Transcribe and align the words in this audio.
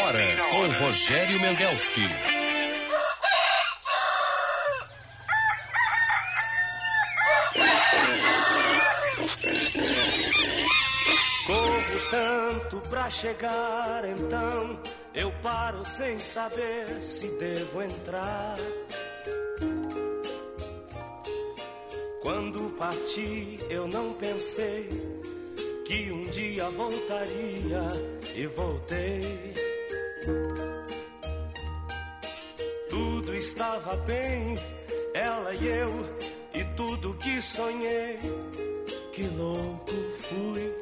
hora 0.00 0.36
com 0.50 0.84
Rogério 0.84 1.40
Mendelski. 1.40 2.08
Corro 11.46 12.10
tanto 12.10 12.88
pra 12.88 13.10
chegar, 13.10 14.04
então 14.08 14.80
eu 15.14 15.30
paro 15.42 15.84
sem 15.84 16.18
saber 16.18 16.88
se 17.02 17.28
devo 17.38 17.82
entrar. 17.82 18.54
Quando 22.22 22.70
parti, 22.78 23.56
eu 23.68 23.86
não 23.88 24.14
pensei 24.14 24.88
que 25.84 26.10
um 26.10 26.22
dia 26.22 26.70
voltaria 26.70 27.88
e 28.34 28.46
voltei. 28.46 29.61
Tudo 32.88 33.34
estava 33.34 33.96
bem, 33.96 34.54
ela 35.14 35.52
e 35.54 35.66
eu, 35.66 35.88
e 36.54 36.64
tudo 36.76 37.14
que 37.14 37.40
sonhei. 37.42 38.18
Que 39.12 39.26
louco 39.36 39.92
fui, 40.18 40.72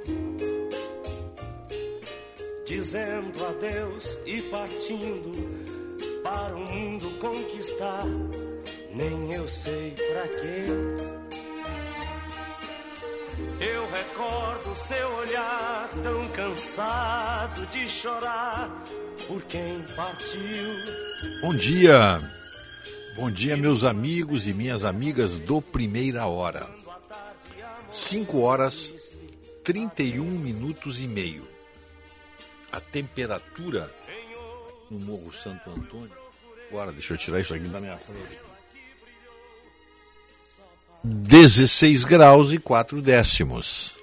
dizendo 2.66 3.46
adeus 3.46 4.20
e 4.26 4.42
partindo 4.42 5.32
para 6.22 6.54
o 6.54 6.70
mundo 6.70 7.18
conquistar. 7.18 8.04
Nem 8.92 9.32
eu 9.34 9.48
sei 9.48 9.92
pra 9.92 10.28
quê. 10.28 10.64
Eu 13.60 13.90
recordo 13.90 14.74
seu 14.74 15.08
olhar 15.16 15.88
tão 16.02 16.24
cansado 16.32 17.66
de 17.66 17.88
chorar 17.88 18.84
por 19.26 19.42
quem 19.42 19.80
partiu. 19.94 21.40
Bom 21.42 21.54
dia, 21.54 22.20
bom 23.16 23.30
dia, 23.30 23.56
meus 23.56 23.84
amigos 23.84 24.46
e 24.46 24.54
minhas 24.54 24.84
amigas 24.84 25.38
do 25.38 25.60
Primeira 25.60 26.26
Hora. 26.26 26.68
5 27.90 28.40
horas 28.40 28.94
31 29.64 30.24
minutos 30.24 31.00
e 31.00 31.06
meio. 31.06 31.46
A 32.72 32.80
temperatura 32.80 33.90
no 34.90 34.98
Morro 34.98 35.32
Santo 35.32 35.70
Antônio. 35.70 36.10
Agora, 36.68 36.92
deixa 36.92 37.14
eu 37.14 37.18
tirar 37.18 37.40
isso 37.40 37.54
aqui 37.54 37.68
da 37.68 37.80
minha 37.80 37.98
frente. 37.98 38.49
16 41.02 42.04
graus 42.04 42.52
e 42.52 42.58
4 42.58 43.00
décimos. 43.00 43.96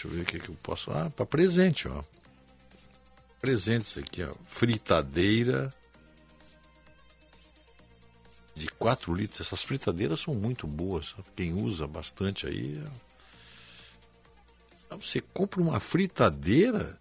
Deixa 0.00 0.08
eu 0.08 0.12
ver 0.12 0.22
o 0.22 0.24
que, 0.24 0.38
que 0.38 0.48
eu 0.48 0.56
posso. 0.62 0.90
Ah, 0.92 1.10
para 1.10 1.26
presente, 1.26 1.86
ó. 1.86 2.02
Presentes 3.38 3.98
aqui, 3.98 4.22
ó. 4.22 4.32
Fritadeira 4.48 5.70
de 8.54 8.66
4 8.68 9.14
litros. 9.14 9.42
Essas 9.42 9.62
fritadeiras 9.62 10.20
são 10.20 10.32
muito 10.32 10.66
boas. 10.66 11.14
Quem 11.36 11.52
usa 11.52 11.86
bastante 11.86 12.46
aí. 12.46 12.82
Você 14.88 15.20
compra 15.20 15.60
uma 15.60 15.78
fritadeira 15.78 16.98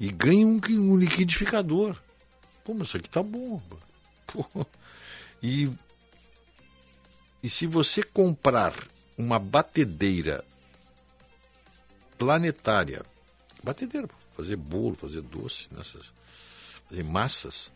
e 0.00 0.10
ganha 0.10 0.44
um, 0.44 0.60
um 0.70 0.96
liquidificador. 0.96 1.96
Pô, 2.64 2.74
mas 2.74 2.88
isso 2.88 2.96
aqui 2.96 3.08
tá 3.08 3.22
bom. 3.22 3.62
Pô. 4.26 4.66
E, 5.40 5.70
e 7.44 7.48
se 7.48 7.64
você 7.64 8.02
comprar 8.02 8.74
uma 9.16 9.38
batedeira 9.38 10.44
planetária, 12.18 13.02
batedeira, 13.62 14.08
fazer 14.36 14.56
bolo, 14.56 14.94
fazer 14.94 15.22
doce, 15.22 15.68
nessas, 15.72 16.12
fazer 16.88 17.04
massas, 17.04 17.72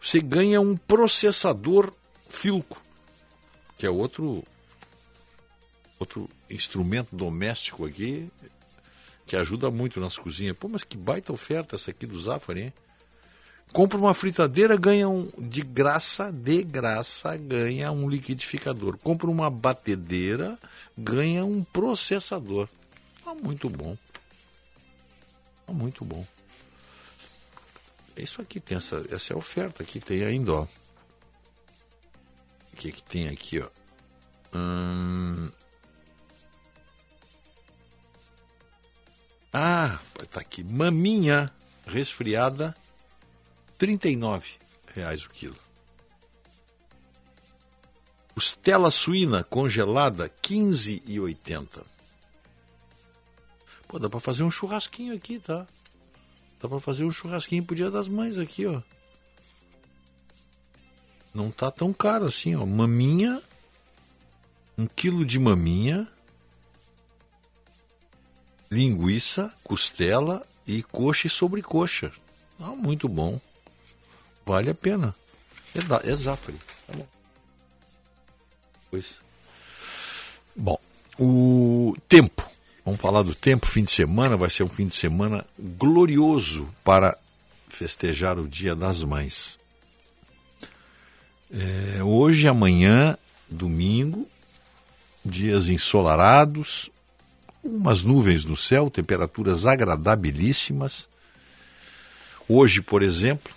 você 0.00 0.20
ganha 0.20 0.60
um 0.60 0.76
processador 0.76 1.92
Filco, 2.28 2.80
que 3.78 3.86
é 3.86 3.90
outro 3.90 4.42
outro 5.98 6.28
instrumento 6.50 7.14
doméstico 7.14 7.86
aqui 7.86 8.28
que 9.26 9.36
ajuda 9.36 9.70
muito 9.70 10.00
nas 10.00 10.18
cozinhas. 10.18 10.56
Pô, 10.56 10.68
mas 10.68 10.84
que 10.84 10.96
baita 10.96 11.32
oferta 11.32 11.76
essa 11.76 11.90
aqui 11.90 12.06
do 12.06 12.18
Zafari, 12.18 12.62
hein? 12.62 12.72
Compra 13.72 13.98
uma 13.98 14.14
fritadeira, 14.14 14.76
ganha 14.76 15.08
um. 15.08 15.28
De 15.38 15.62
graça, 15.62 16.30
de 16.30 16.62
graça, 16.62 17.36
ganha 17.36 17.90
um 17.90 18.08
liquidificador. 18.08 18.96
Compra 18.98 19.28
uma 19.28 19.50
batedeira, 19.50 20.58
ganha 20.96 21.44
um 21.44 21.64
processador. 21.64 22.68
Ah, 23.26 23.34
muito 23.34 23.68
bom. 23.70 23.96
Ah, 25.66 25.72
muito 25.72 26.04
bom. 26.04 26.24
Isso 28.16 28.40
aqui 28.40 28.60
tem 28.60 28.76
essa, 28.76 29.04
essa 29.10 29.32
é 29.32 29.36
oferta 29.36 29.82
que 29.82 29.98
tem 29.98 30.24
ainda, 30.24 30.52
ó. 30.52 30.62
O 32.72 32.76
que, 32.76 32.92
que 32.92 33.02
tem 33.02 33.28
aqui, 33.28 33.60
ó? 33.60 33.68
Hum... 34.56 35.50
Ah, 39.52 40.00
tá 40.30 40.40
aqui. 40.40 40.64
Maminha 40.64 41.52
resfriada 41.86 42.74
39 43.78 44.58
reais 44.92 45.24
o 45.24 45.30
quilo. 45.30 45.56
Costela 48.34 48.90
suína 48.90 49.44
congelada, 49.44 50.28
15,80. 50.28 51.93
Pô, 53.94 53.98
dá 54.00 54.10
para 54.10 54.18
fazer 54.18 54.42
um 54.42 54.50
churrasquinho 54.50 55.14
aqui, 55.14 55.38
tá? 55.38 55.64
Dá 56.60 56.68
para 56.68 56.80
fazer 56.80 57.04
um 57.04 57.12
churrasquinho 57.12 57.62
pro 57.62 57.76
Dia 57.76 57.92
das 57.92 58.08
Mães 58.08 58.40
aqui, 58.40 58.66
ó. 58.66 58.82
Não 61.32 61.48
tá 61.48 61.70
tão 61.70 61.92
caro 61.92 62.24
assim, 62.24 62.56
ó. 62.56 62.66
Maminha, 62.66 63.40
um 64.76 64.84
quilo 64.84 65.24
de 65.24 65.38
maminha, 65.38 66.08
linguiça, 68.68 69.54
costela 69.62 70.44
e 70.66 70.82
coxa 70.82 71.28
e 71.28 71.30
sobrecoxa. 71.30 72.10
Ah, 72.58 72.74
muito 72.74 73.08
bom. 73.08 73.40
Vale 74.44 74.70
a 74.70 74.74
pena. 74.74 75.14
É, 75.72 75.80
da, 75.82 76.00
é 76.02 76.16
Zafari. 76.16 76.58
Tá 76.88 76.94
bom. 76.96 77.06
Pois. 78.90 79.20
Bom, 80.56 80.80
o 81.16 81.94
tempo. 82.08 82.53
Vamos 82.84 83.00
falar 83.00 83.22
do 83.22 83.34
tempo. 83.34 83.66
Fim 83.66 83.84
de 83.84 83.90
semana 83.90 84.36
vai 84.36 84.50
ser 84.50 84.62
um 84.62 84.68
fim 84.68 84.86
de 84.86 84.94
semana 84.94 85.44
glorioso 85.58 86.68
para 86.84 87.16
festejar 87.68 88.38
o 88.38 88.46
Dia 88.46 88.74
das 88.74 89.02
Mães. 89.02 89.56
É, 91.50 92.02
hoje, 92.02 92.46
amanhã, 92.46 93.16
domingo, 93.48 94.28
dias 95.24 95.68
ensolarados, 95.68 96.90
umas 97.62 98.02
nuvens 98.02 98.44
no 98.44 98.56
céu, 98.56 98.90
temperaturas 98.90 99.64
agradabilíssimas. 99.64 101.08
Hoje, 102.48 102.82
por 102.82 103.02
exemplo, 103.02 103.52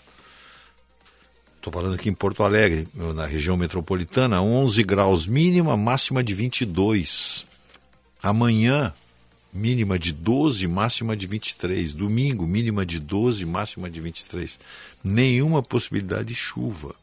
Estou 1.68 1.82
falando 1.82 1.96
aqui 1.96 2.08
em 2.08 2.14
Porto 2.14 2.44
Alegre, 2.44 2.88
na 2.94 3.26
região 3.26 3.58
metropolitana, 3.58 4.42
11 4.42 4.82
graus 4.84 5.28
mínima, 5.28 5.76
máxima 5.76 6.24
de 6.24 6.34
22. 6.34 7.46
Amanhã, 8.24 8.94
mínima 9.54 9.98
de 9.98 10.12
12, 10.12 10.68
máxima 10.68 11.16
de 11.16 11.28
23. 11.28 11.94
Domingo, 11.94 12.46
mínima 12.46 12.86
de 12.86 13.00
12, 13.00 13.46
máxima 13.46 13.90
de 13.90 14.00
23. 14.00 14.60
Nenhuma 15.04 15.64
possibilidade 15.64 16.30
de 16.30 16.36
chuva. 16.36 16.96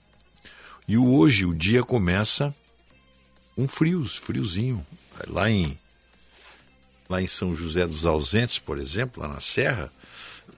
E 0.87 0.97
hoje 0.97 1.47
o 1.47 1.55
dia 1.55 1.83
começa 1.83 2.55
um 3.57 3.67
frio, 3.67 4.05
friozinho. 4.07 4.85
Lá 5.29 5.51
em, 5.51 5.79
lá 7.09 7.23
em 7.23 7.27
São 7.27 7.55
José 7.55 7.87
dos 7.87 8.05
Ausentes, 8.05 8.59
por 8.59 8.79
exemplo, 8.79 9.23
lá 9.23 9.29
na 9.29 9.41
Serra, 9.41 9.93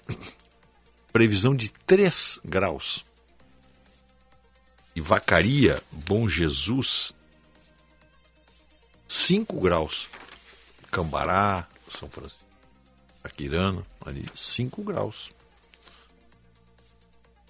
previsão 1.12 1.55
de 1.55 1.71
3 1.71 2.41
graus 2.44 3.06
e 4.97 5.00
Vacaria, 5.03 5.82
Bom 5.93 6.27
Jesus, 6.27 7.15
5 9.06 9.61
graus. 9.61 10.09
Cambará, 10.91 11.69
São 11.96 12.10
Francisco, 12.10 12.44
Aquirano, 13.25 13.84
ali, 14.04 14.25
5 14.34 14.82
graus. 14.82 15.31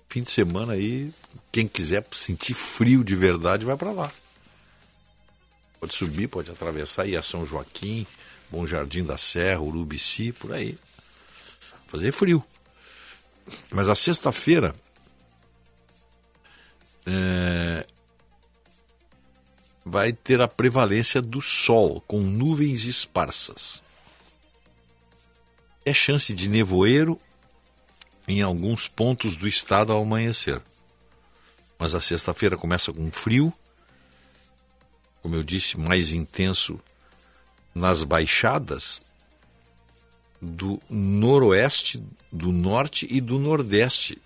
Fim 0.08 0.22
de 0.22 0.30
semana 0.30 0.74
aí, 0.74 1.12
quem 1.52 1.68
quiser 1.68 2.06
sentir 2.12 2.54
frio 2.54 3.04
de 3.04 3.14
verdade, 3.14 3.64
vai 3.64 3.76
para 3.76 3.90
lá. 3.90 4.10
Pode 5.78 5.94
subir, 5.94 6.28
pode 6.28 6.50
atravessar, 6.50 7.06
ir 7.06 7.16
a 7.16 7.22
São 7.22 7.44
Joaquim, 7.44 8.06
Bom 8.50 8.66
Jardim 8.66 9.04
da 9.04 9.18
Serra, 9.18 9.60
Urubici, 9.60 10.32
por 10.32 10.52
aí. 10.52 10.78
Fazer 11.88 12.12
frio. 12.12 12.42
Mas 13.70 13.88
a 13.88 13.94
sexta-feira 13.94 14.74
é, 17.06 17.86
vai 19.84 20.12
ter 20.12 20.40
a 20.40 20.48
prevalência 20.48 21.20
do 21.20 21.42
sol, 21.42 22.00
com 22.06 22.20
nuvens 22.20 22.84
esparsas. 22.84 23.84
É 25.86 25.94
chance 25.94 26.34
de 26.34 26.48
nevoeiro 26.48 27.18
em 28.28 28.42
alguns 28.42 28.88
pontos 28.88 29.36
do 29.36 29.48
estado 29.48 29.90
ao 29.90 30.02
amanhecer. 30.02 30.60
Mas 31.78 31.94
a 31.94 32.00
sexta-feira 32.00 32.58
começa 32.58 32.92
com 32.92 33.10
frio, 33.10 33.50
como 35.22 35.34
eu 35.34 35.42
disse, 35.42 35.78
mais 35.78 36.12
intenso 36.12 36.78
nas 37.74 38.02
baixadas 38.02 39.00
do 40.42 40.78
noroeste, 40.90 42.02
do 42.30 42.52
norte 42.52 43.06
e 43.08 43.20
do 43.20 43.38
nordeste 43.38 44.20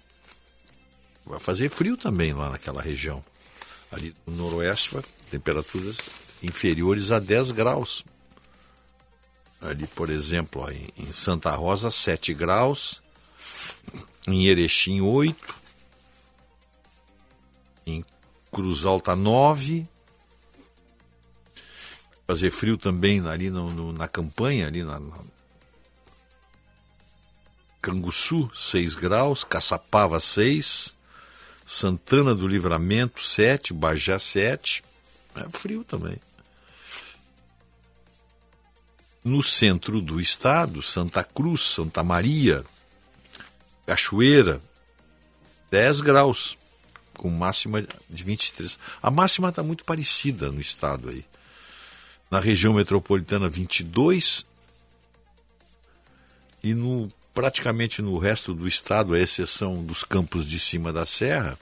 vai 1.30 1.38
fazer 1.38 1.70
frio 1.70 1.96
também 1.96 2.32
lá 2.32 2.50
naquela 2.50 2.82
região. 2.82 3.22
Ali 3.90 4.14
no 4.26 4.34
noroeste, 4.34 4.98
temperaturas 5.30 5.98
inferiores 6.42 7.10
a 7.10 7.18
10 7.18 7.52
graus. 7.52 8.04
Ali, 9.60 9.86
por 9.86 10.10
exemplo, 10.10 10.62
ó, 10.62 10.70
em, 10.70 10.88
em 10.96 11.12
Santa 11.12 11.50
Rosa, 11.50 11.90
7 11.90 12.32
graus. 12.34 13.02
Em 14.26 14.46
Erechim, 14.46 15.00
8. 15.00 15.54
Em 17.86 18.04
Cruz 18.50 18.84
Alta, 18.84 19.14
9 19.14 19.86
fazer 22.30 22.52
frio 22.52 22.78
também 22.78 23.26
ali 23.26 23.50
no, 23.50 23.72
no, 23.72 23.92
na 23.92 24.06
campanha, 24.06 24.68
ali 24.68 24.84
na, 24.84 25.00
na 25.00 25.16
Canguçu, 27.82 28.48
6 28.54 28.94
graus, 28.94 29.42
Caçapava, 29.42 30.20
6, 30.20 30.94
Santana 31.66 32.32
do 32.32 32.46
Livramento, 32.46 33.20
7, 33.20 33.72
Bajá, 33.72 34.16
7. 34.16 34.84
É 35.34 35.48
frio 35.48 35.82
também. 35.82 36.18
No 39.24 39.42
centro 39.42 40.00
do 40.00 40.20
estado, 40.20 40.82
Santa 40.82 41.22
Cruz, 41.22 41.60
Santa 41.60 42.02
Maria, 42.02 42.64
Cachoeira, 43.86 44.60
10 45.70 46.00
graus, 46.00 46.56
com 47.14 47.28
máxima 47.28 47.86
de 48.08 48.24
23. 48.24 48.78
A 49.02 49.10
máxima 49.10 49.50
está 49.50 49.62
muito 49.62 49.84
parecida 49.84 50.50
no 50.50 50.60
estado 50.60 51.10
aí. 51.10 51.24
Na 52.30 52.40
região 52.40 52.72
metropolitana, 52.72 53.48
22. 53.48 54.46
E 56.62 56.74
no 56.74 57.08
praticamente 57.34 58.02
no 58.02 58.18
resto 58.18 58.54
do 58.54 58.66
estado, 58.66 59.14
à 59.14 59.18
exceção 59.18 59.84
dos 59.84 60.02
campos 60.02 60.46
de 60.46 60.58
cima 60.58 60.92
da 60.92 61.06
serra, 61.06 61.58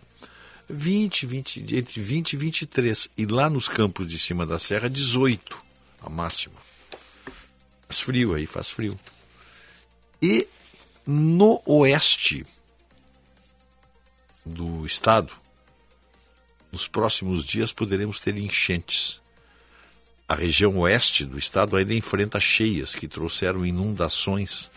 20, 0.68 1.26
20, 1.26 1.76
entre 1.76 2.00
20 2.00 2.32
e 2.32 2.36
23. 2.36 3.08
E 3.16 3.26
lá 3.26 3.50
nos 3.50 3.68
campos 3.68 4.06
de 4.06 4.18
cima 4.18 4.46
da 4.46 4.58
serra, 4.58 4.88
18 4.88 5.60
a 6.00 6.08
máxima. 6.08 6.67
Faz 7.88 8.00
frio 8.00 8.34
aí, 8.34 8.46
faz 8.46 8.68
frio. 8.68 8.98
E 10.20 10.46
no 11.06 11.62
oeste 11.64 12.44
do 14.44 14.84
estado, 14.84 15.32
nos 16.70 16.86
próximos 16.86 17.44
dias 17.44 17.72
poderemos 17.72 18.20
ter 18.20 18.36
enchentes. 18.36 19.22
A 20.28 20.34
região 20.34 20.76
oeste 20.78 21.24
do 21.24 21.38
estado 21.38 21.76
ainda 21.76 21.94
enfrenta 21.94 22.38
cheias 22.38 22.94
que 22.94 23.08
trouxeram 23.08 23.64
inundações 23.64 24.70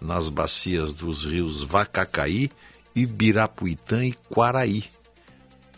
nas 0.00 0.30
bacias 0.30 0.94
dos 0.94 1.26
rios 1.26 1.62
Vacacaí, 1.62 2.50
Ibirapuitã 2.94 4.06
e 4.06 4.14
Quaraí. 4.30 4.84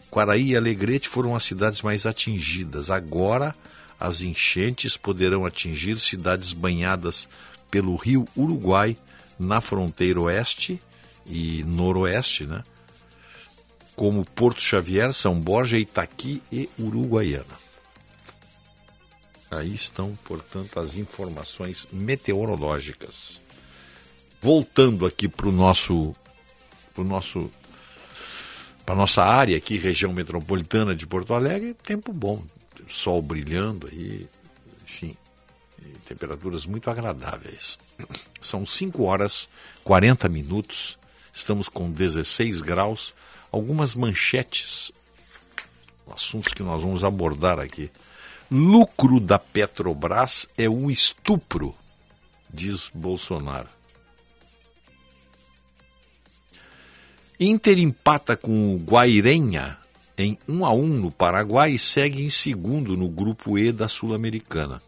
Quaraí 0.08 0.50
e 0.50 0.56
Alegrete 0.56 1.08
foram 1.08 1.34
as 1.34 1.42
cidades 1.42 1.82
mais 1.82 2.06
atingidas. 2.06 2.90
Agora, 2.90 3.54
as 3.98 4.20
enchentes 4.20 4.96
poderão 4.96 5.46
atingir 5.46 5.98
cidades 5.98 6.52
banhadas 6.52 7.28
pelo 7.70 7.96
rio 7.96 8.26
Uruguai 8.36 8.96
na 9.38 9.60
fronteira 9.60 10.20
oeste 10.20 10.80
e 11.26 11.64
noroeste, 11.64 12.46
né? 12.46 12.62
como 13.96 14.24
Porto 14.24 14.60
Xavier, 14.60 15.12
São 15.12 15.40
Borja, 15.40 15.78
Itaqui 15.78 16.42
e 16.52 16.68
Uruguaiana. 16.78 17.66
Aí 19.50 19.74
estão, 19.74 20.14
portanto, 20.24 20.78
as 20.78 20.96
informações 20.98 21.86
meteorológicas. 21.90 23.40
Voltando 24.40 25.06
aqui 25.06 25.28
para 25.28 25.48
o 25.48 25.52
nosso, 25.52 26.14
nosso 26.98 27.50
para 28.84 28.94
nossa 28.94 29.24
área 29.24 29.56
aqui, 29.56 29.78
região 29.78 30.12
metropolitana 30.12 30.94
de 30.94 31.06
Porto 31.06 31.34
Alegre, 31.34 31.74
tempo 31.74 32.12
bom, 32.12 32.44
sol 32.88 33.20
brilhando 33.22 33.88
aí, 33.90 34.28
enfim, 34.84 35.16
temperaturas 36.06 36.66
muito 36.66 36.90
agradáveis. 36.90 37.78
São 38.40 38.64
5 38.64 39.02
horas 39.02 39.48
40 39.84 40.28
minutos, 40.28 40.98
estamos 41.32 41.68
com 41.68 41.90
16 41.90 42.62
graus, 42.62 43.14
algumas 43.50 43.94
manchetes, 43.94 44.92
assuntos 46.10 46.52
que 46.52 46.62
nós 46.62 46.82
vamos 46.82 47.04
abordar 47.04 47.58
aqui. 47.58 47.90
Lucro 48.50 49.18
da 49.18 49.38
Petrobras 49.38 50.48
é 50.56 50.68
um 50.68 50.88
estupro, 50.88 51.74
diz 52.48 52.90
Bolsonaro. 52.94 53.68
Inter 57.38 57.78
empata 57.78 58.36
com 58.36 58.74
o 58.74 58.78
Guairenha 58.78 59.76
em 60.18 60.38
1 60.48 60.64
a 60.64 60.72
1 60.72 60.86
no 60.86 61.10
Paraguai 61.10 61.72
e 61.72 61.78
segue 61.78 62.24
em 62.24 62.30
segundo 62.30 62.96
no 62.96 63.08
grupo 63.08 63.58
E 63.58 63.72
da 63.72 63.88
Sul-Americana. 63.88 64.80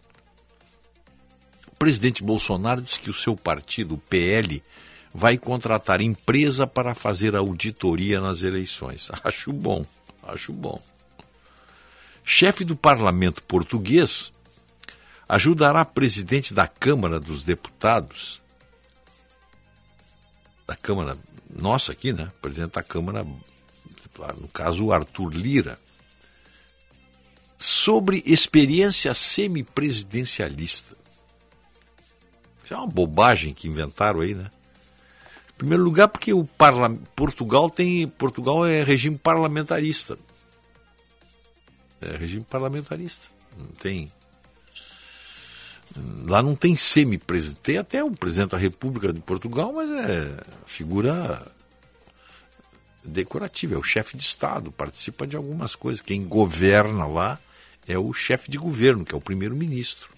O 1.66 1.76
presidente 1.78 2.22
Bolsonaro 2.22 2.82
diz 2.82 2.96
que 2.96 3.10
o 3.10 3.14
seu 3.14 3.36
partido, 3.36 3.94
o 3.94 3.98
PL, 3.98 4.62
vai 5.14 5.38
contratar 5.38 6.00
empresa 6.00 6.66
para 6.66 6.94
fazer 6.94 7.36
auditoria 7.36 8.20
nas 8.20 8.42
eleições. 8.42 9.08
Acho 9.22 9.52
bom, 9.52 9.84
acho 10.22 10.52
bom 10.52 10.80
chefe 12.28 12.62
do 12.62 12.76
parlamento 12.76 13.42
português, 13.42 14.30
ajudará 15.26 15.82
presidente 15.82 16.52
da 16.52 16.68
Câmara 16.68 17.18
dos 17.18 17.42
Deputados, 17.42 18.42
da 20.66 20.76
Câmara 20.76 21.16
nossa 21.48 21.92
aqui, 21.92 22.12
né? 22.12 22.30
Presidente 22.42 22.72
da 22.72 22.82
Câmara, 22.82 23.26
no 24.38 24.48
caso 24.48 24.86
o 24.86 24.92
Arthur 24.92 25.32
Lira, 25.32 25.78
sobre 27.58 28.22
experiência 28.26 29.12
semipresidencialista. 29.14 30.96
Isso 32.64 32.74
é 32.74 32.76
uma 32.76 32.86
bobagem 32.86 33.54
que 33.54 33.66
inventaram 33.66 34.20
aí, 34.20 34.34
né? 34.34 34.50
Em 35.50 35.58
primeiro 35.58 35.82
lugar, 35.82 36.08
porque 36.08 36.32
o 36.32 36.44
parla... 36.44 36.90
Portugal 37.16 37.68
tem 37.68 38.06
Portugal 38.06 38.64
é 38.64 38.82
regime 38.84 39.16
parlamentarista 39.16 40.16
é 42.00 42.16
regime 42.16 42.44
parlamentarista. 42.48 43.28
Não 43.56 43.66
tem. 43.66 44.10
Lá 46.26 46.42
não 46.42 46.54
tem 46.54 46.76
semi-presidente. 46.76 47.60
Tem 47.60 47.78
até 47.78 48.04
o 48.04 48.10
presidente 48.10 48.50
da 48.50 48.58
República 48.58 49.12
de 49.12 49.20
Portugal, 49.20 49.72
mas 49.72 49.90
é 49.90 50.40
figura 50.66 51.44
decorativa, 53.08 53.74
é 53.74 53.78
o 53.78 53.82
chefe 53.82 54.16
de 54.16 54.22
Estado, 54.22 54.70
participa 54.72 55.26
de 55.26 55.36
algumas 55.36 55.74
coisas. 55.74 56.00
Quem 56.00 56.24
governa 56.24 57.06
lá 57.06 57.38
é 57.86 57.98
o 57.98 58.12
chefe 58.12 58.50
de 58.50 58.58
governo, 58.58 59.04
que 59.04 59.14
é 59.14 59.18
o 59.18 59.20
primeiro-ministro. 59.20 60.10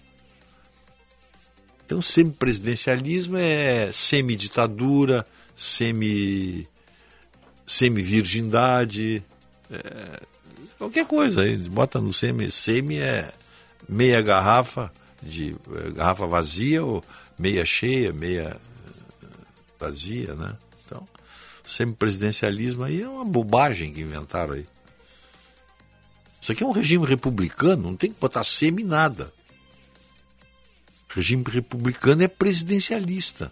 Então, 1.85 2.01
semipresidencialismo 2.01 3.37
é 3.37 3.91
semi-ditadura, 3.91 5.25
semi, 5.55 6.67
semi-virgindade, 7.65 9.23
é, 9.69 10.21
Qualquer 10.81 11.05
coisa 11.05 11.43
aí, 11.43 11.55
bota 11.57 12.01
no 12.01 12.11
semi, 12.11 12.49
semi 12.49 12.97
é 12.97 13.31
meia 13.87 14.19
garrafa 14.19 14.91
de 15.21 15.55
é, 15.75 15.91
garrafa 15.91 16.25
vazia 16.25 16.83
ou 16.83 17.03
meia 17.37 17.63
cheia, 17.63 18.11
meia 18.11 18.57
eh, 19.23 19.27
vazia, 19.79 20.33
né? 20.33 20.57
Então, 20.83 21.05
semipresidencialismo 21.71 22.83
aí 22.83 23.01
é 23.01 23.07
uma 23.07 23.23
bobagem 23.23 23.93
que 23.93 24.01
inventaram 24.01 24.53
aí. 24.53 24.65
Isso 26.41 26.51
aqui 26.51 26.63
é 26.63 26.65
um 26.65 26.71
regime 26.71 27.05
republicano, 27.05 27.83
não 27.83 27.95
tem 27.95 28.11
que 28.11 28.19
botar 28.19 28.43
semi 28.43 28.83
nada. 28.83 29.31
Regime 31.09 31.43
republicano 31.47 32.23
é 32.23 32.27
presidencialista. 32.27 33.51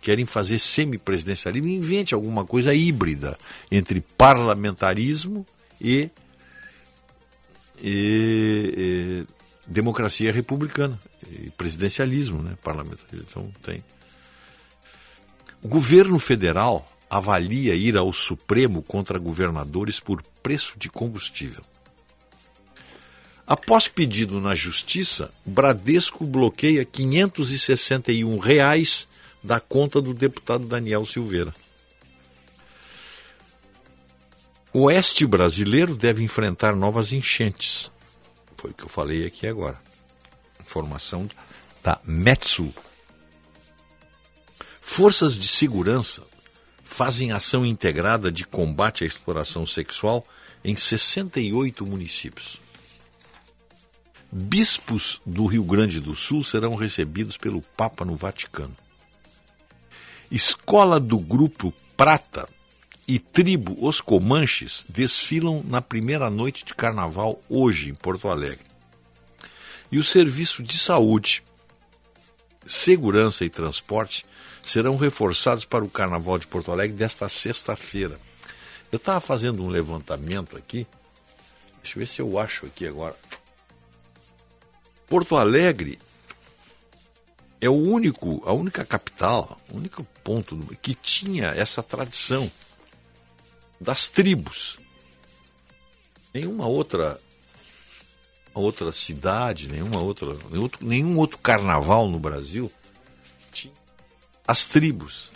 Querem 0.00 0.26
fazer 0.26 0.58
semipresidencialismo, 0.58 1.68
invente 1.68 2.12
alguma 2.12 2.44
coisa 2.44 2.74
híbrida 2.74 3.38
entre 3.70 4.00
parlamentarismo 4.00 5.46
e 5.80 6.10
e, 7.80 8.74
e 8.76 9.26
democracia 9.66 10.32
republicana, 10.32 10.98
e 11.28 11.50
presidencialismo 11.50 12.42
né, 12.42 12.56
parlamentarismo. 12.62 13.26
Então 13.28 13.52
tem. 13.62 13.82
O 15.62 15.68
governo 15.68 16.18
federal 16.18 16.86
avalia 17.12 17.74
ir 17.74 17.94
ao 17.98 18.10
Supremo 18.10 18.82
contra 18.82 19.18
governadores 19.18 20.00
por 20.00 20.22
preço 20.42 20.78
de 20.78 20.88
combustível. 20.88 21.62
Após 23.46 23.86
pedido 23.86 24.40
na 24.40 24.54
Justiça, 24.54 25.30
Bradesco 25.44 26.24
bloqueia 26.24 26.86
561 26.86 28.38
reais 28.38 29.06
da 29.44 29.60
conta 29.60 30.00
do 30.00 30.14
deputado 30.14 30.66
Daniel 30.66 31.04
Silveira. 31.04 31.54
O 34.72 34.84
oeste 34.84 35.26
brasileiro 35.26 35.94
deve 35.94 36.24
enfrentar 36.24 36.74
novas 36.74 37.12
enchentes. 37.12 37.90
Foi 38.56 38.70
o 38.70 38.74
que 38.74 38.84
eu 38.84 38.88
falei 38.88 39.26
aqui 39.26 39.46
agora. 39.46 39.78
Informação 40.58 41.28
da 41.84 42.00
Metsu. 42.06 42.72
Forças 44.80 45.38
de 45.38 45.46
segurança 45.46 46.31
fazem 46.92 47.32
ação 47.32 47.64
integrada 47.64 48.30
de 48.30 48.44
combate 48.44 49.02
à 49.02 49.06
exploração 49.06 49.66
sexual 49.66 50.22
em 50.62 50.76
68 50.76 51.86
municípios. 51.86 52.60
Bispos 54.30 55.20
do 55.24 55.46
Rio 55.46 55.64
Grande 55.64 56.00
do 56.00 56.14
Sul 56.14 56.44
serão 56.44 56.74
recebidos 56.74 57.38
pelo 57.38 57.62
Papa 57.62 58.04
no 58.04 58.14
Vaticano. 58.14 58.76
Escola 60.30 61.00
do 61.00 61.18
Grupo 61.18 61.72
Prata 61.96 62.46
e 63.08 63.18
tribo 63.18 63.74
Os 63.80 64.00
Comanches 64.00 64.84
desfilam 64.86 65.64
na 65.66 65.80
primeira 65.80 66.28
noite 66.28 66.62
de 66.62 66.74
carnaval 66.74 67.40
hoje 67.48 67.88
em 67.88 67.94
Porto 67.94 68.28
Alegre. 68.28 68.66
E 69.90 69.98
o 69.98 70.04
serviço 70.04 70.62
de 70.62 70.78
saúde, 70.78 71.42
segurança 72.66 73.46
e 73.46 73.50
transporte 73.50 74.24
serão 74.62 74.96
reforçados 74.96 75.64
para 75.64 75.84
o 75.84 75.90
carnaval 75.90 76.38
de 76.38 76.46
Porto 76.46 76.70
Alegre 76.70 76.96
desta 76.96 77.28
sexta-feira. 77.28 78.18
Eu 78.90 78.96
estava 78.96 79.20
fazendo 79.20 79.62
um 79.64 79.68
levantamento 79.68 80.56
aqui, 80.56 80.86
deixa 81.82 81.98
eu 81.98 82.00
ver 82.00 82.06
se 82.06 82.20
eu 82.20 82.38
acho 82.38 82.66
aqui 82.66 82.86
agora. 82.86 83.16
Porto 85.06 85.36
Alegre 85.36 85.98
é 87.60 87.68
o 87.68 87.74
único, 87.74 88.42
a 88.46 88.52
única 88.52 88.84
capital, 88.84 89.58
o 89.70 89.76
único 89.76 90.04
ponto 90.24 90.56
que 90.80 90.94
tinha 90.94 91.48
essa 91.48 91.82
tradição 91.82 92.50
das 93.80 94.08
tribos. 94.08 94.78
Nenhuma 96.32 96.66
outra 96.66 97.20
outra 98.54 98.92
cidade, 98.92 99.68
nenhuma 99.68 100.00
outra, 100.00 100.36
nenhum 100.50 100.62
outro, 100.62 100.86
nenhum 100.86 101.18
outro 101.18 101.38
carnaval 101.38 102.08
no 102.08 102.18
Brasil 102.18 102.70
as 104.52 104.66
tribos. 104.66 105.32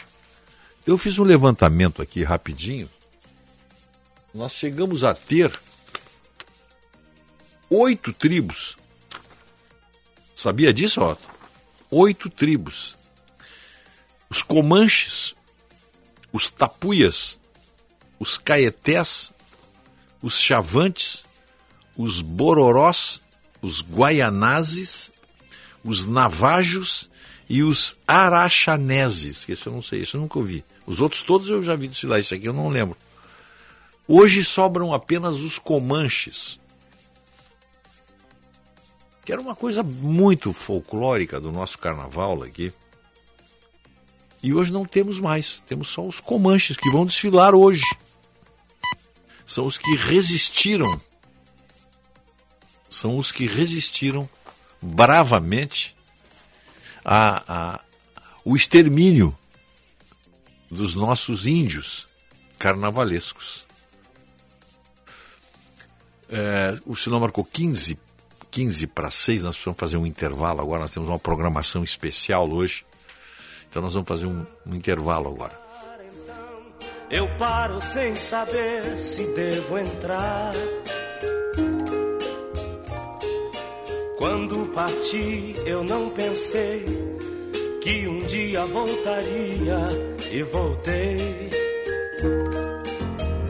Eu 0.87 0.99
fiz 0.99 1.19
um 1.19 1.25
levantamento 1.25 2.03
aqui 2.03 2.23
rapidinho. 2.23 2.89
Nós 4.35 4.53
chegamos 4.53 5.03
a 5.03 5.15
ter 5.15 5.59
oito 7.71 8.13
tribos. 8.13 8.77
Sabia 10.35 10.71
disso, 10.71 11.01
Otto? 11.01 11.27
Oito 11.91 12.29
tribos. 12.29 12.95
Os 14.29 14.43
Comanches, 14.43 15.35
os 16.31 16.51
Tapuias, 16.51 17.41
os 18.19 18.37
caetés, 18.37 19.33
os 20.21 20.39
chavantes, 20.39 21.25
os 21.97 22.21
bororós, 22.21 23.23
os 23.63 23.81
guaianazes, 23.81 25.11
os 25.83 26.05
navajos 26.05 27.09
e 27.49 27.63
os 27.63 27.97
araxaneses. 28.07 29.49
Esse 29.49 29.67
eu 29.67 29.73
não 29.73 29.83
sei, 29.83 30.01
isso 30.01 30.17
eu 30.17 30.21
nunca 30.21 30.39
ouvi. 30.39 30.65
Os 30.87 31.01
outros 31.01 31.23
todos 31.23 31.49
eu 31.49 31.63
já 31.63 31.75
vi 31.77 31.89
desfilar, 31.89 32.21
isso 32.21 32.35
aqui 32.35 32.47
eu 32.47 32.53
não 32.53 32.69
lembro. 32.69 32.97
Hoje 34.09 34.45
sobram 34.45 34.93
apenas 34.93 35.41
os 35.41 35.59
comanches, 35.59 36.61
que 39.25 39.33
era 39.33 39.41
uma 39.41 39.57
coisa 39.57 39.83
muito 39.83 40.53
folclórica 40.53 41.41
do 41.41 41.51
nosso 41.51 41.79
carnaval 41.79 42.43
aqui. 42.43 42.73
E 44.43 44.55
hoje 44.55 44.73
não 44.73 44.85
temos 44.85 45.19
mais, 45.19 45.61
temos 45.67 45.89
só 45.89 46.07
os 46.07 46.21
comanches 46.21 46.77
que 46.77 46.91
vão 46.91 47.05
desfilar 47.05 47.55
hoje 47.55 47.83
são 49.47 49.65
os 49.65 49.79
que 49.79 49.95
resistiram. 49.95 51.01
São 52.91 53.17
os 53.17 53.31
que 53.31 53.47
resistiram 53.47 54.29
bravamente 54.83 55.96
a, 57.09 57.43
a, 57.47 57.81
o 58.45 58.57
extermínio 58.57 59.37
dos 60.69 60.97
nossos 60.97 61.47
índios 61.47 62.09
carnavalescos. 62.59 63.65
É, 66.29 66.77
o 66.85 66.97
sinal 66.97 67.21
marcou 67.21 67.45
15, 67.45 67.97
15 68.51 68.87
para 68.89 69.09
6, 69.09 69.45
nós 69.45 69.55
precisamos 69.55 69.79
fazer 69.79 69.97
um 69.97 70.05
intervalo 70.05 70.61
agora, 70.61 70.83
nós 70.83 70.93
temos 70.93 71.09
uma 71.09 71.19
programação 71.19 71.85
especial 71.85 72.51
hoje. 72.51 72.85
Então 73.69 73.81
nós 73.81 73.95
vamos 73.95 74.09
fazer 74.09 74.27
um, 74.27 74.45
um 74.67 74.75
intervalo 74.75 75.29
agora. 75.29 75.65
Eu 77.09 77.29
paro 77.39 77.81
sem 77.81 78.17
saber 78.17 78.99
se 78.99 79.25
devo 79.29 79.79
entrar. 79.79 80.51
Quando 84.19 84.67
parti, 84.69 85.53
eu 85.67 85.85
não 85.85 86.09
pensei 86.09 86.83
que 87.83 88.09
um 88.09 88.17
dia 88.17 88.65
voltaria 88.65 89.85
e 90.33 90.43
voltei. 90.43 91.51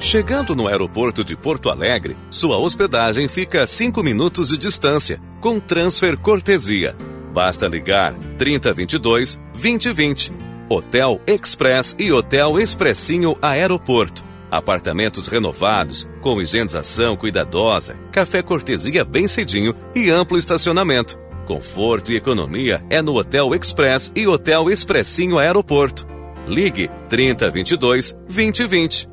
Chegando 0.01 0.57
no 0.57 0.67
aeroporto 0.67 1.25
de 1.25 1.37
Porto 1.37 1.71
Alegre, 1.71 2.17
sua 2.29 2.59
hospedagem 2.59 3.29
fica 3.29 3.63
a 3.63 3.67
5 3.67 4.03
minutos 4.03 4.49
de 4.49 4.59
distância, 4.59 5.21
com 5.41 5.61
transfer 5.61 6.17
cortesia. 6.17 6.97
Basta 7.33 7.69
ligar 7.69 8.15
3022 8.37 9.41
2020. 9.53 10.33
Hotel 10.69 11.21
Express 11.29 11.95
e 11.97 12.11
Hotel 12.11 12.59
Expressinho 12.59 13.39
Aeroporto. 13.41 14.25
Apartamentos 14.51 15.27
renovados, 15.27 16.09
com 16.21 16.41
higienização 16.41 17.17
cuidadosa, 17.17 17.97
café 18.13 18.43
cortesia 18.43 19.05
bem 19.05 19.27
cedinho 19.27 19.75
e 19.95 20.11
amplo 20.11 20.39
estacionamento. 20.39 21.19
Conforto 21.47 22.11
e 22.11 22.17
economia 22.17 22.85
é 22.89 23.01
no 23.01 23.17
Hotel 23.17 23.55
Express 23.55 24.13
e 24.15 24.27
Hotel 24.27 24.71
Expressinho 24.71 25.39
Aeroporto. 25.39 26.07
Ligue 26.47 26.91
3022 27.09 28.13
2020. 28.29 29.09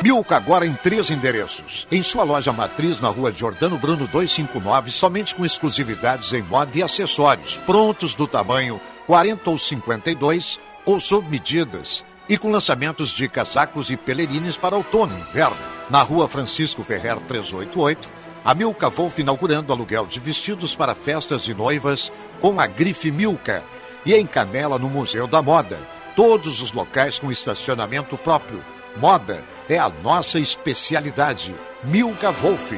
Milka 0.00 0.36
agora 0.36 0.64
em 0.64 0.72
três 0.74 1.10
endereços. 1.10 1.86
Em 1.90 2.04
sua 2.04 2.22
loja 2.22 2.52
matriz 2.52 3.00
na 3.00 3.08
rua 3.08 3.32
Jordano 3.32 3.76
Bruno 3.78 4.06
259, 4.06 4.92
somente 4.92 5.34
com 5.34 5.44
exclusividades 5.44 6.32
em 6.32 6.42
moda 6.42 6.78
e 6.78 6.82
acessórios, 6.82 7.56
prontos 7.66 8.14
do 8.14 8.28
tamanho 8.28 8.80
40 9.06 9.50
ou 9.50 9.58
52 9.58 10.60
ou 10.86 11.00
sob 11.00 11.28
medidas. 11.28 12.04
E 12.28 12.36
com 12.36 12.50
lançamentos 12.50 13.10
de 13.10 13.28
casacos 13.28 13.88
e 13.88 13.96
pelerines 13.96 14.56
para 14.56 14.76
outono 14.76 15.16
e 15.16 15.20
inverno. 15.20 15.56
Na 15.88 16.02
rua 16.02 16.28
Francisco 16.28 16.84
Ferrer 16.84 17.18
388, 17.20 18.08
a 18.44 18.54
Milka 18.54 18.90
Wolf 18.90 19.18
inaugurando 19.18 19.72
aluguel 19.72 20.06
de 20.06 20.20
vestidos 20.20 20.74
para 20.74 20.94
festas 20.94 21.42
de 21.42 21.54
noivas 21.54 22.12
com 22.40 22.60
a 22.60 22.66
grife 22.66 23.10
Milka. 23.10 23.64
E 24.04 24.14
em 24.14 24.26
Canela, 24.26 24.78
no 24.78 24.90
Museu 24.90 25.26
da 25.26 25.40
Moda. 25.40 25.78
Todos 26.14 26.60
os 26.60 26.72
locais 26.72 27.18
com 27.18 27.32
estacionamento 27.32 28.18
próprio. 28.18 28.62
Moda 28.96 29.42
é 29.68 29.78
a 29.78 29.88
nossa 30.02 30.38
especialidade. 30.38 31.54
Milka 31.84 32.30
Wolf. 32.30 32.72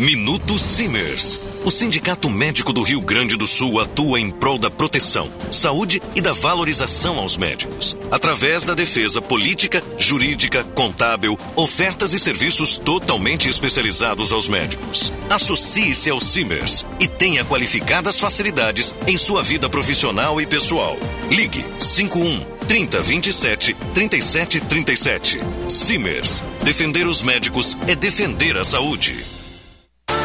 Minuto 0.00 0.56
Simers. 0.56 1.40
O 1.64 1.72
Sindicato 1.72 2.30
Médico 2.30 2.72
do 2.72 2.84
Rio 2.84 3.00
Grande 3.00 3.36
do 3.36 3.48
Sul 3.48 3.80
atua 3.80 4.20
em 4.20 4.30
prol 4.30 4.56
da 4.56 4.70
proteção, 4.70 5.28
saúde 5.50 6.00
e 6.14 6.20
da 6.20 6.32
valorização 6.32 7.18
aos 7.18 7.36
médicos, 7.36 7.98
através 8.08 8.62
da 8.62 8.74
defesa 8.74 9.20
política, 9.20 9.82
jurídica, 9.98 10.62
contábil, 10.62 11.36
ofertas 11.56 12.12
e 12.12 12.20
serviços 12.20 12.78
totalmente 12.78 13.48
especializados 13.48 14.32
aos 14.32 14.48
médicos. 14.48 15.12
Associe-se 15.28 16.08
ao 16.08 16.20
Simers 16.20 16.86
e 17.00 17.08
tenha 17.08 17.44
qualificadas 17.44 18.20
facilidades 18.20 18.94
em 19.04 19.16
sua 19.16 19.42
vida 19.42 19.68
profissional 19.68 20.40
e 20.40 20.46
pessoal. 20.46 20.96
Ligue 21.28 21.64
51 21.76 22.38
30 22.68 23.02
27 23.02 23.74
37 23.92 24.60
37. 24.60 25.40
Simers. 25.66 26.44
Defender 26.62 27.04
os 27.04 27.20
médicos 27.20 27.76
é 27.88 27.96
defender 27.96 28.56
a 28.56 28.62
saúde. 28.62 29.37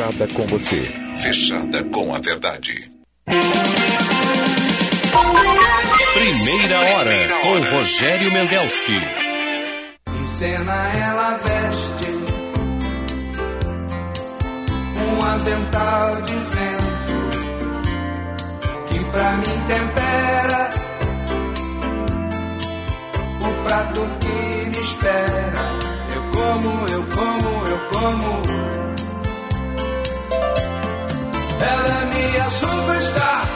fechada 0.00 0.26
com 0.28 0.46
você. 0.46 0.82
Fechada 1.16 1.84
com 1.84 2.14
a 2.14 2.18
verdade. 2.18 2.90
Primeira 6.14 6.80
hora 6.80 7.28
com 7.42 7.76
Rogério 7.76 8.32
Mendelski. 8.32 8.96
Em 10.08 10.26
cena 10.26 10.72
ela 10.72 11.38
veste 11.44 12.10
um 14.96 15.22
avental 15.22 16.22
de 16.22 16.32
vento 16.32 17.20
que 18.88 19.04
pra 19.10 19.32
mim 19.32 19.62
tempera 19.68 20.70
o 23.42 23.64
prato 23.64 24.00
que 24.20 24.70
me 24.70 24.78
espera. 24.84 25.62
Eu 26.14 26.22
como, 26.32 26.86
eu 26.88 27.04
como, 27.04 27.66
eu 27.68 27.78
como. 27.92 28.89
Ela 31.62 32.00
é 32.00 32.04
minha 32.06 32.50
superstar, 32.50 33.46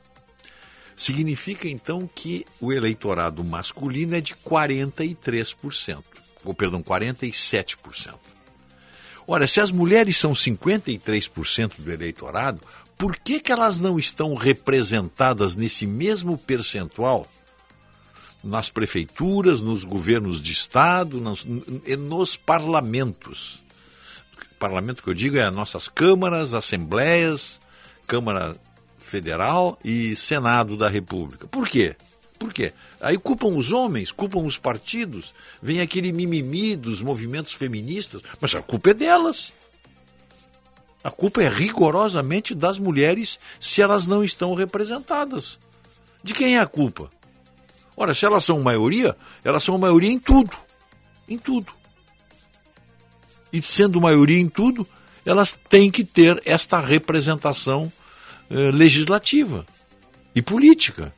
Significa 0.95 1.67
então 1.67 2.09
que 2.13 2.45
o 2.61 2.71
eleitorado 2.71 3.43
masculino 3.43 4.15
é 4.15 4.21
de 4.21 4.33
43%, 4.33 6.03
ou 6.43 6.53
perdão, 6.53 6.81
47%. 6.81 8.15
Ora, 9.27 9.47
se 9.47 9.59
as 9.59 9.71
mulheres 9.71 10.17
são 10.17 10.31
53% 10.33 11.73
do 11.79 11.91
eleitorado, 11.91 12.61
por 12.97 13.17
que, 13.17 13.39
que 13.39 13.51
elas 13.51 13.79
não 13.79 13.99
estão 13.99 14.35
representadas 14.35 15.55
nesse 15.55 15.85
mesmo 15.85 16.37
percentual 16.37 17.27
nas 18.43 18.69
prefeituras, 18.69 19.59
nos 19.59 19.83
governos 19.83 20.41
de 20.41 20.53
estado, 20.53 21.19
nos, 21.19 21.45
nos 21.45 22.37
parlamentos? 22.37 23.63
parlamento 24.59 25.03
que 25.03 25.09
eu 25.09 25.13
digo 25.13 25.37
é 25.37 25.43
as 25.43 25.53
nossas 25.53 25.87
câmaras, 25.87 26.53
assembleias, 26.53 27.59
Câmara 28.07 28.55
Federal 29.15 29.79
e 29.83 30.13
Senado 30.15 30.75
da 30.75 30.89
República. 30.89 31.47
Por 31.47 31.69
quê? 31.69 31.95
Por 32.37 32.51
quê? 32.51 32.73
Aí 32.99 33.17
culpam 33.17 33.47
os 33.47 33.71
homens, 33.71 34.11
culpam 34.11 34.39
os 34.39 34.57
partidos, 34.57 35.33
vem 35.61 35.79
aquele 35.79 36.11
mimimi 36.11 36.75
dos 36.75 37.01
movimentos 37.01 37.53
feministas, 37.53 38.21
mas 38.41 38.53
a 38.53 38.61
culpa 38.61 38.89
é 38.89 38.93
delas. 38.93 39.53
A 41.01 41.09
culpa 41.09 41.41
é 41.41 41.47
rigorosamente 41.47 42.53
das 42.53 42.77
mulheres 42.77 43.39
se 43.57 43.81
elas 43.81 44.05
não 44.05 44.21
estão 44.21 44.53
representadas. 44.53 45.57
De 46.21 46.33
quem 46.33 46.57
é 46.57 46.59
a 46.59 46.67
culpa? 46.67 47.09
Ora, 47.95 48.13
se 48.13 48.25
elas 48.25 48.43
são 48.43 48.61
maioria, 48.61 49.15
elas 49.45 49.63
são 49.63 49.77
maioria 49.77 50.11
em 50.11 50.19
tudo. 50.19 50.57
Em 51.29 51.37
tudo 51.37 51.71
e 53.55 53.61
sendo 53.61 54.01
maioria 54.01 54.39
em 54.39 54.49
tudo, 54.49 54.85
elas 55.25 55.57
têm 55.69 55.89
que 55.89 56.03
ter 56.03 56.41
esta 56.45 56.77
representação 56.77 57.91
eh, 58.49 58.71
legislativa 58.71 59.65
e 60.35 60.41
política. 60.41 61.13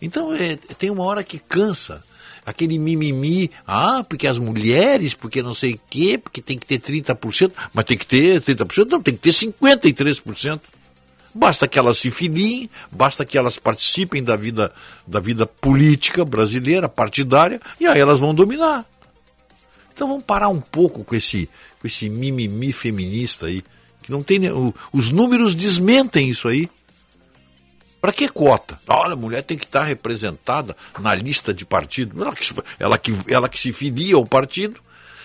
Então 0.00 0.34
é, 0.34 0.56
tem 0.56 0.90
uma 0.90 1.04
hora 1.04 1.22
que 1.22 1.38
cansa 1.38 2.02
aquele 2.44 2.78
mimimi, 2.78 3.50
ah, 3.66 4.04
porque 4.08 4.26
as 4.26 4.38
mulheres, 4.38 5.14
porque 5.14 5.42
não 5.42 5.54
sei 5.54 5.74
o 5.74 5.80
quê, 5.88 6.18
porque 6.18 6.42
tem 6.42 6.58
que 6.58 6.66
ter 6.66 6.80
30%, 6.80 7.52
mas 7.72 7.84
tem 7.84 7.96
que 7.96 8.06
ter 8.06 8.40
30%, 8.40 8.90
não, 8.90 9.00
tem 9.00 9.14
que 9.14 9.20
ter 9.20 9.30
53%. 9.30 10.60
Basta 11.34 11.66
que 11.66 11.78
elas 11.78 11.96
se 11.96 12.10
filiem, 12.10 12.68
basta 12.90 13.24
que 13.24 13.38
elas 13.38 13.58
participem 13.58 14.22
da 14.22 14.36
vida, 14.36 14.70
da 15.06 15.18
vida 15.18 15.46
política 15.46 16.24
brasileira, 16.24 16.88
partidária, 16.88 17.60
e 17.80 17.86
aí 17.86 17.98
elas 17.98 18.18
vão 18.18 18.34
dominar. 18.34 18.84
Então 19.94 20.08
vamos 20.08 20.24
parar 20.24 20.48
um 20.48 20.60
pouco 20.60 21.04
com 21.04 21.14
esse, 21.14 21.48
com 21.80 21.86
esse 21.86 22.10
mimimi 22.10 22.72
feminista 22.72 23.46
aí, 23.46 23.62
que 24.02 24.10
não 24.10 24.22
tem. 24.22 24.50
O, 24.50 24.74
os 24.92 25.08
números 25.08 25.54
desmentem 25.54 26.28
isso 26.28 26.48
aí. 26.48 26.68
Para 28.00 28.12
que 28.12 28.28
cota? 28.28 28.78
Olha, 28.88 29.12
a 29.12 29.16
mulher 29.16 29.42
tem 29.42 29.56
que 29.56 29.64
estar 29.64 29.84
representada 29.84 30.76
na 30.98 31.14
lista 31.14 31.54
de 31.54 31.64
partido. 31.64 32.20
Ela 32.20 32.34
que, 32.34 32.54
ela 32.78 32.98
que, 32.98 33.16
ela 33.28 33.48
que 33.48 33.60
se 33.60 33.72
filia 33.72 34.16
ao 34.16 34.26
partido, 34.26 34.80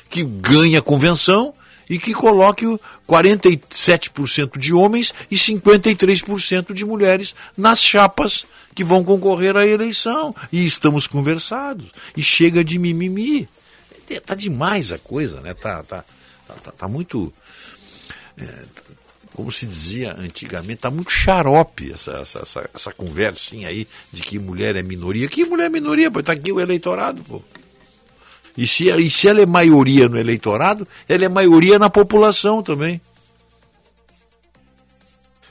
que 0.10 0.24
ganha 0.24 0.78
a 0.78 0.82
convenção 0.82 1.54
e 1.90 1.98
que 1.98 2.14
coloque 2.14 2.66
47% 3.10 4.60
de 4.60 4.74
homens 4.74 5.12
e 5.32 5.36
53% 5.38 6.72
de 6.74 6.86
mulheres 6.86 7.34
nas 7.58 7.82
chapas 7.82 8.46
que 8.76 8.84
vão 8.84 9.04
concorrer 9.04 9.58
à 9.58 9.66
eleição. 9.66 10.36
E 10.52 10.64
estamos 10.64 11.08
conversados. 11.08 11.88
E 12.16 12.22
chega 12.22 12.64
de 12.64 12.78
mimimi 12.78 13.50
tá 14.16 14.34
demais 14.34 14.92
a 14.92 14.98
coisa, 14.98 15.42
né? 15.42 15.54
Tá, 15.54 15.84
tá, 15.84 16.04
tá, 16.48 16.54
tá, 16.56 16.72
tá 16.72 16.88
muito. 16.88 17.34
É, 18.38 18.66
como 19.34 19.52
se 19.52 19.66
dizia 19.66 20.16
antigamente, 20.18 20.82
tá 20.82 20.90
muito 20.90 21.12
xarope 21.12 21.92
essa, 21.92 22.12
essa, 22.12 22.40
essa, 22.40 22.70
essa, 22.74 22.92
conversinha 22.92 23.68
aí 23.68 23.88
de 24.12 24.22
que 24.22 24.40
mulher 24.40 24.76
é 24.76 24.82
minoria. 24.82 25.28
Que 25.28 25.46
mulher 25.46 25.66
é 25.66 25.70
minoria? 25.70 26.10
Pô, 26.10 26.24
tá 26.24 26.34
aqui 26.34 26.52
o 26.52 26.60
eleitorado, 26.60 27.24
pô. 27.24 27.42
E 28.58 28.66
se, 28.66 28.90
e 28.90 29.12
se 29.12 29.28
ela 29.28 29.42
é 29.42 29.46
maioria 29.46 30.10
no 30.10 30.18
eleitorado, 30.18 30.88
ela 31.08 31.26
é 31.26 31.30
maioria 31.30 31.78
na 31.78 31.90
população 31.90 32.64
também. 32.64 33.00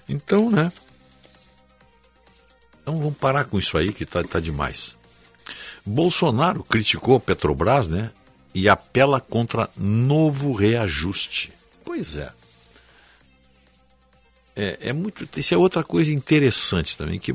Então, 0.08 0.50
né? 0.50 0.72
Então 2.82 2.96
vamos 2.96 3.16
parar 3.16 3.44
com 3.44 3.58
isso 3.58 3.76
aí 3.78 3.92
que 3.92 4.04
tá, 4.04 4.22
tá 4.24 4.40
demais. 4.40 4.96
Bolsonaro 5.84 6.64
criticou 6.64 7.16
a 7.16 7.20
Petrobras, 7.20 7.86
né? 7.86 8.10
e 8.56 8.70
apela 8.70 9.20
contra 9.20 9.68
novo 9.76 10.54
reajuste. 10.54 11.52
Pois 11.84 12.16
é. 12.16 12.32
É, 14.56 14.78
é 14.80 14.92
muito. 14.92 15.28
Isso 15.38 15.54
é 15.54 15.56
outra 15.56 15.84
coisa 15.84 16.12
interessante 16.12 16.96
também. 16.96 17.20
Que, 17.20 17.34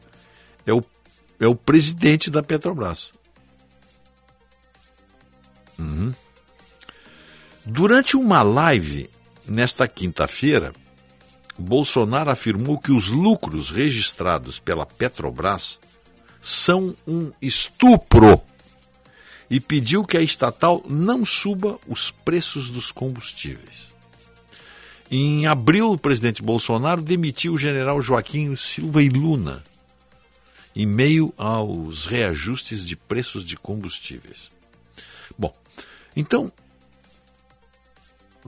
é 0.65 0.73
o, 0.73 0.85
é 1.41 1.49
o 1.49 1.57
presidente 1.57 2.31
da 2.31 2.45
Petrobras. 2.45 3.11
Uhum. 5.77 6.15
Durante 7.67 8.17
uma 8.17 8.45
live 8.45 9.11
nesta 9.45 9.89
quinta-feira, 9.89 10.73
Bolsonaro 11.59 12.31
afirmou 12.31 12.79
que 12.79 12.93
os 12.93 13.09
lucros 13.09 13.71
registrados 13.73 14.61
pela 14.61 14.87
Petrobras 14.87 15.81
são 16.41 16.95
um 17.09 17.33
estupro 17.43 18.41
e 19.51 19.59
pediu 19.59 20.05
que 20.05 20.17
a 20.17 20.23
estatal 20.23 20.81
não 20.89 21.25
suba 21.25 21.77
os 21.89 22.13
preços 22.13 22.71
dos 22.71 22.93
combustíveis. 22.93 23.89
Em 25.11 25.49
abril, 25.49 25.91
o 25.91 25.99
presidente 25.99 26.43
Bolsonaro 26.43 27.03
demitiu 27.03 27.55
o 27.55 27.59
general 27.59 28.01
Joaquim 28.01 28.55
Silva 28.55 29.03
e 29.03 29.09
Luna, 29.09 29.65
em 30.75 30.87
meio 30.87 31.35
aos 31.37 32.07
reajustes 32.07 32.87
de 32.87 32.95
preços 32.95 33.45
de 33.45 33.57
combustíveis. 33.57 34.51
Bom, 35.37 35.53
então 36.15 36.53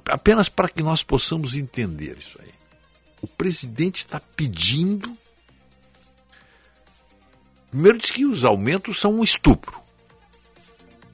apenas 0.08 0.48
para 0.48 0.68
que 0.68 0.82
nós 0.82 1.02
possamos 1.02 1.56
entender 1.56 2.16
isso 2.18 2.38
aí. 2.40 2.52
O 3.20 3.26
presidente 3.26 3.96
está 3.96 4.20
pedindo. 4.36 5.16
Primeiro 7.70 7.98
diz 7.98 8.10
que 8.10 8.24
os 8.24 8.44
aumentos 8.44 9.00
são 9.00 9.14
um 9.14 9.24
estupro. 9.24 9.80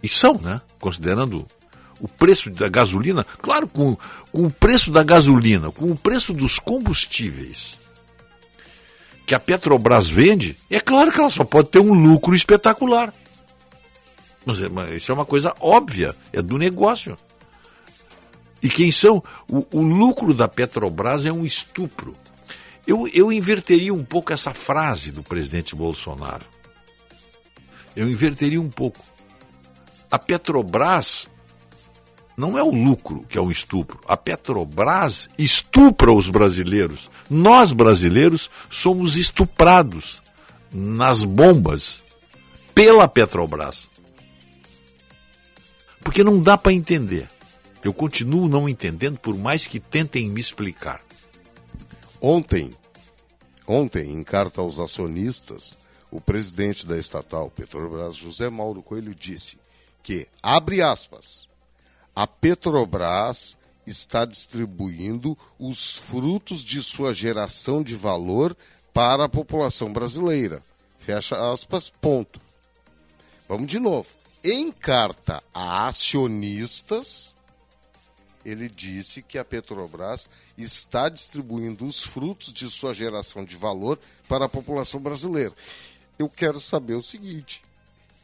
E 0.03 0.09
são, 0.09 0.39
né? 0.39 0.61
Considerando 0.79 1.47
o 2.01 2.09
preço 2.09 2.51
da 2.51 2.69
gasolina, 2.69 3.25
claro, 3.41 3.67
com, 3.67 3.97
com 4.31 4.47
o 4.47 4.51
preço 4.51 4.91
da 4.91 5.03
gasolina, 5.03 5.71
com 5.71 5.91
o 5.91 5.97
preço 5.97 6.33
dos 6.33 6.59
combustíveis 6.59 7.79
que 9.27 9.35
a 9.35 9.41
Petrobras 9.41 10.09
vende, 10.09 10.57
é 10.69 10.79
claro 10.79 11.11
que 11.11 11.19
ela 11.19 11.31
só 11.31 11.45
pode 11.45 11.71
ter 11.71 11.79
um 11.79 11.95
lucro 11.95 12.35
espetacular. 12.35 13.13
Mas, 14.45 14.59
mas 14.69 14.91
isso 14.91 15.11
é 15.11 15.15
uma 15.15 15.25
coisa 15.25 15.55
óbvia, 15.61 16.15
é 16.33 16.43
do 16.43 16.59
negócio. 16.59 17.17
E 18.65 18.69
quem 18.71 18.91
são? 18.91 19.23
O, 19.47 19.67
o 19.79 19.83
lucro 19.83 20.33
da 20.33 20.49
Petrobras 20.49 21.27
é 21.27 21.31
um 21.31 21.45
estupro. 21.45 22.17
Eu, 22.87 23.07
eu 23.13 23.31
inverteria 23.31 23.93
um 23.93 24.03
pouco 24.03 24.33
essa 24.33 24.55
frase 24.55 25.13
do 25.13 25.23
presidente 25.23 25.77
Bolsonaro. 25.77 26.47
Eu 27.95 28.09
inverteria 28.09 28.59
um 28.59 28.71
pouco. 28.71 29.05
A 30.11 30.19
Petrobras 30.19 31.29
não 32.39 32.57
é 32.57 32.63
o 32.63 32.71
lucro 32.71 33.27
que 33.29 33.37
é 33.37 33.41
um 33.41 33.51
estupro. 33.51 34.01
A 34.09 34.17
Petrobras 34.17 35.29
estupra 35.37 36.11
os 36.11 36.31
brasileiros. 36.31 37.11
Nós, 37.29 37.71
brasileiros, 37.71 38.49
somos 38.71 39.19
estuprados 39.19 40.23
nas 40.73 41.23
bombas 41.23 42.03
pela 42.75 43.07
Petrobras. 43.09 43.91
Porque 46.03 46.25
não 46.25 46.41
dá 46.41 46.57
para 46.57 46.73
entender. 46.73 47.34
Eu 47.85 47.93
continuo 47.93 48.49
não 48.49 48.67
entendendo, 48.67 49.19
por 49.19 49.37
mais 49.37 49.67
que 49.67 49.79
tentem 49.79 50.31
me 50.31 50.41
explicar. 50.41 51.05
Ontem, 52.19 52.71
ontem, 53.69 54.11
em 54.11 54.23
carta 54.25 54.63
aos 54.63 54.81
acionistas, 54.81 55.77
o 56.11 56.19
presidente 56.19 56.87
da 56.87 56.97
estatal 56.97 57.51
Petrobras, 57.51 58.17
José 58.17 58.49
Mauro 58.49 58.83
Coelho, 58.83 59.15
disse 59.15 59.59
que, 60.03 60.27
abre 60.43 60.81
aspas, 60.81 61.47
a 62.17 62.27
Petrobras 62.27 63.59
está 63.87 64.25
distribuindo 64.25 65.37
os 65.59 65.99
frutos 65.99 66.65
de 66.65 66.83
sua 66.83 67.13
geração 67.13 67.83
de 67.83 67.95
valor 67.95 68.57
para 68.95 69.25
a 69.25 69.29
população 69.29 69.93
brasileira. 69.93 70.63
Fecha 70.99 71.53
aspas, 71.53 71.91
ponto. 71.91 72.41
Vamos 73.47 73.67
de 73.67 73.79
novo. 73.79 74.09
Em 74.43 74.73
carta 74.73 75.43
a 75.53 75.87
acionistas, 75.87 77.34
ele 78.45 78.69
disse 78.69 79.23
que 79.23 79.39
a 79.39 79.45
Petrobras 79.45 80.29
está 80.57 81.09
distribuindo 81.09 81.85
os 81.85 82.03
frutos 82.03 82.53
de 82.53 82.69
sua 82.69 82.93
geração 82.93 83.45
de 83.45 83.57
valor 83.57 83.99
para 84.29 84.45
a 84.45 84.49
população 84.49 85.01
brasileira. 85.01 85.53
Eu 86.19 86.29
quero 86.29 86.61
saber 86.61 86.95
o 86.95 87.03
seguinte: 87.03 87.63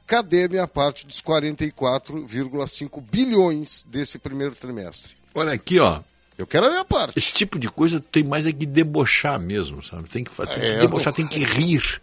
cadê 0.06 0.44
a 0.44 0.48
minha 0.48 0.68
parte 0.68 1.06
dos 1.06 1.20
44,5 1.22 3.00
bilhões 3.00 3.84
desse 3.88 4.18
primeiro 4.18 4.54
trimestre? 4.54 5.14
Olha 5.34 5.52
aqui, 5.52 5.78
ó. 5.78 6.02
Eu 6.36 6.46
quero 6.46 6.66
a 6.66 6.70
minha 6.70 6.84
parte. 6.84 7.18
Esse 7.18 7.34
tipo 7.34 7.58
de 7.58 7.68
coisa 7.68 8.00
tem 8.00 8.24
mais 8.24 8.46
é 8.46 8.52
que 8.52 8.64
debochar 8.64 9.38
mesmo, 9.38 9.82
sabe? 9.82 10.08
Tem 10.08 10.24
que, 10.24 10.34
tem 10.34 10.46
que 10.46 10.60
é, 10.60 10.78
debochar, 10.78 11.12
tem 11.12 11.26
que 11.26 11.44
rir. 11.44 12.00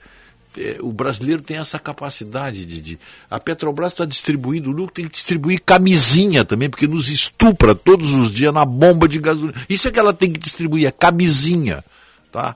É, 0.58 0.78
o 0.82 0.91
brasileiro 0.91 1.41
tem 1.41 1.58
essa 1.58 1.78
capacidade 1.78 2.65
de. 2.65 2.82
de... 2.82 3.00
A 3.30 3.39
Petrobras 3.39 3.93
está 3.93 4.06
distribuindo 4.06 4.72
lucro, 4.72 4.93
tem 4.93 5.06
que 5.06 5.12
distribuir 5.12 5.62
camisinha 5.63 6.43
também, 6.43 6.70
porque 6.70 6.88
nos 6.88 7.10
estupra 7.10 7.76
todos 7.76 8.12
os 8.12 8.32
dias 8.32 8.54
na 8.54 8.65
bomba 8.65 9.08
de 9.08 9.20
gasolina. 9.20 9.54
Isso 9.70 9.88
é 9.88 9.91
que 9.91 10.00
ela 10.00 10.13
tem 10.13 10.32
que 10.32 10.39
distribuir, 10.39 10.88
é 10.88 10.91
camisinha. 10.91 11.84
Tá? 12.32 12.56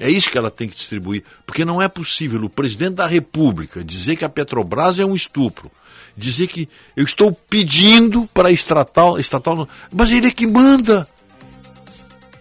É 0.00 0.08
isso 0.08 0.30
que 0.30 0.38
ela 0.38 0.50
tem 0.50 0.68
que 0.68 0.76
distribuir. 0.76 1.24
Porque 1.44 1.64
não 1.64 1.82
é 1.82 1.88
possível 1.88 2.42
o 2.44 2.48
presidente 2.48 2.94
da 2.94 3.06
República 3.06 3.82
dizer 3.82 4.16
que 4.16 4.24
a 4.24 4.28
Petrobras 4.28 4.98
é 4.98 5.04
um 5.04 5.14
estupro. 5.14 5.70
Dizer 6.16 6.46
que 6.46 6.68
eu 6.96 7.04
estou 7.04 7.32
pedindo 7.32 8.26
para 8.32 8.48
a 8.48 8.52
estatal, 8.52 9.18
estatal. 9.18 9.68
Mas 9.92 10.10
ele 10.10 10.28
é 10.28 10.30
que 10.30 10.46
manda. 10.46 11.06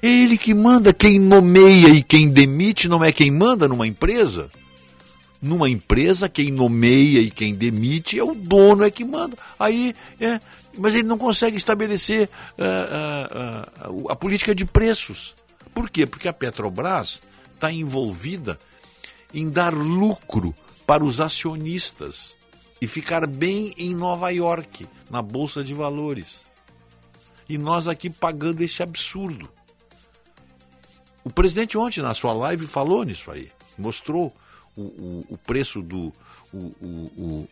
É 0.01 0.07
ele 0.07 0.37
que 0.37 0.53
manda. 0.53 0.93
Quem 0.93 1.19
nomeia 1.19 1.89
e 1.89 2.01
quem 2.01 2.29
demite 2.29 2.87
não 2.87 3.03
é 3.03 3.11
quem 3.11 3.31
manda 3.31 3.67
numa 3.67 3.87
empresa. 3.87 4.49
Numa 5.41 5.69
empresa, 5.69 6.27
quem 6.27 6.51
nomeia 6.51 7.19
e 7.19 7.29
quem 7.29 7.53
demite 7.53 8.17
é 8.17 8.23
o 8.23 8.33
dono, 8.33 8.83
é 8.83 8.89
que 8.89 9.05
manda. 9.05 9.37
Aí, 9.59 9.93
é, 10.19 10.39
mas 10.77 10.95
ele 10.95 11.07
não 11.07 11.17
consegue 11.17 11.57
estabelecer 11.57 12.29
uh, 12.57 13.91
uh, 13.91 14.03
uh, 14.03 14.11
a 14.11 14.15
política 14.15 14.55
de 14.55 14.65
preços. 14.65 15.35
Por 15.73 15.89
quê? 15.89 16.07
Porque 16.07 16.27
a 16.27 16.33
Petrobras 16.33 17.21
está 17.53 17.71
envolvida 17.71 18.57
em 19.33 19.49
dar 19.49 19.73
lucro 19.73 20.55
para 20.87 21.03
os 21.03 21.19
acionistas 21.19 22.35
e 22.81 22.87
ficar 22.87 23.27
bem 23.27 23.73
em 23.77 23.95
Nova 23.95 24.29
York, 24.29 24.87
na 25.09 25.21
Bolsa 25.21 25.63
de 25.63 25.73
Valores. 25.73 26.45
E 27.49 27.57
nós 27.57 27.87
aqui 27.87 28.09
pagando 28.09 28.61
esse 28.61 28.81
absurdo. 28.81 29.49
O 31.27 31.33
presidente 31.33 31.77
ontem, 31.77 32.01
na 32.01 32.13
sua 32.13 32.31
live, 32.31 32.65
falou 32.67 33.03
nisso 33.03 33.29
aí. 33.29 33.49
Mostrou 33.77 34.33
o, 34.77 34.81
o, 34.81 35.25
o 35.31 35.37
preço 35.37 35.81
do. 35.81 36.13
O, 36.53 37.45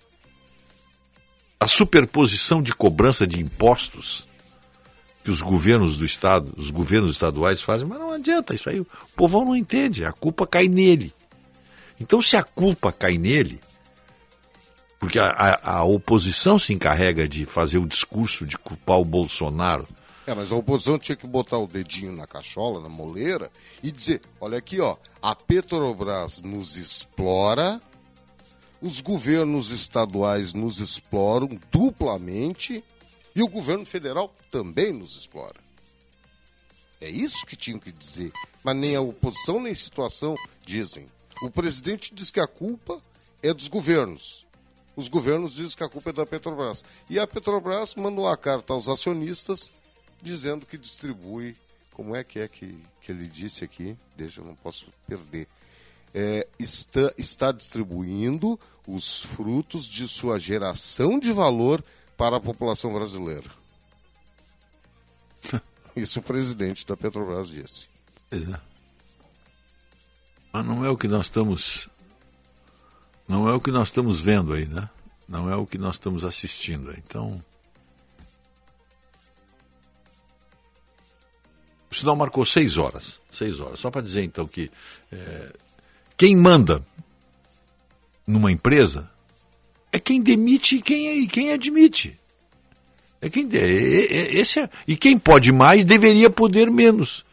a 1.59 1.67
superposição 1.67 2.63
de 2.63 2.73
cobrança 2.73 3.27
de 3.27 3.41
impostos 3.41 4.29
que 5.25 5.29
os 5.29 5.41
governos 5.41 5.97
do 5.97 6.05
Estado, 6.05 6.53
os 6.55 6.69
governos 6.69 7.15
estaduais 7.15 7.61
fazem, 7.61 7.85
mas 7.85 7.99
não 7.99 8.13
adianta 8.13 8.55
isso 8.55 8.69
aí. 8.69 8.79
O 8.79 8.87
povão 9.13 9.43
não 9.43 9.55
entende, 9.55 10.05
a 10.05 10.13
culpa 10.13 10.47
cai 10.47 10.69
nele. 10.69 11.13
Então, 11.99 12.21
se 12.21 12.37
a 12.37 12.43
culpa 12.43 12.93
cai 12.93 13.17
nele, 13.17 13.59
porque 14.97 15.19
a, 15.19 15.27
a, 15.27 15.71
a 15.79 15.83
oposição 15.83 16.57
se 16.57 16.73
encarrega 16.73 17.27
de 17.27 17.45
fazer 17.45 17.77
o 17.77 17.87
discurso 17.87 18.45
de 18.45 18.57
culpar 18.57 18.99
o 18.99 19.05
Bolsonaro 19.05 19.85
é, 20.27 20.33
mas 20.33 20.51
a 20.51 20.55
oposição 20.55 20.97
tinha 20.97 21.15
que 21.15 21.27
botar 21.27 21.59
o 21.59 21.67
dedinho 21.67 22.11
na 22.15 22.25
cachola, 22.25 22.81
na 22.81 22.89
moleira, 22.89 23.51
e 23.83 23.91
dizer: 23.91 24.21
olha 24.41 24.57
aqui, 24.57 24.79
ó, 24.81 24.97
a 25.21 25.35
Petrobras 25.35 26.41
nos 26.41 26.75
explora, 26.75 27.79
os 28.81 29.01
governos 29.01 29.69
estaduais 29.69 30.53
nos 30.53 30.79
exploram 30.79 31.49
duplamente 31.71 32.83
e 33.35 33.43
o 33.43 33.47
governo 33.47 33.85
federal 33.85 34.33
também 34.49 34.91
nos 34.91 35.15
explora. 35.15 35.63
É 36.99 37.09
isso 37.09 37.45
que 37.45 37.55
tinham 37.55 37.77
que 37.77 37.91
dizer. 37.91 38.31
Mas 38.63 38.75
nem 38.75 38.95
a 38.95 39.01
oposição 39.01 39.61
nem 39.61 39.73
a 39.73 39.75
situação 39.75 40.35
dizem. 40.65 41.05
O 41.43 41.51
presidente 41.51 42.15
diz 42.15 42.31
que 42.31 42.39
a 42.39 42.47
culpa 42.47 42.99
é 43.43 43.53
dos 43.53 43.67
governos. 43.67 44.45
Os 44.95 45.07
governos 45.07 45.53
dizem 45.53 45.77
que 45.77 45.83
a 45.83 45.89
culpa 45.89 46.09
é 46.09 46.13
da 46.13 46.25
Petrobras. 46.25 46.83
E 47.09 47.19
a 47.19 47.27
Petrobras 47.27 47.93
mandou 47.95 48.27
a 48.27 48.37
carta 48.37 48.73
aos 48.73 48.87
acionistas 48.87 49.69
dizendo 50.21 50.65
que 50.65 50.77
distribui. 50.77 51.55
Como 51.91 52.15
é 52.15 52.23
que 52.23 52.39
é 52.39 52.47
que, 52.47 52.77
que 53.01 53.11
ele 53.11 53.27
disse 53.27 53.63
aqui? 53.63 53.95
Deixa, 54.17 54.41
eu 54.41 54.45
não 54.45 54.55
posso 54.55 54.87
perder. 55.07 55.47
É, 56.13 56.47
está, 56.59 57.13
está 57.17 57.51
distribuindo 57.51 58.59
os 58.87 59.23
frutos 59.23 59.85
de 59.85 60.07
sua 60.07 60.39
geração 60.39 61.19
de 61.19 61.31
valor 61.31 61.83
para 62.17 62.37
a 62.37 62.41
população 62.41 62.93
brasileira. 62.93 63.49
Isso 65.95 66.19
o 66.19 66.23
presidente 66.23 66.85
da 66.85 66.97
Petrobras 66.97 67.49
disse. 67.49 67.89
É. 68.31 68.59
Mas 70.51 70.65
não 70.65 70.85
é 70.85 70.89
o 70.89 70.97
que 70.97 71.07
nós 71.07 71.25
estamos. 71.27 71.89
Não 73.27 73.49
é 73.49 73.53
o 73.53 73.59
que 73.59 73.71
nós 73.71 73.87
estamos 73.87 74.21
vendo 74.21 74.53
aí, 74.53 74.65
né? 74.67 74.89
Não 75.27 75.49
é 75.49 75.55
o 75.55 75.65
que 75.65 75.77
nós 75.77 75.95
estamos 75.95 76.23
assistindo. 76.23 76.93
Então. 76.97 77.43
O 81.91 81.95
sinal 81.95 82.15
marcou 82.15 82.45
seis 82.45 82.77
horas. 82.77 83.19
Seis 83.31 83.59
horas. 83.59 83.79
Só 83.79 83.91
para 83.91 84.01
dizer 84.01 84.23
então 84.23 84.45
que 84.45 84.69
é, 85.11 85.51
quem 86.17 86.35
manda 86.35 86.83
numa 88.27 88.51
empresa 88.51 89.09
é 89.91 89.99
quem 89.99 90.21
demite 90.21 90.77
e 90.77 90.81
quem, 90.81 91.23
e 91.23 91.27
quem 91.27 91.51
admite. 91.51 92.17
É 93.21 93.29
quem, 93.29 93.47
é, 93.53 93.57
é, 93.57 94.35
esse 94.35 94.59
é, 94.59 94.69
e 94.87 94.95
quem 94.95 95.17
pode 95.17 95.51
mais 95.51 95.85
deveria 95.85 96.29
poder 96.29 96.69
menos. 96.69 97.25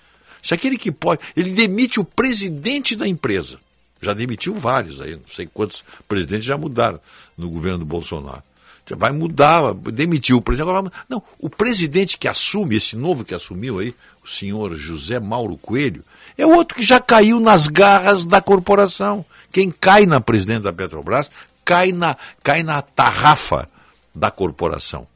Se 0.43 0.55
aquele 0.55 0.77
que 0.77 0.91
pode. 0.91 1.21
Ele 1.37 1.51
demite 1.51 2.01
o 2.01 2.05
presidente 2.05 2.97
da 2.97 3.07
empresa. 3.07 3.61
Já 4.01 4.13
demitiu 4.13 4.55
vários 4.55 5.01
aí, 5.01 5.15
não 5.15 5.29
sei 5.33 5.47
quantos 5.47 5.85
presidentes 6.09 6.45
já 6.45 6.59
mudaram 6.59 7.01
no 7.39 7.49
governo 7.49 7.81
do 7.81 7.85
Bolsonaro. 7.85 8.43
Vai 8.91 9.13
mudar, 9.13 9.75
demitiu 9.75 10.39
o 10.39 10.43
presidente. 10.43 10.69
Agora, 10.69 10.93
não, 11.09 11.23
o 11.39 11.49
presidente 11.49 12.19
que 12.19 12.27
assume, 12.27 12.77
esse 12.77 12.97
novo 12.97 13.25
que 13.25 13.35
assumiu 13.35 13.79
aí, 13.79 13.95
o 14.25 14.29
senhor 14.29 14.75
José 14.75 15.21
Mauro 15.21 15.57
Coelho, 15.57 16.05
é 16.37 16.45
outro 16.45 16.77
que 16.77 16.83
já 16.83 17.01
caiu 17.01 17.39
nas 17.39 17.69
garras 17.69 18.27
da 18.27 18.41
corporação. 18.41 19.25
Quem 19.51 19.71
cai 19.71 20.07
na 20.07 20.21
presidente 20.21 20.63
da 20.63 20.73
Petrobras 20.73 21.31
cai 21.65 21.93
na, 21.93 22.17
cai 22.43 22.63
na 22.63 22.83
tarrafa 22.83 23.69
da 24.15 24.31
corporação. 24.31 25.07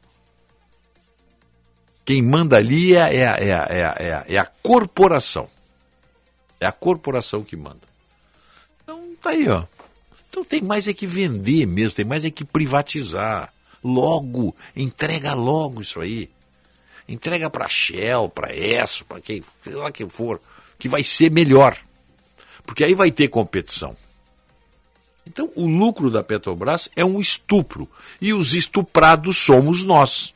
Quem 2.05 2.21
manda 2.21 2.55
ali 2.55 2.95
é, 2.95 3.15
é, 3.15 3.21
é, 3.21 3.49
é, 3.49 4.25
é, 4.35 4.37
a 4.37 4.45
corporação. 4.45 5.49
É 6.59 6.65
a 6.65 6.71
corporação 6.71 7.43
que 7.43 7.57
manda. 7.57 7.81
Então 8.81 9.13
tá 9.21 9.31
aí, 9.31 9.47
ó. 9.49 9.65
Então 10.29 10.43
tem 10.43 10.61
mais 10.61 10.87
é 10.87 10.93
que 10.93 11.05
vender 11.05 11.65
mesmo, 11.65 11.91
tem 11.91 12.05
mais 12.05 12.23
é 12.23 12.31
que 12.31 12.45
privatizar. 12.45 13.53
Logo, 13.83 14.55
entrega 14.75 15.33
logo 15.33 15.81
isso 15.81 15.99
aí. 15.99 16.29
Entrega 17.07 17.49
para 17.49 17.69
Shell, 17.69 18.29
para 18.29 18.53
ESSO, 18.53 19.05
para 19.05 19.21
quem, 19.21 19.41
sei 19.63 19.73
lá 19.73 19.91
quem 19.91 20.09
for, 20.09 20.41
que 20.77 20.89
vai 20.89 21.03
ser 21.03 21.31
melhor. 21.31 21.77
Porque 22.65 22.83
aí 22.83 22.93
vai 22.93 23.11
ter 23.11 23.29
competição. 23.29 23.95
Então, 25.25 25.51
o 25.55 25.67
lucro 25.67 26.09
da 26.09 26.23
Petrobras 26.23 26.89
é 26.95 27.03
um 27.03 27.19
estupro. 27.19 27.89
E 28.21 28.33
os 28.33 28.53
estuprados 28.53 29.37
somos 29.37 29.83
nós. 29.83 30.33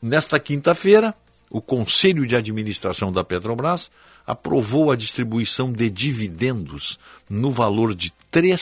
Nesta 0.00 0.38
quinta-feira, 0.38 1.14
o 1.50 1.60
Conselho 1.60 2.26
de 2.26 2.36
Administração 2.36 3.12
da 3.12 3.24
Petrobras 3.24 3.90
aprovou 4.26 4.90
a 4.90 4.96
distribuição 4.96 5.72
de 5.72 5.88
dividendos 5.88 6.98
no 7.28 7.50
valor 7.50 7.94
de 7.94 8.12
R$ 8.32 8.58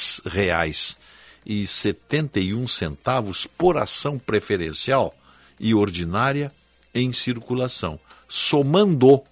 3,71 1.46 3.48
por 3.56 3.76
ação 3.76 4.18
preferencial 4.18 5.14
e 5.58 5.74
ordinária 5.74 6.52
em 6.92 7.12
circulação, 7.12 7.98
somando 8.28 9.22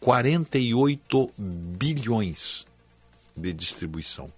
48 0.00 1.30
bilhões 1.38 2.66
de 3.36 3.52
distribuição. 3.52 4.28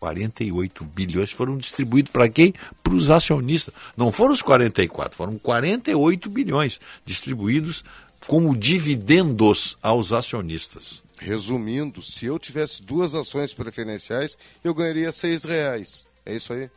48 0.00 0.84
bilhões 0.84 1.30
foram 1.30 1.56
distribuídos 1.56 2.10
para 2.10 2.28
quem? 2.28 2.52
Para 2.82 2.94
os 2.94 3.10
acionistas. 3.10 3.72
Não 3.96 4.10
foram 4.10 4.32
os 4.32 4.42
44, 4.42 5.16
foram 5.16 5.38
48 5.38 6.28
bilhões 6.28 6.80
distribuídos 7.04 7.84
como 8.26 8.56
dividendos 8.56 9.78
aos 9.80 10.12
acionistas. 10.12 11.04
Resumindo, 11.24 12.02
se 12.02 12.26
eu 12.26 12.36
tivesse 12.36 12.82
duas 12.82 13.14
ações 13.14 13.54
preferenciais, 13.54 14.36
eu 14.64 14.74
ganharia 14.74 15.12
seis 15.12 15.44
reais. 15.44 16.04
É 16.26 16.34
isso 16.34 16.52
aí? 16.52 16.68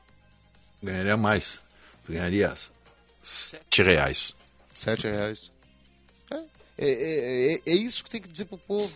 Ganharia 0.83 1.17
mais. 1.17 1.61
Tu 2.03 2.11
ganharia 2.11 2.53
sete 3.23 3.81
reais. 3.81 4.35
Sete 4.73 5.07
reais. 5.07 5.51
É, 6.77 6.87
é, 6.87 7.53
é, 7.53 7.61
é 7.65 7.73
isso 7.73 8.03
que 8.03 8.09
tem 8.09 8.21
que 8.21 8.27
dizer 8.27 8.45
para 8.45 8.55
o 8.55 8.59
povo. 8.59 8.93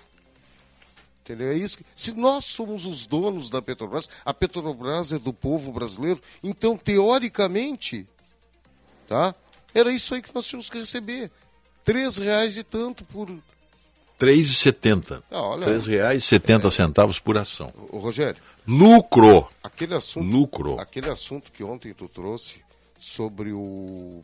Entendeu? 1.22 1.50
É 1.50 1.56
isso. 1.56 1.80
Que, 1.80 1.86
se 1.96 2.14
nós 2.14 2.46
somos 2.46 2.86
os 2.86 3.08
donos 3.08 3.50
da 3.50 3.60
Petrobras, 3.60 4.08
a 4.24 4.34
Petrobras 4.34 5.14
é 5.14 5.18
do 5.18 5.34
povo 5.34 5.72
brasileiro, 5.72 6.22
então, 6.44 6.78
teoricamente, 6.78 8.08
tá? 9.08 9.34
Era 9.74 9.92
isso 9.92 10.14
aí 10.14 10.22
que 10.22 10.34
nós 10.34 10.46
tínhamos 10.46 10.70
que 10.70 10.78
receber. 10.78 11.32
Três 11.84 12.18
reais 12.18 12.56
e 12.56 12.64
tanto 12.64 13.04
por... 13.06 13.28
R$ 14.20 14.34
3,70. 14.34 15.24
Ah, 15.32 15.56
R$ 15.56 15.66
3,70 15.66 16.66
é, 16.66 16.72
centavos 16.72 17.20
por 17.20 17.38
ação. 17.38 17.72
O 17.90 17.98
Rogério. 18.00 18.42
Lucro. 18.68 19.48
Aquele 19.64 19.96
assunto, 19.96 20.26
Lucro. 20.26 20.80
Aquele 20.80 21.10
assunto 21.10 21.52
que 21.52 21.64
ontem 21.64 21.94
tu 21.94 22.08
trouxe 22.08 22.62
sobre 22.98 23.52
o 23.52 24.22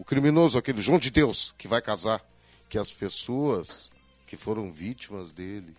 o 0.00 0.04
criminoso, 0.04 0.56
aquele 0.56 0.80
João 0.80 0.98
de 0.98 1.10
Deus 1.10 1.54
que 1.58 1.68
vai 1.68 1.82
casar, 1.82 2.24
que 2.70 2.78
as 2.78 2.90
pessoas 2.90 3.90
que 4.26 4.34
foram 4.34 4.72
vítimas 4.72 5.30
dele 5.30 5.76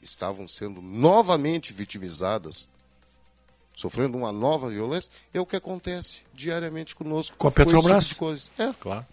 estavam 0.00 0.48
sendo 0.48 0.80
novamente 0.80 1.74
vitimizadas, 1.74 2.68
sofrendo 3.76 4.16
uma 4.16 4.32
nova 4.32 4.70
violência, 4.70 5.10
é 5.32 5.40
o 5.40 5.44
que 5.44 5.56
acontece 5.56 6.22
diariamente 6.32 6.94
conosco. 6.94 7.36
Com 7.36 7.48
a 7.48 7.50
Petrobras? 7.50 8.08
Tipo 8.08 8.20
coisa. 8.20 8.50
É. 8.58 8.72
Claro. 8.80 9.06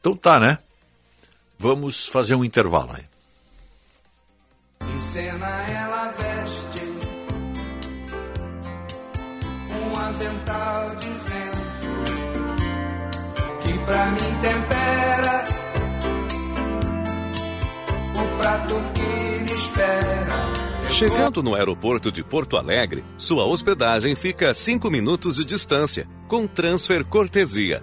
Então 0.00 0.14
tá, 0.14 0.40
né? 0.40 0.58
Vamos 1.58 2.06
fazer 2.06 2.34
um 2.34 2.42
intervalo 2.42 2.92
aí. 2.94 3.04
Em 4.82 5.00
cena 5.00 5.46
ela 5.46 6.10
veste 6.12 6.84
um 9.70 9.98
avental 9.98 10.96
de 10.96 11.20
que 13.62 13.78
pra 13.84 14.06
mim 14.10 14.40
tempera 14.40 15.44
o 18.14 18.38
prato 18.38 18.74
que 18.94 19.42
me 19.44 19.58
espera. 19.58 20.90
Chegando 20.90 21.42
no 21.42 21.54
aeroporto 21.54 22.10
de 22.10 22.24
Porto 22.24 22.56
Alegre, 22.56 23.04
sua 23.18 23.44
hospedagem 23.44 24.16
fica 24.16 24.48
a 24.48 24.54
5 24.54 24.90
minutos 24.90 25.36
de 25.36 25.44
distância, 25.44 26.08
com 26.26 26.46
transfer 26.46 27.04
cortesia. 27.04 27.82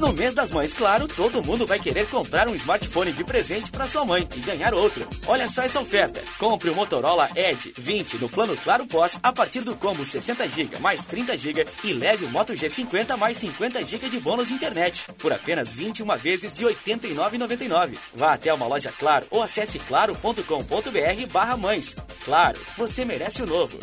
No 0.00 0.12
mês 0.12 0.34
das 0.34 0.50
mães, 0.50 0.74
claro, 0.74 1.06
todo 1.06 1.40
mundo 1.42 1.66
vai 1.66 1.78
querer 1.78 2.08
comprar 2.08 2.48
um 2.48 2.54
smartphone 2.54 3.12
de 3.12 3.22
presente 3.22 3.70
para 3.70 3.86
sua 3.86 4.04
mãe 4.04 4.26
e 4.36 4.40
ganhar 4.40 4.74
outro. 4.74 5.06
Olha 5.26 5.48
só 5.48 5.62
essa 5.62 5.80
oferta. 5.80 6.20
Compre 6.36 6.68
o 6.68 6.74
Motorola 6.74 7.30
Edge 7.34 7.72
20 7.78 8.18
no 8.18 8.28
plano 8.28 8.56
Claro 8.56 8.86
Pós 8.86 9.20
a 9.22 9.32
partir 9.32 9.60
do 9.60 9.76
combo 9.76 10.04
60 10.04 10.48
GB 10.48 10.80
mais 10.80 11.06
30 11.06 11.36
GB 11.36 11.64
e 11.84 11.92
leve 11.92 12.24
o 12.24 12.30
Moto 12.30 12.54
G50 12.54 13.16
mais 13.16 13.38
50 13.38 13.84
GB 13.84 14.08
de 14.08 14.18
bônus 14.18 14.50
internet 14.50 15.04
por 15.18 15.32
apenas 15.32 15.72
21 15.72 16.04
vezes 16.16 16.52
de 16.52 16.64
R$ 16.64 16.74
89,99. 16.74 17.96
Vá 18.14 18.34
até 18.34 18.52
uma 18.52 18.66
loja 18.66 18.92
Claro 18.98 19.28
ou 19.30 19.42
acesse 19.42 19.78
claro.com.br/mães. 19.78 21.94
Claro, 22.24 22.58
você 22.76 23.04
merece 23.04 23.42
o 23.42 23.46
novo. 23.46 23.78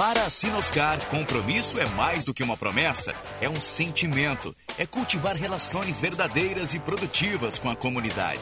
Para 0.00 0.24
a 0.24 0.30
Sinoscar, 0.30 0.98
compromisso 1.10 1.78
é 1.78 1.84
mais 1.90 2.24
do 2.24 2.32
que 2.32 2.42
uma 2.42 2.56
promessa, 2.56 3.14
é 3.38 3.50
um 3.50 3.60
sentimento. 3.60 4.56
É 4.78 4.86
cultivar 4.86 5.36
relações 5.36 6.00
verdadeiras 6.00 6.72
e 6.72 6.78
produtivas 6.78 7.58
com 7.58 7.68
a 7.68 7.76
comunidade. 7.76 8.40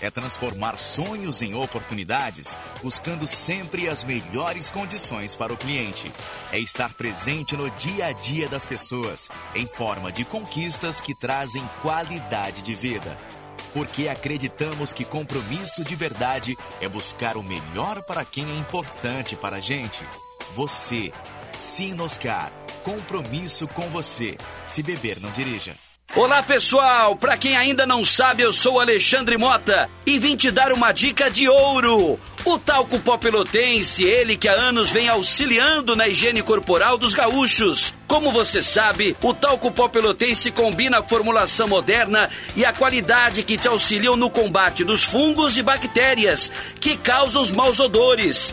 É 0.00 0.08
transformar 0.08 0.78
sonhos 0.78 1.42
em 1.42 1.52
oportunidades, 1.52 2.56
buscando 2.80 3.26
sempre 3.26 3.88
as 3.88 4.04
melhores 4.04 4.70
condições 4.70 5.34
para 5.34 5.52
o 5.52 5.56
cliente. 5.56 6.12
É 6.52 6.60
estar 6.60 6.94
presente 6.94 7.56
no 7.56 7.68
dia 7.70 8.06
a 8.06 8.12
dia 8.12 8.48
das 8.48 8.64
pessoas, 8.64 9.28
em 9.52 9.66
forma 9.66 10.12
de 10.12 10.24
conquistas 10.24 11.00
que 11.00 11.12
trazem 11.12 11.68
qualidade 11.82 12.62
de 12.62 12.72
vida. 12.72 13.18
porque 13.74 14.08
acreditamos 14.08 14.92
que 14.92 15.04
compromisso 15.04 15.84
de 15.84 15.94
verdade 15.94 16.56
é 16.80 16.88
buscar 16.88 17.36
o 17.36 17.42
melhor 17.42 18.02
para 18.02 18.24
quem 18.24 18.44
é 18.44 18.58
importante 18.58 19.36
para 19.36 19.56
a 19.56 19.60
gente. 19.60 20.04
Você. 20.54 21.12
Sinoscar. 21.60 22.50
Compromisso 22.82 23.68
com 23.68 23.88
você. 23.90 24.36
Se 24.68 24.82
beber, 24.82 25.20
não 25.20 25.30
dirija. 25.30 25.74
Olá 26.16 26.42
pessoal, 26.42 27.14
para 27.14 27.36
quem 27.36 27.56
ainda 27.56 27.86
não 27.86 28.04
sabe, 28.04 28.42
eu 28.42 28.52
sou 28.52 28.80
Alexandre 28.80 29.38
Mota 29.38 29.88
e 30.04 30.18
vim 30.18 30.34
te 30.34 30.50
dar 30.50 30.72
uma 30.72 30.90
dica 30.90 31.30
de 31.30 31.48
ouro. 31.48 32.18
O 32.44 32.58
talco 32.58 32.98
pó 32.98 33.16
pelotense, 33.16 34.02
ele 34.02 34.36
que 34.36 34.48
há 34.48 34.54
anos 34.54 34.90
vem 34.90 35.08
auxiliando 35.08 35.94
na 35.94 36.08
higiene 36.08 36.42
corporal 36.42 36.98
dos 36.98 37.14
gaúchos. 37.14 37.94
Como 38.08 38.32
você 38.32 38.60
sabe, 38.60 39.16
o 39.22 39.32
talco 39.32 39.70
pó 39.70 39.86
pelotense 39.86 40.50
combina 40.50 40.98
a 40.98 41.02
formulação 41.02 41.68
moderna 41.68 42.28
e 42.56 42.64
a 42.64 42.72
qualidade 42.72 43.44
que 43.44 43.56
te 43.56 43.68
auxiliam 43.68 44.16
no 44.16 44.30
combate 44.30 44.82
dos 44.82 45.04
fungos 45.04 45.56
e 45.56 45.62
bactérias 45.62 46.50
que 46.80 46.96
causam 46.96 47.40
os 47.40 47.52
maus 47.52 47.78
odores. 47.78 48.52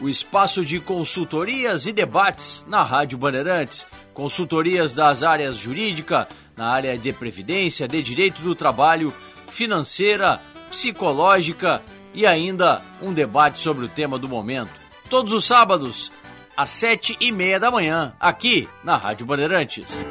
o 0.00 0.08
espaço 0.08 0.64
de 0.64 0.80
consultorias 0.80 1.86
e 1.86 1.92
debates 1.92 2.64
na 2.68 2.82
Rádio 2.82 3.18
Bandeirantes. 3.18 3.86
Consultorias 4.14 4.94
das 4.94 5.22
áreas 5.22 5.56
jurídica, 5.56 6.26
na 6.56 6.68
área 6.68 6.96
de 6.96 7.12
previdência, 7.12 7.86
de 7.86 8.02
direito 8.02 8.40
do 8.42 8.54
trabalho, 8.54 9.12
financeira, 9.50 10.40
psicológica 10.70 11.82
e 12.14 12.26
ainda 12.26 12.82
um 13.02 13.12
debate 13.12 13.58
sobre 13.58 13.84
o 13.84 13.88
tema 13.88 14.18
do 14.18 14.28
momento. 14.28 14.70
Todos 15.08 15.32
os 15.32 15.44
sábados, 15.44 16.10
às 16.56 16.70
sete 16.70 17.16
e 17.20 17.30
meia 17.30 17.60
da 17.60 17.70
manhã, 17.70 18.14
aqui 18.18 18.68
na 18.82 18.96
Rádio 18.96 19.26
Bandeirantes. 19.26 20.04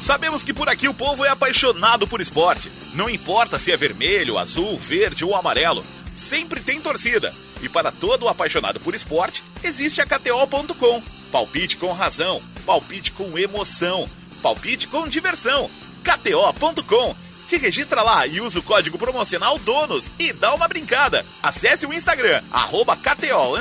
Sabemos 0.00 0.44
que 0.44 0.52
por 0.52 0.68
aqui 0.68 0.86
o 0.86 0.92
povo 0.92 1.24
é 1.24 1.30
apaixonado 1.30 2.06
por 2.06 2.20
esporte. 2.20 2.70
Não 2.92 3.08
importa 3.08 3.58
se 3.58 3.72
é 3.72 3.76
vermelho, 3.76 4.36
azul, 4.36 4.76
verde 4.76 5.24
ou 5.24 5.34
amarelo, 5.34 5.82
sempre 6.14 6.60
tem 6.60 6.80
torcida. 6.80 7.34
E 7.62 7.68
para 7.68 7.92
todo 7.92 8.28
apaixonado 8.28 8.80
por 8.80 8.94
esporte, 8.94 9.44
existe 9.62 10.00
a 10.00 10.06
KTO.com. 10.06 11.02
Palpite 11.30 11.76
com 11.76 11.92
razão, 11.92 12.42
palpite 12.64 13.12
com 13.12 13.38
emoção, 13.38 14.08
palpite 14.42 14.88
com 14.88 15.08
diversão. 15.08 15.70
KTO.com. 16.02 17.16
Te 17.48 17.56
registra 17.56 18.02
lá 18.02 18.26
e 18.26 18.40
usa 18.40 18.58
o 18.58 18.62
código 18.62 18.96
promocional 18.96 19.58
DONOS 19.58 20.10
e 20.18 20.32
dá 20.32 20.54
uma 20.54 20.66
brincada. 20.66 21.24
Acesse 21.42 21.86
o 21.86 21.92
Instagram, 21.92 22.42
arroba 22.50 22.96
KTO 22.96 23.56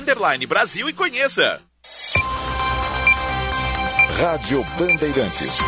Brasil 0.47 0.87
e 0.87 0.93
conheça. 0.93 1.61
Rádio 4.19 4.63
Bandeirantes. 4.77 5.59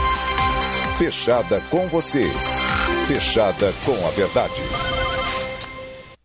Fechada 0.98 1.60
com 1.70 1.88
você. 1.88 2.24
Fechada 3.08 3.74
com 3.84 4.08
a 4.08 4.12
verdade. 4.12 4.62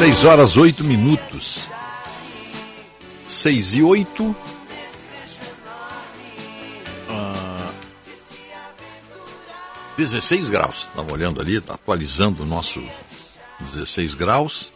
6 0.00 0.24
horas 0.24 0.56
8 0.56 0.82
minutos. 0.82 1.68
6 3.28 3.74
e 3.74 3.82
8. 3.82 4.34
Ah, 7.10 7.70
16 9.98 10.48
graus. 10.48 10.88
Estava 10.88 11.12
olhando 11.12 11.38
ali, 11.38 11.60
tá 11.60 11.74
atualizando 11.74 12.44
o 12.44 12.46
nosso 12.46 12.82
16 13.60 14.14
graus. 14.14 14.72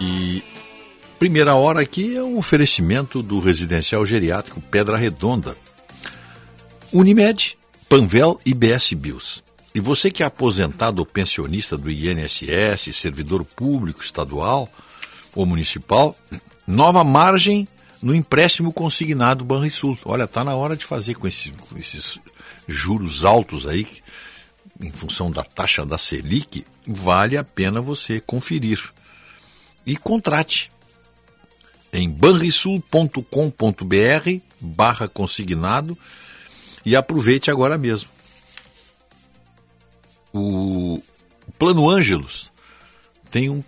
E 0.00 0.44
primeira 1.18 1.56
hora 1.56 1.80
aqui 1.80 2.14
é 2.16 2.22
um 2.22 2.38
oferecimento 2.38 3.24
do 3.24 3.40
residencial 3.40 4.06
geriátrico 4.06 4.60
Pedra 4.70 4.96
Redonda. 4.96 5.56
Unimed, 6.92 7.58
Panvel 7.88 8.40
e 8.46 8.54
BS 8.54 8.92
Bios. 8.92 9.41
E 9.74 9.80
você 9.80 10.10
que 10.10 10.22
é 10.22 10.26
aposentado 10.26 11.00
ou 11.00 11.06
pensionista 11.06 11.78
do 11.78 11.90
INSS, 11.90 12.94
servidor 12.94 13.44
público 13.44 14.02
estadual 14.02 14.68
ou 15.34 15.46
municipal, 15.46 16.16
nova 16.66 17.02
margem 17.02 17.66
no 18.02 18.14
empréstimo 18.14 18.72
consignado 18.72 19.44
Banrisul. 19.44 19.98
Olha, 20.04 20.28
tá 20.28 20.44
na 20.44 20.54
hora 20.54 20.76
de 20.76 20.84
fazer 20.84 21.14
com, 21.14 21.26
esse, 21.26 21.52
com 21.52 21.78
esses 21.78 22.18
juros 22.68 23.24
altos 23.24 23.66
aí, 23.66 23.86
em 24.80 24.90
função 24.90 25.30
da 25.30 25.42
taxa 25.42 25.86
da 25.86 25.96
Selic, 25.96 26.64
vale 26.86 27.36
a 27.36 27.44
pena 27.44 27.80
você 27.80 28.20
conferir. 28.20 28.92
E 29.86 29.96
contrate 29.96 30.70
em 31.92 32.08
banrisul.com.br 32.08 33.22
barra 34.60 35.08
consignado 35.08 35.98
e 36.84 36.96
aproveite 36.96 37.50
agora 37.50 37.76
mesmo. 37.76 38.08
O 40.32 41.02
Plano 41.58 41.88
Ângelos 41.88 42.50
tem 43.30 43.50
um, 43.50 43.62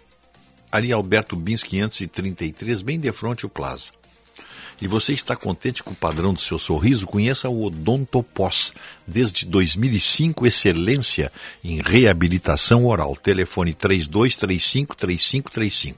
Ali 0.73 0.93
Alberto 0.93 1.37
Bins 1.37 1.63
533, 1.63 2.81
bem 2.81 2.99
de 2.99 3.13
frente 3.13 3.45
o 3.45 3.49
Plaza. 3.49 3.91
e 4.81 4.89
você 4.89 5.13
está 5.13 5.37
contente 5.37 5.83
com 5.83 5.91
o 5.91 5.97
padrão 5.97 6.33
do 6.33 6.41
seu 6.41 6.59
sorriso, 6.59 7.07
conheça 7.07 7.51
o 7.51 7.67
Odontopós. 7.67 8.73
Desde 9.07 9.45
2005, 9.45 10.47
excelência 10.47 11.31
em 11.63 11.83
reabilitação 11.83 12.87
oral. 12.87 13.15
Telefone 13.15 13.75
3235-3535. 13.75 15.97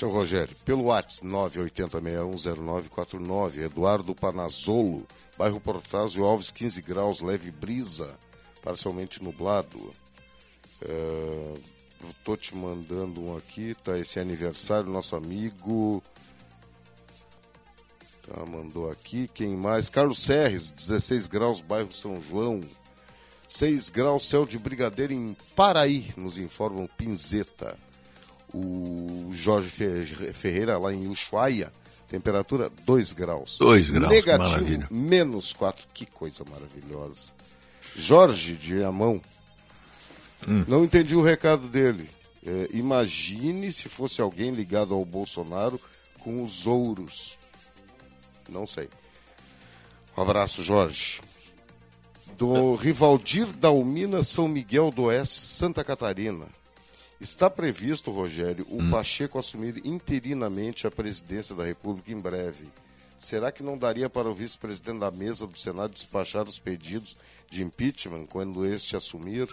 Seu 0.00 0.08
Rogério, 0.08 0.56
pelo 0.64 0.84
WhatsApp 0.84 1.26
980610949, 1.26 3.58
Eduardo 3.58 4.14
Panazolo, 4.14 5.06
bairro 5.36 5.60
Portásio 5.60 6.24
Alves, 6.24 6.50
15 6.50 6.80
graus, 6.80 7.20
leve 7.20 7.50
brisa, 7.50 8.18
parcialmente 8.62 9.22
nublado. 9.22 9.92
É, 10.80 11.54
eu 12.02 12.14
tô 12.24 12.34
te 12.34 12.56
mandando 12.56 13.22
um 13.22 13.36
aqui, 13.36 13.74
tá? 13.74 13.98
Esse 13.98 14.18
aniversário, 14.18 14.88
nosso 14.88 15.16
amigo. 15.16 16.02
Tá, 18.22 18.46
mandou 18.46 18.90
aqui. 18.90 19.28
Quem 19.28 19.54
mais? 19.54 19.90
Carlos 19.90 20.22
Serres, 20.22 20.70
16 20.70 21.28
graus, 21.28 21.60
bairro 21.60 21.92
São 21.92 22.22
João. 22.22 22.62
6 23.46 23.90
graus, 23.90 24.26
céu 24.26 24.46
de 24.46 24.58
brigadeiro 24.58 25.12
em 25.12 25.36
Paraí, 25.54 26.10
nos 26.16 26.38
informam 26.38 26.88
Pinzeta. 26.96 27.76
O 28.52 29.28
Jorge 29.32 29.70
Ferreira, 30.32 30.76
lá 30.78 30.92
em 30.92 31.06
Ushuaia, 31.08 31.70
temperatura 32.08 32.70
2 32.84 33.12
graus. 33.12 33.58
2 33.58 33.90
graus, 33.90 34.10
Negativo, 34.10 34.48
maravilha. 34.50 34.88
menos 34.90 35.52
4. 35.52 35.86
Que 35.94 36.04
coisa 36.06 36.44
maravilhosa. 36.50 37.30
Jorge 37.94 38.54
de 38.56 38.82
Amão. 38.82 39.20
Hum. 40.46 40.64
Não 40.66 40.84
entendi 40.84 41.14
o 41.14 41.22
recado 41.22 41.68
dele. 41.68 42.08
É, 42.44 42.68
imagine 42.72 43.70
se 43.70 43.88
fosse 43.88 44.20
alguém 44.20 44.50
ligado 44.50 44.94
ao 44.94 45.04
Bolsonaro 45.04 45.78
com 46.18 46.42
os 46.42 46.66
ouros. 46.66 47.38
Não 48.48 48.66
sei. 48.66 48.88
Um 50.16 50.22
abraço, 50.22 50.64
Jorge. 50.64 51.20
Do 52.36 52.74
Rivaldir 52.74 53.46
Dalmina, 53.46 54.24
São 54.24 54.48
Miguel 54.48 54.90
do 54.90 55.04
Oeste, 55.04 55.40
Santa 55.40 55.84
Catarina. 55.84 56.46
Está 57.20 57.50
previsto, 57.50 58.10
Rogério, 58.10 58.66
o 58.70 58.80
Hum. 58.80 58.90
Pacheco 58.90 59.38
assumir 59.38 59.80
interinamente 59.84 60.86
a 60.86 60.90
presidência 60.90 61.54
da 61.54 61.64
República 61.64 62.12
em 62.12 62.18
breve. 62.18 62.64
Será 63.18 63.52
que 63.52 63.62
não 63.62 63.76
daria 63.76 64.08
para 64.08 64.28
o 64.30 64.34
vice-presidente 64.34 65.00
da 65.00 65.10
mesa 65.10 65.46
do 65.46 65.58
Senado 65.58 65.92
despachar 65.92 66.48
os 66.48 66.58
pedidos 66.58 67.16
de 67.50 67.62
impeachment 67.62 68.24
quando 68.26 68.64
este 68.64 68.96
assumir? 68.96 69.46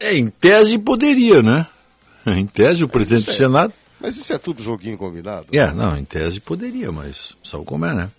É, 0.00 0.16
em 0.16 0.26
tese 0.28 0.76
poderia, 0.78 1.40
né? 1.42 1.66
Em 2.26 2.46
tese, 2.46 2.82
o 2.84 2.88
presidente 2.88 3.22
Isso 3.22 3.30
do 3.30 3.34
é- 3.34 3.36
Senado. 3.36 3.72
Mas 4.00 4.16
isso 4.16 4.32
é 4.32 4.38
tudo 4.38 4.60
joguinho 4.62 4.96
combinado? 4.98 5.46
É, 5.56 5.72
não, 5.72 5.96
em 5.96 6.04
tese 6.04 6.40
poderia, 6.40 6.90
mas 6.90 7.36
sabe 7.44 7.64
como 7.64 7.84
é, 7.86 7.94
né? 7.94 8.10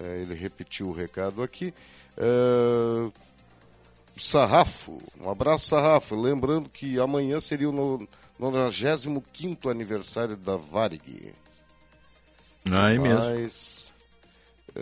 É, 0.00 0.20
ele 0.20 0.34
repetiu 0.34 0.88
o 0.88 0.92
recado 0.92 1.42
aqui. 1.42 1.74
É, 2.16 3.10
Sarrafo, 4.16 5.02
um 5.20 5.28
abraço, 5.30 5.66
Sarrafo. 5.68 6.14
Lembrando 6.20 6.68
que 6.68 6.98
amanhã 7.00 7.40
seria 7.40 7.68
o 7.68 7.72
no- 7.72 8.08
95 8.38 9.68
aniversário 9.68 10.36
da 10.36 10.56
Varig. 10.56 11.32
Aí 12.70 12.98
mesmo. 12.98 13.18
Mas, 13.24 13.92
é, 14.74 14.80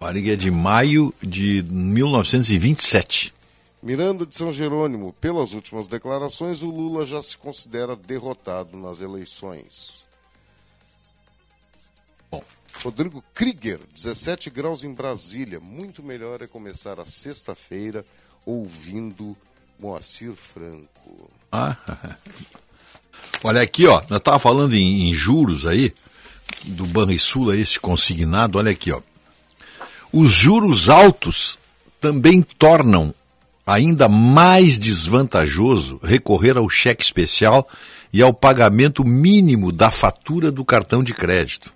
Varig 0.00 0.30
é 0.30 0.36
de 0.36 0.50
maio 0.50 1.14
de 1.22 1.62
1927. 1.70 3.32
Miranda 3.82 4.24
de 4.24 4.36
São 4.36 4.52
Jerônimo, 4.52 5.12
pelas 5.14 5.52
últimas 5.54 5.88
declarações, 5.88 6.62
o 6.62 6.70
Lula 6.70 7.04
já 7.04 7.20
se 7.20 7.36
considera 7.36 7.96
derrotado 7.96 8.76
nas 8.78 9.00
eleições. 9.00 10.06
Bom. 12.30 12.42
Rodrigo 12.82 13.22
Krieger, 13.34 13.80
17 13.94 14.50
graus 14.50 14.84
em 14.84 14.94
Brasília. 14.94 15.58
Muito 15.60 16.02
melhor 16.02 16.40
é 16.42 16.46
começar 16.46 17.00
a 17.00 17.06
sexta-feira 17.06 18.04
ouvindo 18.46 19.36
Moacir 19.80 20.32
Franco. 20.34 21.30
Ah, 21.50 21.76
Olha 23.44 23.60
aqui, 23.60 23.86
ó, 23.86 24.00
nós 24.08 24.18
estávamos 24.18 24.42
falando 24.42 24.74
em, 24.74 25.10
em 25.10 25.14
juros 25.14 25.66
aí, 25.66 25.92
do 26.64 26.86
Banrisul, 26.86 27.52
esse 27.54 27.78
consignado, 27.78 28.58
olha 28.58 28.70
aqui, 28.70 28.92
ó. 28.92 29.00
Os 30.12 30.30
juros 30.30 30.88
altos 30.88 31.58
também 32.00 32.42
tornam 32.42 33.12
ainda 33.66 34.08
mais 34.08 34.78
desvantajoso 34.78 35.98
recorrer 36.02 36.56
ao 36.56 36.68
cheque 36.68 37.02
especial 37.02 37.68
e 38.12 38.22
ao 38.22 38.32
pagamento 38.32 39.04
mínimo 39.04 39.72
da 39.72 39.90
fatura 39.90 40.52
do 40.52 40.64
cartão 40.64 41.02
de 41.02 41.14
crédito. 41.14 41.72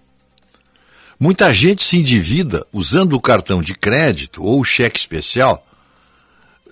Muita 1.19 1.53
gente 1.53 1.83
se 1.83 1.99
endivida 1.99 2.67
usando 2.73 3.15
o 3.15 3.21
cartão 3.21 3.63
de 3.63 3.75
crédito 3.75 4.43
ou 4.45 4.61
o 4.61 4.65
cheque 4.65 4.99
especial, 4.99 5.67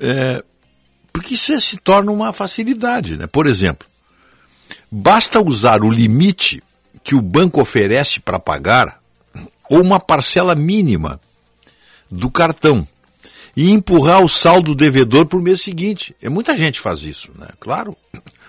é, 0.04 0.44
porque 1.12 1.34
isso 1.34 1.58
se 1.60 1.76
torna 1.76 2.12
uma 2.12 2.32
facilidade. 2.32 3.16
Né? 3.16 3.26
Por 3.26 3.46
exemplo, 3.46 3.86
basta 4.90 5.40
usar 5.40 5.82
o 5.82 5.90
limite 5.90 6.62
que 7.02 7.14
o 7.14 7.22
banco 7.22 7.60
oferece 7.60 8.20
para 8.20 8.38
pagar 8.38 9.00
ou 9.68 9.80
uma 9.80 9.98
parcela 9.98 10.54
mínima 10.54 11.20
do 12.10 12.30
cartão 12.30 12.86
e 13.56 13.70
empurrar 13.70 14.22
o 14.22 14.28
saldo 14.28 14.74
devedor 14.74 15.26
para 15.26 15.38
o 15.38 15.42
mês 15.42 15.60
seguinte. 15.60 16.14
É 16.20 16.28
muita 16.28 16.56
gente 16.56 16.80
faz 16.80 17.02
isso, 17.02 17.30
né? 17.38 17.48
Claro. 17.60 17.96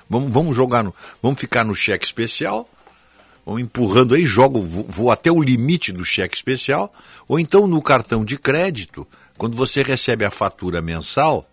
Vamos, 0.10 0.32
vamos 0.32 0.56
jogar 0.56 0.84
no, 0.84 0.94
vamos 1.22 1.40
ficar 1.40 1.64
no 1.64 1.74
cheque 1.74 2.06
especial, 2.06 2.70
vamos 3.46 3.62
empurrando 3.62 4.14
aí, 4.14 4.24
jogo, 4.24 4.62
vou, 4.62 4.84
vou 4.84 5.12
até 5.12 5.32
o 5.32 5.42
limite 5.42 5.92
do 5.92 6.06
cheque 6.06 6.36
especial, 6.36 6.94
ou 7.28 7.40
então 7.40 7.66
no 7.66 7.82
cartão 7.82 8.24
de 8.24 8.38
crédito, 8.38 9.08
quando 9.38 9.56
você 9.56 9.84
recebe 9.84 10.26
a 10.26 10.32
fatura 10.32 10.82
mensal, 10.82 11.46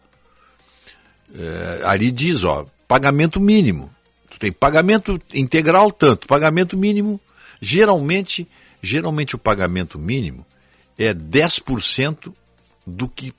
é, 1.34 1.82
ali 1.84 2.10
diz, 2.10 2.44
ó, 2.44 2.64
pagamento 2.86 3.40
mínimo. 3.40 3.90
Tu 4.30 4.38
tem 4.38 4.52
pagamento 4.52 5.20
integral 5.34 5.90
tanto, 5.90 6.26
pagamento 6.26 6.76
mínimo, 6.76 7.20
geralmente, 7.60 8.46
geralmente 8.82 9.34
o 9.34 9.38
pagamento 9.38 9.98
mínimo 9.98 10.46
é 10.98 11.14
10% 11.14 12.32
do 12.86 13.08
que 13.08 13.32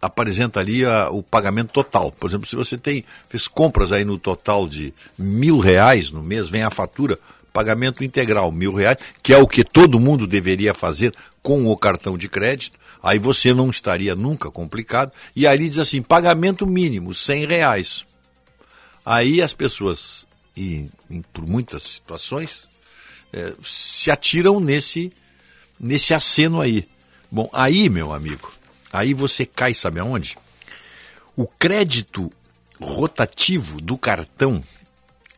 apresenta 0.00 0.60
ali 0.60 0.84
a, 0.84 1.08
o 1.10 1.22
pagamento 1.22 1.72
total. 1.72 2.12
Por 2.12 2.28
exemplo, 2.28 2.46
se 2.46 2.54
você 2.54 2.76
tem 2.76 3.04
fez 3.28 3.48
compras 3.48 3.90
aí 3.90 4.04
no 4.04 4.18
total 4.18 4.68
de 4.68 4.92
mil 5.18 5.58
reais 5.58 6.12
no 6.12 6.22
mês, 6.22 6.48
vem 6.48 6.62
a 6.62 6.70
fatura 6.70 7.18
pagamento 7.52 8.02
integral 8.02 8.50
mil 8.50 8.74
reais, 8.74 8.98
que 9.22 9.32
é 9.32 9.38
o 9.38 9.46
que 9.46 9.64
todo 9.64 10.00
mundo 10.00 10.26
deveria 10.26 10.74
fazer 10.74 11.14
com 11.40 11.66
o 11.66 11.76
cartão 11.76 12.18
de 12.18 12.28
crédito. 12.28 12.78
Aí 13.04 13.18
você 13.18 13.52
não 13.52 13.68
estaria 13.68 14.16
nunca 14.16 14.50
complicado. 14.50 15.12
E 15.36 15.46
ali 15.46 15.68
diz 15.68 15.78
assim, 15.78 16.00
pagamento 16.00 16.66
mínimo, 16.66 17.12
cem 17.12 17.46
reais. 17.46 18.06
Aí 19.04 19.42
as 19.42 19.52
pessoas, 19.52 20.26
e, 20.56 20.88
em, 21.10 21.20
por 21.20 21.46
muitas 21.46 21.82
situações, 21.82 22.64
é, 23.30 23.52
se 23.62 24.10
atiram 24.10 24.58
nesse, 24.58 25.12
nesse 25.78 26.14
aceno 26.14 26.62
aí. 26.62 26.88
Bom, 27.30 27.46
aí, 27.52 27.90
meu 27.90 28.10
amigo, 28.10 28.50
aí 28.90 29.12
você 29.12 29.44
cai, 29.44 29.74
sabe 29.74 30.00
aonde? 30.00 30.38
O 31.36 31.46
crédito 31.46 32.32
rotativo 32.80 33.82
do 33.82 33.98
cartão 33.98 34.64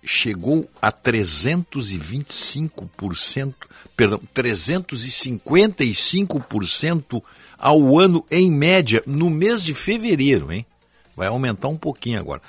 chegou 0.04 0.70
a 0.80 0.92
325%, 0.92 3.54
perdão, 3.96 4.20
355% 4.32 7.20
ao 7.58 7.98
ano 7.98 8.24
em 8.30 8.50
média 8.50 9.02
no 9.06 9.30
mês 9.30 9.62
de 9.62 9.74
fevereiro, 9.74 10.52
hein? 10.52 10.66
Vai 11.16 11.28
aumentar 11.28 11.68
um 11.68 11.76
pouquinho 11.76 12.20
agora. 12.20 12.42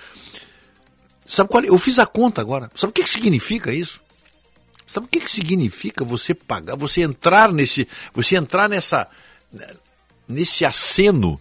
Sabe 1.25 1.49
qual? 1.49 1.63
é? 1.63 1.69
Eu 1.69 1.77
fiz 1.77 1.99
a 1.99 2.05
conta 2.05 2.41
agora. 2.41 2.69
Sabe 2.75 2.91
o 2.91 2.93
que, 2.93 3.03
que 3.03 3.09
significa 3.09 3.73
isso? 3.73 3.99
Sabe 4.87 5.05
o 5.05 5.09
que, 5.09 5.19
que 5.19 5.29
significa 5.29 6.05
você 6.05 6.33
pagar, 6.33 6.77
você 6.77 7.01
entrar 7.01 7.51
nesse, 7.51 7.85
você 8.13 8.37
entrar 8.37 8.69
nessa, 8.69 9.07
nesse 10.27 10.63
aceno? 10.63 11.39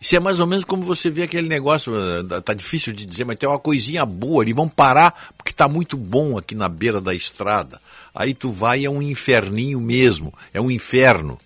Isso 0.00 0.16
é 0.16 0.20
mais 0.20 0.40
ou 0.40 0.46
menos 0.46 0.64
como 0.64 0.84
você 0.84 1.08
vê 1.08 1.22
aquele 1.22 1.48
negócio, 1.48 1.92
eh, 1.96 2.40
tá 2.40 2.52
difícil 2.52 2.92
de 2.92 3.06
dizer, 3.06 3.24
mas 3.24 3.36
tem 3.36 3.48
uma 3.48 3.58
coisinha 3.58 4.04
boa, 4.04 4.42
eles 4.42 4.54
vão 4.54 4.68
parar 4.68 5.32
porque 5.38 5.52
tá 5.52 5.68
muito 5.68 5.96
bom 5.96 6.36
aqui 6.36 6.54
na 6.54 6.68
beira 6.68 7.00
da 7.00 7.14
estrada. 7.14 7.80
Aí 8.12 8.34
tu 8.34 8.50
vai 8.50 8.84
é 8.84 8.90
um 8.90 9.00
inferninho 9.00 9.80
mesmo, 9.80 10.34
é 10.52 10.60
um 10.60 10.70
inferno. 10.70 11.38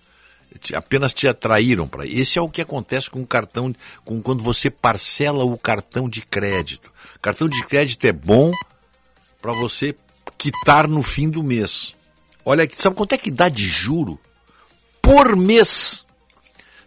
Apenas 0.75 1.13
te 1.13 1.27
atraíram 1.27 1.87
para. 1.87 2.05
Esse 2.05 2.37
é 2.37 2.41
o 2.41 2.49
que 2.49 2.61
acontece 2.61 3.09
com 3.09 3.21
o 3.21 3.27
cartão, 3.27 3.73
com 4.03 4.21
quando 4.21 4.43
você 4.43 4.69
parcela 4.69 5.43
o 5.43 5.57
cartão 5.57 6.09
de 6.09 6.21
crédito. 6.21 6.91
Cartão 7.21 7.47
de 7.47 7.63
crédito 7.65 8.05
é 8.05 8.11
bom 8.11 8.51
para 9.41 9.53
você 9.53 9.95
quitar 10.37 10.87
no 10.87 11.01
fim 11.01 11.29
do 11.29 11.43
mês. 11.43 11.95
Olha 12.43 12.63
aqui, 12.63 12.81
sabe 12.81 12.95
quanto 12.95 13.13
é 13.13 13.17
que 13.17 13.31
dá 13.31 13.47
de 13.47 13.67
juro 13.67 14.19
por 15.01 15.35
mês? 15.35 16.05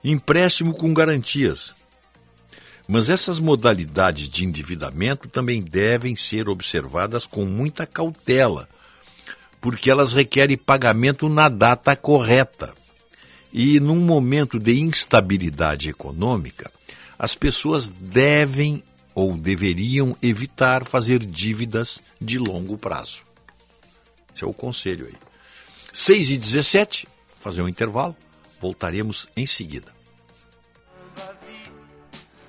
empréstimo 0.04 0.74
com 0.74 0.94
garantias. 0.94 1.74
Mas 2.88 3.10
essas 3.10 3.40
modalidades 3.40 4.28
de 4.28 4.44
endividamento 4.44 5.30
também 5.30 5.62
devem 5.62 6.16
ser 6.16 6.50
observadas 6.50 7.26
com 7.26 7.46
muita 7.46 7.86
cautela, 7.86 8.68
porque 9.62 9.90
elas 9.90 10.12
requerem 10.12 10.58
pagamento 10.58 11.30
na 11.30 11.48
data 11.48 11.96
correta. 11.96 12.74
E 13.54 13.80
num 13.80 14.00
momento 14.00 14.60
de 14.60 14.80
instabilidade 14.82 15.88
econômica, 15.88 16.70
as 17.18 17.36
pessoas 17.36 17.88
devem 17.88 18.84
ou 19.16 19.38
deveriam 19.38 20.18
evitar 20.22 20.84
fazer 20.84 21.20
dívidas 21.20 22.02
de 22.20 22.38
longo 22.40 22.78
prazo. 22.78 23.22
Esse 24.34 24.44
é 24.44 24.48
o 24.48 24.54
conselho 24.54 25.06
aí. 25.06 25.16
6 25.94 26.32
e 26.32 26.38
17, 26.38 27.08
fazer 27.40 27.62
um 27.62 27.70
intervalo, 27.70 28.16
voltaremos 28.64 29.28
em 29.36 29.46
seguida. 29.46 29.94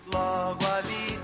Logo 0.07 0.65
ali, 0.65 1.19
tão 1.19 1.24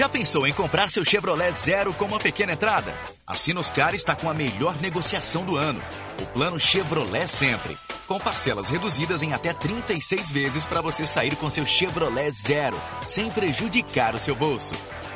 Já 0.00 0.08
pensou 0.08 0.46
em 0.46 0.52
comprar 0.54 0.90
seu 0.90 1.04
Chevrolet 1.04 1.52
Zero 1.52 1.92
com 1.92 2.06
uma 2.06 2.18
pequena 2.18 2.54
entrada? 2.54 2.90
A 3.26 3.36
Sinoscar 3.36 3.94
está 3.94 4.16
com 4.16 4.30
a 4.30 4.32
melhor 4.32 4.74
negociação 4.80 5.44
do 5.44 5.58
ano. 5.58 5.78
O 6.18 6.24
plano 6.24 6.58
Chevrolet 6.58 7.28
Sempre. 7.28 7.76
Com 8.06 8.18
parcelas 8.18 8.70
reduzidas 8.70 9.20
em 9.20 9.34
até 9.34 9.52
36 9.52 10.30
vezes 10.30 10.64
para 10.64 10.80
você 10.80 11.06
sair 11.06 11.36
com 11.36 11.50
seu 11.50 11.66
Chevrolet 11.66 12.32
Zero, 12.32 12.80
sem 13.06 13.30
prejudicar 13.30 14.14
o 14.14 14.18
seu 14.18 14.34
bolso. 14.34 14.72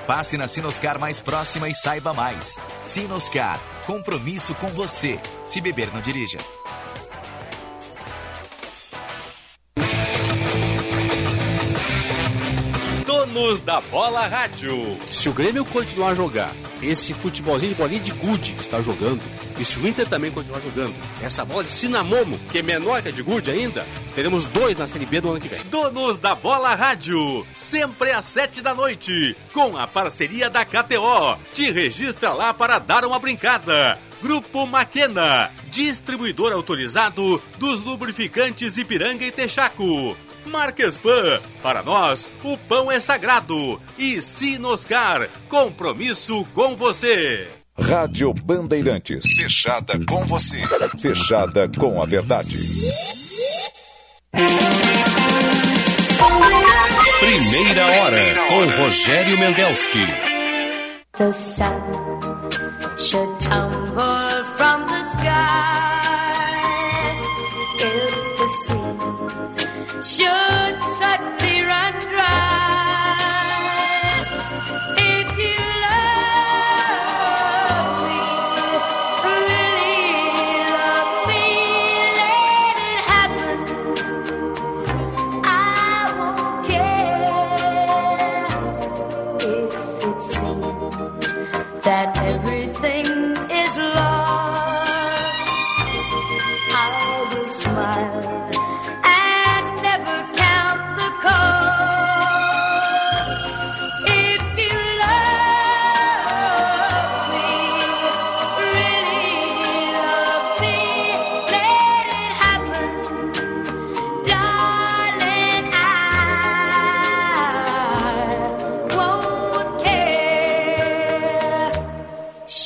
Passe 0.06 0.36
na 0.36 0.48
Sinoscar 0.48 1.00
mais 1.00 1.18
próxima 1.18 1.66
e 1.66 1.74
saiba 1.74 2.12
mais. 2.12 2.58
Sinoscar, 2.84 3.58
compromisso 3.86 4.54
com 4.54 4.68
você. 4.68 5.18
Se 5.46 5.62
beber, 5.62 5.90
não 5.94 6.02
dirija. 6.02 6.36
Donos 13.34 13.58
da 13.58 13.80
Bola 13.80 14.28
Rádio. 14.28 14.96
Se 15.10 15.28
o 15.28 15.32
Grêmio 15.32 15.64
continuar 15.64 16.10
a 16.10 16.14
jogar 16.14 16.52
esse 16.80 17.12
futebolzinho 17.12 17.72
de 17.72 17.80
bolinha 17.80 18.00
de 18.00 18.12
gude 18.12 18.52
que 18.52 18.62
está 18.62 18.80
jogando, 18.80 19.20
e 19.58 19.64
se 19.64 19.76
o 19.76 19.88
Inter 19.88 20.08
também 20.08 20.30
continuar 20.30 20.60
jogando, 20.60 20.94
essa 21.20 21.44
bola 21.44 21.64
de 21.64 21.72
Cinamomo, 21.72 22.38
que 22.52 22.58
é 22.58 22.62
menor 22.62 23.02
que 23.02 23.08
a 23.08 23.12
de 23.12 23.22
gude 23.22 23.50
ainda, 23.50 23.84
teremos 24.14 24.46
dois 24.46 24.76
na 24.76 24.86
Série 24.86 25.04
B 25.04 25.20
do 25.20 25.30
ano 25.30 25.40
que 25.40 25.48
vem. 25.48 25.60
Donos 25.64 26.16
da 26.18 26.36
Bola 26.36 26.76
Rádio, 26.76 27.44
sempre 27.56 28.12
às 28.12 28.24
sete 28.24 28.62
da 28.62 28.72
noite, 28.72 29.36
com 29.52 29.76
a 29.76 29.88
parceria 29.88 30.48
da 30.48 30.64
KTO. 30.64 31.36
Te 31.52 31.72
registra 31.72 32.32
lá 32.32 32.54
para 32.54 32.78
dar 32.78 33.04
uma 33.04 33.18
brincada. 33.18 33.98
Grupo 34.22 34.64
Maquena, 34.64 35.50
distribuidor 35.72 36.52
autorizado 36.52 37.42
dos 37.58 37.82
lubrificantes 37.82 38.78
Ipiranga 38.78 39.24
e 39.24 39.32
Texaco. 39.32 40.16
Marquespan, 40.46 41.40
para 41.62 41.82
nós 41.82 42.28
o 42.42 42.56
pão 42.56 42.90
é 42.90 43.00
sagrado. 43.00 43.80
E 43.98 44.20
Sinoscar, 44.22 45.28
compromisso 45.48 46.44
com 46.54 46.76
você. 46.76 47.48
Rádio 47.78 48.32
Bandeirantes. 48.32 49.24
Fechada 49.36 49.98
com 50.06 50.24
você. 50.26 50.58
Fechada 50.98 51.68
com 51.68 52.00
a 52.02 52.06
verdade. 52.06 52.58
Primeira 57.20 57.86
hora 57.86 58.34
com 58.48 58.82
Rogério 58.82 59.38
Mendelski. 59.38 60.06
The 61.16 61.32
sun 61.32 61.80
should 62.98 63.40
tumble 63.40 64.44
from 64.56 64.86
the 64.86 65.02
sky 65.10 65.93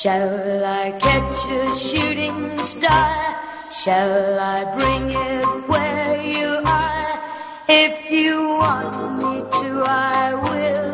Shall 0.08 0.64
I 0.64 0.92
catch 0.92 1.44
a 1.52 1.74
shooting 1.76 2.64
star? 2.64 3.36
Shall 3.70 4.40
I 4.40 4.64
bring 4.78 5.10
it 5.10 5.68
where 5.68 6.22
you 6.22 6.62
are? 6.64 7.20
If 7.68 8.10
you 8.10 8.48
want 8.48 9.18
me 9.22 9.34
to, 9.60 9.84
I 9.84 10.32
will. 10.32 10.87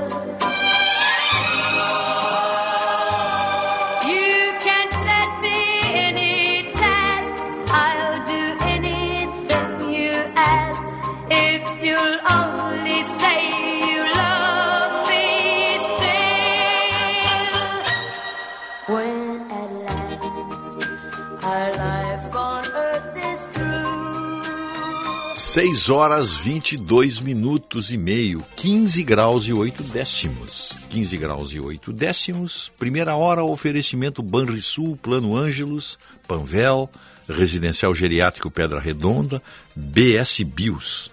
6 25.55 25.89
horas 25.89 26.37
22 26.39 27.21
minutos 27.21 27.93
e 27.93 27.97
meio, 27.97 28.45
15 28.57 29.05
graus 29.05 29.45
e 29.47 29.53
8 29.53 29.85
décimos. 29.85 30.73
15 30.91 31.17
graus 31.17 31.53
e 31.53 31.61
8 31.61 31.93
décimos. 31.93 32.73
Primeira 32.77 33.15
hora, 33.15 33.45
oferecimento 33.45 34.21
Banrisul, 34.21 34.97
Plano 34.97 35.37
Ângelos, 35.37 35.99
Panvel, 36.27 36.89
Residencial 37.29 37.95
Geriátrico 37.95 38.51
Pedra 38.51 38.81
Redonda, 38.81 39.43
BS 39.77 40.43
Bios. 40.43 41.11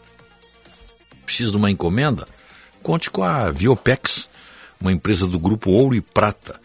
Precisa 1.25 1.51
de 1.51 1.57
uma 1.57 1.69
encomenda? 1.69 2.25
Conte 2.81 3.11
com 3.11 3.23
a 3.23 3.51
Viopex, 3.51 4.29
uma 4.79 4.91
empresa 4.91 5.27
do 5.27 5.39
Grupo 5.39 5.71
Ouro 5.71 5.95
e 5.95 6.01
Prata. 6.01 6.60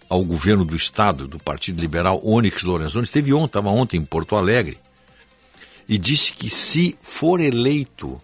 ao 0.09 0.23
governo 0.23 0.63
do 0.63 0.75
estado 0.75 1.27
do 1.27 1.39
Partido 1.39 1.81
Liberal, 1.81 2.21
Onyx 2.23 2.63
Lorenzoni, 2.63 3.05
esteve 3.05 3.33
ontem, 3.33 3.45
estava 3.45 3.69
ontem 3.69 3.97
em 3.97 4.05
Porto 4.05 4.35
Alegre, 4.35 4.77
e 5.87 5.97
disse 5.97 6.33
que 6.33 6.49
se 6.49 6.97
for 7.01 7.39
eleito, 7.39 8.19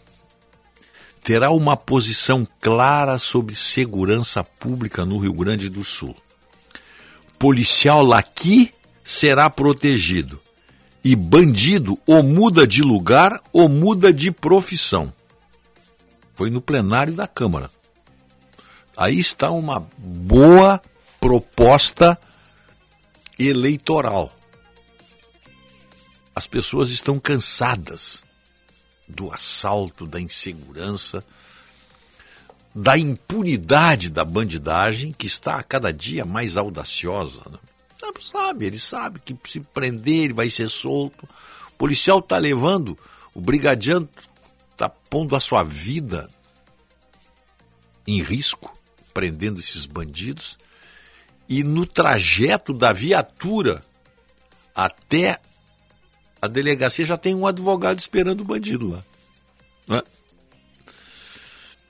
terá 1.24 1.52
uma 1.52 1.78
posição 1.78 2.48
clara 2.60 3.18
sobre 3.18 3.56
segurança 3.56 4.44
pública 4.44 5.06
no 5.06 5.20
Rio 5.20 5.34
Grande 5.34 5.70
do 5.70 5.84
Sul. 5.84 6.16
Policial 7.38 8.04
laqui 8.04 8.72
será 9.04 9.50
protegido 9.50 10.42
e 11.04 11.16
bandido 11.16 11.98
ou 12.06 12.22
muda 12.24 12.66
de 12.66 12.82
lugar 12.82 13.42
ou 13.52 13.68
muda 13.68 14.14
de 14.14 14.32
profissão. 14.32 15.12
Foi 16.36 16.50
no 16.50 16.62
plenário 16.62 17.14
da 17.14 17.28
Câmara. 17.28 17.70
Aí 18.96 19.20
está 19.20 19.52
uma 19.52 19.88
boa 19.98 20.82
proposta 21.20 22.18
eleitoral. 23.38 24.32
As 26.36 26.48
pessoas 26.48 26.90
estão 26.90 27.20
cansadas 27.20 28.24
do 29.08 29.32
assalto, 29.34 30.08
da 30.08 30.20
insegurança, 30.20 31.24
da 32.74 32.98
impunidade 32.98 34.10
da 34.10 34.24
bandidagem, 34.24 35.12
que 35.12 35.28
está 35.28 35.56
a 35.56 35.64
cada 35.64 35.92
dia 35.92 36.26
mais 36.26 36.56
audaciosa. 36.56 37.42
Né? 37.50 37.58
Sabe, 38.22 38.66
ele 38.66 38.80
sabe 38.80 39.20
que 39.20 39.36
se 39.46 39.60
prender 39.60 40.26
ele 40.26 40.34
vai 40.34 40.50
ser 40.50 40.70
solto. 40.70 41.28
O 41.70 41.72
policial 41.78 42.20
está 42.20 42.38
levando, 42.38 42.98
o 43.34 43.42
brigadiano 43.42 44.08
está 44.72 44.88
pondo 44.88 45.36
a 45.36 45.40
sua 45.40 45.64
vida 45.64 46.30
em 48.08 48.22
risco, 48.22 48.74
prendendo 49.14 49.60
esses 49.60 49.86
bandidos. 49.86 50.58
e 51.50 51.64
no 51.66 51.86
trajeto 51.86 52.74
da 52.74 52.94
viatura 52.94 53.82
até 54.74 55.38
a 56.42 56.48
delegacia 56.48 57.06
já 57.06 57.18
tem 57.18 57.36
um 57.36 57.46
advogado 57.46 58.00
esperando 58.00 58.42
o 58.42 58.46
bandido 58.46 58.90
lá. 58.90 59.04
Não 59.88 59.98
é? 59.98 60.04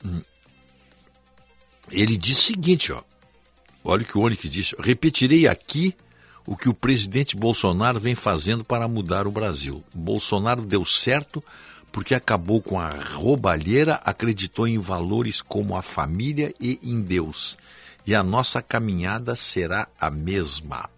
Hum. 0.06 0.22
Ele 1.90 2.18
diz 2.18 2.38
o 2.40 2.42
seguinte, 2.42 2.92
ó. 2.92 3.02
Olha 3.84 4.04
o 4.04 4.06
que 4.06 4.18
o 4.18 4.22
Onyx 4.22 4.50
disse. 4.50 4.76
Repetirei 4.80 5.48
aqui 5.48 5.96
o 6.46 6.56
que 6.56 6.70
o 6.70 6.74
presidente 6.74 7.36
Bolsonaro 7.36 8.00
vem 8.00 8.16
fazendo 8.16 8.64
para 8.64 8.88
mudar 8.88 9.26
o 9.28 9.32
Brasil. 9.32 9.84
Bolsonaro 9.94 10.64
deu 10.64 10.86
certo 10.86 11.44
porque 11.92 12.16
acabou 12.16 12.62
com 12.62 12.80
a 12.80 12.90
roubalheira, 12.90 13.96
acreditou 13.96 14.68
em 14.68 14.78
valores 14.78 15.42
como 15.42 15.76
a 15.76 15.82
família 15.82 16.54
e 16.60 16.80
em 16.84 17.02
Deus. 17.02 17.58
E 18.06 18.16
a 18.16 18.24
nossa 18.24 18.62
caminhada 18.62 19.36
será 19.36 19.88
a 20.00 20.10
mesma. 20.10 20.90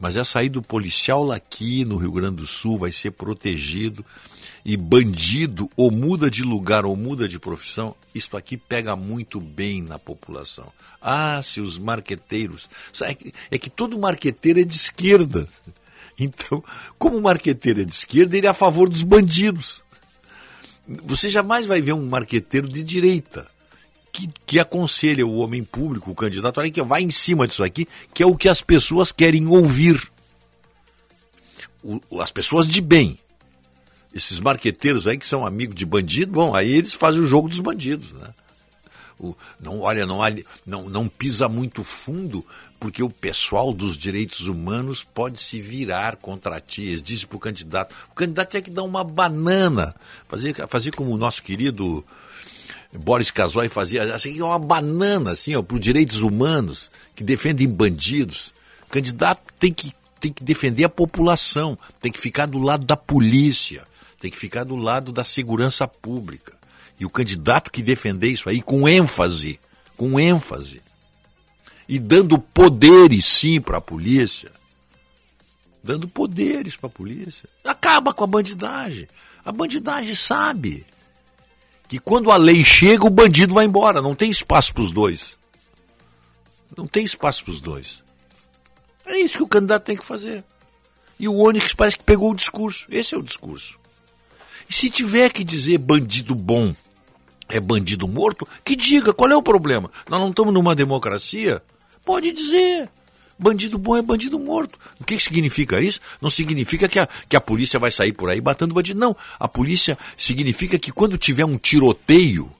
Mas 0.00 0.16
é 0.16 0.22
saída 0.22 0.54
do 0.54 0.62
policial 0.62 1.32
aqui 1.32 1.84
no 1.84 1.96
Rio 1.96 2.12
Grande 2.12 2.36
do 2.36 2.46
Sul 2.46 2.78
vai 2.78 2.92
ser 2.92 3.10
protegido 3.10 4.04
e 4.64 4.76
bandido 4.76 5.68
ou 5.76 5.90
muda 5.90 6.30
de 6.30 6.42
lugar 6.42 6.86
ou 6.86 6.96
muda 6.96 7.28
de 7.28 7.38
profissão, 7.38 7.96
isso 8.14 8.36
aqui 8.36 8.56
pega 8.56 8.94
muito 8.94 9.40
bem 9.40 9.82
na 9.82 9.98
população. 9.98 10.72
Ah, 11.02 11.40
se 11.42 11.60
os 11.60 11.78
marqueteiros. 11.78 12.68
É 13.02 13.14
que, 13.14 13.32
é 13.50 13.58
que 13.58 13.70
todo 13.70 13.98
marqueteiro 13.98 14.60
é 14.60 14.64
de 14.64 14.76
esquerda. 14.76 15.48
Então, 16.20 16.64
como 16.98 17.16
o 17.16 17.22
marqueteiro 17.22 17.80
é 17.80 17.84
de 17.84 17.94
esquerda, 17.94 18.36
ele 18.36 18.48
é 18.48 18.50
a 18.50 18.54
favor 18.54 18.88
dos 18.88 19.04
bandidos. 19.04 19.84
Você 21.04 21.30
jamais 21.30 21.64
vai 21.64 21.80
ver 21.80 21.92
um 21.92 22.08
marqueteiro 22.08 22.66
de 22.66 22.82
direita 22.82 23.46
que, 24.12 24.28
que 24.46 24.58
aconselha 24.58 25.26
o 25.26 25.38
homem 25.38 25.62
público, 25.62 26.10
o 26.10 26.14
candidato, 26.14 26.60
olha 26.60 26.70
que 26.70 26.82
vai 26.82 27.02
em 27.02 27.10
cima 27.10 27.46
disso 27.46 27.62
aqui, 27.62 27.86
que 28.12 28.22
é 28.22 28.26
o 28.26 28.36
que 28.36 28.48
as 28.48 28.60
pessoas 28.60 29.12
querem 29.12 29.46
ouvir. 29.46 30.10
O, 31.82 32.20
as 32.20 32.32
pessoas 32.32 32.68
de 32.68 32.80
bem. 32.80 33.18
Esses 34.14 34.40
marqueteiros 34.40 35.06
aí 35.06 35.18
que 35.18 35.26
são 35.26 35.46
amigos 35.46 35.74
de 35.74 35.84
bandido, 35.84 36.32
bom, 36.32 36.54
aí 36.54 36.72
eles 36.72 36.94
fazem 36.94 37.20
o 37.20 37.26
jogo 37.26 37.48
dos 37.48 37.60
bandidos, 37.60 38.14
né? 38.14 38.28
O, 39.20 39.36
não 39.60 39.80
olha, 39.80 40.06
não, 40.06 40.18
não, 40.64 40.88
não 40.88 41.08
pisa 41.08 41.48
muito 41.48 41.82
fundo, 41.82 42.46
porque 42.78 43.02
o 43.02 43.10
pessoal 43.10 43.72
dos 43.72 43.96
direitos 43.98 44.46
humanos 44.46 45.02
pode 45.02 45.40
se 45.40 45.60
virar 45.60 46.16
contra 46.16 46.60
ti. 46.60 46.82
Eles 46.82 47.02
dizem 47.02 47.26
para 47.26 47.36
o 47.36 47.40
candidato: 47.40 47.94
o 48.10 48.14
candidato 48.14 48.50
tinha 48.50 48.62
que 48.62 48.70
dar 48.70 48.84
uma 48.84 49.02
banana, 49.02 49.94
fazer, 50.28 50.54
fazer 50.68 50.94
como 50.94 51.10
o 51.10 51.18
nosso 51.18 51.42
querido 51.42 52.04
Boris 52.92 53.30
Casoy 53.30 53.68
fazia, 53.68 54.14
assim, 54.14 54.40
uma 54.40 54.58
banana 54.58 55.32
assim, 55.32 55.60
para 55.62 55.74
os 55.74 55.80
direitos 55.80 56.22
humanos, 56.22 56.90
que 57.14 57.22
defendem 57.22 57.68
bandidos. 57.68 58.54
O 58.84 58.90
candidato 58.90 59.42
tem 59.58 59.72
que, 59.72 59.92
tem 60.18 60.32
que 60.32 60.42
defender 60.42 60.84
a 60.84 60.88
população, 60.88 61.76
tem 62.00 62.10
que 62.10 62.20
ficar 62.20 62.46
do 62.46 62.58
lado 62.58 62.86
da 62.86 62.96
polícia, 62.96 63.86
tem 64.18 64.30
que 64.30 64.38
ficar 64.38 64.64
do 64.64 64.74
lado 64.74 65.12
da 65.12 65.22
segurança 65.22 65.86
pública. 65.86 66.56
E 66.98 67.04
o 67.04 67.10
candidato 67.10 67.70
que 67.70 67.82
defender 67.82 68.30
isso 68.30 68.48
aí 68.48 68.62
com 68.62 68.88
ênfase, 68.88 69.60
com 69.96 70.18
ênfase, 70.18 70.80
e 71.88 71.98
dando 71.98 72.38
poderes 72.38 73.24
sim 73.26 73.60
para 73.60 73.78
a 73.78 73.82
polícia, 73.82 74.50
dando 75.84 76.08
poderes 76.08 76.76
para 76.76 76.88
a 76.88 76.90
polícia, 76.90 77.48
acaba 77.64 78.12
com 78.12 78.24
a 78.24 78.26
bandidagem. 78.26 79.06
A 79.44 79.52
bandidagem 79.52 80.14
sabe 80.14 80.86
que 81.88 81.98
quando 81.98 82.30
a 82.30 82.36
lei 82.36 82.62
chega, 82.62 83.06
o 83.06 83.10
bandido 83.10 83.54
vai 83.54 83.64
embora. 83.64 84.02
Não 84.02 84.14
tem 84.14 84.30
espaço 84.30 84.74
para 84.74 84.82
os 84.82 84.92
dois. 84.92 85.38
Não 86.76 86.86
tem 86.86 87.04
espaço 87.04 87.42
para 87.42 87.52
os 87.52 87.60
dois. 87.60 88.04
É 89.06 89.18
isso 89.18 89.38
que 89.38 89.42
o 89.42 89.48
candidato 89.48 89.84
tem 89.84 89.96
que 89.96 90.04
fazer. 90.04 90.44
E 91.18 91.26
o 91.26 91.36
Onyx 91.36 91.72
parece 91.72 91.96
que 91.96 92.04
pegou 92.04 92.30
o 92.30 92.36
discurso. 92.36 92.86
Esse 92.90 93.14
é 93.14 93.18
o 93.18 93.22
discurso. 93.22 93.80
E 94.68 94.74
se 94.74 94.90
tiver 94.90 95.32
que 95.32 95.42
dizer 95.42 95.78
bandido 95.78 96.34
bom 96.34 96.74
é 97.48 97.58
bandido 97.58 98.06
morto, 98.06 98.46
que 98.62 98.76
diga 98.76 99.14
qual 99.14 99.30
é 99.30 99.36
o 99.36 99.42
problema. 99.42 99.90
Nós 100.08 100.20
não 100.20 100.28
estamos 100.28 100.52
numa 100.52 100.74
democracia? 100.74 101.62
Pode 102.04 102.30
dizer. 102.32 102.90
Bandido 103.38 103.78
bom 103.78 103.96
é 103.96 104.02
bandido 104.02 104.38
morto. 104.38 104.78
O 104.98 105.04
que, 105.04 105.18
significa 105.20 105.80
isso? 105.80 106.00
Não 106.20 106.28
significa 106.28 106.88
que 106.88 106.98
a, 106.98 107.08
que 107.28 107.36
a 107.36 107.40
polícia 107.40 107.78
vai 107.78 107.92
sair 107.92 108.12
por 108.12 108.28
aí 108.28 108.40
batendo 108.40 108.74
bandido. 108.74 108.98
Não. 108.98 109.16
A 109.38 109.46
polícia 109.46 109.96
significa 110.16 110.78
que 110.78 110.90
quando 110.90 111.16
tiver 111.16 111.44
um 111.44 111.56
tiroteio, 111.56 112.50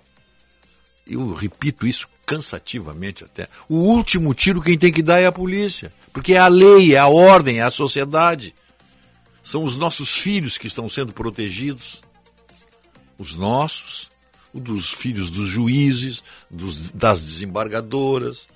eu 1.05 1.35
repito 1.35 1.87
isso 1.87 2.07
cansativamente 2.25 3.25
até, 3.25 3.49
o 3.71 3.77
último 3.77 4.35
tiro 4.35 4.61
quem 4.61 4.77
tem 4.77 4.93
que 4.93 5.03
dar 5.03 5.19
é 5.19 5.27
a 5.27 5.33
polícia. 5.33 5.91
Porque 6.13 6.35
é 6.35 6.39
a 6.39 6.47
lei, 6.47 6.95
é 6.95 6.99
a 6.99 7.09
ordem, 7.09 7.61
é 7.61 7.63
a 7.63 7.71
sociedade. 7.71 8.55
São 9.43 9.65
os 9.65 9.77
nossos 9.77 10.19
filhos 10.19 10.59
que 10.59 10.67
estão 10.67 10.89
sendo 10.89 11.13
protegidos. 11.13 12.03
Os 13.17 13.35
nossos, 13.35 14.11
os 14.53 14.61
dos 14.61 14.93
filhos 14.93 15.31
dos 15.31 15.49
juízes, 15.49 16.23
dos, 16.51 16.91
das 16.91 17.25
desembargadoras. 17.25 18.47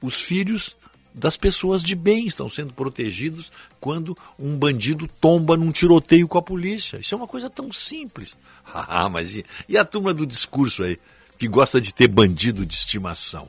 Os 0.00 0.14
filhos 0.14 0.77
das 1.18 1.36
pessoas 1.36 1.82
de 1.82 1.94
bem 1.94 2.26
estão 2.26 2.48
sendo 2.48 2.72
protegidos 2.72 3.52
quando 3.80 4.16
um 4.38 4.56
bandido 4.56 5.08
tomba 5.20 5.56
num 5.56 5.72
tiroteio 5.72 6.28
com 6.28 6.38
a 6.38 6.42
polícia. 6.42 6.96
Isso 6.98 7.14
é 7.14 7.18
uma 7.18 7.26
coisa 7.26 7.50
tão 7.50 7.70
simples. 7.72 8.36
Ah, 8.70 9.08
mas 9.08 9.34
e, 9.34 9.44
e 9.66 9.78
a 9.78 9.84
turma 9.84 10.12
do 10.12 10.26
discurso 10.26 10.82
aí, 10.82 10.98
que 11.38 11.48
gosta 11.48 11.80
de 11.80 11.92
ter 11.92 12.06
bandido 12.06 12.66
de 12.66 12.74
estimação? 12.74 13.48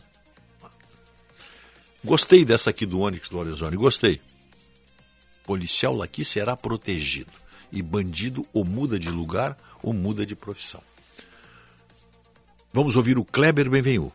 Gostei 2.04 2.46
dessa 2.46 2.70
aqui 2.70 2.86
do 2.86 3.02
Onyx 3.02 3.28
do 3.28 3.36
Lorenzoni, 3.36 3.76
gostei. 3.76 4.22
Policial 5.44 6.02
aqui 6.02 6.24
será 6.24 6.56
protegido. 6.56 7.32
E 7.72 7.82
bandido 7.82 8.46
ou 8.54 8.64
muda 8.64 8.98
de 8.98 9.10
lugar 9.10 9.58
ou 9.84 9.92
muda 9.94 10.26
de 10.26 10.36
profissão. 10.36 10.82
Vamos 12.72 12.96
ouvir 12.96 13.18
o 13.18 13.26
Kleber 13.26 13.70
Benvenu. 13.70 14.12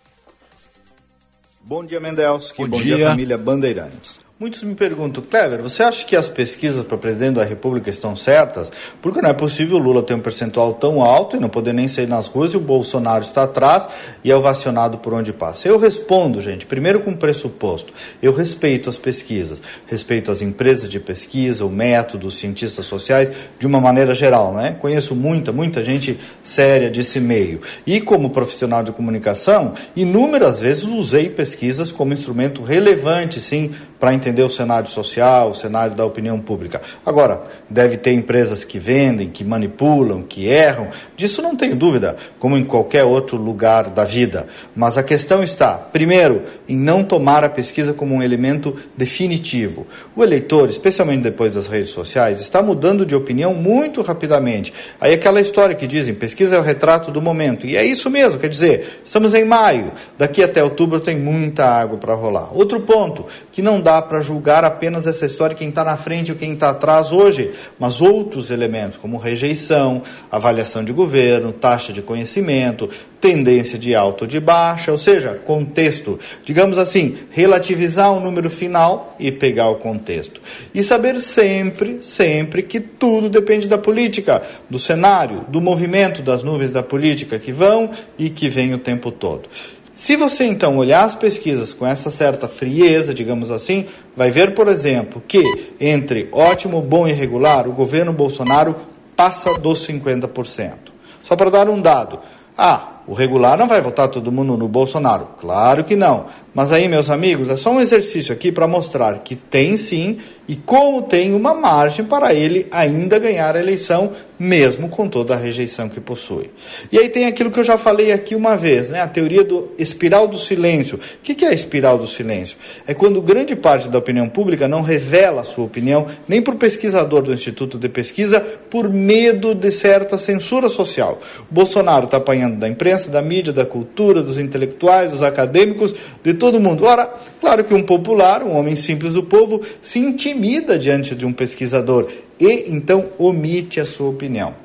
Bom 1.66 1.84
dia, 1.84 1.98
Mendelski. 1.98 2.62
Bom 2.62 2.68
Bom, 2.68 2.78
dia. 2.78 2.96
dia. 2.96 3.08
família 3.10 3.38
Bandeirantes. 3.38 4.20
Muitos 4.44 4.62
me 4.62 4.74
perguntam, 4.74 5.24
Kleber, 5.24 5.62
você 5.62 5.82
acha 5.82 6.04
que 6.04 6.14
as 6.14 6.28
pesquisas 6.28 6.84
para 6.84 6.98
presidente 6.98 7.36
da 7.36 7.44
República 7.44 7.88
estão 7.88 8.14
certas? 8.14 8.70
Porque 9.00 9.22
não 9.22 9.30
é 9.30 9.32
possível 9.32 9.78
o 9.78 9.80
Lula 9.80 10.02
ter 10.02 10.12
um 10.12 10.20
percentual 10.20 10.74
tão 10.74 11.02
alto 11.02 11.34
e 11.34 11.40
não 11.40 11.48
poder 11.48 11.72
nem 11.72 11.88
sair 11.88 12.06
nas 12.06 12.26
ruas 12.26 12.52
e 12.52 12.58
o 12.58 12.60
Bolsonaro 12.60 13.24
está 13.24 13.44
atrás 13.44 13.88
e 14.22 14.30
é 14.30 14.36
ovacionado 14.36 14.98
por 14.98 15.14
onde 15.14 15.32
passa. 15.32 15.66
Eu 15.66 15.78
respondo, 15.78 16.42
gente, 16.42 16.66
primeiro 16.66 17.00
com 17.00 17.16
pressuposto. 17.16 17.90
Eu 18.22 18.34
respeito 18.34 18.90
as 18.90 18.98
pesquisas, 18.98 19.62
respeito 19.86 20.30
as 20.30 20.42
empresas 20.42 20.90
de 20.90 21.00
pesquisa, 21.00 21.64
o 21.64 21.70
método, 21.70 22.26
os 22.26 22.36
cientistas 22.36 22.84
sociais, 22.84 23.30
de 23.58 23.66
uma 23.66 23.80
maneira 23.80 24.14
geral, 24.14 24.52
né? 24.52 24.76
Conheço 24.78 25.14
muita, 25.14 25.52
muita 25.52 25.82
gente 25.82 26.20
séria 26.42 26.90
desse 26.90 27.18
meio. 27.18 27.62
E 27.86 27.98
como 27.98 28.28
profissional 28.28 28.82
de 28.82 28.92
comunicação, 28.92 29.72
inúmeras 29.96 30.60
vezes 30.60 30.84
usei 30.84 31.30
pesquisas 31.30 31.90
como 31.90 32.12
instrumento 32.12 32.62
relevante, 32.62 33.40
sim, 33.40 33.72
para 34.04 34.12
entender 34.12 34.33
o 34.42 34.50
cenário 34.50 34.88
social, 34.88 35.50
o 35.50 35.54
cenário 35.54 35.94
da 35.94 36.04
opinião 36.04 36.38
pública. 36.40 36.80
Agora, 37.04 37.42
deve 37.68 37.96
ter 37.96 38.12
empresas 38.12 38.64
que 38.64 38.78
vendem, 38.78 39.28
que 39.28 39.44
manipulam, 39.44 40.22
que 40.22 40.46
erram, 40.46 40.88
disso 41.16 41.42
não 41.42 41.56
tenho 41.56 41.76
dúvida, 41.76 42.16
como 42.38 42.56
em 42.56 42.64
qualquer 42.64 43.04
outro 43.04 43.36
lugar 43.36 43.90
da 43.90 44.04
vida. 44.04 44.46
Mas 44.74 44.98
a 44.98 45.02
questão 45.02 45.42
está, 45.42 45.74
primeiro, 45.74 46.42
em 46.68 46.76
não 46.76 47.04
tomar 47.04 47.44
a 47.44 47.48
pesquisa 47.48 47.92
como 47.92 48.14
um 48.14 48.22
elemento 48.22 48.74
definitivo. 48.96 49.86
O 50.16 50.22
eleitor, 50.22 50.68
especialmente 50.70 51.22
depois 51.22 51.54
das 51.54 51.66
redes 51.66 51.90
sociais, 51.90 52.40
está 52.40 52.62
mudando 52.62 53.04
de 53.04 53.14
opinião 53.14 53.54
muito 53.54 54.02
rapidamente. 54.02 54.72
Aí 55.00 55.12
aquela 55.12 55.40
história 55.40 55.74
que 55.74 55.86
dizem, 55.86 56.14
pesquisa 56.14 56.56
é 56.56 56.58
o 56.58 56.62
retrato 56.62 57.10
do 57.10 57.20
momento. 57.20 57.66
E 57.66 57.76
é 57.76 57.84
isso 57.84 58.08
mesmo, 58.10 58.38
quer 58.38 58.48
dizer, 58.48 59.00
estamos 59.04 59.34
em 59.34 59.44
maio, 59.44 59.92
daqui 60.18 60.42
até 60.42 60.62
outubro 60.62 61.00
tem 61.00 61.18
muita 61.18 61.64
água 61.64 61.98
para 61.98 62.14
rolar. 62.14 62.50
Outro 62.56 62.80
ponto, 62.80 63.26
que 63.52 63.62
não 63.62 63.80
dá 63.80 64.00
para 64.02 64.13
julgar 64.20 64.64
apenas 64.64 65.06
essa 65.06 65.26
história, 65.26 65.56
quem 65.56 65.68
está 65.68 65.84
na 65.84 65.96
frente 65.96 66.32
ou 66.32 66.38
quem 66.38 66.52
está 66.52 66.70
atrás 66.70 67.12
hoje, 67.12 67.52
mas 67.78 68.00
outros 68.00 68.50
elementos, 68.50 68.98
como 68.98 69.18
rejeição, 69.18 70.02
avaliação 70.30 70.84
de 70.84 70.92
governo, 70.92 71.52
taxa 71.52 71.92
de 71.92 72.02
conhecimento, 72.02 72.88
tendência 73.20 73.78
de 73.78 73.94
alta 73.94 74.24
ou 74.24 74.28
de 74.28 74.38
baixa, 74.38 74.92
ou 74.92 74.98
seja, 74.98 75.40
contexto. 75.46 76.18
Digamos 76.44 76.76
assim, 76.76 77.16
relativizar 77.30 78.12
o 78.12 78.20
número 78.20 78.50
final 78.50 79.16
e 79.18 79.32
pegar 79.32 79.70
o 79.70 79.76
contexto. 79.76 80.42
E 80.74 80.82
saber 80.82 81.20
sempre, 81.22 81.98
sempre 82.02 82.62
que 82.62 82.80
tudo 82.80 83.30
depende 83.30 83.66
da 83.66 83.78
política, 83.78 84.42
do 84.68 84.78
cenário, 84.78 85.44
do 85.48 85.60
movimento 85.60 86.20
das 86.20 86.42
nuvens 86.42 86.70
da 86.70 86.82
política 86.82 87.38
que 87.38 87.52
vão 87.52 87.90
e 88.18 88.28
que 88.28 88.48
vêm 88.48 88.74
o 88.74 88.78
tempo 88.78 89.10
todo. 89.10 89.48
Se 89.94 90.16
você 90.16 90.44
então 90.44 90.76
olhar 90.76 91.04
as 91.04 91.14
pesquisas 91.14 91.72
com 91.72 91.86
essa 91.86 92.10
certa 92.10 92.48
frieza, 92.48 93.14
digamos 93.14 93.48
assim, 93.48 93.86
vai 94.16 94.28
ver, 94.28 94.52
por 94.52 94.66
exemplo, 94.66 95.22
que 95.26 95.40
entre 95.80 96.28
ótimo, 96.32 96.82
bom 96.82 97.06
e 97.06 97.12
regular, 97.12 97.68
o 97.68 97.72
governo 97.72 98.12
Bolsonaro 98.12 98.74
passa 99.14 99.56
dos 99.56 99.86
50%. 99.86 100.92
Só 101.22 101.36
para 101.36 101.48
dar 101.48 101.68
um 101.68 101.80
dado. 101.80 102.18
Ah, 102.58 102.93
o 103.06 103.12
regular 103.12 103.58
não 103.58 103.68
vai 103.68 103.80
votar 103.80 104.08
todo 104.08 104.32
mundo 104.32 104.56
no 104.56 104.68
Bolsonaro. 104.68 105.28
Claro 105.38 105.84
que 105.84 105.94
não. 105.94 106.26
Mas 106.54 106.70
aí, 106.70 106.86
meus 106.86 107.10
amigos, 107.10 107.48
é 107.48 107.56
só 107.56 107.70
um 107.72 107.80
exercício 107.80 108.32
aqui 108.32 108.52
para 108.52 108.68
mostrar 108.68 109.18
que 109.18 109.34
tem 109.34 109.76
sim 109.76 110.18
e 110.46 110.54
como 110.54 111.02
tem 111.02 111.34
uma 111.34 111.52
margem 111.52 112.04
para 112.04 112.32
ele 112.32 112.66
ainda 112.70 113.18
ganhar 113.18 113.56
a 113.56 113.58
eleição, 113.58 114.12
mesmo 114.38 114.88
com 114.88 115.08
toda 115.08 115.34
a 115.34 115.36
rejeição 115.36 115.88
que 115.88 116.00
possui. 116.00 116.50
E 116.92 116.98
aí 116.98 117.08
tem 117.08 117.26
aquilo 117.26 117.50
que 117.50 117.58
eu 117.58 117.64
já 117.64 117.78
falei 117.78 118.12
aqui 118.12 118.36
uma 118.36 118.56
vez, 118.56 118.90
né? 118.90 119.00
a 119.00 119.08
teoria 119.08 119.42
do 119.42 119.72
espiral 119.78 120.28
do 120.28 120.38
silêncio. 120.38 120.98
O 120.98 121.22
que 121.22 121.44
é 121.44 121.48
a 121.48 121.52
espiral 121.52 121.98
do 121.98 122.06
silêncio? 122.06 122.56
É 122.86 122.94
quando 122.94 123.20
grande 123.22 123.56
parte 123.56 123.88
da 123.88 123.98
opinião 123.98 124.28
pública 124.28 124.68
não 124.68 124.82
revela 124.82 125.40
a 125.40 125.44
sua 125.44 125.64
opinião, 125.64 126.06
nem 126.28 126.42
para 126.42 126.54
o 126.54 126.58
pesquisador 126.58 127.22
do 127.22 127.32
Instituto 127.32 127.78
de 127.78 127.88
Pesquisa, 127.88 128.40
por 128.40 128.88
medo 128.88 129.54
de 129.54 129.72
certa 129.72 130.18
censura 130.18 130.68
social. 130.68 131.18
O 131.50 131.54
Bolsonaro 131.54 132.04
está 132.04 132.18
apanhando 132.18 132.58
da 132.58 132.68
imprensa, 132.68 132.93
da 133.10 133.20
mídia, 133.20 133.52
da 133.52 133.66
cultura, 133.66 134.22
dos 134.22 134.38
intelectuais, 134.38 135.10
dos 135.10 135.22
acadêmicos, 135.22 135.94
de 136.22 136.34
todo 136.34 136.60
mundo. 136.60 136.84
Ora, 136.84 137.12
claro 137.40 137.64
que 137.64 137.74
um 137.74 137.82
popular, 137.82 138.42
um 138.42 138.56
homem 138.56 138.76
simples 138.76 139.14
do 139.14 139.22
povo, 139.22 139.60
se 139.82 139.98
intimida 139.98 140.78
diante 140.78 141.14
de 141.14 141.26
um 141.26 141.32
pesquisador 141.32 142.08
e 142.38 142.66
então 142.68 143.06
omite 143.18 143.80
a 143.80 143.86
sua 143.86 144.08
opinião. 144.08 144.63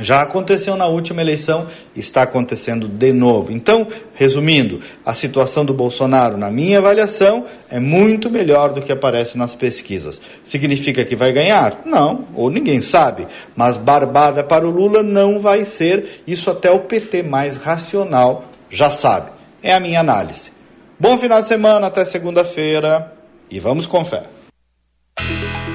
Já 0.00 0.22
aconteceu 0.22 0.76
na 0.76 0.86
última 0.86 1.20
eleição, 1.20 1.66
está 1.94 2.22
acontecendo 2.22 2.88
de 2.88 3.12
novo. 3.12 3.52
Então, 3.52 3.86
resumindo, 4.14 4.80
a 5.04 5.12
situação 5.12 5.64
do 5.64 5.74
Bolsonaro, 5.74 6.36
na 6.36 6.50
minha 6.50 6.78
avaliação, 6.78 7.44
é 7.70 7.78
muito 7.78 8.30
melhor 8.30 8.72
do 8.72 8.82
que 8.82 8.92
aparece 8.92 9.36
nas 9.36 9.54
pesquisas. 9.54 10.20
Significa 10.44 11.04
que 11.04 11.14
vai 11.14 11.32
ganhar? 11.32 11.82
Não, 11.84 12.24
ou 12.34 12.50
ninguém 12.50 12.80
sabe. 12.80 13.26
Mas 13.54 13.76
barbada 13.76 14.42
para 14.42 14.66
o 14.66 14.70
Lula 14.70 15.02
não 15.02 15.40
vai 15.40 15.64
ser, 15.64 16.22
isso 16.26 16.50
até 16.50 16.70
o 16.70 16.80
PT 16.80 17.22
mais 17.22 17.56
racional 17.56 18.46
já 18.70 18.90
sabe. 18.90 19.30
É 19.62 19.74
a 19.74 19.80
minha 19.80 20.00
análise. 20.00 20.50
Bom 20.98 21.16
final 21.18 21.42
de 21.42 21.48
semana, 21.48 21.86
até 21.86 22.04
segunda-feira 22.04 23.12
e 23.50 23.58
vamos 23.58 23.86
com 23.86 24.04
fé. 24.04 24.24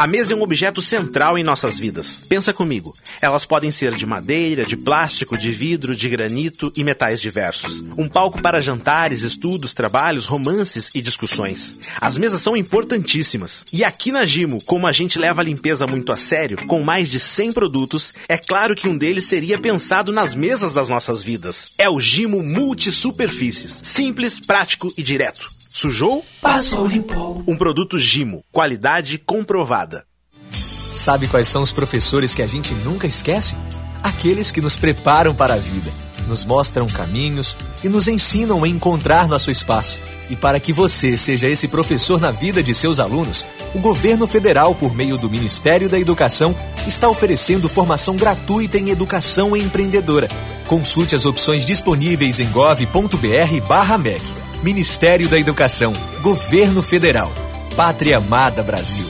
A 0.00 0.06
mesa 0.06 0.32
é 0.32 0.36
um 0.36 0.40
objeto 0.40 0.80
central 0.80 1.36
em 1.36 1.42
nossas 1.42 1.78
vidas. 1.78 2.22
Pensa 2.26 2.54
comigo. 2.54 2.94
Elas 3.20 3.44
podem 3.44 3.70
ser 3.70 3.94
de 3.94 4.06
madeira, 4.06 4.64
de 4.64 4.74
plástico, 4.74 5.36
de 5.36 5.50
vidro, 5.50 5.94
de 5.94 6.08
granito 6.08 6.72
e 6.74 6.82
metais 6.82 7.20
diversos. 7.20 7.84
Um 7.98 8.08
palco 8.08 8.40
para 8.40 8.62
jantares, 8.62 9.20
estudos, 9.20 9.74
trabalhos, 9.74 10.24
romances 10.24 10.88
e 10.94 11.02
discussões. 11.02 11.78
As 12.00 12.16
mesas 12.16 12.40
são 12.40 12.56
importantíssimas. 12.56 13.66
E 13.70 13.84
aqui 13.84 14.10
na 14.10 14.24
Gimo, 14.24 14.64
como 14.64 14.86
a 14.86 14.92
gente 14.92 15.18
leva 15.18 15.42
a 15.42 15.44
limpeza 15.44 15.86
muito 15.86 16.12
a 16.12 16.16
sério, 16.16 16.56
com 16.66 16.82
mais 16.82 17.10
de 17.10 17.20
100 17.20 17.52
produtos, 17.52 18.14
é 18.26 18.38
claro 18.38 18.74
que 18.74 18.88
um 18.88 18.96
deles 18.96 19.26
seria 19.26 19.58
pensado 19.58 20.10
nas 20.10 20.34
mesas 20.34 20.72
das 20.72 20.88
nossas 20.88 21.22
vidas. 21.22 21.74
É 21.76 21.90
o 21.90 22.00
Gimo 22.00 22.42
Multi 22.42 22.90
Superfícies. 22.90 23.82
Simples, 23.84 24.40
prático 24.40 24.90
e 24.96 25.02
direto. 25.02 25.59
Sujou? 25.72 26.24
Passou, 26.42 26.84
limpou. 26.84 27.44
Um 27.46 27.56
produto 27.56 27.96
Gimo, 27.96 28.42
qualidade 28.50 29.18
comprovada. 29.18 30.04
Sabe 30.52 31.28
quais 31.28 31.46
são 31.46 31.62
os 31.62 31.70
professores 31.70 32.34
que 32.34 32.42
a 32.42 32.46
gente 32.48 32.74
nunca 32.74 33.06
esquece? 33.06 33.56
Aqueles 34.02 34.50
que 34.50 34.60
nos 34.60 34.76
preparam 34.76 35.32
para 35.32 35.54
a 35.54 35.58
vida, 35.58 35.88
nos 36.26 36.44
mostram 36.44 36.88
caminhos 36.88 37.56
e 37.84 37.88
nos 37.88 38.08
ensinam 38.08 38.64
a 38.64 38.68
encontrar 38.68 39.28
nosso 39.28 39.48
espaço. 39.48 40.00
E 40.28 40.34
para 40.34 40.58
que 40.58 40.72
você 40.72 41.16
seja 41.16 41.46
esse 41.46 41.68
professor 41.68 42.20
na 42.20 42.32
vida 42.32 42.64
de 42.64 42.74
seus 42.74 42.98
alunos, 42.98 43.46
o 43.72 43.78
governo 43.78 44.26
federal, 44.26 44.74
por 44.74 44.92
meio 44.92 45.16
do 45.16 45.30
Ministério 45.30 45.88
da 45.88 46.00
Educação, 46.00 46.52
está 46.84 47.08
oferecendo 47.08 47.68
formação 47.68 48.16
gratuita 48.16 48.76
em 48.76 48.90
educação 48.90 49.56
empreendedora. 49.56 50.28
Consulte 50.66 51.14
as 51.14 51.26
opções 51.26 51.64
disponíveis 51.64 52.40
em 52.40 52.50
gov.br/mec. 52.50 54.49
Ministério 54.62 55.26
da 55.26 55.38
Educação, 55.38 55.94
Governo 56.20 56.82
Federal, 56.82 57.32
Pátria 57.74 58.18
Amada 58.18 58.62
Brasil. 58.62 59.06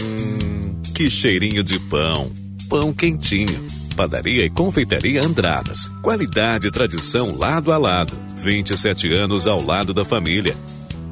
Hum, 0.00 0.80
que 0.94 1.10
cheirinho 1.10 1.64
de 1.64 1.80
pão. 1.80 2.30
Pão 2.70 2.92
quentinho. 2.92 3.66
Padaria 3.96 4.44
e 4.44 4.50
Confeitaria 4.50 5.20
Andradas. 5.24 5.88
Qualidade 6.02 6.68
e 6.68 6.70
tradição 6.70 7.36
lado 7.36 7.72
a 7.72 7.76
lado. 7.76 8.16
27 8.36 9.12
anos 9.20 9.48
ao 9.48 9.60
lado 9.60 9.92
da 9.92 10.04
família. 10.04 10.56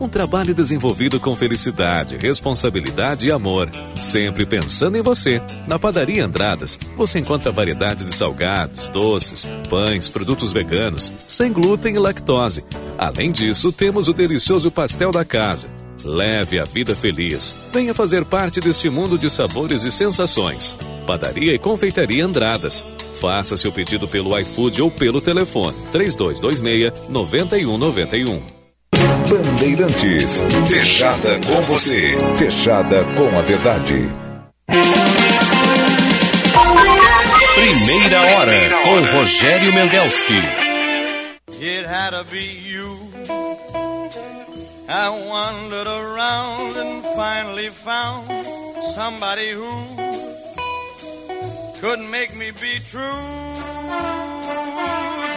Um 0.02 0.08
trabalho 0.08 0.52
desenvolvido 0.52 1.20
com 1.20 1.36
felicidade, 1.36 2.16
responsabilidade 2.16 3.28
e 3.28 3.30
amor. 3.30 3.70
Sempre 3.94 4.44
pensando 4.44 4.98
em 4.98 5.00
você. 5.00 5.40
Na 5.68 5.78
Padaria 5.78 6.24
Andradas, 6.24 6.76
você 6.96 7.20
encontra 7.20 7.52
variedade 7.52 8.04
de 8.04 8.12
salgados, 8.12 8.88
doces, 8.88 9.48
pães, 9.70 10.08
produtos 10.08 10.50
veganos, 10.50 11.12
sem 11.28 11.52
glúten 11.52 11.94
e 11.94 12.00
lactose. 12.00 12.64
Além 12.98 13.30
disso, 13.30 13.72
temos 13.72 14.08
o 14.08 14.12
delicioso 14.12 14.72
pastel 14.72 15.12
da 15.12 15.24
casa. 15.24 15.70
Leve 16.04 16.58
a 16.58 16.64
vida 16.64 16.96
feliz. 16.96 17.54
Venha 17.72 17.94
fazer 17.94 18.24
parte 18.24 18.60
deste 18.60 18.90
mundo 18.90 19.16
de 19.16 19.30
sabores 19.30 19.84
e 19.84 19.90
sensações. 19.92 20.76
Padaria 21.06 21.54
e 21.54 21.60
Confeitaria 21.60 22.26
Andradas. 22.26 22.84
Faça 23.20 23.56
seu 23.56 23.70
pedido 23.70 24.08
pelo 24.08 24.36
iFood 24.36 24.82
ou 24.82 24.90
pelo 24.90 25.20
telefone 25.20 25.76
3226 25.92 27.08
9191. 27.08 28.61
Bandeirantes, 29.32 30.42
fechada 30.68 31.40
com 31.46 31.62
você, 31.62 32.18
fechada 32.36 33.02
com 33.16 33.38
a 33.38 33.40
verdade. 33.40 34.10
Primeira 37.54 38.20
hora 38.20 38.52
com 38.84 39.16
Rogério 39.16 39.72
Mendelski. 39.72 40.34
It 41.62 41.86
had 41.86 42.10
to 42.10 42.24
be 42.30 42.44
you. 42.44 42.94
I 44.86 45.08
wandered 45.08 45.86
around 45.86 46.76
and 46.76 47.02
finally 47.16 47.70
found 47.70 48.28
somebody 48.94 49.52
who 49.52 49.72
could 51.80 52.00
make 52.10 52.36
me 52.36 52.50
be 52.50 52.78
true, 52.80 53.00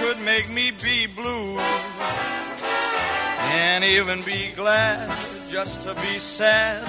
could 0.01 0.19
make 0.25 0.49
me 0.49 0.71
be 0.83 1.07
blue, 1.07 1.57
and 3.53 3.83
even 3.83 4.21
be 4.23 4.51
glad 4.55 5.09
just 5.49 5.83
to 5.85 5.93
be 5.95 6.17
sad 6.19 6.85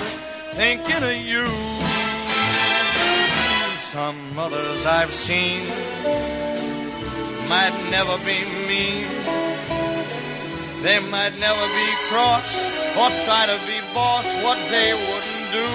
thinking 0.56 1.02
of 1.02 1.16
you. 1.32 1.46
Some 3.78 4.38
others 4.38 4.86
I've 4.86 5.12
seen 5.12 5.66
might 7.48 7.76
never 7.90 8.16
be 8.18 8.38
mean. 8.68 9.06
They 10.82 10.98
might 11.10 11.34
never 11.38 11.66
be 11.80 11.88
cross 12.08 12.48
or 13.00 13.10
try 13.24 13.46
to 13.46 13.58
be 13.66 13.78
boss 13.94 14.26
what 14.44 14.58
they 14.70 14.92
wouldn't 14.94 15.46
do. 15.52 15.68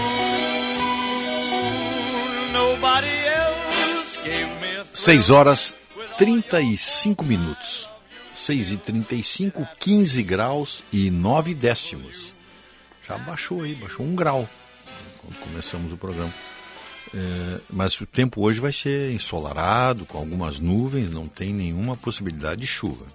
Nobody 2.54 3.16
else 3.28 4.18
gave 4.26 4.48
me 4.62 4.70
a 4.82 4.84
6 4.96 5.30
horas 5.30 5.74
35 6.18 7.28
minutos. 7.28 7.91
6 8.42 8.72
e 8.72 8.78
35, 8.78 9.68
15 9.80 10.24
graus 10.24 10.84
e 10.92 11.12
9 11.12 11.54
décimos. 11.54 12.34
Já 13.08 13.18
baixou 13.18 13.62
aí, 13.62 13.76
baixou 13.76 14.06
um 14.06 14.16
grau 14.16 14.50
quando 15.20 15.39
começamos 15.39 15.94
o 15.94 15.98
programa. 15.98 16.34
É, 17.14 17.60
mas 17.72 18.00
o 18.02 18.06
tempo 18.06 18.42
hoje 18.42 18.60
vai 18.60 18.72
ser 18.72 19.12
ensolarado, 19.12 20.06
com 20.06 20.18
algumas 20.18 20.60
nuvens, 20.60 21.12
não 21.12 21.26
tem 21.26 21.54
nenhuma 21.54 21.96
possibilidade 21.96 22.62
de 22.62 22.68
chuva. 22.68 23.06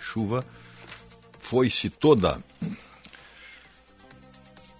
chuva 0.00 0.44
foi-se 1.38 1.88
toda. 1.88 2.42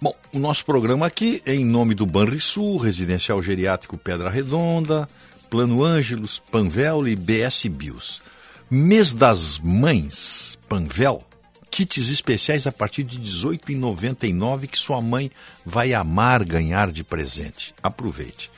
Bom, 0.01 0.13
o 0.33 0.39
nosso 0.39 0.65
programa 0.65 1.05
aqui 1.05 1.41
é 1.45 1.53
em 1.53 1.65
nome 1.65 1.95
do 1.95 2.05
Banrisul, 2.05 2.77
Residencial 2.77 3.41
Geriátrico 3.41 3.97
Pedra 3.97 4.29
Redonda, 4.29 5.07
Plano 5.49 5.83
Ângelos, 5.83 6.39
Panvel 6.39 7.07
e 7.07 7.15
BS 7.15 7.65
Bios. 7.67 8.28
Mês 8.71 9.13
das 9.13 9.57
Mães, 9.57 10.55
Panvel, 10.67 11.23
kits 11.71 12.07
especiais 12.11 12.67
a 12.67 12.71
partir 12.71 13.01
de 13.01 13.17
R$ 13.17 13.23
18,99 13.23 14.67
que 14.67 14.77
sua 14.77 15.01
mãe 15.01 15.31
vai 15.65 15.91
amar 15.91 16.45
ganhar 16.45 16.91
de 16.91 17.03
presente. 17.03 17.73
Aproveite. 17.81 18.51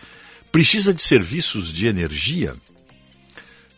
Precisa 0.52 0.94
de 0.94 1.02
serviços 1.02 1.72
de 1.72 1.88
energia? 1.88 2.54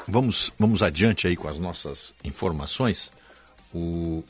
vamos, 0.07 0.51
vamos 0.59 0.83
adiante 0.83 1.27
aí 1.27 1.37
com 1.37 1.49
as 1.49 1.59
nossas 1.59 2.15
informações. 2.25 3.11
O 3.75 4.25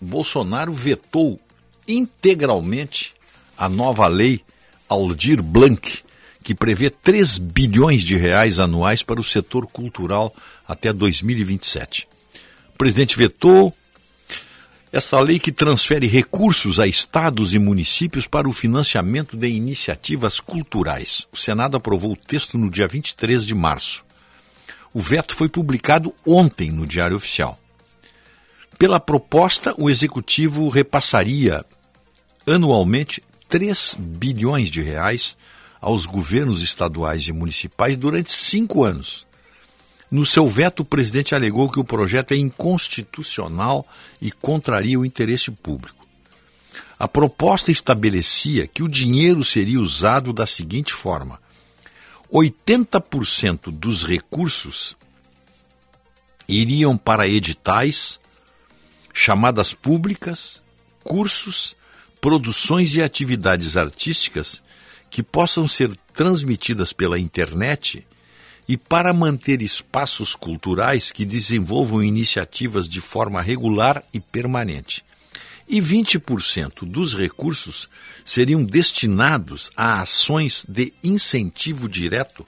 Bolsonaro 0.00 0.72
vetou 0.72 1.38
integralmente 1.86 3.12
a 3.56 3.68
nova 3.68 4.06
lei 4.06 4.42
Aldir 4.88 5.42
Blanc, 5.42 6.02
que 6.42 6.54
prevê 6.54 6.88
3 6.90 7.38
bilhões 7.38 8.02
de 8.02 8.16
reais 8.16 8.58
anuais 8.58 9.02
para 9.02 9.20
o 9.20 9.24
setor 9.24 9.66
cultural 9.66 10.34
até 10.66 10.92
2027. 10.92 12.08
O 12.74 12.78
presidente 12.78 13.16
vetou 13.16 13.74
essa 14.94 15.18
lei 15.18 15.40
que 15.40 15.50
transfere 15.50 16.06
recursos 16.06 16.78
a 16.78 16.86
estados 16.86 17.52
e 17.52 17.58
municípios 17.58 18.28
para 18.28 18.48
o 18.48 18.52
financiamento 18.52 19.36
de 19.36 19.48
iniciativas 19.48 20.38
culturais. 20.38 21.26
O 21.32 21.36
Senado 21.36 21.76
aprovou 21.76 22.12
o 22.12 22.16
texto 22.16 22.56
no 22.56 22.70
dia 22.70 22.86
23 22.86 23.44
de 23.44 23.56
março. 23.56 24.04
O 24.94 25.00
veto 25.00 25.34
foi 25.34 25.48
publicado 25.48 26.14
ontem 26.24 26.70
no 26.70 26.86
Diário 26.86 27.16
Oficial. 27.16 27.58
Pela 28.78 29.00
proposta, 29.00 29.74
o 29.76 29.90
executivo 29.90 30.68
repassaria 30.68 31.64
anualmente 32.46 33.20
3 33.48 33.96
bilhões 33.98 34.68
de 34.70 34.80
reais 34.80 35.36
aos 35.80 36.06
governos 36.06 36.62
estaduais 36.62 37.26
e 37.26 37.32
municipais 37.32 37.96
durante 37.96 38.32
cinco 38.32 38.84
anos. 38.84 39.26
No 40.14 40.24
seu 40.24 40.46
veto, 40.46 40.84
o 40.84 40.84
presidente 40.84 41.34
alegou 41.34 41.68
que 41.68 41.80
o 41.80 41.82
projeto 41.82 42.34
é 42.34 42.36
inconstitucional 42.36 43.84
e 44.22 44.30
contraria 44.30 44.96
o 44.96 45.04
interesse 45.04 45.50
público. 45.50 46.06
A 46.96 47.08
proposta 47.08 47.72
estabelecia 47.72 48.68
que 48.68 48.84
o 48.84 48.88
dinheiro 48.88 49.42
seria 49.42 49.80
usado 49.80 50.32
da 50.32 50.46
seguinte 50.46 50.92
forma: 50.92 51.40
80% 52.32 53.72
dos 53.72 54.04
recursos 54.04 54.96
iriam 56.46 56.96
para 56.96 57.26
editais, 57.26 58.20
chamadas 59.12 59.74
públicas, 59.74 60.62
cursos, 61.02 61.76
produções 62.20 62.94
e 62.94 63.02
atividades 63.02 63.76
artísticas 63.76 64.62
que 65.10 65.24
possam 65.24 65.66
ser 65.66 65.92
transmitidas 66.12 66.92
pela 66.92 67.18
internet 67.18 68.06
e 68.68 68.76
para 68.76 69.12
manter 69.12 69.60
espaços 69.62 70.34
culturais 70.34 71.10
que 71.10 71.24
desenvolvam 71.24 72.02
iniciativas 72.02 72.88
de 72.88 73.00
forma 73.00 73.40
regular 73.40 74.02
e 74.12 74.20
permanente. 74.20 75.04
E 75.68 75.80
20% 75.80 76.84
dos 76.84 77.14
recursos 77.14 77.88
seriam 78.24 78.64
destinados 78.64 79.70
a 79.76 80.00
ações 80.00 80.64
de 80.68 80.92
incentivo 81.02 81.88
direto 81.88 82.44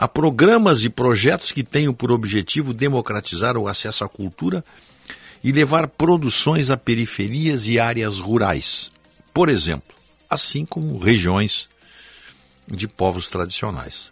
a 0.00 0.08
programas 0.08 0.82
e 0.82 0.88
projetos 0.88 1.52
que 1.52 1.62
tenham 1.62 1.92
por 1.92 2.10
objetivo 2.10 2.72
democratizar 2.72 3.54
o 3.58 3.68
acesso 3.68 4.02
à 4.02 4.08
cultura 4.08 4.64
e 5.44 5.52
levar 5.52 5.88
produções 5.88 6.70
a 6.70 6.76
periferias 6.78 7.66
e 7.66 7.78
áreas 7.78 8.18
rurais, 8.18 8.90
por 9.34 9.50
exemplo, 9.50 9.94
assim 10.30 10.64
como 10.64 10.98
regiões 10.98 11.68
de 12.66 12.88
povos 12.88 13.28
tradicionais. 13.28 14.10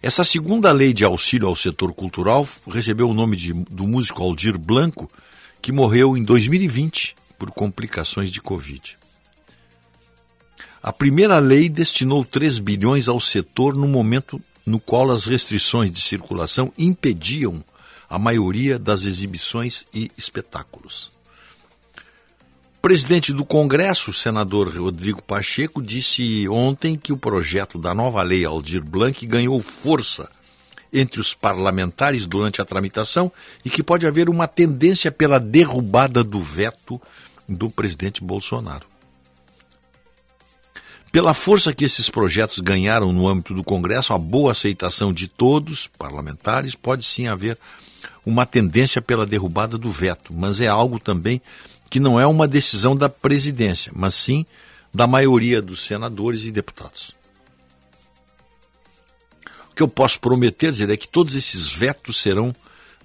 Essa 0.00 0.22
segunda 0.22 0.70
lei 0.70 0.92
de 0.92 1.04
auxílio 1.04 1.48
ao 1.48 1.56
setor 1.56 1.92
cultural 1.92 2.48
recebeu 2.70 3.10
o 3.10 3.14
nome 3.14 3.36
de, 3.36 3.52
do 3.52 3.86
músico 3.86 4.22
Aldir 4.22 4.56
Blanco, 4.56 5.10
que 5.60 5.72
morreu 5.72 6.16
em 6.16 6.22
2020 6.22 7.16
por 7.36 7.50
complicações 7.50 8.30
de 8.30 8.40
Covid. 8.40 8.96
A 10.80 10.92
primeira 10.92 11.40
lei 11.40 11.68
destinou 11.68 12.24
3 12.24 12.60
bilhões 12.60 13.08
ao 13.08 13.20
setor 13.20 13.74
no 13.74 13.88
momento 13.88 14.40
no 14.64 14.78
qual 14.78 15.10
as 15.10 15.24
restrições 15.24 15.90
de 15.90 16.00
circulação 16.00 16.72
impediam 16.78 17.64
a 18.08 18.18
maioria 18.18 18.78
das 18.78 19.04
exibições 19.04 19.84
e 19.92 20.10
espetáculos. 20.16 21.17
Presidente 22.80 23.32
do 23.32 23.44
Congresso, 23.44 24.12
senador 24.12 24.68
Rodrigo 24.74 25.20
Pacheco, 25.20 25.82
disse 25.82 26.48
ontem 26.48 26.96
que 26.96 27.12
o 27.12 27.16
projeto 27.16 27.76
da 27.76 27.92
nova 27.92 28.22
lei 28.22 28.44
Aldir 28.44 28.84
Blanc 28.84 29.26
ganhou 29.26 29.60
força 29.60 30.30
entre 30.92 31.20
os 31.20 31.34
parlamentares 31.34 32.24
durante 32.24 32.62
a 32.62 32.64
tramitação 32.64 33.32
e 33.64 33.68
que 33.68 33.82
pode 33.82 34.06
haver 34.06 34.28
uma 34.28 34.46
tendência 34.46 35.10
pela 35.10 35.40
derrubada 35.40 36.22
do 36.22 36.40
veto 36.40 37.00
do 37.48 37.68
presidente 37.68 38.22
Bolsonaro. 38.22 38.86
Pela 41.10 41.34
força 41.34 41.74
que 41.74 41.84
esses 41.84 42.08
projetos 42.08 42.60
ganharam 42.60 43.12
no 43.12 43.26
âmbito 43.26 43.54
do 43.54 43.64
Congresso, 43.64 44.12
a 44.12 44.18
boa 44.18 44.52
aceitação 44.52 45.12
de 45.12 45.26
todos, 45.26 45.88
parlamentares, 45.98 46.76
pode 46.76 47.04
sim 47.04 47.26
haver 47.26 47.58
uma 48.24 48.46
tendência 48.46 49.02
pela 49.02 49.26
derrubada 49.26 49.76
do 49.76 49.90
veto, 49.90 50.32
mas 50.34 50.60
é 50.60 50.68
algo 50.68 51.00
também 51.00 51.40
que 51.90 52.00
não 52.00 52.20
é 52.20 52.26
uma 52.26 52.46
decisão 52.46 52.94
da 52.94 53.08
presidência, 53.08 53.92
mas 53.94 54.14
sim 54.14 54.44
da 54.92 55.06
maioria 55.06 55.60
dos 55.60 55.82
senadores 55.82 56.44
e 56.44 56.50
deputados. 56.50 57.12
O 59.70 59.74
que 59.74 59.82
eu 59.82 59.88
posso 59.88 60.18
prometer 60.20 60.72
dizer 60.72 60.90
é 60.90 60.96
que 60.96 61.08
todos 61.08 61.34
esses 61.34 61.68
vetos 61.68 62.20
serão 62.20 62.54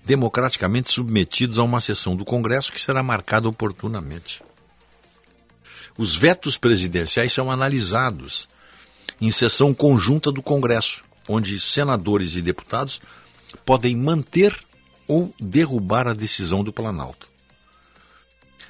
democraticamente 0.03 0.91
submetidos 0.91 1.57
a 1.57 1.63
uma 1.63 1.79
sessão 1.79 2.15
do 2.15 2.25
Congresso 2.25 2.71
que 2.71 2.81
será 2.81 3.01
marcada 3.01 3.47
oportunamente. 3.47 4.41
Os 5.97 6.15
vetos 6.15 6.57
presidenciais 6.57 7.31
são 7.31 7.51
analisados 7.51 8.49
em 9.21 9.29
sessão 9.31 9.73
conjunta 9.73 10.31
do 10.31 10.41
Congresso, 10.41 11.03
onde 11.27 11.59
senadores 11.59 12.35
e 12.35 12.41
deputados 12.41 12.99
podem 13.65 13.95
manter 13.95 14.57
ou 15.07 15.33
derrubar 15.39 16.07
a 16.07 16.13
decisão 16.13 16.63
do 16.63 16.73
Planalto. 16.73 17.32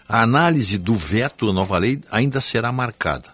A 0.08 0.22
análise 0.22 0.78
do 0.78 0.96
veto 0.96 1.50
à 1.50 1.54
nova 1.54 1.78
lei 1.78 2.02
ainda 2.12 2.42
será 2.42 2.72
marcada. 2.72 3.34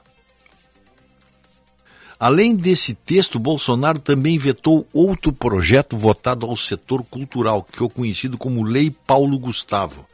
Além 2.19 2.55
desse 2.55 2.93
texto, 2.93 3.39
Bolsonaro 3.39 3.97
também 3.97 4.37
vetou 4.37 4.85
outro 4.93 5.31
projeto 5.31 5.97
votado 5.97 6.45
ao 6.45 6.55
setor 6.57 7.03
cultural, 7.03 7.63
que 7.63 7.71
ficou 7.71 7.89
conhecido 7.89 8.37
como 8.37 8.63
Lei 8.63 8.91
Paulo 8.91 9.39
Gustavo. 9.39 10.05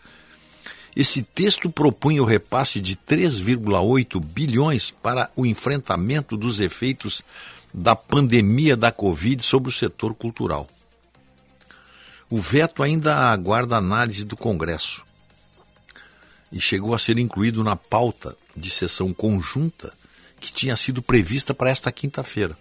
Esse 0.95 1.23
texto 1.23 1.69
propunha 1.69 2.21
o 2.21 2.25
repasse 2.25 2.79
de 2.79 2.95
3,8 2.95 4.23
bilhões 4.23 4.91
para 4.91 5.29
o 5.35 5.45
enfrentamento 5.45 6.37
dos 6.37 6.59
efeitos 6.59 7.21
da 7.73 7.95
pandemia 7.95 8.77
da 8.77 8.91
Covid 8.91 9.43
sobre 9.43 9.69
o 9.69 9.73
setor 9.73 10.13
cultural. 10.13 10.67
O 12.29 12.37
veto 12.37 12.81
ainda 12.81 13.31
aguarda 13.31 13.75
análise 13.75 14.23
do 14.23 14.37
Congresso 14.37 15.04
e 16.55 16.61
chegou 16.61 16.95
a 16.95 16.99
ser 16.99 17.17
incluído 17.17 17.65
na 17.65 17.75
pauta 17.75 18.35
de 18.55 18.69
sessão 18.69 19.13
conjunta 19.13 19.93
que 20.39 20.53
tinha 20.53 20.77
sido 20.77 21.01
prevista 21.01 21.53
para 21.53 21.69
esta 21.69 21.91
quinta-feira, 21.91 22.57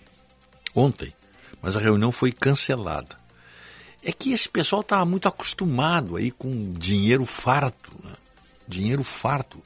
ontem, 0.75 1.15
mas 1.63 1.77
a 1.77 1.81
reunião 1.81 2.11
foi 2.11 2.33
cancelada. 2.33 3.17
É 4.03 4.11
que 4.13 4.33
esse 4.33 4.49
pessoal 4.49 4.83
estava 4.83 5.05
muito 5.05 5.29
acostumado 5.29 6.17
aí 6.17 6.33
com 6.33 6.73
dinheiro 6.73 7.25
farto, 7.25 7.93
né? 8.03 8.13
dinheiro 8.67 9.05
farto. 9.05 9.63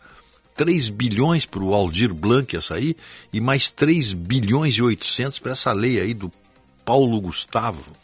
3 0.55 0.91
bilhões 0.91 1.47
para 1.47 1.63
o 1.63 1.73
Aldir 1.73 2.13
Blanc 2.13 2.55
essa 2.57 2.75
aí 2.75 2.97
e 3.33 3.41
mais 3.41 3.71
3 3.71 4.13
bilhões 4.13 4.75
e 4.75 4.83
800 4.83 5.39
para 5.39 5.53
essa 5.53 5.73
lei 5.73 6.01
aí 6.01 6.13
do 6.13 6.31
Paulo 6.85 7.21
Gustavo. 7.21 7.97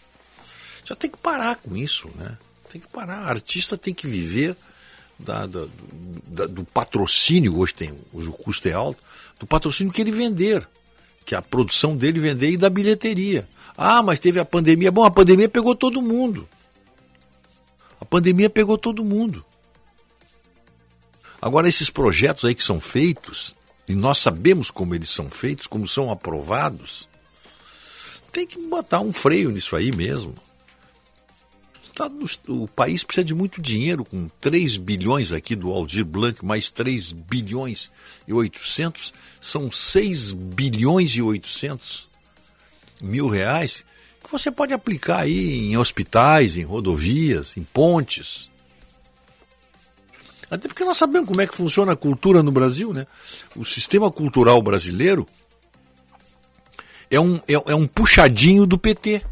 Já 0.85 0.95
tem 0.95 1.11
que 1.11 1.19
parar 1.19 1.57
com 1.57 1.77
isso, 1.77 2.09
né? 2.15 2.39
Tem 2.71 2.81
que 2.81 2.89
parar. 2.89 3.25
A 3.25 3.31
artista 3.31 3.77
tem 3.77 3.93
que 3.93 4.07
viver 4.07 4.57
da, 5.19 5.47
da, 5.47 5.67
da, 6.27 6.47
do 6.47 6.65
patrocínio, 6.65 7.59
hoje, 7.59 7.75
tem, 7.75 7.95
hoje 8.13 8.29
o 8.29 8.33
custo 8.33 8.69
é 8.69 8.73
alto, 8.73 9.03
do 9.39 9.47
patrocínio 9.47 9.93
que 9.93 10.01
ele 10.01 10.13
vender, 10.13 10.67
que 11.25 11.35
a 11.35 11.43
produção 11.43 11.97
dele 11.97 12.21
vender 12.21 12.51
e 12.51 12.57
da 12.57 12.69
bilheteria. 12.69 13.49
Ah, 13.77 14.03
mas 14.03 14.21
teve 14.21 14.39
a 14.39 14.45
pandemia. 14.45 14.93
Bom, 14.93 15.05
a 15.05 15.11
pandemia 15.11 15.49
pegou 15.49 15.75
todo 15.75 16.03
mundo. 16.03 16.49
A 18.01 18.05
pandemia 18.05 18.51
pegou 18.51 18.77
todo 18.77 19.05
mundo. 19.05 19.45
Agora, 21.41 21.69
esses 21.69 21.91
projetos 21.91 22.45
aí 22.45 22.55
que 22.55 22.63
são 22.63 22.81
feitos, 22.81 23.57
e 23.89 23.95
nós 23.95 24.19
sabemos 24.19 24.71
como 24.71 24.95
eles 24.95 25.11
são 25.11 25.29
feitos, 25.29 25.67
como 25.67 25.87
são 25.87 26.11
aprovados, 26.11 27.09
tem 28.33 28.47
que 28.47 28.59
botar 28.59 29.01
um 29.01 29.13
freio 29.13 29.51
nisso 29.51 29.77
aí 29.77 29.95
mesmo. 29.95 30.35
O 32.49 32.67
país 32.67 33.05
precisa 33.05 33.25
de 33.25 33.35
muito 33.35 33.63
dinheiro, 33.63 34.05
com 34.05 34.27
3 34.41 34.77
bilhões 34.77 35.33
aqui 35.33 35.55
do 35.55 35.71
Aldir 35.71 36.05
Blanc, 36.05 36.45
mais 36.45 36.71
3 36.71 37.13
bilhões 37.13 37.91
e 38.27 38.33
800, 38.33 39.15
são 39.41 39.71
6 39.71 40.33
bilhões 40.33 41.13
e 41.13 41.23
800 41.23 42.09
mil 43.01 43.29
reais 43.29 43.85
que 44.25 44.33
você 44.33 44.51
pode 44.51 44.73
aplicar 44.73 45.21
aí 45.21 45.71
em 45.71 45.77
hospitais, 45.77 46.57
em 46.57 46.63
rodovias, 46.63 47.57
em 47.57 47.63
pontes. 47.63 48.51
Até 50.51 50.67
porque 50.67 50.85
nós 50.85 50.97
sabemos 50.97 51.29
como 51.29 51.41
é 51.41 51.47
que 51.47 51.55
funciona 51.55 51.93
a 51.93 51.97
cultura 51.97 52.43
no 52.43 52.51
Brasil, 52.51 52.93
né? 52.93 53.07
O 53.55 53.65
sistema 53.65 54.11
cultural 54.11 54.61
brasileiro 54.63 55.27
é 57.11 57.21
um, 57.21 57.37
é, 57.49 57.53
é 57.53 57.75
um 57.75 57.87
puxadinho 57.87 58.67
do 58.67 58.79
PT. 58.79 59.23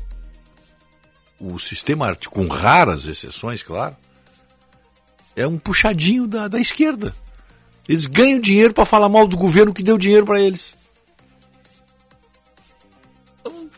O 1.42 1.58
sistema, 1.58 2.16
com 2.30 2.46
raras 2.46 3.06
exceções, 3.06 3.62
claro, 3.64 3.96
é 5.34 5.46
um 5.46 5.58
puxadinho 5.58 6.28
da, 6.28 6.46
da 6.46 6.60
esquerda. 6.60 7.12
Eles 7.88 8.06
ganham 8.06 8.38
dinheiro 8.38 8.72
para 8.72 8.84
falar 8.84 9.08
mal 9.08 9.26
do 9.26 9.36
governo 9.36 9.74
que 9.74 9.82
deu 9.82 9.98
dinheiro 9.98 10.24
para 10.24 10.40
eles 10.40 10.74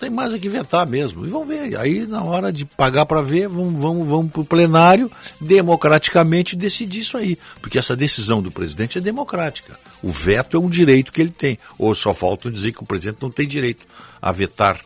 tem 0.04 0.10
mais 0.10 0.34
a 0.34 0.38
que 0.38 0.46
inventar 0.46 0.86
mesmo. 0.86 1.26
E 1.26 1.30
vamos 1.30 1.48
ver. 1.48 1.76
Aí, 1.78 2.06
na 2.06 2.22
hora 2.22 2.52
de 2.52 2.64
pagar 2.64 3.06
para 3.06 3.22
ver, 3.22 3.48
vamos, 3.48 3.80
vamos, 3.80 4.06
vamos 4.06 4.30
para 4.30 4.40
o 4.42 4.44
plenário 4.44 5.10
democraticamente 5.40 6.54
decidir 6.54 7.00
isso 7.00 7.16
aí. 7.16 7.38
Porque 7.60 7.78
essa 7.78 7.96
decisão 7.96 8.42
do 8.42 8.50
presidente 8.50 8.98
é 8.98 9.00
democrática. 9.00 9.78
O 10.02 10.10
veto 10.10 10.56
é 10.56 10.60
um 10.60 10.68
direito 10.68 11.12
que 11.12 11.22
ele 11.22 11.30
tem. 11.30 11.58
Ou 11.78 11.94
só 11.94 12.12
falta 12.12 12.50
dizer 12.50 12.72
que 12.72 12.82
o 12.82 12.86
presidente 12.86 13.22
não 13.22 13.30
tem 13.30 13.48
direito 13.48 13.86
a 14.20 14.30
vetar 14.30 14.78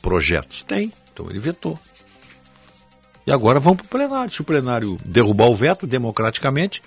projetos. 0.00 0.62
Tem. 0.62 0.90
Então 1.12 1.28
ele 1.28 1.38
vetou. 1.38 1.78
E 3.26 3.32
agora 3.32 3.58
vamos 3.58 3.78
para 3.78 3.86
o 3.86 3.88
plenário. 3.88 4.32
Se 4.32 4.40
o 4.40 4.44
plenário 4.44 4.98
derrubar 5.04 5.48
o 5.48 5.56
veto 5.56 5.86
democraticamente, 5.86 6.82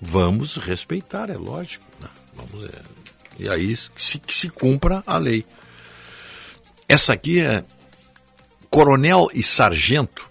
vamos 0.00 0.56
respeitar, 0.56 1.30
é 1.30 1.36
lógico. 1.36 1.84
Né? 2.00 2.08
Vamos, 2.34 2.64
é... 2.66 2.98
E 3.40 3.48
aí 3.48 3.76
que 3.94 4.02
se, 4.02 4.18
que 4.18 4.34
se 4.34 4.48
cumpra 4.48 5.02
a 5.06 5.16
lei. 5.16 5.44
Essa 6.88 7.12
aqui 7.12 7.40
é 7.40 7.64
coronel 8.70 9.28
e 9.34 9.42
sargento 9.42 10.28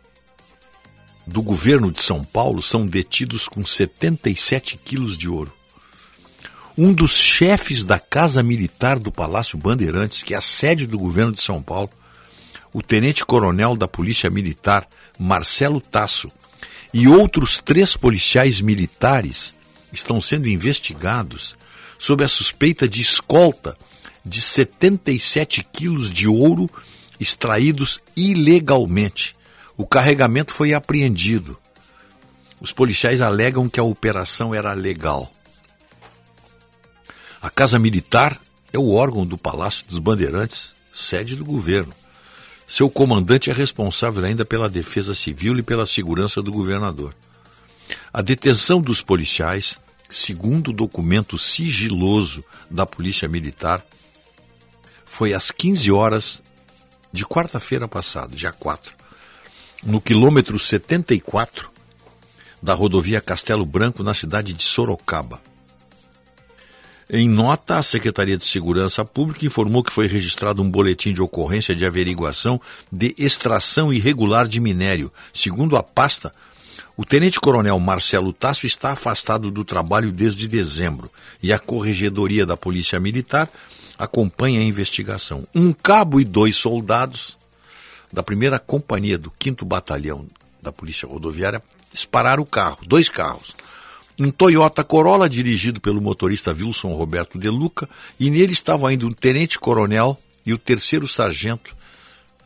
do 1.25 1.41
governo 1.41 1.91
de 1.91 2.01
São 2.01 2.23
Paulo 2.23 2.63
são 2.63 2.87
detidos 2.87 3.47
com 3.47 3.65
77 3.65 4.77
quilos 4.77 5.17
de 5.17 5.29
ouro. 5.29 5.53
Um 6.77 6.93
dos 6.93 7.17
chefes 7.17 7.83
da 7.83 7.99
Casa 7.99 8.43
Militar 8.43 8.99
do 8.99 9.11
Palácio 9.11 9.57
Bandeirantes, 9.57 10.23
que 10.23 10.33
é 10.33 10.37
a 10.37 10.41
sede 10.41 10.85
do 10.85 10.97
governo 10.97 11.31
de 11.31 11.41
São 11.41 11.61
Paulo, 11.61 11.89
o 12.71 12.81
tenente-coronel 12.81 13.75
da 13.75 13.87
Polícia 13.87 14.29
Militar, 14.29 14.87
Marcelo 15.17 15.81
Tasso, 15.81 16.29
e 16.93 17.07
outros 17.07 17.57
três 17.59 17.95
policiais 17.95 18.61
militares 18.61 19.55
estão 19.91 20.21
sendo 20.21 20.47
investigados 20.47 21.57
sob 21.99 22.23
a 22.23 22.27
suspeita 22.27 22.87
de 22.87 23.01
escolta 23.01 23.77
de 24.23 24.41
77 24.41 25.65
quilos 25.71 26.11
de 26.11 26.27
ouro 26.27 26.69
extraídos 27.19 28.01
ilegalmente. 28.15 29.35
O 29.75 29.85
carregamento 29.85 30.53
foi 30.53 30.73
apreendido. 30.73 31.57
Os 32.59 32.71
policiais 32.71 33.21
alegam 33.21 33.69
que 33.69 33.79
a 33.79 33.83
operação 33.83 34.53
era 34.53 34.73
legal. 34.73 35.31
A 37.41 37.49
Casa 37.49 37.77
Militar 37.77 38.39
é 38.73 38.77
o 38.77 38.93
órgão 38.93 39.25
do 39.25 39.37
Palácio 39.37 39.85
dos 39.87 39.99
Bandeirantes, 39.99 40.75
sede 40.91 41.35
do 41.35 41.45
governo. 41.45 41.93
Seu 42.67 42.89
comandante 42.89 43.49
é 43.49 43.53
responsável 43.53 44.25
ainda 44.25 44.45
pela 44.45 44.69
defesa 44.69 45.15
civil 45.15 45.57
e 45.57 45.63
pela 45.63 45.85
segurança 45.85 46.41
do 46.41 46.51
governador. 46.51 47.15
A 48.11 48.21
detenção 48.21 48.81
dos 48.81 49.01
policiais, 49.01 49.79
segundo 50.09 50.73
documento 50.73 51.37
sigiloso 51.37 52.43
da 52.69 52.85
Polícia 52.85 53.29
Militar, 53.29 53.81
foi 55.05 55.33
às 55.33 55.49
15 55.49 55.89
horas 55.93 56.43
de 57.13 57.25
quarta-feira 57.25 57.87
passada, 57.87 58.35
dia 58.35 58.51
4, 58.51 58.93
no 59.83 60.01
quilômetro 60.01 60.59
74 60.59 61.71
da 62.61 62.73
rodovia 62.73 63.21
Castelo 63.21 63.65
Branco, 63.65 64.03
na 64.03 64.13
cidade 64.13 64.51
de 64.51 64.63
Sorocaba. 64.63 65.41
Em 67.09 67.29
nota, 67.29 67.77
a 67.77 67.83
Secretaria 67.83 68.37
de 68.37 68.45
Segurança 68.45 69.05
Pública 69.05 69.45
informou 69.45 69.81
que 69.81 69.93
foi 69.93 70.07
registrado 70.07 70.61
um 70.61 70.69
boletim 70.69 71.13
de 71.13 71.21
ocorrência 71.21 71.73
de 71.73 71.85
averiguação 71.85 72.59
de 72.91 73.15
extração 73.17 73.93
irregular 73.93 74.45
de 74.45 74.59
minério. 74.59 75.09
Segundo 75.33 75.77
a 75.77 75.83
pasta, 75.83 76.33
o 76.97 77.05
tenente-coronel 77.05 77.79
Marcelo 77.79 78.33
Tasso 78.33 78.65
está 78.65 78.91
afastado 78.91 79.49
do 79.49 79.63
trabalho 79.63 80.11
desde 80.11 80.49
dezembro 80.49 81.09
e 81.41 81.53
a 81.53 81.59
Corregedoria 81.59 82.45
da 82.45 82.57
Polícia 82.57 82.99
Militar 82.99 83.49
acompanha 83.97 84.59
a 84.59 84.63
investigação. 84.63 85.47
Um 85.55 85.71
cabo 85.71 86.19
e 86.19 86.25
dois 86.25 86.57
soldados 86.57 87.37
da 88.11 88.21
primeira 88.21 88.59
companhia 88.59 89.17
do 89.17 89.31
5 89.41 89.63
Batalhão 89.63 90.27
da 90.61 90.73
Polícia 90.73 91.07
Rodoviária 91.07 91.63
dispararam 91.89 92.43
o 92.43 92.45
carro, 92.45 92.79
dois 92.85 93.07
carros. 93.07 93.55
Um 94.19 94.31
Toyota 94.31 94.83
Corolla 94.83 95.29
dirigido 95.29 95.79
pelo 95.79 96.01
motorista 96.01 96.51
Wilson 96.51 96.93
Roberto 96.95 97.37
De 97.37 97.49
Luca, 97.49 97.87
e 98.19 98.31
nele 98.31 98.53
estavam 98.53 98.87
ainda 98.87 99.05
um 99.05 99.11
tenente-coronel 99.11 100.19
e 100.43 100.53
o 100.53 100.57
terceiro 100.57 101.07
sargento 101.07 101.75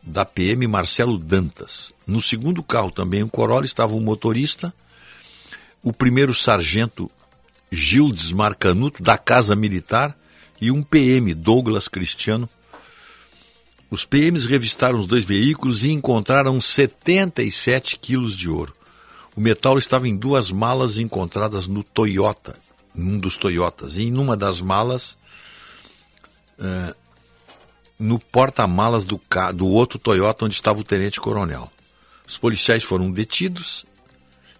da 0.04 0.26
PM 0.26 0.68
Marcelo 0.68 1.18
Dantas. 1.18 1.94
No 2.06 2.22
segundo 2.22 2.62
carro 2.62 2.92
também 2.92 3.24
um 3.24 3.30
Corolla 3.30 3.64
estava 3.64 3.94
o 3.94 4.02
motorista, 4.02 4.74
o 5.82 5.94
primeiro 5.94 6.34
sargento 6.34 7.10
Gildes 7.72 8.34
Marcanuto 8.34 9.02
da 9.02 9.18
Casa 9.18 9.56
Militar 9.56 10.18
e 10.60 10.72
um 10.72 10.84
PM, 10.84 11.34
Douglas 11.34 11.88
Cristiano. 11.88 12.50
Os 13.90 14.04
PMs 14.04 14.46
revistaram 14.46 15.00
os 15.00 15.08
dois 15.08 15.24
veículos 15.24 15.84
e 15.84 15.92
encontraram 15.92 16.60
77 16.60 17.98
quilos 17.98 18.38
de 18.38 18.50
ouro. 18.50 18.74
O 19.36 19.42
metal 19.42 19.78
estava 19.78 20.08
em 20.08 20.16
duas 20.16 20.52
malas 20.52 20.98
encontradas 20.98 21.68
no 21.68 21.84
Toyota, 21.84 22.58
num 22.94 23.18
dos 23.18 23.38
Toyotas, 23.38 23.96
e 23.96 24.04
em 24.04 24.18
uma 24.18 24.36
das 24.36 24.60
malas, 24.60 25.18
uh, 26.60 26.96
no 27.98 28.20
porta-malas 28.20 29.06
do, 29.06 29.22
do 29.56 29.68
outro 29.68 29.98
Toyota 29.98 30.46
onde 30.46 30.56
estava 30.56 30.80
o 30.80 30.84
tenente-coronel. 30.84 31.72
Os 32.28 32.38
policiais 32.38 32.84
foram 32.84 33.12
detidos 33.12 33.86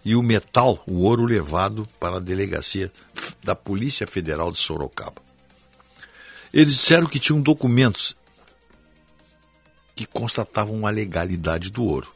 e 0.04 0.16
o 0.16 0.22
metal, 0.22 0.82
o 0.86 1.02
ouro, 1.04 1.24
levado 1.24 1.86
para 2.00 2.16
a 2.16 2.20
delegacia 2.20 2.90
da 3.42 3.54
Polícia 3.54 4.06
Federal 4.06 4.50
de 4.50 4.58
Sorocaba. 4.58 5.22
Eles 6.52 6.74
disseram 6.74 7.06
que 7.06 7.18
tinham 7.18 7.40
documentos 7.40 8.14
que 9.94 10.06
constatavam 10.06 10.86
a 10.86 10.90
legalidade 10.90 11.70
do 11.70 11.84
ouro. 11.84 12.12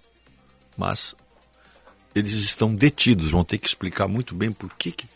Mas 0.77 1.15
eles 2.17 2.33
estão 2.33 2.75
detidos, 2.75 3.31
vão 3.31 3.45
ter 3.45 3.59
que 3.59 3.69
explicar 3.69 4.09
muito 4.09 4.35
bem 4.35 4.51
por 4.51 4.73
que, 4.75 4.91
que 4.91 5.07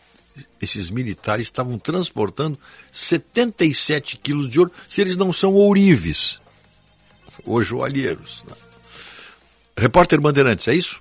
esses 0.60 0.90
militares 0.90 1.46
estavam 1.46 1.78
transportando 1.78 2.58
77 2.92 4.18
quilos 4.18 4.50
de 4.50 4.58
ouro 4.58 4.70
se 4.88 5.00
eles 5.00 5.16
não 5.16 5.32
são 5.32 5.54
ourives 5.54 6.40
ou 7.44 7.62
joalheiros. 7.62 8.44
Né? 8.46 8.54
Repórter 9.78 10.20
Bandeirantes, 10.20 10.68
é 10.68 10.74
isso? 10.74 11.00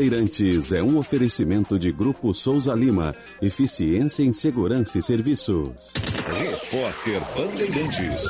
Bandeirantes 0.01 0.71
é 0.71 0.81
um 0.81 0.97
oferecimento 0.97 1.77
de 1.77 1.91
Grupo 1.91 2.33
Souza 2.33 2.73
Lima. 2.73 3.13
Eficiência 3.39 4.23
em 4.23 4.33
Segurança 4.33 4.97
e 4.97 5.03
Serviços. 5.03 5.93
Repórter 6.39 7.21
Bandeirantes. 7.35 8.23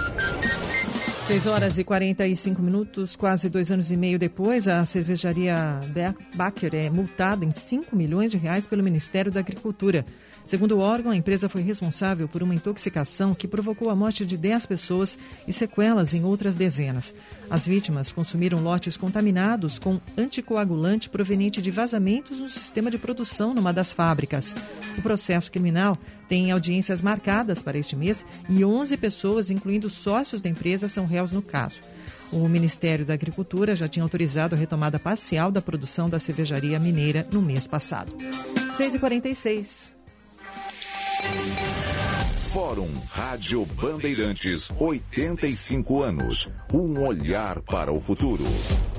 6 1.27 1.45
horas 1.45 1.77
e 1.77 1.85
45 1.85 2.61
minutos, 2.61 3.15
quase 3.15 3.47
dois 3.47 3.71
anos 3.71 3.89
e 3.89 3.95
meio 3.95 4.19
depois, 4.19 4.67
a 4.67 4.83
cervejaria 4.83 5.79
Baker 6.35 6.75
é 6.75 6.89
multada 6.89 7.45
em 7.45 7.51
5 7.51 7.95
milhões 7.95 8.31
de 8.31 8.37
reais 8.37 8.67
pelo 8.67 8.83
Ministério 8.83 9.31
da 9.31 9.39
Agricultura. 9.39 10.05
Segundo 10.45 10.77
o 10.77 10.79
órgão, 10.79 11.11
a 11.11 11.15
empresa 11.15 11.47
foi 11.47 11.61
responsável 11.61 12.27
por 12.27 12.43
uma 12.43 12.55
intoxicação 12.55 13.33
que 13.33 13.47
provocou 13.47 13.89
a 13.89 13.95
morte 13.95 14.25
de 14.25 14.37
10 14.37 14.65
pessoas 14.65 15.17
e 15.47 15.53
sequelas 15.53 16.13
em 16.13 16.23
outras 16.23 16.55
dezenas. 16.55 17.13
As 17.49 17.65
vítimas 17.65 18.11
consumiram 18.11 18.61
lotes 18.61 18.97
contaminados 18.97 19.79
com 19.79 19.99
anticoagulante 20.17 21.09
proveniente 21.09 21.61
de 21.61 21.71
vazamentos 21.71 22.39
no 22.39 22.49
sistema 22.49 22.91
de 22.91 22.97
produção 22.97 23.53
numa 23.53 23.71
das 23.71 23.93
fábricas. 23.93 24.55
O 24.97 25.01
processo 25.01 25.51
criminal 25.51 25.97
tem 26.27 26.51
audiências 26.51 27.01
marcadas 27.01 27.61
para 27.61 27.77
este 27.77 27.95
mês 27.95 28.25
e 28.49 28.63
11 28.63 28.97
pessoas, 28.97 29.51
incluindo 29.51 29.89
sócios 29.89 30.41
da 30.41 30.49
empresa, 30.49 30.89
são 30.89 31.05
réus 31.05 31.31
no 31.31 31.41
caso. 31.41 31.79
O 32.31 32.47
Ministério 32.47 33.05
da 33.05 33.13
Agricultura 33.13 33.75
já 33.75 33.89
tinha 33.89 34.03
autorizado 34.03 34.55
a 34.55 34.57
retomada 34.57 34.97
parcial 34.97 35.51
da 35.51 35.61
produção 35.61 36.09
da 36.09 36.19
cervejaria 36.19 36.79
mineira 36.79 37.27
no 37.31 37.41
mês 37.41 37.67
passado. 37.67 38.13
6h46. 38.73 40.00
Fórum 42.51 42.89
Rádio 43.09 43.65
Bandeirantes, 43.81 44.69
85 44.77 46.03
anos. 46.03 46.49
Um 46.73 46.99
olhar 47.01 47.61
para 47.61 47.93
o 47.93 48.01
futuro. 48.01 48.43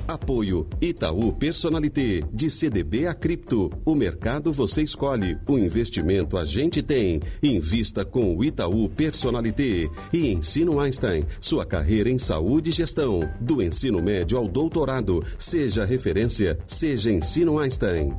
Apoio 0.07 0.67
Itaú 0.81 1.31
Personalité, 1.33 2.23
de 2.33 2.49
CDB 2.49 3.05
a 3.05 3.13
cripto. 3.13 3.69
O 3.85 3.93
mercado 3.93 4.51
você 4.51 4.81
escolhe, 4.81 5.37
o 5.47 5.57
investimento 5.57 6.35
a 6.35 6.45
gente 6.45 6.81
tem. 6.81 7.21
Invista 7.43 8.03
com 8.03 8.35
o 8.35 8.43
Itaú 8.43 8.89
Personalité 8.89 9.87
e 10.11 10.33
Ensino 10.33 10.79
Einstein, 10.79 11.23
sua 11.39 11.63
carreira 11.63 12.09
em 12.09 12.17
saúde 12.17 12.71
e 12.71 12.73
gestão. 12.73 13.29
Do 13.39 13.61
ensino 13.61 14.01
médio 14.01 14.37
ao 14.37 14.47
doutorado, 14.47 15.23
seja 15.37 15.85
referência, 15.85 16.57
seja 16.67 17.11
Ensino 17.11 17.59
Einstein. 17.59 18.13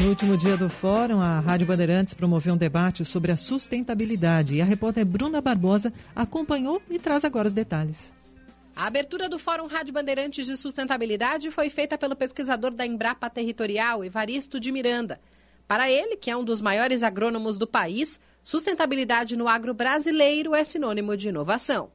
No 0.00 0.08
último 0.08 0.36
dia 0.36 0.56
do 0.56 0.68
fórum, 0.68 1.20
a 1.20 1.40
Rádio 1.40 1.66
Bandeirantes 1.66 2.14
promoveu 2.14 2.54
um 2.54 2.56
debate 2.56 3.04
sobre 3.04 3.30
a 3.30 3.36
sustentabilidade 3.36 4.54
e 4.54 4.60
a 4.60 4.64
repórter 4.64 5.04
Bruna 5.04 5.40
Barbosa 5.40 5.92
acompanhou 6.16 6.82
e 6.90 6.98
traz 6.98 7.24
agora 7.24 7.46
os 7.46 7.54
detalhes. 7.54 8.12
A 8.74 8.86
abertura 8.86 9.28
do 9.28 9.38
Fórum 9.38 9.66
Rádio 9.66 9.94
Bandeirantes 9.94 10.46
de 10.46 10.56
Sustentabilidade 10.56 11.50
foi 11.50 11.70
feita 11.70 11.96
pelo 11.96 12.16
pesquisador 12.16 12.72
da 12.72 12.84
Embrapa 12.84 13.30
Territorial, 13.30 14.04
Evaristo 14.04 14.58
de 14.58 14.72
Miranda. 14.72 15.20
Para 15.68 15.88
ele, 15.88 16.16
que 16.16 16.30
é 16.30 16.36
um 16.36 16.44
dos 16.44 16.60
maiores 16.60 17.02
agrônomos 17.02 17.56
do 17.56 17.66
país, 17.66 18.18
sustentabilidade 18.42 19.36
no 19.36 19.46
agro 19.46 19.72
brasileiro 19.72 20.54
é 20.54 20.64
sinônimo 20.64 21.16
de 21.16 21.28
inovação. 21.28 21.92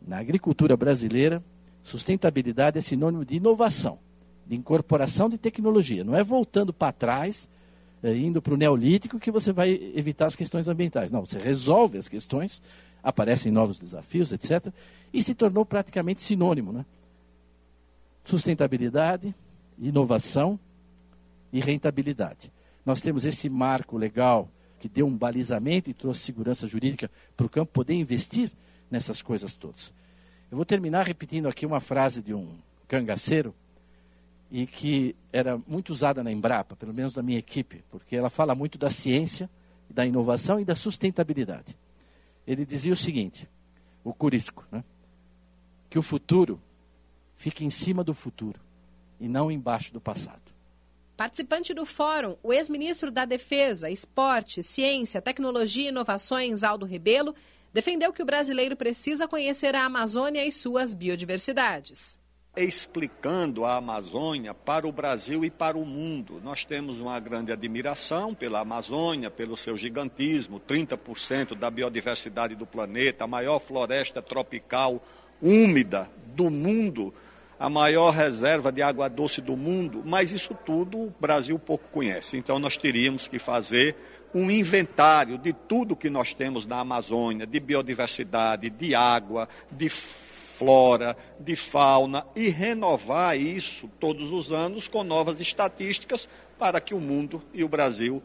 Na 0.00 0.18
agricultura 0.18 0.76
brasileira, 0.76 1.42
sustentabilidade 1.82 2.78
é 2.78 2.80
sinônimo 2.80 3.24
de 3.24 3.36
inovação 3.36 3.98
de 4.46 4.56
incorporação 4.56 5.28
de 5.28 5.38
tecnologia. 5.38 6.04
Não 6.04 6.14
é 6.14 6.22
voltando 6.22 6.72
para 6.72 6.92
trás, 6.92 7.48
é, 8.02 8.16
indo 8.16 8.42
para 8.42 8.54
o 8.54 8.56
neolítico, 8.56 9.18
que 9.18 9.30
você 9.30 9.52
vai 9.52 9.70
evitar 9.94 10.26
as 10.26 10.36
questões 10.36 10.68
ambientais. 10.68 11.10
Não, 11.10 11.24
você 11.24 11.38
resolve 11.38 11.98
as 11.98 12.08
questões, 12.08 12.60
aparecem 13.02 13.52
novos 13.52 13.78
desafios, 13.78 14.32
etc. 14.32 14.72
E 15.12 15.22
se 15.22 15.34
tornou 15.34 15.64
praticamente 15.64 16.22
sinônimo. 16.22 16.72
Né? 16.72 16.84
Sustentabilidade, 18.24 19.34
inovação 19.78 20.58
e 21.52 21.60
rentabilidade. 21.60 22.52
Nós 22.84 23.00
temos 23.00 23.24
esse 23.24 23.48
marco 23.48 23.96
legal 23.96 24.48
que 24.78 24.88
deu 24.88 25.06
um 25.06 25.16
balizamento 25.16 25.88
e 25.88 25.94
trouxe 25.94 26.20
segurança 26.20 26.66
jurídica 26.66 27.08
para 27.36 27.46
o 27.46 27.48
campo 27.48 27.70
poder 27.72 27.94
investir 27.94 28.50
nessas 28.90 29.22
coisas 29.22 29.54
todas. 29.54 29.92
Eu 30.50 30.56
vou 30.56 30.66
terminar 30.66 31.06
repetindo 31.06 31.46
aqui 31.46 31.64
uma 31.64 31.80
frase 31.80 32.20
de 32.20 32.34
um 32.34 32.48
cangaceiro 32.88 33.54
e 34.52 34.66
que 34.66 35.16
era 35.32 35.56
muito 35.66 35.94
usada 35.94 36.22
na 36.22 36.30
Embrapa, 36.30 36.76
pelo 36.76 36.92
menos 36.92 37.16
na 37.16 37.22
minha 37.22 37.38
equipe, 37.38 37.82
porque 37.90 38.14
ela 38.14 38.28
fala 38.28 38.54
muito 38.54 38.76
da 38.76 38.90
ciência, 38.90 39.48
da 39.88 40.04
inovação 40.04 40.60
e 40.60 40.64
da 40.64 40.76
sustentabilidade. 40.76 41.74
Ele 42.46 42.66
dizia 42.66 42.92
o 42.92 42.96
seguinte, 42.96 43.48
o 44.04 44.12
Curisco, 44.12 44.66
né? 44.70 44.84
que 45.88 45.98
o 45.98 46.02
futuro 46.02 46.60
fica 47.34 47.64
em 47.64 47.70
cima 47.70 48.04
do 48.04 48.12
futuro 48.12 48.60
e 49.18 49.26
não 49.26 49.50
embaixo 49.50 49.90
do 49.90 50.02
passado. 50.02 50.42
Participante 51.16 51.72
do 51.72 51.86
fórum, 51.86 52.36
o 52.42 52.52
ex-ministro 52.52 53.10
da 53.10 53.24
Defesa, 53.24 53.88
Esporte, 53.88 54.62
Ciência, 54.62 55.22
Tecnologia 55.22 55.86
e 55.86 55.88
Inovações, 55.88 56.62
Aldo 56.62 56.84
Rebelo, 56.84 57.34
defendeu 57.72 58.12
que 58.12 58.22
o 58.22 58.26
brasileiro 58.26 58.76
precisa 58.76 59.26
conhecer 59.26 59.74
a 59.74 59.86
Amazônia 59.86 60.44
e 60.44 60.52
suas 60.52 60.94
biodiversidades 60.94 62.20
explicando 62.54 63.64
a 63.64 63.76
Amazônia 63.76 64.52
para 64.52 64.86
o 64.86 64.92
Brasil 64.92 65.42
e 65.44 65.50
para 65.50 65.78
o 65.78 65.86
mundo. 65.86 66.40
Nós 66.44 66.64
temos 66.64 67.00
uma 67.00 67.18
grande 67.18 67.50
admiração 67.50 68.34
pela 68.34 68.60
Amazônia, 68.60 69.30
pelo 69.30 69.56
seu 69.56 69.76
gigantismo, 69.76 70.60
30% 70.60 71.54
da 71.54 71.70
biodiversidade 71.70 72.54
do 72.54 72.66
planeta, 72.66 73.24
a 73.24 73.26
maior 73.26 73.58
floresta 73.58 74.20
tropical 74.20 75.02
úmida 75.40 76.10
do 76.26 76.50
mundo, 76.50 77.12
a 77.58 77.70
maior 77.70 78.10
reserva 78.10 78.70
de 78.70 78.82
água 78.82 79.08
doce 79.08 79.40
do 79.40 79.56
mundo, 79.56 80.02
mas 80.04 80.30
isso 80.30 80.54
tudo 80.66 80.98
o 80.98 81.14
Brasil 81.18 81.58
pouco 81.58 81.88
conhece. 81.88 82.36
Então 82.36 82.58
nós 82.58 82.76
teríamos 82.76 83.26
que 83.26 83.38
fazer 83.38 83.96
um 84.34 84.50
inventário 84.50 85.38
de 85.38 85.52
tudo 85.52 85.96
que 85.96 86.10
nós 86.10 86.34
temos 86.34 86.66
na 86.66 86.80
Amazônia, 86.80 87.46
de 87.46 87.60
biodiversidade, 87.60 88.70
de 88.70 88.94
água, 88.94 89.48
de 89.70 89.88
flora, 90.62 91.16
de 91.40 91.56
fauna 91.56 92.24
e 92.36 92.48
renovar 92.48 93.36
isso 93.36 93.90
todos 93.98 94.32
os 94.32 94.52
anos 94.52 94.86
com 94.86 95.02
novas 95.02 95.40
estatísticas 95.40 96.28
para 96.56 96.80
que 96.80 96.94
o 96.94 97.00
mundo 97.00 97.42
e 97.52 97.64
o 97.64 97.68
Brasil 97.68 98.22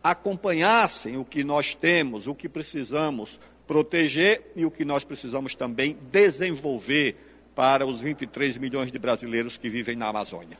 acompanhassem 0.00 1.16
o 1.16 1.24
que 1.24 1.42
nós 1.42 1.74
temos, 1.74 2.28
o 2.28 2.34
que 2.34 2.48
precisamos 2.48 3.40
proteger 3.66 4.52
e 4.54 4.64
o 4.64 4.70
que 4.70 4.84
nós 4.84 5.02
precisamos 5.02 5.56
também 5.56 5.98
desenvolver 6.12 7.16
para 7.56 7.84
os 7.84 8.00
23 8.00 8.56
milhões 8.56 8.92
de 8.92 8.98
brasileiros 8.98 9.58
que 9.58 9.68
vivem 9.68 9.96
na 9.96 10.06
Amazônia. 10.06 10.56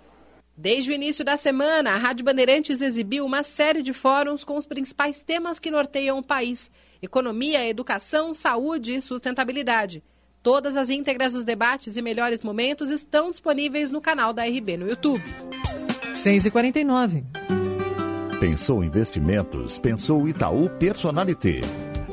Desde 0.56 0.90
o 0.90 0.94
início 0.94 1.24
da 1.24 1.36
semana, 1.36 1.92
a 1.92 1.96
Rádio 1.96 2.24
Bandeirantes 2.24 2.82
exibiu 2.82 3.24
uma 3.24 3.44
série 3.44 3.82
de 3.82 3.92
fóruns 3.92 4.42
com 4.42 4.56
os 4.56 4.66
principais 4.66 5.22
temas 5.22 5.60
que 5.60 5.70
norteiam 5.70 6.18
o 6.18 6.26
país: 6.26 6.72
economia, 7.00 7.64
educação, 7.66 8.34
saúde 8.34 8.94
e 8.94 9.00
sustentabilidade. 9.00 10.02
Todas 10.42 10.74
as 10.74 10.88
íntegras 10.88 11.34
dos 11.34 11.44
debates 11.44 11.98
e 11.98 12.02
melhores 12.02 12.40
momentos 12.42 12.90
estão 12.90 13.30
disponíveis 13.30 13.90
no 13.90 14.00
canal 14.00 14.32
da 14.32 14.42
RB 14.44 14.78
no 14.78 14.88
YouTube. 14.88 15.22
6h49. 16.14 17.24
Pensou 18.40 18.82
investimentos? 18.82 19.78
Pensou 19.78 20.26
Itaú 20.26 20.70
Personalité. 20.70 21.60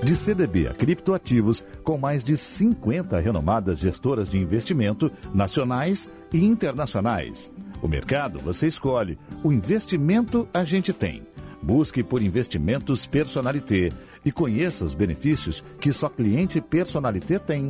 De 0.04 0.14
CDB 0.14 0.68
a 0.68 0.74
criptoativos, 0.74 1.64
com 1.86 1.98
mais 1.98 2.22
de 2.22 2.36
50 2.36 3.18
renomadas 3.18 3.80
gestoras 3.80 4.28
de 4.28 4.38
investimento 4.38 5.10
nacionais 5.34 6.10
e 6.34 6.44
internacionais. 6.44 7.50
O 7.82 7.88
mercado 7.88 8.40
você 8.40 8.68
escolhe, 8.68 9.18
o 9.42 9.54
investimento 9.54 10.46
a 10.54 10.66
gente 10.66 10.92
tem. 10.92 11.26
Busque 11.62 12.04
por 12.04 12.22
investimentos 12.22 13.06
Personalité 13.06 13.90
e 14.26 14.34
conheça 14.34 14.84
os 14.84 14.94
benefícios 14.94 15.64
que 15.80 15.94
só 15.94 16.10
cliente 16.10 16.60
Personalité 16.60 17.40
tem. 17.40 17.70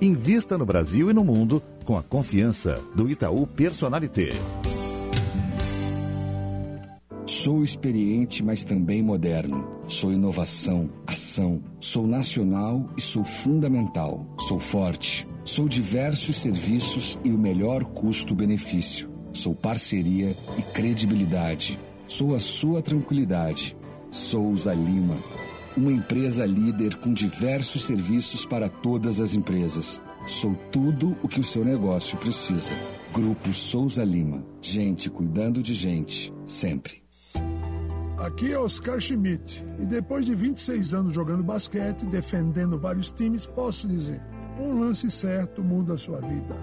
Invista 0.00 0.58
no 0.58 0.66
Brasil 0.66 1.10
e 1.10 1.14
no 1.14 1.24
mundo 1.24 1.62
com 1.84 1.96
a 1.96 2.02
confiança 2.02 2.80
do 2.94 3.08
Itaú 3.08 3.46
Personalité. 3.46 4.30
Sou 7.26 7.62
experiente, 7.62 8.42
mas 8.42 8.64
também 8.64 9.02
moderno. 9.02 9.66
Sou 9.86 10.12
inovação, 10.12 10.90
ação. 11.06 11.62
Sou 11.80 12.06
nacional 12.06 12.88
e 12.96 13.00
sou 13.00 13.24
fundamental. 13.24 14.26
Sou 14.40 14.58
forte. 14.58 15.26
Sou 15.44 15.68
diversos 15.68 16.36
serviços 16.38 17.18
e 17.22 17.30
o 17.30 17.38
melhor 17.38 17.84
custo-benefício. 17.84 19.10
Sou 19.32 19.54
parceria 19.54 20.34
e 20.58 20.62
credibilidade. 20.62 21.78
Sou 22.08 22.34
a 22.34 22.40
sua 22.40 22.82
tranquilidade. 22.82 23.76
Souza 24.10 24.72
Lima. 24.72 25.16
Uma 25.76 25.90
empresa 25.90 26.46
líder 26.46 26.94
com 26.94 27.12
diversos 27.12 27.82
serviços 27.82 28.46
para 28.46 28.68
todas 28.68 29.18
as 29.18 29.34
empresas. 29.34 30.00
Sou 30.24 30.54
tudo 30.70 31.16
o 31.20 31.26
que 31.26 31.40
o 31.40 31.44
seu 31.44 31.64
negócio 31.64 32.16
precisa. 32.16 32.76
Grupo 33.12 33.52
Souza 33.52 34.04
Lima. 34.04 34.46
Gente 34.62 35.10
cuidando 35.10 35.60
de 35.60 35.74
gente. 35.74 36.32
Sempre. 36.46 37.02
Aqui 38.16 38.52
é 38.52 38.58
Oscar 38.58 39.00
Schmidt 39.00 39.66
e 39.82 39.84
depois 39.84 40.24
de 40.24 40.34
26 40.36 40.94
anos 40.94 41.12
jogando 41.12 41.42
basquete, 41.42 42.06
defendendo 42.06 42.78
vários 42.78 43.10
times, 43.10 43.44
posso 43.44 43.88
dizer: 43.88 44.22
um 44.60 44.78
lance 44.78 45.10
certo 45.10 45.60
muda 45.60 45.94
a 45.94 45.98
sua 45.98 46.20
vida. 46.20 46.56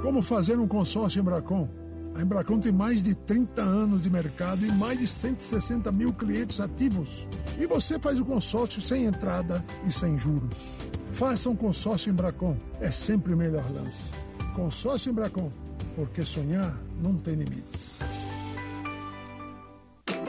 Como 0.00 0.22
fazer 0.22 0.58
um 0.58 0.66
consórcio 0.66 1.20
Embracon? 1.20 1.68
A 2.14 2.22
Embracon 2.22 2.60
tem 2.60 2.70
mais 2.70 3.02
de 3.02 3.12
30 3.14 3.60
anos 3.60 4.00
de 4.00 4.08
mercado 4.08 4.64
e 4.64 4.70
mais 4.70 4.98
de 4.98 5.06
160 5.06 5.90
mil 5.90 6.12
clientes 6.12 6.60
ativos. 6.60 7.26
E 7.58 7.66
você 7.66 7.98
faz 7.98 8.20
o 8.20 8.24
consórcio 8.24 8.80
sem 8.80 9.04
entrada 9.04 9.64
e 9.86 9.92
sem 9.92 10.16
juros. 10.16 10.76
Faça 11.12 11.50
um 11.50 11.56
consórcio 11.56 12.10
Embracon, 12.10 12.56
é 12.80 12.90
sempre 12.90 13.34
o 13.34 13.36
melhor 13.36 13.64
lance. 13.72 14.10
Consórcio 14.54 15.10
Embracon, 15.10 15.50
porque 15.96 16.24
sonhar 16.24 16.76
não 17.02 17.16
tem 17.16 17.34
limites. 17.34 17.98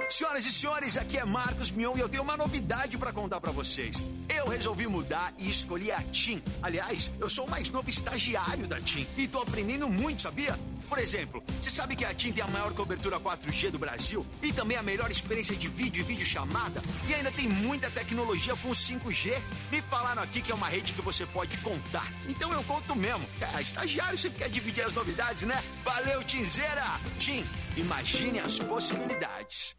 Senhoras 0.10 0.46
e 0.46 0.52
senhores, 0.52 0.98
aqui 0.98 1.18
é 1.18 1.26
Marcos 1.26 1.72
Mion 1.72 1.98
e 1.98 2.00
eu 2.00 2.08
tenho 2.08 2.24
uma 2.24 2.38
novidade 2.38 2.98
para 2.98 3.12
contar 3.12 3.42
para 3.42 3.52
vocês. 3.52 4.02
Eu 4.34 4.48
resolvi 4.48 4.88
mudar 4.88 5.34
e 5.38 5.50
escolhi 5.50 5.92
a 5.92 6.02
TIM. 6.02 6.42
Aliás, 6.64 7.12
eu 7.20 7.30
sou 7.30 7.46
o 7.46 7.52
mais 7.52 7.70
novo 7.70 7.90
estagiário 7.90 8.66
da 8.66 8.80
TIM 8.80 9.06
e 9.18 9.28
tô 9.28 9.40
aprendendo 9.40 9.90
muito, 9.90 10.22
sabia? 10.22 10.58
Por 10.88 11.00
exemplo, 11.00 11.44
você 11.60 11.70
sabe 11.70 11.96
que 11.96 12.06
a 12.06 12.14
TIM 12.14 12.32
tem 12.32 12.44
a 12.44 12.48
maior 12.48 12.74
cobertura 12.74 13.20
4G 13.20 13.72
do 13.72 13.80
Brasil 13.80 14.26
e 14.42 14.54
também 14.54 14.78
a 14.78 14.84
melhor 14.84 15.12
experiência 15.12 15.56
de 15.56 15.68
vídeo 15.68 16.02
e 16.02 16.04
videochamada 16.04 16.82
e 17.08 17.14
ainda 17.14 17.32
tem 17.32 17.48
muita 17.48 17.90
tecnologia 17.90 18.56
com 18.56 18.70
5G. 18.70 19.42
Me 19.72 19.82
falaram 19.84 20.22
aqui 20.22 20.42
que 20.42 20.52
é 20.52 20.56
uma 20.56 20.68
rede 20.68 20.94
que 20.94 21.02
você 21.02 21.26
pode 21.26 21.58
contar. 21.60 22.12
Então 22.28 22.52
eu 22.54 22.64
conto 22.64 22.96
mesmo. 22.96 23.26
É, 23.42 23.62
estagiário 23.62 24.18
sempre 24.18 24.40
quer 24.40 24.50
dividir 24.50 24.84
as 24.84 24.94
novidades, 24.94 25.44
né? 25.44 25.62
Valeu, 25.84 26.24
Tinzeira! 26.24 27.00
TIM, 27.18 27.44
imagine 27.78 28.40
as 28.40 28.60
possibilidades. 28.60 29.76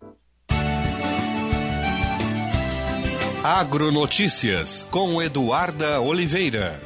Agronotícias 3.44 4.82
com 4.90 5.22
Eduarda 5.22 6.00
Oliveira. 6.00 6.80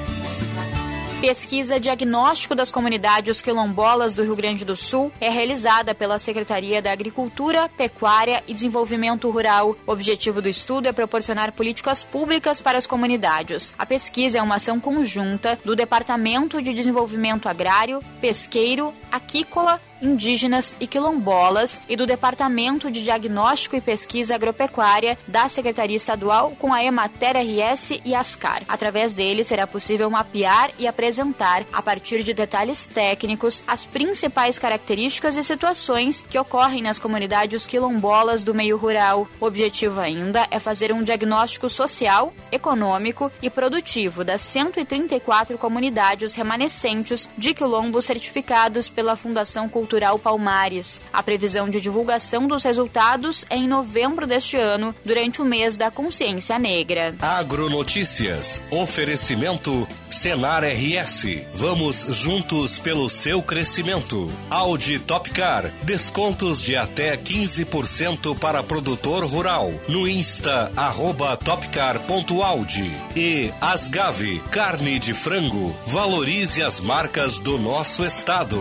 Pesquisa 1.20 1.78
Diagnóstico 1.78 2.54
das 2.54 2.70
Comunidades 2.70 3.42
Quilombolas 3.42 4.14
do 4.14 4.22
Rio 4.22 4.34
Grande 4.34 4.64
do 4.64 4.74
Sul 4.74 5.12
é 5.20 5.28
realizada 5.28 5.94
pela 5.94 6.18
Secretaria 6.18 6.80
da 6.80 6.90
Agricultura, 6.90 7.68
Pecuária 7.76 8.42
e 8.48 8.54
Desenvolvimento 8.54 9.28
Rural. 9.28 9.76
O 9.86 9.92
objetivo 9.92 10.40
do 10.40 10.48
estudo 10.48 10.88
é 10.88 10.92
proporcionar 10.92 11.52
políticas 11.52 12.02
públicas 12.02 12.58
para 12.58 12.78
as 12.78 12.86
comunidades. 12.86 13.74
A 13.78 13.84
pesquisa 13.84 14.38
é 14.38 14.42
uma 14.42 14.56
ação 14.56 14.80
conjunta 14.80 15.58
do 15.62 15.76
Departamento 15.76 16.62
de 16.62 16.72
Desenvolvimento 16.72 17.50
Agrário, 17.50 18.00
Pesqueiro, 18.22 18.90
Aquícola, 19.12 19.78
Indígenas 20.02 20.74
e 20.80 20.86
Quilombolas 20.86 21.80
e 21.88 21.94
do 21.94 22.06
Departamento 22.06 22.90
de 22.90 23.04
Diagnóstico 23.04 23.76
e 23.76 23.80
Pesquisa 23.80 24.34
Agropecuária 24.34 25.18
da 25.26 25.48
Secretaria 25.48 25.96
Estadual 25.96 26.56
com 26.58 26.72
a 26.72 26.82
Emater 26.82 27.36
RS 27.36 28.00
e 28.04 28.14
Ascar. 28.14 28.62
Através 28.66 29.12
dele 29.12 29.44
será 29.44 29.66
possível 29.66 30.08
mapear 30.08 30.70
e 30.78 30.86
apresentar, 30.86 31.64
a 31.72 31.82
partir 31.82 32.22
de 32.22 32.32
detalhes 32.32 32.86
técnicos, 32.86 33.62
as 33.66 33.84
principais 33.84 34.58
características 34.58 35.36
e 35.36 35.42
situações 35.42 36.24
que 36.28 36.38
ocorrem 36.38 36.82
nas 36.82 36.98
comunidades 36.98 37.66
quilombolas 37.66 38.42
do 38.42 38.54
meio 38.54 38.78
rural. 38.78 39.28
O 39.38 39.44
objetivo 39.44 40.00
ainda 40.00 40.46
é 40.50 40.58
fazer 40.58 40.92
um 40.92 41.02
diagnóstico 41.02 41.68
social, 41.68 42.32
econômico 42.50 43.30
e 43.42 43.50
produtivo 43.50 44.24
das 44.24 44.40
134 44.40 45.58
comunidades 45.58 46.34
remanescentes 46.34 47.28
de 47.36 47.52
quilombos 47.52 48.06
certificados 48.06 48.88
pela 48.88 49.14
Fundação 49.14 49.68
Cultural 49.68 49.89
Palmares. 50.22 51.00
A 51.12 51.22
previsão 51.22 51.68
de 51.68 51.80
divulgação 51.80 52.46
dos 52.46 52.64
resultados 52.64 53.44
é 53.50 53.56
em 53.56 53.66
novembro 53.66 54.26
deste 54.26 54.56
ano, 54.56 54.94
durante 55.04 55.42
o 55.42 55.44
mês 55.44 55.76
da 55.76 55.90
consciência 55.90 56.58
negra. 56.58 57.14
Agronotícias. 57.20 58.62
Oferecimento 58.70 59.86
Senar 60.10 60.64
RS. 60.64 61.24
Vamos 61.54 62.04
juntos 62.10 62.78
pelo 62.78 63.08
seu 63.08 63.40
crescimento. 63.42 64.30
Audi 64.50 64.98
Topcar. 64.98 65.70
Descontos 65.82 66.60
de 66.60 66.76
até 66.76 67.16
15% 67.16 68.36
para 68.38 68.62
produtor 68.62 69.24
rural. 69.24 69.72
No 69.88 70.08
Insta, 70.08 70.72
arroba 70.76 71.36
topcar.audi. 71.36 72.90
E 73.16 73.52
Asgave. 73.60 74.40
Carne 74.50 74.98
de 74.98 75.14
frango. 75.14 75.74
Valorize 75.86 76.62
as 76.62 76.80
marcas 76.80 77.38
do 77.38 77.56
nosso 77.56 78.04
estado. 78.04 78.60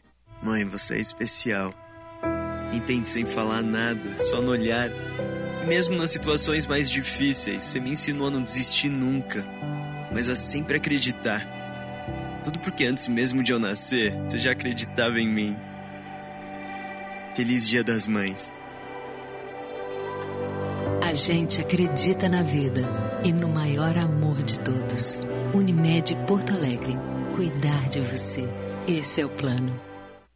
Mãe, 0.41 0.65
você 0.65 0.95
é 0.95 0.99
especial. 0.99 1.73
Entende 2.73 3.07
sem 3.07 3.25
falar 3.25 3.61
nada, 3.61 4.17
só 4.17 4.41
no 4.41 4.51
olhar. 4.51 4.89
E 5.63 5.67
mesmo 5.67 5.95
nas 5.95 6.09
situações 6.09 6.65
mais 6.65 6.89
difíceis, 6.89 7.63
você 7.63 7.79
me 7.79 7.91
ensinou 7.91 8.27
a 8.27 8.31
não 8.31 8.41
desistir 8.41 8.89
nunca, 8.89 9.45
mas 10.11 10.29
a 10.29 10.35
sempre 10.35 10.77
acreditar. 10.77 11.45
Tudo 12.43 12.57
porque 12.59 12.85
antes 12.85 13.07
mesmo 13.07 13.43
de 13.43 13.51
eu 13.51 13.59
nascer, 13.59 14.13
você 14.23 14.39
já 14.39 14.51
acreditava 14.51 15.19
em 15.19 15.27
mim. 15.27 15.55
Feliz 17.35 17.67
Dia 17.67 17.83
das 17.83 18.07
Mães. 18.07 18.51
A 21.03 21.13
gente 21.13 21.61
acredita 21.61 22.27
na 22.27 22.41
vida 22.41 22.81
e 23.23 23.31
no 23.31 23.47
maior 23.47 23.95
amor 23.97 24.41
de 24.41 24.59
todos. 24.59 25.19
Unimed 25.53 26.15
Porto 26.25 26.53
Alegre. 26.53 26.97
Cuidar 27.35 27.89
de 27.89 27.99
você. 27.99 28.49
Esse 28.87 29.21
é 29.21 29.25
o 29.25 29.29
plano. 29.29 29.90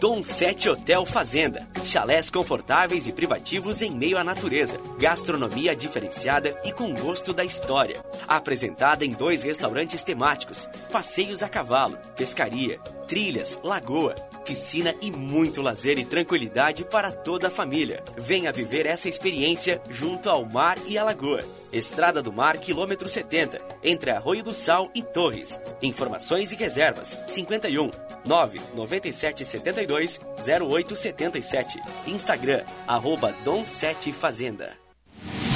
Dom 0.00 0.22
7 0.22 0.70
Hotel 0.70 1.04
Fazenda. 1.04 1.66
Chalés 1.82 2.30
confortáveis 2.30 3.08
e 3.08 3.12
privativos 3.12 3.82
em 3.82 3.90
meio 3.90 4.16
à 4.16 4.22
natureza. 4.22 4.78
Gastronomia 4.96 5.74
diferenciada 5.74 6.56
e 6.64 6.70
com 6.70 6.94
gosto 6.94 7.32
da 7.32 7.44
história. 7.44 8.04
Apresentada 8.28 9.04
em 9.04 9.10
dois 9.10 9.42
restaurantes 9.42 10.04
temáticos: 10.04 10.68
passeios 10.92 11.42
a 11.42 11.48
cavalo, 11.48 11.98
pescaria, 12.14 12.78
trilhas, 13.08 13.60
lagoa, 13.64 14.14
piscina 14.48 14.94
e 15.02 15.10
muito 15.10 15.60
lazer 15.60 15.98
e 15.98 16.06
tranquilidade 16.06 16.82
para 16.82 17.12
toda 17.12 17.48
a 17.48 17.50
família. 17.50 18.02
Venha 18.16 18.50
viver 18.50 18.86
essa 18.86 19.06
experiência 19.06 19.82
junto 19.90 20.30
ao 20.30 20.46
mar 20.46 20.78
e 20.86 20.96
à 20.96 21.04
lagoa. 21.04 21.44
Estrada 21.70 22.22
do 22.22 22.32
Mar, 22.32 22.56
quilômetro 22.56 23.10
70, 23.10 23.60
entre 23.84 24.10
Arroio 24.10 24.42
do 24.42 24.54
Sal 24.54 24.90
e 24.94 25.02
Torres. 25.02 25.60
Informações 25.82 26.50
e 26.50 26.56
reservas: 26.56 27.18
51 27.26 27.90
997 28.24 29.44
72 29.44 30.18
0877. 30.38 31.78
Instagram, 32.06 32.64
arroba 32.86 33.34
Dom 33.44 33.66
7 33.66 34.12
Fazenda. 34.12 34.72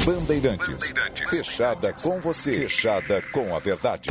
Bandeirantes. 0.04 0.92
Fechada 1.30 1.94
com 1.94 2.20
você. 2.20 2.60
Fechada 2.60 3.22
com 3.32 3.56
a 3.56 3.58
verdade. 3.58 4.10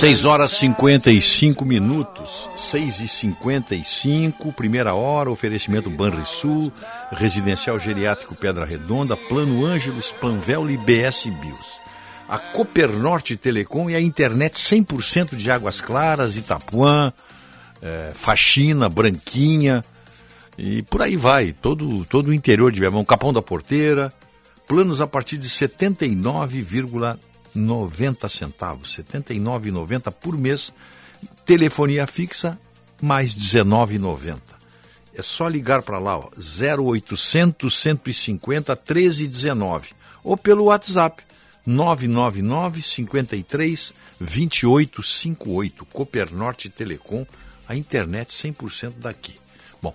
6 0.00 0.24
horas 0.24 0.52
55 0.52 1.62
minutos, 1.62 2.48
6 2.56 3.00
e 3.00 3.08
55, 3.08 4.50
primeira 4.50 4.94
hora, 4.94 5.30
oferecimento 5.30 5.90
Banrisul, 5.90 6.72
Residencial 7.12 7.78
Geriátrico 7.78 8.34
Pedra 8.34 8.64
Redonda, 8.64 9.14
Plano 9.14 9.62
Ângelos, 9.62 10.10
Panvel 10.10 10.70
e 10.70 10.78
BS 10.78 11.26
Bios. 11.26 11.82
A 12.26 12.38
Copernorte 12.38 13.36
Telecom 13.36 13.90
e 13.90 13.94
a 13.94 14.00
internet 14.00 14.54
100% 14.54 15.36
de 15.36 15.50
Águas 15.50 15.82
Claras, 15.82 16.34
Itapuã, 16.34 17.12
é, 17.82 18.12
Faxina, 18.14 18.88
Branquinha 18.88 19.84
e 20.56 20.80
por 20.80 21.02
aí 21.02 21.18
vai, 21.18 21.52
todo, 21.52 22.06
todo 22.06 22.28
o 22.28 22.32
interior 22.32 22.72
de 22.72 22.80
Viamão, 22.80 23.04
Capão 23.04 23.34
da 23.34 23.42
Porteira, 23.42 24.10
planos 24.66 25.02
a 25.02 25.06
partir 25.06 25.36
de 25.36 25.50
79,90 25.50 27.29
90 27.54 28.28
centavos, 28.28 28.96
R$ 28.96 29.04
79,90 29.04 30.12
por 30.12 30.36
mês. 30.36 30.72
Telefonia 31.44 32.06
fixa, 32.06 32.58
mais 33.00 33.34
R$ 33.34 33.62
19,90. 33.62 34.38
É 35.14 35.22
só 35.22 35.48
ligar 35.48 35.82
para 35.82 35.98
lá, 35.98 36.18
ó, 36.18 36.30
0800 36.36 37.76
150 37.76 38.72
1319 38.74 39.90
ou 40.22 40.36
pelo 40.36 40.64
WhatsApp 40.64 41.22
999 41.66 42.82
53 42.82 43.94
2858. 44.20 45.84
Copernorte 45.86 46.68
Telecom, 46.68 47.26
a 47.68 47.76
internet 47.76 48.32
100% 48.32 48.94
daqui. 48.98 49.34
Bom, 49.82 49.94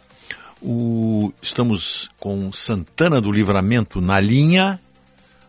o, 0.61 1.34
estamos 1.41 2.10
com 2.19 2.52
Santana 2.52 3.22
do 3.22 3.32
Livramento 3.32 4.02
na 4.02 4.19
linha. 4.19 4.80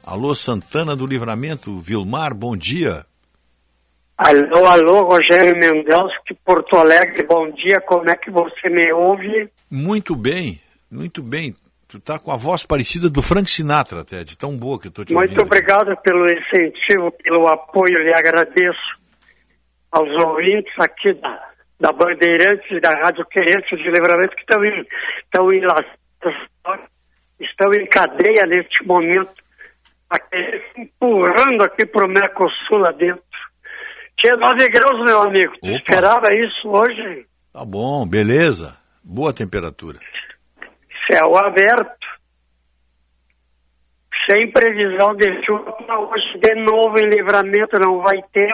Alô, 0.07 0.37
Santana 0.37 0.95
do 0.95 1.05
Livramento, 1.05 1.81
Vilmar, 1.81 2.33
bom 2.33 2.57
dia. 2.57 3.05
Alô, 4.17 4.65
alô, 4.65 5.03
Rogério 5.03 5.57
Mendelski, 5.59 6.33
Porto 6.45 6.77
Alegre, 6.77 7.25
bom 7.25 7.51
dia, 7.51 7.81
como 7.81 8.09
é 8.09 8.15
que 8.15 8.31
você 8.31 8.69
me 8.71 8.93
ouve? 8.93 9.51
Muito 9.69 10.15
bem, 10.15 10.61
muito 10.89 11.21
bem. 11.25 11.53
Tu 11.89 11.99
tá 11.99 12.21
com 12.21 12.31
a 12.31 12.37
voz 12.37 12.65
parecida 12.65 13.11
do 13.11 13.21
Frank 13.21 13.51
Sinatra, 13.51 14.03
até, 14.03 14.23
de 14.23 14.39
tão 14.39 14.57
boa 14.57 14.79
que 14.79 14.87
eu 14.87 14.93
tô 14.93 15.05
te 15.05 15.13
Muito 15.13 15.31
ouvindo. 15.31 15.43
obrigado 15.45 15.97
pelo 15.97 16.25
incentivo, 16.27 17.11
pelo 17.11 17.49
apoio, 17.49 17.99
lhe 17.99 18.15
agradeço 18.15 19.01
aos 19.91 20.09
ouvintes 20.25 20.73
aqui 20.79 21.15
da, 21.15 21.49
da 21.81 21.91
Bandeirantes 21.91 22.71
e 22.71 22.79
da 22.79 22.91
Rádio 22.91 23.27
Querência 23.27 23.77
de 23.77 23.91
Livramento 23.91 24.37
que 24.37 24.43
estão 24.43 24.65
em, 24.65 24.87
estão 25.25 25.53
em, 25.53 25.63
estão 27.41 27.73
em 27.75 27.87
cadeia 27.87 28.47
neste 28.47 28.87
momento 28.87 29.46
aqui, 30.11 30.63
empurrando 30.79 31.63
aqui 31.65 31.87
para 31.87 32.07
o 32.07 32.09
Mercosul 32.09 32.79
lá 32.79 32.93
dentro. 32.93 33.23
Tinha 34.19 34.37
9 34.37 34.69
graus, 34.69 35.05
meu 35.05 35.23
amigo. 35.23 35.53
Tu 35.61 35.69
Opa. 35.69 35.77
esperava 35.77 36.29
isso 36.33 36.69
hoje? 36.69 37.27
Tá 37.53 37.65
bom, 37.65 38.07
beleza. 38.07 38.77
Boa 39.05 39.33
temperatura. 39.33 39.99
Céu 41.11 41.37
aberto. 41.37 42.07
Sem 44.29 44.51
previsão 44.51 45.15
de 45.15 45.45
chuva 45.45 45.77
hoje. 45.99 46.39
De 46.41 46.55
novo 46.65 46.99
em 46.99 47.09
livramento 47.09 47.79
não 47.79 48.01
vai 48.03 48.21
ter. 48.33 48.53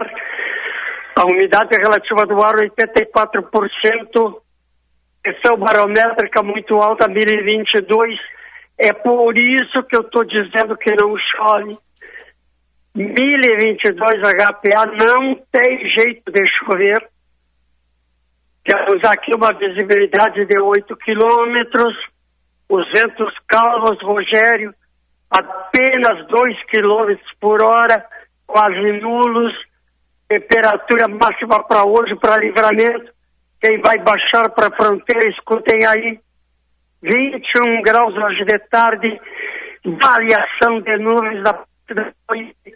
A 1.16 1.24
umidade 1.24 1.76
relativa 1.76 2.26
do 2.26 2.42
ar 2.44 2.54
84%. 2.56 4.40
Pressão 5.22 5.56
barométrica 5.56 6.42
muito 6.42 6.76
alta, 6.76 7.08
1022. 7.08 8.18
É 8.78 8.92
por 8.92 9.36
isso 9.36 9.82
que 9.84 9.96
eu 9.96 10.00
estou 10.00 10.24
dizendo 10.24 10.76
que 10.76 10.94
não 10.94 11.16
chove. 11.18 11.78
1022 12.94 13.96
HPA 14.20 14.86
não 14.98 15.34
tem 15.50 15.88
jeito 15.88 16.30
de 16.30 16.44
chover. 16.46 17.08
Temos 18.64 19.02
aqui 19.04 19.34
uma 19.34 19.52
visibilidade 19.52 20.44
de 20.46 20.58
8 20.58 20.96
quilômetros. 20.96 21.94
Os 22.68 22.90
ventos 22.92 23.34
calmos, 23.48 24.00
Rogério, 24.02 24.74
apenas 25.30 26.26
2 26.28 26.64
quilômetros 26.66 27.30
por 27.40 27.62
hora, 27.62 28.04
quase 28.46 28.92
nulos. 29.00 29.52
Temperatura 30.28 31.08
máxima 31.08 31.62
para 31.64 31.84
hoje, 31.84 32.14
para 32.16 32.40
livramento. 32.40 33.12
Quem 33.60 33.80
vai 33.80 33.98
baixar 33.98 34.48
para 34.50 34.68
a 34.68 34.76
fronteira, 34.76 35.28
escutem 35.28 35.86
aí. 35.86 36.20
21 37.02 37.82
graus 37.82 38.14
hoje 38.14 38.44
de 38.44 38.58
tarde, 38.70 39.20
variação 39.84 40.80
de 40.80 40.96
nuvens 40.98 41.42
da 41.42 41.64
noite. 42.30 42.74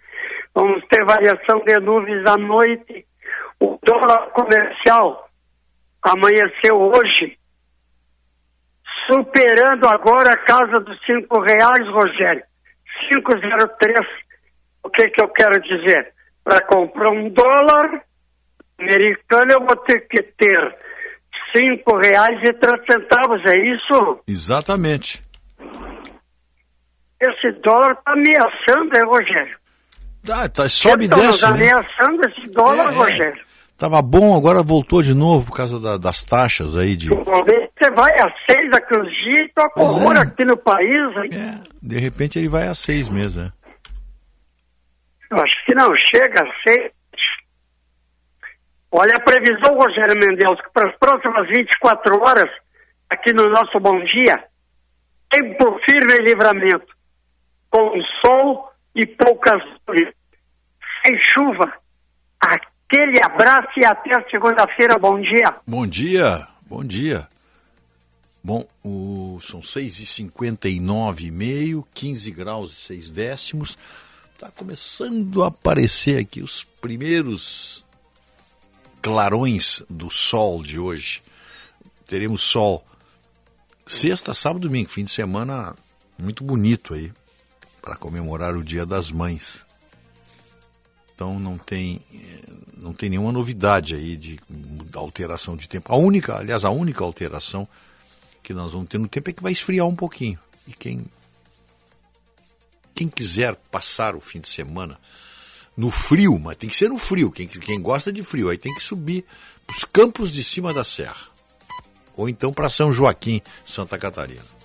Vamos 0.54 0.84
ter 0.88 1.04
variação 1.04 1.60
de 1.64 1.78
nuvens 1.78 2.26
à 2.26 2.36
noite. 2.36 3.06
O 3.60 3.78
dólar 3.82 4.30
comercial 4.30 5.28
amanheceu 6.02 6.76
hoje, 6.76 7.38
superando 9.06 9.86
agora 9.88 10.30
a 10.30 10.38
casa 10.38 10.80
dos 10.80 10.98
cinco 11.06 11.40
reais, 11.40 11.88
Rogério. 11.88 12.42
503. 13.10 13.94
O 14.82 14.90
que 14.90 15.08
que 15.10 15.22
eu 15.22 15.28
quero 15.28 15.60
dizer? 15.60 16.12
Para 16.42 16.60
comprar 16.66 17.10
um 17.10 17.28
dólar 17.30 18.02
americano 18.78 19.52
eu 19.52 19.60
vou 19.60 19.76
ter 19.76 20.00
que 20.08 20.22
ter 20.22 20.76
cinco 21.56 21.96
reais 21.98 22.38
e 22.42 22.52
três 22.54 22.82
centavos, 22.90 23.40
é 23.46 23.56
isso? 23.74 24.20
Exatamente. 24.28 25.22
Esse 27.20 27.52
dólar 27.62 27.92
está 27.92 28.12
ameaçando, 28.12 28.96
é, 28.96 29.04
Rogério? 29.04 29.56
Ah, 30.30 30.48
tá, 30.48 30.68
sobe 30.68 31.04
e 31.04 31.08
desce. 31.08 31.42
Né? 31.44 31.50
ameaçando 31.50 32.20
esse 32.28 32.46
dólar, 32.48 32.90
É, 32.90 32.94
é. 32.94 32.96
Rogério. 32.96 33.46
Tava 33.78 34.00
bom, 34.00 34.34
agora 34.36 34.62
voltou 34.62 35.02
de 35.02 35.12
novo 35.14 35.46
por 35.46 35.56
causa 35.56 35.78
da- 35.78 35.98
das 35.98 36.24
taxas 36.24 36.76
aí 36.76 36.96
de. 36.96 37.10
Você 37.10 37.90
vai 37.94 38.10
a 38.20 38.34
seis 38.50 38.70
daqui 38.70 38.98
uns 38.98 39.06
dias 39.22 39.48
e 39.48 39.52
toca 39.54 39.70
Pois 39.74 39.90
horror 39.92 40.16
é. 40.16 40.20
aqui 40.20 40.44
no 40.46 40.56
país. 40.56 41.16
hein? 41.24 41.60
De 41.82 41.98
repente 41.98 42.38
ele 42.38 42.48
vai 42.48 42.66
a 42.68 42.74
seis 42.74 43.08
mesmo, 43.10 43.42
né? 43.42 43.52
Eu 45.30 45.36
acho 45.38 45.64
que 45.66 45.74
não 45.74 45.90
chega 45.96 46.42
a 46.42 46.52
seis. 46.66 46.90
Olha 48.98 49.14
a 49.14 49.20
previsão, 49.20 49.76
Rogério 49.76 50.18
Mendes, 50.18 50.58
que 50.62 50.70
para 50.72 50.88
as 50.88 50.96
próximas 50.96 51.46
24 51.48 52.18
horas, 52.18 52.50
aqui 53.10 53.30
no 53.34 53.46
nosso 53.50 53.78
Bom 53.78 54.02
Dia, 54.02 54.42
tempo 55.28 55.78
firme 55.84 56.14
e 56.14 56.22
livramento, 56.22 56.86
com 57.68 57.92
sol 58.24 58.72
e 58.94 59.06
poucas 59.06 59.62
nuvens, 59.86 60.14
sem 61.04 61.14
chuva. 61.20 61.74
Aquele 62.40 63.22
abraço 63.22 63.68
e 63.76 63.84
até 63.84 64.18
segunda-feira, 64.30 64.98
bom 64.98 65.20
dia. 65.20 65.54
Bom 65.66 65.86
dia, 65.86 66.48
bom 66.66 66.82
dia. 66.82 67.28
Bom, 68.42 68.64
o, 68.82 69.38
são 69.42 69.60
6h59 69.60 71.20
e 71.20 71.30
meio, 71.30 71.86
15 71.92 72.30
graus 72.30 72.72
e 72.72 72.86
6 72.86 73.10
décimos. 73.10 73.76
Está 74.32 74.50
começando 74.50 75.44
a 75.44 75.48
aparecer 75.48 76.18
aqui 76.18 76.40
os 76.40 76.64
primeiros 76.64 77.85
clarões 79.06 79.84
do 79.88 80.10
sol 80.10 80.64
de 80.64 80.80
hoje. 80.80 81.22
Teremos 82.06 82.42
sol 82.42 82.84
sexta, 83.86 84.34
sábado 84.34 84.62
domingo, 84.62 84.90
fim 84.90 85.04
de 85.04 85.12
semana 85.12 85.76
muito 86.18 86.42
bonito 86.42 86.92
aí 86.92 87.12
para 87.80 87.94
comemorar 87.94 88.56
o 88.56 88.64
Dia 88.64 88.84
das 88.84 89.12
Mães. 89.12 89.64
Então 91.14 91.38
não 91.38 91.56
tem 91.56 92.00
eh, 92.12 92.52
não 92.76 92.92
tem 92.92 93.08
nenhuma 93.08 93.30
novidade 93.30 93.94
aí 93.94 94.16
de 94.16 94.40
alteração 94.92 95.56
de 95.56 95.68
tempo. 95.68 95.92
A 95.92 95.96
única, 95.96 96.36
aliás, 96.36 96.64
a 96.64 96.70
única 96.70 97.04
alteração 97.04 97.68
que 98.42 98.52
nós 98.52 98.72
vamos 98.72 98.88
ter 98.88 98.98
no 98.98 99.06
tempo 99.06 99.30
é 99.30 99.32
que 99.32 99.42
vai 99.42 99.52
esfriar 99.52 99.86
um 99.86 99.94
pouquinho. 99.94 100.40
E 100.66 100.72
quem 100.72 101.06
quem 102.92 103.06
quiser 103.06 103.54
passar 103.70 104.16
o 104.16 104.20
fim 104.20 104.40
de 104.40 104.48
semana 104.48 104.98
no 105.76 105.90
frio, 105.90 106.38
mas 106.38 106.56
tem 106.56 106.68
que 106.68 106.76
ser 106.76 106.88
no 106.88 106.98
frio. 106.98 107.30
Quem, 107.30 107.46
quem 107.46 107.80
gosta 107.80 108.12
de 108.12 108.22
frio, 108.22 108.48
aí 108.48 108.56
tem 108.56 108.74
que 108.74 108.82
subir 108.82 109.24
os 109.68 109.84
campos 109.84 110.32
de 110.32 110.42
cima 110.42 110.72
da 110.72 110.84
serra. 110.84 111.26
Ou 112.16 112.28
então 112.28 112.52
para 112.52 112.68
São 112.68 112.92
Joaquim, 112.92 113.42
Santa 113.64 113.98
Catarina. 113.98 114.56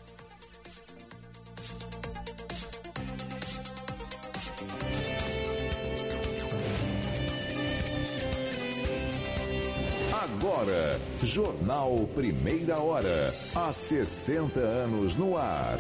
Agora, 10.14 11.00
Jornal 11.24 12.10
Primeira 12.16 12.80
Hora. 12.80 13.34
Há 13.54 13.74
60 13.74 14.60
anos 14.60 15.16
no 15.16 15.38
ar. 15.38 15.78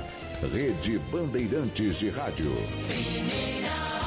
Rede 0.53 0.99
Bandeirantes 1.11 1.99
de 1.99 2.09
Rádio. 2.09 2.51
Primeira 2.87 4.00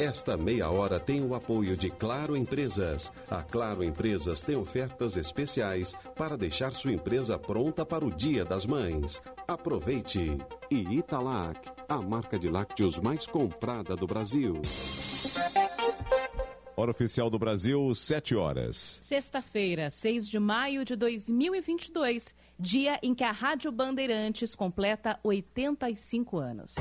Esta 0.00 0.36
meia 0.36 0.70
hora 0.70 1.00
tem 1.00 1.24
o 1.24 1.34
apoio 1.34 1.76
de 1.76 1.90
Claro 1.90 2.36
Empresas. 2.36 3.10
A 3.28 3.42
Claro 3.42 3.82
Empresas 3.82 4.42
tem 4.42 4.54
ofertas 4.54 5.16
especiais 5.16 5.92
para 6.14 6.36
deixar 6.36 6.72
sua 6.72 6.92
empresa 6.92 7.36
pronta 7.36 7.84
para 7.84 8.06
o 8.06 8.10
Dia 8.10 8.44
das 8.44 8.64
Mães. 8.64 9.20
Aproveite! 9.48 10.38
E 10.70 10.98
Italac, 10.98 11.68
a 11.88 12.00
marca 12.00 12.38
de 12.38 12.48
lácteos 12.48 13.00
mais 13.00 13.26
comprada 13.26 13.96
do 13.96 14.06
Brasil. 14.06 14.62
Hora 16.76 16.92
oficial 16.92 17.28
do 17.28 17.38
Brasil, 17.40 17.92
7 17.92 18.36
horas. 18.36 19.00
Sexta-feira, 19.02 19.90
6 19.90 20.28
de 20.28 20.38
maio 20.38 20.84
de 20.84 20.94
2022, 20.94 22.36
dia 22.56 23.00
em 23.02 23.16
que 23.16 23.24
a 23.24 23.32
Rádio 23.32 23.72
Bandeirantes 23.72 24.54
completa 24.54 25.18
85 25.24 26.38
anos. 26.38 26.74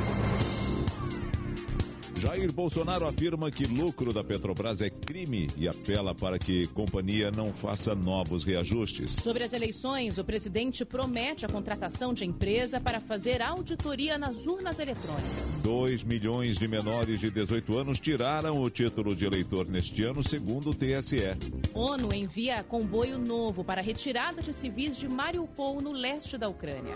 Jair 2.19 2.52
Bolsonaro 2.52 3.06
afirma 3.06 3.52
que 3.52 3.65
lucro 3.68 4.11
da 4.11 4.23
Petrobras 4.23 4.81
é 4.81 4.89
crime 4.89 5.48
e 5.56 5.68
apela 5.68 6.15
para 6.15 6.39
que 6.39 6.65
companhia 6.69 7.30
não 7.30 7.53
faça 7.53 7.94
novos 7.94 8.44
reajustes. 8.44 9.11
Sobre 9.11 9.44
as 9.44 9.53
eleições, 9.53 10.18
o 10.18 10.23
presidente 10.23 10.84
promete 10.84 11.45
a 11.45 11.49
contratação 11.49 12.15
de 12.15 12.26
empresa 12.26 12.80
para 12.80 12.99
fazer 12.99 13.39
auditoria 13.39 14.18
nas 14.18 14.48
urnas 14.48 14.80
eletrônicas. 14.80 15.61
2 15.61 16.03
milhões 16.03 16.57
de 16.57 16.68
menores 16.68 17.19
de 17.19 17.30
18 17.30 17.77
anos 17.77 17.99
tiraram 17.99 18.60
o 18.64 18.69
título 18.69 19.15
de 19.15 19.26
eleitor 19.26 19.68
neste 19.68 20.03
ano, 20.03 20.23
segundo 20.23 20.72
o 20.72 20.73
TSE. 20.73 21.38
ONU 21.76 22.11
envia 22.11 22.64
comboio 22.64 23.19
novo 23.19 23.64
para 23.64 23.80
retirada 23.80 24.41
de 24.41 24.56
civis 24.56 24.98
de 24.98 25.07
Mariupol, 25.07 25.81
no 25.81 25.91
leste 25.91 26.35
da 26.35 26.49
Ucrânia. 26.49 26.95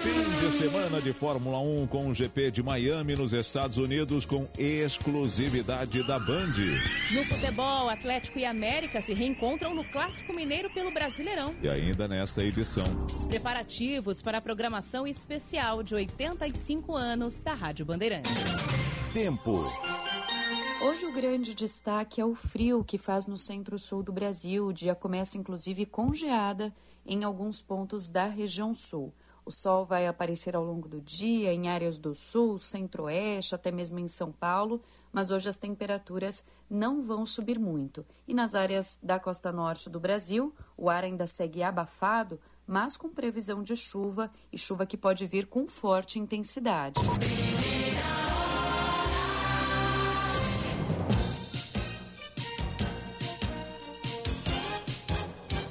Fim 0.00 0.46
de 0.46 0.52
semana 0.56 1.02
de 1.02 1.12
Fórmula 1.12 1.58
1 1.60 1.86
com 1.88 2.08
o 2.08 2.14
GP 2.14 2.50
de 2.50 2.62
Miami 2.62 3.14
nos 3.14 3.34
Estados 3.34 3.76
Unidos 3.76 3.89
com 4.24 4.46
exclusividade 4.56 6.04
da 6.04 6.16
Band. 6.16 6.52
No 7.12 7.24
futebol, 7.24 7.88
Atlético 7.88 8.38
e 8.38 8.44
América 8.44 9.02
se 9.02 9.12
reencontram 9.12 9.74
no 9.74 9.82
Clássico 9.82 10.32
Mineiro 10.32 10.70
pelo 10.70 10.92
Brasileirão. 10.92 11.56
E 11.60 11.68
ainda 11.68 12.06
nesta 12.06 12.40
edição. 12.44 12.84
Os 13.12 13.24
preparativos 13.24 14.22
para 14.22 14.38
a 14.38 14.40
programação 14.40 15.08
especial 15.08 15.82
de 15.82 15.96
85 15.96 16.94
anos 16.94 17.40
da 17.40 17.52
Rádio 17.52 17.84
Bandeirantes. 17.84 18.30
Tempo. 19.12 19.58
Hoje 20.82 21.06
o 21.06 21.12
grande 21.12 21.52
destaque 21.52 22.20
é 22.20 22.24
o 22.24 22.36
frio 22.36 22.84
que 22.84 22.96
faz 22.96 23.26
no 23.26 23.36
centro-sul 23.36 24.04
do 24.04 24.12
Brasil. 24.12 24.68
O 24.68 24.72
dia 24.72 24.94
começa 24.94 25.36
inclusive 25.36 25.84
com 25.84 26.14
geada 26.14 26.72
em 27.04 27.24
alguns 27.24 27.60
pontos 27.60 28.08
da 28.08 28.28
região 28.28 28.72
sul. 28.72 29.12
O 29.50 29.52
sol 29.52 29.84
vai 29.84 30.06
aparecer 30.06 30.54
ao 30.54 30.64
longo 30.64 30.88
do 30.88 31.00
dia 31.00 31.52
em 31.52 31.68
áreas 31.68 31.98
do 31.98 32.14
sul, 32.14 32.56
centro-oeste, 32.60 33.52
até 33.52 33.72
mesmo 33.72 33.98
em 33.98 34.06
São 34.06 34.30
Paulo, 34.30 34.80
mas 35.12 35.28
hoje 35.28 35.48
as 35.48 35.56
temperaturas 35.56 36.44
não 36.70 37.02
vão 37.02 37.26
subir 37.26 37.58
muito. 37.58 38.06
E 38.28 38.32
nas 38.32 38.54
áreas 38.54 38.96
da 39.02 39.18
costa 39.18 39.50
norte 39.50 39.90
do 39.90 39.98
Brasil, 39.98 40.54
o 40.76 40.88
ar 40.88 41.02
ainda 41.02 41.26
segue 41.26 41.64
abafado, 41.64 42.38
mas 42.64 42.96
com 42.96 43.08
previsão 43.08 43.60
de 43.60 43.74
chuva 43.74 44.30
e 44.52 44.56
chuva 44.56 44.86
que 44.86 44.96
pode 44.96 45.26
vir 45.26 45.46
com 45.46 45.66
forte 45.66 46.20
intensidade. 46.20 47.00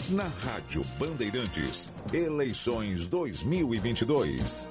Na 0.09 0.23
Rádio 0.23 0.83
Bandeirantes, 0.97 1.87
eleições 2.11 3.07
2022. 3.07 4.67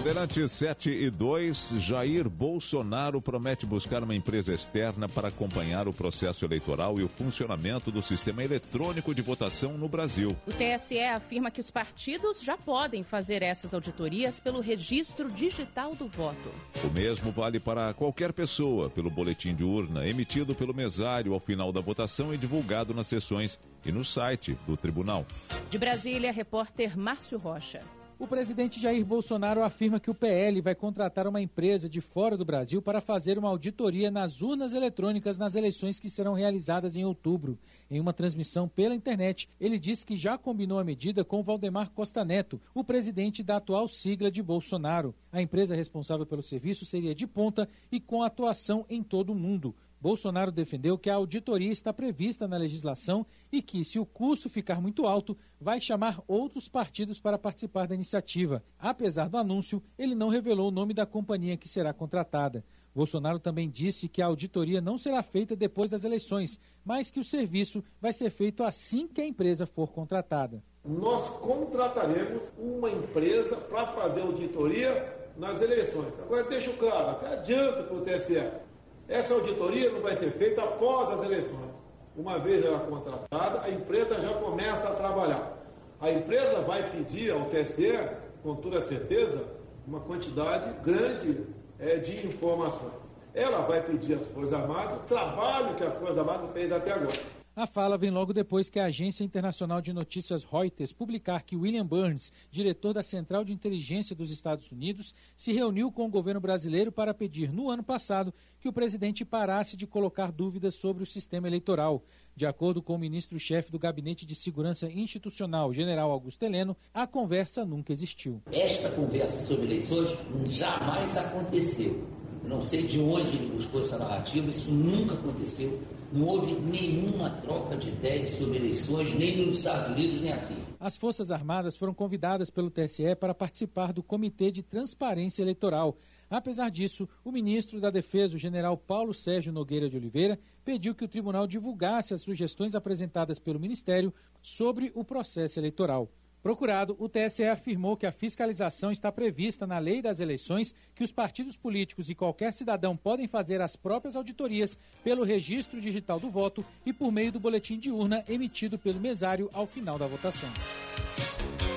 Bandeirantes 0.00 0.52
7 0.52 0.88
e 0.88 1.10
2, 1.10 1.74
Jair 1.76 2.26
Bolsonaro 2.26 3.20
promete 3.20 3.66
buscar 3.66 4.02
uma 4.02 4.14
empresa 4.14 4.54
externa 4.54 5.06
para 5.06 5.28
acompanhar 5.28 5.86
o 5.86 5.92
processo 5.92 6.42
eleitoral 6.42 6.98
e 6.98 7.02
o 7.02 7.08
funcionamento 7.08 7.90
do 7.90 8.00
sistema 8.00 8.42
eletrônico 8.42 9.14
de 9.14 9.20
votação 9.20 9.76
no 9.76 9.90
Brasil. 9.90 10.34
O 10.46 10.52
TSE 10.52 11.02
afirma 11.02 11.50
que 11.50 11.60
os 11.60 11.70
partidos 11.70 12.40
já 12.40 12.56
podem 12.56 13.04
fazer 13.04 13.42
essas 13.42 13.74
auditorias 13.74 14.40
pelo 14.40 14.62
registro 14.62 15.30
digital 15.30 15.94
do 15.94 16.08
voto. 16.08 16.50
O 16.82 16.88
mesmo 16.88 17.30
vale 17.30 17.60
para 17.60 17.92
qualquer 17.92 18.32
pessoa 18.32 18.88
pelo 18.88 19.10
boletim 19.10 19.54
de 19.54 19.64
urna 19.64 20.08
emitido 20.08 20.54
pelo 20.54 20.72
mesário 20.72 21.34
ao 21.34 21.40
final 21.40 21.70
da 21.70 21.82
votação 21.82 22.32
e 22.32 22.38
divulgado 22.38 22.94
nas 22.94 23.06
sessões 23.06 23.60
e 23.84 23.92
no 23.92 24.02
site 24.02 24.56
do 24.66 24.78
tribunal. 24.78 25.26
De 25.68 25.76
Brasília, 25.76 26.32
repórter 26.32 26.96
Márcio 26.96 27.36
Rocha. 27.36 27.82
O 28.20 28.26
presidente 28.26 28.78
Jair 28.78 29.02
Bolsonaro 29.02 29.62
afirma 29.62 29.98
que 29.98 30.10
o 30.10 30.14
PL 30.14 30.60
vai 30.60 30.74
contratar 30.74 31.26
uma 31.26 31.40
empresa 31.40 31.88
de 31.88 32.02
fora 32.02 32.36
do 32.36 32.44
Brasil 32.44 32.82
para 32.82 33.00
fazer 33.00 33.38
uma 33.38 33.48
auditoria 33.48 34.10
nas 34.10 34.42
urnas 34.42 34.74
eletrônicas 34.74 35.38
nas 35.38 35.54
eleições 35.54 35.98
que 35.98 36.10
serão 36.10 36.34
realizadas 36.34 36.96
em 36.96 37.04
outubro. 37.06 37.58
Em 37.90 37.98
uma 37.98 38.12
transmissão 38.12 38.68
pela 38.68 38.94
internet, 38.94 39.48
ele 39.58 39.78
disse 39.78 40.04
que 40.04 40.18
já 40.18 40.36
combinou 40.36 40.78
a 40.78 40.84
medida 40.84 41.24
com 41.24 41.42
Valdemar 41.42 41.92
Costa 41.92 42.22
Neto, 42.22 42.60
o 42.74 42.84
presidente 42.84 43.42
da 43.42 43.56
atual 43.56 43.88
sigla 43.88 44.30
de 44.30 44.42
Bolsonaro. 44.42 45.14
A 45.32 45.40
empresa 45.40 45.74
responsável 45.74 46.26
pelo 46.26 46.42
serviço 46.42 46.84
seria 46.84 47.14
de 47.14 47.26
ponta 47.26 47.66
e 47.90 47.98
com 47.98 48.22
atuação 48.22 48.84
em 48.90 49.02
todo 49.02 49.32
o 49.32 49.34
mundo. 49.34 49.74
Bolsonaro 50.00 50.50
defendeu 50.50 50.96
que 50.96 51.10
a 51.10 51.14
auditoria 51.14 51.70
está 51.70 51.92
prevista 51.92 52.48
na 52.48 52.56
legislação 52.56 53.26
e 53.52 53.60
que, 53.60 53.84
se 53.84 53.98
o 53.98 54.06
custo 54.06 54.48
ficar 54.48 54.80
muito 54.80 55.06
alto, 55.06 55.36
vai 55.60 55.78
chamar 55.78 56.22
outros 56.26 56.68
partidos 56.68 57.20
para 57.20 57.38
participar 57.38 57.86
da 57.86 57.94
iniciativa. 57.94 58.64
Apesar 58.78 59.28
do 59.28 59.36
anúncio, 59.36 59.82
ele 59.98 60.14
não 60.14 60.28
revelou 60.28 60.68
o 60.68 60.72
nome 60.72 60.94
da 60.94 61.04
companhia 61.04 61.56
que 61.56 61.68
será 61.68 61.92
contratada. 61.92 62.64
Bolsonaro 62.94 63.38
também 63.38 63.68
disse 63.68 64.08
que 64.08 64.22
a 64.22 64.26
auditoria 64.26 64.80
não 64.80 64.96
será 64.96 65.22
feita 65.22 65.54
depois 65.54 65.90
das 65.90 66.02
eleições, 66.02 66.58
mas 66.84 67.10
que 67.10 67.20
o 67.20 67.24
serviço 67.24 67.84
vai 68.00 68.12
ser 68.12 68.30
feito 68.30 68.64
assim 68.64 69.06
que 69.06 69.20
a 69.20 69.26
empresa 69.26 69.66
for 69.66 69.92
contratada. 69.92 70.62
Nós 70.82 71.28
contrataremos 71.40 72.42
uma 72.58 72.90
empresa 72.90 73.56
para 73.56 73.86
fazer 73.88 74.22
auditoria 74.22 75.30
nas 75.36 75.60
eleições. 75.60 76.12
Agora, 76.20 76.44
deixa 76.44 76.72
claro, 76.72 77.10
até 77.10 77.34
adianta 77.34 77.82
para 77.82 77.96
o 77.96 78.00
TSE. 78.00 78.69
Essa 79.10 79.34
auditoria 79.34 79.90
não 79.90 80.00
vai 80.00 80.16
ser 80.16 80.30
feita 80.30 80.62
após 80.62 81.18
as 81.18 81.24
eleições. 81.24 81.68
Uma 82.16 82.38
vez 82.38 82.64
ela 82.64 82.78
contratada, 82.78 83.62
a 83.62 83.68
empresa 83.68 84.20
já 84.20 84.32
começa 84.34 84.88
a 84.88 84.94
trabalhar. 84.94 85.58
A 86.00 86.12
empresa 86.12 86.60
vai 86.60 86.88
pedir 86.92 87.32
ao 87.32 87.46
TSE, 87.46 87.92
com 88.40 88.54
toda 88.54 88.80
certeza, 88.82 89.44
uma 89.84 89.98
quantidade 89.98 90.72
grande 90.84 91.44
é, 91.80 91.96
de 91.96 92.24
informações. 92.24 93.02
Ela 93.34 93.62
vai 93.62 93.82
pedir 93.82 94.14
às 94.14 94.28
Forças 94.28 94.54
Armadas 94.54 94.98
o 94.98 95.00
trabalho 95.00 95.74
que 95.74 95.82
as 95.82 95.94
Forças 95.96 96.16
Armadas 96.16 96.52
fez 96.52 96.70
até 96.70 96.92
agora. 96.92 97.40
A 97.60 97.66
fala 97.66 97.98
vem 97.98 98.10
logo 98.10 98.32
depois 98.32 98.70
que 98.70 98.78
a 98.78 98.86
agência 98.86 99.24
internacional 99.24 99.82
de 99.82 99.92
notícias 99.92 100.44
Reuters 100.44 100.92
publicar 100.92 101.42
que 101.42 101.56
William 101.56 101.84
Burns, 101.84 102.32
diretor 102.50 102.94
da 102.94 103.02
Central 103.02 103.44
de 103.44 103.52
Inteligência 103.52 104.14
dos 104.14 104.30
Estados 104.30 104.70
Unidos, 104.70 105.14
se 105.36 105.52
reuniu 105.52 105.90
com 105.90 106.06
o 106.06 106.10
governo 106.10 106.40
brasileiro 106.40 106.92
para 106.92 107.12
pedir, 107.12 107.52
no 107.52 107.68
ano 107.68 107.82
passado, 107.82 108.32
que 108.60 108.68
o 108.68 108.72
presidente 108.72 109.24
parasse 109.24 109.76
de 109.76 109.86
colocar 109.86 110.30
dúvidas 110.30 110.74
sobre 110.74 111.02
o 111.02 111.06
sistema 111.06 111.48
eleitoral. 111.48 112.04
De 112.36 112.46
acordo 112.46 112.82
com 112.82 112.94
o 112.94 112.98
ministro-chefe 112.98 113.72
do 113.72 113.78
Gabinete 113.78 114.26
de 114.26 114.34
Segurança 114.34 114.90
Institucional, 114.90 115.72
general 115.72 116.10
Augusto 116.10 116.42
Heleno, 116.44 116.76
a 116.92 117.06
conversa 117.06 117.64
nunca 117.64 117.92
existiu. 117.92 118.42
Esta 118.52 118.90
conversa 118.90 119.40
sobre 119.40 119.64
eleições 119.64 120.16
jamais 120.48 121.16
aconteceu. 121.16 122.06
Não 122.44 122.62
sei 122.62 122.82
de 122.82 122.98
onde 122.98 123.36
ele 123.36 123.48
buscou 123.48 123.80
essa 123.80 123.98
narrativa, 123.98 124.50
isso 124.50 124.70
nunca 124.70 125.14
aconteceu. 125.14 125.80
Não 126.12 126.26
houve 126.26 126.54
nenhuma 126.54 127.30
troca 127.30 127.76
de 127.76 127.88
ideias 127.88 128.32
sobre 128.32 128.56
eleições, 128.56 129.14
nem 129.14 129.46
nos 129.46 129.58
Estados 129.58 129.94
Unidos, 129.94 130.20
nem 130.20 130.32
aqui. 130.32 130.56
As 130.80 130.96
Forças 130.96 131.30
Armadas 131.30 131.76
foram 131.76 131.94
convidadas 131.94 132.50
pelo 132.50 132.70
TSE 132.70 133.14
para 133.14 133.34
participar 133.34 133.92
do 133.92 134.02
Comitê 134.02 134.50
de 134.50 134.62
Transparência 134.62 135.42
Eleitoral. 135.42 135.96
Apesar 136.30 136.70
disso, 136.70 137.08
o 137.24 137.32
ministro 137.32 137.80
da 137.80 137.90
Defesa, 137.90 138.36
o 138.36 138.38
general 138.38 138.76
Paulo 138.76 139.12
Sérgio 139.12 139.52
Nogueira 139.52 139.90
de 139.90 139.96
Oliveira, 139.96 140.38
pediu 140.64 140.94
que 140.94 141.04
o 141.04 141.08
tribunal 141.08 141.44
divulgasse 141.44 142.14
as 142.14 142.20
sugestões 142.20 142.76
apresentadas 142.76 143.40
pelo 143.40 143.58
Ministério 143.58 144.14
sobre 144.40 144.92
o 144.94 145.04
processo 145.04 145.58
eleitoral. 145.58 146.08
Procurado, 146.42 146.96
o 146.98 147.08
TSE 147.08 147.44
afirmou 147.44 147.96
que 147.96 148.06
a 148.06 148.12
fiscalização 148.12 148.90
está 148.90 149.12
prevista 149.12 149.66
na 149.66 149.78
lei 149.78 150.00
das 150.00 150.20
eleições, 150.20 150.74
que 150.94 151.04
os 151.04 151.12
partidos 151.12 151.56
políticos 151.56 152.08
e 152.08 152.14
qualquer 152.14 152.52
cidadão 152.54 152.96
podem 152.96 153.28
fazer 153.28 153.60
as 153.60 153.76
próprias 153.76 154.16
auditorias 154.16 154.78
pelo 155.04 155.22
registro 155.22 155.80
digital 155.80 156.18
do 156.18 156.30
voto 156.30 156.64
e 156.86 156.92
por 156.92 157.12
meio 157.12 157.32
do 157.32 157.40
boletim 157.40 157.78
de 157.78 157.90
urna 157.90 158.24
emitido 158.26 158.78
pelo 158.78 159.00
mesário 159.00 159.50
ao 159.52 159.66
final 159.66 159.98
da 159.98 160.06
votação. 160.06 160.48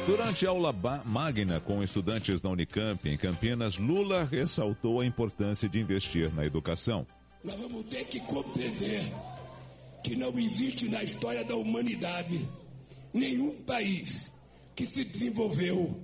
Durante 0.05 0.45
aula 0.45 0.73
magna 1.05 1.61
com 1.61 1.81
estudantes 1.81 2.41
da 2.41 2.49
Unicamp 2.49 3.07
em 3.07 3.15
Campinas, 3.15 3.77
Lula 3.77 4.27
ressaltou 4.29 4.99
a 4.99 5.05
importância 5.05 5.69
de 5.69 5.79
investir 5.79 6.33
na 6.33 6.45
educação. 6.45 7.07
nós 7.41 7.55
vamos 7.55 7.85
ter 7.85 8.03
que 8.05 8.19
compreender 8.19 9.01
que 10.03 10.15
não 10.17 10.37
existe 10.37 10.89
na 10.89 11.01
história 11.01 11.43
da 11.45 11.55
humanidade 11.55 12.45
nenhum 13.13 13.55
país 13.63 14.29
que 14.75 14.85
se 14.85 15.05
desenvolveu 15.05 15.97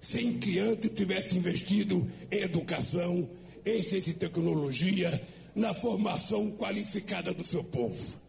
sem 0.00 0.38
que 0.38 0.58
antes 0.58 0.90
tivesse 0.90 1.36
investido 1.36 2.06
em 2.30 2.40
educação, 2.42 3.28
em 3.64 3.82
ciência 3.82 4.10
e 4.10 4.14
tecnologia, 4.14 5.20
na 5.54 5.72
formação 5.72 6.50
qualificada 6.50 7.32
do 7.32 7.44
seu 7.44 7.64
povo. 7.64 8.20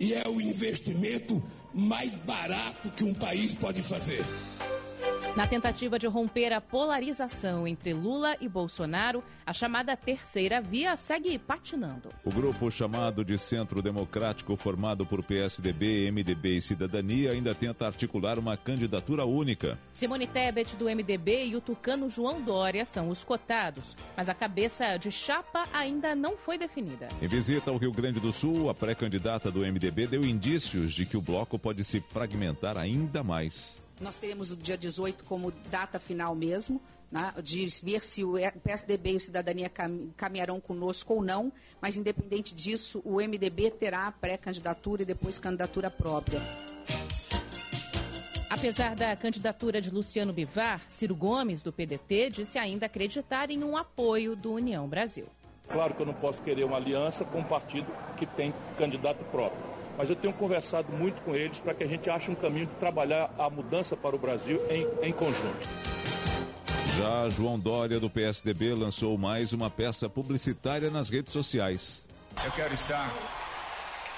E 0.00 0.14
é 0.14 0.26
o 0.26 0.40
investimento 0.40 1.42
mais 1.74 2.10
barato 2.24 2.88
que 2.96 3.04
um 3.04 3.12
país 3.12 3.54
pode 3.54 3.82
fazer. 3.82 4.24
Na 5.36 5.48
tentativa 5.48 5.98
de 5.98 6.06
romper 6.06 6.52
a 6.52 6.60
polarização 6.60 7.66
entre 7.66 7.92
Lula 7.92 8.36
e 8.40 8.48
Bolsonaro, 8.48 9.20
a 9.44 9.52
chamada 9.52 9.96
terceira 9.96 10.60
via 10.60 10.96
segue 10.96 11.36
patinando. 11.40 12.10
O 12.24 12.30
grupo 12.30 12.70
chamado 12.70 13.24
de 13.24 13.36
Centro 13.36 13.82
Democrático, 13.82 14.56
formado 14.56 15.04
por 15.04 15.24
PSDB, 15.24 16.08
MDB 16.12 16.58
e 16.58 16.62
Cidadania, 16.62 17.32
ainda 17.32 17.52
tenta 17.52 17.84
articular 17.84 18.38
uma 18.38 18.56
candidatura 18.56 19.24
única. 19.24 19.76
Simone 19.92 20.28
Tebet, 20.28 20.76
do 20.76 20.84
MDB, 20.84 21.46
e 21.46 21.56
o 21.56 21.60
tucano 21.60 22.08
João 22.08 22.40
Dória 22.40 22.84
são 22.84 23.08
os 23.08 23.24
cotados, 23.24 23.96
mas 24.16 24.28
a 24.28 24.34
cabeça 24.34 24.96
de 24.98 25.10
chapa 25.10 25.66
ainda 25.72 26.14
não 26.14 26.36
foi 26.36 26.56
definida. 26.56 27.08
Em 27.20 27.26
visita 27.26 27.72
ao 27.72 27.76
Rio 27.76 27.90
Grande 27.90 28.20
do 28.20 28.32
Sul, 28.32 28.70
a 28.70 28.74
pré-candidata 28.74 29.50
do 29.50 29.66
MDB 29.66 30.06
deu 30.06 30.24
indícios 30.24 30.94
de 30.94 31.04
que 31.04 31.16
o 31.16 31.22
bloco 31.22 31.58
pode 31.58 31.82
se 31.82 32.00
fragmentar 32.00 32.76
ainda 32.76 33.24
mais. 33.24 33.82
Nós 34.00 34.16
teremos 34.16 34.50
o 34.50 34.56
dia 34.56 34.76
18 34.76 35.24
como 35.24 35.52
data 35.70 36.00
final 36.00 36.34
mesmo, 36.34 36.80
né, 37.10 37.32
de 37.42 37.66
ver 37.82 38.02
se 38.02 38.24
o 38.24 38.34
PSDB 38.62 39.12
e 39.12 39.16
o 39.16 39.20
Cidadania 39.20 39.70
caminharão 40.16 40.60
conosco 40.60 41.14
ou 41.14 41.22
não, 41.22 41.52
mas 41.80 41.96
independente 41.96 42.54
disso, 42.54 43.00
o 43.04 43.16
MDB 43.16 43.70
terá 43.70 44.10
pré-candidatura 44.10 45.02
e 45.02 45.04
depois 45.04 45.38
candidatura 45.38 45.90
própria. 45.90 46.40
Apesar 48.50 48.96
da 48.96 49.14
candidatura 49.14 49.80
de 49.80 49.90
Luciano 49.90 50.32
Bivar, 50.32 50.80
Ciro 50.88 51.14
Gomes, 51.14 51.62
do 51.62 51.72
PDT, 51.72 52.30
disse 52.30 52.58
ainda 52.58 52.86
acreditar 52.86 53.50
em 53.50 53.62
um 53.62 53.76
apoio 53.76 54.34
do 54.34 54.52
União 54.52 54.88
Brasil. 54.88 55.26
Claro 55.68 55.94
que 55.94 56.02
eu 56.02 56.06
não 56.06 56.14
posso 56.14 56.42
querer 56.42 56.64
uma 56.64 56.76
aliança 56.76 57.24
com 57.24 57.40
um 57.40 57.44
partido 57.44 57.86
que 58.16 58.26
tem 58.26 58.52
candidato 58.76 59.24
próprio 59.30 59.73
mas 59.96 60.10
eu 60.10 60.16
tenho 60.16 60.32
conversado 60.34 60.92
muito 60.92 61.20
com 61.22 61.34
eles 61.34 61.60
para 61.60 61.74
que 61.74 61.84
a 61.84 61.86
gente 61.86 62.10
ache 62.10 62.30
um 62.30 62.34
caminho 62.34 62.66
de 62.66 62.74
trabalhar 62.74 63.32
a 63.38 63.48
mudança 63.48 63.96
para 63.96 64.14
o 64.14 64.18
Brasil 64.18 64.60
em, 64.70 65.08
em 65.08 65.12
conjunto. 65.12 65.68
Já 66.96 67.28
João 67.30 67.58
Dória, 67.58 67.98
do 67.98 68.08
PSDB, 68.08 68.72
lançou 68.72 69.18
mais 69.18 69.52
uma 69.52 69.68
peça 69.68 70.08
publicitária 70.08 70.90
nas 70.90 71.08
redes 71.08 71.32
sociais. 71.32 72.06
Eu 72.44 72.52
quero 72.52 72.72
estar 72.74 73.12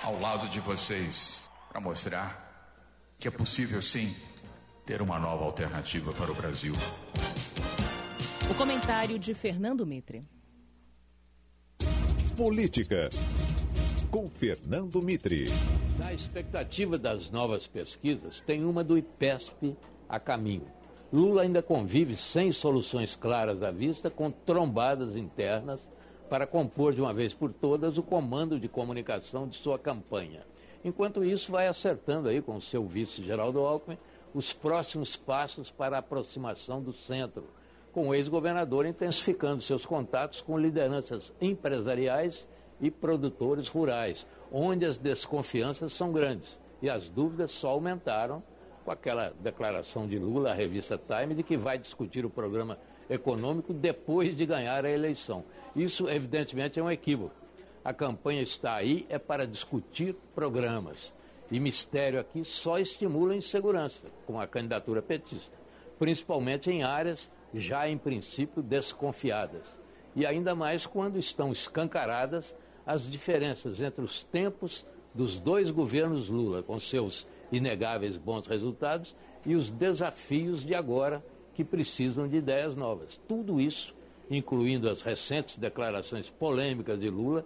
ao 0.03 0.19
lado 0.21 0.49
de 0.49 0.61
vocês 0.61 1.41
para 1.71 1.81
mostrar 1.81 2.47
que 3.19 3.29
é 3.29 3.31
possível 3.31 3.81
sim 3.81 4.15
ter 4.85 5.01
uma 5.03 5.19
nova 5.19 5.45
alternativa 5.45 6.13
para 6.13 6.31
o 6.31 6.35
Brasil. 6.35 6.75
O 8.51 8.55
comentário 8.55 9.19
de 9.19 9.35
Fernando 9.35 9.85
Mitre. 9.87 10.25
Política 12.37 13.09
com 14.17 14.27
Fernando 14.27 15.03
Mitre. 15.03 15.45
Na 15.99 16.11
expectativa 16.11 16.97
das 16.97 17.31
novas 17.31 17.67
pesquisas, 17.67 18.41
tem 18.41 18.65
uma 18.65 18.83
do 18.83 18.97
IPESP 18.97 19.77
a 20.09 20.19
caminho. 20.19 20.65
Lula 21.13 21.43
ainda 21.43 21.63
convive 21.63 22.17
sem 22.17 22.51
soluções 22.51 23.15
claras 23.15 23.63
à 23.63 23.71
vista, 23.71 24.09
com 24.09 24.31
trombadas 24.31 25.15
internas 25.17 25.87
para 26.31 26.47
compor 26.47 26.95
de 26.95 27.03
uma 27.03 27.13
vez 27.13 27.35
por 27.35 27.53
todas 27.53 27.99
o 27.99 28.03
comando 28.03 28.59
de 28.59 28.69
comunicação 28.69 29.47
de 29.47 29.59
sua 29.59 29.79
campanha. 29.79 30.47
Enquanto 30.83 31.23
isso, 31.23 31.53
vai 31.53 31.67
acertando 31.67 32.31
aí 32.31 32.41
com 32.41 32.59
seu 32.59 32.87
vice 32.87 33.23
Geraldo 33.23 33.61
Alckmin 33.61 33.99
os 34.33 34.51
próximos 34.51 35.15
passos 35.15 35.71
para 35.71 35.97
a 35.97 35.99
aproximação 35.99 36.81
do 36.83 36.95
centro, 36.95 37.45
com 37.93 38.09
o 38.09 38.15
ex-governador 38.15 38.87
intensificando 38.87 39.61
seus 39.61 39.85
contatos 39.85 40.41
com 40.41 40.57
lideranças 40.57 41.35
empresariais 41.39 42.49
e 42.81 42.91
produtores 42.91 43.69
rurais, 43.69 44.27
onde 44.53 44.85
as 44.85 44.97
desconfianças 44.97 45.93
são 45.93 46.13
grandes 46.13 46.61
e 46.81 46.91
as 46.91 47.09
dúvidas 47.09 47.51
só 47.51 47.71
aumentaram 47.71 48.43
com 48.85 48.91
aquela 48.91 49.33
declaração 49.41 50.07
de 50.07 50.19
Lula 50.19 50.51
à 50.51 50.55
revista 50.55 50.99
Time 50.99 51.35
de 51.35 51.43
que 51.43 51.57
vai 51.57 51.79
discutir 51.79 52.25
o 52.25 52.31
programa 52.31 52.79
econômico 53.09 53.73
depois 53.73 54.37
de 54.37 54.47
ganhar 54.47 54.85
a 54.85 54.91
eleição. 54.91 55.45
Isso, 55.75 56.09
evidentemente, 56.09 56.79
é 56.79 56.83
um 56.83 56.91
equívoco. 56.91 57.35
A 57.85 57.93
campanha 57.93 58.43
está 58.43 58.75
aí 58.75 59.07
é 59.09 59.19
para 59.19 59.47
discutir 59.47 60.15
programas. 60.35 61.15
E 61.51 61.61
mistério 61.61 62.19
aqui 62.19 62.45
só 62.45 62.79
estimula 62.79 63.33
a 63.33 63.37
insegurança 63.37 64.03
com 64.27 64.41
a 64.41 64.47
candidatura 64.47 65.01
petista, 65.01 65.57
principalmente 65.99 66.71
em 66.71 66.83
áreas 66.83 67.31
já 67.55 67.89
em 67.89 67.97
princípio 67.97 68.63
desconfiadas. 68.63 69.67
E 70.15 70.27
ainda 70.27 70.55
mais 70.55 70.87
quando 70.87 71.19
estão 71.19 71.53
escancaradas 71.53 72.57
as 72.87 73.11
diferenças 73.11 73.81
entre 73.81 74.05
os 74.05 74.23
tempos 74.23 74.87
dos 75.13 75.39
dois 75.39 75.71
governos 75.71 76.29
Lula, 76.29 76.63
com 76.63 76.79
seus 76.79 77.27
inegáveis 77.51 78.17
bons 78.17 78.47
resultados, 78.47 79.17
e 79.45 79.55
os 79.55 79.71
desafios 79.71 80.65
de 80.65 80.75
agora, 80.75 81.25
que 81.55 81.65
precisam 81.65 82.29
de 82.29 82.37
ideias 82.37 82.75
novas. 82.77 83.19
Tudo 83.27 83.61
isso, 83.61 83.95
incluindo 84.31 84.89
as 84.89 85.01
recentes 85.01 85.57
declarações 85.57 86.29
polêmicas 86.29 87.01
de 87.01 87.09
Lula, 87.09 87.45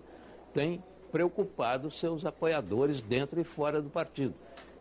tem 0.53 0.83
preocupado 1.13 1.91
seus 1.91 2.25
apoiadores 2.25 3.01
dentro 3.01 3.41
e 3.41 3.45
fora 3.45 3.81
do 3.81 3.89
partido, 3.89 4.35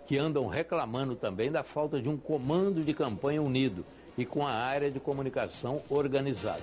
que 0.08 0.18
andam 0.18 0.48
reclamando 0.48 1.16
também 1.16 1.52
da 1.52 1.64
falta 1.64 2.02
de 2.02 2.10
um 2.10 2.18
comando 2.18 2.84
de 2.84 2.94
campanha 2.94 3.42
unido 3.42 3.86
e 4.18 4.26
com 4.26 4.46
a 4.46 4.52
área 4.52 4.90
de 4.90 5.00
comunicação 5.00 5.82
organizada. 5.90 6.62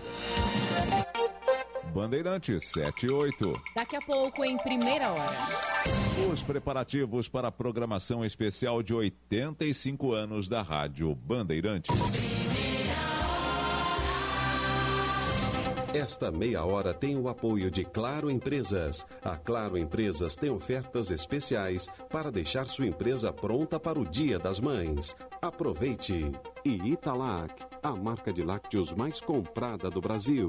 Bandeirantes 1.96 2.72
78. 2.72 3.54
Daqui 3.74 3.96
a 3.96 4.02
pouco, 4.02 4.44
em 4.44 4.58
primeira 4.58 5.08
hora. 5.10 5.36
Os 6.30 6.42
preparativos 6.42 7.26
para 7.26 7.48
a 7.48 7.50
programação 7.52 8.22
especial 8.22 8.82
de 8.82 8.92
85 8.92 10.12
anos 10.12 10.46
da 10.46 10.60
Rádio 10.60 11.14
Bandeirantes. 11.14 11.96
Esta 15.94 16.30
meia 16.30 16.62
hora 16.66 16.92
tem 16.92 17.16
o 17.16 17.30
apoio 17.30 17.70
de 17.70 17.82
Claro 17.82 18.30
Empresas. 18.30 19.06
A 19.24 19.38
Claro 19.38 19.78
Empresas 19.78 20.36
tem 20.36 20.50
ofertas 20.50 21.10
especiais 21.10 21.88
para 22.10 22.30
deixar 22.30 22.66
sua 22.66 22.86
empresa 22.86 23.32
pronta 23.32 23.80
para 23.80 23.98
o 23.98 24.04
Dia 24.04 24.38
das 24.38 24.60
Mães. 24.60 25.16
Aproveite! 25.40 26.30
E 26.62 26.92
Italac, 26.92 27.54
a 27.82 27.96
marca 27.96 28.34
de 28.34 28.42
lácteos 28.42 28.92
mais 28.92 29.18
comprada 29.18 29.88
do 29.88 30.02
Brasil. 30.02 30.48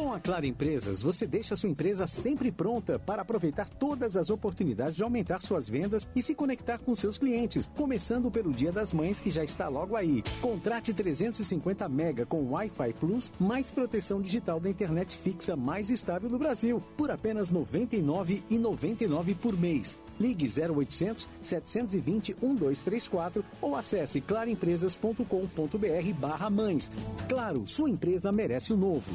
Com 0.00 0.14
a 0.14 0.18
Claro 0.18 0.46
Empresas, 0.46 1.02
você 1.02 1.26
deixa 1.26 1.54
sua 1.54 1.68
empresa 1.68 2.06
sempre 2.06 2.50
pronta 2.50 2.98
para 2.98 3.20
aproveitar 3.20 3.68
todas 3.68 4.16
as 4.16 4.30
oportunidades 4.30 4.96
de 4.96 5.02
aumentar 5.02 5.42
suas 5.42 5.68
vendas 5.68 6.08
e 6.16 6.22
se 6.22 6.34
conectar 6.34 6.78
com 6.78 6.94
seus 6.94 7.18
clientes, 7.18 7.68
começando 7.76 8.30
pelo 8.30 8.50
Dia 8.50 8.72
das 8.72 8.94
Mães 8.94 9.20
que 9.20 9.30
já 9.30 9.44
está 9.44 9.68
logo 9.68 9.94
aí. 9.94 10.22
Contrate 10.40 10.94
350 10.94 11.86
mega 11.90 12.24
com 12.24 12.50
Wi-Fi 12.50 12.94
Plus, 12.98 13.30
mais 13.38 13.70
proteção 13.70 14.22
digital 14.22 14.58
da 14.58 14.70
internet 14.70 15.18
fixa 15.18 15.54
mais 15.54 15.90
estável 15.90 16.30
do 16.30 16.38
Brasil, 16.38 16.82
por 16.96 17.10
apenas 17.10 17.50
R$ 17.50 17.58
99,99 17.58 19.36
por 19.36 19.54
mês. 19.54 19.98
Ligue 20.20 20.46
0800 20.46 21.26
720 21.40 22.36
1234 22.40 23.42
ou 23.60 23.74
acesse 23.74 24.20
claroempresas.com.br 24.20 26.14
barra 26.18 26.50
mães. 26.50 26.92
Claro, 27.28 27.66
sua 27.66 27.88
empresa 27.88 28.30
merece 28.30 28.72
o 28.72 28.76
novo. 28.76 29.10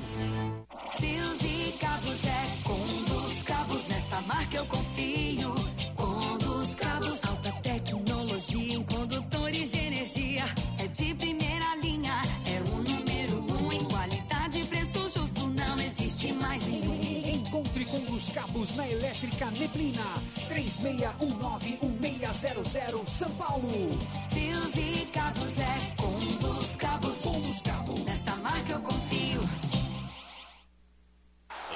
Fios 0.98 1.40
e 1.44 1.72
cabos 1.78 2.26
é 2.26 2.64
com 2.64 3.04
dos 3.04 3.44
cabos, 3.44 3.88
nesta 3.88 4.22
marca 4.22 4.58
eu 4.58 4.66
confio. 4.66 5.56
Com 5.96 6.38
dos 6.38 6.76
cabos, 6.76 7.24
alta 7.26 7.52
tecnologia 7.62 8.74
em 8.76 8.84
condutores 8.84 9.72
de 9.72 9.80
energia. 9.80 10.44
É 10.80 10.88
de 10.88 11.14
primeira 11.16 11.55
na 18.76 18.88
Elétrica 18.88 19.50
Neblina. 19.52 20.06
3619-1600 20.50 23.08
São 23.08 23.30
Paulo. 23.32 23.98
Fios 24.32 24.76
e 24.76 25.06
cabos 25.08 25.58
é 25.58 25.96
com 25.98 26.20
dos 26.40 26.76
cabos. 26.76 27.22
Com 27.22 27.42
dos 27.42 27.62
cabos. 27.62 28.00
Nesta 28.04 28.36
marca 28.38 28.74
eu 28.74 28.82
confio. 28.82 29.42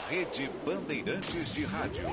Rede 0.09 0.49
Bandeirantes 0.65 1.53
de 1.53 1.65
Rádio. 1.65 2.09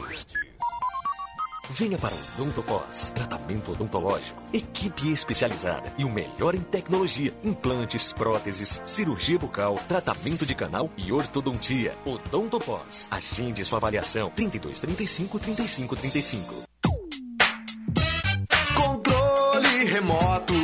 Venha 1.71 1.99
para 1.99 2.15
o 2.15 2.19
Odontopós, 2.37 3.11
tratamento 3.15 3.73
odontológico, 3.73 4.41
equipe 4.53 5.11
especializada 5.11 5.93
e 5.99 6.05
o 6.05 6.09
melhor 6.09 6.55
em 6.55 6.61
tecnologia, 6.61 7.33
implantes, 7.43 8.13
próteses, 8.13 8.81
cirurgia 8.87 9.39
bucal, 9.39 9.79
tratamento 9.89 10.47
de 10.47 10.55
canal 10.55 10.91
e 10.97 11.13
ortodontia. 11.13 11.95
Odontopós, 12.05 13.09
agende 13.11 13.65
sua 13.65 13.79
avaliação 13.79 14.31
32 14.31 14.79
35 14.79 15.39
35 15.41 15.97
35. 15.97 16.55
Controle 18.75 19.85
remoto, 19.87 20.55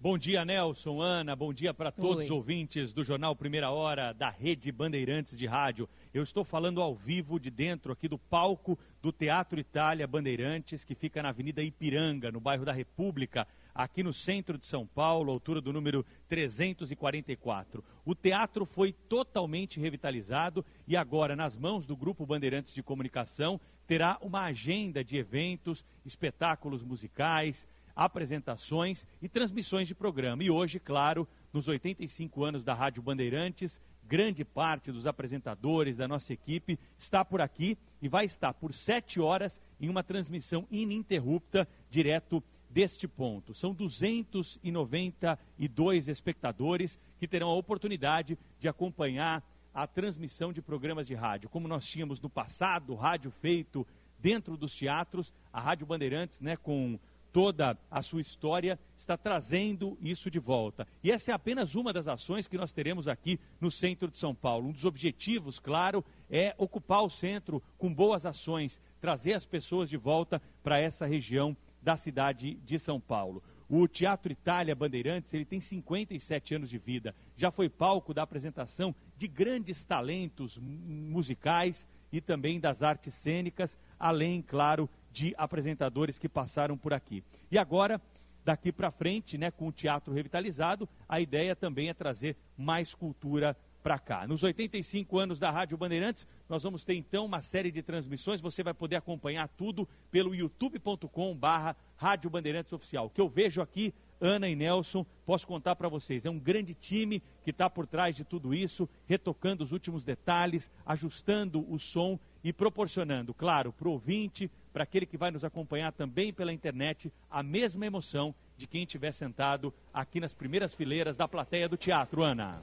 Bom 0.01 0.17
dia, 0.17 0.43
Nelson, 0.43 0.99
Ana, 0.99 1.35
bom 1.35 1.53
dia 1.53 1.75
para 1.75 1.91
todos 1.91 2.17
Oi. 2.17 2.23
os 2.25 2.31
ouvintes 2.31 2.91
do 2.91 3.03
Jornal 3.03 3.35
Primeira 3.35 3.69
Hora 3.69 4.13
da 4.13 4.31
Rede 4.31 4.71
Bandeirantes 4.71 5.37
de 5.37 5.45
Rádio. 5.45 5.87
Eu 6.11 6.23
estou 6.23 6.43
falando 6.43 6.81
ao 6.81 6.95
vivo 6.95 7.39
de 7.39 7.51
dentro 7.51 7.93
aqui 7.93 8.07
do 8.07 8.17
palco 8.17 8.79
do 8.99 9.11
Teatro 9.11 9.59
Itália 9.59 10.07
Bandeirantes, 10.07 10.83
que 10.83 10.95
fica 10.95 11.21
na 11.21 11.29
Avenida 11.29 11.61
Ipiranga, 11.61 12.31
no 12.31 12.39
bairro 12.39 12.65
da 12.65 12.71
República, 12.71 13.47
aqui 13.75 14.01
no 14.01 14.11
centro 14.11 14.57
de 14.57 14.65
São 14.65 14.87
Paulo, 14.87 15.31
altura 15.31 15.61
do 15.61 15.71
número 15.71 16.03
344. 16.27 17.83
O 18.03 18.15
teatro 18.15 18.65
foi 18.65 18.91
totalmente 18.91 19.79
revitalizado 19.79 20.65
e 20.87 20.97
agora, 20.97 21.35
nas 21.35 21.55
mãos 21.55 21.85
do 21.85 21.95
Grupo 21.95 22.25
Bandeirantes 22.25 22.73
de 22.73 22.81
Comunicação, 22.81 23.61
terá 23.85 24.17
uma 24.19 24.45
agenda 24.45 25.03
de 25.03 25.17
eventos, 25.17 25.85
espetáculos 26.03 26.83
musicais, 26.83 27.67
apresentações 27.95 29.07
e 29.21 29.29
transmissões 29.29 29.87
de 29.87 29.95
programa. 29.95 30.43
E 30.43 30.49
hoje, 30.49 30.79
claro, 30.79 31.27
nos 31.51 31.67
85 31.67 32.43
anos 32.43 32.63
da 32.63 32.73
Rádio 32.73 33.03
Bandeirantes, 33.03 33.81
grande 34.05 34.43
parte 34.43 34.91
dos 34.91 35.07
apresentadores 35.07 35.95
da 35.97 36.07
nossa 36.07 36.33
equipe 36.33 36.79
está 36.97 37.23
por 37.23 37.41
aqui 37.41 37.77
e 38.01 38.09
vai 38.09 38.25
estar 38.25 38.51
por 38.53 38.73
sete 38.73 39.19
horas 39.19 39.61
em 39.79 39.87
uma 39.89 40.01
transmissão 40.03 40.67
ininterrupta 40.69 41.67
direto 41.89 42.43
deste 42.69 43.07
ponto. 43.07 43.53
São 43.53 43.73
292 43.73 46.07
espectadores 46.07 46.99
que 47.19 47.27
terão 47.27 47.49
a 47.49 47.55
oportunidade 47.55 48.37
de 48.59 48.67
acompanhar 48.67 49.43
a 49.73 49.87
transmissão 49.87 50.51
de 50.51 50.61
programas 50.61 51.07
de 51.07 51.15
rádio. 51.15 51.49
Como 51.49 51.67
nós 51.67 51.85
tínhamos 51.85 52.19
no 52.19 52.29
passado, 52.29 52.95
rádio 52.95 53.31
feito 53.31 53.87
dentro 54.19 54.55
dos 54.55 54.75
teatros, 54.75 55.33
a 55.51 55.59
Rádio 55.59 55.87
Bandeirantes, 55.87 56.41
né, 56.41 56.55
com 56.55 56.99
toda 57.31 57.77
a 57.89 58.01
sua 58.01 58.21
história, 58.21 58.79
está 58.97 59.17
trazendo 59.17 59.97
isso 60.01 60.29
de 60.29 60.39
volta. 60.39 60.87
E 61.03 61.11
essa 61.11 61.31
é 61.31 61.33
apenas 61.33 61.75
uma 61.75 61.93
das 61.93 62.07
ações 62.07 62.47
que 62.47 62.57
nós 62.57 62.73
teremos 62.73 63.07
aqui 63.07 63.39
no 63.59 63.71
centro 63.71 64.11
de 64.11 64.17
São 64.17 64.35
Paulo. 64.35 64.67
Um 64.69 64.71
dos 64.71 64.85
objetivos, 64.85 65.59
claro, 65.59 66.03
é 66.29 66.53
ocupar 66.57 67.03
o 67.03 67.09
centro 67.09 67.61
com 67.77 67.93
boas 67.93 68.25
ações, 68.25 68.81
trazer 68.99 69.33
as 69.33 69.45
pessoas 69.45 69.89
de 69.89 69.97
volta 69.97 70.41
para 70.61 70.79
essa 70.79 71.05
região 71.05 71.55
da 71.81 71.97
cidade 71.97 72.55
de 72.65 72.77
São 72.77 72.99
Paulo. 72.99 73.41
O 73.67 73.87
Teatro 73.87 74.31
Itália 74.33 74.75
Bandeirantes, 74.75 75.33
ele 75.33 75.45
tem 75.45 75.61
57 75.61 76.55
anos 76.55 76.69
de 76.69 76.77
vida. 76.77 77.15
Já 77.37 77.49
foi 77.51 77.69
palco 77.69 78.13
da 78.13 78.21
apresentação 78.21 78.93
de 79.15 79.29
grandes 79.29 79.85
talentos 79.85 80.57
mu- 80.57 80.69
musicais 81.11 81.87
e 82.11 82.19
também 82.19 82.59
das 82.59 82.83
artes 82.83 83.13
cênicas, 83.13 83.77
além, 83.97 84.41
claro, 84.41 84.89
de 85.11 85.33
apresentadores 85.37 86.17
que 86.17 86.29
passaram 86.29 86.77
por 86.77 86.93
aqui. 86.93 87.23
E 87.51 87.57
agora, 87.57 88.01
daqui 88.43 88.71
para 88.71 88.91
frente, 88.91 89.37
né, 89.37 89.51
com 89.51 89.67
o 89.67 89.71
teatro 89.71 90.13
revitalizado, 90.13 90.87
a 91.07 91.19
ideia 91.19 91.55
também 91.55 91.89
é 91.89 91.93
trazer 91.93 92.35
mais 92.57 92.95
cultura 92.95 93.55
para 93.81 93.97
cá. 93.97 94.27
Nos 94.27 94.43
85 94.43 95.17
anos 95.17 95.39
da 95.39 95.49
Rádio 95.49 95.77
Bandeirantes, 95.77 96.27
nós 96.47 96.63
vamos 96.63 96.83
ter 96.83 96.93
então 96.93 97.25
uma 97.25 97.41
série 97.41 97.71
de 97.71 97.81
transmissões. 97.81 98.39
Você 98.39 98.63
vai 98.63 98.73
poder 98.73 98.95
acompanhar 98.95 99.47
tudo 99.47 99.87
pelo 100.11 100.35
youtube.com/barra 100.35 101.75
Rádio 101.97 102.29
Bandeirantes 102.29 102.71
Oficial. 102.73 103.07
O 103.07 103.09
que 103.09 103.21
eu 103.21 103.27
vejo 103.27 103.61
aqui, 103.61 103.93
Ana 104.21 104.47
e 104.47 104.55
Nelson, 104.55 105.03
posso 105.25 105.47
contar 105.47 105.75
para 105.75 105.89
vocês. 105.89 106.25
É 106.25 106.29
um 106.29 106.39
grande 106.39 106.75
time 106.75 107.21
que 107.43 107.49
está 107.49 107.69
por 107.69 107.87
trás 107.87 108.15
de 108.15 108.23
tudo 108.23 108.53
isso, 108.53 108.87
retocando 109.07 109.63
os 109.63 109.71
últimos 109.71 110.05
detalhes, 110.05 110.71
ajustando 110.85 111.65
o 111.67 111.79
som 111.79 112.19
e 112.43 112.53
proporcionando, 112.53 113.33
claro, 113.33 113.73
para 113.73 113.87
o 113.87 113.93
ouvinte, 113.93 114.49
para 114.71 114.83
aquele 114.83 115.05
que 115.05 115.17
vai 115.17 115.31
nos 115.31 115.43
acompanhar 115.43 115.91
também 115.91 116.31
pela 116.31 116.53
internet, 116.53 117.11
a 117.29 117.41
mesma 117.43 117.85
emoção 117.85 118.33
de 118.57 118.67
quem 118.67 118.83
estiver 118.83 119.11
sentado 119.11 119.73
aqui 119.93 120.19
nas 120.19 120.33
primeiras 120.33 120.73
fileiras 120.73 121.17
da 121.17 121.27
plateia 121.27 121.67
do 121.67 121.75
teatro, 121.75 122.21
Ana. 122.21 122.61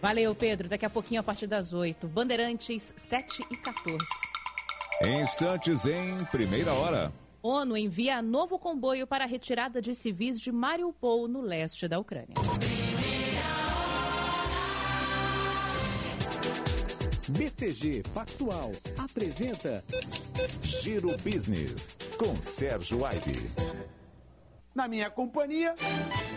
Valeu, 0.00 0.34
Pedro. 0.34 0.68
Daqui 0.68 0.86
a 0.86 0.90
pouquinho, 0.90 1.20
a 1.20 1.24
partir 1.24 1.46
das 1.46 1.72
8. 1.72 2.06
Bandeirantes 2.08 2.94
7 2.96 3.44
e 3.50 3.56
14. 3.56 3.98
Em 5.02 5.22
instantes, 5.22 5.84
em 5.84 6.24
primeira 6.26 6.72
hora. 6.72 7.12
ONU 7.42 7.76
envia 7.76 8.20
novo 8.20 8.58
comboio 8.58 9.06
para 9.06 9.24
a 9.24 9.26
retirada 9.26 9.80
de 9.80 9.94
civis 9.94 10.40
de 10.40 10.50
Mariupol, 10.50 11.28
no 11.28 11.40
leste 11.40 11.86
da 11.86 11.98
Ucrânia. 11.98 12.34
BTG 17.28 18.02
Pactual 18.14 18.72
apresenta 18.98 19.84
Giro 20.62 21.14
Business 21.18 21.90
com 22.16 22.40
Sérgio 22.40 23.04
Aibe. 23.04 23.50
Na 24.74 24.88
minha 24.88 25.10
companhia, 25.10 25.74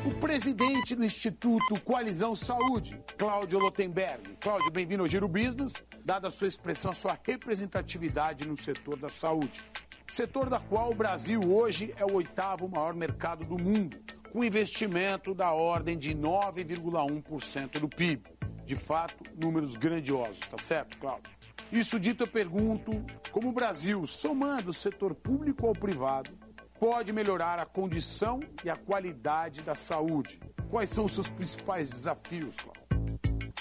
o 0.05 0.19
presidente 0.19 0.95
do 0.95 1.05
Instituto 1.05 1.79
Coalizão 1.81 2.35
Saúde, 2.35 2.99
Cláudio 3.17 3.59
Lotenberg. 3.59 4.35
Cláudio, 4.39 4.71
bem-vindo 4.71 5.03
ao 5.03 5.09
Giro 5.09 5.27
Business, 5.27 5.73
dada 6.03 6.27
a 6.27 6.31
sua 6.31 6.47
expressão, 6.47 6.91
a 6.91 6.95
sua 6.95 7.17
representatividade 7.23 8.47
no 8.47 8.57
setor 8.57 8.97
da 8.97 9.09
saúde. 9.09 9.63
Setor 10.11 10.49
da 10.49 10.59
qual 10.59 10.91
o 10.91 10.95
Brasil 10.95 11.39
hoje 11.49 11.95
é 11.97 12.03
o 12.03 12.15
oitavo 12.15 12.67
maior 12.67 12.93
mercado 12.93 13.45
do 13.45 13.57
mundo, 13.57 13.97
com 14.29 14.43
investimento 14.43 15.33
da 15.33 15.53
ordem 15.53 15.97
de 15.97 16.13
9,1% 16.13 17.79
do 17.79 17.87
PIB. 17.87 18.29
De 18.65 18.75
fato, 18.75 19.23
números 19.41 19.77
grandiosos, 19.77 20.39
tá 20.49 20.57
certo, 20.57 20.97
Cláudio? 20.97 21.31
Isso 21.71 21.97
dito, 21.97 22.23
eu 22.23 22.27
pergunto 22.27 22.91
como 23.31 23.47
o 23.47 23.53
Brasil, 23.53 24.05
somando 24.05 24.71
o 24.71 24.73
setor 24.73 25.15
público 25.15 25.65
ao 25.65 25.73
privado, 25.73 26.37
pode 26.77 27.13
melhorar 27.13 27.57
a 27.57 27.65
condição 27.65 28.41
e 28.65 28.69
a 28.69 28.75
qualidade 28.75 29.61
da 29.61 29.77
saúde. 29.77 30.41
Quais 30.69 30.89
são 30.89 31.05
os 31.05 31.13
seus 31.13 31.29
principais 31.29 31.89
desafios, 31.89 32.57
Cláudio? 32.57 32.81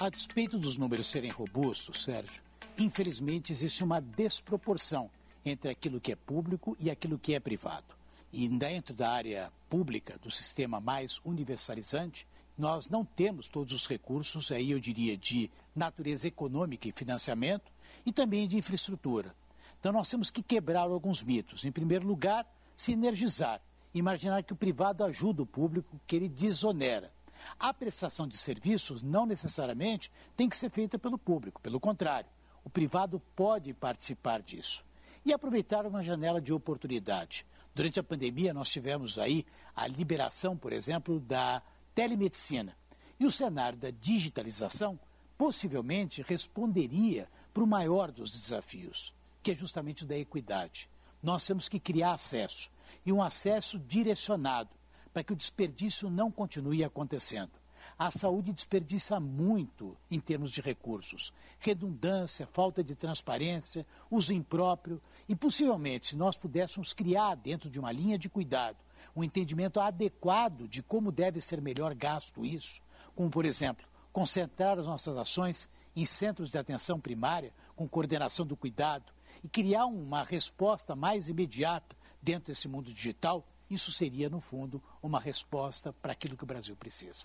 A 0.01 0.09
despeito 0.09 0.59
dos 0.59 0.77
números 0.77 1.07
serem 1.07 1.31
robustos, 1.31 2.03
Sérgio, 2.03 2.43
infelizmente 2.77 3.53
existe 3.53 3.85
uma 3.85 4.01
desproporção 4.01 5.09
entre 5.45 5.71
aquilo 5.71 6.01
que 6.01 6.13
é 6.13 6.17
público 6.17 6.77
e 6.79 6.91
aquilo 6.91 7.19
que 7.19 7.35
é 7.35 7.41
privado. 7.41 7.95
E 8.33 8.49
dentro 8.49 8.95
da 8.95 9.11
área 9.11 9.53
pública, 9.69 10.19
do 10.23 10.31
sistema 10.31 10.81
mais 10.81 11.21
universalizante, 11.25 12.27
nós 12.57 12.89
não 12.89 13.05
temos 13.05 13.49
todos 13.49 13.73
os 13.73 13.87
recursos, 13.87 14.53
aí 14.53 14.71
eu 14.71 14.79
diria, 14.79 15.17
de 15.17 15.51
natureza 15.75 16.29
econômica 16.29 16.87
e 16.87 16.93
financiamento 16.93 17.73
e 18.05 18.13
também 18.13 18.47
de 18.47 18.57
infraestrutura. 18.57 19.35
Então 19.79 19.93
nós 19.93 20.09
temos 20.09 20.31
que 20.31 20.43
quebrar 20.43 20.83
alguns 20.83 21.23
mitos. 21.23 21.65
Em 21.65 21.73
primeiro 21.73 22.07
lugar, 22.07 22.47
sinergizar, 22.77 23.61
imaginar 23.95 24.43
que 24.43 24.53
o 24.53 24.57
privado 24.57 25.03
ajuda 25.03 25.43
o 25.43 25.47
público, 25.47 25.99
que 26.07 26.15
ele 26.17 26.29
desonera. 26.29 27.11
A 27.59 27.73
prestação 27.73 28.29
de 28.29 28.37
serviços 28.37 29.03
não 29.03 29.25
necessariamente 29.25 30.11
tem 30.37 30.49
que 30.49 30.57
ser 30.57 30.71
feita 30.71 30.99
pelo 30.99 31.17
público, 31.17 31.61
pelo 31.61 31.81
contrário, 31.81 32.29
o 32.63 32.69
privado 32.69 33.21
pode 33.35 33.73
participar 33.73 34.43
disso. 34.43 34.85
E 35.25 35.33
aproveitar 35.33 35.87
uma 35.87 36.03
janela 36.03 36.41
de 36.41 36.53
oportunidade. 36.53 37.47
Durante 37.75 38.01
a 38.01 38.03
pandemia, 38.03 38.55
nós 38.55 38.71
tivemos 38.71 39.19
aí 39.19 39.45
a 39.77 39.87
liberação, 39.87 40.57
por 40.57 40.73
exemplo, 40.73 41.21
da 41.21 41.63
telemedicina. 41.95 42.77
E 43.19 43.27
o 43.27 43.31
cenário 43.31 43.79
da 43.79 43.91
digitalização 43.91 44.99
possivelmente 45.37 46.23
responderia 46.23 47.29
para 47.53 47.63
o 47.63 47.67
maior 47.67 48.11
dos 48.11 48.31
desafios, 48.31 49.15
que 49.43 49.51
é 49.51 49.57
justamente 49.57 50.05
o 50.05 50.07
da 50.07 50.17
equidade. 50.17 50.89
Nós 51.23 51.47
temos 51.47 51.69
que 51.69 51.79
criar 51.79 52.15
acesso, 52.15 52.71
e 53.05 53.13
um 53.13 53.23
acesso 53.23 53.79
direcionado, 53.79 54.71
para 55.13 55.23
que 55.23 55.33
o 55.33 55.37
desperdício 55.37 56.09
não 56.09 56.31
continue 56.31 56.83
acontecendo. 56.83 57.60
A 58.01 58.11
saúde 58.11 58.55
desperdiça 58.55 59.21
muito 59.21 59.95
em 60.11 60.19
termos 60.19 60.51
de 60.51 60.63
recursos. 60.63 61.35
Redundância, 61.59 62.47
falta 62.47 62.83
de 62.83 62.95
transparência, 62.95 63.87
uso 64.11 64.33
impróprio. 64.33 65.03
E 65.29 65.37
possivelmente, 65.37 66.07
se 66.07 66.17
nós 66.17 66.35
pudéssemos 66.35 66.95
criar 66.95 67.35
dentro 67.35 67.69
de 67.69 67.79
uma 67.79 67.93
linha 67.93 68.17
de 68.17 68.31
cuidado 68.31 68.79
um 69.15 69.23
entendimento 69.23 69.79
adequado 69.81 70.67
de 70.67 70.83
como 70.83 71.13
deve 71.13 71.43
ser 71.43 71.61
melhor 71.61 71.95
gasto 71.95 72.43
isso, 72.43 72.81
como, 73.15 73.29
por 73.29 73.45
exemplo, 73.45 73.87
concentrar 74.15 74.79
as 74.79 74.87
nossas 74.87 75.15
ações 75.19 75.69
em 75.95 76.07
centros 76.07 76.51
de 76.51 76.57
atenção 76.57 76.99
primária, 76.99 77.53
com 77.77 77.87
coordenação 77.87 78.47
do 78.47 78.57
cuidado, 78.57 79.13
e 79.45 79.49
criar 79.49 79.85
uma 79.85 80.25
resposta 80.25 80.97
mais 80.97 81.29
imediata 81.29 81.95
dentro 82.23 82.51
desse 82.51 82.67
mundo 82.67 82.91
digital, 82.91 83.47
isso 83.71 83.93
seria, 83.93 84.29
no 84.29 84.41
fundo, 84.41 84.83
uma 85.01 85.21
resposta 85.21 85.93
para 85.93 86.13
aquilo 86.13 86.37
que 86.37 86.43
o 86.43 86.47
Brasil 86.47 86.75
precisa. 86.75 87.23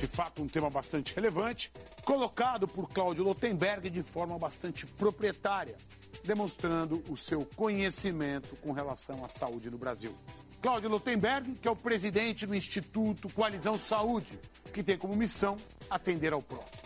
De 0.00 0.06
fato, 0.06 0.42
um 0.42 0.48
tema 0.48 0.70
bastante 0.70 1.14
relevante, 1.14 1.70
colocado 2.04 2.66
por 2.66 2.88
Cláudio 2.88 3.22
Lotenberg 3.22 3.90
de 3.90 4.02
forma 4.02 4.38
bastante 4.38 4.86
proprietária, 4.86 5.76
demonstrando 6.24 7.02
o 7.08 7.16
seu 7.16 7.44
conhecimento 7.54 8.56
com 8.56 8.72
relação 8.72 9.22
à 9.24 9.28
saúde 9.28 9.70
no 9.70 9.76
Brasil. 9.76 10.16
Cláudio 10.62 10.88
Lotenberg, 10.88 11.54
que 11.54 11.68
é 11.68 11.70
o 11.70 11.76
presidente 11.76 12.46
do 12.46 12.54
Instituto 12.54 13.28
Coalizão 13.28 13.78
Saúde, 13.78 14.38
que 14.72 14.82
tem 14.82 14.96
como 14.96 15.14
missão 15.14 15.56
atender 15.90 16.32
ao 16.32 16.42
próximo. 16.42 16.80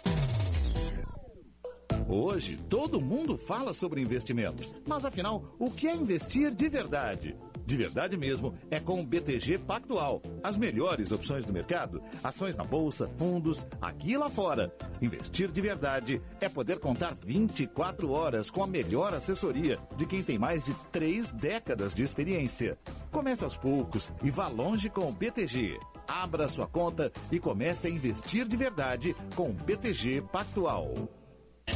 Hoje, 2.08 2.56
todo 2.68 3.00
mundo 3.00 3.38
fala 3.38 3.72
sobre 3.72 4.00
investimento. 4.00 4.62
Mas 4.86 5.04
afinal, 5.04 5.54
o 5.58 5.70
que 5.70 5.88
é 5.88 5.94
investir 5.94 6.54
de 6.54 6.68
verdade? 6.68 7.36
De 7.66 7.76
verdade 7.76 8.16
mesmo, 8.16 8.54
é 8.70 8.78
com 8.78 9.00
o 9.00 9.06
BTG 9.06 9.58
Pactual. 9.58 10.22
As 10.42 10.56
melhores 10.56 11.12
opções 11.12 11.44
do 11.46 11.52
mercado, 11.52 12.02
ações 12.22 12.56
na 12.56 12.64
bolsa, 12.64 13.10
fundos, 13.16 13.66
aqui 13.80 14.12
e 14.12 14.16
lá 14.18 14.28
fora. 14.28 14.74
Investir 15.00 15.50
de 15.50 15.60
verdade 15.60 16.20
é 16.40 16.48
poder 16.48 16.78
contar 16.78 17.16
24 17.24 18.10
horas 18.10 18.50
com 18.50 18.62
a 18.62 18.66
melhor 18.66 19.14
assessoria 19.14 19.78
de 19.96 20.06
quem 20.06 20.22
tem 20.22 20.38
mais 20.38 20.64
de 20.64 20.74
três 20.92 21.30
décadas 21.30 21.94
de 21.94 22.02
experiência. 22.02 22.78
Comece 23.10 23.44
aos 23.44 23.56
poucos 23.56 24.12
e 24.22 24.30
vá 24.30 24.48
longe 24.48 24.90
com 24.90 25.08
o 25.08 25.12
BTG. 25.12 25.78
Abra 26.06 26.48
sua 26.48 26.66
conta 26.66 27.10
e 27.32 27.40
comece 27.40 27.86
a 27.86 27.90
investir 27.90 28.46
de 28.46 28.56
verdade 28.56 29.16
com 29.34 29.48
o 29.48 29.54
BTG 29.54 30.22
Pactual. 30.30 31.08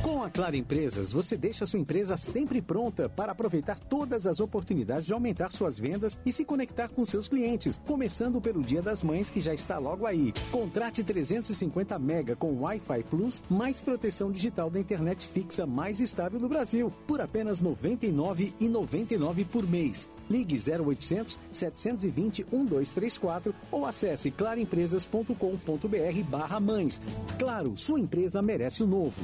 Com 0.02 0.23
a 0.23 0.31
Claro 0.31 0.56
Empresas, 0.56 1.12
você 1.12 1.36
deixa 1.36 1.66
sua 1.66 1.78
empresa 1.78 2.16
sempre 2.16 2.62
pronta 2.62 3.09
para 3.09 3.32
aproveitar 3.32 3.78
todas 3.78 4.27
as 4.27 4.40
oportunidades 4.40 5.06
de 5.06 5.12
aumentar 5.12 5.51
suas 5.51 5.78
vendas 5.78 6.16
e 6.24 6.32
se 6.32 6.44
conectar 6.44 6.89
com 6.89 7.05
seus 7.05 7.28
clientes, 7.28 7.81
começando 7.86 8.40
pelo 8.40 8.62
Dia 8.62 8.82
das 8.82 9.02
Mães 9.02 9.31
que 9.31 9.40
já 9.40 9.52
está 9.52 9.78
logo 9.78 10.06
aí. 10.06 10.32
Contrate 10.51 11.02
350 11.02 11.98
mega 11.98 12.36
com 12.36 12.60
Wi-Fi 12.60 13.02
Plus, 13.10 13.43
mais 13.51 13.81
proteção 13.81 14.31
digital 14.31 14.70
da 14.70 14.81
internet 14.81 15.27
fixa 15.27 15.66
mais 15.66 16.01
estável 16.01 16.39
do 16.39 16.48
Brasil, 16.48 16.93
por 17.06 17.20
apenas 17.20 17.60
R$ 17.60 17.69
99,99 17.69 19.47
por 19.47 19.66
mês. 19.69 20.09
Ligue 20.29 20.57
0800 20.57 21.39
720 21.51 22.47
1234 22.51 23.55
ou 23.71 23.87
acesse 23.87 24.31
claroempresas.com.br 24.31 26.23
barra 26.29 26.61
mães. 26.61 27.01
Claro, 27.39 27.77
sua 27.77 28.01
empresa 28.01 28.43
merece 28.43 28.83
o 28.83 28.87
novo. 28.87 29.21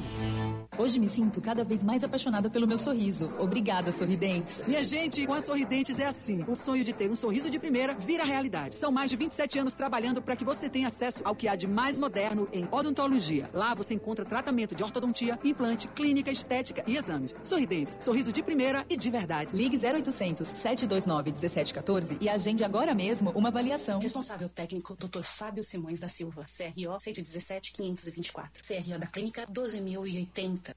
Hoje 0.77 0.99
me 0.99 1.07
sinto 1.07 1.39
cada 1.39 1.63
vez 1.63 1.83
mais 1.83 2.03
apaixonada 2.03 2.49
pelo 2.49 2.67
meu 2.67 2.77
sorriso. 2.77 3.35
Obrigada, 3.39 3.91
Sorridentes. 3.91 4.63
Minha 4.67 4.83
gente, 4.83 5.25
com 5.25 5.33
a 5.33 5.41
Sorridentes 5.41 5.99
é 5.99 6.05
assim. 6.05 6.43
O 6.47 6.55
sonho 6.55 6.83
de 6.83 6.91
ter 6.91 7.09
um 7.09 7.15
sorriso 7.15 7.49
de 7.49 7.57
primeira 7.57 7.93
vira 7.93 8.23
realidade. 8.23 8.77
São 8.77 8.91
mais 8.91 9.09
de 9.09 9.15
27 9.15 9.59
anos 9.59 9.73
trabalhando 9.73 10.21
para 10.21 10.35
que 10.35 10.43
você 10.43 10.69
tenha 10.69 10.87
acesso 10.87 11.21
ao 11.23 11.35
que 11.35 11.47
há 11.47 11.55
de 11.55 11.67
mais 11.67 11.97
moderno 11.97 12.47
em 12.51 12.67
odontologia. 12.71 13.49
Lá 13.53 13.73
você 13.73 13.93
encontra 13.93 14.25
tratamento 14.25 14.75
de 14.75 14.83
ortodontia, 14.83 15.39
implante, 15.43 15.87
clínica, 15.87 16.31
estética 16.31 16.83
e 16.85 16.97
exames. 16.97 17.33
Sorridentes, 17.43 17.97
sorriso 18.01 18.33
de 18.33 18.43
primeira 18.43 18.85
e 18.89 18.97
de 18.97 19.09
verdade. 19.09 19.55
Ligue 19.55 19.77
0800 19.77 20.49
729 20.95 21.31
1714 21.31 22.17
e 22.21 22.29
agende 22.29 22.63
agora 22.63 22.93
mesmo 22.93 23.31
uma 23.31 23.49
avaliação. 23.49 23.99
Responsável 23.99 24.49
técnico, 24.49 24.95
Dr. 24.95 25.23
Fábio 25.23 25.63
Simões 25.63 25.99
da 25.99 26.07
Silva, 26.07 26.45
CRO 26.45 26.99
117 26.99 27.73
524. 27.73 28.63
CRO 28.63 28.99
da 28.99 29.07
clínica 29.07 29.45
12080. 29.47 30.75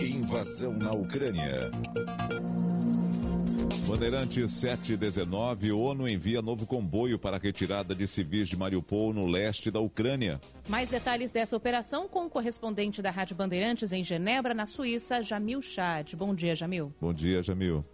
Invasão 0.00 0.72
na 0.72 0.90
Ucrânia. 0.90 1.70
Bandeirante 3.86 4.48
719, 4.48 5.70
ONU 5.70 6.08
envia 6.08 6.42
novo 6.42 6.66
comboio 6.66 7.20
para 7.20 7.36
a 7.36 7.38
retirada 7.38 7.94
de 7.94 8.08
civis 8.08 8.48
de 8.48 8.56
Mariupol 8.56 9.12
no 9.12 9.28
leste 9.28 9.70
da 9.70 9.78
Ucrânia. 9.78 10.40
Mais 10.68 10.90
detalhes 10.90 11.30
dessa 11.30 11.56
operação 11.56 12.08
com 12.08 12.26
o 12.26 12.28
correspondente 12.28 13.00
da 13.00 13.12
Rádio 13.12 13.36
Bandeirantes 13.36 13.92
em 13.92 14.02
Genebra, 14.02 14.52
na 14.52 14.66
Suíça, 14.66 15.22
Jamil 15.22 15.62
Chad. 15.62 16.14
Bom 16.14 16.34
dia, 16.34 16.56
Jamil. 16.56 16.92
Bom 17.00 17.14
dia, 17.14 17.40
Jamil. 17.44 17.84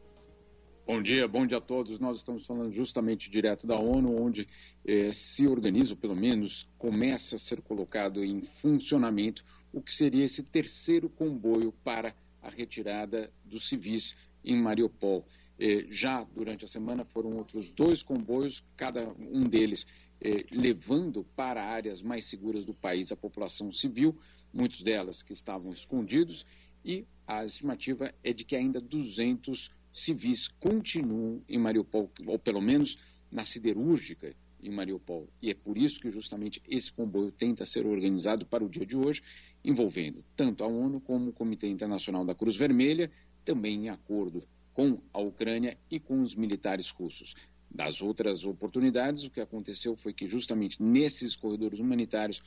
Bom 0.86 0.98
dia, 0.98 1.28
bom 1.28 1.46
dia 1.46 1.58
a 1.58 1.60
todos. 1.60 2.00
Nós 2.00 2.16
estamos 2.16 2.46
falando 2.46 2.72
justamente 2.72 3.30
direto 3.30 3.66
da 3.66 3.78
ONU, 3.78 4.18
onde 4.18 4.48
eh, 4.86 5.12
se 5.12 5.46
organiza, 5.46 5.90
ou 5.90 5.96
pelo 5.98 6.16
menos 6.16 6.66
começa 6.78 7.36
a 7.36 7.38
ser 7.38 7.60
colocado 7.60 8.24
em 8.24 8.40
funcionamento, 8.62 9.44
o 9.70 9.82
que 9.82 9.92
seria 9.92 10.24
esse 10.24 10.42
terceiro 10.42 11.10
comboio 11.10 11.70
para 11.84 12.14
a 12.40 12.48
retirada 12.48 13.30
dos 13.44 13.68
civis 13.68 14.16
em 14.42 14.56
Mariupol. 14.56 15.26
Eh, 15.64 15.86
já 15.88 16.24
durante 16.34 16.64
a 16.64 16.68
semana 16.68 17.04
foram 17.04 17.36
outros 17.36 17.70
dois 17.70 18.02
comboios, 18.02 18.64
cada 18.76 19.14
um 19.16 19.44
deles 19.44 19.86
eh, 20.20 20.44
levando 20.50 21.22
para 21.36 21.64
áreas 21.64 22.02
mais 22.02 22.24
seguras 22.24 22.64
do 22.64 22.74
país 22.74 23.12
a 23.12 23.16
população 23.16 23.72
civil, 23.72 24.18
muitos 24.52 24.82
delas 24.82 25.22
que 25.22 25.32
estavam 25.32 25.72
escondidos, 25.72 26.44
e 26.84 27.06
a 27.24 27.44
estimativa 27.44 28.12
é 28.24 28.32
de 28.32 28.44
que 28.44 28.56
ainda 28.56 28.80
200 28.80 29.70
civis 29.92 30.48
continuam 30.48 31.40
em 31.48 31.58
Mariupol, 31.58 32.10
ou 32.26 32.40
pelo 32.40 32.60
menos 32.60 32.98
na 33.30 33.44
siderúrgica 33.44 34.34
em 34.60 34.70
Mariupol. 34.70 35.28
E 35.40 35.48
é 35.48 35.54
por 35.54 35.78
isso 35.78 36.00
que 36.00 36.10
justamente 36.10 36.60
esse 36.68 36.92
comboio 36.92 37.30
tenta 37.30 37.64
ser 37.64 37.86
organizado 37.86 38.44
para 38.44 38.64
o 38.64 38.68
dia 38.68 38.84
de 38.84 38.96
hoje, 38.96 39.22
envolvendo 39.64 40.24
tanto 40.34 40.64
a 40.64 40.66
ONU 40.66 41.00
como 41.00 41.30
o 41.30 41.32
Comitê 41.32 41.68
Internacional 41.68 42.24
da 42.24 42.34
Cruz 42.34 42.56
Vermelha, 42.56 43.08
também 43.44 43.86
em 43.86 43.88
acordo 43.90 44.42
com 44.72 45.00
a 45.12 45.20
Ucrânia 45.20 45.78
e 45.90 46.00
com 46.00 46.20
os 46.20 46.34
militares 46.34 46.90
russos. 46.90 47.34
Das 47.70 48.02
outras 48.02 48.44
oportunidades, 48.44 49.24
o 49.24 49.30
que 49.30 49.40
aconteceu 49.40 49.96
foi 49.96 50.12
que 50.12 50.26
justamente 50.26 50.82
nesses 50.82 51.34
corredores 51.34 51.78
humanitários 51.78 52.42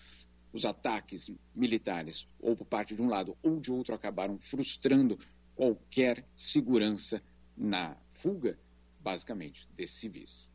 os 0.53 0.65
ataques 0.65 1.29
militares, 1.53 2.27
ou 2.39 2.55
por 2.55 2.65
parte 2.65 2.95
de 2.95 3.01
um 3.01 3.07
lado 3.07 3.35
ou 3.43 3.59
de 3.59 3.71
outro, 3.71 3.93
acabaram 3.93 4.37
frustrando 4.39 5.19
qualquer 5.53 6.25
segurança 6.35 7.21
na 7.57 7.97
fuga, 8.13 8.57
basicamente, 9.01 9.67
desses 9.75 9.97
civis. 9.97 10.49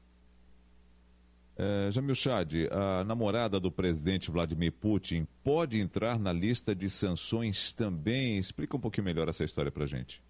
É, 1.56 1.90
Jamil 1.90 2.14
Chad, 2.14 2.54
a 2.70 3.04
namorada 3.04 3.60
do 3.60 3.70
presidente 3.70 4.30
Vladimir 4.30 4.72
Putin 4.72 5.26
pode 5.44 5.78
entrar 5.78 6.18
na 6.18 6.32
lista 6.32 6.74
de 6.74 6.88
sanções 6.88 7.74
também? 7.74 8.38
Explica 8.38 8.76
um 8.76 8.80
pouquinho 8.80 9.04
melhor 9.04 9.28
essa 9.28 9.44
história 9.44 9.70
para 9.70 9.84
gente. 9.84 10.22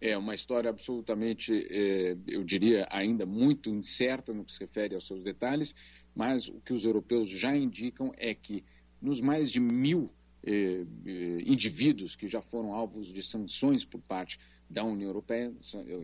É 0.00 0.16
uma 0.16 0.34
história 0.34 0.68
absolutamente, 0.68 1.52
é, 1.70 2.16
eu 2.26 2.44
diria, 2.44 2.86
ainda 2.90 3.24
muito 3.24 3.70
incerta 3.70 4.32
no 4.32 4.44
que 4.44 4.52
se 4.52 4.60
refere 4.60 4.94
aos 4.94 5.06
seus 5.06 5.22
detalhes, 5.22 5.74
mas 6.14 6.48
o 6.48 6.60
que 6.60 6.72
os 6.72 6.84
europeus 6.84 7.30
já 7.30 7.56
indicam 7.56 8.12
é 8.16 8.34
que 8.34 8.64
nos 9.00 9.20
mais 9.20 9.50
de 9.50 9.60
mil 9.60 10.10
eh, 10.42 10.84
eh, 11.04 11.42
indivíduos 11.44 12.14
que 12.16 12.28
já 12.28 12.40
foram 12.40 12.72
alvos 12.72 13.12
de 13.12 13.22
sanções 13.22 13.84
por 13.84 14.00
parte 14.00 14.38
da 14.68 14.82
União 14.84 15.08
Europeia, 15.08 15.54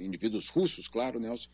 indivíduos 0.01 0.49
russos, 0.49 0.87
claro, 0.87 1.19
Nelson, 1.19 1.49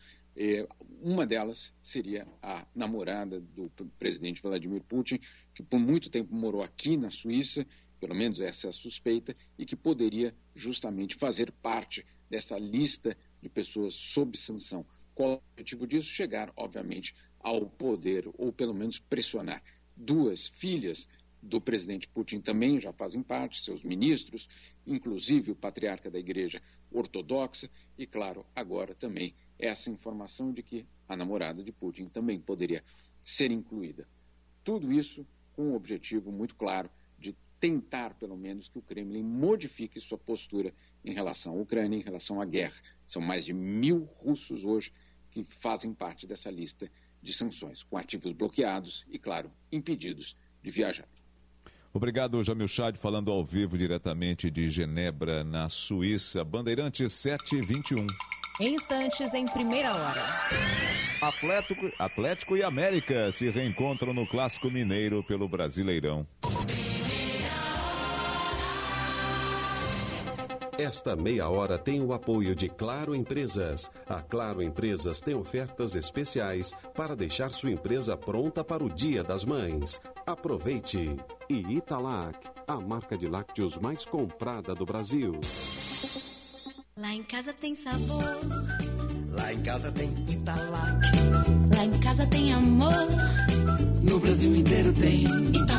uma 1.01 1.25
delas 1.25 1.73
seria 1.81 2.27
a 2.41 2.65
namorada 2.75 3.41
do 3.41 3.71
presidente 3.97 4.41
Vladimir 4.41 4.83
Putin, 4.83 5.19
que 5.53 5.63
por 5.63 5.79
muito 5.79 6.09
tempo 6.09 6.33
morou 6.33 6.61
aqui 6.61 6.95
na 6.97 7.11
Suíça, 7.11 7.65
pelo 7.99 8.15
menos 8.15 8.39
essa 8.39 8.67
é 8.67 8.69
a 8.69 8.73
suspeita, 8.73 9.35
e 9.57 9.65
que 9.65 9.75
poderia 9.75 10.33
justamente 10.55 11.15
fazer 11.15 11.51
parte 11.51 12.05
dessa 12.29 12.57
lista 12.57 13.17
de 13.41 13.49
pessoas 13.49 13.93
sob 13.93 14.37
sanção. 14.37 14.85
Qual 15.15 15.31
o 15.31 15.41
objetivo 15.53 15.87
disso? 15.87 16.07
Chegar, 16.07 16.51
obviamente, 16.55 17.13
ao 17.39 17.69
poder, 17.69 18.29
ou 18.37 18.53
pelo 18.53 18.73
menos 18.73 18.99
pressionar. 18.99 19.63
Duas 19.95 20.47
filhas 20.47 21.07
do 21.41 21.59
presidente 21.59 22.07
Putin 22.07 22.41
também 22.41 22.79
já 22.79 22.91
fazem 22.93 23.23
parte, 23.23 23.61
seus 23.61 23.83
ministros, 23.83 24.47
inclusive 24.85 25.51
o 25.51 25.55
patriarca 25.55 26.09
da 26.11 26.19
Igreja 26.19 26.61
Ortodoxa, 26.91 27.69
e, 27.97 28.05
claro, 28.05 28.45
agora 28.55 28.95
também 28.95 29.33
essa 29.57 29.89
informação 29.89 30.51
de 30.51 30.63
que 30.63 30.85
a 31.07 31.15
namorada 31.15 31.63
de 31.63 31.71
Putin 31.71 32.07
também 32.07 32.39
poderia 32.39 32.83
ser 33.25 33.51
incluída. 33.51 34.07
Tudo 34.63 34.91
isso 34.91 35.25
com 35.53 35.71
um 35.71 35.75
objetivo 35.75 36.31
muito 36.31 36.55
claro 36.55 36.89
tentar, 37.59 38.13
pelo 38.15 38.37
menos, 38.37 38.67
que 38.67 38.79
o 38.79 38.81
Kremlin 38.81 39.23
modifique 39.23 39.99
sua 39.99 40.17
postura 40.17 40.73
em 41.03 41.13
relação 41.13 41.53
à 41.53 41.61
Ucrânia, 41.61 41.97
em 41.97 42.01
relação 42.01 42.41
à 42.41 42.45
guerra. 42.45 42.75
São 43.07 43.21
mais 43.21 43.45
de 43.45 43.53
mil 43.53 44.09
russos 44.17 44.63
hoje 44.63 44.91
que 45.31 45.43
fazem 45.43 45.93
parte 45.93 46.25
dessa 46.25 46.49
lista 46.49 46.89
de 47.21 47.33
sanções, 47.33 47.83
com 47.83 47.97
ativos 47.97 48.31
bloqueados 48.31 49.05
e, 49.09 49.19
claro, 49.19 49.51
impedidos 49.71 50.35
de 50.63 50.71
viajar. 50.71 51.07
Obrigado, 51.93 52.43
Jamil 52.43 52.67
Chad, 52.67 52.95
falando 52.97 53.31
ao 53.31 53.43
vivo 53.43 53.77
diretamente 53.77 54.49
de 54.49 54.69
Genebra, 54.69 55.43
na 55.43 55.67
Suíça. 55.69 56.43
Bandeirantes 56.43 57.11
721. 57.13 58.05
Em 58.61 58.75
instantes, 58.75 59.33
em 59.33 59.45
primeira 59.45 59.93
hora. 59.93 60.21
Atlético, 61.21 61.91
Atlético 61.97 62.57
e 62.57 62.63
América 62.63 63.31
se 63.31 63.49
reencontram 63.49 64.13
no 64.13 64.27
Clássico 64.27 64.69
Mineiro 64.69 65.23
pelo 65.23 65.49
Brasileirão. 65.49 66.27
Esta 70.79 71.13
meia 71.13 71.49
hora 71.49 71.77
tem 71.77 72.01
o 72.01 72.13
apoio 72.13 72.55
de 72.55 72.69
Claro 72.69 73.13
Empresas. 73.13 73.91
A 74.07 74.21
Claro 74.21 74.63
Empresas 74.63 75.19
tem 75.19 75.35
ofertas 75.35 75.93
especiais 75.93 76.71
para 76.95 77.17
deixar 77.17 77.51
sua 77.51 77.69
empresa 77.69 78.15
pronta 78.15 78.63
para 78.63 78.81
o 78.81 78.89
Dia 78.89 79.21
das 79.21 79.43
Mães. 79.43 79.99
Aproveite! 80.25 81.17
E 81.49 81.59
Italac, 81.75 82.39
a 82.65 82.79
marca 82.79 83.17
de 83.17 83.27
lácteos 83.27 83.77
mais 83.77 84.05
comprada 84.05 84.73
do 84.73 84.85
Brasil. 84.85 85.33
Lá 86.95 87.13
em 87.13 87.23
casa 87.23 87.51
tem 87.51 87.75
sabor. 87.75 88.39
Lá 89.31 89.51
em 89.51 89.61
casa 89.61 89.91
tem 89.91 90.09
Italac. 90.29 91.01
Lá 91.75 91.83
em 91.83 91.99
casa 91.99 92.25
tem 92.25 92.53
amor. 92.53 92.93
No 94.01 94.17
Brasil 94.17 94.55
inteiro 94.55 94.93
tem 94.93 95.25
Italac. 95.49 95.78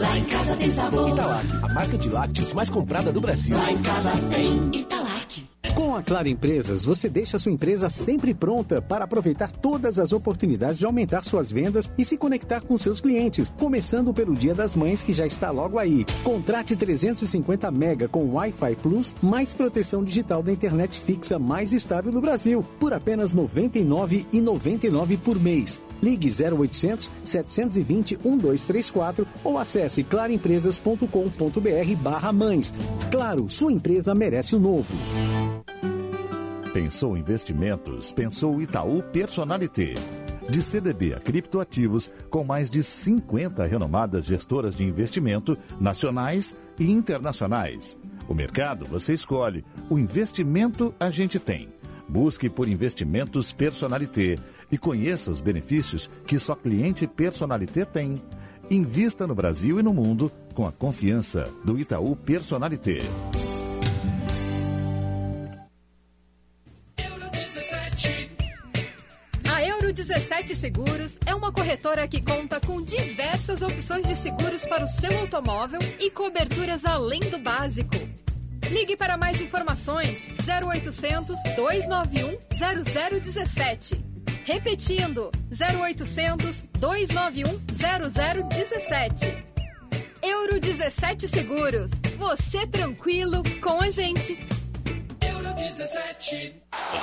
Lá 0.00 0.16
em 0.16 0.24
casa 0.24 0.56
tem 0.56 0.70
sabor. 0.70 1.10
Italac, 1.10 1.46
a 1.62 1.68
marca 1.74 1.98
de 1.98 2.08
lácteos 2.08 2.54
mais 2.54 2.70
comprada 2.70 3.12
do 3.12 3.20
Brasil. 3.20 3.54
Lá 3.54 3.70
em 3.70 3.78
casa 3.82 4.10
tem 4.30 4.70
Italac. 4.72 5.46
Com 5.74 5.94
a 5.94 6.02
Claro 6.02 6.26
Empresas, 6.26 6.86
você 6.86 7.06
deixa 7.06 7.38
sua 7.38 7.52
empresa 7.52 7.90
sempre 7.90 8.32
pronta 8.32 8.80
para 8.80 9.04
aproveitar 9.04 9.52
todas 9.52 9.98
as 9.98 10.10
oportunidades 10.12 10.78
de 10.78 10.86
aumentar 10.86 11.22
suas 11.22 11.52
vendas 11.52 11.90
e 11.98 12.04
se 12.04 12.16
conectar 12.16 12.62
com 12.62 12.78
seus 12.78 12.98
clientes, 12.98 13.52
começando 13.58 14.14
pelo 14.14 14.34
Dia 14.34 14.54
das 14.54 14.74
Mães 14.74 15.02
que 15.02 15.12
já 15.12 15.26
está 15.26 15.50
logo 15.50 15.78
aí. 15.78 16.06
Contrate 16.24 16.74
350 16.74 17.70
mega 17.70 18.08
com 18.08 18.32
Wi-Fi 18.32 18.76
Plus, 18.76 19.14
mais 19.22 19.52
proteção 19.52 20.02
digital 20.02 20.42
da 20.42 20.50
internet 20.50 20.98
fixa 20.98 21.38
mais 21.38 21.74
estável 21.74 22.10
do 22.10 22.22
Brasil, 22.22 22.64
por 22.78 22.94
apenas 22.94 23.32
R$ 23.32 23.42
99,99 23.42 25.18
por 25.18 25.38
mês. 25.38 25.78
Ligue 26.02 26.30
0800 26.30 27.10
720 27.24 28.16
1234 28.16 29.26
ou 29.44 29.58
acesse 29.58 30.02
claroempresas.com.br 30.02 31.96
barra 32.02 32.32
mães. 32.32 32.72
Claro, 33.10 33.48
sua 33.48 33.72
empresa 33.72 34.14
merece 34.14 34.54
o 34.54 34.60
novo. 34.60 34.94
Pensou 36.72 37.16
investimentos? 37.16 38.12
Pensou 38.12 38.62
Itaú 38.62 39.02
Personalité. 39.02 39.94
De 40.48 40.62
CDB 40.62 41.14
a 41.14 41.20
criptoativos, 41.20 42.10
com 42.28 42.44
mais 42.44 42.70
de 42.70 42.82
50 42.82 43.64
renomadas 43.66 44.24
gestoras 44.24 44.74
de 44.74 44.84
investimento 44.84 45.56
nacionais 45.80 46.56
e 46.78 46.90
internacionais. 46.90 47.96
O 48.28 48.34
mercado 48.34 48.84
você 48.86 49.12
escolhe, 49.12 49.64
o 49.88 49.98
investimento 49.98 50.94
a 50.98 51.10
gente 51.10 51.38
tem. 51.38 51.68
Busque 52.08 52.48
por 52.48 52.68
Investimentos 52.68 53.52
Personalité 53.52 54.38
e 54.70 54.78
conheça 54.78 55.30
os 55.30 55.40
benefícios 55.40 56.08
que 56.26 56.38
só 56.38 56.54
cliente 56.54 57.06
Personalité 57.06 57.84
tem. 57.84 58.16
Invista 58.70 59.26
no 59.26 59.34
Brasil 59.34 59.80
e 59.80 59.82
no 59.82 59.92
mundo 59.92 60.30
com 60.54 60.66
a 60.66 60.72
confiança 60.72 61.48
do 61.64 61.78
Itaú 61.78 62.14
Personalité. 62.14 63.00
A 69.52 69.66
Euro 69.66 69.92
17 69.92 70.54
Seguros 70.54 71.18
é 71.26 71.34
uma 71.34 71.52
corretora 71.52 72.06
que 72.06 72.22
conta 72.22 72.60
com 72.60 72.80
diversas 72.80 73.62
opções 73.62 74.06
de 74.06 74.14
seguros 74.14 74.64
para 74.64 74.84
o 74.84 74.88
seu 74.88 75.18
automóvel 75.18 75.80
e 75.98 76.10
coberturas 76.10 76.84
além 76.84 77.20
do 77.20 77.38
básico. 77.38 77.96
Ligue 78.70 78.96
para 78.96 79.16
mais 79.16 79.40
informações 79.40 80.16
0800 80.46 81.36
291 81.56 82.38
0017. 83.20 84.09
Repetindo 84.44 85.30
0800 85.52 86.64
291 86.78 87.60
0017. 87.76 89.44
Euro 90.22 90.60
17 90.60 91.28
Seguros. 91.28 91.90
Você 92.18 92.66
tranquilo 92.66 93.42
com 93.60 93.80
a 93.80 93.90
gente. 93.90 94.38
Euro 95.20 95.54
17. 95.54 96.54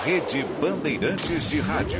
Rede 0.04 0.46
Bandeirantes 0.62 1.50
de 1.50 1.60
Rádio. 1.60 2.00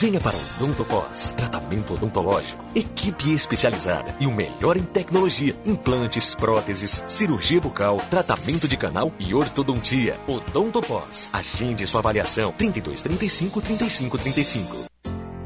Venha 0.00 0.20
para 0.20 0.36
o 0.36 0.40
Odontopós, 0.62 1.32
tratamento 1.32 1.94
odontológico, 1.94 2.64
equipe 2.72 3.32
especializada 3.32 4.14
e 4.20 4.28
o 4.28 4.30
melhor 4.30 4.76
em 4.76 4.82
tecnologia, 4.84 5.56
implantes, 5.66 6.36
próteses, 6.36 7.04
cirurgia 7.08 7.60
bucal, 7.60 8.00
tratamento 8.08 8.68
de 8.68 8.76
canal 8.76 9.12
e 9.18 9.34
ortodontia. 9.34 10.14
Odontopós, 10.28 11.28
agende 11.32 11.84
sua 11.84 11.98
avaliação 11.98 12.52
3235 12.52 13.60
3535. 13.60 14.84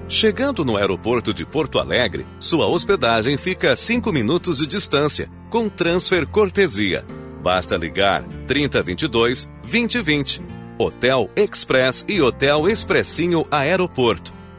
Chegando 0.06 0.66
no 0.66 0.76
aeroporto 0.76 1.32
de 1.32 1.46
Porto 1.46 1.78
Alegre, 1.78 2.26
sua 2.38 2.66
hospedagem 2.66 3.38
fica 3.38 3.72
a 3.72 3.76
5 3.76 4.12
minutos 4.12 4.58
de 4.58 4.66
distância, 4.66 5.30
com 5.48 5.66
transfer 5.66 6.26
cortesia. 6.26 7.06
Basta 7.42 7.74
ligar 7.74 8.22
3022 8.46 9.50
2020. 9.62 10.42
Hotel 10.78 11.30
Express 11.34 12.04
e 12.06 12.20
Hotel 12.20 12.68
Expressinho 12.68 13.46
Aeroporto. 13.50 14.41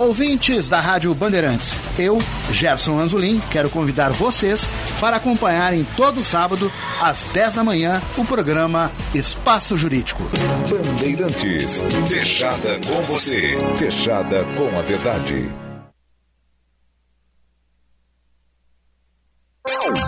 Ouvintes 0.00 0.66
da 0.66 0.80
Rádio 0.80 1.14
Bandeirantes, 1.14 1.76
eu, 1.98 2.18
Gerson 2.50 2.98
Anzolin, 2.98 3.38
quero 3.50 3.68
convidar 3.68 4.08
vocês 4.08 4.66
para 4.98 5.16
acompanharem 5.16 5.86
todo 5.94 6.24
sábado, 6.24 6.72
às 7.02 7.24
10 7.34 7.56
da 7.56 7.62
manhã, 7.62 8.00
o 8.16 8.24
programa 8.24 8.90
Espaço 9.14 9.76
Jurídico. 9.76 10.22
Bandeirantes, 10.70 11.82
fechada 12.08 12.80
com 12.86 13.02
você, 13.02 13.58
fechada 13.76 14.42
com 14.56 14.78
a 14.78 14.80
verdade. 14.80 15.50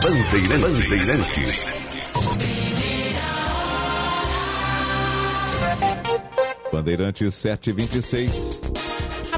Bandeirantes. 0.03 0.89
Bandeirantes. 0.89 1.67
Bandeirantes 6.73 7.35
726. 7.35 8.63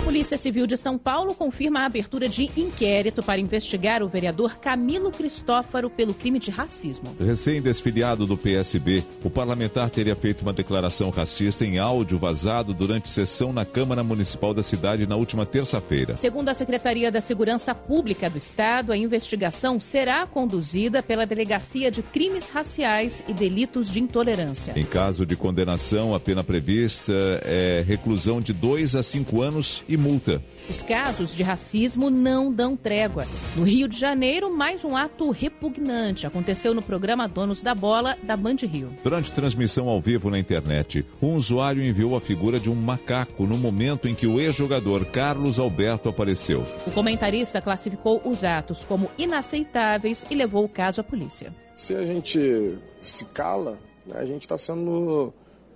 Polícia 0.05 0.37
Civil 0.37 0.67
de 0.67 0.77
São 0.77 0.99
Paulo 0.99 1.35
confirma 1.35 1.81
a 1.81 1.87
abertura 1.87 2.29
de 2.29 2.45
inquérito 2.61 3.23
para 3.23 3.41
investigar 3.41 4.03
o 4.03 4.09
vereador 4.09 4.59
Camilo 4.59 5.11
Cristófaro 5.11 5.89
pelo 5.89 6.13
crime 6.13 6.39
de 6.39 6.51
racismo. 6.51 7.17
Recém-desfiliado 7.19 8.27
do 8.27 8.37
PSB, 8.37 9.03
o 9.25 9.31
parlamentar 9.31 9.89
teria 9.89 10.15
feito 10.15 10.43
uma 10.43 10.53
declaração 10.53 11.09
racista 11.09 11.65
em 11.65 11.79
áudio 11.79 12.19
vazado 12.19 12.75
durante 12.75 13.09
sessão 13.09 13.51
na 13.51 13.65
Câmara 13.65 14.05
Municipal 14.05 14.53
da 14.53 14.63
cidade 14.63 15.07
na 15.07 15.17
última 15.17 15.47
terça-feira. 15.47 16.19
Segundo 16.19 16.51
a 16.51 16.55
Secretaria 16.55 17.11
da 17.11 17.23
Segurança 17.23 17.75
Pública 17.75 18.29
do 18.29 18.37
Estado, 18.37 18.93
a 18.93 18.97
investigação 18.99 19.81
será 19.81 20.27
conduzida 20.27 21.03
pela 21.03 21.25
Delegacia 21.25 21.91
de 21.91 22.03
Crimes 22.03 22.51
Raciais 22.51 23.25
e 23.27 23.33
Delitos 23.33 23.91
de 23.91 24.01
Intolerância. 24.01 24.75
Em 24.77 24.85
caso 24.85 25.25
de 25.25 25.35
condenação, 25.35 26.15
a 26.15 26.21
pena 26.21 26.45
prevista 26.45 27.15
é 27.43 27.83
reclusão 27.87 28.39
de 28.39 28.53
dois 28.53 28.95
a 28.95 29.03
cinco 29.03 29.41
anos 29.41 29.83
e 29.89 29.94
multa. 29.97 30.43
Os 30.69 30.81
casos 30.81 31.35
de 31.35 31.43
racismo 31.43 32.09
não 32.09 32.51
dão 32.51 32.75
trégua. 32.75 33.27
No 33.55 33.65
Rio 33.65 33.87
de 33.87 33.99
Janeiro, 33.99 34.51
mais 34.51 34.83
um 34.83 34.97
ato 34.97 35.31
repugnante 35.31 36.27
aconteceu 36.27 36.73
no 36.73 36.81
programa 36.81 37.29
Donos 37.29 37.63
da 37.63 37.75
Bola 37.75 38.17
da 38.23 38.35
Band 38.35 38.57
Rio. 38.63 38.91
Durante 39.03 39.31
transmissão 39.31 39.89
ao 39.89 40.01
vivo 40.01 40.31
na 40.31 40.39
internet, 40.39 41.05
um 41.21 41.35
usuário 41.35 41.85
enviou 41.85 42.17
a 42.17 42.21
figura 42.21 42.59
de 42.59 42.71
um 42.71 42.75
macaco 42.75 43.45
no 43.45 43.59
momento 43.59 44.09
em 44.09 44.15
que 44.15 44.27
o 44.27 44.41
ex-jogador 44.41 45.05
Carlos 45.07 45.59
Alberto 45.59 46.09
apareceu. 46.09 46.65
O 46.87 46.91
comentarista 46.91 47.61
classificou 47.61 48.23
os 48.25 48.43
atos 48.43 48.85
como 48.85 49.11
inaceitáveis 49.19 50.25
e 50.31 50.35
levou 50.35 50.65
o 50.65 50.69
caso 50.69 51.03
à 51.03 51.05
polícia. 51.05 51.55
Se 51.77 51.95
a 51.95 52.05
gente 52.07 52.79
se 52.99 53.25
cala, 53.27 53.79
né, 54.07 54.17
a 54.19 54.25
gente 54.25 54.43
está 54.43 54.57
sendo 54.57 55.33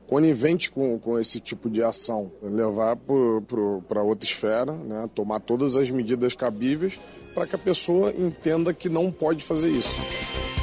conivente 0.08 0.70
com, 0.70 0.98
com 0.98 1.18
esse 1.18 1.38
tipo 1.38 1.68
de 1.68 1.82
ação, 1.82 2.32
levar 2.42 2.96
para 2.96 4.02
outra 4.02 4.26
esfera, 4.26 4.72
né, 4.72 5.08
tomar 5.14 5.38
todas 5.38 5.76
as 5.76 5.90
medidas 5.90 6.34
cabíveis 6.34 6.98
para 7.34 7.46
que 7.46 7.54
a 7.54 7.58
pessoa 7.58 8.12
entenda 8.18 8.74
que 8.74 8.88
não 8.88 9.12
pode 9.12 9.44
fazer 9.44 9.70
isso. 9.70 9.94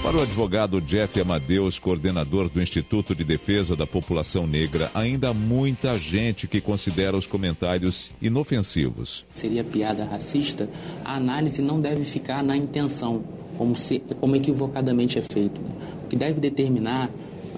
Para 0.01 0.17
o 0.17 0.21
advogado 0.21 0.81
Jeff 0.81 1.21
Amadeus, 1.21 1.79
coordenador 1.79 2.49
do 2.49 2.61
Instituto 2.61 3.15
de 3.15 3.23
Defesa 3.23 3.75
da 3.75 3.87
População 3.87 4.45
Negra, 4.45 4.91
ainda 4.93 5.29
há 5.29 5.33
muita 5.33 5.97
gente 5.97 6.47
que 6.47 6.59
considera 6.59 7.15
os 7.15 7.25
comentários 7.25 8.11
inofensivos. 8.21 9.25
Seria 9.33 9.63
piada 9.63 10.03
racista, 10.03 10.67
a 11.03 11.15
análise 11.15 11.61
não 11.61 11.79
deve 11.79 12.03
ficar 12.03 12.43
na 12.43 12.57
intenção, 12.57 13.23
como, 13.57 13.75
se, 13.75 13.99
como 14.19 14.35
equivocadamente 14.35 15.17
é 15.17 15.21
feito. 15.21 15.61
O 16.03 16.07
que 16.07 16.15
deve 16.15 16.39
determinar 16.39 17.09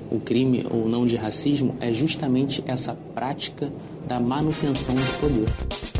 o 0.10 0.20
crime 0.20 0.66
ou 0.70 0.88
não 0.88 1.06
de 1.06 1.16
racismo 1.16 1.76
é 1.80 1.94
justamente 1.94 2.64
essa 2.68 2.98
prática 3.14 3.72
da 4.08 4.20
manutenção 4.20 4.96
do 4.96 5.20
poder. 5.20 5.97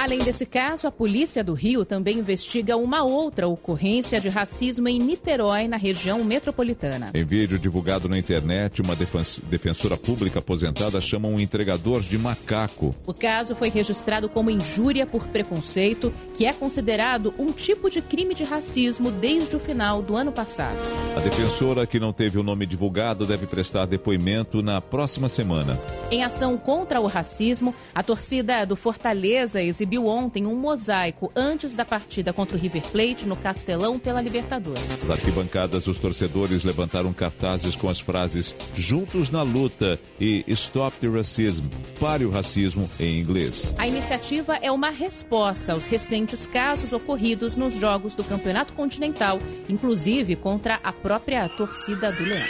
Além 0.00 0.20
desse 0.20 0.46
caso, 0.46 0.86
a 0.86 0.90
polícia 0.90 1.44
do 1.44 1.52
Rio 1.52 1.84
também 1.84 2.20
investiga 2.20 2.74
uma 2.74 3.02
outra 3.02 3.46
ocorrência 3.46 4.18
de 4.18 4.30
racismo 4.30 4.88
em 4.88 4.98
Niterói, 4.98 5.68
na 5.68 5.76
região 5.76 6.24
metropolitana. 6.24 7.10
Em 7.12 7.22
vídeo 7.22 7.58
divulgado 7.58 8.08
na 8.08 8.16
internet, 8.16 8.80
uma 8.80 8.96
defensora 8.96 9.98
pública 9.98 10.38
aposentada 10.38 10.98
chama 11.02 11.28
um 11.28 11.38
entregador 11.38 12.00
de 12.00 12.16
macaco. 12.16 12.94
O 13.06 13.12
caso 13.12 13.54
foi 13.54 13.68
registrado 13.68 14.26
como 14.26 14.50
injúria 14.50 15.04
por 15.04 15.26
preconceito, 15.26 16.10
que 16.32 16.46
é 16.46 16.52
considerado 16.54 17.34
um 17.38 17.52
tipo 17.52 17.90
de 17.90 18.00
crime 18.00 18.32
de 18.32 18.42
racismo 18.42 19.10
desde 19.10 19.54
o 19.54 19.60
final 19.60 20.00
do 20.00 20.16
ano 20.16 20.32
passado. 20.32 20.78
A 21.14 21.20
defensora, 21.20 21.86
que 21.86 22.00
não 22.00 22.10
teve 22.10 22.38
o 22.38 22.42
nome 22.42 22.64
divulgado, 22.64 23.26
deve 23.26 23.46
prestar 23.46 23.84
depoimento 23.84 24.62
na 24.62 24.80
próxima 24.80 25.28
semana. 25.28 25.78
Em 26.10 26.24
ação 26.24 26.56
contra 26.56 27.02
o 27.02 27.06
racismo, 27.06 27.74
a 27.94 28.02
torcida 28.02 28.64
do 28.64 28.76
Fortaleza 28.76 29.60
exibiu 29.60 29.89
exibiu 29.90 30.06
ontem 30.06 30.46
um 30.46 30.54
mosaico 30.54 31.32
antes 31.34 31.74
da 31.74 31.84
partida 31.84 32.32
contra 32.32 32.56
o 32.56 32.60
River 32.60 32.82
Plate 32.82 33.26
no 33.26 33.34
Castelão 33.34 33.98
pela 33.98 34.22
Libertadores. 34.22 34.84
Nas 34.84 35.10
arquibancadas, 35.10 35.86
os 35.88 35.98
torcedores 35.98 36.62
levantaram 36.62 37.12
cartazes 37.12 37.74
com 37.74 37.88
as 37.88 37.98
frases 37.98 38.54
Juntos 38.76 39.30
na 39.30 39.42
luta 39.42 39.98
e 40.20 40.44
Stop 40.46 40.96
the 40.98 41.08
Racism, 41.08 41.64
pare 41.98 42.24
o 42.24 42.30
racismo 42.30 42.88
em 43.00 43.18
inglês. 43.18 43.74
A 43.78 43.86
iniciativa 43.88 44.56
é 44.62 44.70
uma 44.70 44.90
resposta 44.90 45.72
aos 45.72 45.86
recentes 45.86 46.46
casos 46.46 46.92
ocorridos 46.92 47.56
nos 47.56 47.74
jogos 47.74 48.14
do 48.14 48.22
Campeonato 48.22 48.72
Continental, 48.74 49.40
inclusive 49.68 50.36
contra 50.36 50.78
a 50.84 50.92
própria 50.92 51.48
torcida 51.48 52.12
do 52.12 52.22
Leão. 52.22 52.46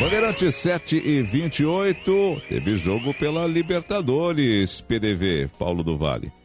Bandeirante 0.00 0.52
7 0.52 0.96
e 0.96 1.22
28, 1.22 2.42
teve 2.48 2.76
jogo 2.76 3.14
pela 3.14 3.46
Libertadores, 3.46 4.80
PDV, 4.82 5.50
Paulo 5.58 5.82
do 5.82 5.96
Vale. 5.96 6.37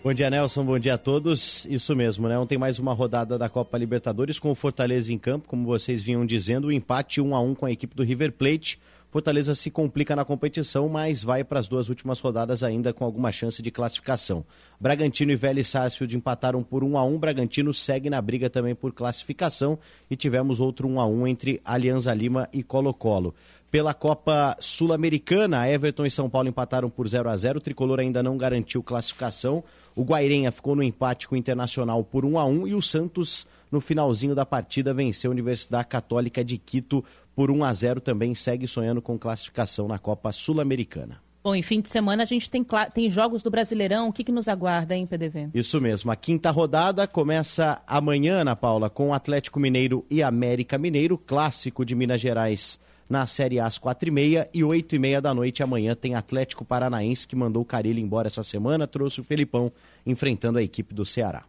Bom 0.00 0.14
dia, 0.14 0.30
Nelson. 0.30 0.64
Bom 0.64 0.78
dia 0.78 0.94
a 0.94 0.98
todos. 0.98 1.66
Isso 1.66 1.94
mesmo, 1.96 2.28
né? 2.28 2.38
Ontem 2.38 2.56
mais 2.56 2.78
uma 2.78 2.92
rodada 2.92 3.36
da 3.36 3.48
Copa 3.48 3.76
Libertadores 3.76 4.38
com 4.38 4.48
o 4.48 4.54
Fortaleza 4.54 5.12
em 5.12 5.18
campo, 5.18 5.48
como 5.48 5.66
vocês 5.66 6.00
vinham 6.00 6.24
dizendo, 6.24 6.68
o 6.68 6.72
empate 6.72 7.20
1 7.20 7.34
a 7.34 7.40
1 7.40 7.54
com 7.56 7.66
a 7.66 7.72
equipe 7.72 7.96
do 7.96 8.04
River 8.04 8.30
Plate. 8.30 8.78
Fortaleza 9.10 9.56
se 9.56 9.72
complica 9.72 10.14
na 10.14 10.24
competição, 10.24 10.88
mas 10.88 11.24
vai 11.24 11.42
para 11.42 11.58
as 11.58 11.66
duas 11.66 11.88
últimas 11.88 12.20
rodadas 12.20 12.62
ainda 12.62 12.92
com 12.92 13.04
alguma 13.04 13.32
chance 13.32 13.60
de 13.60 13.72
classificação. 13.72 14.44
Bragantino 14.78 15.32
e 15.32 15.36
Vélez 15.36 15.68
Sarsfield 15.68 16.16
empataram 16.16 16.62
por 16.62 16.84
1 16.84 16.96
a 16.96 17.04
1. 17.04 17.18
Bragantino 17.18 17.74
segue 17.74 18.08
na 18.08 18.22
briga 18.22 18.48
também 18.48 18.76
por 18.76 18.92
classificação 18.92 19.78
e 20.08 20.14
tivemos 20.14 20.60
outro 20.60 20.86
1 20.86 21.00
a 21.00 21.06
1 21.06 21.26
entre 21.26 21.60
Alianza 21.64 22.14
Lima 22.14 22.48
e 22.52 22.62
Colo-Colo. 22.62 23.34
Pela 23.70 23.92
Copa 23.92 24.56
Sul-Americana, 24.60 25.68
Everton 25.68 26.06
e 26.06 26.10
São 26.10 26.30
Paulo 26.30 26.48
empataram 26.48 26.88
por 26.88 27.08
0 27.08 27.28
a 27.28 27.36
0. 27.36 27.58
O 27.58 27.60
tricolor 27.60 27.98
ainda 27.98 28.22
não 28.22 28.38
garantiu 28.38 28.82
classificação. 28.82 29.64
O 29.98 30.04
Guairenha 30.04 30.52
ficou 30.52 30.76
no 30.76 30.82
empate 30.84 31.26
com 31.26 31.34
o 31.34 31.38
Internacional 31.38 32.04
por 32.04 32.24
1 32.24 32.38
a 32.38 32.44
1 32.44 32.68
e 32.68 32.74
o 32.76 32.80
Santos, 32.80 33.48
no 33.68 33.80
finalzinho 33.80 34.32
da 34.32 34.46
partida, 34.46 34.94
venceu 34.94 35.28
a 35.28 35.34
Universidade 35.34 35.88
Católica 35.88 36.44
de 36.44 36.56
Quito 36.56 37.04
por 37.34 37.50
1 37.50 37.64
a 37.64 37.74
0 37.74 38.00
também 38.00 38.32
segue 38.32 38.68
sonhando 38.68 39.02
com 39.02 39.18
classificação 39.18 39.88
na 39.88 39.98
Copa 39.98 40.30
Sul-Americana. 40.30 41.20
Bom, 41.42 41.52
em 41.52 41.64
fim 41.64 41.80
de 41.80 41.90
semana 41.90 42.22
a 42.22 42.26
gente 42.26 42.48
tem, 42.48 42.64
tem 42.94 43.10
jogos 43.10 43.42
do 43.42 43.50
Brasileirão. 43.50 44.06
O 44.06 44.12
que, 44.12 44.22
que 44.22 44.30
nos 44.30 44.46
aguarda, 44.46 44.94
hein, 44.94 45.04
PDV? 45.04 45.48
Isso 45.52 45.80
mesmo. 45.80 46.12
A 46.12 46.16
quinta 46.16 46.52
rodada 46.52 47.04
começa 47.08 47.82
amanhã, 47.84 48.42
Ana 48.42 48.54
Paula, 48.54 48.88
com 48.88 49.12
Atlético 49.12 49.58
Mineiro 49.58 50.06
e 50.08 50.22
América 50.22 50.78
Mineiro, 50.78 51.18
clássico 51.18 51.84
de 51.84 51.96
Minas 51.96 52.20
Gerais 52.20 52.78
na 53.08 53.26
Série 53.26 53.58
A 53.58 53.66
às 53.66 53.78
quatro 53.78 54.08
e 54.08 54.12
meia 54.12 54.48
e 54.52 54.62
oito 54.62 54.94
e 54.94 54.98
meia 54.98 55.20
da 55.20 55.32
noite 55.32 55.62
amanhã 55.62 55.94
tem 55.94 56.14
Atlético 56.14 56.64
Paranaense 56.64 57.26
que 57.26 57.34
mandou 57.34 57.62
o 57.62 57.66
Carilho 57.66 58.00
embora 58.00 58.28
essa 58.28 58.42
semana, 58.42 58.86
trouxe 58.86 59.20
o 59.20 59.24
Felipão 59.24 59.72
enfrentando 60.06 60.58
a 60.58 60.62
equipe 60.62 60.94
do 60.94 61.04
Ceará. 61.04 61.44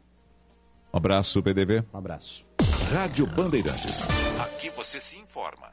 Um 0.93 0.97
abraço, 0.97 1.41
PDV. 1.41 1.83
Um 1.93 1.97
abraço. 1.97 2.45
Rádio 2.91 3.27
Bandeirantes. 3.27 4.03
Aqui 4.39 4.71
você 4.71 4.99
se 4.99 5.17
informa. 5.19 5.69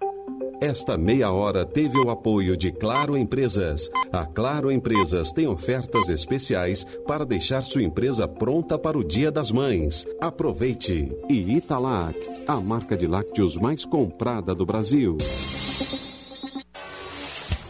Esta 0.61 0.97
meia 0.97 1.31
hora 1.31 1.65
teve 1.65 1.99
o 1.99 2.11
apoio 2.11 2.57
de 2.57 2.73
Claro 2.73 3.17
Empresas. 3.17 3.91
A 4.13 4.25
Claro 4.27 4.71
Empresas 4.71 5.33
tem 5.33 5.47
ofertas 5.47 6.09
especiais 6.09 6.85
para 7.07 7.25
deixar 7.25 7.63
sua 7.63 7.83
empresa 7.83 8.27
pronta 8.27 8.79
para 8.79 8.99
o 8.99 9.05
Dia 9.05 9.31
das 9.31 9.51
Mães. 9.51 10.07
Aproveite! 10.21 11.11
E 11.29 11.57
Italac, 11.57 12.19
a 12.47 12.61
marca 12.61 12.97
de 12.97 13.07
lácteos 13.07 13.57
mais 13.57 13.85
comprada 13.85 14.55
do 14.55 14.67
Brasil. 14.67 15.17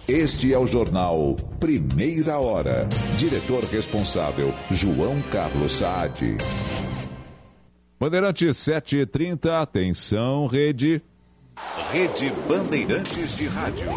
Este 0.08 0.54
é 0.54 0.58
o 0.58 0.68
jornal 0.68 1.34
Primeira 1.58 2.38
Hora. 2.38 2.88
Diretor 3.18 3.64
responsável, 3.64 4.54
João 4.70 5.20
Carlos 5.32 5.72
Saad. 5.72 6.36
Bandeirante 7.98 8.54
730, 8.54 9.58
atenção, 9.58 10.46
rede. 10.46 11.02
Rede 11.90 12.32
Bandeirantes 12.46 13.36
de 13.36 13.46
Rádio. 13.48 13.88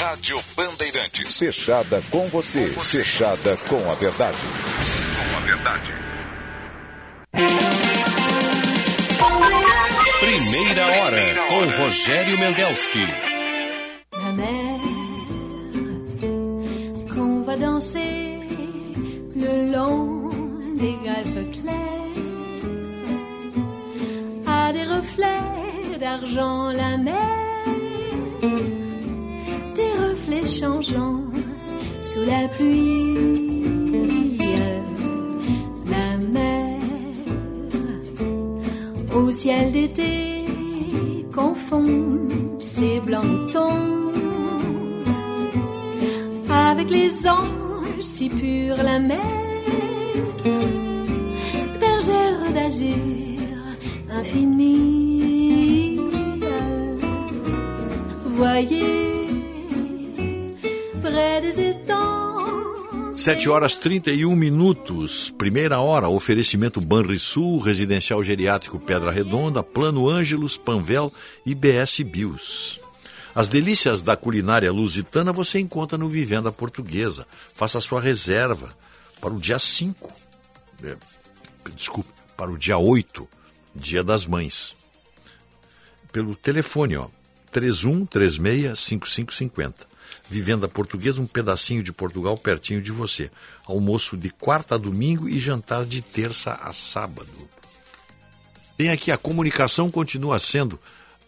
Rádio 0.00 0.40
Bandeirantes. 0.56 1.36
Fechada 1.38 2.02
com 2.10 2.26
você, 2.28 2.66
fechada 2.66 3.58
com 3.68 3.90
a 3.90 3.94
verdade. 3.94 4.38
Com 5.30 5.36
a 5.36 5.40
verdade. 5.40 5.92
Primeira 10.20 10.86
hora 10.86 11.34
com 11.48 11.82
Rogério 11.82 12.38
Mendelski. 12.38 13.33
Qu'on 17.14 17.42
va 17.42 17.56
danser 17.56 18.38
le 19.36 19.72
long 19.72 20.28
des 20.76 20.94
grèves 21.04 21.50
claires, 21.52 22.18
à 24.46 24.72
des 24.72 24.84
reflets 24.84 25.98
d'argent 26.00 26.72
la 26.72 26.96
mer, 26.96 27.14
des 29.74 29.92
reflets 30.04 30.46
changeants 30.46 31.24
sous 32.02 32.22
la 32.22 32.48
pluie. 32.48 33.62
La 35.90 36.16
mer 36.16 36.80
au 39.14 39.30
ciel 39.30 39.72
d'été 39.72 40.33
confond 41.34 42.28
ses 42.58 43.00
blancs 43.00 43.50
tons 43.52 44.12
avec 46.48 46.88
les 46.90 47.26
anges 47.26 48.00
si 48.00 48.28
purs 48.28 48.82
la 48.82 48.98
mer, 49.00 49.18
bergère 51.80 52.52
d'azur 52.54 53.58
infinie. 54.10 55.98
Voyez 58.36 59.28
près 61.02 61.40
des 61.40 61.60
étangs 61.60 62.23
7 63.16 63.48
horas 63.48 63.76
31 63.76 64.34
minutos, 64.34 65.30
primeira 65.30 65.80
hora, 65.80 66.08
oferecimento 66.08 66.80
Banrisul, 66.80 67.58
Residencial 67.58 68.22
Geriátrico 68.24 68.78
Pedra 68.78 69.12
Redonda, 69.12 69.62
Plano 69.62 70.08
Ângelos, 70.08 70.56
Panvel 70.56 71.12
e 71.46 71.54
BS 71.54 72.02
Bios. 72.02 72.80
As 73.32 73.48
delícias 73.48 74.02
da 74.02 74.16
culinária 74.16 74.70
lusitana 74.72 75.32
você 75.32 75.60
encontra 75.60 75.96
no 75.96 76.08
Vivenda 76.08 76.50
Portuguesa. 76.50 77.24
Faça 77.54 77.80
sua 77.80 78.00
reserva 78.00 78.76
para 79.20 79.32
o 79.32 79.40
dia 79.40 79.60
5, 79.60 80.12
é, 80.82 80.96
desculpe, 81.74 82.10
para 82.36 82.50
o 82.50 82.58
dia 82.58 82.76
8, 82.76 83.28
Dia 83.74 84.02
das 84.02 84.26
Mães. 84.26 84.74
Pelo 86.12 86.34
telefone, 86.34 86.96
ó, 86.96 87.08
31 87.52 88.06
36 88.06 88.78
5550. 88.78 89.93
Vivenda 90.34 90.66
Portuguesa, 90.66 91.20
um 91.20 91.28
pedacinho 91.28 91.80
de 91.80 91.92
Portugal 91.92 92.36
pertinho 92.36 92.82
de 92.82 92.90
você. 92.90 93.30
Almoço 93.64 94.16
de 94.16 94.30
quarta 94.30 94.74
a 94.74 94.78
domingo 94.78 95.28
e 95.28 95.38
jantar 95.38 95.84
de 95.84 96.02
terça 96.02 96.54
a 96.54 96.72
sábado. 96.72 97.30
Tem 98.76 98.90
aqui 98.90 99.12
a 99.12 99.16
comunicação 99.16 99.88
continua 99.88 100.40
sendo 100.40 100.80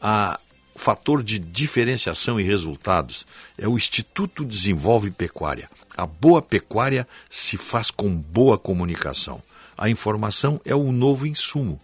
a 0.03 0.41
fator 0.75 1.23
de 1.23 1.39
diferenciação 1.39 2.41
e 2.41 2.43
resultados. 2.43 3.25
É 3.57 3.69
o 3.69 3.77
Instituto 3.77 4.45
Desenvolve 4.45 5.13
Pecuária. 5.13 5.71
A 5.97 6.05
boa 6.05 6.43
pecuária 6.43 7.07
se 7.31 7.57
faz 7.57 7.93
com 7.93 8.13
boa 8.13 8.59
comunicação. 8.59 9.41
A 9.79 9.89
informação 9.89 10.61
é 10.65 10.75
o 10.75 10.91
novo 10.91 11.29
insumo 11.29 11.79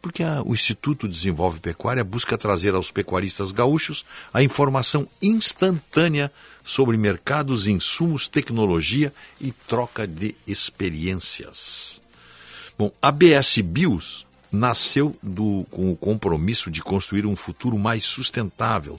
porque 0.00 0.22
a, 0.22 0.42
o 0.42 0.54
Instituto 0.54 1.06
Desenvolve 1.06 1.60
Pecuária 1.60 2.02
busca 2.02 2.38
trazer 2.38 2.74
aos 2.74 2.90
pecuaristas 2.90 3.52
gaúchos 3.52 4.04
a 4.32 4.42
informação 4.42 5.06
instantânea 5.20 6.32
sobre 6.64 6.96
mercados, 6.96 7.66
insumos, 7.66 8.26
tecnologia 8.26 9.12
e 9.40 9.52
troca 9.52 10.06
de 10.06 10.34
experiências. 10.46 12.00
Bom, 12.78 12.90
a 13.02 13.10
BS 13.10 13.58
Bios 13.62 14.26
nasceu 14.50 15.14
do, 15.22 15.66
com 15.70 15.92
o 15.92 15.96
compromisso 15.96 16.70
de 16.70 16.82
construir 16.82 17.26
um 17.26 17.36
futuro 17.36 17.78
mais 17.78 18.04
sustentável, 18.04 18.98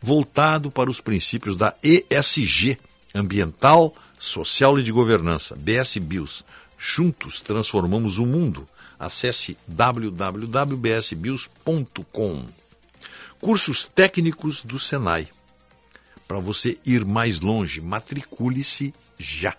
voltado 0.00 0.70
para 0.70 0.90
os 0.90 1.00
princípios 1.00 1.56
da 1.56 1.74
ESG, 1.82 2.78
ambiental, 3.14 3.94
social 4.18 4.78
e 4.78 4.82
de 4.82 4.92
governança. 4.92 5.56
BS 5.56 5.98
Bios. 5.98 6.44
Juntos 6.78 7.40
transformamos 7.40 8.18
o 8.18 8.26
mundo. 8.26 8.66
Acesse 9.00 9.56
www.bsbios.com. 9.66 12.44
Cursos 13.40 13.90
técnicos 13.94 14.62
do 14.62 14.78
Senai. 14.78 15.26
Para 16.28 16.38
você 16.38 16.78
ir 16.84 17.06
mais 17.06 17.40
longe, 17.40 17.80
matricule-se 17.80 18.92
já. 19.18 19.56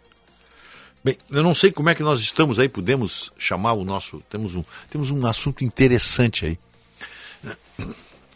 Bem, 1.03 1.17
eu 1.31 1.41
não 1.41 1.55
sei 1.55 1.71
como 1.71 1.89
é 1.89 1.95
que 1.95 2.03
nós 2.03 2.21
estamos 2.21 2.59
aí, 2.59 2.69
podemos 2.69 3.33
chamar 3.35 3.73
o 3.73 3.83
nosso. 3.83 4.21
Temos 4.29 4.55
um, 4.55 4.63
temos 4.87 5.09
um 5.09 5.25
assunto 5.25 5.63
interessante 5.63 6.45
aí. 6.45 6.59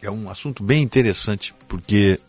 É 0.02 0.10
um 0.10 0.28
assunto 0.30 0.64
bem 0.64 0.82
interessante, 0.82 1.54
porque 1.68 2.20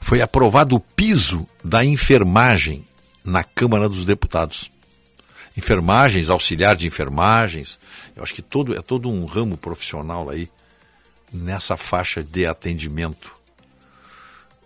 foi 0.00 0.22
aprovado 0.22 0.76
o 0.76 0.80
piso 0.80 1.44
da 1.64 1.84
enfermagem 1.84 2.84
na 3.24 3.42
Câmara 3.42 3.88
dos 3.88 4.04
Deputados 4.04 4.70
enfermagens, 5.56 6.28
auxiliar 6.28 6.76
de 6.76 6.86
enfermagens. 6.86 7.78
Eu 8.14 8.22
acho 8.22 8.34
que 8.34 8.42
todo, 8.42 8.76
é 8.76 8.82
todo 8.82 9.08
um 9.08 9.24
ramo 9.24 9.56
profissional 9.56 10.28
aí 10.28 10.48
nessa 11.32 11.76
faixa 11.76 12.22
de 12.22 12.46
atendimento. 12.46 13.34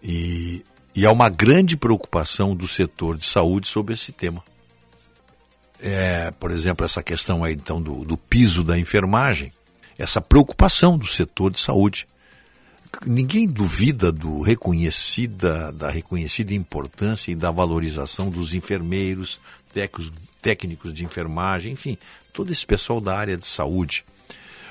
E, 0.02 0.64
e 0.94 1.06
há 1.06 1.12
uma 1.12 1.28
grande 1.28 1.76
preocupação 1.76 2.56
do 2.56 2.66
setor 2.66 3.16
de 3.16 3.26
saúde 3.26 3.68
sobre 3.68 3.94
esse 3.94 4.12
tema. 4.12 4.42
É, 5.82 6.30
por 6.32 6.50
exemplo, 6.50 6.84
essa 6.84 7.02
questão 7.02 7.42
aí 7.42 7.54
então 7.54 7.80
do, 7.80 8.04
do 8.04 8.16
piso 8.16 8.62
da 8.62 8.78
enfermagem, 8.78 9.50
essa 9.96 10.20
preocupação 10.20 10.98
do 10.98 11.06
setor 11.06 11.50
de 11.50 11.60
saúde. 11.60 12.06
Ninguém 13.06 13.46
duvida 13.46 14.10
do 14.10 14.40
reconhecida, 14.40 15.72
da 15.72 15.90
reconhecida 15.90 16.52
importância 16.52 17.30
e 17.30 17.36
da 17.36 17.50
valorização 17.50 18.28
dos 18.28 18.52
enfermeiros, 18.52 19.40
técnicos, 19.72 20.12
técnicos 20.40 20.92
de 20.92 21.04
enfermagem, 21.04 21.72
enfim, 21.72 21.96
todo 22.32 22.50
esse 22.50 22.66
pessoal 22.66 23.00
da 23.00 23.16
área 23.16 23.36
de 23.36 23.46
saúde. 23.46 24.04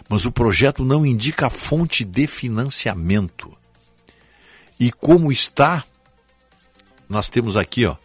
Mas 0.08 0.26
o 0.26 0.32
projeto 0.32 0.84
não 0.84 1.06
indica 1.06 1.48
a 1.48 1.52
fonte 1.52 2.04
de 2.04 2.26
financiamento. 2.28 3.56
E 4.80 4.92
como 4.92 5.32
está, 5.32 5.84
nós 7.08 7.30
temos 7.30 7.56
aqui, 7.56 7.86
ó, 7.86 7.96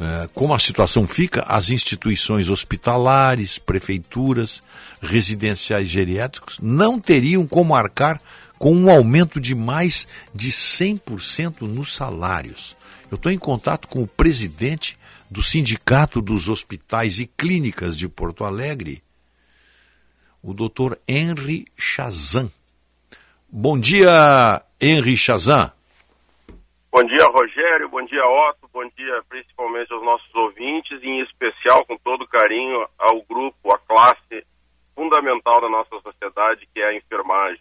é, 0.00 0.28
como 0.32 0.54
a 0.54 0.58
situação 0.58 1.06
fica, 1.06 1.44
as 1.48 1.70
instituições 1.70 2.48
hospitalares, 2.48 3.58
prefeituras, 3.58 4.62
residenciais 5.02 5.88
geriátricos 5.88 6.58
não 6.62 7.00
teriam 7.00 7.46
como 7.46 7.74
arcar 7.74 8.20
com 8.58 8.74
um 8.74 8.90
aumento 8.90 9.40
de 9.40 9.54
mais 9.54 10.08
de 10.34 10.50
100% 10.50 11.62
nos 11.62 11.94
salários. 11.94 12.76
Eu 13.10 13.16
estou 13.16 13.30
em 13.30 13.38
contato 13.38 13.88
com 13.88 14.02
o 14.02 14.06
presidente 14.06 14.97
do 15.30 15.42
Sindicato 15.42 16.22
dos 16.22 16.48
Hospitais 16.48 17.20
e 17.20 17.26
Clínicas 17.26 17.96
de 17.96 18.08
Porto 18.08 18.44
Alegre, 18.44 19.02
o 20.42 20.54
Dr. 20.54 20.96
Henry 21.06 21.66
Chazan. 21.76 22.50
Bom 23.50 23.78
dia, 23.78 24.62
Henry 24.80 25.16
Chazan. 25.16 25.72
Bom 26.90 27.04
dia, 27.04 27.26
Rogério. 27.26 27.88
Bom 27.88 28.04
dia, 28.04 28.24
Otto. 28.26 28.68
Bom 28.72 28.88
dia, 28.96 29.22
principalmente 29.28 29.92
aos 29.92 30.02
nossos 30.02 30.34
ouvintes, 30.34 31.02
e 31.02 31.06
em 31.06 31.22
especial, 31.22 31.84
com 31.84 31.96
todo 31.98 32.26
carinho, 32.26 32.86
ao 32.98 33.22
grupo, 33.22 33.72
à 33.72 33.78
classe 33.78 34.46
fundamental 34.94 35.60
da 35.60 35.68
nossa 35.68 36.00
sociedade, 36.00 36.68
que 36.74 36.80
é 36.80 36.88
a 36.88 36.96
enfermagem. 36.96 37.60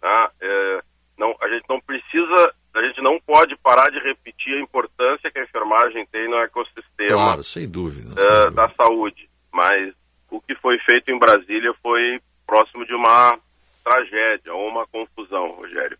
Tá? 0.00 0.30
É, 0.40 0.80
não, 1.18 1.36
a 1.40 1.48
gente 1.48 1.64
não 1.68 1.80
precisa 1.80 2.54
a 2.76 2.82
gente 2.86 3.00
não 3.02 3.18
pode 3.20 3.56
parar 3.56 3.90
de 3.90 3.98
repetir 4.00 4.54
a 4.54 4.60
importância 4.60 5.30
que 5.30 5.38
a 5.38 5.42
enfermagem 5.44 6.06
tem 6.12 6.28
no 6.28 6.36
ecossistema 6.38 7.12
claro, 7.14 7.44
sem 7.44 7.68
dúvida, 7.68 8.08
uh, 8.10 8.14
sem 8.18 8.28
dúvida. 8.28 8.50
da 8.52 8.68
saúde. 8.74 9.28
Mas 9.52 9.94
o 10.30 10.40
que 10.40 10.54
foi 10.56 10.78
feito 10.80 11.10
em 11.10 11.18
Brasília 11.18 11.72
foi 11.82 12.20
próximo 12.46 12.84
de 12.86 12.94
uma 12.94 13.38
tragédia 13.84 14.52
ou 14.52 14.68
uma 14.68 14.86
confusão, 14.86 15.52
Rogério. 15.52 15.98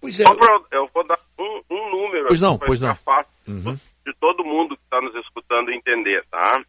Pois 0.00 0.20
é. 0.20 0.24
Pra, 0.24 0.60
eu 0.72 0.88
vou 0.92 1.06
dar 1.06 1.18
um, 1.38 1.62
um 1.70 1.90
número 1.90 2.28
Pois 2.28 2.40
não, 2.40 2.58
pois 2.58 2.80
não. 2.80 2.94
fácil 2.96 3.32
Uhum. 3.46 3.74
de 4.06 4.14
todo 4.18 4.42
mundo 4.42 4.74
que 4.74 4.82
está 4.84 5.00
nos 5.02 5.14
escutando 5.16 5.70
entender, 5.70 6.24
tá? 6.30 6.62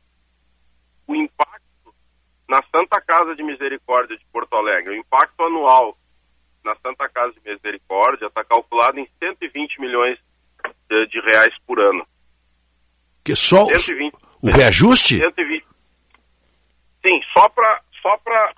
O 1.08 1.16
impacto 1.16 1.94
na 2.50 2.62
Santa 2.72 3.00
Casa 3.02 3.34
de 3.36 3.44
Misericórdia 3.44 4.18
de 4.18 4.26
Porto 4.26 4.54
Alegre, 4.56 4.92
o 4.94 5.00
impacto 5.00 5.42
anual 5.42 5.98
na 6.66 6.76
Santa 6.78 7.08
Casa 7.08 7.34
de 7.34 7.50
Misericórdia 7.50 8.26
está 8.26 8.44
calculado 8.44 9.00
em 9.00 9.08
120 9.20 9.80
milhões 9.80 10.18
de, 10.90 11.08
de 11.08 11.20
reais 11.22 11.54
por 11.66 11.80
ano. 11.80 12.06
Que 13.24 13.36
só 13.36 13.66
120. 13.66 14.14
o 14.42 14.48
reajuste? 14.52 15.20
120. 15.20 15.66
Sim, 17.08 17.22
só 17.34 17.48
para 17.50 17.82
só 18.02 18.18
para 18.18 18.54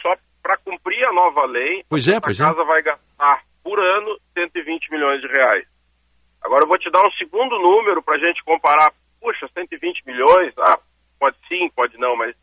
só 0.00 0.16
para 0.42 0.56
cumprir 0.58 1.04
a 1.04 1.12
nova 1.12 1.44
lei, 1.46 1.84
Pois 1.88 2.06
é, 2.08 2.16
a 2.16 2.20
pois 2.20 2.40
é. 2.40 2.44
casa 2.44 2.64
vai 2.64 2.80
gastar 2.82 3.42
por 3.62 3.78
ano 3.78 4.18
120 4.34 4.90
milhões 4.90 5.20
de 5.20 5.26
reais. 5.26 5.66
Agora 6.40 6.62
eu 6.62 6.68
vou 6.68 6.78
te 6.78 6.88
dar 6.90 7.04
um 7.06 7.10
segundo 7.12 7.58
número 7.58 8.00
para 8.02 8.14
a 8.14 8.18
gente 8.18 8.42
comparar. 8.44 8.92
Puxa, 9.20 9.48
120 9.52 10.04
milhões? 10.06 10.54
Ah, 10.58 10.78
pode 11.18 11.36
sim, 11.48 11.68
pode 11.74 11.98
não, 11.98 12.16
mas 12.16 12.34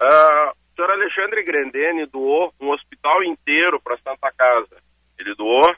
o 0.00 0.57
senhor 0.78 0.92
Alexandre 0.92 1.42
Grendene 1.42 2.06
doou 2.06 2.54
um 2.60 2.70
hospital 2.70 3.24
inteiro 3.24 3.80
para 3.82 3.98
Santa 3.98 4.30
Casa. 4.30 4.76
Ele 5.18 5.34
doou 5.34 5.74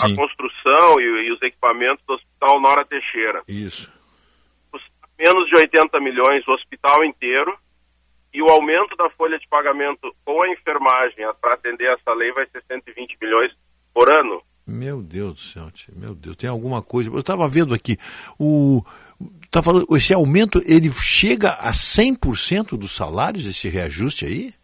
a 0.00 0.14
construção 0.14 1.00
e, 1.00 1.26
e 1.26 1.32
os 1.32 1.42
equipamentos 1.42 2.04
do 2.06 2.14
Hospital 2.14 2.60
Nora 2.60 2.84
Teixeira. 2.84 3.42
Isso. 3.48 3.92
Menos 5.18 5.48
de 5.48 5.56
80 5.56 6.00
milhões 6.00 6.46
o 6.46 6.52
hospital 6.52 7.04
inteiro 7.04 7.56
e 8.32 8.42
o 8.42 8.48
aumento 8.48 8.96
da 8.96 9.10
folha 9.10 9.38
de 9.38 9.46
pagamento 9.48 10.14
com 10.24 10.42
a 10.42 10.48
enfermagem 10.48 11.24
para 11.40 11.54
atender 11.54 11.92
essa 11.92 12.12
lei 12.14 12.32
vai 12.32 12.46
ser 12.46 12.62
120 12.66 13.16
milhões 13.20 13.52
por 13.92 14.12
ano. 14.12 14.42
Meu 14.66 15.02
Deus 15.02 15.34
do 15.34 15.40
céu, 15.40 15.68
meu 15.94 16.14
Deus, 16.14 16.36
tem 16.36 16.48
alguma 16.48 16.82
coisa. 16.82 17.10
Eu 17.10 17.20
estava 17.20 17.46
vendo 17.48 17.74
aqui, 17.74 17.96
o 18.38 18.82
tá 19.54 19.62
falando, 19.62 19.86
esse 19.96 20.12
aumento 20.14 20.60
ele 20.66 20.90
chega 20.92 21.50
a 21.52 21.70
100% 21.72 22.76
dos 22.78 22.94
salários 22.94 23.46
esse 23.46 23.68
reajuste 23.68 24.24
aí? 24.26 24.54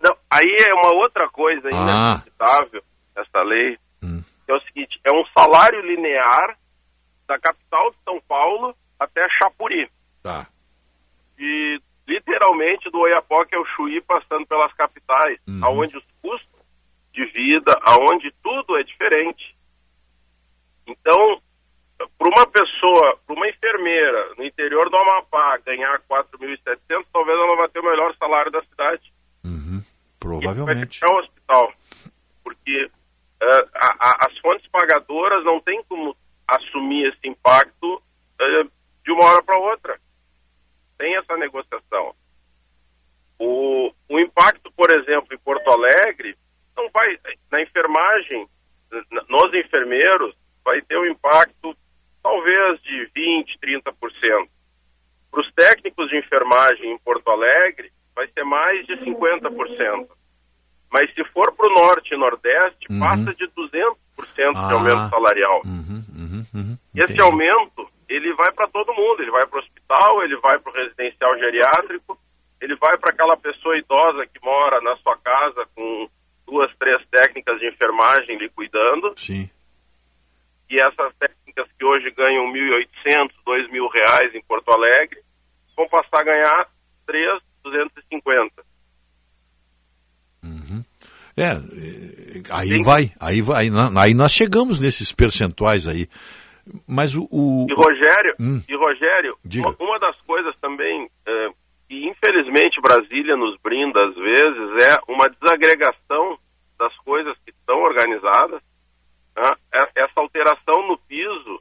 Não, 0.00 0.16
aí 0.30 0.56
é 0.60 0.72
uma 0.74 0.92
outra 0.94 1.28
coisa 1.28 1.68
Ah. 1.72 2.22
inacreditável 2.22 2.82
essa 3.16 3.42
lei. 3.42 3.78
que 4.00 4.52
É 4.52 4.54
o 4.54 4.60
seguinte, 4.60 4.98
é 5.04 5.12
um 5.12 5.24
salário 5.36 5.80
linear 5.82 6.56
da 7.26 7.38
capital 7.38 7.90
de 7.90 7.96
São 8.04 8.18
Paulo 8.26 8.74
até 8.98 9.28
Chapuri. 9.30 9.90
Tá. 10.22 10.46
E 11.38 11.78
literalmente 12.06 12.90
do 12.90 12.98
Oiapoque 13.00 13.54
ao 13.54 13.66
Chuí 13.66 14.00
passando 14.00 14.46
pelas 14.46 14.72
capitais, 14.72 15.38
aonde 15.60 15.98
os 15.98 16.04
custos 16.22 16.48
de 17.12 17.26
vida, 17.26 17.78
aonde 17.82 18.32
tudo 18.42 18.78
é 18.78 18.82
diferente. 18.82 19.54
Então, 20.86 21.42
para 22.16 22.28
uma 22.28 22.46
pessoa, 22.46 23.18
para 23.26 23.34
uma 23.34 23.48
enfermeira 23.48 24.34
no 24.36 24.44
interior 24.44 24.88
do 24.88 24.96
Amapá 24.96 25.58
ganhar 25.58 26.00
4.700, 26.08 27.04
talvez 27.12 27.38
ela 27.38 27.56
vá 27.56 27.68
ter 27.68 27.80
o 27.80 27.84
melhor 27.84 28.14
salário 28.16 28.50
da 28.52 28.62
cidade. 28.62 29.12
Provavelmente. 30.20 31.00
É 31.04 31.08
o 31.12 31.18
hospital. 31.18 31.72
Porque 32.44 32.90
eh, 33.40 33.68
a- 33.74 33.96
a- 34.00 34.26
as 34.26 34.38
fontes 34.38 34.66
pagadoras 34.70 35.44
não 35.44 35.60
têm 35.60 35.82
como 35.84 36.16
assumir 36.46 37.08
esse 37.12 37.28
impacto 37.28 38.02
eh, 38.40 38.64
de 39.04 39.12
uma 39.12 39.24
hora 39.24 39.42
para 39.42 39.58
outra. 39.58 40.00
Tem 40.98 41.16
essa 41.16 41.36
negociação. 41.36 42.14
O, 43.38 43.92
o 44.08 44.18
impacto, 44.18 44.70
por 44.72 44.90
exemplo, 44.90 45.32
em 45.32 45.38
Porto 45.38 45.68
Alegre, 45.70 46.36
não 46.76 46.90
vai. 46.90 47.18
Na 47.50 47.62
enfermagem, 47.62 48.48
nos 49.28 49.54
enfermeiros, 49.54 50.34
vai 50.64 50.80
ter 50.82 50.98
um 50.98 51.06
impacto 51.06 51.76
talvez 52.28 52.80
de 52.82 53.10
20%, 53.16 53.58
30%. 53.62 54.48
Para 55.30 55.40
os 55.40 55.52
técnicos 55.54 56.08
de 56.10 56.18
enfermagem 56.18 56.92
em 56.92 56.98
Porto 56.98 57.28
Alegre, 57.30 57.90
vai 58.14 58.26
ser 58.28 58.44
mais 58.44 58.86
de 58.86 58.96
50%. 59.04 60.08
Mas 60.90 61.12
se 61.14 61.24
for 61.32 61.52
para 61.52 61.68
o 61.70 61.74
norte 61.74 62.14
e 62.14 62.16
nordeste, 62.18 62.86
passa 62.98 63.34
de 63.34 63.46
200% 63.48 64.52
de 64.52 64.58
Ah. 64.58 64.72
aumento 64.72 65.10
salarial. 65.10 65.62
E 66.94 67.00
esse 67.00 67.20
aumento, 67.20 67.88
ele 68.08 68.32
vai 68.34 68.50
para 68.52 68.68
todo 68.68 68.94
mundo. 68.94 69.22
Ele 69.22 69.30
vai 69.30 69.46
para 69.46 69.58
o 69.58 69.62
hospital, 69.62 70.22
ele 70.22 70.36
vai 70.38 70.58
para 70.58 70.70
o 70.72 70.74
residencial 70.74 71.38
geriátrico, 71.38 72.18
ele 72.60 72.74
vai 72.76 72.96
para 72.98 73.10
aquela 73.10 73.36
pessoa 73.36 73.76
idosa 73.76 74.26
que 74.26 74.42
mora 74.42 74.80
na 74.80 74.96
sua 74.96 75.16
casa 75.18 75.66
com 75.74 76.08
duas, 76.46 76.74
três 76.78 77.00
técnicas 77.10 77.60
de 77.60 77.68
enfermagem 77.68 78.38
lhe 78.38 78.48
cuidando. 78.48 79.12
Sim. 79.16 79.48
E 80.70 80.76
essas 80.76 81.14
técnicas 81.18 81.66
que 81.78 81.84
hoje 81.84 82.10
ganham 82.10 82.52
1.800, 82.52 83.30
2.000 83.46 83.88
reais 83.92 84.34
em 84.34 84.42
Porto 84.42 84.70
Alegre, 84.70 85.20
vão 85.76 85.88
passar 85.88 86.20
a 86.20 86.24
ganhar 86.24 86.68
3.250. 87.06 88.50
É, 91.36 91.52
é, 91.52 91.54
aí 92.50 92.82
vai, 92.82 93.12
aí 93.20 93.40
vai, 93.40 93.68
aí 93.96 94.12
nós 94.12 94.32
chegamos 94.32 94.80
nesses 94.80 95.12
percentuais 95.12 95.86
aí. 95.86 96.08
Mas 96.86 97.14
o, 97.14 97.28
o- 97.30 97.66
E 97.70 97.74
Rogério, 97.74 98.34
Hum. 98.40 98.60
e 98.68 98.76
Rogério 98.76 99.38
Diga. 99.44 99.68
uma, 99.78 99.98
das 100.00 100.20
coisas 100.22 100.52
também 100.60 101.08
eh, 101.26 101.48
que 101.88 102.08
infelizmente 102.08 102.80
Brasília 102.82 103.36
nos 103.36 103.56
brinda 103.62 104.04
às 104.04 104.14
vezes 104.16 104.82
é 104.84 104.98
uma 105.08 105.28
desagregação 105.30 106.38
das 106.76 106.94
coisas 106.98 107.36
que 107.44 107.52
estão 107.52 107.78
organizadas. 107.82 108.60
Né? 109.38 109.86
Essa 109.94 110.20
alteração 110.20 110.86
no 110.88 110.98
piso, 110.98 111.60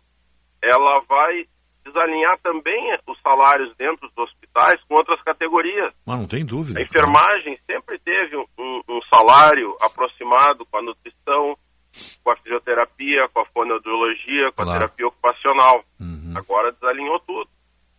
ela 0.61 0.99
vai 1.07 1.45
desalinhar 1.85 2.37
também 2.43 2.97
os 3.07 3.17
salários 3.21 3.73
dentro 3.77 4.09
dos 4.09 4.17
hospitais 4.17 4.81
com 4.87 4.95
outras 4.95 5.21
categorias. 5.21 5.93
mas 6.05 6.19
não 6.19 6.27
tem 6.27 6.45
dúvida. 6.45 6.79
A 6.79 6.83
enfermagem 6.83 7.57
sempre 7.65 7.97
teve 7.99 8.35
um, 8.35 8.45
um- 8.57 9.01
salário 9.13 9.75
aproximado 9.81 10.65
com 10.65 10.77
a 10.77 10.81
nutrição, 10.81 11.57
com 12.23 12.31
a 12.31 12.35
fisioterapia, 12.37 13.27
com 13.33 13.39
a 13.39 13.45
fonoaudiologia, 13.45 14.51
com 14.51 14.61
a 14.61 14.65
Claro. 14.65 14.79
terapia 14.79 15.07
ocupacional. 15.07 15.83
Agora 16.35 16.71
desalinhou 16.73 17.19
tudo. 17.21 17.49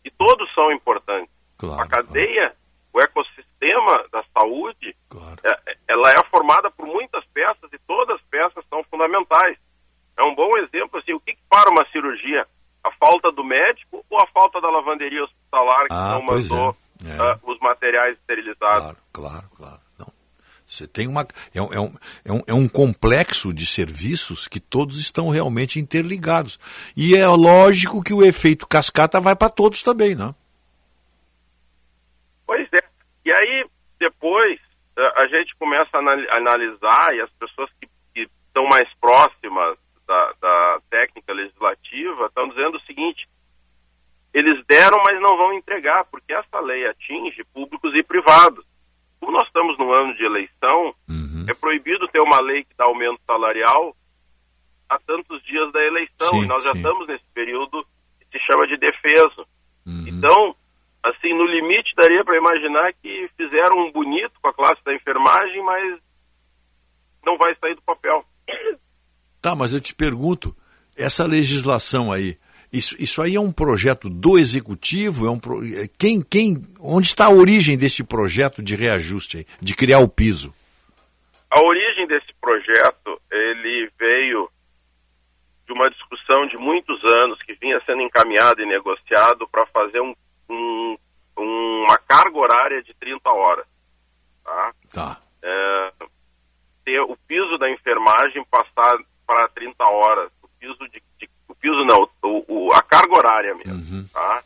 E 0.05 0.11
todos 0.11 0.53
são 0.55 0.71
importantes. 0.71 1.31
a 1.79 1.89
cadeia, 1.89 2.55
o 2.93 3.01
ecossistema 3.01 4.05
da 4.13 4.23
saúde, 4.33 4.95
é- 5.43 5.77
ela 5.89 6.13
é 6.13 6.23
formada 6.31 6.71
por 6.71 6.87
muitas 6.87 7.25
peças 7.35 7.69
e 7.73 7.79
todas 7.87 8.17
as 8.17 8.23
peças 8.31 8.65
são 8.71 8.85
fundamentais. 8.85 9.57
É 10.19 10.23
um 10.25 10.35
bom 10.35 10.57
exemplo, 10.59 10.99
assim, 10.99 11.13
o 11.13 11.21
que, 11.21 11.33
que 11.33 11.41
para 11.49 11.71
uma 11.71 11.87
cirurgia? 11.91 12.45
A 12.83 12.91
falta 12.93 13.31
do 13.31 13.45
médico 13.45 14.05
ou 14.11 14.19
a 14.21 14.27
falta 14.29 14.61
da 14.61 14.69
lavanderia 14.69 15.23
hospitalar 15.23 15.87
que 15.87 15.93
Ah, 15.93 16.13
não 16.19 16.23
mandou 16.23 16.77
é. 17.05 17.09
É. 17.09 17.21
ah, 17.21 17.39
os 17.45 17.59
materiais 17.61 18.17
esterilizados? 18.19 18.97
Claro, 19.13 19.45
claro. 19.57 19.79
Não. 19.99 20.07
Você 20.67 20.87
tem 20.87 21.07
uma. 21.07 21.27
É 21.55 21.63
um, 21.63 21.73
é, 21.73 21.81
um, 21.81 21.93
é, 22.25 22.33
um, 22.33 22.43
é 22.49 22.55
um 22.55 22.69
complexo 22.69 23.53
de 23.55 23.65
serviços 23.67 24.49
que 24.49 24.59
todos 24.61 24.99
estão 24.99 25.29
realmente 25.29 25.79
interligados. 25.79 26.59
E 26.97 27.15
é 27.17 27.27
lógico 27.29 28.03
que 28.03 28.13
o 28.13 28.25
efeito 28.25 28.67
cascata 28.67 29.21
vai 29.21 29.37
para 29.37 29.49
todos 29.51 29.83
também, 29.83 30.15
né? 30.15 30.35
Pois 32.47 32.69
é. 32.73 32.79
E 33.25 33.33
aí, 33.33 33.67
depois, 33.99 34.59
a, 34.97 35.23
a 35.23 35.27
gente 35.29 35.55
começa 35.57 35.91
a 35.97 35.99
anali- 36.01 36.29
analisar 36.31 37.15
e 37.15 37.21
as 37.21 37.31
pessoas 37.39 37.71
que, 37.81 37.89
que 38.15 38.31
estão 38.49 38.65
mais 38.67 38.89
próximas 39.01 39.79
da, 40.09 40.33
da 40.41 40.81
técnica 40.89 41.33
legislativa 41.35 42.27
estão 42.27 42.49
dizendo 42.49 42.79
o 42.79 42.81
seguinte: 42.81 43.29
eles 44.33 44.65
deram, 44.67 44.99
mas 45.05 45.21
não 45.21 45.37
vão 45.37 45.53
entregar, 45.53 46.05
porque 46.07 46.33
essa 46.33 46.59
lei 46.61 46.87
atinge 46.89 47.45
públicos 47.53 47.95
e 47.95 48.03
privados. 48.03 48.65
Como 49.21 49.33
nós 49.33 49.47
estamos 49.47 49.77
no 49.79 49.93
ano 49.93 50.17
de 50.17 50.25
eleição, 50.25 50.95
é 51.49 51.55
proibido 51.55 52.09
ter 52.09 52.21
uma 52.21 52.41
lei 52.41 52.65
que 52.65 52.75
dá 52.77 52.85
aumento 52.85 53.21
salarial 53.27 53.95
a 54.89 54.99
tantos 55.01 55.43
dias 55.45 55.71
da 55.73 55.83
eleição. 55.83 56.29
Sim, 56.29 56.45
e 56.45 56.47
nós 56.47 56.65
já 56.65 56.73
sim. 56.73 56.79
estamos 56.79 57.07
nesse 57.07 57.25
período 57.35 57.85
que 58.21 58.39
se 58.39 58.45
chama 58.47 58.67
de 58.67 58.77
defeso. 58.77 59.47
Então, 60.07 60.55
assim, 61.03 61.35
no 61.35 61.45
limite 61.45 61.95
daria 61.97 62.25
para 62.25 62.37
imaginar 62.37 62.93
que 62.95 63.31
fizeram 63.37 63.79
um 63.79 63.93
bonito 63.93 64.33
com 64.41 64.49
a 64.49 64.55
classe 64.55 64.83
da 64.85 64.95
enfermagem, 64.95 65.63
mas 65.65 66.01
não 67.25 67.37
vai 67.37 67.55
sair 67.57 67.75
do 67.75 67.83
papel. 67.83 68.25
Tá, 69.41 69.55
mas 69.55 69.73
eu 69.73 69.81
te 69.81 69.95
pergunto, 69.95 70.55
essa 70.97 71.27
legislação 71.27 72.13
aí, 72.13 72.37
isso, 72.73 72.97
isso 72.99 73.23
aí 73.23 73.37
é 73.37 73.41
um 73.41 73.53
projeto 73.53 74.11
do 74.11 74.39
executivo? 74.39 75.27
É 75.27 75.31
um 75.31 75.39
pro- 75.39 75.65
é, 75.65 75.89
quem, 75.99 76.21
quem, 76.23 76.63
onde 76.81 77.07
está 77.07 77.27
a 77.27 77.31
origem 77.31 77.79
desse 77.79 78.03
projeto 78.05 78.63
de 78.63 78.75
reajuste 78.77 79.39
aí, 79.39 79.47
de 79.61 79.75
criar 79.75 80.01
o 80.01 80.09
piso? 80.09 80.55
A 81.51 81.61
origem 81.61 82.07
desse 82.07 82.33
projeto, 82.41 83.21
ele 83.31 83.91
veio 83.99 84.51
de 85.67 85.73
uma 85.73 85.89
discussão 85.91 86.47
de 86.47 86.57
muitos 86.59 86.99
anos 87.23 87.41
que 87.43 87.55
vinha 87.55 87.81
sendo 87.87 88.03
encaminhado 88.03 88.61
e 88.61 88.67
negociado 88.67 89.47
para 89.49 89.65
fazer 89.67 90.01
um, 90.01 90.15
um- 90.51 90.97
uma 91.39 91.97
carga 91.99 92.37
horária 92.39 92.83
de 92.83 92.93
30 92.95 93.31
horas. 93.31 93.65
Tá? 94.45 94.73
Tá. 94.93 95.21
É, 95.43 95.93
ter 96.85 97.01
o 97.01 97.17
piso 97.29 97.57
da 97.59 97.71
enfermagem 97.71 98.45
passar 98.51 98.97
para 99.29 99.47
30 99.51 99.85
horas. 99.85 100.33
O 100.43 100.49
piso 100.59 100.77
de, 100.89 101.01
de- 101.21 101.31
o 101.47 101.55
piso 101.55 101.85
não, 101.85 102.09
o, 102.23 102.45
o- 102.69 102.73
a 102.73 102.83
carga 102.83 103.17
horária 103.17 103.55
mesmo, 103.55 103.75
tá? 104.13 104.43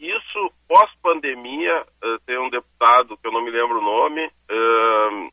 Isso 0.00 0.52
pós-pandemia, 0.66 1.86
eh, 2.02 2.16
tem 2.26 2.36
um 2.38 2.50
deputado 2.50 3.16
que 3.16 3.26
eu 3.26 3.30
não 3.32 3.44
me 3.44 3.50
lembro 3.52 3.78
o 3.78 3.82
nome, 3.84 4.20
eh, 4.48 5.28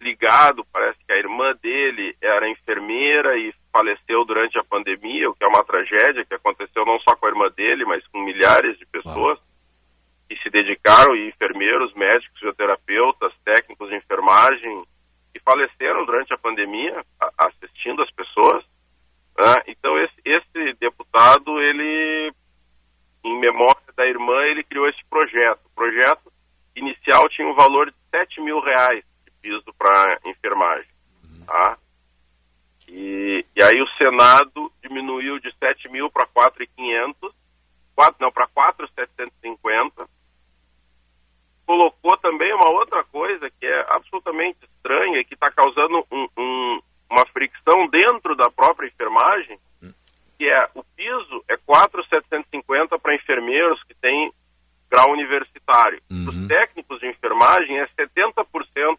ligado, 0.00 0.64
parece 0.72 0.98
que 1.06 1.12
a 1.12 1.18
irmã 1.18 1.52
dele 1.62 2.16
era 2.22 2.48
enfermeira 2.48 3.36
e 3.36 3.52
faleceu 3.70 4.24
durante 4.24 4.58
a 4.58 4.64
pandemia, 4.64 5.28
o 5.28 5.34
que 5.34 5.44
é 5.44 5.48
uma 5.48 5.62
tragédia 5.62 6.24
que 6.24 6.32
aconteceu 6.34 6.86
não 6.86 6.98
só 7.00 7.14
com 7.16 7.26
a 7.26 7.28
irmã 7.28 7.48
dele, 7.54 7.84
mas 7.84 8.06
com 8.08 8.22
milhares 8.22 8.78
de 8.78 8.86
pessoas 8.86 9.38
que 10.28 10.36
se 10.42 10.48
dedicaram, 10.48 11.14
e 11.14 11.28
enfermeiros, 11.28 11.92
médicos, 11.94 12.38
fisioterapeutas, 12.38 13.32
técnicos 13.44 13.88
de 13.90 13.96
enfermagem, 13.96 14.82
que 15.34 15.40
faleceram 15.40 16.06
durante 16.06 16.32
a 16.32 16.38
pandemia 16.38 17.04
a- 17.20 17.30
assistindo 17.80 18.02
as 18.02 18.10
pessoas. 18.10 18.64
né? 19.38 19.62
Então 19.68 19.98
esse, 19.98 20.14
esse 20.24 20.72
deputado, 20.74 21.60
ele, 21.60 22.32
em 23.24 23.40
memória 23.40 23.80
da 23.96 24.06
irmã, 24.06 24.42
ele 24.44 24.62
criou 24.62 24.88
esse 24.88 25.02
projeto. 25.08 25.60
O 25.66 25.70
projeto 25.74 26.32
inicial 26.76 27.28
tinha 27.30 27.48
um 27.48 27.54
valor 27.54 27.90
de 27.90 27.96
7 28.10 28.40
mil 28.40 28.60
reais 28.60 29.02
de 29.24 29.30
piso 29.42 29.64
para 29.78 30.18
enfermagem. 30.26 30.90
Tá? 31.46 31.76
E, 32.88 33.44
e 33.56 33.62
aí 33.62 33.80
o 33.80 33.88
Senado 33.96 34.70
diminuiu 34.82 35.38
de 35.40 35.52
7 35.58 35.88
mil 35.88 36.10
para 36.10 36.26
4.500, 36.26 37.32
quatro- 37.94 38.16
não, 38.20 38.30
para 38.32 38.46
4.750. 38.48 40.08
Colocou 41.66 42.16
também 42.18 42.52
uma 42.52 42.68
outra 42.68 43.04
coisa 43.04 43.48
que 43.48 43.64
é 43.64 43.86
absolutamente 43.90 44.58
estranha 44.64 45.20
e 45.20 45.24
que 45.24 45.34
está 45.34 45.50
causando 45.52 46.04
um- 46.10 46.28
um- 46.36 46.80
uma 47.10 47.26
fricção 47.26 47.88
dentro 47.88 48.36
da 48.36 48.50
própria 48.50 48.86
enfermagem, 48.86 49.58
que 50.38 50.48
é 50.48 50.70
o 50.74 50.82
piso 50.96 51.44
é 51.48 51.56
4.750 51.56 52.98
para 53.00 53.14
enfermeiros 53.14 53.82
que 53.84 53.94
têm 53.94 54.32
grau 54.90 55.12
universitário. 55.12 56.00
Os 56.10 56.48
técnicos 56.48 56.98
de 57.00 57.08
enfermagem 57.08 57.78
é 57.78 57.86
70% 57.88 58.96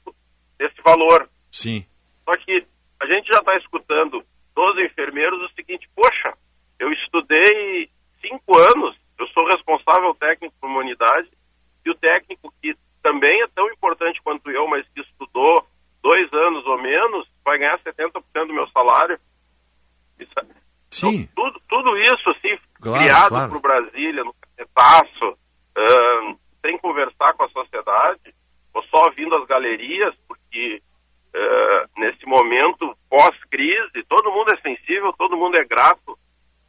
desse 0.58 0.82
valor. 0.84 1.28
Sim. 1.52 1.86
Só 2.24 2.32
que 2.34 2.66
a 3.02 3.06
gente 3.08 3.28
já 3.28 3.40
está 3.40 3.58
escutando 3.58 4.24
dos 4.56 4.86
enfermeiros 4.86 5.42
o 5.42 5.54
seguinte, 5.56 5.90
poxa, 5.96 6.34
eu 6.80 6.92
estudei 6.94 7.90
cinco 8.22 8.58
anos, 8.58 8.96
eu 9.18 9.28
sou 9.30 9.46
responsável 9.48 10.14
técnico 10.16 10.54
por 10.62 10.70
uma 10.70 10.80
unidade, 10.80 11.30
e 11.84 11.90
o 11.90 11.96
técnico 11.96 12.54
que 12.62 12.76
também 13.02 13.42
é 13.42 13.48
tão 13.48 13.68
importante 13.72 14.22
quanto 14.22 14.52
eu, 14.52 14.68
mas 14.68 14.88
que 14.90 15.02
estudou 15.02 15.66
dois 16.02 16.32
anos 16.34 16.66
ou 16.66 16.82
menos, 16.82 17.28
vai 17.44 17.58
ganhar 17.58 17.80
70% 17.80 18.48
do 18.48 18.54
meu 18.54 18.68
salário. 18.70 19.20
Isso, 20.20 20.32
é- 20.40 20.46
Sim. 20.90 21.28
tudo, 21.36 21.62
tudo 21.70 21.98
isso, 21.98 22.30
assim, 22.30 22.58
Claro, 22.82 23.00
criado 23.00 23.30
claro. 23.30 23.52
por 23.52 23.62
Brasília, 23.62 24.24
no 24.24 24.34
canetaço, 24.34 25.38
ahn, 25.76 26.36
sem 26.62 26.78
conversar 26.80 27.34
com 27.34 27.44
a 27.44 27.50
sociedade, 27.50 28.34
ou 28.74 28.84
só 28.84 29.10
vindo 29.12 29.36
às 29.36 29.46
galerias, 29.48 30.16
porque 30.28 30.82
ah, 31.34 31.86
nesse 31.98 32.26
momento 32.26 32.96
pós-crise, 33.10 34.04
todo 34.10 34.32
mundo 34.32 34.54
é 34.54 34.58
sensível, 34.62 35.14
todo 35.14 35.38
mundo 35.38 35.56
é 35.58 35.64
grato 35.64 36.18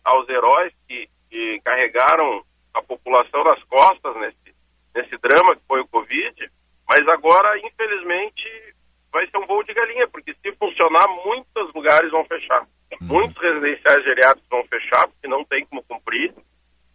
aos 0.04 0.28
heróis 0.28 0.72
que, 0.86 1.08
que 1.30 1.60
carregaram 1.64 2.44
a 2.74 2.82
população 2.82 3.44
nas 3.44 3.62
costas 3.64 4.14
nesse, 4.16 4.54
nesse 4.94 5.16
drama 5.18 5.56
que 5.56 5.62
foi 5.66 5.80
o 5.80 5.88
Covid, 5.88 6.50
mas 6.88 7.00
agora, 7.08 7.58
infelizmente, 7.58 8.74
vai 9.12 9.26
ser 9.28 9.36
um 9.38 9.46
voo 9.46 9.62
de 9.62 9.74
galinha, 9.74 10.08
porque 10.08 10.34
se 10.34 10.52
funcionar, 10.56 11.06
muitos 11.24 11.72
lugares 11.74 12.10
vão 12.10 12.24
fechar. 12.24 12.66
Muitos 13.00 13.40
residenciais 13.42 14.04
geriátricos 14.04 14.48
vão 14.50 14.64
fechar, 14.66 15.06
porque 15.08 15.28
não 15.28 15.44
tem 15.44 15.64
como 15.66 15.82
cumprir. 15.84 16.34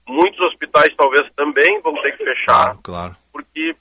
Muitos 0.07 0.39
hospitais 0.39 0.95
talvez 0.95 1.29
também 1.35 1.81
vão 1.81 1.93
ter 2.01 2.15
que 2.17 2.23
fechar, 2.23 2.77
Claro. 2.83 3.15
porque 3.31 3.75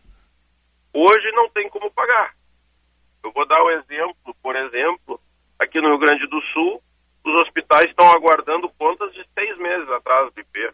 hoje 0.92 1.30
não 1.32 1.48
tem 1.50 1.68
como 1.70 1.90
pagar. 1.92 2.34
Eu 3.22 3.32
vou 3.32 3.46
dar 3.46 3.62
um 3.62 3.70
exemplo, 3.70 4.34
por 4.42 4.54
exemplo, 4.56 5.20
aqui 5.58 5.80
no 5.80 5.88
Rio 5.88 5.98
Grande 5.98 6.26
do 6.26 6.40
Sul, 6.52 6.82
os 7.24 7.34
hospitais 7.42 7.86
estão 7.86 8.08
aguardando 8.12 8.68
contas 8.78 9.12
de 9.12 9.24
seis 9.38 9.56
meses 9.58 9.88
atrás 9.90 10.32
do 10.32 10.40
IP. 10.40 10.70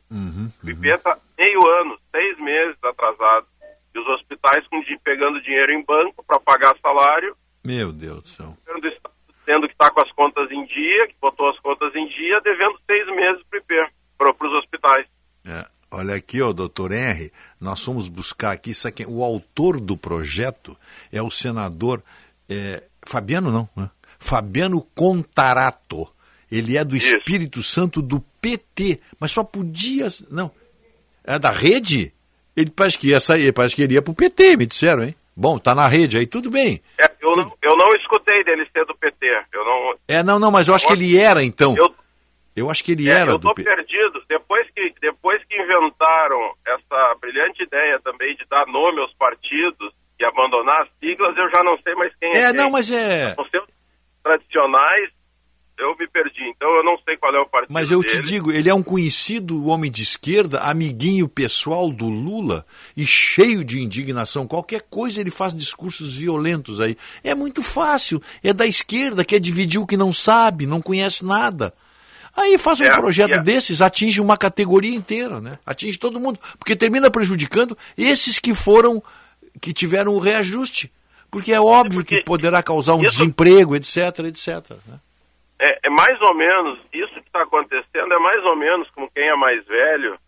O 0.64 0.70
IP 0.70 0.88
está 0.88 1.18
meio 1.38 1.66
ano, 1.80 1.98
seis 2.14 2.38
meses 2.38 2.76
atrasado. 2.84 3.46
E 3.94 3.98
os 3.98 4.06
hospitais 4.08 4.66
com, 4.68 4.80
pegando 5.02 5.40
dinheiro 5.42 5.72
em 5.72 5.84
banco 5.84 6.22
para 6.24 6.38
pagar 6.40 6.74
salário, 6.80 7.36
Meu 7.64 7.92
Deus 7.92 8.22
do 8.22 8.28
céu. 8.28 8.46
o 8.46 8.66
governo 8.66 8.80
do 8.80 8.88
estado 8.88 9.12
dizendo 9.44 9.66
que 9.66 9.74
está 9.74 9.90
com 9.90 10.00
as 10.00 10.12
contas 10.12 10.50
em 10.50 10.64
dia, 10.66 11.08
que 11.08 11.14
botou 11.20 11.48
as 11.48 11.58
contas 11.58 11.94
em 11.94 12.06
dia, 12.08 12.40
devendo 12.40 12.78
seis 12.86 13.06
meses 13.06 13.42
para 13.50 13.58
o 13.58 13.62
IP, 13.62 13.92
para 14.16 14.46
os 14.46 14.54
hospitais. 14.54 15.06
É, 15.44 15.66
olha 15.90 16.14
aqui, 16.14 16.40
ó, 16.40 16.52
doutor 16.52 16.92
Henry, 16.92 17.32
nós 17.60 17.84
fomos 17.84 18.08
buscar 18.08 18.52
aqui, 18.52 18.70
isso 18.70 18.86
aqui, 18.86 19.04
o 19.06 19.22
autor 19.22 19.80
do 19.80 19.96
projeto 19.96 20.76
é 21.12 21.20
o 21.20 21.30
senador 21.30 22.02
é, 22.48 22.84
Fabiano, 23.04 23.50
não, 23.50 23.68
né? 23.76 23.90
Fabiano 24.18 24.80
Contarato. 24.94 26.08
Ele 26.50 26.76
é 26.76 26.84
do 26.84 26.94
Espírito 26.94 27.62
Santo 27.62 28.00
do 28.00 28.20
PT, 28.40 29.00
mas 29.18 29.32
só 29.32 29.42
podia. 29.42 30.06
Não. 30.30 30.50
É 31.24 31.38
da 31.38 31.50
rede? 31.50 32.12
Ele 32.54 32.70
parece 32.70 32.98
que 32.98 33.08
ia 33.08 33.20
sair, 33.20 33.52
parece 33.52 33.74
que 33.74 33.82
ele 33.82 33.94
ia 33.94 34.02
pro 34.02 34.14
PT, 34.14 34.56
me 34.56 34.66
disseram, 34.66 35.02
hein? 35.02 35.16
Bom, 35.34 35.58
tá 35.58 35.74
na 35.74 35.88
rede 35.88 36.18
aí, 36.18 36.26
tudo 36.26 36.50
bem. 36.50 36.82
É, 36.98 37.08
eu, 37.22 37.30
não, 37.36 37.56
eu 37.62 37.76
não 37.76 37.88
escutei 37.94 38.42
dele 38.44 38.66
ser 38.72 38.84
do 38.84 38.94
PT. 38.96 39.26
Eu 39.52 39.64
não. 39.64 39.94
É, 40.08 40.22
não, 40.22 40.38
não, 40.38 40.50
mas 40.50 40.68
eu 40.68 40.74
acho 40.74 40.86
que 40.86 40.92
ele 40.92 41.16
era, 41.18 41.42
então. 41.42 41.74
Eu, 41.78 41.94
Eu 42.54 42.70
acho 42.70 42.84
que 42.84 42.92
ele 42.92 43.08
é, 43.08 43.12
era 43.14 43.30
eu 43.32 43.38
do 43.38 43.48
tô 43.48 43.54
PT. 43.54 43.68
perdido. 43.74 44.22
Depois 44.28 44.68
que, 44.74 44.92
depois 45.00 45.42
que 45.48 45.56
inventaram 45.56 46.54
essa 46.66 47.14
brilhante 47.20 47.62
ideia 47.62 47.98
também 48.00 48.34
de 48.36 48.44
dar 48.46 48.66
nome 48.66 49.00
aos 49.00 49.12
partidos 49.14 49.92
e 50.20 50.24
abandonar 50.24 50.82
as 50.82 50.88
siglas, 51.00 51.34
eu 51.36 51.48
já 51.50 51.62
não 51.64 51.78
sei 51.82 51.94
mais 51.94 52.12
quem 52.20 52.28
é. 52.30 52.38
É, 52.38 52.48
quem. 52.48 52.56
não, 52.58 52.70
mas 52.70 52.90
é. 52.90 53.34
Os 53.38 53.48
seus 53.50 53.64
tradicionais, 54.22 55.10
eu 55.78 55.96
me 55.98 56.06
perdi. 56.08 56.42
Então 56.54 56.68
eu 56.76 56.84
não 56.84 56.96
sei 57.04 57.16
qual 57.16 57.34
é 57.34 57.40
o 57.40 57.46
partido. 57.46 57.72
Mas 57.72 57.90
eu 57.90 58.02
te 58.02 58.16
dele. 58.16 58.22
digo, 58.22 58.52
ele 58.52 58.68
é 58.68 58.74
um 58.74 58.82
conhecido 58.82 59.66
homem 59.66 59.90
de 59.90 60.02
esquerda, 60.02 60.60
amiguinho 60.60 61.28
pessoal 61.28 61.90
do 61.92 62.08
Lula 62.08 62.64
e 62.96 63.04
cheio 63.04 63.64
de 63.64 63.80
indignação. 63.80 64.46
Qualquer 64.46 64.82
coisa 64.82 65.20
ele 65.20 65.30
faz 65.30 65.54
discursos 65.54 66.12
violentos 66.14 66.80
aí. 66.80 66.96
É 67.24 67.34
muito 67.34 67.62
fácil. 67.62 68.22
É 68.42 68.52
da 68.52 68.66
esquerda, 68.66 69.24
quer 69.24 69.40
dividir 69.40 69.80
o 69.80 69.86
que 69.86 69.96
não 69.96 70.12
sabe, 70.12 70.66
não 70.66 70.80
conhece 70.80 71.24
nada. 71.24 71.72
Aí 72.34 72.56
faz 72.56 72.80
um 72.80 72.84
É, 72.84 72.96
projeto 72.96 73.34
é. 73.34 73.42
desses, 73.42 73.82
atinge 73.82 74.18
uma 74.20 74.38
categoria 74.38 74.94
inteira, 74.94 75.38
né? 75.40 75.58
Atinge 75.66 75.98
todo 75.98 76.18
mundo, 76.18 76.38
porque 76.58 76.74
termina 76.74 77.10
prejudicando 77.10 77.76
esses 77.98 78.38
que 78.38 78.54
foram, 78.54 79.02
que 79.60 79.70
tiveram 79.72 80.14
o 80.14 80.18
reajuste. 80.18 80.90
Porque 81.30 81.52
é 81.52 81.60
óbvio 81.60 82.04
que 82.04 82.22
poderá 82.24 82.62
causar 82.62 82.94
um 82.94 83.02
isso- 83.02 83.18
desemprego, 83.18 83.74
etc, 83.76 83.96
etc. 84.26 84.70
né? 84.86 84.98
É, 85.64 85.86
é 85.86 85.90
mais 85.90 86.20
ou 86.20 86.34
menos, 86.34 86.78
isso 86.92 87.12
que 87.14 87.20
está 87.26 87.42
acontecendo 87.42 88.12
é 88.12 88.18
mais 88.18 88.44
ou 88.44 88.56
menos 88.56 88.90
como 88.90 89.08
quem 89.14 89.28
é 89.28 89.36
mais 89.36 89.64
velho, 89.66 90.18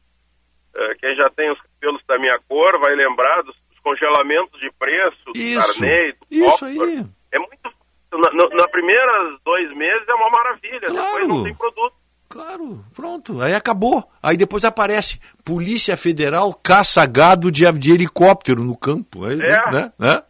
eh, 0.76 0.94
quem 1.00 1.16
já 1.16 1.28
tem 1.30 1.50
os 1.50 1.58
cabelos 1.60 2.00
da 2.06 2.18
minha 2.18 2.38
cor, 2.48 2.78
vai 2.78 2.94
lembrar 2.94 3.42
dos, 3.42 3.56
dos 3.68 3.78
congelamentos 3.82 4.60
de 4.60 4.70
preço, 4.78 5.18
do 5.26 5.32
Isso, 5.36 5.80
carnê, 5.80 6.12
do 6.12 6.18
isso 6.30 6.64
aí. 6.64 7.04
É 7.32 7.38
muito. 7.38 7.74
Na, 8.12 8.30
na, 8.32 8.48
na 8.56 8.68
primeiros 8.68 9.40
dois 9.44 9.76
meses 9.76 10.06
é 10.08 10.14
uma 10.14 10.30
maravilha, 10.30 10.80
depois 10.80 11.26
não 11.28 11.42
tem 11.42 11.54
produto. 11.54 11.94
Claro, 12.28 12.84
pronto, 12.94 13.40
aí 13.42 13.54
acabou. 13.54 14.08
Aí 14.22 14.36
depois 14.36 14.64
aparece 14.64 15.20
Polícia 15.44 15.96
Federal 15.96 16.52
caça 16.54 17.04
gado 17.06 17.50
de, 17.50 17.70
de 17.72 17.92
helicóptero 17.92 18.62
no 18.62 18.76
campo. 18.76 19.24
Aí, 19.24 19.40
É. 19.40 19.70
né? 19.72 19.92
né? 19.98 20.22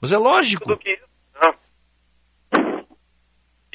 Mas 0.00 0.12
é 0.12 0.18
lógico. 0.18 0.64
Tudo 0.64 0.78
que 0.78 0.90
isso. 0.92 1.05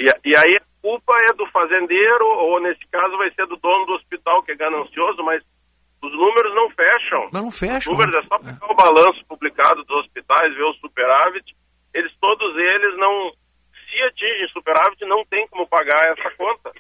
Né? 0.04 0.12
E, 0.26 0.30
e 0.30 0.38
aí 0.38 0.58
a 0.58 0.62
culpa 0.82 1.14
é 1.30 1.34
do 1.34 1.46
fazendeiro, 1.48 2.26
ou 2.26 2.60
nesse 2.62 2.86
caso 2.88 3.18
vai 3.18 3.32
ser 3.32 3.46
do 3.48 3.58
dono 3.58 3.86
do 3.86 3.94
hospital, 3.94 4.44
que 4.44 4.52
é 4.52 4.56
ganancioso, 4.56 5.24
mas 5.24 5.44
os 6.02 6.12
números 6.12 6.56
não 6.56 6.70
fecham. 6.72 7.30
Mas 7.32 7.42
não 7.42 7.52
fecham. 7.52 7.94
Os 7.94 8.00
números 8.00 8.16
é 8.16 8.28
só 8.28 8.40
pegar 8.40 8.72
o 8.72 8.76
balanço 8.76 9.26
publicado 9.26 9.84
dos 9.84 9.98
hospitais, 9.98 10.56
ver 10.56 10.64
o 10.64 10.74
superávit, 10.74 11.56
eles 11.94 12.12
todos 12.20 12.58
eles 12.58 12.98
não, 12.98 13.32
se 13.90 14.02
atingem 14.04 14.48
superávit, 14.50 15.06
não 15.06 15.24
tem 15.26 15.48
como 15.48 15.68
pagar 15.68 16.18
essa 16.18 16.32
conta. 16.32 16.72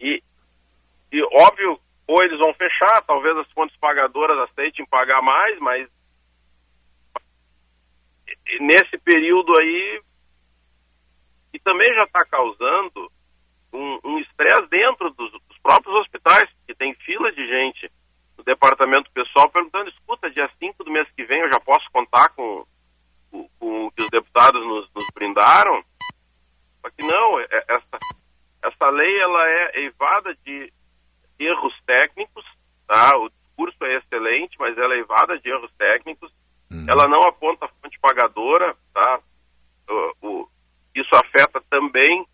E, 0.00 0.22
e 1.12 1.22
óbvio, 1.22 1.78
ou 2.06 2.22
eles 2.24 2.38
vão 2.38 2.52
fechar, 2.54 3.02
talvez 3.02 3.36
as 3.36 3.50
fontes 3.52 3.76
pagadoras 3.76 4.50
aceitem 4.50 4.84
pagar 4.86 5.22
mais, 5.22 5.58
mas 5.60 5.88
nesse 8.60 8.98
período 8.98 9.56
aí, 9.58 10.02
e 11.52 11.58
também 11.58 11.92
já 11.94 12.04
está 12.04 12.24
causando 12.24 13.10
um 13.72 13.98
um 14.04 14.18
estresse 14.18 14.66
dentro 14.68 15.10
dos, 15.10 15.30
dos 15.32 15.58
próprios 15.62 15.94
hospitais, 15.96 16.48
que 16.66 16.74
tem 16.74 16.94
fila 16.94 17.30
de 17.32 17.46
gente 17.46 17.90
no 18.36 18.44
departamento 18.44 19.10
pessoal 19.12 19.48
perguntando, 19.50 19.90
escuta, 19.90 20.30
dia 20.30 20.50
5 20.58 20.82
do 20.84 20.90
mês 20.90 21.06
que 21.16 21.24
vem 21.24 21.40
eu 21.40 21.52
já 21.52 21.60
posso 21.60 21.86
contar 21.92 22.30
com, 22.30 22.64
com, 23.30 23.48
com 23.58 23.86
o 23.86 23.92
que 23.92 24.02
os 24.02 24.10
deputados 24.10 24.64
nos, 24.66 24.88
nos 24.94 25.06
brindaram. 25.14 25.84
Só 26.80 26.90
que 26.90 27.02
não, 27.04 27.38
é- 27.38 27.46
é- 27.50 27.64
essa, 27.68 27.98
essa 28.64 28.90
lei 28.90 29.20
ela 29.20 29.46
é 29.48 29.80
eivada 29.80 30.34
de 30.44 30.72
erros 31.38 31.74
técnicos, 31.86 32.44
tá? 32.88 33.16
O 33.18 33.28
discurso 33.28 33.84
é 33.84 33.96
excelente, 33.96 34.56
mas 34.58 34.76
ela 34.78 34.94
é 34.94 34.98
eivada 34.98 35.38
de 35.38 35.48
erros 35.50 35.70
técnicos. 35.78 36.32
Ela 36.88 37.06
não 37.08 37.20
aponta 37.22 37.66
a 37.66 37.68
fonte 37.68 37.98
pagadora, 38.00 38.74
tá? 38.94 39.20
O- 39.88 40.14
o- 40.22 40.48
isso 40.94 41.14
afeta 41.14 41.62
também 41.70 42.26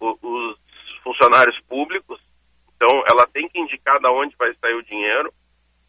o- 0.00 0.18
os 0.22 0.58
funcionários 1.02 1.58
públicos. 1.68 2.20
Então, 2.76 3.02
ela 3.08 3.26
tem 3.26 3.48
que 3.48 3.58
indicar 3.58 3.98
de 4.00 4.06
onde 4.08 4.34
vai 4.36 4.52
sair 4.60 4.74
o 4.74 4.82
dinheiro. 4.82 5.32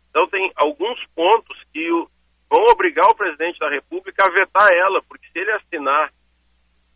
Então, 0.10 0.28
tem 0.30 0.52
alguns 0.56 1.04
pontos 1.16 1.58
que 1.74 1.92
o- 1.92 2.10
vão 2.50 2.64
obrigar 2.72 3.06
o 3.10 3.16
presidente 3.16 3.60
da 3.60 3.70
República 3.70 4.26
a 4.26 4.32
vetar 4.32 4.72
ela, 4.72 5.02
porque 5.04 5.28
se 5.32 5.40
ele 5.40 5.52
assinar 5.52 6.12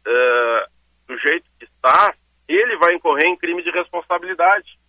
eh, 0.06 0.68
do 1.07 1.18
jeito 1.19 1.45
que 1.60 1.65
está, 1.65 2.14
ele 2.47 2.77
vai 2.77 2.93
incorrer 2.95 3.26
em 3.26 3.35
crime 3.35 3.61
de 3.61 3.69
responsabilidade. 3.69 4.80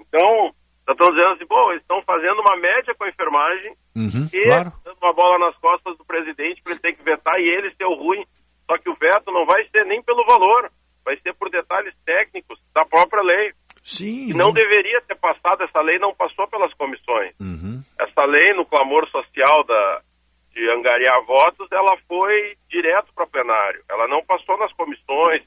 Então, 0.00 0.52
estão 0.88 1.08
dizendo 1.10 1.28
assim, 1.34 1.46
bom, 1.46 1.70
eles 1.70 1.82
estão 1.82 2.02
fazendo 2.02 2.40
uma 2.40 2.56
média 2.56 2.94
com 2.94 3.04
a 3.04 3.08
enfermagem 3.08 3.74
Uhum, 3.94 4.28
e 4.32 4.42
claro. 4.44 4.72
dando 4.84 4.96
uma 5.00 5.12
bola 5.12 5.38
nas 5.38 5.56
costas 5.58 5.96
do 5.96 6.04
presidente 6.04 6.60
para 6.62 6.72
ele 6.72 6.80
ter 6.80 6.92
que 6.94 7.02
vetar 7.02 7.38
e 7.40 7.48
ele 7.48 7.72
ser 7.76 7.84
o 7.84 7.94
ruim. 7.94 8.26
Só 8.72 8.78
que 8.78 8.88
o 8.88 8.94
veto 8.94 9.30
não 9.30 9.44
vai 9.44 9.62
ser 9.68 9.84
nem 9.84 10.02
pelo 10.02 10.24
valor, 10.24 10.70
vai 11.04 11.14
ser 11.18 11.34
por 11.34 11.50
detalhes 11.50 11.94
técnicos 12.06 12.58
da 12.74 12.86
própria 12.86 13.22
lei. 13.22 13.52
Sim. 13.84 14.32
Não 14.32 14.50
deveria 14.50 15.02
ter 15.02 15.16
passado, 15.16 15.62
essa 15.62 15.80
lei 15.82 15.98
não 15.98 16.14
passou 16.14 16.48
pelas 16.48 16.72
comissões. 16.74 17.34
Uhum. 17.38 17.82
Essa 18.00 18.24
lei, 18.24 18.54
no 18.54 18.64
clamor 18.64 19.06
social 19.10 19.62
da, 19.64 20.00
de 20.54 20.70
angariar 20.70 21.22
votos, 21.26 21.70
ela 21.70 21.98
foi 22.08 22.56
direto 22.70 23.12
para 23.14 23.26
plenário. 23.26 23.84
Ela 23.90 24.08
não 24.08 24.24
passou 24.24 24.56
nas 24.56 24.72
comissões, 24.72 25.42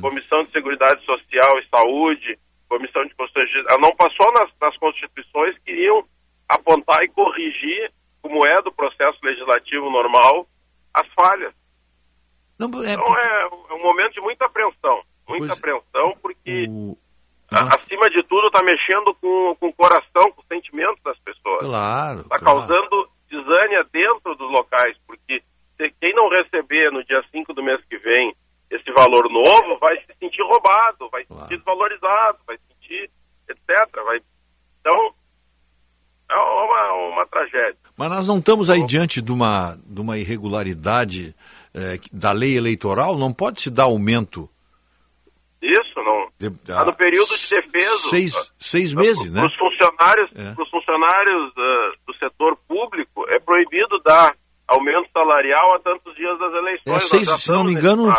Comissão 0.00 0.42
de 0.42 0.50
Seguridade 0.50 1.04
Social 1.04 1.58
e 1.58 1.68
Saúde, 1.68 2.38
Comissão 2.68 3.04
de 3.04 3.14
Constituição. 3.14 3.64
Ela 3.68 3.80
não 3.80 3.94
passou 3.94 4.32
nas, 4.32 4.50
nas 4.60 4.76
constituições 4.78 5.56
que 5.58 5.72
iriam 5.72 6.04
apontar 6.48 7.02
e 7.02 7.08
corrigir, 7.08 7.92
como 8.22 8.46
é 8.46 8.62
do 8.62 8.72
processo 8.72 9.18
legislativo 9.22 9.90
normal, 9.90 10.46
as 10.94 11.06
falhas. 11.14 11.54
Não, 12.68 12.84
é 12.84 12.92
Então 12.92 13.18
é, 13.18 13.42
é 13.70 13.74
um 13.74 13.82
momento 13.82 14.12
de 14.14 14.20
muita 14.20 14.46
apreensão. 14.46 15.02
Muita 15.28 15.52
apreensão, 15.54 16.12
porque 16.20 16.66
a- 17.50 17.74
acima 17.74 18.08
de 18.10 18.22
tudo 18.24 18.48
está 18.48 18.62
mexendo 18.62 19.14
com, 19.20 19.56
com 19.58 19.68
o 19.68 19.72
coração, 19.72 20.32
com 20.32 20.40
os 20.40 20.46
sentimentos 20.48 21.02
das 21.02 21.18
pessoas. 21.20 21.60
Claro. 21.60 22.20
Está 22.20 22.38
claro. 22.38 22.66
causando 22.66 23.08
desânia 23.30 23.84
dentro 23.92 24.34
dos 24.34 24.50
locais, 24.50 24.96
porque 25.06 25.42
quem 26.00 26.14
não 26.14 26.28
receber 26.28 26.90
no 26.92 27.04
dia 27.04 27.22
5 27.32 27.52
do 27.54 27.62
mês 27.62 27.80
que 27.88 27.98
vem 27.98 28.34
esse 28.70 28.90
valor 28.92 29.28
novo 29.30 29.78
vai 29.80 29.96
se 29.98 30.14
sentir 30.18 30.42
roubado, 30.42 31.08
vai 31.10 31.24
se 31.24 31.34
sentir 31.34 31.56
desvalorizado, 31.56 32.38
vai 32.46 32.56
se 32.56 32.62
sentir 32.74 33.10
etc. 33.48 34.04
Vai... 34.04 34.20
Então, 34.80 35.14
é 36.30 36.36
uma, 36.36 36.92
uma 37.14 37.26
tragédia. 37.26 37.76
Mas 37.96 38.08
nós 38.10 38.26
não 38.26 38.38
estamos 38.38 38.70
aí 38.70 38.84
diante 38.86 39.20
de 39.20 39.32
uma, 39.32 39.78
de 39.84 40.00
uma 40.00 40.16
irregularidade 40.16 41.34
eh, 41.74 41.98
da 42.12 42.32
lei 42.32 42.56
eleitoral? 42.56 43.16
Não 43.16 43.32
pode 43.32 43.60
se 43.62 43.70
dar 43.70 43.84
aumento? 43.84 44.48
Isso, 45.62 45.94
não. 45.96 46.28
Está 46.40 46.84
no 46.84 46.94
período 46.94 47.36
de 47.36 47.48
defesa. 47.50 48.08
Seis, 48.10 48.52
seis 48.58 48.92
meses, 48.92 49.30
né? 49.30 49.40
Para 49.40 49.46
os 49.46 49.56
funcionários, 49.56 50.30
É. 50.34 50.54
pros 50.54 50.68
funcionários 50.70 51.52
ah, 51.56 51.92
do 52.06 52.14
setor 52.16 52.56
público, 52.66 53.24
é 53.28 53.38
proibido 53.38 54.00
dar 54.04 54.34
aumento 54.66 55.08
salarial 55.12 55.74
a 55.76 55.78
tantos 55.80 56.14
dias 56.16 56.36
das 56.38 56.52
eleições. 56.52 56.96
É 56.96 57.00
seis, 57.00 57.28
se 57.42 57.50
não 57.52 57.62
me 57.62 57.72
engano. 57.72 58.12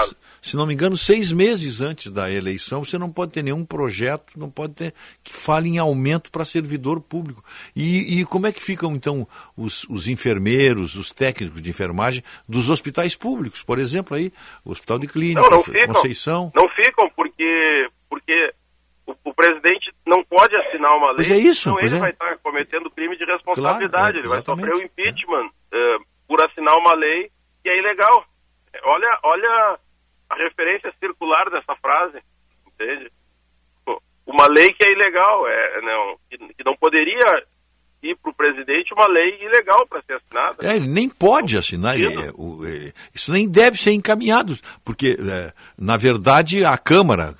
Se 0.44 0.58
não 0.58 0.66
me 0.66 0.74
engano, 0.74 0.98
seis 0.98 1.32
meses 1.32 1.80
antes 1.80 2.12
da 2.12 2.30
eleição, 2.30 2.84
você 2.84 2.98
não 2.98 3.10
pode 3.10 3.32
ter 3.32 3.42
nenhum 3.42 3.64
projeto, 3.64 4.38
não 4.38 4.50
pode 4.50 4.74
ter 4.74 4.94
que 5.24 5.34
fale 5.34 5.70
em 5.70 5.78
aumento 5.78 6.30
para 6.30 6.44
servidor 6.44 7.00
público. 7.00 7.42
E, 7.74 8.20
e 8.20 8.26
como 8.26 8.46
é 8.46 8.52
que 8.52 8.62
ficam 8.62 8.94
então 8.94 9.26
os, 9.56 9.86
os 9.86 10.10
enfermeiros, 10.10 10.96
os 10.96 11.12
técnicos 11.12 11.62
de 11.62 11.70
enfermagem 11.70 12.22
dos 12.48 12.70
hospitais 12.70 13.16
públicos, 13.16 13.64
por 13.64 13.80
exemplo, 13.80 14.18
aí, 14.18 14.34
o 14.66 14.72
Hospital 14.72 15.00
de 15.00 15.08
Clínicas, 15.08 15.50
Não, 15.50 15.58
não 15.58 15.64
ficam. 15.64 15.94
Conceição. 15.94 16.52
Não 16.54 16.68
ficam 16.68 17.10
porque, 17.16 17.88
porque 18.10 18.54
o, 19.08 19.16
o 19.24 19.34
presidente 19.34 19.94
não 20.06 20.26
pode 20.26 20.54
assinar 20.58 20.92
uma 20.98 21.12
lei. 21.12 21.16
Pois 21.16 21.32
é 21.32 21.38
isso, 21.38 21.72
pois 21.72 21.86
ele 21.86 21.96
é. 21.96 22.00
vai 22.00 22.10
estar 22.10 22.38
cometendo 22.40 22.92
crime 22.92 23.16
de 23.16 23.24
responsabilidade. 23.24 23.92
Claro, 23.92 24.18
é, 24.18 24.20
ele 24.20 24.28
vai 24.28 24.44
sofrer 24.44 24.74
o 24.74 24.82
impeachment 24.82 25.50
eh, 25.72 25.98
por 26.28 26.44
assinar 26.44 26.78
uma 26.78 26.94
lei 26.96 27.32
que 27.64 27.70
é 27.70 27.80
ilegal. 27.80 28.26
Olha, 28.84 29.20
olha 29.24 29.80
a 30.34 30.44
referência 30.44 30.94
circular 31.00 31.50
dessa 31.50 31.76
frase, 31.76 32.20
entende? 32.68 33.12
Uma 34.26 34.48
lei 34.48 34.70
que 34.74 34.88
é 34.88 34.92
ilegal, 34.92 35.46
é, 35.48 35.82
não, 35.82 36.16
que, 36.30 36.38
que 36.38 36.64
não 36.64 36.76
poderia 36.78 37.44
ir 38.02 38.16
para 38.18 38.32
o 38.32 38.34
presidente 38.34 38.94
uma 38.94 39.06
lei 39.08 39.38
ilegal 39.44 39.86
para 39.88 40.02
ser 40.04 40.14
assinada. 40.14 40.58
É, 40.66 40.76
ele 40.78 40.88
nem 40.88 41.10
pode 41.10 41.58
assinar, 41.58 41.96
ele- 41.96 42.08
é, 42.08 42.32
o- 42.36 42.66
é, 42.66 42.92
isso 43.14 43.32
nem 43.34 43.50
deve 43.50 43.78
ser 43.78 43.92
encaminhado, 43.92 44.56
porque, 44.84 45.18
é, 45.20 45.54
na 45.78 45.98
verdade, 45.98 46.64
a 46.66 46.78
Câmara, 46.78 47.34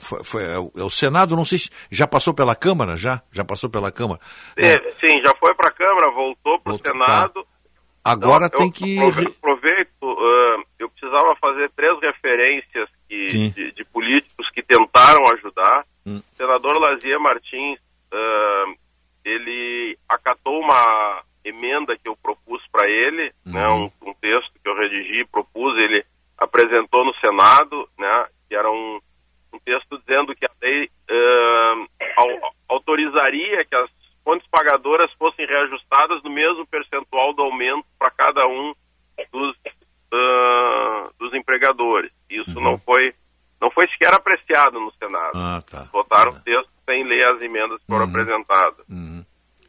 foi- 0.00 0.24
foi- 0.24 0.44
é, 0.44 0.58
o, 0.58 0.70
é 0.76 0.82
o 0.82 0.90
Senado, 0.90 1.34
não 1.36 1.44
sei 1.44 1.58
se 1.58 1.70
já 1.90 2.06
passou 2.06 2.32
pela 2.34 2.54
Câmara, 2.54 2.96
já? 2.98 3.22
Já 3.32 3.44
passou 3.44 3.68
pela 3.70 3.90
Câmara. 3.90 4.20
Sim, 5.04 5.20
já 5.24 5.34
foi 5.40 5.54
para 5.54 5.68
a 5.68 5.72
Câmara, 5.72 6.10
voltou 6.10 6.60
para 6.60 6.74
o 6.74 6.78
Senado. 6.78 7.46
Agora 8.04 8.46
Então, 8.46 8.58
tem 8.58 8.66
eu 8.68 8.72
que... 8.72 8.98
aprove- 8.98 9.34
Aproveito, 9.38 9.90
ah, 10.18 10.62
eu 10.78 10.88
precisava 10.90 11.34
fazer 11.36 11.70
três 11.70 11.98
referências 12.00 12.88
que, 13.08 13.26
de, 13.50 13.72
de 13.72 13.84
políticos 13.86 14.48
que 14.50 14.62
tentaram 14.62 15.22
ajudar. 15.34 15.84
Hum. 16.06 16.18
O 16.18 16.36
senador 16.36 16.78
Lazier 16.78 17.18
Martins, 17.20 17.78
ah, 18.12 18.64
ele 19.24 19.98
acatou 20.08 20.60
uma 20.60 21.22
emenda 21.44 21.96
que 21.96 22.08
eu 22.08 22.16
propus 22.16 22.62
para 22.72 22.88
ele, 22.88 23.32
né, 23.44 23.68
um, 23.68 23.90
um 24.02 24.14
texto 24.14 24.52
que 24.62 24.68
eu 24.68 24.76
redigi, 24.76 25.24
propus, 25.26 25.76
ele 25.78 26.04
apresentou 26.36 27.04
no 27.04 27.14
Senado, 27.16 27.88
né, 27.96 28.26
que 28.48 28.54
era 28.54 28.70
um, 28.70 29.00
um 29.52 29.58
texto 29.60 29.98
dizendo 29.98 30.34
que 30.34 30.44
a 30.44 30.50
lei 30.60 30.90
au- 32.16 32.54
autorizaria 32.68 33.64
que 33.64 33.74
as 33.74 33.88
fontes 34.24 34.46
pagadoras 34.50 35.12
fossem 35.12 35.46
reajustadas 35.46 36.22
no 36.24 36.30
mesmo 36.30 36.66
percentual 36.66 37.32
do 37.32 37.42
aumento 37.42 37.86
para 37.96 38.10
cada 38.10 38.46
um 38.46 38.74
dos, 39.32 39.56
dos 41.18 41.32
empregadores. 41.34 42.10
Isso 42.30 42.60
não 42.60 42.78
foi 42.78 43.14
não 43.60 43.70
foi 43.70 43.88
sequer 43.88 44.12
apreciado 44.12 44.78
no 44.78 44.92
Senado. 44.92 45.32
Ah, 45.34 45.62
tá. 45.68 45.88
Votaram 45.92 46.30
o 46.32 46.40
texto 46.40 46.68
sem 46.84 47.04
ler 47.04 47.24
as 47.32 47.40
emendas 47.40 47.80
que 47.80 47.86
foram 47.86 48.04
apresentadas. 48.04 48.84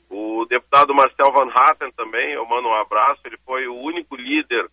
O 0.10 0.46
deputado 0.46 0.94
Marcel 0.94 1.32
Van 1.32 1.50
Hatten 1.54 1.92
também, 1.94 2.32
eu 2.34 2.46
mando 2.46 2.68
um 2.68 2.74
abraço, 2.76 3.22
ele 3.26 3.38
foi 3.46 3.68
o 3.68 3.76
único 3.76 4.16
líder 4.16 4.70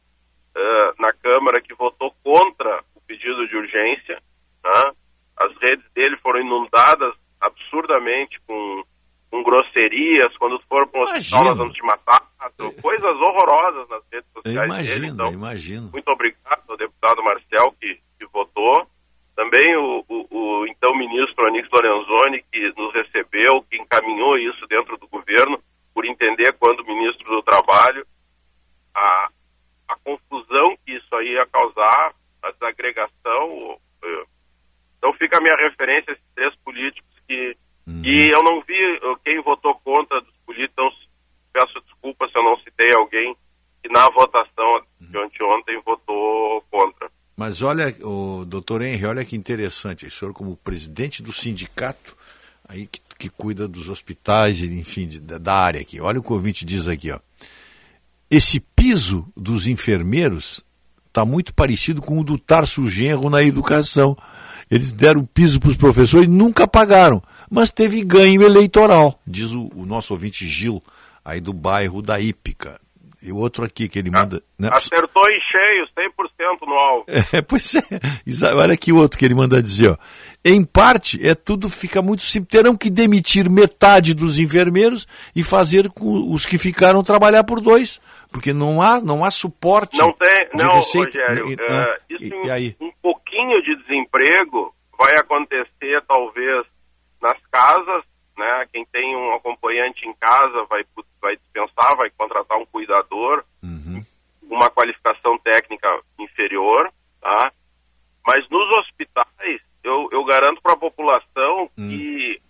ah, 0.57 0.95
na 0.99 1.13
Câmara 1.13 1.61
que 1.61 1.75
votou 1.75 2.15
contra 2.23 2.83
o 2.95 3.01
pedido 3.01 3.47
de 3.49 3.57
urgência. 3.57 4.21
né? 4.65 4.93
As 5.37 5.53
redes 5.61 5.85
dele 5.95 6.17
foram 6.19 6.41
inundadas 6.41 7.15
absurdamente 7.41 8.41
com, 8.47 8.85
com 9.35 9.43
grosserias, 9.43 10.37
quando 10.39 10.61
foram 10.69 10.87
para 10.87 11.01
o 11.01 11.03
hospital 11.03 11.45
nós 11.45 11.59
vamos 11.59 11.75
te 11.75 11.83
matar, 11.83 12.23
coisas 12.81 13.17
horrorosas 13.21 13.89
nas 13.89 14.03
redes 14.13 14.31
sociais 14.33 14.55
dele. 14.61 14.65
imagino, 14.73 15.07
Então, 15.15 15.27
eu 15.27 15.33
imagino. 15.33 15.91
muito 15.91 16.09
obrigado 16.09 16.63
ao 16.69 16.77
deputado 16.77 17.21
Marcel 17.25 17.75
que, 17.81 17.99
que 18.17 18.27
votou. 18.27 18.87
Também 19.35 19.75
o, 19.77 20.05
o- 20.09 20.27
o 20.61 20.67
então 20.69 20.97
ministro 20.97 21.49
Onix 21.49 21.69
Lorenzoni, 21.73 22.45
que 22.53 22.73
nos 22.77 22.95
recebeu, 22.95 23.61
que 23.69 23.77
encaminhou 23.77 24.39
isso 24.39 24.65
dentro 24.69 24.97
do 24.99 25.09
governo, 25.09 25.61
por 25.93 26.05
entender, 26.05 26.53
quando 26.53 26.85
ministro 26.87 27.29
do 27.29 27.43
Trabalho, 27.43 28.07
a, 28.95 29.29
a 29.89 29.97
confusão 30.05 30.77
que 30.87 30.93
isso 30.93 31.13
aí 31.17 31.33
ia 31.33 31.47
causar, 31.47 32.15
a 32.41 32.51
desagregação. 32.53 33.79
eh, 34.05 34.25
Então 34.99 35.13
fica 35.15 35.39
a 35.39 35.41
minha 35.41 35.57
referência 35.57 36.11
a 36.11 36.13
esses 36.13 36.25
três 36.37 36.55
políticos 36.65 37.11
que. 37.27 37.57
E 37.87 38.29
eu 38.33 38.43
não 38.43 38.61
vi 38.63 38.75
quem 39.25 39.43
votou 39.43 39.75
contra 39.85 40.21
dos 40.21 40.33
políticos, 40.47 40.73
então 40.73 40.91
peço 41.53 41.81
desculpa 41.85 42.27
se 42.29 42.39
eu 42.39 42.43
não 42.43 42.57
citei 42.61 42.93
alguém 42.95 43.37
que 43.83 43.89
na 43.93 44.09
votação 44.11 44.81
de 45.01 45.19
anteontem 45.19 45.81
votou 45.85 46.63
contra. 46.71 47.11
Mas 47.37 47.61
olha, 47.63 47.95
o 48.03 48.45
doutor 48.47 48.81
Henry, 48.83 49.05
olha 49.07 49.25
que 49.25 49.37
interessante, 49.37 50.07
o 50.07 50.11
senhor 50.11 50.33
como 50.33 50.57
presidente 50.57 51.23
do 51.23 51.33
sindicato 51.33 52.17
aí 52.69 52.87
que, 52.87 53.01
que 53.19 53.29
cuida 53.29 53.69
dos 53.69 53.89
hospitais, 53.89 54.63
enfim, 54.63 55.07
de- 55.07 55.21
da, 55.21 55.37
da 55.37 55.55
área 55.55 55.81
aqui. 55.81 56.01
Olha 56.01 56.21
o 56.21 56.23
que 56.23 56.31
o 56.31 56.35
ouvinte 56.35 56.65
diz 56.65 56.89
aqui, 56.89 57.11
ó. 57.11 57.19
Esse 58.31 58.59
piso 58.61 59.27
dos 59.37 59.67
enfermeiros 59.67 60.65
está 61.09 61.25
muito 61.25 61.53
parecido 61.55 62.01
com 62.01 62.19
o 62.19 62.25
do 62.25 62.39
Tarso 62.39 62.89
Genro 62.89 63.29
na 63.29 63.43
educação. 63.43 64.17
Eles 64.71 64.93
deram 64.93 65.25
piso 65.25 65.61
para 65.61 65.71
os 65.71 65.77
professores 65.77 66.27
e 66.27 66.31
nunca 66.31 66.67
pagaram, 66.67 67.23
mas 67.51 67.71
teve 67.71 68.03
ganho 68.05 68.43
eleitoral, 68.43 69.21
diz 69.27 69.51
o, 69.53 69.71
o 69.75 69.85
nosso 69.87 70.13
ouvinte 70.15 70.47
Gil, 70.47 70.83
aí 71.25 71.41
do 71.41 71.53
bairro 71.53 72.01
da 72.03 72.21
Ípica. 72.21 72.81
E 73.27 73.33
o 73.33 73.37
outro 73.39 73.65
aqui 73.65 73.89
que 73.89 73.99
ele 73.99 74.11
manda. 74.11 74.43
né? 74.59 74.69
Acertou 74.71 75.27
em 75.29 75.41
cheio, 75.51 75.87
100% 75.97 76.67
no 76.67 76.75
alvo. 76.75 77.05
É, 77.33 77.41
pois 77.41 77.75
é. 77.75 77.83
Olha 78.55 78.75
aqui 78.75 78.93
o 78.93 78.99
outro 78.99 79.19
que 79.19 79.25
ele 79.25 79.35
manda 79.35 79.63
dizer, 79.63 79.93
ó. 79.93 79.97
Em 80.45 80.63
parte, 80.63 81.27
é 81.27 81.35
tudo 81.35 81.71
fica 81.71 82.03
muito 82.03 82.23
simples. 82.23 82.51
Terão 82.51 82.77
que 82.77 82.91
demitir 82.91 83.49
metade 83.49 84.13
dos 84.13 84.39
enfermeiros 84.39 85.07
e 85.35 85.43
fazer 85.43 85.89
com 85.89 86.35
os 86.35 86.45
que 86.45 86.59
ficaram 86.59 87.03
trabalhar 87.03 87.45
por 87.45 87.63
dois, 87.63 87.99
porque 88.31 88.53
não 88.53 88.83
há, 88.83 89.01
não 89.01 89.25
há 89.25 89.31
suporte. 89.31 89.97
Não 89.97 90.13
tem, 90.13 90.47
de 90.55 90.63
não, 90.63 90.75
receita. 90.75 91.19
Rogério. 91.27 91.51
E- 91.51 91.55
eh, 91.59 91.71
né? 91.71 91.87
isso 92.11 92.25
E- 92.25 92.47
e 92.47 92.51
aí? 92.51 92.77
um 92.79 92.91
pouquinho 93.03 93.24
de 93.63 93.77
desemprego 93.83 94.75
vai 94.97 95.13
acontecer 95.19 96.03
talvez 96.07 96.67
nas 97.21 97.39
casas, 97.51 98.05
né? 98.37 98.67
Quem 98.73 98.85
tem 98.87 99.17
um 99.17 99.35
acompanhante 99.35 100.07
em 100.07 100.15
casa 100.15 100.65
vai, 100.65 100.85
vai 101.21 101.37
dispensar, 101.37 101.97
vai 101.97 102.11
contratar 102.11 102.59
um 102.59 102.67
cuidador, 102.67 103.45
uma 104.43 104.71
qualificação 104.71 105.39
técnica 105.39 105.89
inferior, 106.19 106.93
tá? 107.21 107.53
Mas 108.27 108.49
nos 108.49 108.79
hospitais, 108.79 109.61
eu, 109.83 110.09
eu 110.13 110.25
garanto 110.25 110.63
para 110.63 110.73
a 110.73 110.79
população 110.79 111.69
que 111.77 112.41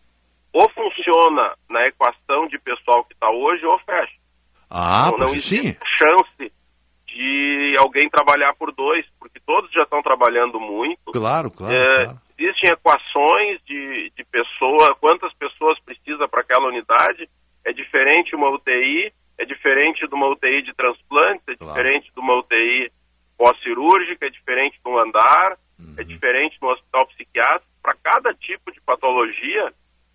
ou 0.52 0.70
funciona 0.70 1.56
na 1.68 1.82
equação 1.82 2.46
de 2.46 2.58
pessoal 2.60 3.04
que 3.04 3.12
está 3.12 3.28
hoje 3.28 3.66
ou 3.66 3.76
fecha. 3.80 4.14
Ah, 4.70 5.10
não, 5.10 5.18
não 5.18 5.26
pois 5.28 5.44
sim. 5.44 5.56
existe 5.56 5.80
chance 5.98 6.52
de 7.14 7.76
alguém 7.78 8.08
trabalhar 8.10 8.52
por 8.54 8.72
dois, 8.72 9.06
porque 9.20 9.38
todos 9.46 9.70
já 9.72 9.82
estão 9.82 10.02
trabalhando 10.02 10.58
muito. 10.58 11.12
Claro, 11.12 11.50
claro, 11.50 11.74
É, 11.74 12.04
claro. 12.04 12.20
Existem 12.36 12.72
equações 12.72 13.60
de, 13.64 14.10
de 14.16 14.24
pessoa, 14.24 14.96
quantas 15.00 15.32
pessoas 15.34 15.78
precisa 15.84 16.26
para 16.26 16.40
aquela 16.40 16.66
unidade. 16.66 17.28
É 17.64 17.72
diferente 17.72 18.34
uma 18.34 18.50
UTI, 18.50 19.12
é 19.38 19.44
diferente 19.44 20.06
de 20.06 20.14
uma 20.14 20.28
UTI 20.28 20.62
de 20.62 20.74
transplante, 20.74 21.42
é 21.48 21.54
diferente 21.54 22.10
de 22.12 22.18
uma 22.20 22.34
UTI 22.38 22.90
pós-cirúrgica, 23.38 24.26
é 24.26 24.30
diferente 24.30 24.78
de 24.84 24.90
um 24.90 24.98
andar, 24.98 25.56
é 25.96 26.00
Uhum. 26.02 26.06
diferente 26.06 26.58
de 26.58 26.64
um 26.64 26.68
hospital 26.70 27.06
psiquiátrico. 27.08 27.66
Para 27.82 27.94
cada 28.02 28.34
tipo 28.34 28.72
de 28.72 28.80
patologia, 28.80 29.72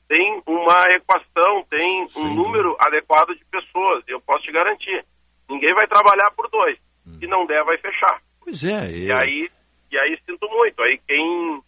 tem 0.07 0.41
uma 0.45 0.85
equação, 0.91 1.63
tem 1.69 2.07
um 2.17 2.33
número 2.33 2.75
adequado 2.79 3.29
de 3.35 3.45
pessoas. 3.45 4.03
Eu 4.07 4.19
posso 4.21 4.43
te 4.43 4.51
garantir, 4.51 5.05
ninguém 5.49 5.73
vai 5.73 5.85
trabalhar 5.87 6.31
por 6.31 6.49
dois. 6.49 6.77
Se 7.19 7.27
não 7.27 7.45
der, 7.45 7.63
vai 7.63 7.77
fechar. 7.77 8.21
Pois 8.43 8.63
é. 8.63 8.91
E 8.91 9.11
aí, 9.11 9.49
e 9.91 9.97
aí 9.97 10.17
sinto 10.25 10.47
muito. 10.49 10.81
Aí 10.81 10.99
quem, 11.07 11.61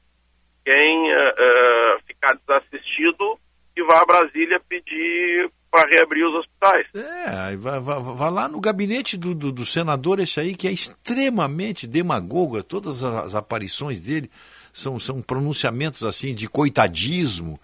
quem 0.66 1.12
eh, 1.12 1.36
eh, 1.38 1.98
ficar 2.08 2.38
desassistido, 2.48 3.38
que 3.76 3.84
vá 3.84 4.02
a 4.02 4.06
Brasília 4.06 4.60
pedir 4.68 5.50
para 5.72 5.90
reabrir 5.90 6.26
os 6.26 6.36
hospitais. 6.36 6.86
É, 6.94 7.56
vai, 7.56 7.80
vai- 7.80 8.00
vai 8.02 8.30
lá 8.32 8.48
no 8.50 8.60
gabinete 8.60 9.16
do, 9.18 9.34
do, 9.34 9.52
do 9.54 9.66
senador 9.66 10.20
esse 10.20 10.38
aí, 10.40 10.54
que 10.54 10.68
é 10.68 10.72
extremamente 10.72 11.88
demagogo, 11.88 12.62
todas 12.62 13.02
as, 13.04 13.34
aparições 13.36 14.02
dele 14.02 14.30
são, 14.74 15.00
são 15.00 15.22
pronunciamentos 15.22 16.04
assim 16.04 16.36
de 16.36 16.50
coitadismo, 16.50 17.58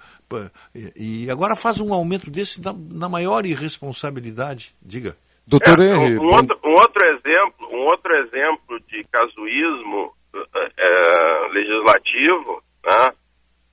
e, 0.73 1.25
e 1.25 1.29
agora 1.31 1.53
faz 1.55 1.81
um 1.81 1.93
aumento 1.93 2.31
desse 2.31 2.61
na, 2.63 2.73
na 2.73 3.09
maior 3.09 3.45
irresponsabilidade, 3.45 4.73
diga. 4.81 5.15
Doutor 5.47 5.79
É, 5.79 5.83
Henry, 5.85 6.17
um, 6.19 6.23
um 6.23 6.33
outro, 6.35 6.59
um 6.63 6.71
outro 6.73 7.07
exemplo, 7.07 7.67
um 7.71 7.85
outro 7.85 8.13
exemplo 8.17 8.79
de 8.81 9.01
casuísmo 9.11 10.13
eh, 10.35 10.71
eh, 10.77 11.47
legislativo, 11.51 12.61
né? 12.85 13.09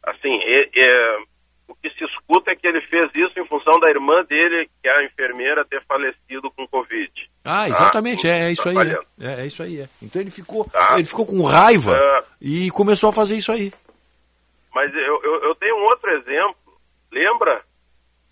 Assim, 0.05 0.29
e- 0.31 0.71
e, 0.73 1.25
o 1.67 1.75
que 1.75 1.91
se 1.91 2.05
escuta 2.05 2.53
é 2.53 2.55
que 2.57 2.67
ele 2.67 2.81
fez 2.83 3.11
isso 3.15 3.41
em 3.41 3.47
função 3.47 3.81
da 3.81 3.89
irmã 3.91 4.23
dele, 4.25 4.69
que 4.81 4.89
é 4.89 4.93
a 4.99 5.05
enfermeira, 5.05 5.65
ter 5.65 5.83
falecido 5.87 6.51
com 6.53 6.67
Covid. 6.69 7.11
Ah, 7.45 7.63
tá? 7.65 7.69
exatamente, 7.69 8.29
é, 8.29 8.49
é 8.49 8.53
isso 8.53 8.69
aí. 8.69 8.75
Trabalhando. 8.75 9.07
É, 9.21 9.43
é, 9.43 9.47
isso 9.47 9.63
aí. 9.63 9.81
É. 9.81 9.89
Então 10.03 10.21
ele 10.23 10.31
ficou, 10.31 10.65
Tá. 10.67 10.95
ele 10.95 11.05
ficou 11.07 11.27
com 11.27 11.43
raiva 11.45 11.97
É. 11.97 12.25
e 12.41 12.71
começou 12.71 13.11
a 13.11 13.13
fazer 13.13 13.37
isso 13.37 13.51
aí. 13.51 13.73
Mas 14.75 14.95
eu, 14.95 15.21
eu, 15.25 15.43
eu 15.45 15.55
tenho 15.57 15.77
um 15.77 15.83
outro 15.85 16.11
exemplo. 16.11 16.57
Lembra 17.11 17.63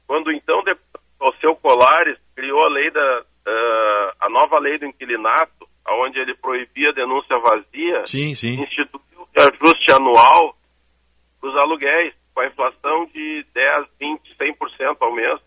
quando 0.06 0.30
então 0.30 0.62
deputado 0.62 1.02
Alceu 1.20 1.54
Colares 1.56 2.18
criou 2.34 2.64
a 2.64 2.68
lei 2.68 2.90
da 2.90 3.24
ah, 3.46 4.14
a 4.20 4.28
nova 4.28 4.58
lei 4.58 4.78
do 4.78 4.86
inquilinato, 4.86 5.68
onde 5.88 6.18
ele 6.18 6.34
proibia 6.36 6.90
a 6.90 6.94
denúncia 6.94 7.38
vazia, 7.38 8.06
Sim, 8.06 8.34
sim. 8.34 8.62
instituiu 8.62 9.26
ajuste 9.36 9.92
anual 9.92 10.56
dos 11.40 11.54
aluguéis, 11.56 12.14
com 12.34 12.40
a 12.40 12.46
inflação 12.46 13.06
de 13.06 13.44
10, 13.52 13.86
20, 14.00 14.36
100% 14.36 14.96
ao 15.00 15.12
mês. 15.12 15.40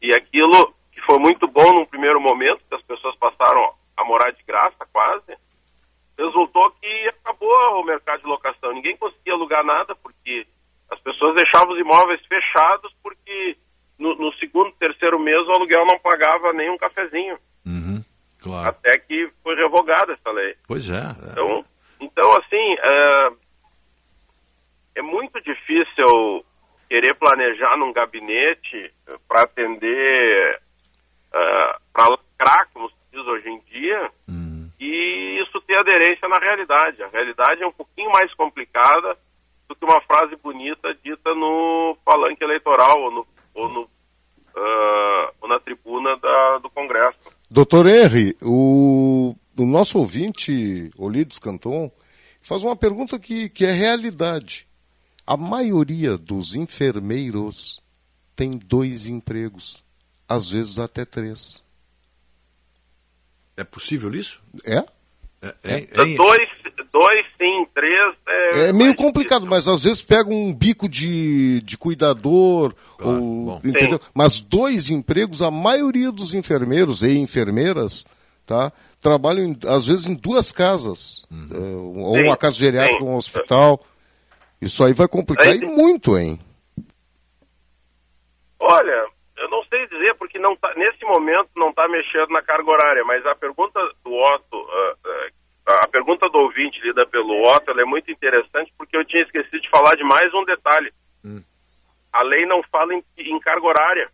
E 0.00 0.14
aquilo 0.14 0.72
que 0.92 1.00
foi 1.02 1.18
muito 1.18 1.46
bom 1.48 1.72
num 1.74 1.84
primeiro 1.84 2.20
momento, 2.20 2.60
que 2.68 2.74
as 2.74 2.82
pessoas 2.82 3.16
passaram 3.16 3.74
a 3.96 4.04
morar 4.04 4.30
de 4.30 4.42
graça 4.44 4.86
quase, 4.92 5.36
resultou 6.16 6.70
que 6.72 7.08
acabou 7.08 7.80
o 7.80 7.84
mercado 7.84 8.20
de 8.20 8.26
locação. 8.26 8.72
Ninguém 8.72 8.96
conseguia 8.96 9.34
alugar 9.34 9.64
nada 9.64 9.94
porque 9.96 10.46
as 10.90 11.00
pessoas 11.00 11.34
deixavam 11.36 11.74
os 11.74 11.80
imóveis 11.80 12.24
fechados 12.26 12.92
porque 13.02 13.56
no, 13.98 14.14
no 14.14 14.32
segundo, 14.34 14.72
terceiro 14.78 15.18
mês 15.18 15.46
o 15.46 15.52
aluguel 15.52 15.84
não 15.86 15.98
pagava 15.98 16.52
nem 16.52 16.70
um 16.70 16.78
cafezinho. 16.78 17.38
Claro. 18.40 18.68
Até 18.68 18.98
que 18.98 19.30
foi 19.42 19.54
revogada 19.56 20.12
essa 20.12 20.30
lei. 20.30 20.54
Pois 20.66 20.88
é. 20.88 21.02
Então, 21.32 21.64
então 22.00 22.36
assim, 22.36 22.76
é, 22.80 23.30
é 24.96 25.02
muito 25.02 25.40
difícil 25.40 26.44
querer 26.88 27.14
planejar 27.14 27.76
num 27.76 27.92
gabinete 27.92 28.92
para 29.28 29.42
atender, 29.42 30.60
para 31.92 32.08
lacrar, 32.08 32.68
como 32.72 32.88
se 32.88 32.96
diz 33.12 33.26
hoje 33.26 33.48
em 33.48 33.60
dia, 33.70 34.10
e 34.80 35.42
isso 35.42 35.60
ter 35.62 35.78
aderência 35.78 36.28
na 36.28 36.38
realidade. 36.38 37.02
A 37.02 37.08
realidade 37.08 37.62
é 37.62 37.66
um 37.66 37.72
pouquinho 37.72 38.10
mais 38.10 38.32
complicada 38.34 39.16
do 39.68 39.74
que 39.74 39.84
uma 39.84 40.00
frase 40.02 40.34
bonita 40.36 40.94
dita 41.04 41.34
no 41.34 41.96
palanque 42.04 42.42
eleitoral 42.42 43.02
ou, 43.02 43.10
no, 43.10 43.26
ou, 43.54 43.68
no, 43.68 43.88
ah, 44.56 45.32
ou 45.40 45.48
na 45.48 45.58
tribuna 45.60 46.16
da- 46.18 46.58
do 46.58 46.70
Congresso. 46.70 47.18
Doutor 47.50 47.86
Henry, 47.86 48.36
o, 48.42 49.34
o 49.58 49.64
nosso 49.66 49.98
ouvinte, 49.98 50.90
Olides 50.98 51.38
Canton, 51.38 51.90
faz 52.42 52.62
uma 52.64 52.76
pergunta 52.76 53.18
que, 53.18 53.48
que 53.48 53.64
é 53.64 53.72
realidade. 53.72 54.66
A 55.26 55.36
maioria 55.36 56.16
dos 56.16 56.54
enfermeiros 56.54 57.80
tem 58.36 58.52
dois 58.58 59.06
empregos, 59.06 59.82
às 60.28 60.50
vezes 60.50 60.78
até 60.78 61.04
três. 61.04 61.62
É 63.56 63.64
possível 63.64 64.14
isso? 64.14 64.42
É? 64.64 64.78
É, 65.40 65.54
é- 65.64 65.86
é- 66.12 66.16
Dois, 66.16 66.48
dois 66.92 67.26
sim, 67.36 67.66
três 67.74 68.14
é, 68.26 68.68
É 68.68 68.72
meio 68.72 68.94
complicado, 68.94 69.46
mas 69.46 69.68
às 69.68 69.84
vezes 69.84 70.02
pega 70.02 70.28
um 70.30 70.52
bico 70.54 70.88
de, 70.88 71.60
de 71.62 71.76
cuidador, 71.78 72.74
ou, 73.00 73.60
entendeu? 73.64 74.00
Mas 74.14 74.40
dois 74.40 74.90
empregos, 74.90 75.42
a 75.42 75.50
maioria 75.50 76.10
dos 76.12 76.34
enfermeiros 76.34 77.02
e 77.02 77.18
enfermeiras, 77.18 78.04
tá? 78.46 78.72
Trabalham, 79.00 79.44
em- 79.44 79.58
às 79.68 79.86
vezes, 79.86 80.06
em 80.06 80.14
duas 80.16 80.50
casas. 80.50 81.24
Uhum. 81.30 81.48
É, 81.52 81.76
ou 82.08 82.16
Sim, 82.18 82.24
uma 82.24 82.36
casa 82.36 82.56
geriátrica, 82.56 82.98
sim. 82.98 83.04
ou 83.06 83.12
um 83.12 83.16
hospital. 83.16 83.80
Isso 84.60 84.82
aí 84.82 84.92
vai 84.92 85.06
complicar 85.06 85.46
Aí- 85.46 85.58
e 85.60 85.66
muito, 85.66 86.18
hein? 86.18 86.38
Olha, 88.58 89.06
eu 89.36 89.48
não 89.50 89.62
sei 89.64 89.86
dizer 89.86 90.14
porque 90.16 90.38
não 90.38 90.56
tá, 90.56 90.72
nesse 90.76 91.04
momento 91.04 91.48
não 91.56 91.70
está 91.70 91.86
mexendo 91.88 92.30
na 92.30 92.42
carga 92.42 92.68
horária, 92.70 93.04
mas 93.04 93.24
a 93.24 93.34
pergunta 93.36 93.78
do 94.04 94.12
Otto, 94.12 94.66
ah, 94.68 94.94
ah, 95.06 95.28
a 95.68 95.88
pergunta 95.88 96.28
do 96.28 96.38
ouvinte 96.38 96.80
lida 96.80 97.06
pelo 97.06 97.42
Otto, 97.42 97.70
ela 97.70 97.82
é 97.82 97.84
muito 97.84 98.10
interessante 98.10 98.72
porque 98.76 98.96
eu 98.96 99.04
tinha 99.04 99.22
esquecido 99.22 99.60
de 99.60 99.70
falar 99.70 99.94
de 99.96 100.04
mais 100.04 100.32
um 100.34 100.44
detalhe. 100.44 100.92
A 102.12 102.24
lei 102.24 102.46
não 102.46 102.62
fala 102.64 102.94
em, 102.94 103.04
em 103.18 103.38
carga 103.38 103.66
horária. 103.66 104.10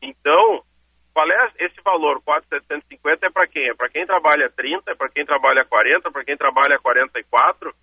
Então, 0.00 0.64
qual 1.12 1.30
é 1.30 1.52
esse 1.58 1.80
valor? 1.82 2.22
4,750 2.22 3.26
é 3.26 3.30
para 3.30 3.46
quem? 3.46 3.68
É 3.68 3.74
para 3.74 3.88
quem 3.88 4.06
trabalha 4.06 4.50
30, 4.50 4.90
é 4.90 4.94
para 4.94 5.08
quem 5.08 5.26
trabalha 5.26 5.64
40, 5.64 6.10
para 6.10 6.24
quem 6.24 6.36
trabalha 6.36 6.78
44? 6.78 7.74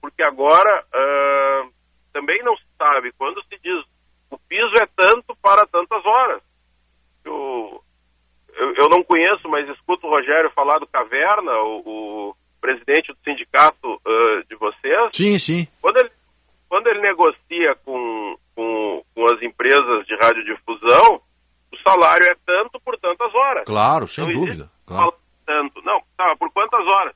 Porque 0.00 0.22
agora 0.22 0.84
ah, 0.92 1.68
também 2.12 2.42
não 2.42 2.56
se 2.56 2.64
sabe. 2.76 3.12
Quando 3.12 3.42
se 3.44 3.58
diz 3.62 3.84
o 4.30 4.38
piso 4.38 4.74
é 4.80 4.86
tanto 4.96 5.36
para 5.36 5.66
tantas 5.66 6.04
horas. 6.04 6.42
Eu, 7.24 7.81
eu, 8.56 8.74
eu 8.74 8.88
não 8.88 9.02
conheço, 9.02 9.48
mas 9.48 9.68
escuto 9.68 10.06
o 10.06 10.10
Rogério 10.10 10.50
falar 10.50 10.78
do 10.78 10.86
Caverna, 10.86 11.52
o, 11.60 11.82
o 12.30 12.36
presidente 12.60 13.12
do 13.12 13.18
sindicato 13.24 14.00
ah, 14.04 14.42
de 14.48 14.54
vocês. 14.56 15.10
Sim, 15.12 15.38
sim. 15.38 15.68
Quando 15.80 15.98
ele, 15.98 16.10
quando 16.68 16.86
ele 16.88 17.00
negocia 17.00 17.74
com, 17.84 18.36
com, 18.54 19.04
com 19.14 19.26
as 19.26 19.42
empresas 19.42 20.06
de 20.06 20.14
radiodifusão, 20.16 21.20
o 21.72 21.76
salário 21.78 22.24
é 22.30 22.36
tanto 22.46 22.80
por 22.80 22.98
tantas 22.98 23.34
horas. 23.34 23.64
Claro, 23.64 24.06
sem 24.06 24.24
Não 24.24 24.32
dúvida. 24.32 24.70
Claro. 24.86 25.14
Tanto. 25.44 25.82
Não, 25.82 26.02
tá, 26.16 26.36
por 26.36 26.50
quantas 26.52 26.86
horas? 26.86 27.14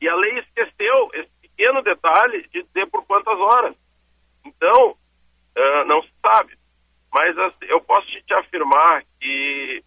E 0.00 0.08
a 0.08 0.14
lei 0.14 0.38
esqueceu 0.38 1.10
esse 1.14 1.30
pequeno 1.42 1.82
detalhe 1.82 2.46
de 2.52 2.62
dizer 2.62 2.86
por 2.90 3.04
quantas 3.04 3.38
horas. 3.38 3.74
Então, 4.44 4.96
ah, 5.56 5.84
não 5.86 6.02
se 6.02 6.10
sabe. 6.20 6.56
Mas 7.12 7.38
assim, 7.38 7.64
eu 7.68 7.80
posso 7.80 8.06
te 8.06 8.34
afirmar 8.34 9.02
que 9.20 9.82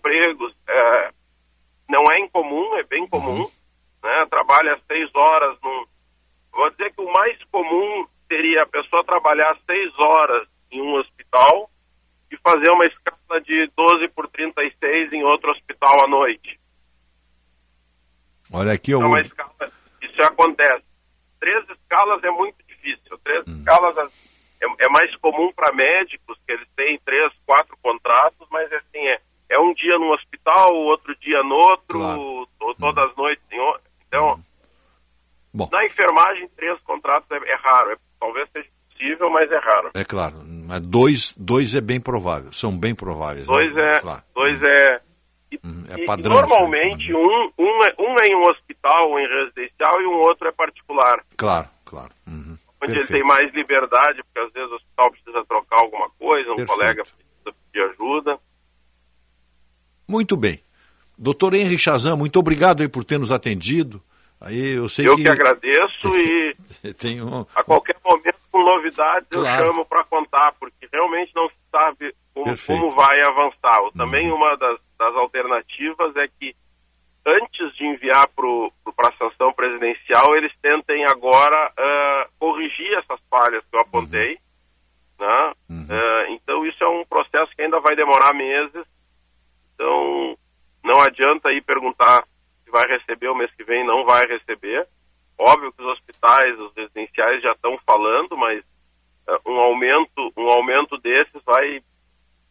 empregos 0.00 0.54
é, 0.66 1.10
não 1.88 2.04
é 2.12 2.20
incomum, 2.20 2.76
é 2.76 2.82
bem 2.84 3.06
comum, 3.06 3.48
né? 4.02 4.26
Trabalha 4.30 4.78
seis 4.86 5.10
horas 5.14 5.56
num... 5.62 5.86
Vou 6.52 6.70
dizer 6.70 6.92
que 6.92 7.00
o 7.00 7.12
mais 7.12 7.38
comum 7.44 8.06
seria 8.26 8.62
a 8.62 8.66
pessoa 8.66 9.04
trabalhar 9.04 9.56
seis 9.66 9.92
horas 9.98 10.48
em 10.70 10.80
um 10.80 10.94
hospital 10.94 11.70
e 12.30 12.36
fazer 12.38 12.70
uma 12.70 12.86
escala 12.86 13.40
de 13.40 13.70
12 13.76 14.08
por 14.08 14.28
36 14.28 15.12
em 15.12 15.22
outro 15.24 15.50
hospital 15.50 16.04
à 16.04 16.08
noite. 16.08 16.58
Olha 18.52 18.72
aqui, 18.72 18.92
eu 18.92 18.98
Então, 18.98 19.18
escala, 19.18 19.72
isso 20.02 20.22
acontece. 20.22 20.84
Três 21.38 21.68
escalas 21.70 22.22
é 22.24 22.30
muito 22.30 22.56
difícil. 22.66 23.18
Três 23.18 23.46
escalas 23.46 23.96
é, 24.62 24.66
é 24.86 24.88
mais 24.88 25.14
comum 25.16 25.52
para 25.54 25.72
médicos, 25.72 26.38
que 26.46 26.52
eles 26.52 26.66
têm 26.76 26.98
três, 27.04 27.32
quatro 27.46 27.76
contratos, 27.82 28.46
mas 28.50 28.70
assim, 28.72 29.06
é, 29.06 29.20
é 29.48 29.58
um 29.58 29.72
dia 29.74 29.98
num 29.98 30.10
hospital, 30.12 30.74
outro 30.74 31.14
dia 31.20 31.42
no 31.42 31.54
outro, 31.54 32.46
ou 32.60 32.74
todas 32.76 33.10
as 33.10 33.16
noites 33.16 33.44
em 33.50 33.58
outro. 33.60 33.82
Então, 34.08 34.40
na 35.72 35.84
enfermagem, 35.84 36.48
três 36.56 36.78
contratos 36.82 37.30
é, 37.30 37.36
é 37.50 37.54
raro. 37.56 37.92
É- 37.92 37.96
talvez 38.20 38.48
seja 38.52 38.68
possível, 38.92 39.30
mas 39.30 39.50
é 39.50 39.58
raro. 39.58 39.90
É 39.94 40.04
claro, 40.04 40.34
mas 40.44 40.80
dois, 40.82 41.34
dois 41.36 41.74
é 41.74 41.80
bem 41.80 42.00
provável, 42.00 42.52
são 42.52 42.76
bem 42.78 42.94
prováveis. 42.94 43.48
né? 43.48 43.54
Dois 43.54 43.76
é, 43.76 44.00
Claro. 44.00 44.22
dois 44.34 44.62
é, 44.62 45.00
É 45.90 45.94
E- 46.00 46.04
padrão. 46.06 46.36
E 46.36 46.40
normalmente 46.40 47.12
um, 47.12 47.50
um, 47.58 47.82
é, 47.84 47.94
um 47.98 48.14
é 48.22 48.26
em 48.28 48.36
um 48.36 48.42
hospital 48.48 49.10
ou 49.10 49.18
em 49.18 49.26
residencial 49.26 50.00
e 50.00 50.06
um 50.06 50.18
outro 50.20 50.46
é 50.46 50.52
particular. 50.52 51.24
Claro, 51.36 51.66
claro. 51.84 52.10
Uhum. 52.24 52.56
Onde 52.82 52.92
ele 52.92 52.98
Perfeito. 53.00 53.12
tem 53.12 53.22
mais 53.26 53.52
liberdade, 53.54 54.22
porque 54.24 54.38
às 54.46 54.52
vezes 54.52 54.70
o 54.70 54.74
hospital 54.76 55.10
precisa 55.10 55.44
trocar 55.46 55.78
alguma 55.80 56.08
coisa, 56.18 56.50
um 56.52 56.56
Perfeito. 56.56 56.78
colega 56.78 57.02
precisa 57.02 57.56
pedir 57.72 57.84
ajuda. 57.90 58.38
Muito 60.08 60.36
bem. 60.36 60.60
Doutor 61.16 61.54
Henry 61.54 61.78
Chazan, 61.78 62.16
muito 62.16 62.38
obrigado 62.38 62.80
aí 62.80 62.88
por 62.88 63.04
ter 63.04 63.18
nos 63.18 63.30
atendido. 63.30 64.02
Aí 64.40 64.74
eu 64.76 64.88
sei 64.88 65.06
Eu 65.06 65.16
que, 65.16 65.22
que 65.22 65.28
agradeço 65.28 66.08
e 66.16 66.56
um, 67.22 67.44
a 67.54 67.62
qualquer 67.62 67.96
momento 68.02 68.38
com 68.50 68.58
novidades 68.64 69.28
Claro. 69.30 69.66
eu 69.66 69.70
chamo 69.72 69.84
para 69.84 70.02
contar, 70.04 70.54
porque 70.58 70.88
realmente 70.90 71.30
não 71.36 71.46
se 71.48 71.54
sabe 71.70 72.14
como, 72.32 72.46
como 72.66 72.90
vai 72.90 73.20
avançar. 73.20 73.78
Também 73.94 74.32
uma 74.32 74.56
das, 74.56 74.78
das 74.98 75.14
alternativas 75.14 76.16
é 76.16 76.26
que 76.40 76.56
antes 77.30 77.74
de 77.76 77.84
enviar 77.86 78.28
para 78.28 79.08
a 79.08 79.16
sanção 79.16 79.52
presidencial, 79.52 80.36
eles 80.36 80.52
tentem 80.60 81.04
agora 81.06 81.72
ah, 81.76 82.28
corrigir 82.38 82.92
essas 82.94 83.20
falhas 83.30 83.64
que 83.70 83.76
eu 83.76 83.80
apontei. 83.80 84.38
Né? 85.18 85.52
Ah, 85.90 86.24
então 86.30 86.64
isso 86.66 86.82
é 86.82 86.88
um 86.88 87.04
processo 87.04 87.54
que 87.54 87.62
ainda 87.62 87.80
vai 87.80 87.94
demorar 87.94 88.32
meses. 88.32 88.84
Então 89.74 90.36
não 90.82 91.00
adianta 91.00 91.48
aí 91.48 91.60
perguntar 91.60 92.24
se 92.64 92.70
vai 92.70 92.86
receber 92.86 93.28
o 93.28 93.34
mês 93.34 93.50
que 93.54 93.64
vem, 93.64 93.86
não 93.86 94.04
vai 94.04 94.26
receber. 94.26 94.86
Óbvio 95.38 95.72
que 95.72 95.82
os 95.82 95.88
hospitais, 95.88 96.58
os 96.58 96.72
residenciais 96.76 97.42
já 97.42 97.52
estão 97.52 97.78
falando, 97.86 98.36
mas 98.36 98.62
eh, 99.26 99.40
um 99.46 99.58
aumento, 99.58 100.32
um 100.36 100.50
aumento 100.50 100.98
desses 100.98 101.42
vai, 101.44 101.82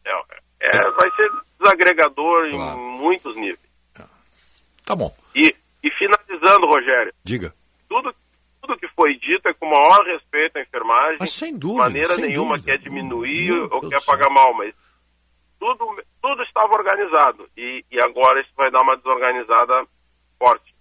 é, 0.04 0.22
é, 0.60 0.90
vai 0.90 1.10
ser 1.12 1.30
desagregador 1.58 2.46
em 2.46 2.58
muitos 2.98 3.36
níveis. 3.36 3.69
Tá 4.90 4.96
bom. 4.96 5.14
E, 5.36 5.54
e 5.84 5.90
finalizando, 5.92 6.66
Rogério, 6.66 7.14
Diga. 7.22 7.54
tudo, 7.88 8.12
tudo 8.60 8.76
que 8.76 8.88
foi 8.88 9.14
dito 9.20 9.46
é 9.48 9.54
com 9.54 9.66
o 9.66 9.70
maior 9.70 10.04
respeito 10.04 10.56
à 10.58 10.62
enfermagem. 10.62 11.18
Mas 11.20 11.30
sem 11.32 11.52
de 11.52 11.60
dúvida, 11.60 11.84
maneira 11.84 12.14
sem 12.14 12.24
nenhuma 12.26 12.56
dúvida. 12.58 12.72
quer 12.72 12.78
diminuir 12.82 13.52
Meu 13.52 13.68
ou 13.70 13.80
Deus 13.82 13.92
quer 13.92 14.04
pagar 14.04 14.28
mal, 14.30 14.52
mas 14.52 14.74
tudo, 15.60 15.86
tudo 16.20 16.42
estava 16.42 16.72
organizado 16.72 17.48
e, 17.56 17.84
e 17.88 17.98
agora 18.02 18.40
isso 18.40 18.50
vai 18.56 18.68
dar 18.72 18.82
uma 18.82 18.96
desorganizada 18.96 19.86
forte. 20.36 20.74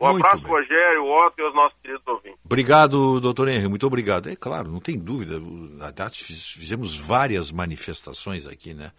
Um 0.00 0.06
Muito 0.10 0.24
abraço, 0.24 0.42
bem. 0.44 0.52
Rogério, 0.52 1.04
Otto 1.04 1.40
e 1.40 1.42
aos 1.42 1.54
nossos 1.54 1.78
queridos 1.82 2.06
ouvintes. 2.06 2.38
Obrigado, 2.44 3.18
doutor 3.18 3.48
Henry, 3.48 3.66
muito 3.66 3.86
obrigado. 3.88 4.28
É 4.28 4.36
claro, 4.36 4.68
não 4.70 4.78
tem 4.78 4.96
dúvida. 4.96 5.40
na 5.40 5.90
fiz- 6.10 6.50
Fizemos 6.52 6.96
várias 6.96 7.50
manifestações 7.50 8.46
aqui, 8.46 8.72
né? 8.72 8.92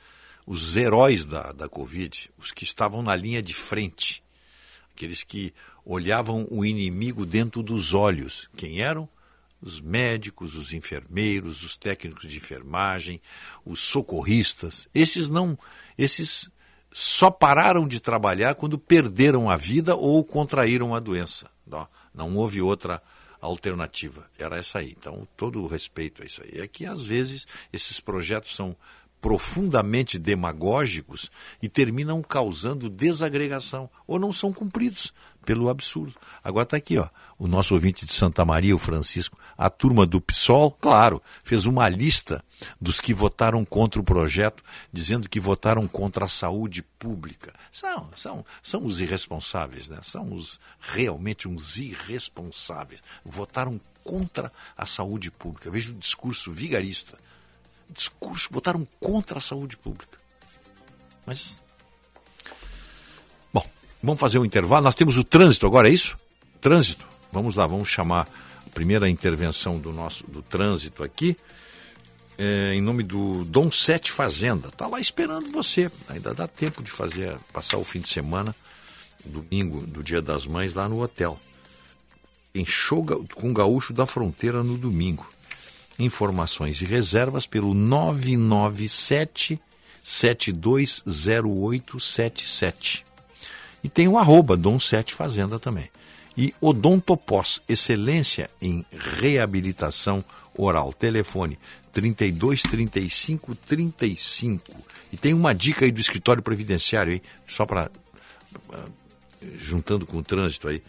Os 0.48 0.78
heróis 0.78 1.26
da, 1.26 1.52
da 1.52 1.68
Covid, 1.68 2.32
os 2.38 2.54
que 2.54 2.64
estavam 2.64 3.04
na 3.04 3.14
linha 3.14 3.44
de 3.44 3.54
frente, 3.54 4.24
aqueles 4.96 5.22
que 5.22 5.54
olhavam 5.84 6.48
o 6.50 6.64
inimigo 6.64 7.26
dentro 7.26 7.62
dos 7.62 7.94
olhos. 7.94 8.50
Quem 8.56 8.82
eram? 8.82 9.10
Os 9.62 9.82
médicos, 9.82 10.56
os 10.56 10.72
enfermeiros, 10.72 11.64
os 11.64 11.76
técnicos 11.76 12.30
de 12.30 12.38
enfermagem, 12.38 13.22
os 13.66 13.82
socorristas. 13.82 14.88
Esses 14.96 15.28
não, 15.28 15.60
esses 15.98 16.50
só 16.94 17.30
pararam 17.30 17.86
de 17.86 18.00
trabalhar 18.00 18.56
quando 18.56 18.78
perderam 18.78 19.50
a 19.50 19.58
vida 19.58 19.96
ou 19.96 20.24
contraíram 20.24 20.96
a 20.96 21.00
doença. 21.00 21.52
Não, 21.66 21.88
não 22.14 22.36
houve 22.38 22.62
outra 22.62 23.04
alternativa. 23.42 24.30
Era 24.40 24.58
essa 24.58 24.80
aí. 24.80 24.96
Então, 24.98 25.28
todo 25.36 25.62
o 25.62 25.68
respeito 25.68 26.24
a 26.24 26.26
isso 26.26 26.42
aí. 26.42 26.62
É 26.62 26.68
que, 26.68 26.86
às 26.86 27.04
vezes, 27.04 27.46
esses 27.72 28.00
projetos 28.00 28.56
são 28.56 28.76
profundamente 29.22 30.20
demagógicos 30.20 31.32
e 31.62 31.68
terminam 31.68 32.22
causando 32.22 32.90
desagregação 32.90 33.90
ou 34.06 34.20
não 34.20 34.32
são 34.32 34.54
cumpridos 34.54 35.14
pelo 35.48 35.70
absurdo. 35.70 36.14
Agora 36.44 36.64
está 36.64 36.76
aqui, 36.76 36.98
ó, 36.98 37.08
o 37.40 37.48
nosso 37.48 37.74
ouvinte 37.74 38.06
de 38.06 38.12
Santa 38.12 38.44
Maria, 38.44 38.76
o 38.76 38.80
Francisco, 38.80 39.38
a 39.58 39.70
turma 39.70 40.06
do 40.06 40.20
PSOL, 40.20 40.70
claro, 40.72 41.22
fez 41.42 41.66
uma 41.66 41.88
lista 41.88 42.44
dos 42.82 43.00
que 43.00 43.14
votaram 43.14 43.64
contra 43.64 44.00
o 44.00 44.04
projeto, 44.04 44.62
dizendo 44.92 45.30
que 45.30 45.40
votaram 45.40 45.88
contra 45.88 46.26
a 46.26 46.28
saúde 46.28 46.84
pública. 47.00 47.54
São, 47.72 48.10
são, 48.16 48.46
são 48.62 48.86
os 48.86 49.00
irresponsáveis, 49.00 49.88
né? 49.88 50.00
São 50.04 50.34
os 50.34 50.60
realmente 50.82 51.48
uns 51.48 51.78
irresponsáveis. 51.78 53.02
Votaram 53.24 53.80
contra 54.04 54.52
a 54.78 54.86
saúde 54.86 55.32
pública. 55.32 55.72
Veja 55.72 55.92
o 55.92 55.96
discurso 55.96 56.52
vigarista. 56.52 57.18
Discurso, 57.94 58.50
votaram 58.52 58.88
contra 59.00 59.38
a 59.40 59.42
saúde 59.42 59.78
pública. 59.78 60.18
Mas 61.26 61.58
Bom, 63.54 63.66
vamos 64.04 64.20
fazer 64.20 64.40
um 64.40 64.46
intervalo. 64.46 64.84
Nós 64.84 64.96
temos 64.96 65.18
o 65.18 65.24
trânsito 65.24 65.66
agora, 65.66 65.90
é 65.90 65.92
isso? 65.92 66.16
Trânsito. 66.62 67.08
Vamos 67.32 67.56
lá, 67.56 67.66
vamos 67.68 67.90
chamar 67.90 68.28
a 68.66 68.70
primeira 68.70 69.10
intervenção 69.10 69.80
do 69.80 69.92
nosso 69.92 70.26
do 70.28 70.42
trânsito 70.42 71.04
aqui. 71.04 71.36
É, 72.38 72.74
em 72.76 72.82
nome 72.82 73.02
do 73.04 73.44
Dom 73.46 73.72
Sete 73.72 74.12
Fazenda. 74.12 74.68
Está 74.68 74.86
lá 74.88 75.00
esperando 75.00 75.52
você. 75.52 75.90
Ainda 76.08 76.34
dá 76.34 76.48
tempo 76.48 76.84
de 76.84 76.92
fazer, 76.92 77.36
passar 77.52 77.78
o 77.78 77.84
fim 77.84 78.00
de 78.00 78.10
semana, 78.10 78.56
domingo, 79.26 79.82
do 79.88 80.04
Dia 80.04 80.22
das 80.22 80.46
Mães, 80.46 80.74
lá 80.76 80.88
no 80.88 81.02
hotel. 81.02 81.40
Em 82.54 82.64
ga- 83.04 83.18
com 83.36 83.54
Gaúcho 83.54 83.92
da 83.92 84.06
Fronteira 84.06 84.64
no 84.64 84.78
domingo. 84.78 85.28
Informações 86.00 86.80
e 86.82 86.86
reservas 86.86 87.48
pelo 87.48 87.74
997 87.74 89.60
720877. 90.04 93.04
E 93.84 93.90
tem 93.90 94.08
o 94.08 94.18
arroba 94.18 94.56
Dom 94.56 94.80
Sete 94.80 95.14
Fazenda 95.14 95.60
também. 95.60 95.90
E 96.38 96.56
Odontopós, 96.62 97.62
excelência 97.68 98.50
em 98.62 98.86
reabilitação 99.20 100.24
oral. 100.56 100.94
Telefone 100.94 101.60
32 101.92 102.62
35 102.62 103.56
35. 103.56 104.72
E 105.12 105.18
tem 105.18 105.34
uma 105.34 105.54
dica 105.54 105.84
aí 105.84 105.92
do 105.92 106.00
escritório 106.00 106.44
previdenciário 106.44 107.14
aí, 107.14 107.22
só 107.48 107.66
para 107.66 107.90
juntando 109.56 110.06
com 110.06 110.18
o 110.18 110.24
trânsito 110.24 110.68
aí. 110.68 110.82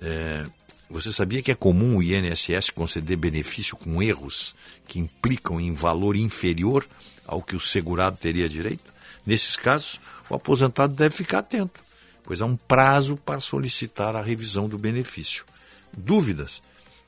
É, 0.00 0.46
você 0.90 1.12
sabia 1.12 1.42
que 1.42 1.50
é 1.50 1.54
comum 1.54 1.96
o 1.96 2.02
INSS 2.02 2.70
conceder 2.70 3.16
benefício 3.16 3.76
com 3.76 4.02
erros 4.02 4.56
que 4.86 4.98
implicam 4.98 5.60
em 5.60 5.74
valor 5.74 6.16
inferior 6.16 6.88
ao 7.26 7.42
que 7.42 7.54
o 7.54 7.60
segurado 7.60 8.16
teria 8.16 8.48
direito? 8.48 8.90
Nesses 9.26 9.54
casos, 9.54 10.00
o 10.30 10.34
aposentado 10.34 10.94
deve 10.94 11.14
ficar 11.14 11.40
atento, 11.40 11.78
pois 12.24 12.40
há 12.40 12.46
um 12.46 12.56
prazo 12.56 13.16
para 13.16 13.38
solicitar 13.38 14.16
a 14.16 14.22
revisão 14.22 14.66
do 14.66 14.78
benefício. 14.78 15.44
Dúvidas? 15.94 16.62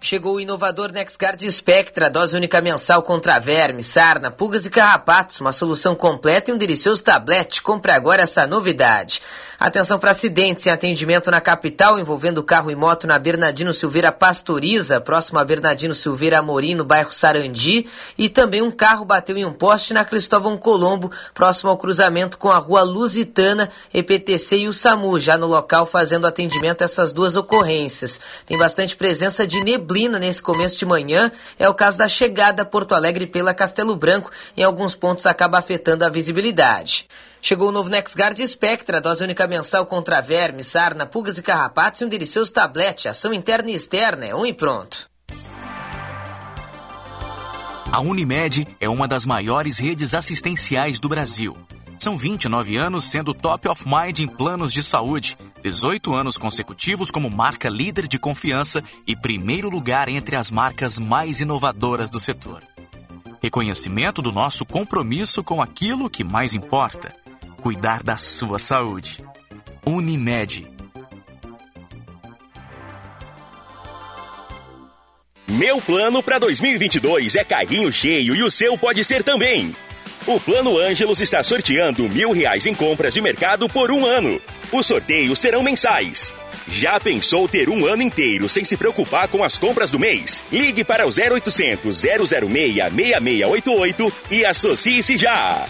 Chegou 0.04 0.38
o 0.38 0.40
inovador 0.40 0.92
NexGard 0.92 1.52
Spectra, 1.52 2.10
dose 2.10 2.36
única 2.36 2.60
mensal 2.60 3.04
contra 3.04 3.38
vermes, 3.38 3.86
sarna, 3.86 4.32
pulgas 4.32 4.66
e 4.66 4.70
carrapatos, 4.72 5.40
uma 5.40 5.54
solução 5.54 5.94
completa 5.94 6.50
e 6.50 6.54
um 6.56 6.58
delicioso 6.58 7.04
tablete. 7.04 7.62
Compre 7.62 7.92
agora 7.92 8.24
essa 8.24 8.48
novidade. 8.48 9.22
Atenção 9.60 10.00
para 10.00 10.10
acidentes 10.10 10.66
em 10.66 10.72
atendimento 10.72 11.30
na 11.30 11.40
capital 11.40 12.00
envolvendo 12.00 12.44
carro 12.44 12.72
e 12.72 12.76
moto 12.76 13.06
na 13.06 13.20
Bernardino 13.20 13.72
Silveira 13.72 14.12
Pastoriza, 14.12 15.00
próximo 15.00 15.38
a 15.38 15.46
Bernardino 15.46 15.94
Silveira 15.94 16.40
Amorim, 16.40 16.74
no 16.74 16.84
bairro 16.84 17.14
Sarandi, 17.14 17.86
e 18.18 18.28
também 18.28 18.64
um 18.64 18.72
carro 18.72 19.06
bateu 19.06 19.38
em 19.38 19.46
um 19.46 19.54
poste 19.54 19.94
na 19.94 20.04
Cristóvão 20.04 20.58
Colombo, 20.58 21.12
próximo 21.32 21.70
ao 21.70 21.78
cruzamento 21.78 22.40
com 22.40 22.50
a 22.50 22.58
rua 22.58 22.82
Lusitana, 22.82 23.70
EPTC 23.94 24.62
e 24.62 24.68
o 24.68 24.74
SAMU, 24.74 25.20
já 25.20 25.38
no 25.38 25.46
local 25.46 25.86
fazendo 25.86 26.26
atendimento 26.26 26.82
a 26.82 26.86
essas 26.86 27.12
duas 27.12 27.36
ocorrências. 27.36 28.20
Tem 28.48 28.58
bastante 28.58 28.96
presença 28.96 29.46
de 29.46 29.64
neblina 29.64 29.91
nesse 30.20 30.42
começo 30.42 30.78
de 30.78 30.86
manhã, 30.86 31.32
é 31.60 31.68
o 31.68 31.74
caso 31.74 31.98
da 31.98 32.08
chegada 32.08 32.64
a 32.64 32.66
Porto 32.66 32.96
Alegre 32.96 33.28
pela 33.28 33.54
Castelo 33.54 33.96
Branco, 33.96 34.32
em 34.56 34.64
alguns 34.64 34.96
pontos 34.96 35.26
acaba 35.26 35.60
afetando 35.60 36.06
a 36.06 36.10
visibilidade. 36.10 37.08
Chegou 37.42 37.70
o 37.70 37.72
novo 37.72 37.90
NexGard 37.90 38.48
Spectra, 38.48 39.02
dose 39.02 39.24
única 39.24 39.48
mensal 39.48 39.86
contra 39.86 40.22
vermes, 40.22 40.68
sarna, 40.68 41.06
pulgas 41.06 41.38
e 41.38 41.42
carrapatos 41.42 42.02
e 42.02 42.06
um 42.06 42.10
delicioso 42.10 42.52
tablete, 42.52 43.08
ação 43.08 43.34
interna 43.34 43.70
e 43.72 43.76
externa, 43.76 44.26
é 44.26 44.36
um 44.36 44.46
e 44.46 44.54
pronto. 44.54 45.10
A 47.92 48.00
Unimed 48.00 48.66
é 48.80 48.88
uma 48.88 49.06
das 49.06 49.26
maiores 49.26 49.78
redes 49.78 50.14
assistenciais 50.14 51.00
do 51.00 51.10
Brasil. 51.10 51.58
São 52.02 52.18
29 52.18 52.78
anos 52.78 53.06
sendo 53.06 53.32
top 53.32 53.68
of 53.68 53.84
mind 53.88 54.22
em 54.22 54.28
planos 54.28 54.74
de 54.74 54.82
saúde, 54.82 55.38
18 55.62 56.16
anos 56.16 56.36
consecutivos 56.36 57.12
como 57.12 57.30
marca 57.30 57.70
líder 57.70 58.08
de 58.08 58.18
confiança 58.18 58.84
e 59.06 59.16
primeiro 59.16 59.70
lugar 59.70 60.10
entre 60.10 60.36
as 60.36 60.50
marcas 60.50 60.98
mais 60.98 61.42
inovadoras 61.42 62.10
do 62.10 62.20
setor. 62.20 62.64
Reconhecimento 63.40 64.20
do 64.20 64.32
nosso 64.32 64.66
compromisso 64.66 65.44
com 65.44 65.62
aquilo 65.62 66.10
que 66.10 66.24
mais 66.24 66.56
importa: 66.56 67.16
cuidar 67.62 68.02
da 68.02 68.18
sua 68.18 68.58
saúde. 68.58 69.24
Unimed. 69.86 70.68
Meu 75.48 75.80
plano 75.80 76.24
para 76.24 76.40
2022 76.40 77.36
é 77.36 77.44
carrinho 77.44 77.94
cheio 77.94 78.36
e 78.36 78.42
o 78.42 78.50
seu 78.50 78.76
pode 78.76 79.04
ser 79.04 79.22
também. 79.22 79.76
O 80.28 80.40
Plano 80.40 80.78
Ângelos 80.78 81.20
está 81.20 81.44
sorteando 81.44 82.08
mil 82.08 82.32
reais 82.32 82.68
em 82.68 82.76
compras 82.76 83.14
de 83.14 83.22
mercado 83.22 83.68
por 83.68 83.90
um 83.90 84.06
ano. 84.06 84.40
Os 84.72 84.86
sorteios 84.86 85.40
serão 85.40 85.64
mensais. 85.64 86.32
Já 86.68 87.00
pensou 87.00 87.48
ter 87.48 87.70
um 87.70 87.88
ano 87.88 88.04
inteiro 88.04 88.48
sem 88.48 88.64
se 88.64 88.78
preocupar 88.78 89.28
com 89.28 89.44
as 89.44 89.58
compras 89.58 89.90
do 89.90 89.98
mês? 89.98 90.44
Ligue 90.52 90.84
para 90.84 91.08
o 91.08 91.10
0800 91.10 91.98
006 91.98 92.10
6688 92.96 94.14
e 94.30 94.46
associe-se 94.46 95.18
já. 95.18 95.68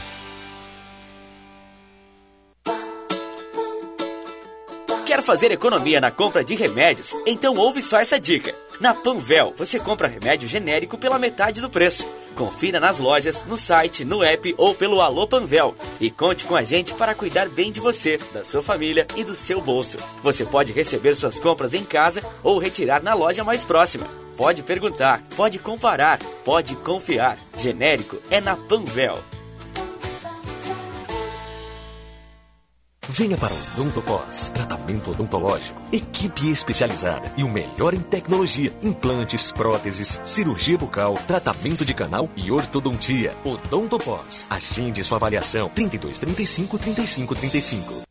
Quer 5.11 5.21
fazer 5.21 5.51
economia 5.51 5.99
na 5.99 6.09
compra 6.09 6.41
de 6.41 6.55
remédios? 6.55 7.13
Então 7.25 7.55
ouve 7.55 7.81
só 7.81 7.99
essa 7.99 8.17
dica. 8.17 8.55
Na 8.79 8.93
Panvel, 8.93 9.53
você 9.57 9.77
compra 9.77 10.07
remédio 10.07 10.47
genérico 10.47 10.97
pela 10.97 11.19
metade 11.19 11.59
do 11.59 11.69
preço. 11.69 12.07
Confira 12.33 12.79
nas 12.79 12.97
lojas, 12.97 13.43
no 13.43 13.57
site, 13.57 14.05
no 14.05 14.23
app 14.23 14.55
ou 14.57 14.73
pelo 14.73 15.01
Alô 15.01 15.27
Panvel. 15.27 15.75
E 15.99 16.09
conte 16.09 16.45
com 16.45 16.55
a 16.55 16.63
gente 16.63 16.93
para 16.93 17.13
cuidar 17.13 17.49
bem 17.49 17.73
de 17.73 17.81
você, 17.81 18.17
da 18.33 18.41
sua 18.41 18.61
família 18.61 19.05
e 19.17 19.25
do 19.25 19.35
seu 19.35 19.59
bolso. 19.59 19.97
Você 20.23 20.45
pode 20.45 20.71
receber 20.71 21.13
suas 21.13 21.37
compras 21.37 21.73
em 21.73 21.83
casa 21.83 22.23
ou 22.41 22.57
retirar 22.57 23.03
na 23.03 23.13
loja 23.13 23.43
mais 23.43 23.65
próxima. 23.65 24.07
Pode 24.37 24.63
perguntar, 24.63 25.21
pode 25.35 25.59
comparar, 25.59 26.19
pode 26.45 26.73
confiar. 26.77 27.37
Genérico 27.57 28.15
é 28.31 28.39
na 28.39 28.55
Panvel. 28.55 29.21
Venha 33.09 33.35
para 33.35 33.53
o 33.53 33.57
Odontopós, 33.73 34.49
tratamento 34.49 35.11
odontológico, 35.11 35.81
equipe 35.91 36.49
especializada 36.49 37.31
e 37.35 37.43
o 37.43 37.49
melhor 37.49 37.93
em 37.93 37.99
tecnologia, 37.99 38.71
implantes, 38.81 39.51
próteses, 39.51 40.21
cirurgia 40.23 40.77
bucal, 40.77 41.15
tratamento 41.27 41.83
de 41.83 41.93
canal 41.93 42.29
e 42.35 42.51
ortodontia. 42.51 43.35
Odontopós, 43.43 44.47
agende 44.49 45.03
sua 45.03 45.17
avaliação 45.17 45.69
32 45.69 46.19
35 46.19 46.77
35 46.77 47.35
35. 47.35 48.10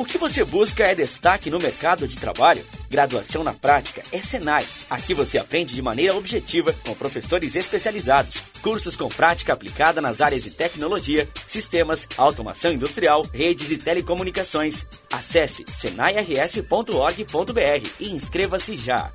O 0.00 0.04
que 0.06 0.16
você 0.16 0.42
busca 0.42 0.82
é 0.82 0.94
destaque 0.94 1.50
no 1.50 1.58
mercado 1.58 2.08
de 2.08 2.16
trabalho? 2.16 2.64
Graduação 2.88 3.44
na 3.44 3.52
prática 3.52 4.02
é 4.10 4.22
Senai. 4.22 4.64
Aqui 4.88 5.12
você 5.12 5.36
aprende 5.36 5.74
de 5.74 5.82
maneira 5.82 6.16
objetiva 6.16 6.74
com 6.86 6.94
professores 6.94 7.54
especializados. 7.54 8.42
Cursos 8.62 8.96
com 8.96 9.10
prática 9.10 9.52
aplicada 9.52 10.00
nas 10.00 10.22
áreas 10.22 10.42
de 10.42 10.52
tecnologia, 10.52 11.28
sistemas, 11.46 12.08
automação 12.16 12.72
industrial, 12.72 13.26
redes 13.30 13.70
e 13.70 13.76
telecomunicações. 13.76 14.86
Acesse 15.12 15.66
senairs.org.br 15.70 16.70
e 18.00 18.08
inscreva-se 18.08 18.78
já. 18.78 19.12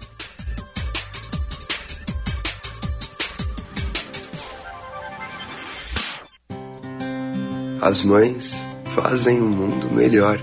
As 7.82 8.04
mães 8.04 8.62
fazem 8.94 9.42
um 9.42 9.50
mundo 9.50 9.90
melhor 9.90 10.40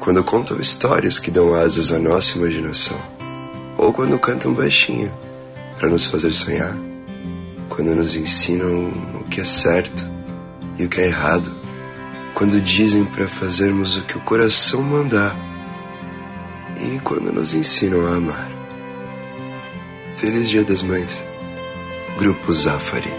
quando 0.00 0.24
contam 0.24 0.58
histórias 0.58 1.18
que 1.18 1.30
dão 1.30 1.54
asas 1.54 1.92
à 1.92 1.98
nossa 1.98 2.38
imaginação, 2.38 2.98
ou 3.76 3.92
quando 3.92 4.18
cantam 4.18 4.52
baixinho 4.54 5.12
para 5.78 5.90
nos 5.90 6.06
fazer 6.06 6.32
sonhar, 6.32 6.74
quando 7.68 7.94
nos 7.94 8.16
ensinam 8.16 8.88
o 9.20 9.24
que 9.24 9.42
é 9.42 9.44
certo 9.44 10.10
e 10.78 10.86
o 10.86 10.88
que 10.88 11.02
é 11.02 11.06
errado, 11.06 11.54
quando 12.34 12.58
dizem 12.60 13.04
para 13.04 13.28
fazermos 13.28 13.98
o 13.98 14.02
que 14.02 14.16
o 14.16 14.20
coração 14.22 14.82
mandar 14.82 15.36
e 16.78 16.98
quando 17.00 17.30
nos 17.30 17.52
ensinam 17.52 18.06
a 18.06 18.16
amar. 18.16 18.50
Feliz 20.16 20.48
Dia 20.48 20.64
das 20.64 20.82
Mães. 20.82 21.22
Grupo 22.16 22.52
Zafari. 22.52 23.12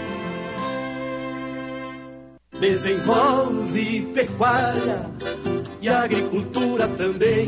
Desenvolve 2.60 4.02
pecuária 4.14 5.10
e 5.82 5.88
agricultura 5.88 6.86
também, 6.86 7.44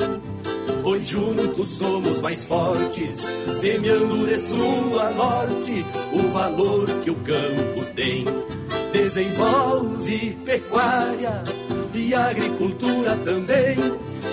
pois 0.83 1.07
juntos 1.07 1.69
somos 1.69 2.21
mais 2.21 2.45
fortes, 2.45 3.33
semeando 3.53 4.27
de 4.27 4.37
sul 4.39 4.99
a 4.99 5.11
norte 5.11 5.87
o 6.13 6.29
valor 6.33 6.87
que 7.03 7.11
o 7.11 7.15
campo 7.15 7.85
tem. 7.95 8.25
Desenvolve 8.93 10.37
pecuária 10.45 11.45
e 11.95 12.13
agricultura 12.13 13.17
também, 13.19 13.77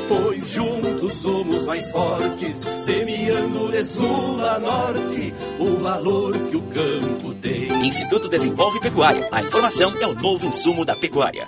pois 0.08 0.50
juntos 0.50 1.14
somos 1.14 1.64
mais 1.64 1.92
fortes, 1.92 2.58
semeando 2.80 3.72
de 3.72 3.86
sul 3.86 4.44
a 4.44 4.58
norte 4.58 5.32
o 5.60 5.76
valor 5.78 6.34
que 6.50 6.58
o 6.58 6.64
campo 6.64 7.36
tem. 7.36 7.86
Instituto 7.86 8.28
Desenvolve 8.28 8.80
Pecuária. 8.80 9.30
A 9.32 9.44
informação 9.44 9.94
é 10.02 10.08
o 10.08 10.16
novo 10.16 10.48
insumo 10.48 10.84
da 10.84 10.96
pecuária. 10.96 11.48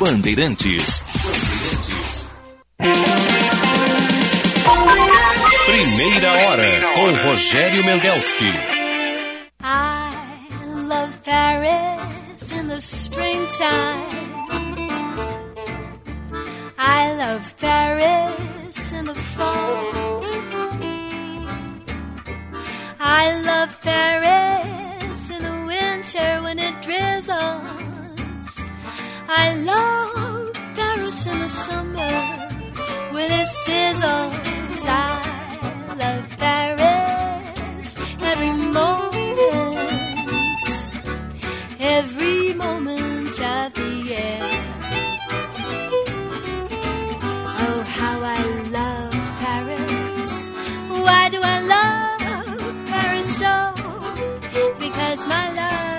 Bandeirantes. 0.00 1.02
Primeira 5.66 6.32
hora 6.32 6.64
com 6.94 7.28
Rogério 7.28 7.84
Mendelski. 7.84 8.46
I 9.62 10.14
love 10.88 11.12
Paris 11.22 12.50
in 12.50 12.68
the 12.68 12.80
springtime. 12.80 14.08
I 16.78 17.12
love 17.18 17.54
Paris 17.58 18.92
in 18.92 19.04
the 19.04 19.14
fall. 19.14 20.22
I 22.98 23.42
love 23.44 23.78
Paris 23.82 25.28
in 25.28 25.42
the 25.42 25.66
winter 25.66 26.42
when 26.42 26.58
it 26.58 26.80
drizzles. 26.80 27.99
I 29.32 29.54
love 29.54 30.52
Paris 30.74 31.24
in 31.24 31.38
the 31.38 31.48
summer 31.48 32.14
when 33.12 33.30
it 33.30 33.46
sizzles. 33.46 34.86
I 34.88 35.94
love 35.96 36.28
Paris 36.36 37.96
every 38.20 38.52
moment, 38.52 39.00
every 41.78 42.54
moment 42.54 43.40
of 43.40 43.72
the 43.74 43.90
year. 44.10 44.38
Oh, 47.62 47.84
how 47.86 48.20
I 48.20 48.42
love 48.78 49.14
Paris. 49.44 50.48
Why 50.88 51.28
do 51.30 51.38
I 51.40 51.60
love 51.76 52.86
Paris 52.88 53.38
so? 53.38 53.74
Because 54.80 55.24
my 55.28 55.52
love 55.54 55.89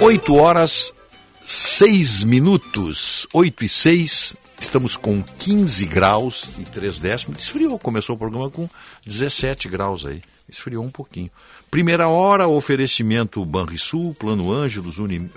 8 0.00 0.34
horas 0.36 0.94
6 1.44 2.22
minutos, 2.22 3.26
8 3.32 3.64
e 3.64 3.68
6, 3.68 4.36
estamos 4.60 4.96
com 4.96 5.20
15 5.22 5.86
graus 5.86 6.50
e 6.56 6.62
3 6.62 7.00
décimos. 7.00 7.42
Esfriou, 7.42 7.76
começou 7.80 8.14
o 8.14 8.18
programa 8.18 8.48
com 8.48 8.68
17 9.04 9.68
graus 9.68 10.06
aí, 10.06 10.22
esfriou 10.48 10.84
um 10.84 10.90
pouquinho. 10.90 11.30
Primeira 11.68 12.06
hora, 12.06 12.46
oferecimento 12.46 13.44
Banrisul, 13.44 14.14
Plano 14.14 14.52
Ângelos, 14.52 14.98
Uni, 14.98 15.28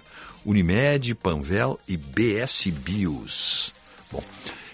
Unimed, 0.45 1.15
Panvel 1.15 1.79
e 1.87 1.97
BS 1.97 2.67
Bios. 2.67 3.73
Bom, 4.11 4.23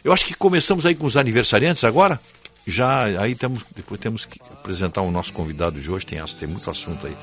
eu 0.03 0.11
acho 0.11 0.25
que 0.25 0.33
começamos 0.33 0.85
aí 0.85 0.95
com 0.95 1.05
os 1.05 1.15
aniversariantes 1.15 1.85
agora. 1.85 2.19
Já 2.65 3.03
aí 3.03 3.35
temos, 3.35 3.63
depois 3.73 4.01
temos 4.01 4.25
que 4.25 4.41
apresentar 4.51 5.01
o 5.01 5.11
nosso 5.11 5.31
convidado 5.31 5.79
de 5.79 5.89
hoje, 5.89 6.05
tem, 6.05 6.21
tem 6.25 6.49
muito 6.49 6.69
assunto 6.69 7.07
aí. 7.07 7.15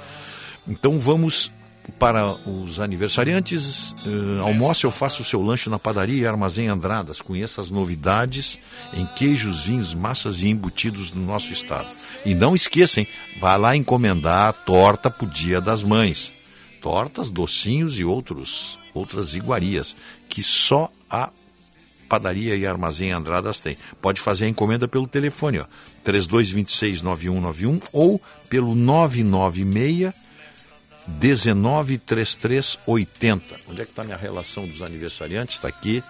Então 0.66 0.98
vamos 0.98 1.52
para 1.98 2.26
os 2.48 2.80
aniversariantes, 2.80 3.92
uh, 4.06 4.42
almoço 4.42 4.86
eu 4.86 4.90
faço 4.90 5.22
o 5.22 5.24
seu 5.24 5.42
lanche 5.42 5.68
na 5.68 5.78
padaria 5.78 6.22
e 6.22 6.26
armazém 6.26 6.68
Andradas. 6.68 7.20
Conheça 7.20 7.60
as 7.60 7.70
novidades 7.70 8.58
em 8.92 9.06
queijos, 9.06 9.64
vinhos, 9.64 9.94
massas 9.94 10.42
e 10.42 10.48
embutidos 10.48 11.12
no 11.12 11.24
nosso 11.24 11.52
estado. 11.52 11.86
E 12.24 12.34
não 12.34 12.54
esqueça, 12.54 13.00
hein, 13.00 13.08
vá 13.38 13.56
lá 13.56 13.76
encomendar 13.76 14.48
a 14.48 14.52
torta 14.52 15.10
para 15.10 15.26
o 15.26 15.30
Dia 15.30 15.60
das 15.60 15.82
Mães. 15.82 16.32
Tortas, 16.80 17.30
docinhos 17.30 17.98
e 17.98 18.04
outros, 18.04 18.78
outras 18.92 19.34
iguarias 19.34 19.96
que 20.28 20.42
só 20.42 20.90
a 21.08 21.30
padaria 22.08 22.56
e 22.56 22.66
armazém 22.66 23.12
Andradas 23.12 23.60
tem. 23.60 23.76
Pode 24.00 24.20
fazer 24.20 24.44
a 24.46 24.48
encomenda 24.48 24.86
pelo 24.86 25.06
telefone, 25.06 25.58
ó, 25.58 25.66
32269191 26.04 27.82
ou 27.92 28.20
pelo 28.48 28.74
996 28.74 30.23
193380. 31.06 33.60
Onde 33.68 33.82
é 33.82 33.84
que 33.84 33.90
está 33.90 34.04
minha 34.04 34.16
relação 34.16 34.66
dos 34.66 34.80
aniversariantes? 34.82 35.56
Está 35.56 35.68
aqui. 35.68 36.02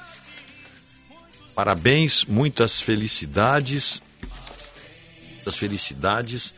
Parabéns, 1.54 2.24
muitas 2.24 2.80
felicidades. 2.80 4.00
Muitas 5.34 5.56
felicidades 5.56 6.54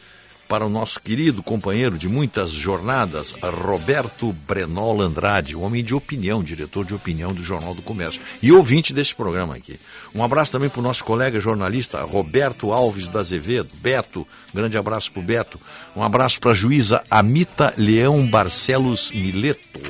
para 0.48 0.64
o 0.64 0.68
nosso 0.68 1.00
querido 1.00 1.42
companheiro 1.42 1.98
de 1.98 2.08
muitas 2.08 2.50
jornadas, 2.50 3.34
Roberto 3.42 4.32
Brenol 4.46 5.00
Andrade, 5.00 5.56
homem 5.56 5.82
de 5.82 5.94
opinião, 5.94 6.42
diretor 6.42 6.84
de 6.84 6.94
opinião 6.94 7.32
do 7.32 7.42
Jornal 7.42 7.74
do 7.74 7.82
Comércio 7.82 8.20
e 8.42 8.52
ouvinte 8.52 8.92
desse 8.92 9.14
programa 9.14 9.56
aqui. 9.56 9.78
Um 10.14 10.22
abraço 10.22 10.52
também 10.52 10.68
para 10.68 10.80
o 10.80 10.82
nosso 10.82 11.04
colega 11.04 11.40
jornalista 11.40 12.02
Roberto 12.02 12.72
Alves 12.72 13.08
da 13.08 13.20
Azevedo, 13.20 13.68
Beto, 13.74 14.26
grande 14.54 14.78
abraço 14.78 15.10
para 15.12 15.20
o 15.20 15.24
Beto. 15.24 15.60
Um 15.94 16.02
abraço 16.02 16.40
para 16.40 16.52
a 16.52 16.54
juíza 16.54 17.02
Amita 17.10 17.74
Leão 17.76 18.26
Barcelos 18.26 19.10
Mileto. 19.10 19.80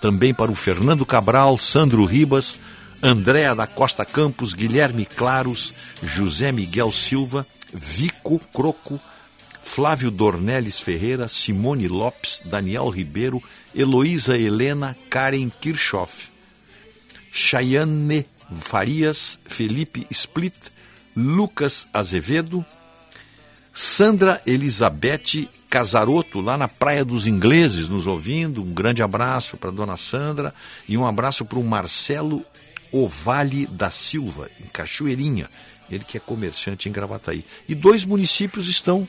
Também 0.00 0.34
para 0.34 0.50
o 0.50 0.54
Fernando 0.54 1.06
Cabral, 1.06 1.56
Sandro 1.56 2.04
Ribas, 2.04 2.56
Andréa 3.02 3.54
da 3.54 3.66
Costa 3.66 4.04
Campos, 4.04 4.54
Guilherme 4.54 5.06
Claros, 5.06 5.72
José 6.02 6.50
Miguel 6.52 6.90
Silva, 6.90 7.46
Vico 7.72 8.38
Croco, 8.52 9.00
Flávio 9.64 10.10
Dornelles 10.10 10.78
Ferreira, 10.78 11.26
Simone 11.26 11.88
Lopes, 11.88 12.40
Daniel 12.44 12.88
Ribeiro, 12.90 13.42
Heloísa 13.74 14.38
Helena, 14.38 14.96
Karen 15.10 15.48
Kirchhoff, 15.48 16.30
Chayane 17.32 18.26
Farias, 18.60 19.38
Felipe 19.46 20.06
Split, 20.10 20.54
Lucas 21.16 21.88
Azevedo, 21.92 22.64
Sandra 23.72 24.40
Elizabeth 24.46 25.48
Casaroto, 25.68 26.40
lá 26.40 26.56
na 26.56 26.68
Praia 26.68 27.04
dos 27.04 27.26
Ingleses, 27.26 27.88
nos 27.88 28.06
ouvindo. 28.06 28.62
Um 28.62 28.72
grande 28.72 29.02
abraço 29.02 29.56
para 29.56 29.72
dona 29.72 29.96
Sandra 29.96 30.54
e 30.88 30.96
um 30.96 31.04
abraço 31.04 31.44
para 31.44 31.58
o 31.58 31.64
Marcelo 31.64 32.44
Ovale 32.92 33.66
da 33.66 33.90
Silva, 33.90 34.48
em 34.60 34.68
Cachoeirinha. 34.68 35.50
Ele 35.90 36.04
que 36.04 36.16
é 36.16 36.20
comerciante 36.20 36.88
em 36.88 36.92
Gravataí. 36.92 37.44
E 37.68 37.74
dois 37.74 38.04
municípios 38.04 38.68
estão 38.68 39.08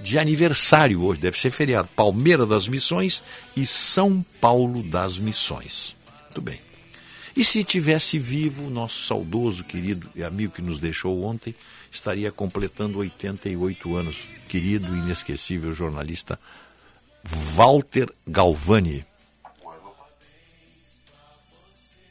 de 0.00 0.18
aniversário 0.18 1.02
hoje, 1.02 1.20
deve 1.20 1.38
ser 1.38 1.50
feriado. 1.50 1.88
Palmeira 1.94 2.44
das 2.44 2.68
Missões 2.68 3.22
e 3.56 3.66
São 3.66 4.24
Paulo 4.40 4.82
das 4.82 5.18
Missões. 5.18 5.94
Muito 6.24 6.40
bem. 6.40 6.60
E 7.36 7.44
se 7.44 7.62
tivesse 7.62 8.18
vivo 8.18 8.70
nosso 8.70 9.06
saudoso, 9.06 9.62
querido 9.62 10.08
e 10.14 10.24
amigo 10.24 10.54
que 10.54 10.62
nos 10.62 10.80
deixou 10.80 11.22
ontem, 11.22 11.54
estaria 11.90 12.32
completando 12.32 12.98
88 12.98 13.94
anos. 13.94 14.16
Querido 14.48 14.94
e 14.94 14.98
inesquecível 15.00 15.72
jornalista 15.74 16.38
Walter 17.54 18.08
Galvani. 18.26 19.04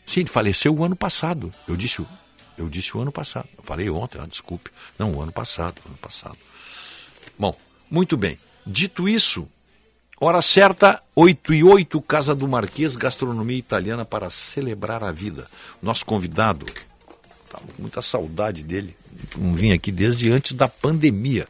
Sim, 0.06 0.20
ele 0.22 0.30
faleceu 0.30 0.76
o 0.76 0.84
ano 0.84 0.96
passado. 0.96 1.52
Eu 1.68 1.76
disse, 1.76 2.06
eu 2.58 2.70
disse 2.70 2.96
o 2.96 3.02
ano 3.02 3.12
passado. 3.12 3.50
Eu 3.58 3.64
falei 3.64 3.90
ontem, 3.90 4.20
ah, 4.22 4.28
desculpe. 4.28 4.70
Não, 5.00 5.14
o 5.16 5.22
ano 5.22 5.32
passado, 5.32 5.82
ano 5.86 5.98
passado. 5.98 6.38
Bom, 7.38 7.58
muito 7.90 8.18
bem. 8.18 8.38
Dito 8.66 9.08
isso, 9.08 9.48
hora 10.20 10.42
certa, 10.42 11.02
8 11.16 11.54
e 11.54 11.64
8, 11.64 12.02
Casa 12.02 12.34
do 12.34 12.48
Marquês, 12.48 12.96
gastronomia 12.96 13.58
italiana 13.58 14.04
para 14.04 14.30
celebrar 14.30 15.04
a 15.04 15.12
vida. 15.12 15.48
Nosso 15.82 16.06
convidado, 16.06 16.66
estava 17.44 17.66
com 17.76 17.82
muita 17.82 18.02
saudade 18.02 18.64
dele, 18.64 18.96
não 19.38 19.54
vim 19.54 19.72
aqui 19.72 19.92
desde 19.92 20.32
antes 20.32 20.54
da 20.54 20.68
pandemia. 20.68 21.48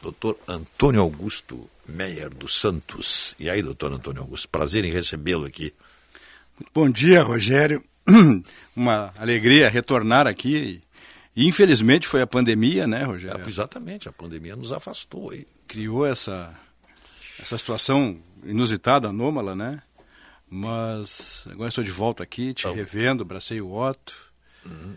Doutor 0.00 0.38
Antônio 0.46 1.00
Augusto 1.00 1.68
Meyer 1.88 2.30
dos 2.30 2.60
Santos. 2.60 3.34
E 3.38 3.50
aí, 3.50 3.62
doutor 3.62 3.92
Antônio 3.92 4.22
Augusto, 4.22 4.48
prazer 4.48 4.84
em 4.84 4.92
recebê-lo 4.92 5.44
aqui. 5.44 5.74
Bom 6.72 6.88
dia, 6.88 7.22
Rogério. 7.22 7.82
Uma 8.76 9.12
alegria 9.18 9.68
retornar 9.68 10.26
aqui. 10.26 10.80
E, 11.38 11.46
infelizmente 11.46 12.08
foi 12.08 12.20
a 12.20 12.26
pandemia, 12.26 12.84
né, 12.84 13.04
Rogério? 13.04 13.40
É, 13.44 13.48
exatamente, 13.48 14.08
a 14.08 14.12
pandemia 14.12 14.56
nos 14.56 14.72
afastou 14.72 15.30
aí. 15.30 15.46
Criou 15.68 16.04
essa, 16.04 16.52
essa 17.38 17.56
situação 17.56 18.18
inusitada, 18.42 19.08
anômala, 19.08 19.54
né? 19.54 19.80
Mas 20.50 21.44
agora 21.48 21.68
estou 21.68 21.84
de 21.84 21.92
volta 21.92 22.24
aqui, 22.24 22.52
te 22.52 22.66
revendo, 22.66 23.22
abracei 23.22 23.60
o 23.60 23.72
Otto. 23.72 24.28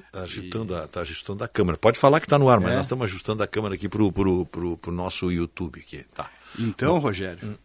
Está 0.08 0.22
agitando, 0.24 0.76
a, 0.76 0.88
tá 0.88 1.02
ajustando 1.02 1.44
a 1.44 1.48
câmera. 1.48 1.78
Pode 1.78 2.00
falar 2.00 2.20
que 2.20 2.26
está 2.26 2.40
no 2.40 2.50
ar, 2.50 2.60
mas 2.60 2.72
É. 2.72 2.76
nós 2.76 2.86
estamos 2.86 3.06
ajustando 3.06 3.44
a 3.44 3.48
câmera 3.48 3.76
aqui 3.76 3.88
para 3.88 4.02
o 4.02 4.12
pro, 4.12 4.46
pro, 4.48 4.78
pro 4.78 4.92
nosso 4.92 5.32
YouTube. 5.32 5.80
Aqui. 5.80 6.04
Tá. 6.14 6.28
Então, 6.58 6.96
Bom, 6.96 7.00
Rogério, 7.00 7.58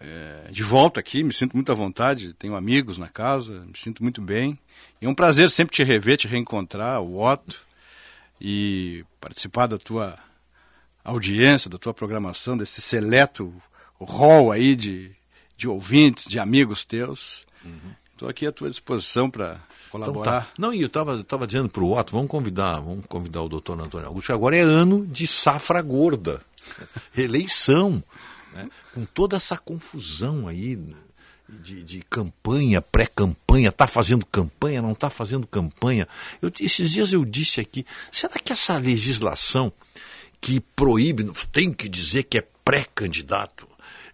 é, 0.00 0.48
de 0.50 0.64
volta 0.64 0.98
aqui, 0.98 1.22
me 1.22 1.32
sinto 1.32 1.54
muito 1.54 1.70
à 1.70 1.74
vontade, 1.76 2.34
tenho 2.34 2.56
amigos 2.56 2.98
na 2.98 3.08
casa, 3.08 3.64
me 3.66 3.78
sinto 3.78 4.02
muito 4.02 4.20
bem. 4.20 4.58
E 5.00 5.06
é 5.06 5.08
um 5.08 5.14
prazer 5.14 5.48
sempre 5.48 5.76
te 5.76 5.84
rever, 5.84 6.16
te 6.16 6.26
reencontrar, 6.26 7.00
o 7.00 7.22
Otto, 7.22 7.69
e 8.40 9.04
participar 9.20 9.66
da 9.66 9.78
tua 9.78 10.16
audiência, 11.04 11.68
da 11.68 11.78
tua 11.78 11.92
programação, 11.92 12.56
desse 12.56 12.80
seleto 12.80 13.52
rol 13.98 14.50
aí 14.50 14.74
de, 14.74 15.10
de 15.56 15.68
ouvintes, 15.68 16.26
de 16.26 16.38
amigos 16.38 16.84
teus. 16.84 17.44
Estou 18.12 18.28
aqui 18.28 18.46
à 18.46 18.52
tua 18.52 18.70
disposição 18.70 19.30
para 19.30 19.52
Então 19.88 20.00
colaborar. 20.00 20.42
tá. 20.42 20.48
Não, 20.58 20.72
e 20.72 20.80
eu 20.80 20.86
estava 20.86 21.22
tava 21.24 21.46
dizendo 21.46 21.68
para 21.68 21.82
o 21.82 21.98
Otto, 21.98 22.12
vamos 22.12 22.30
convidar, 22.30 22.80
vamos 22.80 23.04
convidar 23.06 23.42
o 23.42 23.48
doutor 23.48 23.80
Antônio 23.80 24.06
Augusto, 24.06 24.26
que 24.26 24.32
agora 24.32 24.56
é 24.56 24.60
ano 24.60 25.06
de 25.06 25.26
safra 25.26 25.80
gorda, 25.82 26.40
eleição, 27.16 28.02
né? 28.52 28.68
com 28.94 29.04
toda 29.04 29.36
essa 29.36 29.56
confusão 29.56 30.46
aí 30.48 30.78
de, 31.62 31.82
de 31.82 32.02
campanha, 32.08 32.80
pré-campanha, 32.80 33.68
está 33.68 33.86
fazendo 33.86 34.24
campanha, 34.26 34.82
não 34.82 34.92
está 34.92 35.10
fazendo 35.10 35.46
campanha. 35.46 36.06
Eu, 36.40 36.50
esses 36.60 36.90
dias 36.90 37.12
eu 37.12 37.24
disse 37.24 37.60
aqui, 37.60 37.84
será 38.10 38.34
que 38.34 38.52
essa 38.52 38.78
legislação 38.78 39.72
que 40.40 40.60
proíbe, 40.60 41.30
tem 41.52 41.72
que 41.72 41.88
dizer 41.88 42.24
que 42.24 42.38
é 42.38 42.46
pré-candidato, 42.64 43.70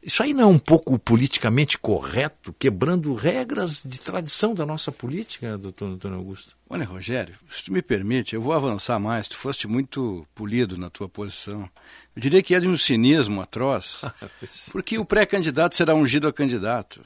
isso 0.06 0.22
aí 0.22 0.32
não 0.32 0.44
é 0.44 0.46
um 0.46 0.58
pouco 0.58 0.96
politicamente 1.00 1.76
correto, 1.76 2.54
quebrando 2.56 3.12
regras 3.12 3.82
de 3.84 3.98
tradição 3.98 4.54
da 4.54 4.64
nossa 4.64 4.92
política, 4.92 5.58
doutor 5.58 5.86
Antônio 5.88 6.18
Augusto? 6.18 6.54
Olha, 6.70 6.84
Rogério, 6.84 7.34
se 7.50 7.64
tu 7.64 7.72
me 7.72 7.82
permite, 7.82 8.36
eu 8.36 8.40
vou 8.40 8.52
avançar 8.52 9.00
mais. 9.00 9.26
Tu 9.26 9.36
foste 9.36 9.66
muito 9.66 10.24
polido 10.32 10.78
na 10.78 10.88
tua 10.88 11.08
posição. 11.08 11.68
Eu 12.14 12.22
diria 12.22 12.40
que 12.40 12.54
é 12.54 12.60
de 12.60 12.68
um 12.68 12.76
cinismo 12.76 13.40
atroz, 13.40 14.02
porque 14.70 14.96
o 14.96 15.04
pré-candidato 15.04 15.74
será 15.74 15.92
ungido 15.92 16.28
a 16.28 16.32
candidato. 16.32 17.00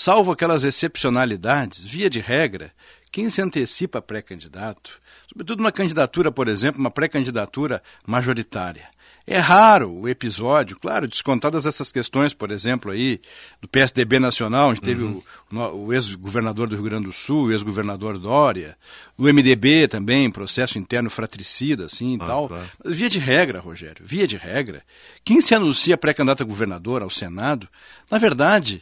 Salvo 0.00 0.30
aquelas 0.30 0.62
excepcionalidades, 0.62 1.84
via 1.84 2.08
de 2.08 2.20
regra, 2.20 2.70
quem 3.10 3.28
se 3.30 3.42
antecipa 3.42 4.00
pré-candidato, 4.00 4.92
sobretudo 5.28 5.58
uma 5.58 5.72
candidatura, 5.72 6.30
por 6.30 6.46
exemplo, 6.46 6.78
uma 6.80 6.88
pré-candidatura 6.90 7.82
majoritária. 8.06 8.84
É 9.26 9.38
raro 9.38 9.90
o 9.92 10.08
episódio, 10.08 10.78
claro, 10.78 11.08
descontadas 11.08 11.66
essas 11.66 11.90
questões, 11.90 12.32
por 12.32 12.52
exemplo, 12.52 12.92
aí 12.92 13.20
do 13.60 13.66
PSDB 13.66 14.20
Nacional, 14.20 14.70
onde 14.70 14.80
teve 14.80 15.02
Uhum. 15.02 15.20
o, 15.52 15.86
o 15.86 15.92
ex-governador 15.92 16.68
do 16.68 16.76
Rio 16.76 16.84
Grande 16.84 17.06
do 17.06 17.12
Sul, 17.12 17.46
o 17.46 17.52
ex-governador 17.52 18.18
Dória, 18.20 18.76
o 19.18 19.24
MDB 19.24 19.88
também, 19.88 20.30
processo 20.30 20.78
interno 20.78 21.10
fratricida, 21.10 21.86
assim 21.86 22.12
e 22.14 22.18
Ah, 22.22 22.26
tal. 22.26 22.48
claro. 22.48 22.64
Via 22.84 23.10
de 23.10 23.18
regra, 23.18 23.58
Rogério, 23.58 24.06
via 24.06 24.28
de 24.28 24.36
regra, 24.36 24.80
quem 25.24 25.40
se 25.40 25.56
anuncia 25.56 25.98
pré-candidato 25.98 26.44
a 26.44 26.46
governador, 26.46 27.02
ao 27.02 27.10
Senado, 27.10 27.68
na 28.08 28.16
verdade, 28.18 28.80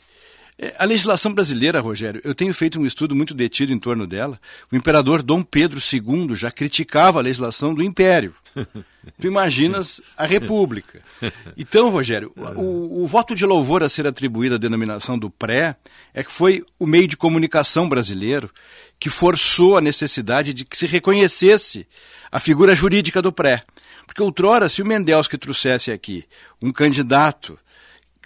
a 0.78 0.84
legislação 0.86 1.34
brasileira, 1.34 1.80
Rogério, 1.80 2.20
eu 2.24 2.34
tenho 2.34 2.54
feito 2.54 2.80
um 2.80 2.86
estudo 2.86 3.14
muito 3.14 3.34
detido 3.34 3.72
em 3.72 3.78
torno 3.78 4.06
dela. 4.06 4.40
O 4.72 4.76
imperador 4.76 5.22
Dom 5.22 5.42
Pedro 5.42 5.78
II 5.78 6.34
já 6.34 6.50
criticava 6.50 7.18
a 7.18 7.22
legislação 7.22 7.74
do 7.74 7.82
Império. 7.82 8.34
Tu 9.20 9.28
imaginas 9.28 10.00
a 10.16 10.26
República. 10.26 11.00
Então, 11.56 11.90
Rogério, 11.90 12.32
o, 12.56 13.04
o 13.04 13.06
voto 13.06 13.36
de 13.36 13.46
louvor 13.46 13.84
a 13.84 13.88
ser 13.88 14.04
atribuído 14.04 14.56
à 14.56 14.58
denominação 14.58 15.16
do 15.16 15.30
pré 15.30 15.76
é 16.12 16.24
que 16.24 16.32
foi 16.32 16.64
o 16.76 16.86
meio 16.86 17.06
de 17.06 17.16
comunicação 17.16 17.88
brasileiro 17.88 18.50
que 18.98 19.08
forçou 19.08 19.76
a 19.76 19.80
necessidade 19.80 20.52
de 20.52 20.64
que 20.64 20.76
se 20.76 20.88
reconhecesse 20.88 21.86
a 22.32 22.40
figura 22.40 22.74
jurídica 22.74 23.22
do 23.22 23.30
pré. 23.30 23.62
Porque 24.06 24.22
outrora, 24.22 24.68
se 24.68 24.82
o 24.82 24.86
Mendels 24.86 25.28
que 25.28 25.38
trouxesse 25.38 25.92
aqui 25.92 26.24
um 26.60 26.72
candidato 26.72 27.56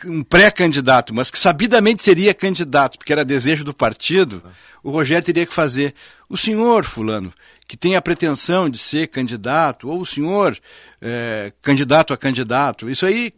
um 0.06 0.22
pré-candidato, 0.22 1.14
mas 1.14 1.30
que 1.30 1.38
sabidamente 1.38 2.02
seria 2.02 2.34
candidato, 2.34 2.98
porque 2.98 3.12
era 3.12 3.24
desejo 3.24 3.64
do 3.64 3.74
partido, 3.74 4.42
o 4.82 4.90
Rogério 4.90 5.24
teria 5.24 5.46
que 5.46 5.52
fazer. 5.52 5.94
O 6.28 6.36
senhor, 6.36 6.84
fulano, 6.84 7.32
que 7.66 7.76
tem 7.76 7.96
a 7.96 8.02
pretensão 8.02 8.68
de 8.68 8.78
ser 8.78 9.08
candidato, 9.08 9.88
ou 9.88 10.00
o 10.00 10.06
senhor 10.06 10.58
eh, 11.00 11.52
candidato 11.62 12.12
a 12.12 12.16
candidato, 12.16 12.88
isso 12.88 13.04
aí, 13.06 13.32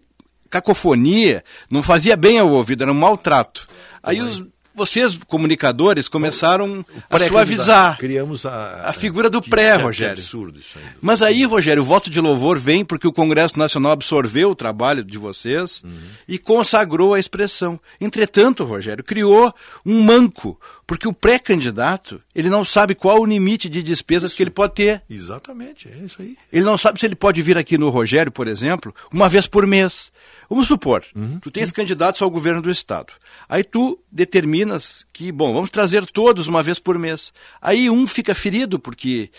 cacofonia, 0.50 1.42
não 1.70 1.82
fazia 1.82 2.16
bem 2.16 2.38
ao 2.38 2.50
ouvido, 2.50 2.82
era 2.82 2.92
um 2.92 2.94
maltrato. 2.94 3.66
Aí 4.02 4.20
os, 4.20 4.44
vocês, 4.74 5.18
comunicadores, 5.28 6.08
começaram 6.08 6.84
a 7.10 7.18
suavizar 7.28 7.98
Criamos 7.98 8.46
a, 8.46 8.88
a 8.88 8.92
figura 8.92 9.28
do 9.28 9.40
que- 9.40 9.50
pré, 9.50 9.76
que 9.76 9.82
Rogério. 9.82 10.12
absurdo 10.14 10.58
isso 10.60 10.78
aí. 10.78 10.84
Mas 11.00 11.22
aí, 11.22 11.44
Rogério, 11.44 11.82
o 11.82 11.86
voto 11.86 12.08
de 12.10 12.20
louvor 12.20 12.58
vem 12.58 12.84
porque 12.84 13.06
o 13.06 13.12
Congresso 13.12 13.58
Nacional 13.58 13.92
absorveu 13.92 14.50
o 14.50 14.54
trabalho 14.54 15.04
de 15.04 15.18
vocês 15.18 15.82
e 16.26 16.38
consagrou 16.38 17.14
a 17.14 17.20
expressão. 17.20 17.78
Entretanto, 18.00 18.64
Rogério, 18.64 19.04
criou 19.04 19.52
um 19.84 20.02
manco, 20.02 20.58
porque 20.86 21.06
o 21.08 21.12
pré-candidato, 21.12 22.20
ele 22.34 22.48
não 22.48 22.64
sabe 22.64 22.94
qual 22.94 23.20
o 23.20 23.26
limite 23.26 23.68
de 23.68 23.82
despesas 23.82 24.32
que 24.32 24.42
ele 24.42 24.50
pode 24.50 24.74
ter. 24.74 25.02
Exatamente, 25.08 25.88
é 25.88 26.04
isso 26.04 26.20
aí. 26.20 26.36
Ele 26.52 26.64
não 26.64 26.78
sabe 26.78 26.98
se 26.98 27.06
ele 27.06 27.14
pode 27.14 27.40
vir 27.42 27.58
aqui 27.58 27.76
no 27.78 27.88
Rogério, 27.90 28.32
por 28.32 28.48
exemplo, 28.48 28.94
uma 29.12 29.28
vez 29.28 29.46
por 29.46 29.66
mês. 29.66 30.10
Vamos 30.48 30.66
supor, 30.68 31.02
tu 31.40 31.50
tens 31.50 31.72
candidatos 31.72 32.20
ao 32.20 32.28
governo 32.30 32.60
do 32.60 32.70
Estado. 32.70 33.12
Aí 33.52 33.62
tu 33.62 34.02
determinas 34.10 35.04
que, 35.12 35.30
bom, 35.30 35.52
vamos 35.52 35.68
trazer 35.68 36.06
todos 36.06 36.48
uma 36.48 36.62
vez 36.62 36.78
por 36.78 36.98
mês. 36.98 37.34
Aí 37.60 37.90
um 37.90 38.06
fica 38.06 38.34
ferido 38.34 38.78
porque 38.78 39.30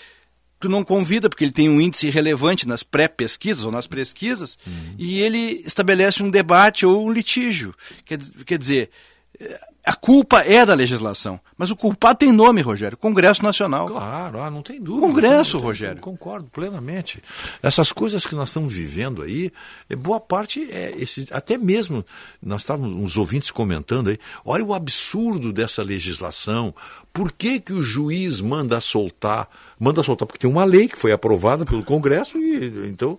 tu 0.59 0.69
não 0.69 0.83
convida, 0.83 1.27
porque 1.27 1.43
ele 1.43 1.51
tem 1.51 1.67
um 1.67 1.82
índice 1.82 2.11
relevante 2.11 2.67
nas 2.67 2.83
pré-pesquisas 2.83 3.66
ou 3.66 3.72
nas 3.72 3.88
pesquisas, 3.88 4.59
e 5.00 5.19
ele 5.19 5.64
estabelece 5.66 6.22
um 6.22 6.30
debate 6.30 6.85
ou 6.85 7.08
um 7.08 7.11
litígio. 7.11 7.74
Quer, 8.06 8.19
quer 8.45 8.59
dizer, 8.59 8.92
eh, 9.40 9.59
a 9.85 9.93
culpa 9.93 10.41
é 10.41 10.65
da 10.65 10.73
legislação, 10.73 11.37
mas 11.57 11.69
o 11.69 11.75
culpado 11.75 12.19
tem 12.19 12.31
nome, 12.31 12.61
Rogério, 12.61 12.97
Congresso 12.97 13.43
Nacional. 13.43 13.87
Claro, 13.87 14.41
ah, 14.41 14.49
não 14.49 14.61
tem 14.61 14.81
dúvida. 14.81 15.05
Congresso, 15.07 15.57
Não 15.57 15.63
Rogério. 15.63 16.01
Concordo 16.01 16.49
plenamente. 16.49 17.21
Essas 17.61 17.91
coisas 17.91 18.25
que 18.25 18.33
nós 18.33 18.47
estamos 18.49 18.71
vivendo 18.73 19.21
aí, 19.21 19.51
é, 19.89 19.95
boa 19.95 20.21
parte 20.21 20.71
é 20.71 20.95
esse, 20.97 21.27
até 21.31 21.57
mesmo 21.57 22.05
nós 22.41 22.61
estávamos 22.61 22.93
uns 22.93 23.17
ouvintes 23.17 23.51
comentando 23.51 24.09
aí, 24.09 24.17
olha 24.45 24.63
o 24.63 24.73
absurdo 24.73 25.51
dessa 25.51 25.83
legislação. 25.83 26.73
Por 27.11 27.31
que 27.31 27.59
que 27.59 27.73
o 27.73 27.83
juiz 27.83 28.39
manda 28.39 28.79
soltar? 28.79 29.49
Manda 29.80 30.03
soltar 30.03 30.26
porque 30.27 30.40
tem 30.40 30.50
uma 30.50 30.64
lei 30.64 30.88
que 30.88 30.98
foi 30.98 31.11
aprovada 31.11 31.66
pelo 31.66 31.84
Congresso 31.84 32.38
e 32.38 32.88
então 32.90 33.18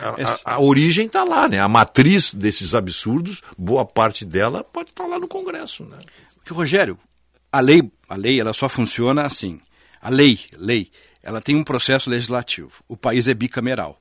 a, 0.00 0.50
a- 0.50 0.54
a 0.56 0.60
origem 0.60 1.06
está 1.06 1.24
lá, 1.24 1.48
né? 1.48 1.60
A 1.60 1.68
matriz 1.68 2.34
desses 2.34 2.74
absurdos, 2.74 3.42
boa 3.56 3.84
parte 3.84 4.24
dela 4.24 4.62
pode 4.64 4.90
estar 4.90 5.06
lá 5.06 5.18
no 5.18 5.28
Congresso, 5.28 5.84
né? 5.84 5.98
Porque, 6.36 6.52
Rogério, 6.52 6.98
a 7.50 7.60
lei, 7.60 7.90
a 8.08 8.16
lei 8.16 8.40
ela 8.40 8.52
só 8.52 8.68
funciona 8.68 9.22
assim. 9.22 9.60
A 10.00 10.08
lei, 10.10 10.38
lei, 10.56 10.90
ela 11.22 11.40
tem 11.40 11.56
um 11.56 11.64
processo 11.64 12.08
legislativo. 12.10 12.70
O 12.86 12.96
país 12.96 13.26
é 13.28 13.34
bicameral. 13.34 14.00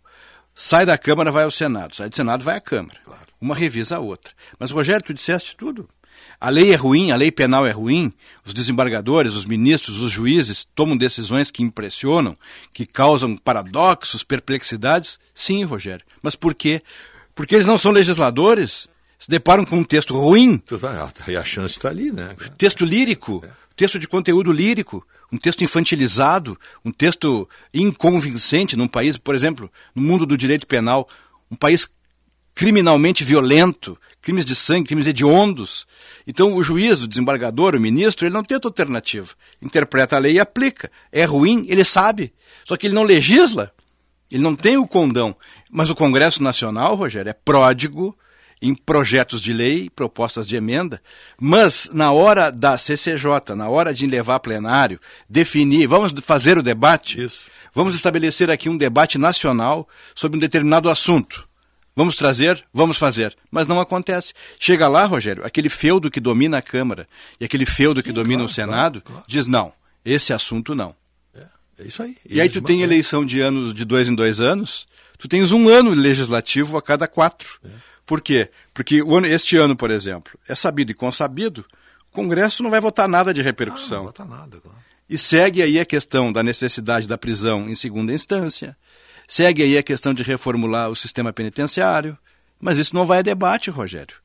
Sai 0.53 0.85
da 0.85 0.97
Câmara, 0.97 1.31
vai 1.31 1.43
ao 1.43 1.51
Senado. 1.51 1.95
Sai 1.95 2.09
do 2.09 2.15
Senado, 2.15 2.43
vai 2.43 2.57
à 2.57 2.61
Câmara. 2.61 2.97
Uma 3.41 3.55
revisa 3.55 3.97
a 3.97 3.99
outra. 3.99 4.31
Mas, 4.59 4.71
Rogério, 4.71 5.03
tu 5.03 5.13
disseste 5.13 5.55
tudo. 5.55 5.87
A 6.39 6.49
lei 6.49 6.71
é 6.73 6.75
ruim, 6.75 7.11
a 7.11 7.15
lei 7.15 7.31
penal 7.31 7.65
é 7.65 7.71
ruim, 7.71 8.13
os 8.45 8.53
desembargadores, 8.53 9.33
os 9.33 9.45
ministros, 9.45 9.99
os 9.99 10.11
juízes 10.11 10.67
tomam 10.75 10.97
decisões 10.97 11.49
que 11.49 11.63
impressionam, 11.63 12.35
que 12.73 12.85
causam 12.85 13.35
paradoxos, 13.35 14.23
perplexidades. 14.23 15.19
Sim, 15.33 15.63
Rogério. 15.63 16.05
Mas 16.21 16.35
por 16.35 16.53
quê? 16.53 16.81
Porque 17.33 17.55
eles 17.55 17.67
não 17.67 17.77
são 17.77 17.91
legisladores, 17.91 18.87
se 19.17 19.29
deparam 19.29 19.65
com 19.65 19.77
um 19.77 19.83
texto 19.83 20.13
ruim, 20.13 20.61
E 21.27 21.35
a 21.35 21.43
chance 21.43 21.75
está 21.75 21.89
ali, 21.89 22.11
né? 22.11 22.35
texto 22.57 22.85
lírico, 22.85 23.43
texto 23.75 23.97
de 23.99 24.07
conteúdo 24.07 24.51
lírico, 24.51 25.05
um 25.31 25.37
texto 25.37 25.63
infantilizado, 25.63 26.57
um 26.83 26.91
texto 26.91 27.49
inconvincente 27.73 28.75
num 28.75 28.87
país, 28.87 29.17
por 29.17 29.35
exemplo, 29.35 29.71
no 29.93 30.01
mundo 30.01 30.25
do 30.25 30.37
direito 30.37 30.67
penal, 30.67 31.07
um 31.49 31.55
país 31.55 31.87
criminalmente 32.55 33.23
violento, 33.23 33.99
crimes 34.21 34.45
de 34.45 34.55
sangue, 34.55 34.87
crimes 34.87 35.05
hediondos. 35.05 35.85
Então 36.25 36.55
o 36.55 36.63
juiz, 36.63 37.01
o 37.01 37.07
desembargador, 37.07 37.75
o 37.75 37.79
ministro, 37.79 38.25
ele 38.25 38.33
não 38.33 38.43
tem 38.43 38.55
outra 38.55 38.69
alternativa. 38.69 39.33
Interpreta 39.61 40.15
a 40.15 40.19
lei 40.19 40.33
e 40.33 40.39
aplica. 40.39 40.89
É 41.11 41.25
ruim, 41.25 41.65
ele 41.67 41.83
sabe. 41.83 42.33
Só 42.63 42.77
que 42.77 42.87
ele 42.87 42.95
não 42.95 43.03
legisla. 43.03 43.71
Ele 44.31 44.41
não 44.41 44.55
tem 44.55 44.77
o 44.77 44.87
condão. 44.87 45.35
Mas 45.69 45.89
o 45.89 45.95
Congresso 45.95 46.41
Nacional, 46.41 46.95
Rogério, 46.95 47.29
é 47.29 47.33
pródigo 47.33 48.17
em 48.61 48.73
projetos 48.73 49.41
de 49.41 49.53
lei, 49.53 49.89
propostas 49.89 50.47
de 50.47 50.55
emenda, 50.55 51.01
mas 51.39 51.89
na 51.93 52.11
hora 52.11 52.49
da 52.49 52.77
CCJ, 52.77 53.53
na 53.55 53.69
hora 53.69 53.93
de 53.93 54.07
levar 54.07 54.35
a 54.35 54.39
plenário, 54.39 54.99
definir, 55.29 55.87
vamos 55.87 56.13
fazer 56.23 56.57
o 56.57 56.63
debate, 56.63 57.29
vamos 57.73 57.93
estabelecer 57.93 58.49
aqui 58.49 58.69
um 58.69 58.77
debate 58.77 59.17
nacional 59.17 59.87
sobre 60.15 60.37
um 60.37 60.39
determinado 60.39 60.89
assunto. 60.89 61.47
Vamos 61.95 62.15
trazer, 62.15 62.63
vamos 62.73 62.97
fazer. 62.97 63.35
Mas 63.49 63.67
não 63.67 63.79
acontece. 63.79 64.33
Chega 64.59 64.87
lá, 64.87 65.05
Rogério, 65.05 65.45
aquele 65.45 65.69
feudo 65.69 66.11
que 66.11 66.19
domina 66.19 66.57
a 66.57 66.61
Câmara 66.61 67.07
e 67.39 67.45
aquele 67.45 67.65
feudo 67.65 68.03
que 68.03 68.11
domina 68.11 68.43
o 68.43 68.49
Senado, 68.49 69.01
diz 69.25 69.47
não, 69.47 69.71
esse 70.03 70.33
assunto 70.33 70.75
não. 70.75 70.95
É 71.77 71.83
isso 71.83 72.01
aí. 72.01 72.17
E 72.29 72.39
aí 72.39 72.49
tu 72.49 72.61
tem 72.61 72.81
eleição 72.81 73.25
de 73.25 73.41
anos 73.41 73.73
de 73.73 73.83
dois 73.83 74.07
em 74.07 74.15
dois 74.15 74.39
anos, 74.39 74.87
tu 75.17 75.27
tens 75.27 75.51
um 75.51 75.67
ano 75.69 75.91
legislativo 75.91 76.77
a 76.77 76.81
cada 76.81 77.07
quatro. 77.07 77.59
Por 78.05 78.21
quê? 78.21 78.49
Porque 78.73 79.01
este 79.25 79.57
ano, 79.57 79.75
por 79.75 79.89
exemplo, 79.89 80.37
é 80.47 80.55
sabido 80.55 80.91
e 80.91 80.95
consabido, 80.95 81.65
o 82.11 82.13
Congresso 82.13 82.63
não 82.63 82.69
vai 82.69 82.79
votar 82.79 83.07
nada 83.07 83.33
de 83.33 83.41
repercussão. 83.41 83.97
Ah, 83.97 83.99
não 83.99 84.05
vota 84.05 84.25
nada, 84.25 84.57
claro. 84.61 84.77
E 85.09 85.17
segue 85.17 85.61
aí 85.61 85.79
a 85.79 85.85
questão 85.85 86.31
da 86.31 86.41
necessidade 86.41 87.07
da 87.07 87.17
prisão 87.17 87.69
em 87.69 87.75
segunda 87.75 88.11
instância, 88.11 88.75
segue 89.27 89.63
aí 89.63 89.77
a 89.77 89.83
questão 89.83 90.13
de 90.13 90.23
reformular 90.23 90.89
o 90.89 90.95
sistema 90.95 91.31
penitenciário, 91.33 92.17
mas 92.59 92.77
isso 92.77 92.95
não 92.95 93.05
vai 93.05 93.19
a 93.19 93.23
debate, 93.23 93.69
Rogério. 93.69 94.15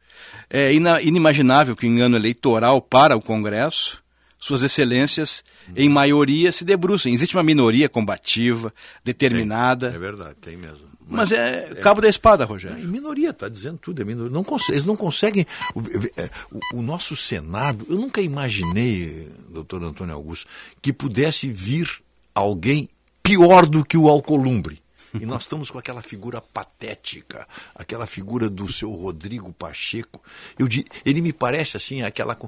É 0.49 0.73
inimaginável 1.03 1.75
que 1.77 1.87
em 1.87 2.01
ano 2.01 2.17
eleitoral 2.17 2.81
para 2.83 3.17
o 3.17 3.23
Congresso, 3.23 4.03
suas 4.39 4.63
excelências, 4.63 5.43
em 5.77 5.89
maioria, 5.89 6.51
se 6.53 6.65
debrucem. 6.65 7.13
Existe 7.15 7.37
uma 7.37 7.43
minoria 7.43 7.89
combativa, 7.89 8.73
determinada, 9.05 9.89
É 9.95 9.99
verdade, 9.99 10.35
tem 10.41 10.57
mesmo. 10.57 10.89
mas 11.09 11.31
é 11.33 11.75
cabo 11.83 12.01
da 12.01 12.09
espada, 12.09 12.45
Rogério. 12.45 12.79
É 12.83 12.87
minoria, 12.87 13.31
está 13.31 13.49
dizendo 13.49 13.79
tudo. 13.79 14.01
É 14.01 14.05
minoria. 14.05 14.31
Não 14.33 14.45
eles 14.69 14.85
não 14.85 14.97
conseguem. 14.97 15.47
O, 15.75 15.81
é, 16.17 16.31
o- 16.51 16.79
o 16.79 16.83
nosso 16.83 17.17
Senado, 17.17 17.87
eu 17.89 17.97
nunca 17.97 18.21
imaginei, 18.21 19.29
doutor 19.51 19.83
Antônio 19.85 20.15
Augusto, 20.15 20.47
que 20.81 20.93
pudesse 20.93 21.49
vir 21.49 21.89
alguém 22.35 22.89
pior 23.23 23.67
do 23.67 23.85
que 23.85 23.97
o 23.97 24.09
Alcolumbre. 24.09 24.79
E 25.15 25.27
nós 25.27 25.43
estamos 25.43 25.71
com 25.71 25.79
aquela 25.79 26.03
figura 26.03 26.41
patética, 26.41 27.47
aquela 27.75 28.07
figura 28.07 28.49
do 28.49 28.71
seu 28.73 28.91
Rodrigo 28.93 29.53
Pacheco. 29.53 30.23
Eu, 30.59 30.69
ele 31.05 31.21
me 31.21 31.33
parece 31.33 31.77
assim, 31.77 32.03
aquela. 32.03 32.39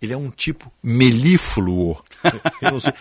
Ele 0.00 0.12
é 0.12 0.16
um 0.16 0.30
tipo 0.30 0.72
melífluo. 0.82 2.02
Eu 2.60 2.72
não 2.72 2.80
sei. 2.80 2.92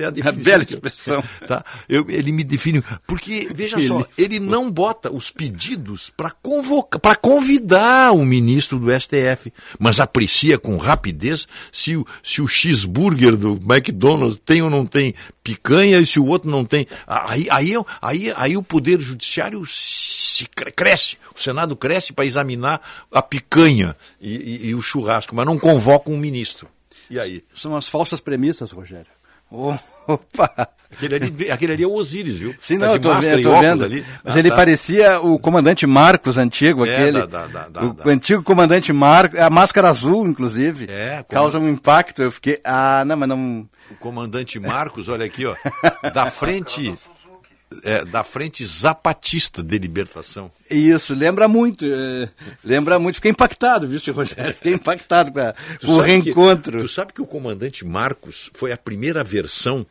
é 0.00 0.04
a 0.04 0.10
definição 0.10 0.42
bela 0.44 0.62
expressão. 0.64 1.24
Tá? 1.46 1.64
Eu- 1.88 2.06
ele 2.10 2.32
me 2.32 2.44
define. 2.44 2.82
Porque, 3.06 3.48
veja 3.54 3.76
só, 3.76 3.82
Melífluo. 3.82 4.06
ele 4.18 4.40
não 4.40 4.70
bota 4.70 5.10
os 5.12 5.30
pedidos 5.30 6.10
para 6.10 6.30
convocar, 6.30 7.00
para 7.00 7.16
convidar 7.16 8.12
o 8.12 8.24
ministro 8.24 8.78
do 8.78 8.90
STF, 8.98 9.52
mas 9.78 10.00
aprecia 10.00 10.58
com 10.58 10.76
rapidez 10.76 11.46
se 11.72 11.96
o, 11.96 12.06
se 12.22 12.40
o 12.42 12.46
cheeseburger 12.48 13.36
do 13.36 13.52
McDonald's 13.66 14.38
tem 14.44 14.62
ou 14.62 14.70
não 14.70 14.84
tem 14.86 15.14
picanha 15.52 15.98
e 15.98 16.06
se 16.06 16.20
o 16.20 16.26
outro 16.26 16.50
não 16.50 16.64
tem. 16.64 16.86
Aí, 17.06 17.46
aí, 17.50 17.72
eu- 17.72 17.86
aí, 18.02 18.32
aí 18.36 18.56
o 18.56 18.62
Poder 18.62 19.00
Judiciário 19.00 19.64
se 19.66 20.46
cre- 20.48 20.70
cresce, 20.72 21.16
o 21.34 21.40
Senado 21.40 21.74
cresce 21.76 22.12
para 22.12 22.24
examinar 22.26 22.80
a 23.12 23.22
picanha 23.22 23.96
e, 24.20 24.34
e- 24.36 24.66
e 24.68 24.74
o 24.74 24.82
churrasco, 24.82 25.34
mas 25.34 25.46
não 25.46 25.58
convoca 25.58 26.10
um 26.10 26.18
ministro. 26.18 26.68
E 27.10 27.18
aí? 27.18 27.42
São 27.54 27.74
as 27.76 27.88
falsas 27.88 28.20
premissas, 28.20 28.70
Rogério. 28.70 29.06
Oh, 29.50 29.74
Opa! 30.06 30.68
Aquele 30.90 31.14
ali, 31.16 31.50
aquele 31.50 31.72
ali 31.74 31.82
é 31.82 31.86
o 31.86 31.92
Osíris, 31.92 32.36
viu? 32.36 32.54
Sim, 32.62 32.78
Tá 32.78 32.86
não, 32.86 32.98
de 32.98 33.06
eu 33.08 33.12
tô, 33.14 33.20
vendo, 33.20 33.38
e 33.40 33.42
tô 33.42 33.60
vendo. 33.60 33.84
ali. 33.84 34.04
Mas 34.24 34.36
Ah, 34.36 34.38
ele 34.38 34.48
tá. 34.50 34.56
parecia 34.56 35.20
o 35.20 35.38
comandante 35.38 35.86
Marcos 35.86 36.38
antigo, 36.38 36.86
É, 36.86 36.94
aquele. 36.96 37.26
da- 37.26 37.46
da- 37.46 37.68
da- 37.68 37.84
o 37.84 38.08
antigo 38.08 38.42
comandante 38.42 38.90
Marcos, 38.90 39.38
a 39.38 39.50
máscara 39.50 39.90
azul, 39.90 40.26
inclusive. 40.26 40.86
É, 40.88 41.22
como- 41.28 41.40
Causa 41.42 41.58
um 41.58 41.68
impacto. 41.68 42.22
Eu 42.22 42.30
fiquei. 42.30 42.58
Ah, 42.64 43.04
não, 43.06 43.16
mas 43.18 43.28
não. 43.28 43.68
O 43.90 43.94
comandante 43.96 44.58
Marcos, 44.60 45.08
olha 45.08 45.24
aqui, 45.26 45.44
ó, 45.46 45.54
da 46.12 46.30
frente, 46.30 46.98
é, 47.82 48.04
da 48.04 48.22
frente 48.22 48.64
zapatista 48.64 49.62
de 49.62 49.78
libertação. 49.78 50.50
Isso, 50.70 51.14
lembra 51.14 51.48
muito. 51.48 51.84
eh, 51.86 52.28
lembra 52.64 52.98
muito. 52.98 53.16
Fiquei 53.16 53.30
impactado, 53.30 53.88
viu, 53.88 53.98
senhor 53.98 54.16
Rogério? 54.16 54.54
Fiquei 54.54 54.74
impactado 54.74 55.32
com, 55.32 55.40
a- 55.40 55.54
com 55.80 55.92
o 55.92 55.96
sabe 55.96 56.02
que- 56.02 56.06
reencontro. 56.30 56.78
tu 56.80 56.88
sabe 56.88 57.12
que 57.12 57.22
o 57.22 57.26
comandante 57.26 57.84
Marcos 57.84 58.50
foi 58.54 58.72
a 58.72 58.76
primeira 58.76 59.24
versão 59.24 59.86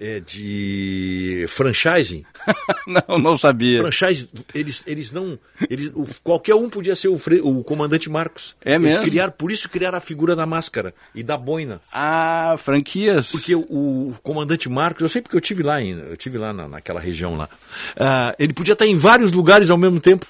é, 0.00 0.20
de 0.20 1.46
franchising. 1.48 2.24
não, 3.08 3.18
não 3.18 3.36
sabia. 3.38 3.80
Franchise, 3.82 4.28
eles, 4.54 4.82
eles 4.86 5.12
não. 5.12 5.38
Eles, 5.70 5.90
o- 5.94 6.06
qualquer 6.22 6.54
um 6.54 6.68
podia 6.68 6.96
ser 6.96 7.08
o, 7.08 7.18
fre- 7.18 7.40
o 7.42 7.62
comandante 7.62 8.10
Marcos. 8.10 8.56
É 8.64 8.74
eles 8.74 8.88
mesmo? 8.88 9.04
criaram, 9.04 9.32
por 9.32 9.50
isso 9.52 9.68
criaram 9.68 9.98
a 9.98 10.00
figura 10.00 10.34
da 10.36 10.44
máscara 10.46 10.94
e 11.14 11.22
da 11.22 11.36
boina. 11.36 11.80
Ah, 11.92 12.56
franquias. 12.58 13.28
Porque 13.30 13.54
o, 13.54 13.60
o 13.68 14.16
comandante 14.22 14.68
Marcos, 14.68 15.02
eu 15.02 15.08
sei 15.08 15.22
porque 15.22 15.36
eu 15.36 15.40
tive 15.40 15.62
lá, 15.62 15.80
em, 15.80 15.90
eu 15.98 16.16
tive 16.16 16.38
lá 16.38 16.52
na, 16.52 16.68
naquela 16.68 17.00
região 17.00 17.36
lá. 17.36 17.48
Ah, 17.96 18.34
ele 18.38 18.52
podia 18.52 18.72
estar 18.74 18.86
em 18.86 18.96
vários 18.96 19.32
lugares 19.32 19.70
ao 19.70 19.78
mesmo 19.78 20.00
tempo. 20.00 20.26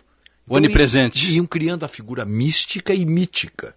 Onipresente. 0.48 1.24
Iam, 1.26 1.34
iam 1.36 1.46
criando 1.46 1.84
a 1.84 1.88
figura 1.88 2.24
mística 2.24 2.92
e 2.94 3.06
mítica. 3.06 3.74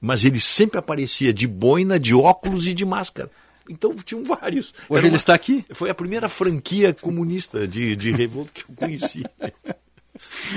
Mas 0.00 0.24
ele 0.24 0.40
sempre 0.40 0.78
aparecia 0.78 1.32
de 1.32 1.46
boina, 1.46 1.98
de 1.98 2.14
óculos 2.14 2.66
e 2.66 2.74
de 2.74 2.84
máscara. 2.84 3.30
Então 3.68 3.94
tinham 4.04 4.24
vários. 4.24 4.72
Hoje 4.88 4.98
Era 5.00 5.06
ele 5.08 5.16
está 5.16 5.34
aqui. 5.34 5.64
Foi 5.72 5.90
a 5.90 5.94
primeira 5.94 6.28
franquia 6.28 6.92
comunista 6.94 7.66
de, 7.66 7.94
de 7.96 8.10
revolta 8.12 8.50
que 8.52 8.62
eu 8.62 8.74
conheci. 8.76 9.22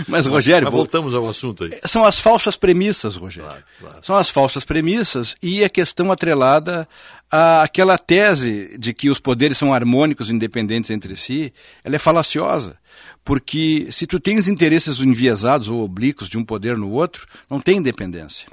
Mas, 0.08 0.26
Rogério, 0.26 0.66
Mas 0.68 0.72
vol- 0.72 0.84
voltamos 0.84 1.14
ao 1.14 1.28
assunto 1.28 1.66
aí. 1.66 1.78
São 1.86 2.06
as 2.06 2.18
falsas 2.18 2.56
premissas, 2.56 3.16
Rogério. 3.18 3.62
São 4.02 4.16
as 4.16 4.30
falsas 4.30 4.64
premissas 4.64 5.36
e 5.44 5.66
a 5.66 5.70
questão 5.70 6.12
atrelada 6.14 6.88
àquela 7.30 7.98
tese 7.98 8.78
de 8.78 8.94
que 8.94 9.10
os 9.10 9.20
poderes 9.20 9.58
são 9.58 9.74
harmônicos 9.74 10.30
e 10.30 10.34
independentes 10.34 10.90
entre 10.92 11.14
si, 11.18 11.52
ela 11.84 11.96
é 11.98 12.00
falaciosa. 12.00 12.78
Porque 13.24 13.90
se 13.92 14.08
tu 14.08 14.18
tens 14.18 14.48
interesses 14.48 15.00
enviesados 15.02 15.68
ou 15.68 15.84
oblíquos 15.84 16.30
de 16.30 16.38
um 16.38 16.44
poder 16.46 16.78
no 16.78 16.90
outro, 16.92 17.28
não 17.50 17.60
tem 17.60 17.78
independência. 17.80 18.48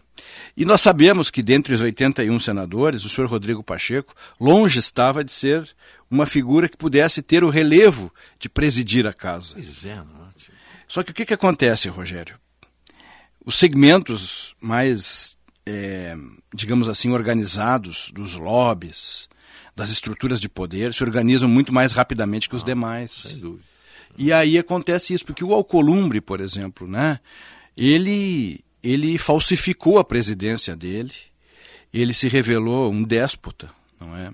E 0.56 0.64
nós 0.64 0.80
sabemos 0.80 1.30
que 1.30 1.42
dentre 1.42 1.74
os 1.74 1.82
81 1.82 2.38
senadores, 2.40 3.04
o 3.04 3.08
senhor 3.08 3.28
Rodrigo 3.28 3.62
Pacheco 3.62 4.14
longe 4.40 4.78
estava 4.78 5.22
de 5.22 5.32
ser 5.32 5.68
uma 6.10 6.24
figura 6.24 6.68
que 6.68 6.76
pudesse 6.76 7.20
ter 7.20 7.44
o 7.44 7.50
relevo 7.50 8.12
de 8.38 8.48
presidir 8.48 9.06
a 9.06 9.12
casa. 9.12 9.54
Pois 9.54 9.84
é, 9.84 9.96
não? 9.96 10.26
Só 10.88 11.02
que 11.02 11.10
o 11.10 11.14
que, 11.14 11.26
que 11.26 11.34
acontece, 11.34 11.88
Rogério? 11.88 12.38
Os 13.44 13.56
segmentos 13.56 14.54
mais, 14.60 15.36
é, 15.64 16.16
digamos 16.54 16.88
assim, 16.88 17.10
organizados 17.10 18.10
dos 18.14 18.34
lobbies, 18.34 19.28
das 19.74 19.90
estruturas 19.90 20.40
de 20.40 20.48
poder, 20.48 20.94
se 20.94 21.02
organizam 21.02 21.48
muito 21.48 21.72
mais 21.72 21.92
rapidamente 21.92 22.48
que 22.48 22.56
os 22.56 22.64
demais. 22.64 23.12
Sem 23.12 23.40
dúvida. 23.40 23.64
E 24.16 24.32
aí 24.32 24.58
acontece 24.58 25.12
isso, 25.12 25.24
porque 25.24 25.44
o 25.44 25.52
Alcolumbre, 25.52 26.20
por 26.20 26.40
exemplo, 26.40 26.88
né, 26.88 27.20
ele, 27.76 28.64
ele 28.90 29.18
falsificou 29.18 29.98
a 29.98 30.04
presidência 30.04 30.76
dele, 30.76 31.12
ele 31.92 32.14
se 32.14 32.28
revelou 32.28 32.92
um 32.92 33.02
déspota, 33.02 33.70
não 34.00 34.16
é? 34.16 34.32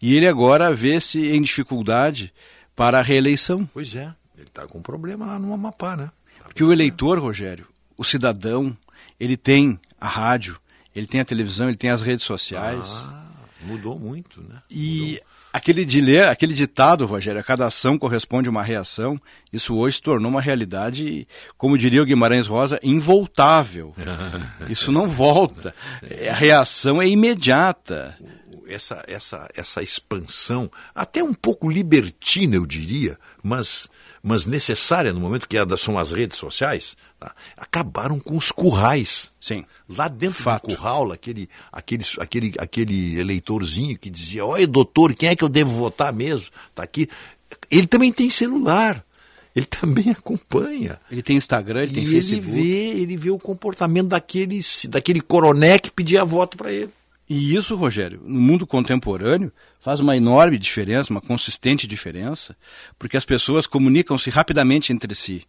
E 0.00 0.14
ele 0.14 0.28
agora 0.28 0.72
vê-se 0.72 1.18
em 1.18 1.42
dificuldade 1.42 2.32
para 2.74 3.00
a 3.00 3.02
reeleição. 3.02 3.68
Pois 3.72 3.96
é, 3.96 4.14
ele 4.36 4.46
está 4.46 4.66
com 4.66 4.78
um 4.78 4.82
problema 4.82 5.26
lá 5.26 5.38
no 5.38 5.52
Amapá, 5.52 5.96
né? 5.96 6.10
Porque 6.44 6.62
o 6.62 6.72
eleitor, 6.72 7.18
Rogério, 7.18 7.66
o 7.96 8.04
cidadão, 8.04 8.76
ele 9.18 9.36
tem 9.36 9.80
a 10.00 10.06
rádio, 10.06 10.60
ele 10.94 11.06
tem 11.06 11.20
a 11.20 11.24
televisão, 11.24 11.68
ele 11.68 11.76
tem 11.76 11.90
as 11.90 12.02
redes 12.02 12.24
sociais. 12.24 13.04
Ah, 13.04 13.32
mudou 13.62 13.98
muito, 13.98 14.42
né? 14.42 14.62
E 14.70 15.20
aquele, 15.56 15.84
dile, 15.84 16.20
aquele 16.20 16.52
ditado, 16.52 17.06
Rogério, 17.06 17.40
a 17.40 17.44
cada 17.44 17.66
ação 17.66 17.98
corresponde 17.98 18.48
uma 18.48 18.62
reação, 18.62 19.16
isso 19.50 19.74
hoje 19.74 19.96
se 19.96 20.02
tornou 20.02 20.30
uma 20.30 20.40
realidade, 20.40 21.26
como 21.56 21.78
diria 21.78 22.02
o 22.02 22.04
Guimarães 22.04 22.46
Rosa, 22.46 22.78
involtável. 22.82 23.94
Isso 24.68 24.92
não 24.92 25.08
volta. 25.08 25.74
A 26.28 26.34
reação 26.34 27.00
é 27.00 27.08
imediata. 27.08 28.16
essa, 28.68 29.02
essa, 29.08 29.48
essa 29.56 29.82
expansão, 29.82 30.70
até 30.94 31.22
um 31.22 31.32
pouco 31.32 31.70
libertina, 31.70 32.56
eu 32.56 32.66
diria, 32.66 33.18
mas, 33.42 33.88
mas 34.22 34.44
necessária 34.44 35.12
no 35.12 35.20
momento 35.20 35.48
que 35.48 35.56
é 35.56 35.76
são 35.78 35.98
as 35.98 36.12
redes 36.12 36.36
sociais, 36.36 36.96
tá? 37.18 37.34
acabaram 37.56 38.20
com 38.20 38.36
os 38.36 38.52
currais. 38.52 39.32
Sim. 39.46 39.64
Lá 39.88 40.08
dentro 40.08 40.42
do 40.42 40.60
curral, 40.60 41.12
aquele, 41.12 41.48
aquele, 41.70 42.04
aquele, 42.18 42.52
aquele 42.58 43.20
eleitorzinho 43.20 43.96
que 43.96 44.10
dizia, 44.10 44.44
olha 44.44 44.66
doutor, 44.66 45.14
quem 45.14 45.28
é 45.28 45.36
que 45.36 45.44
eu 45.44 45.48
devo 45.48 45.70
votar 45.70 46.12
mesmo? 46.12 46.48
Tá 46.74 46.82
aqui. 46.82 47.08
Ele 47.70 47.86
também 47.86 48.10
tem 48.10 48.28
celular. 48.28 49.04
Ele 49.54 49.66
também 49.66 50.10
acompanha. 50.18 50.98
Ele 51.08 51.22
tem 51.22 51.36
Instagram, 51.36 51.84
ele 51.84 51.94
tem 51.94 52.02
e 52.02 52.06
Facebook. 52.08 52.50
ele 52.50 52.60
vê, 52.60 53.00
ele 53.02 53.16
vê 53.16 53.30
o 53.30 53.38
comportamento 53.38 54.08
daquele, 54.08 54.60
daquele 54.88 55.20
coroné 55.20 55.78
que 55.78 55.92
pedia 55.92 56.24
voto 56.24 56.56
para 56.56 56.72
ele. 56.72 56.90
E 57.28 57.56
isso, 57.56 57.76
Rogério, 57.76 58.20
no 58.24 58.40
mundo 58.40 58.66
contemporâneo, 58.66 59.52
faz 59.80 59.98
uma 59.98 60.16
enorme 60.16 60.58
diferença, 60.58 61.12
uma 61.12 61.20
consistente 61.20 61.86
diferença, 61.86 62.56
porque 62.98 63.16
as 63.16 63.24
pessoas 63.24 63.66
comunicam-se 63.66 64.30
rapidamente 64.30 64.92
entre 64.92 65.12
si. 65.14 65.44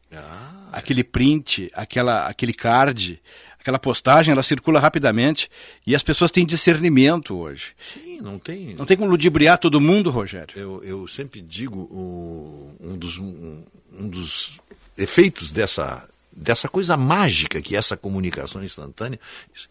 Aquele 0.71 1.03
print, 1.03 1.69
aquela, 1.73 2.27
aquele 2.27 2.53
card, 2.53 3.21
aquela 3.67 3.77
postagem, 3.79 4.31
ela 4.31 4.41
circula 4.43 4.79
rapidamente 4.79 5.49
e 5.85 5.93
as 5.93 6.01
pessoas 6.01 6.31
têm 6.31 6.45
discernimento 6.45 7.35
hoje. 7.37 7.73
Sim, 7.77 8.21
não 8.21 8.39
tem. 8.39 8.73
Não 8.75 8.85
tem 8.85 8.95
como 8.95 9.09
ludibriar 9.11 9.57
todo 9.57 9.81
mundo, 9.81 10.09
Rogério. 10.09 10.57
Eu, 10.57 10.81
eu 10.85 11.07
sempre 11.07 11.41
digo 11.41 11.79
o- 11.81 12.75
um, 12.79 12.97
dos, 12.97 13.17
um, 13.17 13.61
um 13.99 14.07
dos 14.07 14.59
efeitos 14.97 15.51
dessa, 15.51 16.07
dessa 16.31 16.69
coisa 16.69 16.95
mágica 16.95 17.61
que 17.61 17.75
é 17.75 17.77
essa 17.79 17.97
comunicação 17.97 18.63
instantânea, 18.63 19.19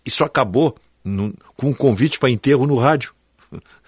isso 0.05 0.23
acabou 0.23 0.77
no- 1.03 1.33
com 1.57 1.69
um 1.71 1.75
convite 1.75 2.19
para 2.19 2.29
enterro 2.31 2.67
no 2.67 2.77
rádio. 2.77 3.15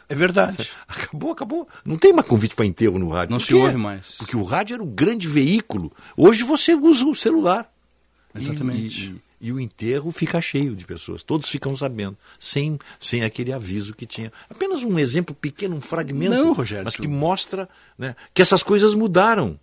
É 0.09 0.15
verdade. 0.15 0.67
Acabou, 0.89 1.33
acabou. 1.33 1.69
Não 1.85 1.99
tem 1.99 2.15
mais 2.15 2.27
convite 2.27 2.57
para 2.57 2.65
enterro 2.65 2.99
no 2.99 3.11
rádio. 3.11 3.33
Não 3.33 3.39
se 3.41 3.53
ouve 3.55 3.77
mais. 3.77 4.13
Porque 4.17 4.35
o 4.39 4.43
rádio 4.43 4.73
era 4.73 4.83
o 4.83 4.87
grande 4.87 5.29
veículo. 5.29 5.93
Hoje 6.17 6.45
você 6.45 6.75
usa 6.75 7.05
o 7.05 7.15
celular. 7.15 7.71
Exatamente. 8.35 9.01
E, 9.01 9.05
e- 9.11 9.28
e 9.41 9.53
o 9.53 9.61
enterro 9.61 10.11
fica 10.11 10.41
cheio 10.41 10.75
de 10.75 10.85
pessoas, 10.85 11.23
todos 11.23 11.49
ficam 11.49 11.77
sabendo, 11.77 12.17
sem, 12.39 12.79
sem 12.99 13.23
aquele 13.25 13.53
aviso 13.53 13.95
que 13.95 14.07
tinha. 14.07 14.33
Apenas 14.51 14.83
um 14.83 14.99
exemplo 14.99 15.35
pequeno, 15.35 15.77
um 15.77 15.81
fragmento, 15.81 16.35
Não, 16.35 16.53
Rogério, 16.53 16.85
mas 16.85 16.97
que 16.97 17.07
mostra 17.07 17.69
né, 17.97 18.17
que 18.35 18.43
essas 18.43 18.63
coisas 18.63 18.95
mudaram. 18.95 19.59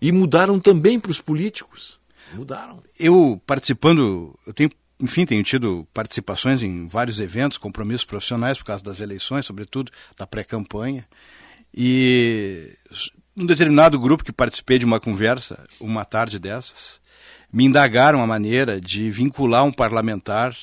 E 0.00 0.12
mudaram 0.12 0.60
também 0.60 1.00
para 1.00 1.10
os 1.10 1.20
políticos. 1.20 1.98
Mudaram. 2.34 2.82
Eu 2.98 3.40
participando, 3.46 4.38
eu 4.46 4.52
tenho, 4.52 4.70
enfim, 5.00 5.24
tenho 5.24 5.42
tido 5.42 5.86
participações 5.92 6.62
em 6.62 6.86
vários 6.86 7.20
eventos, 7.20 7.58
compromissos 7.58 8.04
profissionais 8.04 8.58
por 8.58 8.64
causa 8.64 8.84
das 8.84 9.00
eleições, 9.00 9.46
sobretudo 9.46 9.90
da 10.16 10.26
pré-campanha. 10.26 11.06
E 11.74 12.76
um 13.36 13.46
determinado 13.46 13.98
grupo 13.98 14.24
que 14.24 14.32
participei 14.32 14.78
de 14.78 14.84
uma 14.84 15.00
conversa, 15.00 15.64
uma 15.80 16.04
tarde 16.04 16.38
dessas, 16.38 17.00
me 17.52 17.64
indagaram 17.64 18.22
a 18.22 18.26
maneira 18.26 18.80
de 18.80 19.10
vincular 19.10 19.64
um 19.64 19.72
parlamentar 19.72 20.54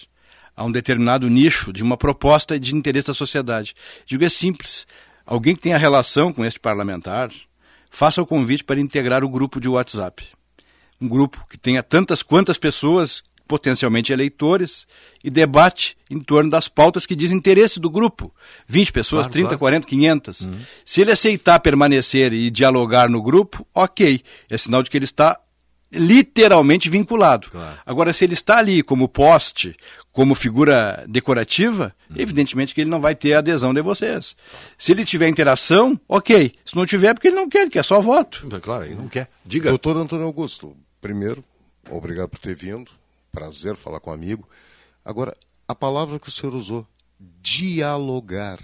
a 0.55 0.63
um 0.63 0.71
determinado 0.71 1.29
nicho 1.29 1.73
de 1.73 1.83
uma 1.83 1.97
proposta 1.97 2.59
de 2.59 2.73
interesse 2.73 3.07
da 3.07 3.13
sociedade. 3.13 3.75
Digo, 4.05 4.23
é 4.23 4.29
simples. 4.29 4.87
Alguém 5.25 5.55
que 5.55 5.61
tenha 5.61 5.77
relação 5.77 6.31
com 6.31 6.45
este 6.45 6.59
parlamentar, 6.59 7.29
faça 7.89 8.21
o 8.21 8.25
convite 8.25 8.63
para 8.63 8.79
integrar 8.79 9.23
o 9.23 9.29
grupo 9.29 9.59
de 9.59 9.67
WhatsApp 9.67 10.25
um 10.99 11.07
grupo 11.07 11.45
que 11.49 11.57
tenha 11.57 11.83
tantas 11.83 12.21
quantas 12.23 12.57
pessoas, 12.57 13.23
potencialmente 13.47 14.11
eleitores, 14.11 14.87
e 15.23 15.29
debate 15.29 15.97
em 16.09 16.19
torno 16.19 16.49
das 16.49 16.67
pautas 16.67 17.05
que 17.05 17.15
diz 17.15 17.31
interesse 17.31 17.79
do 17.79 17.89
grupo. 17.89 18.33
20 18.67 18.91
pessoas, 18.91 19.23
Claro, 19.23 19.33
30, 19.33 19.47
claro. 19.49 19.59
40, 19.59 19.87
500. 19.87 20.47
Se 20.83 21.01
ele 21.01 21.11
aceitar 21.11 21.59
permanecer 21.59 22.33
e 22.33 22.49
dialogar 22.49 23.09
no 23.09 23.21
grupo, 23.21 23.65
ok. 23.73 24.21
É 24.49 24.57
sinal 24.57 24.83
de 24.83 24.89
que 24.89 24.97
ele 24.97 25.05
está 25.05 25.39
literalmente 25.95 26.89
vinculado. 26.89 27.49
Agora, 27.85 28.13
se 28.13 28.23
ele 28.23 28.33
está 28.33 28.57
ali 28.57 28.83
como 28.83 29.07
poste, 29.07 29.75
como 30.11 30.35
figura 30.35 31.03
decorativa, 31.07 31.93
evidentemente 32.15 32.73
que 32.73 32.81
ele 32.81 32.89
não 32.89 33.01
vai 33.01 33.15
ter 33.15 33.33
a 33.33 33.39
adesão 33.39 33.73
de 33.73 33.81
vocês. 33.81 34.35
Se 34.77 34.91
ele 34.91 35.03
tiver 35.03 35.27
interação, 35.27 35.99
ok. 36.07 36.53
Se 36.65 36.75
não 36.75 36.85
tiver, 36.85 37.07
é 37.07 37.13
porque 37.13 37.27
ele 37.27 37.35
não 37.35 37.49
quer, 37.49 37.63
ele 37.63 37.71
quer 37.71 37.83
só 37.83 37.99
voto. 37.99 38.47
Claro, 38.61 38.85
ele 38.85 38.95
não 38.95 39.07
quer. 39.07 39.29
Diga. 39.45 39.69
Doutor 39.69 39.97
Antônio 39.97 40.25
Augusto, 40.25 40.75
primeiro, 41.01 41.43
obrigado 41.89 42.29
por 42.29 42.39
ter 42.39 42.55
vindo. 42.55 42.91
Prazer 43.31 43.75
falar 43.75 43.99
com 43.99 44.11
um 44.11 44.13
amigo. 44.13 44.47
Agora, 45.03 45.35
a 45.67 45.75
palavra 45.75 46.19
que 46.19 46.29
o 46.29 46.31
senhor 46.31 46.55
usou, 46.55 46.87
dialogar. 47.41 48.59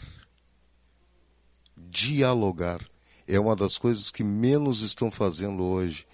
Dialogar. 1.75 2.79
É 3.27 3.39
uma 3.39 3.55
das 3.55 3.77
coisas 3.77 4.11
que 4.11 4.23
menos 4.23 4.81
estão 4.81 5.11
fazendo 5.11 5.63
hoje. 5.63 6.05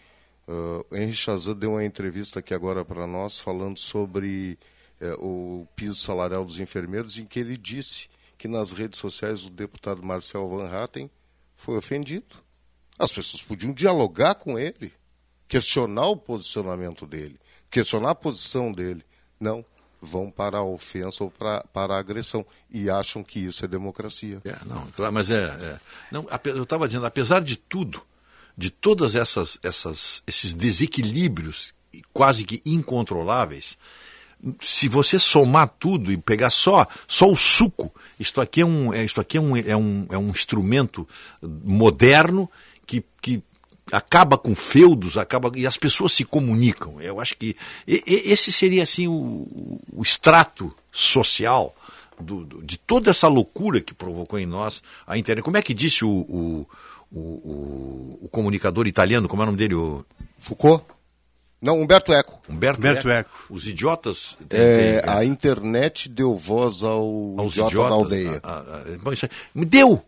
Uh, 0.48 0.96
Henry 0.96 1.14
Chazan 1.14 1.56
deu 1.56 1.72
uma 1.72 1.84
entrevista 1.84 2.40
aqui 2.40 2.54
agora 2.54 2.86
para 2.86 3.06
nós 3.06 3.40
falando 3.40 3.78
sobre 3.78 4.58
eh, 5.00 5.16
o 5.20 5.68
piso 5.76 5.96
salarial 5.96 6.46
dos 6.46 6.60
enfermeiros, 6.60 7.18
em 7.18 7.26
que 7.26 7.40
ele 7.40 7.58
disse 7.58 8.10
que 8.38 8.48
nas 8.48 8.72
redes 8.72 9.00
sociais 9.00 9.46
o 9.46 9.50
deputado 9.50 10.02
Marcel 10.02 10.48
Van 10.48 10.70
Hatten 10.70 11.10
foi 11.56 11.78
ofendido. 11.78 12.38
As 12.98 13.12
pessoas 13.12 13.44
podiam 13.44 13.74
dialogar 13.74 14.36
com 14.36 14.58
ele, 14.58 14.94
questionar 15.48 16.08
o 16.08 16.18
posicionamento 16.18 17.06
dele, 17.06 17.40
questionar 17.70 18.12
a 18.12 18.16
posição 18.16 18.72
dele. 18.72 19.04
Não, 19.40 19.64
vão 20.02 20.32
para 20.32 20.58
a 20.58 20.64
ofensa 20.64 21.24
ou 21.24 21.32
para, 21.32 21.64
a 21.74 21.98
agressão 21.98 22.46
e 22.70 22.90
acham 22.90 23.24
que 23.24 23.40
isso 23.40 23.66
é 23.66 23.68
democracia. 23.68 24.42
É, 24.46 24.56
não, 24.66 24.86
claro, 24.92 25.14
mas 25.14 25.30
é. 25.30 25.44
é. 25.44 25.80
Não, 26.12 26.26
eu 26.46 26.64
estava 26.64 26.88
dizendo, 26.88 27.06
apesar 27.06 27.42
de 27.42 27.56
tudo, 27.56 28.04
de 28.58 28.70
todas 28.72 29.16
essas, 29.16 29.60
essas 29.62 30.24
esses 30.26 30.54
desequilíbrios 30.54 31.74
quase 32.14 32.44
que 32.44 32.62
incontroláveis, 32.66 33.78
se 34.62 34.88
você 34.88 35.20
somar 35.20 35.68
tudo 35.80 36.12
e 36.12 36.18
pegar 36.18 36.50
só, 36.52 36.86
só 37.08 37.30
o 37.30 37.36
suco, 37.36 37.94
isto 38.20 38.40
aqui 38.40 38.62
é 38.62 38.66
um, 38.66 38.94
é, 38.94 39.04
isto 39.04 39.20
aqui 39.20 39.38
é 39.38 39.42
um, 39.42 39.56
é 39.58 39.76
um, 39.76 40.06
é 40.12 40.18
um 40.18 40.30
instrumento 40.30 41.08
moderno 41.42 42.50
que, 42.86 43.04
que 43.22 43.42
acaba 43.92 44.38
com 44.38 44.54
feudos, 44.56 45.18
acaba 45.18 45.52
e 45.56 45.66
as 45.66 45.78
pessoas 45.78 46.14
se 46.14 46.24
comunicam. 46.24 47.02
Eu 47.02 47.20
acho 47.20 47.36
que 47.38 47.56
esse 47.88 48.52
seria 48.52 48.84
assim 48.84 49.08
o, 49.08 49.80
o 49.92 50.02
extrato 50.04 50.74
social 50.92 51.76
do- 52.20 52.44
do- 52.46 52.64
de 52.64 52.78
toda 52.78 53.10
essa 53.12 53.28
loucura 53.28 53.80
que 53.82 53.94
provocou 53.94 54.38
em 54.38 54.46
nós 54.46 54.84
a 55.06 55.18
internet. 55.18 55.44
Como 55.44 55.58
é 55.58 55.62
que 55.62 55.74
disse 55.74 56.04
o, 56.06 56.10
o, 56.10 56.70
o, 57.12 57.20
o- 57.20 58.20
o 58.24 58.30
comunicador 58.30 58.88
italiano, 58.88 59.28
como 59.28 59.42
é 59.42 59.44
o 59.44 59.46
nome 59.48 59.58
dele? 59.58 59.76
O... 59.76 60.06
Foucault? 60.40 60.84
Não, 61.62 61.82
Humberto 61.82 62.14
Eco. 62.14 62.40
Humberto, 62.48 62.80
Humberto 62.80 63.10
Eco. 63.10 63.32
Os 63.50 63.66
idiotas. 63.66 64.38
É, 64.52 65.02
a 65.08 65.26
internet 65.26 66.08
deu 66.08 66.38
voz 66.38 66.84
ao 66.84 67.36
aos 67.38 67.54
idiota 67.54 67.70
idiotas, 67.72 67.90
da 67.90 67.96
aldeia. 67.96 68.40
a- 68.44 68.52
a- 68.52 68.78
a- 68.94 68.98
bom, 69.02 69.12
isso 69.12 69.26
aí- 69.56 69.66
deu, 69.66 70.04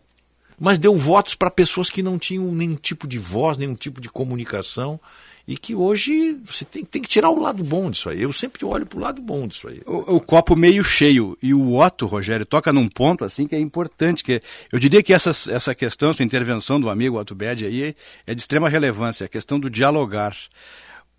mas 0.58 0.78
deu 0.78 0.94
votos 0.96 1.34
para 1.34 1.50
pessoas 1.50 1.90
que 1.90 2.02
não 2.04 2.18
tinham 2.18 2.44
nenhum 2.54 2.76
tipo 2.76 3.08
de 3.08 3.18
voz, 3.18 3.58
nenhum 3.58 3.74
tipo 3.74 4.00
de 4.00 4.08
comunicação 4.08 5.00
e 5.48 5.56
que 5.56 5.74
hoje 5.74 6.38
você 6.46 6.64
tem, 6.64 6.84
tem 6.84 7.02
que 7.02 7.08
tirar 7.08 7.30
o 7.30 7.38
lado 7.40 7.64
bom 7.64 7.90
disso 7.90 8.08
aí. 8.08 8.22
Eu 8.22 8.32
sempre 8.32 8.64
olho 8.64 8.86
para 8.86 8.98
o 8.98 9.02
lado 9.02 9.20
bom 9.20 9.46
disso 9.48 9.66
aí. 9.68 9.80
O, 9.86 10.16
o 10.16 10.20
copo 10.20 10.54
meio 10.54 10.84
cheio. 10.84 11.36
E 11.42 11.52
o 11.52 11.76
Otto, 11.76 12.06
Rogério, 12.06 12.46
toca 12.46 12.72
num 12.72 12.86
ponto 12.88 13.24
assim 13.24 13.46
que 13.46 13.54
é 13.54 13.58
importante. 13.58 14.22
que 14.22 14.40
Eu 14.72 14.78
diria 14.78 15.02
que 15.02 15.12
essa, 15.12 15.30
essa 15.50 15.74
questão, 15.74 16.10
essa 16.10 16.22
intervenção 16.22 16.80
do 16.80 16.88
amigo 16.90 17.18
Otto 17.18 17.34
Bed 17.34 17.64
aí 17.66 17.94
é 18.26 18.34
de 18.34 18.40
extrema 18.40 18.68
relevância, 18.68 19.26
a 19.26 19.28
questão 19.28 19.58
do 19.58 19.68
dialogar. 19.70 20.36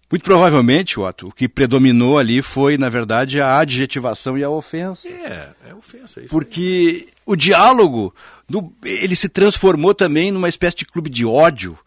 Muito 0.09 0.24
provavelmente, 0.24 1.00
Otto, 1.00 1.30
o 1.30 1.32
que 1.32 1.48
predominou 1.48 2.19
ali 2.19 2.41
foi, 2.41 2.77
na 2.77 2.90
verdade, 2.90 3.40
a 3.40 3.58
adjetivação 3.59 4.38
e 4.38 4.43
a 4.43 4.50
ofensa. 4.50 5.08
É, 5.08 5.50
é 5.69 5.74
ofensa 5.74 6.19
isso. 6.19 6.27
Porque 6.30 7.08
o 7.25 7.33
diálogo, 7.33 8.14
do- 8.48 8.74
ele 8.83 9.16
se 9.16 9.30
transformou 9.30 9.93
também 9.93 10.30
numa 10.30 10.50
espécie 10.50 10.75
de 10.75 10.85
clube 10.85 11.09
de 11.09 11.25
ódio. 11.25 11.77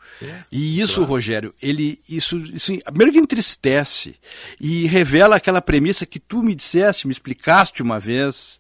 E 0.51 0.81
isso, 0.81 1.03
Rogério, 1.05 1.55
ele 1.63 1.99
isso, 2.09 2.37
isso 2.55 2.73
primeiro 2.87 3.13
que 3.13 3.19
entristece 3.19 4.15
e 4.61 4.87
revela 4.87 5.37
aquela 5.37 5.61
premissa 5.61 6.07
que 6.07 6.19
tu 6.19 6.43
me 6.43 6.55
disseste, 6.55 7.07
me 7.07 7.13
explicaste 7.13 7.83
uma 7.83 7.99
vez, 7.99 8.59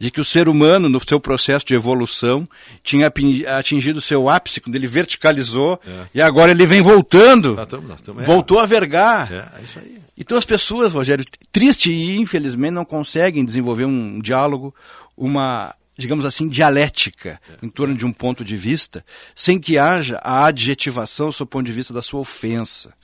de 0.00 0.10
que 0.10 0.20
o 0.20 0.24
ser 0.24 0.48
humano, 0.48 0.88
no 0.88 1.00
seu 1.06 1.20
processo 1.20 1.64
de 1.66 1.74
evolução, 1.74 2.48
tinha 2.82 3.12
atingido 3.58 3.98
o 3.98 4.02
seu 4.02 4.28
ápice 4.28 4.60
quando 4.60 4.74
ele 4.76 4.86
verticalizou 4.86 5.78
É. 5.86 6.06
e 6.14 6.20
agora 6.22 6.50
ele 6.50 6.64
vem 6.66 6.80
voltando. 6.82 7.54
Nós 7.54 7.66
tamo- 7.68 7.88
nós 7.88 8.00
tamo- 8.00 8.20
é. 8.20 8.24
voltou 8.24 8.58
a 8.58 8.66
vergar. 8.66 9.30
É, 9.32 9.60
é 9.60 9.62
isso 9.64 9.78
aí. 9.78 9.96
Então 10.18 10.38
as 10.38 10.46
pessoas, 10.46 10.92
Rogério, 10.92 11.24
triste 11.52 11.90
e 11.92 12.16
infelizmente 12.18 12.70
não 12.72 12.84
conseguem 12.86 13.44
desenvolver 13.44 13.84
um 13.84 14.18
diálogo, 14.18 14.74
uma, 15.14 15.74
digamos 15.96 16.24
assim, 16.24 16.48
dialética 16.48 17.40
em 17.62 17.68
torno 17.68 17.96
de 17.96 18.04
um 18.04 18.12
ponto 18.12 18.44
de 18.44 18.56
vista, 18.56 19.04
sem 19.34 19.58
que 19.58 19.78
haja 19.78 20.20
a 20.22 20.44
adjetivação 20.46 21.32
sob 21.32 21.48
o 21.48 21.50
ponto 21.50 21.66
de 21.66 21.72
vista 21.72 21.92
da 21.92 22.02
sua 22.02 22.20
ofensa. 22.20 22.94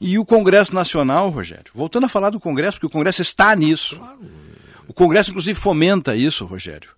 E 0.00 0.18
o 0.18 0.24
Congresso 0.24 0.74
Nacional, 0.74 1.30
Rogério, 1.30 1.70
voltando 1.74 2.06
a 2.06 2.08
falar 2.08 2.30
do 2.30 2.40
Congresso, 2.40 2.72
porque 2.72 2.86
o 2.86 2.90
Congresso 2.90 3.22
está 3.22 3.54
nisso. 3.54 4.00
O 4.88 4.92
Congresso, 4.92 5.30
inclusive, 5.30 5.58
fomenta 5.58 6.16
isso, 6.16 6.44
Rogério, 6.44 6.90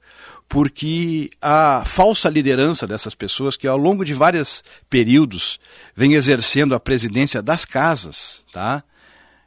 porque 0.49 1.29
a 1.41 1.85
falsa 1.85 2.29
liderança 2.29 2.87
dessas 2.87 3.15
pessoas 3.15 3.57
que 3.57 3.69
ao 3.69 3.77
longo 3.77 4.05
de 4.05 4.15
vários 4.15 4.65
períodos 4.89 5.61
vem 5.95 6.15
exercendo 6.15 6.75
a 6.75 6.81
presidência 6.81 7.43
das 7.43 7.65
casas, 7.65 8.45
tá? 8.53 8.83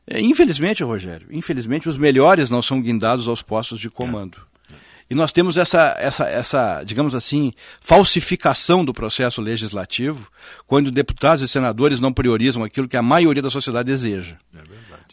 É, 0.07 0.21
infelizmente, 0.21 0.83
Rogério, 0.83 1.27
infelizmente 1.29 1.89
os 1.89 1.97
melhores 1.97 2.49
não 2.49 2.61
são 2.61 2.81
guindados 2.81 3.27
aos 3.27 3.41
postos 3.41 3.79
de 3.79 3.89
comando. 3.89 4.48
E 5.09 5.15
nós 5.15 5.31
temos 5.31 5.57
essa, 5.57 5.95
essa, 5.97 6.29
essa, 6.29 6.83
digamos 6.83 7.15
assim, 7.15 7.51
falsificação 7.81 8.85
do 8.85 8.93
processo 8.93 9.41
legislativo, 9.41 10.29
quando 10.67 10.91
deputados 10.91 11.43
e 11.43 11.47
senadores 11.47 11.99
não 11.99 12.13
priorizam 12.13 12.63
aquilo 12.63 12.87
que 12.87 12.95
a 12.95 13.01
maioria 13.01 13.41
da 13.41 13.49
sociedade 13.49 13.87
deseja. 13.87 14.35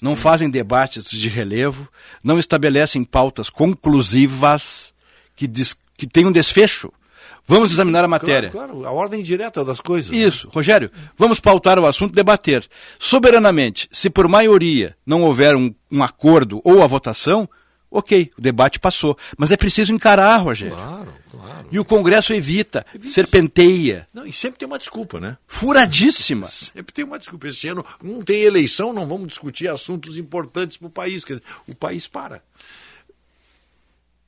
Não 0.03 0.15
fazem 0.15 0.51
debates 0.51 1.11
de 1.11 1.29
relevo, 1.31 1.89
não 2.23 2.39
estabelecem 2.39 3.03
pautas 3.03 3.49
conclusivas 3.49 4.93
que, 5.35 5.47
diz, 5.47 5.75
que 5.97 6.07
tenham 6.07 6.31
desfecho. 6.31 6.93
Vamos 7.49 7.73
examinar 7.73 8.05
a 8.05 8.09
matéria. 8.09 8.51
Claro, 8.51 8.73
claro, 8.73 8.87
a 8.87 8.91
ordem 8.91 9.23
direta 9.23 9.65
das 9.65 9.81
coisas. 9.81 10.11
né? 10.11 10.19
Isso, 10.19 10.49
Rogério, 10.53 10.91
vamos 11.17 11.41
pautar 11.41 11.79
o 11.79 11.87
assunto, 11.87 12.13
debater. 12.13 12.69
Soberanamente, 12.99 13.89
se 13.91 14.11
por 14.11 14.29
maioria 14.29 14.97
não 15.07 15.23
houver 15.23 15.55
um, 15.55 15.73
um 15.91 16.03
acordo 16.03 16.61
ou 16.65 16.83
a 16.83 16.87
votação, 16.87 17.49
ok, 17.91 18.33
o 18.37 18.41
debate 18.41 18.79
passou. 18.79 19.17
Mas 19.37 19.51
é 19.51 19.57
preciso 19.57 19.93
encarar, 19.93 20.37
Rogério. 20.39 20.75
Claro, 20.75 21.13
claro. 21.31 21.69
E 21.71 21.79
o 21.79 21.85
Congresso 21.85 22.33
evita, 22.33 22.87
serpenteia. 23.05 24.09
Não, 24.13 24.27
e 24.27 24.33
sempre 24.33 24.59
tem 24.59 24.67
uma 24.67 24.79
desculpa, 24.79 25.19
né? 25.19 25.37
Furadíssima. 25.47 26.47
Sempre 26.51 26.93
tem 26.93 27.05
uma 27.05 27.19
desculpa. 27.19 27.49
Esse 27.49 27.69
ano 27.69 27.85
não 28.03 28.23
tem 28.23 28.43
eleição, 28.43 28.93
não 28.93 29.07
vamos 29.07 29.29
discutir 29.29 29.69
assuntos 29.69 30.17
importantes 30.17 30.77
para 30.77 30.87
o 30.87 30.91
país. 30.91 31.25
Quer 31.25 31.35
dizer, 31.35 31.47
o 31.67 31.75
país 31.75 32.07
para. 32.07 32.43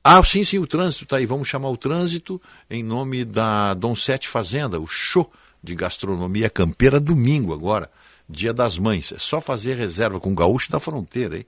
Ah, 0.03 0.23
sim, 0.23 0.43
sim, 0.43 0.57
o 0.57 0.67
trânsito 0.67 1.03
está 1.03 1.17
aí. 1.17 1.25
Vamos 1.25 1.47
chamar 1.47 1.69
o 1.69 1.77
trânsito 1.77 2.41
em 2.69 2.83
nome 2.83 3.25
da 3.25 3.73
Dom 3.73 3.95
Sete 3.95 4.27
Fazenda, 4.27 4.79
o 4.79 4.87
show 4.87 5.31
de 5.61 5.75
gastronomia 5.75 6.49
campeira, 6.49 6.99
domingo 6.99 7.53
agora, 7.53 7.91
Dia 8.27 8.53
das 8.53 8.77
Mães. 8.77 9.11
É 9.11 9.17
só 9.17 9.41
fazer 9.41 9.75
reserva 9.75 10.19
com 10.19 10.31
o 10.31 10.35
Gaúcho 10.35 10.71
da 10.71 10.79
Fronteira, 10.79 11.37
hein? 11.37 11.45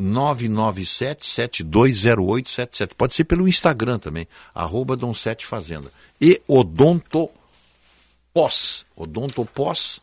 997-720877. 0.00 2.94
Pode 2.96 3.14
ser 3.14 3.24
pelo 3.24 3.46
Instagram 3.48 3.98
também, 3.98 4.28
arroba 4.54 4.96
Dom 4.96 5.12
Sete 5.14 5.44
Fazenda. 5.46 5.90
E 6.20 6.40
Odonto 6.46 7.30
Pós. 8.32 8.86
Odonto 8.94 9.44
Pós, 9.46 10.00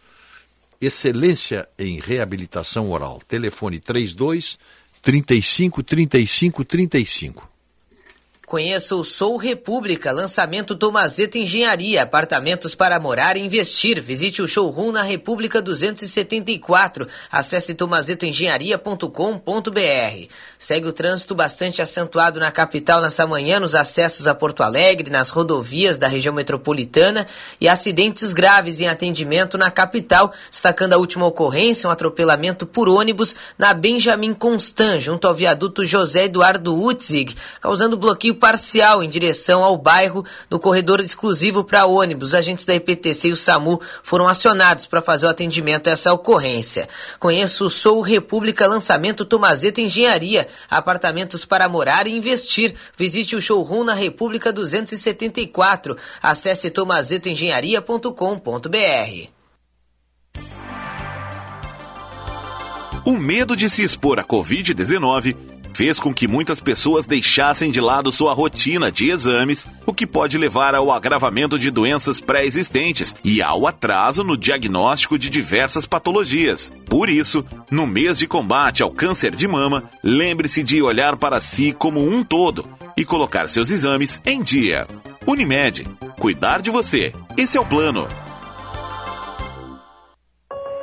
excelência 0.81 1.69
em 1.77 1.99
reabilitação 1.99 2.89
oral. 2.91 3.21
Telefone 3.27 3.79
32 3.79 4.57
35 5.01 5.83
35 5.83 6.65
35. 6.65 7.52
Conheça 8.53 8.95
o 8.95 9.03
Sou 9.03 9.35
República, 9.35 10.11
lançamento 10.11 10.75
Tomazeta 10.75 11.39
Engenharia, 11.39 12.03
apartamentos 12.03 12.75
para 12.75 12.99
morar 12.99 13.35
e 13.35 13.41
investir. 13.41 13.99
Visite 13.99 14.43
o 14.43 14.47
showroom 14.47 14.91
na 14.91 15.01
República 15.01 15.59
274. 15.59 17.07
Acesse 17.31 17.73
tomazetoengenharia.com.br. 17.73 20.27
Segue 20.59 20.87
o 20.87 20.93
trânsito 20.93 21.33
bastante 21.33 21.81
acentuado 21.81 22.39
na 22.39 22.51
capital 22.51 23.01
nessa 23.01 23.25
manhã, 23.25 23.59
nos 23.59 23.73
acessos 23.73 24.27
a 24.27 24.35
Porto 24.35 24.61
Alegre, 24.61 25.09
nas 25.09 25.31
rodovias 25.31 25.97
da 25.97 26.07
região 26.07 26.35
metropolitana 26.35 27.25
e 27.59 27.67
acidentes 27.67 28.33
graves 28.33 28.79
em 28.79 28.87
atendimento 28.87 29.57
na 29.57 29.71
capital, 29.71 30.31
destacando 30.51 30.93
a 30.93 30.97
última 30.97 31.25
ocorrência, 31.25 31.89
um 31.89 31.91
atropelamento 31.91 32.67
por 32.67 32.87
ônibus 32.87 33.35
na 33.57 33.73
Benjamin 33.73 34.35
Constant, 34.35 35.01
junto 35.01 35.27
ao 35.27 35.33
viaduto 35.33 35.83
José 35.83 36.25
Eduardo 36.25 36.75
Utzig, 36.75 37.35
causando 37.59 37.97
bloqueio 37.97 38.42
parcial 38.43 39.01
em 39.01 39.09
direção 39.09 39.63
ao 39.63 39.77
bairro 39.77 40.25
no 40.49 40.59
corredor 40.59 40.99
exclusivo 40.99 41.63
para 41.63 41.85
ônibus. 41.85 42.33
Agentes 42.33 42.65
da 42.65 42.75
IPTC 42.75 43.29
e 43.29 43.31
o 43.31 43.37
SAMU 43.37 43.79
foram 44.03 44.27
acionados 44.27 44.85
para 44.85 45.01
fazer 45.01 45.27
o 45.27 45.29
atendimento 45.29 45.87
a 45.87 45.91
essa 45.91 46.11
ocorrência. 46.11 46.89
Conheço 47.21 47.67
o 47.67 47.69
Sou 47.69 48.01
República 48.01 48.67
Lançamento 48.67 49.23
Tomazeta 49.23 49.79
Engenharia, 49.79 50.45
apartamentos 50.69 51.45
para 51.45 51.69
morar 51.69 52.05
e 52.05 52.17
investir. 52.17 52.75
Visite 52.97 53.33
o 53.33 53.41
showroom 53.41 53.85
na 53.85 53.93
República 53.93 54.51
274. 54.51 55.95
Acesse 56.21 56.69
tomazetoengenharia.com.br. 56.69 59.29
O 63.05 63.13
medo 63.13 63.55
de 63.55 63.69
se 63.69 63.83
expor 63.83 64.19
à 64.19 64.23
Covid-19 64.25 65.52
fez 65.73 65.99
com 65.99 66.13
que 66.13 66.27
muitas 66.27 66.59
pessoas 66.59 67.05
deixassem 67.05 67.71
de 67.71 67.81
lado 67.81 68.11
sua 68.11 68.33
rotina 68.33 68.91
de 68.91 69.09
exames, 69.09 69.67
o 69.85 69.93
que 69.93 70.07
pode 70.07 70.37
levar 70.37 70.75
ao 70.75 70.91
agravamento 70.91 71.57
de 71.57 71.71
doenças 71.71 72.19
pré-existentes 72.19 73.15
e 73.23 73.41
ao 73.41 73.67
atraso 73.67 74.23
no 74.23 74.37
diagnóstico 74.37 75.17
de 75.17 75.29
diversas 75.29 75.85
patologias. 75.85 76.71
Por 76.85 77.09
isso, 77.09 77.43
no 77.69 77.87
mês 77.87 78.19
de 78.19 78.27
combate 78.27 78.83
ao 78.83 78.91
câncer 78.91 79.35
de 79.35 79.47
mama, 79.47 79.83
lembre-se 80.03 80.63
de 80.63 80.81
olhar 80.81 81.17
para 81.17 81.39
si 81.39 81.73
como 81.73 82.07
um 82.07 82.23
todo 82.23 82.67
e 82.95 83.03
colocar 83.03 83.47
seus 83.47 83.71
exames 83.71 84.21
em 84.25 84.41
dia. 84.41 84.87
Unimed, 85.25 85.87
cuidar 86.19 86.61
de 86.61 86.69
você. 86.69 87.13
Esse 87.37 87.57
é 87.57 87.61
o 87.61 87.65
plano. 87.65 88.07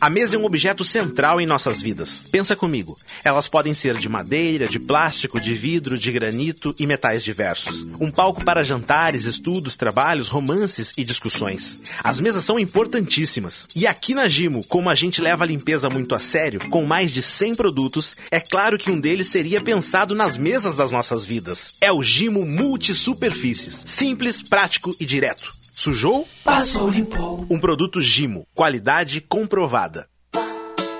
A 0.00 0.08
mesa 0.08 0.34
é 0.34 0.38
um 0.38 0.46
objeto 0.46 0.82
central 0.82 1.42
em 1.42 1.46
nossas 1.46 1.82
vidas. 1.82 2.24
Pensa 2.32 2.56
comigo. 2.56 2.96
Elas 3.22 3.46
podem 3.48 3.74
ser 3.74 3.98
de 3.98 4.08
madeira, 4.08 4.66
de 4.66 4.78
plástico, 4.78 5.38
de 5.38 5.52
vidro, 5.52 5.98
de 5.98 6.10
granito 6.10 6.74
e 6.78 6.86
metais 6.86 7.22
diversos. 7.22 7.86
Um 8.00 8.10
palco 8.10 8.42
para 8.42 8.62
jantares, 8.62 9.26
estudos, 9.26 9.76
trabalhos, 9.76 10.28
romances 10.28 10.94
e 10.96 11.04
discussões. 11.04 11.82
As 12.02 12.18
mesas 12.18 12.44
são 12.44 12.58
importantíssimas. 12.58 13.68
E 13.76 13.86
aqui 13.86 14.14
na 14.14 14.26
Gimo, 14.26 14.64
como 14.66 14.88
a 14.88 14.94
gente 14.94 15.20
leva 15.20 15.44
a 15.44 15.46
limpeza 15.46 15.90
muito 15.90 16.14
a 16.14 16.20
sério, 16.20 16.66
com 16.70 16.86
mais 16.86 17.12
de 17.12 17.22
100 17.22 17.56
produtos, 17.56 18.16
é 18.30 18.40
claro 18.40 18.78
que 18.78 18.90
um 18.90 18.98
deles 18.98 19.28
seria 19.28 19.60
pensado 19.60 20.14
nas 20.14 20.38
mesas 20.38 20.74
das 20.76 20.90
nossas 20.90 21.26
vidas. 21.26 21.74
É 21.78 21.92
o 21.92 22.02
Gimo 22.02 22.46
Multisuperfícies. 22.46 23.82
Simples, 23.84 24.40
prático 24.40 24.96
e 24.98 25.04
direto. 25.04 25.59
Sujou? 25.80 26.28
Passou, 26.44 26.90
limpou. 26.90 27.46
Um 27.48 27.58
produto 27.58 28.02
Gimo, 28.02 28.46
qualidade 28.54 29.18
comprovada. 29.18 30.06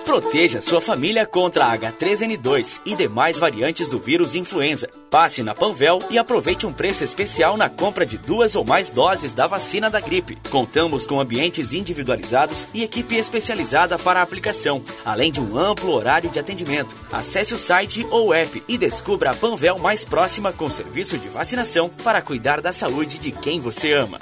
Proteja 0.06 0.62
sua 0.62 0.80
família 0.80 1.26
contra 1.26 1.66
a 1.66 1.78
H3N2 1.78 2.80
e 2.86 2.96
demais 2.96 3.38
variantes 3.38 3.90
do 3.90 4.00
vírus 4.00 4.34
influenza. 4.34 4.88
Passe 5.10 5.42
na 5.42 5.54
Panvel 5.54 5.98
e 6.08 6.16
aproveite 6.16 6.66
um 6.66 6.72
preço 6.72 7.04
especial 7.04 7.58
na 7.58 7.68
compra 7.68 8.06
de 8.06 8.16
duas 8.16 8.56
ou 8.56 8.64
mais 8.64 8.88
doses 8.88 9.34
da 9.34 9.46
vacina 9.46 9.90
da 9.90 10.00
gripe. 10.00 10.38
Contamos 10.48 11.04
com 11.04 11.20
ambientes 11.20 11.74
individualizados 11.74 12.66
e 12.72 12.82
equipe 12.82 13.16
especializada 13.16 13.98
para 13.98 14.20
a 14.20 14.22
aplicação, 14.22 14.82
além 15.04 15.30
de 15.30 15.42
um 15.42 15.58
amplo 15.58 15.92
horário 15.92 16.30
de 16.30 16.38
atendimento. 16.38 16.96
Acesse 17.12 17.52
o 17.52 17.58
site 17.58 18.06
ou 18.10 18.32
app 18.32 18.62
e 18.66 18.78
descubra 18.78 19.32
a 19.32 19.34
Panvel 19.34 19.78
mais 19.78 20.06
próxima 20.06 20.54
com 20.54 20.70
serviço 20.70 21.18
de 21.18 21.28
vacinação 21.28 21.90
para 22.02 22.22
cuidar 22.22 22.62
da 22.62 22.72
saúde 22.72 23.18
de 23.18 23.30
quem 23.30 23.60
você 23.60 23.92
ama. 23.92 24.18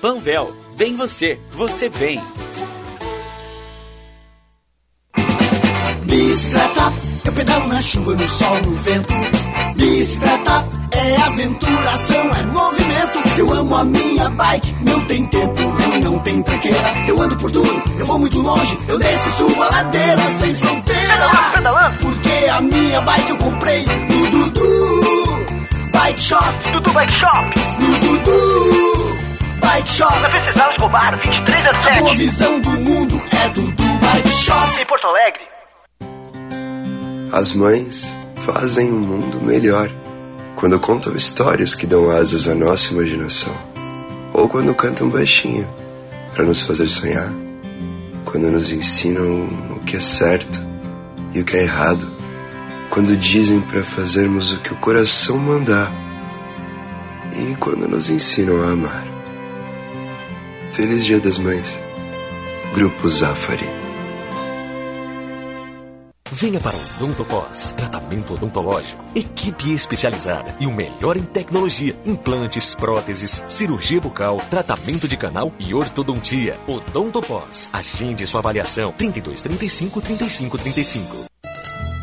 Panvel, 0.00 0.54
bem 0.76 0.96
você, 0.96 1.38
você 1.52 1.88
bem. 1.88 2.20
Bicicleta, 6.02 6.92
eu 7.24 7.32
pedalo 7.32 7.68
na 7.68 7.80
chuva, 7.80 8.14
no 8.14 8.28
sol, 8.28 8.56
no 8.62 8.76
vento. 8.76 9.14
Bicicleta 9.76 10.64
é 10.92 11.16
aventuração, 11.22 12.34
é 12.34 12.42
movimento. 12.44 13.38
Eu 13.38 13.52
amo 13.52 13.76
a 13.76 13.84
minha 13.84 14.28
bike, 14.30 14.74
não 14.82 15.04
tem 15.06 15.26
tempo 15.26 15.62
ruim, 15.62 16.00
não 16.00 16.18
tem 16.20 16.42
tranqueira. 16.42 16.94
Eu 17.08 17.20
ando 17.20 17.36
por 17.36 17.50
tudo, 17.50 17.82
eu 17.98 18.06
vou 18.06 18.18
muito 18.18 18.40
longe, 18.40 18.78
eu 18.88 18.98
desço 18.98 19.28
e 19.28 19.32
subo 19.32 19.62
a 19.62 19.68
ladeira 19.68 20.34
sem 20.34 20.54
fronteira. 20.54 20.94
Porque 22.00 22.48
a 22.50 22.60
minha 22.60 23.00
bike 23.00 23.30
eu 23.30 23.36
comprei 23.38 23.84
no 23.84 24.30
Dudu 24.30 25.24
Bike 25.92 26.22
Shop. 26.22 26.72
Dudu 26.72 26.92
Bike 26.92 27.12
Shop. 27.12 27.54
No 27.78 27.98
Dudu 28.00 28.83
Bike 29.60 29.88
Shop. 29.88 30.20
Na 30.20 30.28
Venceslau 30.28 30.70
Escobar, 30.70 31.10
2307. 31.16 31.88
A 31.88 32.00
boa 32.00 32.14
visão 32.14 32.60
do 32.60 32.70
mundo 32.70 33.22
é 33.30 33.48
Dudu 33.48 33.84
Bike 34.00 34.28
Shop. 34.28 34.80
Em 34.80 34.86
Porto 34.86 35.06
Alegre. 35.06 35.42
As 37.32 37.52
mães 37.52 38.12
fazem 38.36 38.92
um 38.92 39.00
mundo 39.00 39.40
melhor 39.40 39.90
quando 40.54 40.78
contam 40.78 41.16
histórias 41.16 41.74
que 41.74 41.86
dão 41.86 42.10
asas 42.10 42.46
à 42.46 42.54
nossa 42.54 42.92
imaginação, 42.92 43.54
ou 44.32 44.48
quando 44.48 44.74
cantam 44.74 45.08
baixinho 45.08 45.68
para 46.32 46.44
nos 46.44 46.62
fazer 46.62 46.88
sonhar, 46.88 47.32
quando 48.24 48.50
nos 48.50 48.70
ensinam 48.70 49.48
o 49.70 49.80
que 49.80 49.96
é 49.96 50.00
certo 50.00 50.64
e 51.32 51.40
o 51.40 51.44
que 51.44 51.56
é 51.56 51.62
errado, 51.62 52.08
quando 52.88 53.16
dizem 53.16 53.60
para 53.60 53.82
fazermos 53.82 54.52
o 54.52 54.60
que 54.60 54.72
o 54.72 54.76
coração 54.76 55.36
mandar 55.36 55.90
e 57.36 57.56
quando 57.56 57.88
nos 57.88 58.08
ensinam 58.08 58.62
a 58.62 58.72
amar. 58.72 59.13
Feliz 60.74 61.04
Dia 61.04 61.20
das 61.20 61.38
Mães. 61.38 61.80
Grupo 62.74 63.08
Zafari. 63.08 63.64
Venha 66.32 66.58
para 66.58 66.74
o 66.76 66.80
Odontopós, 66.96 67.70
tratamento 67.76 68.34
odontológico, 68.34 69.04
equipe 69.14 69.72
especializada 69.72 70.56
e 70.58 70.66
o 70.66 70.72
melhor 70.72 71.16
em 71.16 71.22
tecnologia, 71.22 71.94
implantes, 72.04 72.74
próteses, 72.74 73.44
cirurgia 73.46 74.00
bucal, 74.00 74.38
tratamento 74.50 75.06
de 75.06 75.16
canal 75.16 75.52
e 75.60 75.72
ortodontia. 75.72 76.58
Odontopós, 76.66 77.70
agende 77.72 78.26
sua 78.26 78.40
avaliação 78.40 78.90
32 78.98 79.42
35 79.42 80.00
35 80.00 80.58
35. 80.58 81.16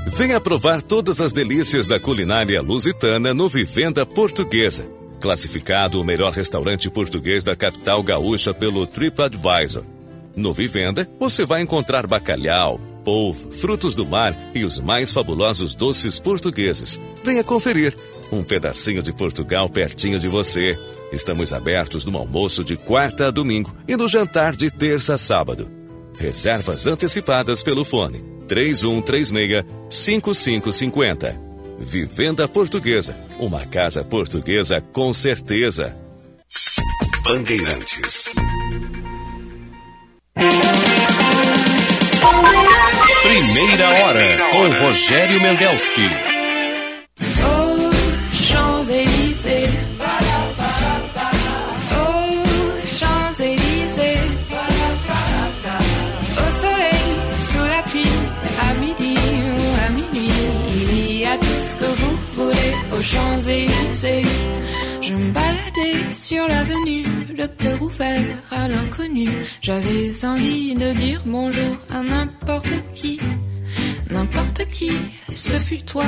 Venha 0.07 0.39
provar 0.39 0.81
todas 0.81 1.19
as 1.19 1.33
delícias 1.33 1.87
da 1.87 1.99
culinária 1.99 2.61
lusitana 2.61 3.33
no 3.33 3.49
Vivenda 3.49 4.05
Portuguesa. 4.05 5.00
Classificado 5.21 6.01
o 6.01 6.03
melhor 6.03 6.33
restaurante 6.33 6.89
português 6.89 7.43
da 7.43 7.55
capital 7.55 8.01
gaúcha 8.01 8.55
pelo 8.55 8.87
TripAdvisor. 8.87 9.83
No 10.35 10.51
Vivenda, 10.51 11.07
você 11.19 11.45
vai 11.45 11.61
encontrar 11.61 12.07
bacalhau, 12.07 12.79
polvo, 13.05 13.51
frutos 13.51 13.93
do 13.93 14.03
mar 14.03 14.35
e 14.55 14.63
os 14.63 14.79
mais 14.79 15.13
fabulosos 15.13 15.75
doces 15.75 16.17
portugueses. 16.17 16.99
Venha 17.23 17.43
conferir. 17.43 17.95
Um 18.31 18.43
pedacinho 18.43 19.03
de 19.03 19.13
Portugal 19.13 19.69
pertinho 19.69 20.17
de 20.17 20.27
você. 20.27 20.75
Estamos 21.13 21.53
abertos 21.53 22.03
no 22.03 22.17
almoço 22.17 22.63
de 22.63 22.75
quarta 22.75 23.27
a 23.27 23.31
domingo 23.31 23.75
e 23.87 23.95
no 23.95 24.07
jantar 24.07 24.55
de 24.55 24.71
terça 24.71 25.13
a 25.13 25.17
sábado. 25.19 25.69
Reservas 26.17 26.87
antecipadas 26.87 27.61
pelo 27.61 27.85
fone 27.85 28.23
3136 28.47 29.65
5550. 29.87 31.50
Vivenda 31.81 32.47
Portuguesa. 32.47 33.15
Uma 33.39 33.65
casa 33.65 34.03
portuguesa 34.03 34.79
com 34.93 35.11
certeza. 35.11 35.97
Bandeirantes. 37.23 38.25
Primeira 43.23 43.89
hora 43.89 44.37
com 44.51 44.85
Rogério 44.85 45.41
Mendelski. 45.41 46.09
Oh, 47.43 47.91
Champs-Élysées. 48.35 50.30
Champs-Élysées. 63.11 64.23
Je 65.01 65.15
me 65.15 65.31
baladais 65.31 66.15
sur 66.15 66.47
l'avenue, 66.47 67.03
le 67.35 67.47
cœur 67.47 67.81
ouvert 67.81 68.37
à 68.49 68.69
l'inconnu. 68.69 69.27
J'avais 69.61 70.25
envie 70.25 70.75
de 70.75 70.93
dire 70.93 71.21
bonjour 71.25 71.75
à 71.89 72.01
n'importe 72.01 72.71
qui. 72.93 73.19
N'importe 74.09 74.65
qui, 74.67 74.91
ce 75.33 75.59
fut 75.59 75.83
toi, 75.83 76.05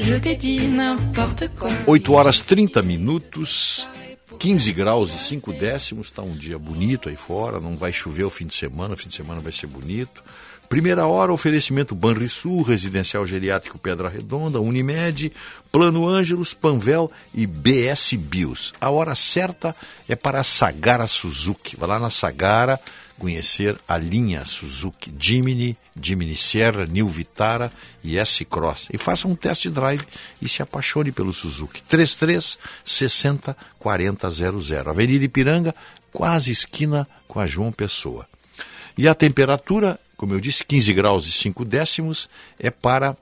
je 0.00 0.14
t'ai 0.14 0.36
dit 0.36 0.66
n'importe 0.68 1.44
quoi. 1.58 1.70
8 1.86 2.08
horas 2.08 2.42
30 2.46 2.78
minutos, 2.82 3.86
15 4.38 4.70
graus 4.72 5.14
e 5.14 5.18
5 5.18 5.52
décimos, 5.52 6.06
está 6.06 6.22
um 6.22 6.34
dia 6.34 6.58
bonito 6.58 7.10
aí 7.10 7.16
fora, 7.16 7.60
não 7.60 7.76
vai 7.76 7.92
chover 7.92 8.24
o 8.24 8.30
fim 8.30 8.46
de 8.46 8.54
semana, 8.54 8.94
o 8.94 8.96
fim 8.96 9.08
de 9.08 9.14
semana 9.14 9.40
vai 9.40 9.52
ser 9.52 9.66
bonito. 9.66 10.22
Primeira 10.68 11.06
hora, 11.06 11.32
oferecimento 11.32 11.94
Banrisul, 11.94 12.62
Residencial 12.62 13.24
Geriátrico 13.24 13.78
Pedra 13.78 14.08
Redonda, 14.08 14.60
Unimed, 14.60 15.32
Plano 15.76 16.08
Ângelos, 16.08 16.54
Panvel 16.54 17.12
e 17.34 17.46
BS 17.46 18.14
Bios. 18.14 18.72
A 18.80 18.88
hora 18.88 19.14
certa 19.14 19.76
é 20.08 20.16
para 20.16 20.40
a 20.40 20.42
Sagara 20.42 21.06
Suzuki. 21.06 21.76
Vai 21.76 21.86
lá 21.86 21.98
na 21.98 22.08
Sagara 22.08 22.80
conhecer 23.18 23.76
a 23.86 23.98
linha 23.98 24.42
Suzuki 24.46 25.12
Jimny, 25.20 25.76
Jimny 26.00 26.34
Sierra, 26.34 26.86
New 26.86 27.06
Vitara 27.06 27.70
e 28.02 28.16
S-Cross. 28.16 28.88
E 28.90 28.96
faça 28.96 29.28
um 29.28 29.34
test 29.34 29.68
drive 29.68 30.02
e 30.40 30.48
se 30.48 30.62
apaixone 30.62 31.12
pelo 31.12 31.30
Suzuki. 31.30 31.82
33 31.82 32.58
60 32.82 33.54
40 33.78 34.30
00. 34.30 34.88
Avenida 34.88 35.26
Ipiranga, 35.26 35.74
quase 36.10 36.52
esquina 36.52 37.06
com 37.28 37.38
a 37.38 37.46
João 37.46 37.70
Pessoa. 37.70 38.26
E 38.96 39.06
a 39.06 39.14
temperatura, 39.14 40.00
como 40.16 40.32
eu 40.32 40.40
disse, 40.40 40.64
15 40.64 40.94
graus 40.94 41.26
e 41.26 41.32
5 41.32 41.66
décimos, 41.66 42.30
é 42.58 42.70
para 42.70 43.14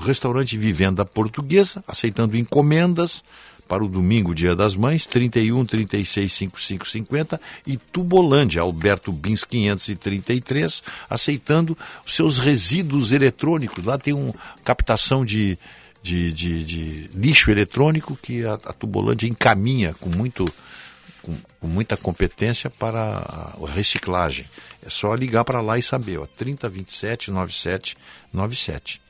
restaurante 0.00 0.56
Vivenda 0.56 1.04
Portuguesa, 1.04 1.84
aceitando 1.86 2.36
encomendas 2.36 3.22
para 3.70 3.84
o 3.84 3.88
domingo, 3.88 4.34
Dia 4.34 4.56
das 4.56 4.74
Mães, 4.74 5.06
31 5.06 5.64
36 5.64 6.32
55 6.32 6.88
50 6.88 7.40
e 7.64 7.76
Tubolândia, 7.76 8.62
Alberto 8.62 9.12
Bins 9.12 9.44
533, 9.44 10.82
aceitando 11.08 11.78
seus 12.04 12.40
resíduos 12.40 13.12
eletrônicos. 13.12 13.84
Lá 13.84 13.96
tem 13.96 14.12
uma 14.12 14.34
captação 14.64 15.24
de, 15.24 15.56
de, 16.02 16.32
de, 16.32 16.64
de 16.64 17.10
lixo 17.14 17.48
eletrônico 17.48 18.18
que 18.20 18.44
a, 18.44 18.54
a 18.54 18.72
Tubolândia 18.72 19.28
encaminha 19.28 19.94
com 20.00 20.08
muito 20.08 20.52
com, 21.22 21.36
com, 21.60 21.68
muita 21.68 21.96
competência 21.96 22.68
para 22.70 22.98
a 22.98 23.54
reciclagem. 23.72 24.46
É 24.84 24.90
só 24.90 25.14
ligar 25.14 25.44
para 25.44 25.60
lá 25.60 25.78
e 25.78 25.82
saber, 25.82 26.18
ó, 26.18 26.26
3027 26.26 27.30
9797. 27.30 29.00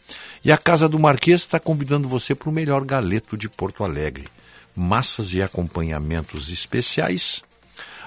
E 0.45 0.51
a 0.51 0.59
Casa 0.59 0.89
do 0.89 0.99
Marquês 0.99 1.43
está 1.43 1.61
convidando 1.61 2.09
você 2.09 2.35
para 2.35 2.49
o 2.49 2.53
melhor 2.53 2.85
galeto 2.85 3.37
de 3.37 3.49
Porto 3.49 3.85
Alegre. 3.85 4.29
Massas 4.75 5.33
e 5.35 5.43
acompanhamentos 5.43 6.51
especiais, 6.51 7.43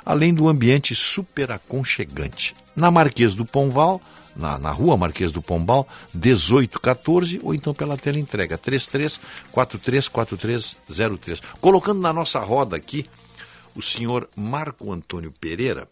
além 0.05 0.33
do 0.33 0.47
ambiente 0.47 0.95
super 0.95 1.51
aconchegante. 1.51 2.53
Na 2.75 2.89
Marquês 2.89 3.35
do 3.35 3.45
Pombal, 3.45 4.01
na, 4.35 4.57
na 4.57 4.71
rua 4.71 4.97
Marquês 4.97 5.31
do 5.31 5.41
Pombal, 5.41 5.87
1814, 6.13 7.39
ou 7.43 7.53
então 7.53 7.73
pela 7.73 7.97
tela 7.97 8.19
entrega 8.19 8.57
33 8.57 9.19
434303. 9.51 11.41
Colocando 11.61 12.01
na 12.01 12.11
nossa 12.11 12.39
roda 12.39 12.75
aqui 12.75 13.05
o 13.75 13.81
senhor 13.81 14.29
Marco 14.35 14.91
Antônio 14.91 15.31
Pereira, 15.31 15.87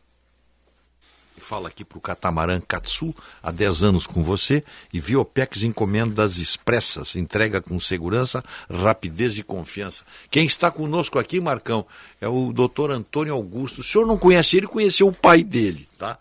fala 1.41 1.67
aqui 1.67 1.83
para 1.83 1.97
o 1.97 2.01
Catamarã 2.01 2.59
Katsu, 2.59 3.13
há 3.41 3.51
10 3.51 3.83
anos 3.83 4.07
com 4.07 4.23
você, 4.23 4.63
e 4.93 4.99
Viopex 4.99 5.63
encomendas 5.63 6.37
expressas, 6.37 7.15
entrega 7.15 7.61
com 7.61 7.79
segurança, 7.79 8.43
rapidez 8.69 9.37
e 9.37 9.43
confiança. 9.43 10.03
Quem 10.29 10.45
está 10.45 10.71
conosco 10.71 11.19
aqui, 11.19 11.41
Marcão, 11.41 11.85
é 12.19 12.27
o 12.27 12.53
doutor 12.53 12.91
Antônio 12.91 13.33
Augusto. 13.33 13.81
O 13.81 13.83
senhor 13.83 14.05
não 14.05 14.17
conhece 14.17 14.57
ele, 14.57 14.67
conheceu 14.67 15.07
o 15.07 15.13
pai 15.13 15.43
dele, 15.43 15.87
tá? 15.97 16.17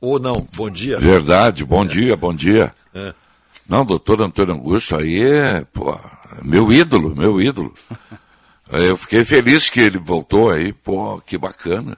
Ou 0.00 0.18
não? 0.18 0.46
Bom 0.56 0.68
dia. 0.68 0.98
Verdade, 0.98 1.64
bom 1.64 1.86
dia, 1.86 2.16
bom 2.16 2.34
dia. 2.34 2.74
É. 2.94 3.14
Não, 3.68 3.84
doutor 3.84 4.20
Antônio 4.20 4.54
Augusto 4.54 4.96
aí 4.96 5.22
é, 5.22 5.64
pô, 5.72 5.98
meu 6.42 6.72
ídolo, 6.72 7.14
meu 7.14 7.40
ídolo. 7.40 7.72
Eu 8.70 8.96
fiquei 8.96 9.24
feliz 9.24 9.70
que 9.70 9.80
ele 9.80 9.98
voltou 9.98 10.50
aí, 10.50 10.72
pô, 10.72 11.20
que 11.20 11.38
bacana. 11.38 11.96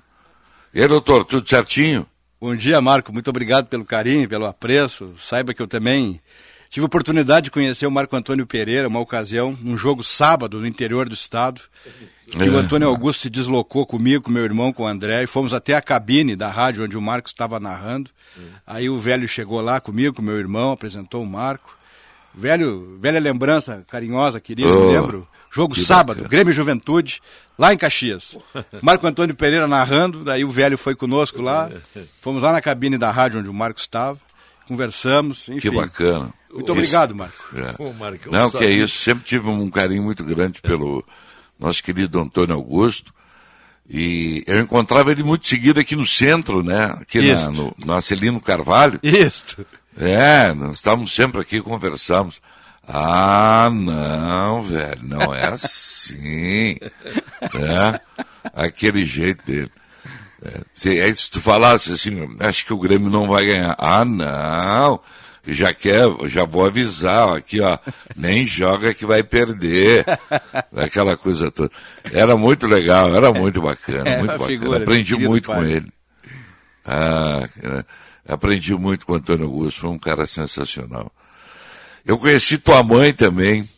E 0.75 0.81
aí, 0.83 0.89
doutor, 0.89 1.25
tudo 1.25 1.49
certinho? 1.49 2.07
Bom 2.39 2.55
dia, 2.55 2.81
Marco. 2.83 3.15
Muito 3.15 3.31
obrigado 3.31 3.67
pelo 3.67 3.85
carinho, 3.85 4.29
pelo 4.29 4.45
apreço. 4.45 5.15
Saiba 5.17 5.55
que 5.55 5.63
eu 5.63 5.67
também 5.67 6.21
tive 6.69 6.85
a 6.85 6.87
oportunidade 6.87 7.45
de 7.45 7.51
conhecer 7.51 7.87
o 7.87 7.91
Marco 7.91 8.15
Antônio 8.15 8.47
Pereira, 8.47 8.89
uma 8.89 9.01
ocasião, 9.01 9.57
num 9.63 9.75
jogo 9.75 10.05
sábado 10.05 10.61
no 10.61 10.67
interior 10.67 11.09
do 11.09 11.15
estado. 11.15 11.63
É. 12.39 12.45
E 12.45 12.51
o 12.51 12.59
Antônio 12.59 12.89
Augusto 12.89 13.23
se 13.23 13.31
deslocou 13.31 13.87
comigo, 13.87 14.25
com 14.25 14.31
meu 14.31 14.45
irmão, 14.45 14.71
com 14.71 14.83
o 14.83 14.87
André, 14.87 15.23
e 15.23 15.27
fomos 15.27 15.55
até 15.55 15.75
a 15.75 15.81
cabine 15.81 16.37
da 16.37 16.51
rádio 16.51 16.85
onde 16.85 16.95
o 16.95 17.01
Marco 17.01 17.27
estava 17.27 17.59
narrando. 17.59 18.11
Aí 18.67 18.91
o 18.91 18.99
velho 18.99 19.27
chegou 19.27 19.63
lá 19.63 19.81
comigo, 19.81 20.17
com 20.17 20.23
meu 20.23 20.37
irmão, 20.37 20.73
apresentou 20.73 21.23
o 21.23 21.27
Marco. 21.27 21.75
Velho, 22.35 22.99
velha 23.01 23.19
lembrança 23.19 23.83
carinhosa, 23.89 24.41
querida, 24.41 24.69
oh. 24.69 24.93
lembro. 24.93 25.29
Jogo 25.57 25.75
que 25.75 25.81
sábado, 25.81 26.17
bacana. 26.17 26.29
Grêmio 26.29 26.53
Juventude, 26.53 27.23
lá 27.59 27.73
em 27.73 27.79
Caxias. 27.79 28.37
Marco 28.83 29.07
Antônio 29.07 29.35
Pereira 29.35 29.67
narrando, 29.67 30.23
daí 30.23 30.45
o 30.45 30.51
velho 30.51 30.77
foi 30.77 30.95
conosco 30.95 31.41
lá. 31.41 31.71
Fomos 32.21 32.43
lá 32.43 32.53
na 32.53 32.61
cabine 32.61 32.99
da 32.99 33.11
rádio 33.11 33.41
onde 33.41 33.49
o 33.49 33.55
Marco 33.55 33.81
estava, 33.81 34.19
conversamos, 34.69 35.49
enfim. 35.49 35.71
Que 35.71 35.71
bacana. 35.71 36.31
Muito 36.53 36.71
obrigado, 36.71 37.15
Marco. 37.15 37.43
É. 37.55 37.75
Não, 38.31 38.51
que 38.51 38.65
é 38.65 38.71
isso, 38.71 38.99
sempre 38.99 39.25
tive 39.25 39.49
um 39.49 39.71
carinho 39.71 40.03
muito 40.03 40.23
grande 40.23 40.61
pelo 40.61 41.03
nosso 41.59 41.83
querido 41.83 42.21
Antônio 42.21 42.55
Augusto. 42.55 43.15
E 43.89 44.45
eu 44.47 44.61
encontrava 44.61 45.11
ele 45.11 45.23
muito 45.23 45.49
seguido 45.49 45.81
aqui 45.81 45.97
no 45.97 46.05
centro, 46.05 46.63
né? 46.63 46.97
Aqui 47.01 47.33
na, 47.33 47.51
no, 47.51 47.75
no 47.83 47.95
Acelino 47.95 48.41
Carvalho. 48.41 49.01
Isso. 49.03 49.65
É, 49.97 50.53
nós 50.53 50.77
estávamos 50.77 51.15
sempre 51.15 51.41
aqui, 51.41 51.63
conversamos. 51.63 52.43
Ah, 52.87 53.69
não, 53.73 54.63
velho, 54.63 55.01
não 55.03 55.35
é 55.35 55.49
assim. 55.49 56.79
é, 57.43 58.01
aquele 58.55 59.05
jeito 59.05 59.45
dele. 59.45 59.73
É, 60.43 60.61
se, 60.73 60.99
é, 60.99 61.13
se 61.13 61.31
tu 61.31 61.41
falasse 61.41 61.93
assim, 61.93 62.37
acho 62.41 62.65
que 62.65 62.73
o 62.73 62.79
Grêmio 62.79 63.11
não 63.11 63.27
vai 63.27 63.45
ganhar. 63.45 63.75
Ah, 63.77 64.05
não, 64.05 65.01
já 65.47 65.73
quer, 65.75 66.07
já 66.27 66.45
vou 66.45 66.65
avisar, 66.65 67.37
aqui 67.37 67.61
ó, 67.61 67.77
nem 68.15 68.45
joga 68.45 68.95
que 68.95 69.05
vai 69.05 69.23
perder. 69.25 70.05
Aquela 70.77 71.17
coisa 71.17 71.51
toda. 71.51 71.71
Era 72.13 72.37
muito 72.37 72.69
legal, 72.69 73.13
era 73.15 73.33
muito 73.33 73.61
bacana, 73.61 74.09
é, 74.09 74.19
muito 74.19 74.33
bacana. 74.33 74.47
Figura, 74.47 74.83
Aprendi 74.83 75.17
muito 75.17 75.47
com 75.47 75.65
ele. 75.65 75.93
Ah, 76.85 77.49
aprendi 78.29 78.75
muito 78.77 79.05
com 79.05 79.13
o 79.13 79.17
Antônio 79.17 79.47
Augusto, 79.47 79.81
foi 79.81 79.91
um 79.91 79.99
cara 79.99 80.25
sensacional. 80.25 81.11
Eu 82.07 82.17
conheci 82.19 82.57
tua 82.57 82.85
mãe 82.85 83.13
também, 83.13 83.69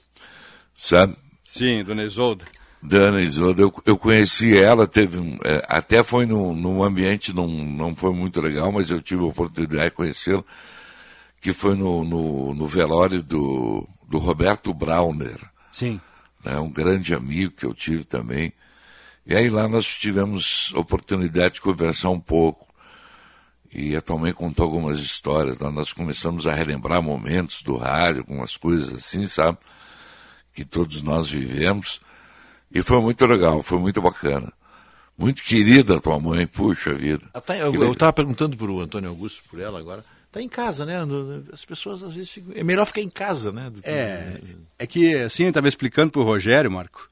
sabe? 0.74 1.16
Sim, 1.42 1.82
Dona 1.82 2.04
Isolda. 2.04 2.44
Dona 2.82 3.22
Isolda, 3.22 3.62
eu, 3.62 3.72
eu 3.86 3.96
conheci 3.96 4.56
ela, 4.56 4.86
teve 4.86 5.18
um, 5.18 5.38
é, 5.42 5.64
até 5.66 6.04
foi 6.04 6.26
num, 6.26 6.54
num 6.54 6.84
ambiente, 6.84 7.34
não, 7.34 7.46
não 7.46 7.96
foi 7.96 8.12
muito 8.12 8.38
legal, 8.38 8.70
mas 8.70 8.90
eu 8.90 9.00
tive 9.00 9.22
a 9.22 9.28
oportunidade 9.28 9.86
de 9.86 9.96
conhecê-la, 9.96 10.44
que 11.40 11.54
foi 11.54 11.74
no, 11.74 12.04
no, 12.04 12.54
no, 12.54 12.66
velório 12.66 13.22
do, 13.22 13.88
do 14.06 14.18
Roberto 14.18 14.74
Brauner. 14.74 15.40
Sim. 15.72 15.98
Né, 16.44 16.58
um 16.58 16.70
grande 16.70 17.14
amigo 17.14 17.54
que 17.56 17.64
eu 17.64 17.72
tive 17.72 18.04
também. 18.04 18.52
E 19.26 19.34
aí 19.34 19.48
lá 19.48 19.66
nós 19.66 19.86
tivemos 19.96 20.70
oportunidade 20.74 21.54
de 21.54 21.60
conversar 21.62 22.10
um 22.10 22.20
pouco 22.20 22.67
e 23.72 23.94
a 23.96 24.00
tua 24.00 24.18
mãe 24.18 24.32
contou 24.32 24.64
algumas 24.64 24.98
histórias. 25.00 25.58
Né? 25.58 25.70
Nós 25.70 25.92
começamos 25.92 26.46
a 26.46 26.54
relembrar 26.54 27.02
momentos 27.02 27.62
do 27.62 27.76
rádio, 27.76 28.20
algumas 28.20 28.56
coisas 28.56 28.92
assim, 28.92 29.26
sabe? 29.26 29.58
Que 30.52 30.64
todos 30.64 31.02
nós 31.02 31.30
vivemos. 31.30 32.00
E 32.72 32.82
foi 32.82 33.00
muito 33.00 33.24
legal, 33.26 33.62
foi 33.62 33.78
muito 33.78 34.00
bacana. 34.00 34.52
Muito 35.16 35.42
querida 35.42 35.96
a 35.96 36.00
tua 36.00 36.18
mãe, 36.20 36.46
puxa 36.46 36.94
vida. 36.94 37.28
Até, 37.34 37.60
eu 37.62 37.92
estava 37.92 38.12
perguntando 38.12 38.56
para 38.56 38.70
o 38.70 38.80
Antônio 38.80 39.08
Augusto, 39.10 39.42
por 39.50 39.60
ela 39.60 39.78
agora, 39.78 40.04
Tá 40.30 40.42
em 40.42 40.48
casa, 40.48 40.84
né? 40.84 40.98
As 41.52 41.64
pessoas 41.64 42.02
às 42.02 42.12
vezes 42.12 42.30
ficam... 42.30 42.52
É 42.54 42.62
melhor 42.62 42.84
ficar 42.84 43.00
em 43.00 43.08
casa, 43.08 43.50
né? 43.50 43.70
do 43.70 43.80
que- 43.80 43.88
É, 43.88 44.38
é 44.78 44.86
que 44.86 45.14
assim, 45.14 45.44
eu 45.44 45.48
estava 45.48 45.66
explicando 45.68 46.12
para 46.12 46.20
o 46.20 46.24
Rogério, 46.24 46.70
Marco, 46.70 47.08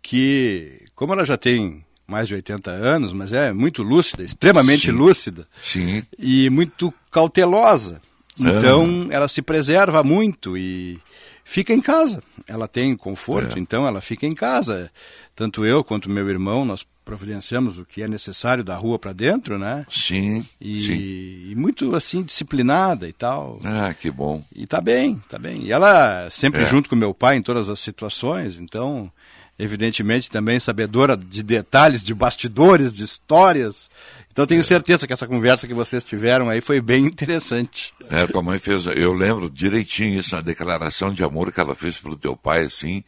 que 0.00 0.80
como 0.94 1.12
ela 1.12 1.26
já 1.26 1.36
tem 1.36 1.84
mais 2.06 2.28
de 2.28 2.34
80 2.34 2.70
anos, 2.70 3.12
mas 3.12 3.32
é 3.32 3.52
muito 3.52 3.82
lúcida, 3.82 4.22
extremamente 4.22 4.86
Sim. 4.86 4.92
lúcida 4.92 5.46
Sim. 5.60 6.02
e 6.18 6.48
muito 6.50 6.92
cautelosa. 7.10 8.00
Então, 8.38 9.06
ela 9.10 9.28
se 9.28 9.40
preserva 9.40 10.02
muito 10.02 10.58
e 10.58 10.98
fica 11.44 11.72
em 11.72 11.80
casa. 11.80 12.20
Ela 12.48 12.66
tem 12.66 12.96
conforto, 12.96 13.56
É. 13.56 13.60
então 13.60 13.86
ela 13.86 14.00
fica 14.00 14.26
em 14.26 14.34
casa. 14.34 14.90
Tanto 15.36 15.64
eu 15.64 15.84
quanto 15.84 16.10
meu 16.10 16.28
irmão, 16.28 16.64
nós 16.64 16.84
providenciamos 17.04 17.78
o 17.78 17.84
que 17.84 18.02
é 18.02 18.08
necessário 18.08 18.64
da 18.64 18.74
rua 18.76 18.98
para 18.98 19.12
dentro, 19.12 19.58
né? 19.58 19.86
Sim, 19.90 20.44
E, 20.60 20.80
sim. 20.80 21.50
e 21.50 21.54
muito 21.56 21.94
assim 21.94 22.22
disciplinada 22.22 23.06
e 23.08 23.12
tal. 23.12 23.58
Ah, 23.62 23.94
que 23.94 24.10
bom. 24.10 24.42
E 24.54 24.66
tá 24.66 24.80
bem, 24.80 25.22
tá 25.28 25.38
bem. 25.38 25.62
E 25.64 25.70
ela 25.72 26.28
sempre 26.30 26.62
É. 26.62 26.66
junto 26.66 26.88
com 26.88 26.96
meu 26.96 27.14
pai 27.14 27.36
em 27.36 27.42
todas 27.42 27.68
as 27.68 27.78
situações, 27.78 28.56
então, 28.56 29.12
evidentemente 29.58 30.30
também 30.30 30.58
sabedora 30.58 31.16
de 31.16 31.42
detalhes, 31.42 32.02
de 32.02 32.12
bastidores, 32.12 32.92
de 32.92 33.04
histórias. 33.04 33.88
Então 34.32 34.46
tenho 34.46 34.64
certeza 34.64 35.06
que 35.06 35.12
essa 35.12 35.26
conversa 35.26 35.66
que 35.66 35.74
vocês 35.74 36.04
tiveram 36.04 36.48
aí 36.48 36.60
foi 36.60 36.80
bem 36.80 37.06
interessante. 37.06 37.92
É, 38.10 38.26
tua 38.26 38.42
mãe 38.42 38.58
fez, 38.58 38.86
eu 38.86 39.12
lembro 39.12 39.48
direitinho 39.48 40.18
isso, 40.18 40.34
na 40.34 40.40
declaração 40.40 41.12
de 41.12 41.22
amor 41.22 41.52
que 41.52 41.60
ela 41.60 41.74
fez 41.74 41.96
pro 41.98 42.16
teu 42.16 42.36
pai, 42.36 42.64
assim. 42.64 43.04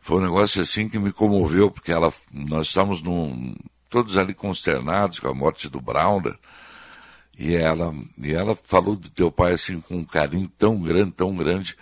Foi 0.00 0.18
um 0.18 0.22
negócio 0.22 0.62
assim 0.62 0.88
que 0.88 0.98
me 0.98 1.12
comoveu, 1.12 1.70
porque 1.70 1.90
ela, 1.90 2.12
nós 2.32 2.68
estávamos 2.68 3.02
num, 3.02 3.54
todos 3.90 4.16
ali 4.16 4.32
consternados 4.32 5.18
com 5.18 5.28
a 5.28 5.34
morte 5.34 5.68
do 5.68 5.80
Browner. 5.80 6.36
E 7.36 7.54
ela, 7.54 7.94
e 8.20 8.32
ela 8.32 8.54
falou 8.54 8.96
do 8.96 9.08
teu 9.08 9.30
pai 9.30 9.52
assim 9.52 9.80
com 9.80 9.96
um 9.96 10.04
carinho 10.04 10.50
tão 10.58 10.80
grande, 10.80 11.12
tão 11.12 11.34
grande, 11.36 11.76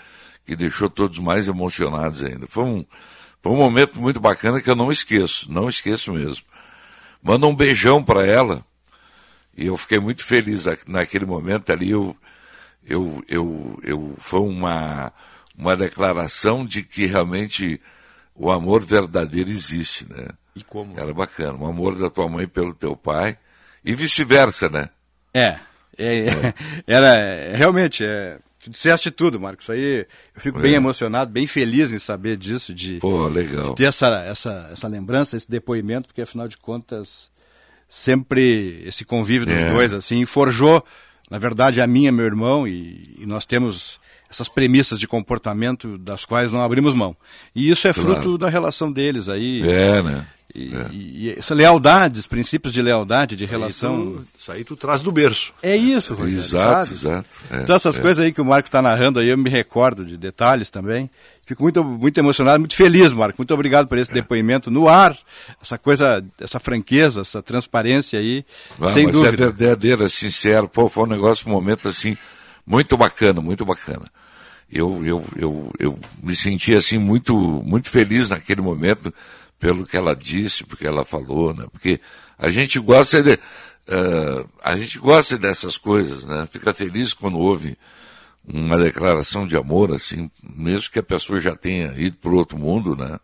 que 0.44 0.56
deixou 0.56 0.88
todos 0.88 1.18
mais 1.18 1.48
emocionados 1.48 2.22
ainda. 2.22 2.46
Foi 2.46 2.64
um, 2.64 2.84
foi 3.46 3.54
um 3.54 3.58
momento 3.58 4.00
muito 4.00 4.18
bacana 4.18 4.60
que 4.60 4.68
eu 4.68 4.74
não 4.74 4.90
esqueço, 4.90 5.52
não 5.52 5.68
esqueço 5.68 6.12
mesmo. 6.12 6.44
Manda 7.22 7.46
um 7.46 7.54
beijão 7.54 8.02
para 8.02 8.26
ela. 8.26 8.64
E 9.56 9.66
eu 9.66 9.76
fiquei 9.76 10.00
muito 10.00 10.24
feliz 10.24 10.64
naquele 10.84 11.24
momento 11.24 11.70
ali. 11.70 11.90
Eu, 11.90 12.16
eu, 12.84 13.22
eu, 13.28 13.78
eu, 13.84 14.14
foi 14.18 14.40
uma, 14.40 15.12
uma 15.56 15.76
declaração 15.76 16.66
de 16.66 16.82
que 16.82 17.06
realmente 17.06 17.80
o 18.34 18.50
amor 18.50 18.84
verdadeiro 18.84 19.48
existe, 19.48 20.08
né? 20.12 20.26
E 20.56 20.64
como? 20.64 20.98
Era 20.98 21.14
bacana. 21.14 21.56
O 21.56 21.68
amor 21.68 21.94
da 21.94 22.10
tua 22.10 22.28
mãe 22.28 22.48
pelo 22.48 22.74
teu 22.74 22.96
pai. 22.96 23.38
E 23.84 23.94
vice-versa, 23.94 24.68
né? 24.68 24.88
É, 25.32 25.56
é, 25.96 26.52
era 26.84 27.14
é, 27.14 27.54
realmente, 27.54 28.04
é, 28.04 28.40
tu 28.66 28.70
disseste 28.70 29.10
tudo, 29.12 29.38
Marcos. 29.40 29.70
Aí 29.70 30.06
eu 30.34 30.40
fico 30.40 30.58
bem 30.58 30.72
É. 30.72 30.76
emocionado, 30.76 31.30
bem 31.30 31.46
feliz 31.46 31.92
em 31.92 31.98
saber 32.00 32.36
disso, 32.36 32.74
de, 32.74 32.98
Pô, 32.98 33.30
de 33.30 33.74
ter 33.76 33.84
essa, 33.84 34.08
essa, 34.24 34.68
essa 34.72 34.88
lembrança, 34.88 35.36
esse 35.36 35.48
depoimento, 35.48 36.08
porque 36.08 36.22
afinal 36.22 36.48
de 36.48 36.56
contas, 36.56 37.30
sempre 37.88 38.82
esse 38.84 39.04
convívio 39.04 39.46
dos 39.46 39.54
É. 39.56 39.70
dois, 39.72 39.92
assim, 39.94 40.24
forjou, 40.24 40.84
na 41.30 41.38
verdade, 41.38 41.80
a 41.80 41.86
minha 41.86 42.08
e 42.08 42.12
meu 42.12 42.24
irmão, 42.26 42.66
e, 42.66 43.14
e 43.18 43.26
nós 43.26 43.46
temos 43.46 43.98
essas 44.28 44.48
premissas 44.48 44.98
de 44.98 45.06
comportamento 45.06 45.96
das 45.98 46.24
quais 46.24 46.52
não 46.52 46.60
abrimos 46.62 46.94
mão. 46.94 47.16
E 47.54 47.70
isso 47.70 47.86
é 47.86 47.92
Claro. 47.92 48.14
fruto 48.14 48.36
da 48.38 48.48
relação 48.48 48.90
deles 48.90 49.28
aí. 49.28 49.62
É, 49.62 50.02
né? 50.02 50.26
E, 50.54 50.74
É. 50.74 50.88
e- 50.92 51.26
e 51.26 51.34
essa 51.38 51.54
lealdade, 51.54 52.18
os 52.20 52.26
princípios 52.26 52.72
de 52.72 52.80
lealdade, 52.80 53.34
de 53.36 53.44
relação. 53.44 54.12
Isso, 54.20 54.26
isso 54.38 54.52
aí 54.52 54.64
tu 54.64 54.76
traz 54.76 55.02
do 55.02 55.10
berço. 55.12 55.52
É 55.62 55.76
isso, 55.76 56.14
Rogério. 56.14 56.38
Exato, 56.38 56.86
sabe? 56.86 56.94
exato. 56.94 57.28
É, 57.50 57.62
então 57.62 57.76
essas 57.76 57.98
é. 57.98 58.00
coisas 58.00 58.24
aí 58.24 58.32
que 58.32 58.40
o 58.40 58.44
Marco 58.44 58.68
está 58.68 58.80
narrando 58.80 59.18
aí, 59.18 59.28
eu 59.28 59.36
me 59.36 59.50
recordo 59.50 60.04
de 60.04 60.16
detalhes 60.16 60.70
também. 60.70 61.10
Fico 61.46 61.62
muito, 61.62 61.84
muito 61.84 62.16
emocionado, 62.18 62.60
muito 62.60 62.74
feliz, 62.76 63.12
Marco. 63.12 63.34
Muito 63.38 63.52
obrigado 63.52 63.86
por 63.88 63.98
esse 63.98 64.12
depoimento 64.12 64.70
no 64.70 64.88
ar, 64.88 65.16
essa 65.60 65.76
coisa, 65.76 66.24
essa 66.40 66.58
franqueza, 66.60 67.20
essa 67.20 67.42
transparência 67.42 68.18
aí, 68.18 68.44
Ah, 68.80 68.88
sem 68.88 69.06
mas 69.06 69.12
dúvida. 69.14 69.34
é 69.44 69.46
verdadeira, 69.52 70.08
sincero. 70.08 70.68
Pô, 70.68 70.88
foi 70.88 71.04
um 71.04 71.08
negócio, 71.08 71.46
um 71.48 71.52
momento 71.52 71.88
assim, 71.88 72.16
muito 72.64 72.96
bacana, 72.96 73.40
muito 73.40 73.64
bacana. 73.64 74.10
Eu, 74.72 75.04
eu, 75.04 75.24
eu, 75.36 75.70
eu 75.78 75.98
me 76.22 76.34
senti 76.34 76.74
assim 76.74 76.98
muito, 76.98 77.36
muito 77.36 77.88
feliz 77.90 78.30
naquele 78.30 78.60
momento 78.60 79.12
pelo 79.58 79.86
que 79.86 79.96
ela 79.96 80.14
disse, 80.14 80.64
porque 80.64 80.86
ela 80.86 81.04
falou, 81.04 81.54
né? 81.54 81.66
Porque 81.72 82.00
a 82.38 82.50
gente 82.50 82.78
gosta 82.78 83.22
de, 83.22 83.38
eh, 83.86 84.44
a 84.62 84.76
gente 84.76 84.98
gosta 84.98 85.38
dessas 85.38 85.78
coisas, 85.78 86.24
né? 86.24 86.46
Fica 86.50 86.74
feliz 86.74 87.14
quando 87.14 87.38
ouve 87.38 87.76
uma 88.46 88.78
declaração 88.78 89.46
de 89.46 89.56
amor, 89.56 89.92
assim, 89.92 90.30
mesmo 90.42 90.90
que 90.90 90.98
a 90.98 91.02
pessoa 91.02 91.40
já 91.40 91.56
tenha 91.56 91.92
ido 91.96 92.16
para 92.16 92.30
outro 92.30 92.58
mundo, 92.58 92.94
né? 92.94 93.18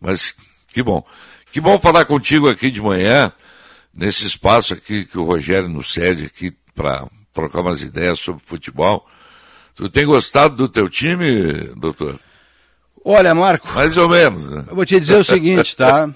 Mas 0.00 0.34
que 0.68 0.82
bom. 0.82 1.04
Que 1.52 1.60
bom 1.60 1.78
falar 1.80 2.04
contigo 2.04 2.48
aqui 2.48 2.70
de 2.70 2.80
manhã, 2.80 3.32
nesse 3.94 4.26
espaço 4.26 4.74
aqui 4.74 5.04
que 5.04 5.18
o 5.18 5.24
Rogério 5.24 5.68
nos 5.68 5.92
cede 5.92 6.26
aqui 6.26 6.52
para 6.74 7.06
trocar 7.32 7.60
umas 7.60 7.82
ideias 7.82 8.20
sobre 8.20 8.42
futebol. 8.44 9.06
Tu 9.74 9.88
tem 9.88 10.04
gostado 10.04 10.56
do 10.56 10.68
teu 10.68 10.88
time, 10.88 11.72
doutor? 11.76 12.20
Olha, 13.04 13.34
Marco. 13.34 13.68
Mais 13.74 13.96
ou 13.96 14.08
menos, 14.08 14.50
né? 14.50 14.64
Eu 14.68 14.74
vou 14.76 14.84
te 14.84 14.98
dizer 15.00 15.16
o 15.16 15.24
seguinte, 15.24 15.76
tá? 15.76 16.08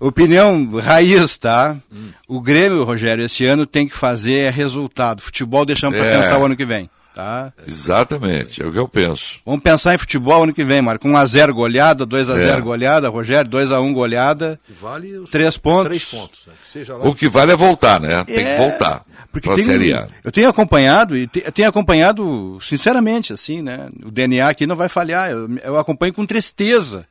Opinião 0.00 0.78
raiz, 0.82 1.36
tá? 1.38 1.76
Hum. 1.92 2.08
O 2.28 2.40
Grêmio, 2.40 2.82
Rogério, 2.84 3.24
esse 3.24 3.46
ano 3.46 3.64
tem 3.64 3.86
que 3.86 3.96
fazer 3.96 4.38
é 4.46 4.50
resultado. 4.50 5.22
Futebol 5.22 5.64
deixamos 5.64 5.96
para 5.96 6.06
É. 6.06 6.16
pensar 6.16 6.38
o 6.38 6.44
ano 6.44 6.56
que 6.56 6.64
vem, 6.64 6.90
tá? 7.14 7.52
Exatamente, 7.66 8.60
é 8.62 8.66
o 8.66 8.72
que 8.72 8.78
eu 8.78 8.88
penso. 8.88 9.38
Vamos 9.46 9.62
pensar 9.62 9.94
em 9.94 9.98
futebol 9.98 10.42
ano 10.42 10.52
que 10.52 10.64
vem, 10.64 10.82
Marco. 10.82 11.06
1x0 11.06 11.52
goleada, 11.54 12.04
2x0 12.04 12.58
É. 12.58 12.60
goleada, 12.60 13.08
Rogério, 13.08 13.48
2x1 13.50 13.92
goleada. 13.92 14.58
Vale 14.80 15.16
os 15.18 15.30
Três 15.30 15.56
pontos. 15.56 15.86
Três 15.86 16.04
pontos. 16.04 16.40
né? 16.46 16.52
Seja 16.72 16.96
lá. 16.96 17.06
O 17.06 17.14
que 17.14 17.28
vale 17.28 17.52
é 17.52 17.56
voltar, 17.56 18.00
né? 18.00 18.24
Tem 18.24 18.38
É, 18.44 18.56
que 18.56 18.58
voltar 18.60 19.04
Porque 19.34 19.54
tem, 19.56 19.64
Série 19.64 19.92
A. 19.92 20.08
eu 20.22 20.32
tenho 20.32 20.48
acompanhado, 20.48 21.16
e 21.16 21.26
te- 21.26 21.42
tenho 21.52 21.68
acompanhado, 21.68 22.58
sinceramente, 22.60 23.32
assim, 23.32 23.60
né? 23.60 23.88
O 24.04 24.10
DNA 24.10 24.48
aqui 24.48 24.66
não 24.66 24.76
vai 24.76 24.88
falhar. 24.88 25.30
Eu, 25.30 25.48
eu 25.62 25.78
acompanho 25.78 26.14
com 26.14 26.24
tristeza. 26.24 27.06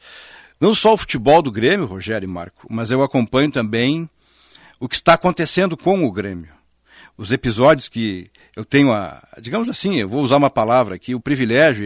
Não 0.60 0.74
só 0.74 0.94
o 0.94 0.98
futebol 0.98 1.42
do 1.42 1.52
Grêmio, 1.52 1.86
Rogério 1.86 2.26
e 2.26 2.32
Marco, 2.32 2.66
mas 2.70 2.90
eu 2.90 3.04
acompanho 3.04 3.52
também 3.52 4.10
o 4.80 4.88
que 4.88 4.96
está 4.96 5.14
acontecendo 5.14 5.76
com 5.76 6.04
o 6.06 6.12
Grêmio. 6.12 6.48
Os 7.16 7.32
episódios 7.32 7.88
que 7.88 8.32
eu 8.56 8.66
tenho 8.66 8.92
a, 8.92 9.22
digamos 9.40 9.70
assim, 9.70 10.00
eu 10.00 10.10
vou 10.10 10.24
usar 10.24 10.38
uma 10.38 10.50
palavra 10.50 10.96
aqui, 10.96 11.14
o 11.14 11.20
privilégio 11.20 11.86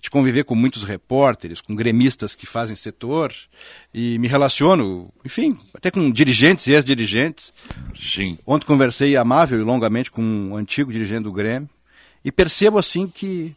de 0.00 0.10
conviver 0.10 0.44
com 0.44 0.54
muitos 0.54 0.84
repórteres, 0.84 1.60
com 1.60 1.74
gremistas 1.74 2.34
que 2.34 2.44
fazem 2.44 2.76
setor, 2.76 3.34
e 3.94 4.18
me 4.18 4.28
relaciono, 4.28 5.10
enfim, 5.24 5.56
até 5.72 5.90
com 5.90 6.10
dirigentes 6.10 6.66
e 6.66 6.72
ex-dirigentes. 6.72 7.52
Sim. 7.98 8.38
Ontem 8.46 8.66
conversei 8.66 9.16
amável 9.16 9.58
e 9.58 9.62
longamente 9.62 10.10
com 10.10 10.22
um 10.22 10.54
antigo 10.54 10.92
dirigente 10.92 11.24
do 11.24 11.32
Grêmio 11.32 11.68
e 12.22 12.30
percebo 12.30 12.78
assim 12.78 13.08
que 13.08 13.56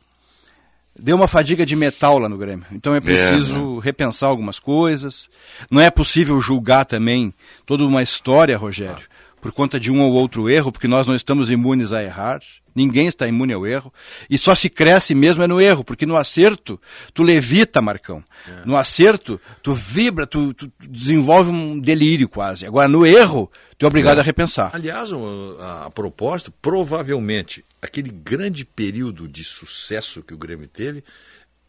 deu 0.97 1.15
uma 1.15 1.27
fadiga 1.27 1.65
de 1.65 1.75
metal 1.75 2.19
lá 2.19 2.29
no 2.29 2.37
Grêmio. 2.37 2.65
Então 2.71 2.93
é 2.93 3.01
preciso 3.01 3.79
repensar 3.79 4.29
algumas 4.29 4.59
coisas. 4.59 5.29
Não 5.69 5.81
é 5.81 5.89
possível 5.89 6.39
julgar 6.41 6.85
também 6.85 7.33
toda 7.65 7.85
uma 7.85 8.03
história, 8.03 8.57
Rogério, 8.57 9.05
por 9.41 9.51
conta 9.51 9.79
de 9.79 9.91
um 9.91 10.01
ou 10.01 10.13
outro 10.13 10.49
erro, 10.49 10.71
porque 10.71 10.87
nós 10.87 11.07
não 11.07 11.15
estamos 11.15 11.49
imunes 11.49 11.91
a 11.91 12.03
errar. 12.03 12.39
Ninguém 12.73 13.07
está 13.07 13.27
imune 13.27 13.51
ao 13.51 13.67
erro. 13.67 13.91
E 14.29 14.37
só 14.37 14.55
se 14.55 14.69
cresce 14.69 15.13
mesmo 15.13 15.43
é 15.43 15.47
no 15.47 15.59
erro, 15.59 15.83
porque 15.83 16.05
no 16.05 16.15
acerto 16.15 16.79
tu 17.13 17.21
levita, 17.23 17.81
Marcão. 17.81 18.23
No 18.63 18.77
acerto 18.77 19.41
tu 19.61 19.73
vibra, 19.73 20.25
tu, 20.25 20.53
tu 20.53 20.71
desenvolve 20.79 21.49
um 21.49 21.77
delírio 21.77 22.29
quase. 22.29 22.65
Agora 22.65 22.87
no 22.87 23.05
erro 23.05 23.51
tu 23.77 23.85
é 23.85 23.87
obrigado 23.87 24.19
a 24.19 24.23
repensar. 24.23 24.69
Aliás, 24.73 25.09
a, 25.11 25.85
a 25.87 25.89
propósito, 25.89 26.53
provavelmente, 26.61 27.65
aquele 27.81 28.09
grande 28.09 28.63
período 28.63 29.27
de 29.27 29.43
sucesso 29.43 30.23
que 30.23 30.33
o 30.33 30.37
Grêmio 30.37 30.67
teve, 30.67 31.03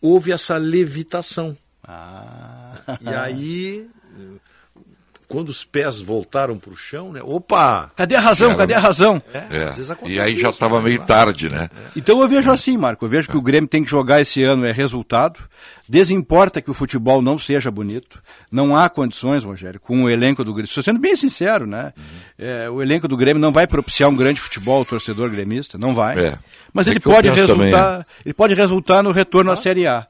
houve 0.01 0.31
essa 0.31 0.57
levitação. 0.57 1.57
Ah. 1.83 2.99
E 3.01 3.09
aí, 3.09 3.89
quando 5.33 5.49
os 5.49 5.65
pés 5.65 5.99
voltaram 5.99 6.59
para 6.59 6.71
o 6.71 6.77
chão, 6.77 7.11
né? 7.11 7.23
Opa! 7.25 7.91
Cadê 7.97 8.15
a 8.15 8.21
razão? 8.21 8.51
Era- 8.51 8.59
Cadê 8.59 8.75
a 8.75 8.79
razão? 8.79 9.23
É. 9.33 9.39
às 9.65 9.77
vezes 9.77 9.91
acontece 9.91 10.15
E 10.19 10.21
aí 10.21 10.39
já 10.39 10.51
estava 10.51 10.77
né? 10.77 10.85
meio 10.85 11.03
tarde, 11.07 11.49
né? 11.49 11.71
Então 11.97 12.21
eu 12.21 12.29
vejo 12.29 12.51
assim, 12.51 12.77
Marco. 12.77 13.07
Eu 13.07 13.09
vejo 13.09 13.31
que 13.31 13.37
o 13.39 13.41
Grêmio 13.41 13.67
tem 13.67 13.83
que 13.83 13.91
jogar 13.91 14.21
esse 14.21 14.45
ano 14.45 14.67
é 14.67 14.73
resultado. 14.73 15.41
Desimporta 15.89 16.61
que 16.61 16.71
o 16.71 16.75
futebol 16.75 17.23
não 17.23 17.39
seja 17.39 17.71
bonito. 17.71 18.23
Não 18.51 18.77
há 18.77 18.91
condições, 18.91 19.43
Rogério, 19.43 19.81
com 19.81 20.05
o 20.05 20.11
elenco 20.11 20.45
do 20.45 20.53
Grêmio. 20.53 20.69
Estou 20.69 20.83
sendo 20.85 21.01
bem 21.01 21.17
sincero, 21.17 21.67
né? 21.67 21.95
É, 22.45 22.69
o 22.69 22.83
elenco 22.83 23.07
do 23.07 23.17
Grêmio 23.17 23.41
não 23.41 23.53
vai 23.53 23.67
propiciar 23.69 24.11
um 24.11 24.17
grande 24.17 24.41
futebol 24.41 24.79
ao 24.79 24.85
torcedor 24.85 25.31
gremista, 25.31 25.79
não 25.79 25.95
vai. 25.95 26.19
É. 26.19 26.39
Mas 26.73 26.89
É 26.89 26.91
ele 26.91 26.99
que 26.99 27.09
pode 27.09 27.31
penso 27.31 27.47
também, 27.47 27.67
resultar, 27.67 27.99
né? 27.99 28.05
ele 28.25 28.35
pode 28.35 28.55
resultar 28.55 29.03
no 29.03 29.13
retorno 29.13 29.53
à 29.53 29.57
Série 29.57 29.87
A. 29.87 30.07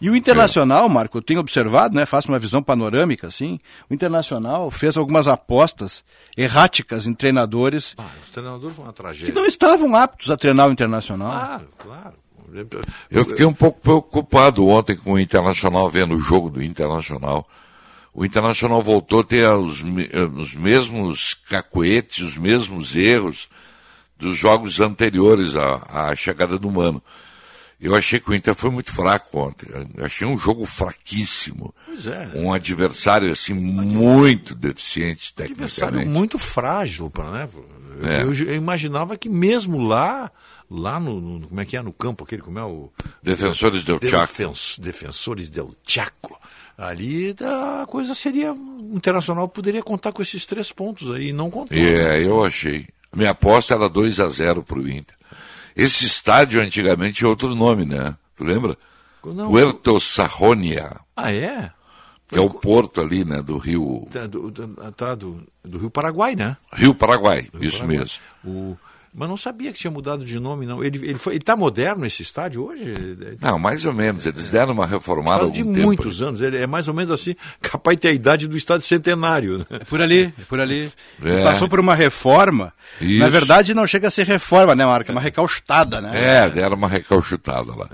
E 0.00 0.08
o 0.08 0.16
Internacional, 0.16 0.88
Marco, 0.88 1.18
eu 1.18 1.22
tenho 1.22 1.40
observado, 1.40 1.94
né, 1.94 2.06
faço 2.06 2.28
uma 2.28 2.38
visão 2.38 2.62
panorâmica 2.62 3.26
assim, 3.26 3.58
o 3.90 3.94
Internacional 3.94 4.70
fez 4.70 4.96
algumas 4.96 5.28
apostas 5.28 6.02
erráticas 6.36 7.06
em 7.06 7.12
treinadores 7.12 7.94
Os 8.24 8.30
treinadores 8.30 8.74
foram 8.74 8.86
uma 8.88 8.92
que 8.92 9.02
tragédia. 9.02 9.34
não 9.34 9.44
estavam 9.46 9.94
aptos 9.94 10.30
a 10.30 10.36
treinar 10.36 10.68
o 10.68 10.72
Internacional. 10.72 11.30
Claro, 11.30 11.68
claro. 11.78 12.14
Eu 13.10 13.24
fiquei 13.24 13.44
um 13.44 13.52
pouco 13.52 13.80
preocupado 13.80 14.66
ontem 14.68 14.96
com 14.96 15.14
o 15.14 15.18
Internacional 15.18 15.90
vendo 15.90 16.14
o 16.14 16.20
jogo 16.20 16.48
do 16.48 16.62
Internacional. 16.62 17.46
O 18.14 18.24
Internacional 18.24 18.80
voltou 18.82 19.20
a 19.20 19.24
ter 19.24 19.44
os, 19.48 19.80
eh, 20.12 20.22
os 20.36 20.54
mesmos 20.54 21.34
cacoetes, 21.48 22.24
os 22.24 22.36
mesmos 22.36 22.94
erros 22.94 23.48
dos 24.16 24.36
jogos 24.38 24.78
anteriores 24.78 25.56
à, 25.56 26.10
à 26.10 26.14
chegada 26.14 26.56
do 26.58 26.70
Mano. 26.70 27.02
Eu 27.80 27.94
achei 27.94 28.20
que 28.20 28.30
o 28.30 28.34
Inter 28.34 28.54
foi 28.54 28.70
muito 28.70 28.92
fraco 28.92 29.36
ontem. 29.40 29.68
Eu 29.96 30.06
achei 30.06 30.26
um 30.26 30.38
jogo 30.38 30.64
fraquíssimo. 30.64 31.74
Pois 31.86 32.06
é. 32.06 32.30
Um 32.36 32.52
adversário 32.52 33.30
assim 33.32 33.52
muito 33.52 34.54
deficiente 34.54 35.34
adversário 35.36 35.94
tecnicamente. 35.96 36.08
muito 36.08 36.38
frágil, 36.38 37.12
né? 37.32 37.48
Eu, 38.00 38.08
É. 38.08 38.22
eu- 38.22 38.32
eu 38.32 38.54
imaginava 38.54 39.16
que 39.18 39.28
mesmo 39.28 39.82
lá, 39.86 40.30
lá 40.70 40.98
no, 41.00 41.20
no- 41.20 41.48
como 41.48 41.60
é 41.60 41.64
que 41.64 41.76
é 41.76 41.82
no 41.82 41.92
campo 41.92 42.24
aquele, 42.24 42.42
como 42.42 42.58
é 42.58 42.64
o 42.64 42.90
Defensores 43.22 43.84
del 43.84 43.98
Chaco. 44.00 44.32
Defens- 44.32 44.78
defensores 44.78 45.48
del 45.48 45.74
Chaco. 45.86 46.40
Ali 46.76 47.34
a 47.40 47.86
coisa 47.86 48.14
seria 48.14 48.52
o 48.52 48.90
Internacional 48.96 49.48
poderia 49.48 49.82
contar 49.82 50.12
com 50.12 50.20
esses 50.22 50.44
três 50.46 50.70
pontos 50.72 51.10
aí, 51.14 51.28
e 51.28 51.32
não 51.32 51.50
contou. 51.50 51.76
É, 51.76 52.22
eu 52.22 52.44
achei. 52.44 52.86
A 53.12 53.16
minha 53.16 53.30
aposta 53.30 53.74
era 53.74 53.88
2 53.88 54.18
a 54.20 54.28
0 54.28 54.62
para 54.62 54.78
o 54.78 54.88
Inter. 54.88 55.16
Esse 55.76 56.04
estádio 56.04 56.60
antigamente 56.60 57.18
tinha 57.18 57.28
outro 57.28 57.54
nome, 57.54 57.84
né? 57.84 58.16
Tu 58.36 58.44
lembra? 58.44 58.76
Não. 59.24 59.48
Puerto 59.48 59.98
Sajonia, 60.00 60.96
Ah, 61.16 61.32
é? 61.32 61.70
que 62.28 62.36
é 62.36 62.40
o 62.40 62.50
porto 62.50 63.00
ali, 63.00 63.24
né, 63.24 63.40
do 63.42 63.56
Rio 63.58 64.06
Tá, 64.10 64.26
do, 64.26 64.50
do- 64.50 64.92
tá 64.92 65.14
do, 65.14 65.42
do 65.62 65.78
Rio 65.78 65.90
Paraguai, 65.90 66.34
né? 66.34 66.56
Rio 66.72 66.94
Paraguai, 66.94 67.48
Rio 67.54 67.64
isso 67.68 67.78
Paraguai. 67.78 67.98
mesmo. 67.98 68.20
O, 68.44 68.76
mas 69.16 69.28
não 69.28 69.36
sabia 69.36 69.72
que 69.72 69.78
tinha 69.78 69.92
mudado 69.92 70.24
de 70.24 70.40
nome, 70.40 70.66
não. 70.66 70.82
Ele, 70.82 70.98
ele, 70.98 71.18
foi, 71.18 71.34
ele 71.34 71.44
tá 71.44 71.54
moderno 71.54 72.04
esse 72.04 72.22
estádio 72.22 72.66
hoje? 72.66 72.94
Não, 73.40 73.60
mais 73.60 73.84
ou 73.84 73.94
menos. 73.94 74.26
Eles 74.26 74.50
deram 74.50 74.72
uma 74.72 74.86
reformada 74.86 75.42
há 75.42 75.44
algum 75.44 75.52
de 75.54 75.62
tempo. 75.62 75.86
muitos 75.86 76.20
anos. 76.20 76.40
Ele 76.40 76.56
é 76.56 76.66
mais 76.66 76.88
ou 76.88 76.94
menos 76.94 77.12
assim, 77.12 77.36
capaz 77.62 77.96
de 77.96 78.00
ter 78.00 78.08
a 78.08 78.12
idade 78.12 78.48
do 78.48 78.56
estádio 78.56 78.86
centenário. 78.88 79.58
Né? 79.58 79.66
É 79.70 79.78
por 79.84 80.02
ali, 80.02 80.34
é 80.36 80.44
por 80.48 80.58
ali. 80.58 80.90
É. 81.22 81.44
Passou 81.44 81.68
por 81.68 81.78
uma 81.78 81.94
reforma. 81.94 82.72
Isso. 83.00 83.20
Na 83.20 83.28
verdade, 83.28 83.72
não 83.72 83.86
chega 83.86 84.08
a 84.08 84.10
ser 84.10 84.26
reforma, 84.26 84.74
né, 84.74 84.84
Marco? 84.84 85.08
É 85.10 85.14
uma 85.14 85.20
recauchutada, 85.20 86.00
né? 86.00 86.10
É, 86.14 86.50
deram 86.50 86.76
uma 86.76 86.88
recalchutada 86.88 87.72
lá. 87.72 87.88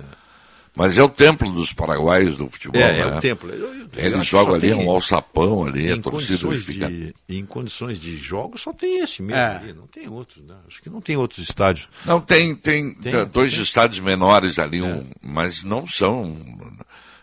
Mas 0.81 0.97
é 0.97 1.03
o 1.03 1.09
templo 1.11 1.53
dos 1.53 1.75
paraguaios 1.75 2.37
do 2.39 2.49
futebol, 2.49 2.81
É, 2.81 3.01
é 3.01 3.05
né? 3.05 3.19
o 3.19 3.21
templo. 3.21 3.51
Eu- 3.51 3.59
eu- 3.75 3.81
eu 3.83 3.89
Eles 3.97 4.27
jogam 4.27 4.55
ali 4.55 4.71
tem- 4.71 4.75
um 4.87 4.91
alçapão 4.91 5.67
ali, 5.67 5.93
a 5.93 6.01
torcida 6.01 6.39
condições 6.39 6.63
fica... 6.65 6.89
de, 6.89 7.15
em 7.29 7.45
condições 7.45 7.99
de 8.01 8.17
jogo 8.17 8.57
só 8.57 8.73
tem 8.73 9.01
esse 9.01 9.21
mesmo 9.23 9.41
É. 9.43 9.57
ali, 9.57 9.73
não 9.75 9.87
tem 9.87 10.09
outros. 10.09 10.43
Né? 10.43 10.55
Acho 10.67 10.81
que 10.81 10.89
não 10.89 11.03
tem 11.03 11.19
outros 11.19 11.39
estádios. 11.41 11.87
Não, 12.07 12.19
tem, 12.19 12.55
tem, 12.55 12.95
Tem, 12.95 13.27
dois 13.27 13.53
tem. 13.53 13.63
estádios 13.63 14.01
menores 14.01 14.59
ali, 14.59 14.81
um, 14.81 15.05
mas 15.23 15.63
não 15.63 15.87
são 15.87 16.35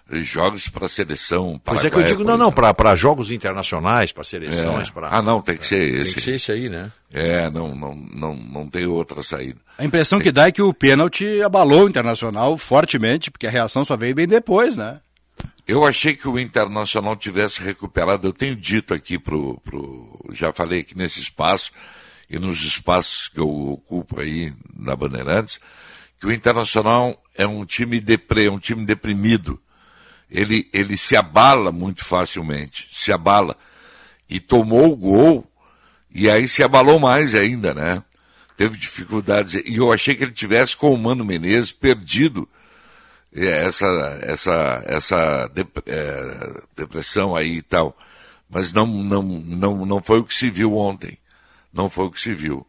jogos 0.10 0.70
para 0.70 0.88
seleção 0.88 1.60
Pois 1.66 1.84
é 1.84 1.90
que 1.90 1.98
eu 1.98 2.04
digo, 2.04 2.24
não, 2.24 2.38
não, 2.38 2.52
para 2.52 2.96
jogos 2.96 3.30
internacionais, 3.32 4.12
para 4.12 4.24
seleções, 4.24 4.88
É. 4.90 4.92
para. 4.92 5.10
Ah, 5.10 5.22
não, 5.22 5.42
tem 5.42 5.58
que 5.58 5.66
ser 5.68 5.92
Tem 5.92 6.02
esse. 6.02 6.14
que 6.14 6.22
ser 6.22 6.36
esse 6.36 6.52
aí, 6.52 6.70
né? 6.70 6.92
É, 7.12 7.50
não, 7.50 7.76
não, 7.76 7.96
não, 7.96 8.36
não 8.36 8.68
tem 8.70 8.86
outra 8.86 9.22
saída. 9.24 9.60
A 9.78 9.86
impressão 9.86 10.20
que 10.20 10.32
dá 10.32 10.48
é 10.48 10.52
que 10.52 10.62
o 10.62 10.74
pênalti 10.74 11.40
abalou 11.44 11.86
o 11.86 11.90
Internacional 11.90 12.58
fortemente, 12.58 13.30
porque 13.30 13.46
a 13.46 13.52
reação 13.52 13.86
só 13.86 13.96
veio 13.96 14.16
bem 14.16 14.28
depois, 14.28 14.76
né? 14.76 15.00
Eu 15.68 15.86
achei 15.86 16.16
que 16.16 16.28
o 16.28 16.40
Internacional 16.40 17.16
tivesse 17.16 17.62
recuperado, 17.62 18.28
eu 18.28 18.34
tenho 18.34 18.56
dito 18.56 18.94
aqui 18.94 19.20
pro, 19.20 19.60
pro 19.64 20.20
já 20.32 20.52
falei 20.52 20.80
aqui 20.80 20.98
nesse 20.98 21.20
espaço 21.20 21.72
e 22.28 22.40
nos 22.40 22.64
espaços 22.64 23.28
que 23.28 23.40
eu 23.40 23.48
ocupo 23.50 24.20
aí 24.20 24.52
na 24.76 24.96
Bandeirantes, 24.96 25.60
que 26.20 26.26
o 26.26 26.32
Internacional 26.32 27.16
é 27.36 27.46
um 27.46 27.64
time 27.64 28.00
deprê, 28.00 28.50
um 28.50 28.58
time 28.58 28.84
deprimido. 28.84 29.62
Ele, 30.30 30.68
ele 30.74 30.98
se 30.98 31.16
abala 31.16 31.72
muito 31.72 32.04
facilmente, 32.04 32.88
se 32.92 33.12
abala. 33.12 33.56
E 34.28 34.40
tomou 34.40 34.92
o 34.92 34.98
gol, 34.98 35.52
e 36.12 36.30
aí 36.30 36.48
se 36.48 36.64
abalou 36.64 36.98
mais 37.00 37.36
ainda, 37.36 37.74
né? 37.74 38.04
Teve 38.58 38.76
dificuldades. 38.76 39.54
E 39.54 39.76
eu 39.76 39.94
achei 39.94 40.16
que 40.16 40.24
ele 40.24 40.32
tivesse 40.32 40.76
com 40.76 40.92
o 40.92 40.98
Mano 40.98 41.24
Menezes 41.24 41.72
perdido 41.72 42.50
é, 43.32 43.66
essa, 43.66 44.20
essa, 44.24 44.84
essa 44.88 45.52
é, 45.86 46.62
depressão 46.76 47.36
aí 47.36 47.58
e 47.58 47.62
tal. 47.62 47.96
Mas 48.50 48.74
não, 48.74 48.88
não, 48.88 49.22
não, 49.22 49.86
não 49.86 50.02
foi 50.02 50.20
o 50.20 50.24
que 50.24 50.34
se 50.34 50.50
viu 50.50 50.76
ontem. 50.76 51.20
Não 51.72 51.88
foi 51.88 52.06
o 52.06 52.12
que 52.12 52.20
se 52.20 52.34
viu. 52.34 52.66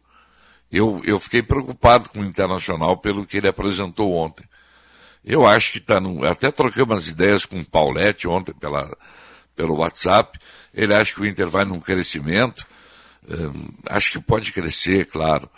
Eu, 0.71 1.01
eu 1.03 1.19
fiquei 1.19 1.41
preocupado 1.41 2.07
com 2.09 2.19
o 2.19 2.25
Internacional 2.25 2.95
pelo 2.97 3.25
que 3.25 3.37
ele 3.37 3.47
apresentou 3.47 4.13
ontem. 4.13 4.45
Eu 5.25 5.45
acho 5.47 5.71
que 5.71 5.79
está 5.79 5.99
no. 5.99 6.23
Até 6.23 6.51
troquei 6.51 6.83
umas 6.83 7.07
ideias 7.07 7.45
com 7.45 7.59
o 7.59 7.65
Paulette 7.65 8.27
ontem 8.27 8.53
pela, 8.53 8.95
pelo 9.55 9.77
WhatsApp. 9.77 10.39
Ele 10.71 10.93
acha 10.93 11.15
que 11.15 11.21
o 11.21 11.25
Inter 11.25 11.49
vai 11.49 11.65
num 11.65 11.79
crescimento. 11.79 12.65
Hum, 13.27 13.69
acho 13.87 14.11
que 14.11 14.19
pode 14.19 14.51
crescer, 14.51 15.05
claro. 15.05 15.49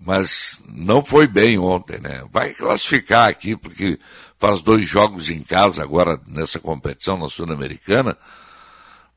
Mas 0.00 0.60
não 0.68 1.04
foi 1.04 1.26
bem 1.26 1.58
ontem, 1.58 1.98
né? 2.00 2.24
Vai 2.32 2.54
classificar 2.54 3.28
aqui, 3.28 3.56
porque 3.56 3.98
faz 4.38 4.62
dois 4.62 4.88
jogos 4.88 5.28
em 5.28 5.40
casa 5.42 5.82
agora 5.82 6.20
nessa 6.26 6.60
competição 6.60 7.18
na 7.18 7.28
Sul-Americana. 7.28 8.16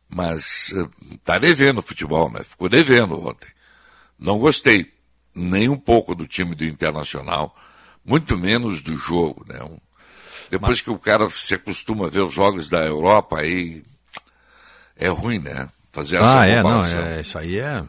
Mas 0.10 0.74
está 1.14 1.38
devendo 1.38 1.78
o 1.80 1.84
futebol, 1.84 2.30
né? 2.32 2.42
Ficou 2.44 2.68
devendo 2.68 3.20
ontem. 3.28 3.48
Não 4.20 4.40
gostei 4.40 4.92
nem 5.34 5.70
um 5.70 5.78
pouco 5.78 6.14
do 6.14 6.28
time 6.28 6.54
do 6.56 6.66
Internacional, 6.66 7.56
muito 8.04 8.38
menos 8.38 8.82
do 8.82 8.98
jogo, 8.98 9.46
né? 9.48 9.64
Um- 9.64 9.78
depois 10.50 10.82
que 10.82 10.90
o 10.90 11.00
cara 11.00 11.30
se 11.30 11.54
acostuma 11.54 12.08
a 12.08 12.10
ver 12.10 12.20
os 12.22 12.34
jogos 12.34 12.68
da 12.68 12.84
Europa, 12.84 13.38
aí 13.40 13.86
é 14.98 15.08
ruim, 15.08 15.40
né? 15.40 15.70
Fazer 15.94 16.18
essa 16.18 16.42
Ah, 16.42 16.46
é, 16.46 16.56
não, 16.58 16.64
comparação. 16.64 17.02
é, 17.06 17.22
isso 17.22 17.38
aí 17.38 17.58
é 17.60 17.84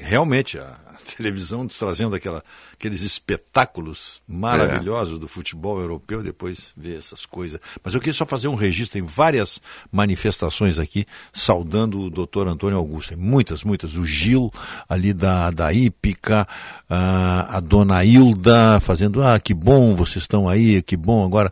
realmente 0.00 0.58
a, 0.58 0.78
a 0.81 0.81
televisão 1.16 1.66
trazendo 1.66 2.14
aquela, 2.14 2.42
aqueles 2.72 3.02
espetáculos 3.02 4.20
maravilhosos 4.26 5.18
do 5.18 5.28
futebol 5.28 5.80
europeu, 5.80 6.22
depois 6.22 6.72
ver 6.76 6.98
essas 6.98 7.26
coisas. 7.26 7.60
Mas 7.82 7.94
eu 7.94 8.00
queria 8.00 8.12
só 8.12 8.26
fazer 8.26 8.48
um 8.48 8.54
registro, 8.54 8.94
tem 8.94 9.02
várias 9.02 9.60
manifestações 9.90 10.78
aqui 10.78 11.06
saudando 11.32 12.00
o 12.00 12.10
doutor 12.10 12.46
Antônio 12.48 12.78
Augusto, 12.78 13.16
muitas, 13.18 13.64
muitas. 13.64 13.94
O 13.94 14.04
Gil 14.04 14.50
ali 14.88 15.12
da, 15.12 15.50
da 15.50 15.72
Ípica, 15.72 16.46
ah, 16.88 17.56
a 17.56 17.60
dona 17.60 18.04
Hilda 18.04 18.80
fazendo, 18.80 19.22
ah, 19.22 19.38
que 19.38 19.54
bom 19.54 19.94
vocês 19.94 20.24
estão 20.24 20.48
aí, 20.48 20.82
que 20.82 20.96
bom, 20.96 21.24
agora 21.24 21.50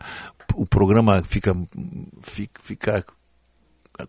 o 0.55 0.65
programa 0.65 1.23
fica, 1.23 1.55
fica, 2.21 2.61
fica 2.61 3.05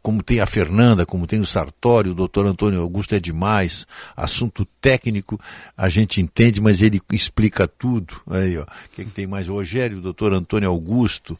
como 0.02 0.22
tem 0.22 0.40
a 0.40 0.46
Fernanda, 0.46 1.04
como 1.04 1.26
tem 1.26 1.40
o 1.40 1.46
Sartório, 1.46 2.12
o 2.12 2.14
doutor 2.14 2.46
Antônio 2.46 2.80
Augusto 2.80 3.14
é 3.14 3.20
demais. 3.20 3.86
Assunto 4.16 4.64
técnico 4.80 5.40
a 5.76 5.88
gente 5.88 6.20
entende, 6.20 6.60
mas 6.60 6.82
ele 6.82 7.00
explica 7.12 7.66
tudo. 7.66 8.20
Aí, 8.30 8.56
ó. 8.56 8.64
Quem 8.94 9.04
que 9.04 9.12
tem 9.12 9.26
mais? 9.26 9.48
O 9.48 9.54
Rogério, 9.54 9.98
o 9.98 10.02
doutor 10.02 10.32
Antônio 10.32 10.68
Augusto. 10.68 11.38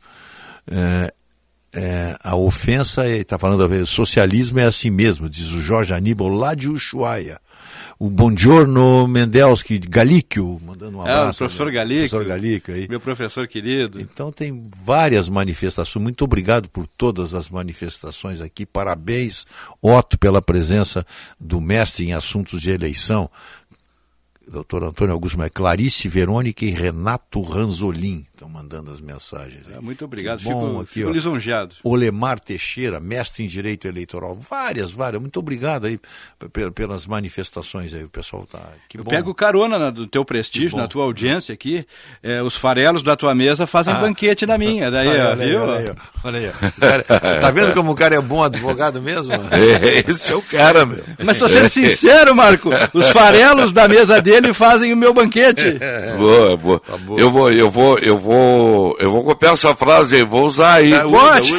É, 0.66 1.12
é, 1.74 2.16
a 2.22 2.36
ofensa, 2.36 3.08
está 3.08 3.38
falando, 3.38 3.64
a- 3.64 3.86
socialismo 3.86 4.58
é 4.60 4.64
assim 4.64 4.90
mesmo, 4.90 5.28
diz 5.28 5.50
o 5.52 5.60
Jorge 5.60 5.92
Aníbal 5.94 6.28
lá 6.28 6.54
de 6.54 6.68
Ushuaia. 6.68 7.40
O 7.98 8.10
Buongiorno 8.10 9.06
Mendelski, 9.06 9.78
Galíquio, 9.78 10.60
mandando 10.66 10.98
um 10.98 11.06
É, 11.06 11.10
abraço. 11.10 11.34
o 11.36 11.38
professor 11.38 11.66
né? 11.66 11.72
Galíquio. 11.72 12.08
Professor 12.10 12.24
Galíquio 12.28 12.74
aí. 12.74 12.88
Meu 12.88 12.98
professor 13.00 13.46
querido. 13.46 14.00
Então 14.00 14.32
tem 14.32 14.64
várias 14.84 15.28
manifestações. 15.28 16.02
Muito 16.02 16.24
obrigado 16.24 16.68
por 16.68 16.86
todas 16.86 17.32
as 17.32 17.48
manifestações 17.48 18.40
aqui. 18.40 18.66
Parabéns, 18.66 19.46
Otto, 19.80 20.18
pela 20.18 20.42
presença 20.42 21.06
do 21.38 21.60
mestre 21.60 22.04
em 22.06 22.12
assuntos 22.12 22.60
de 22.60 22.70
eleição. 22.70 23.30
Doutor 24.50 24.82
Antônio 24.82 25.12
Augusto, 25.14 25.38
Clarice 25.54 26.08
Verônica 26.08 26.64
e 26.64 26.70
Renato 26.70 27.40
Ranzolin 27.40 28.26
estão 28.42 28.48
mandando 28.48 28.90
as 28.90 29.00
mensagens. 29.00 29.68
É, 29.74 29.80
muito 29.80 30.04
obrigado, 30.04 30.38
Que 30.40 30.44
bom, 30.44 30.68
fico, 30.68 30.80
aqui, 30.82 30.92
fico 30.94 31.08
ó. 31.08 31.12
lisonjeado. 31.12 31.74
Olemar 31.84 32.40
Teixeira, 32.40 32.98
mestre 32.98 33.44
em 33.44 33.46
Direito 33.46 33.86
Eleitoral. 33.86 34.34
Várias, 34.34 34.90
várias. 34.90 35.20
Muito 35.20 35.38
obrigado 35.38 35.86
aí 35.86 35.98
pelas 36.74 37.06
manifestações 37.06 37.94
aí. 37.94 38.02
O 38.04 38.08
pessoal 38.08 38.46
tá. 38.50 38.60
Que 38.88 38.98
Eu 38.98 39.04
bom. 39.04 39.10
pego 39.10 39.32
carona 39.34 39.78
na- 39.78 39.90
do 39.90 40.06
teu 40.06 40.24
prestígio, 40.24 40.76
na 40.76 40.88
tua 40.88 41.04
audiência 41.04 41.52
aqui. 41.52 41.86
É, 42.22 42.42
os 42.42 42.56
farelos 42.56 43.02
da 43.02 43.14
tua 43.16 43.34
mesa 43.34 43.66
fazem 43.66 43.94
Ah. 43.94 43.98
banquete 44.00 44.44
na 44.46 44.58
minha. 44.58 44.90
Daí, 44.90 45.08
Olha, 45.08 45.24
ó, 45.28 45.30
olha 45.32 45.46
viu? 45.46 45.62
olha 45.62 45.96
ó. 46.24 46.28
Olha 46.28 46.38
aí, 46.38 46.70
cara- 46.80 47.02
tá 47.40 47.50
vendo 47.50 47.72
como 47.74 47.92
o 47.92 47.94
cara 47.94 48.16
é 48.16 48.20
bom 48.20 48.42
advogado 48.42 49.00
mesmo? 49.00 49.32
É, 49.52 50.10
esse 50.10 50.32
é 50.32 50.36
o 50.36 50.42
cara, 50.42 50.84
meu. 50.84 51.04
Mas 51.24 51.38
tô 51.38 51.48
sendo 51.48 51.68
sincero, 51.68 52.34
Marco. 52.34 52.70
Os 52.92 53.08
farelos 53.10 53.72
da 53.72 53.86
mesa 53.86 54.20
dele 54.20 54.52
fazem 54.52 54.92
o 54.92 54.96
meu 54.96 55.12
banquete. 55.14 55.78
Boa, 56.16 56.56
boa. 56.56 56.80
Tá 56.80 56.98
Eu 57.16 57.30
vou, 57.30 57.50
eu 57.52 57.70
vou, 57.70 57.98
eu 57.98 58.18
vou, 58.18 58.31
eu 58.98 59.10
vou 59.10 59.24
copiar 59.24 59.52
essa 59.54 59.74
frase 59.74 60.16
aí, 60.16 60.22
vou 60.24 60.44
usar 60.44 60.74
aí. 60.74 60.92
Pode. 61.10 61.54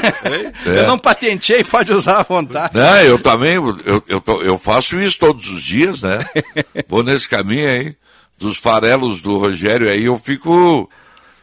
É. 0.65 0.79
Eu 0.81 0.87
não 0.87 0.97
patentei, 0.97 1.63
pode 1.63 1.91
usar 1.91 2.19
à 2.19 2.23
vontade. 2.23 2.75
Não, 2.75 2.97
eu 3.01 3.19
também, 3.19 3.55
eu, 3.55 4.03
eu, 4.07 4.21
tô- 4.21 4.41
eu 4.41 4.57
faço 4.57 4.99
isso 4.99 5.19
todos 5.19 5.49
os 5.49 5.61
dias, 5.63 6.01
né? 6.01 6.19
Vou 6.87 7.03
nesse 7.03 7.27
caminho 7.27 7.69
aí, 7.69 7.95
dos 8.37 8.57
farelos 8.57 9.21
do 9.21 9.37
Rogério, 9.37 9.89
aí 9.89 10.05
eu 10.05 10.17
fico 10.19 10.89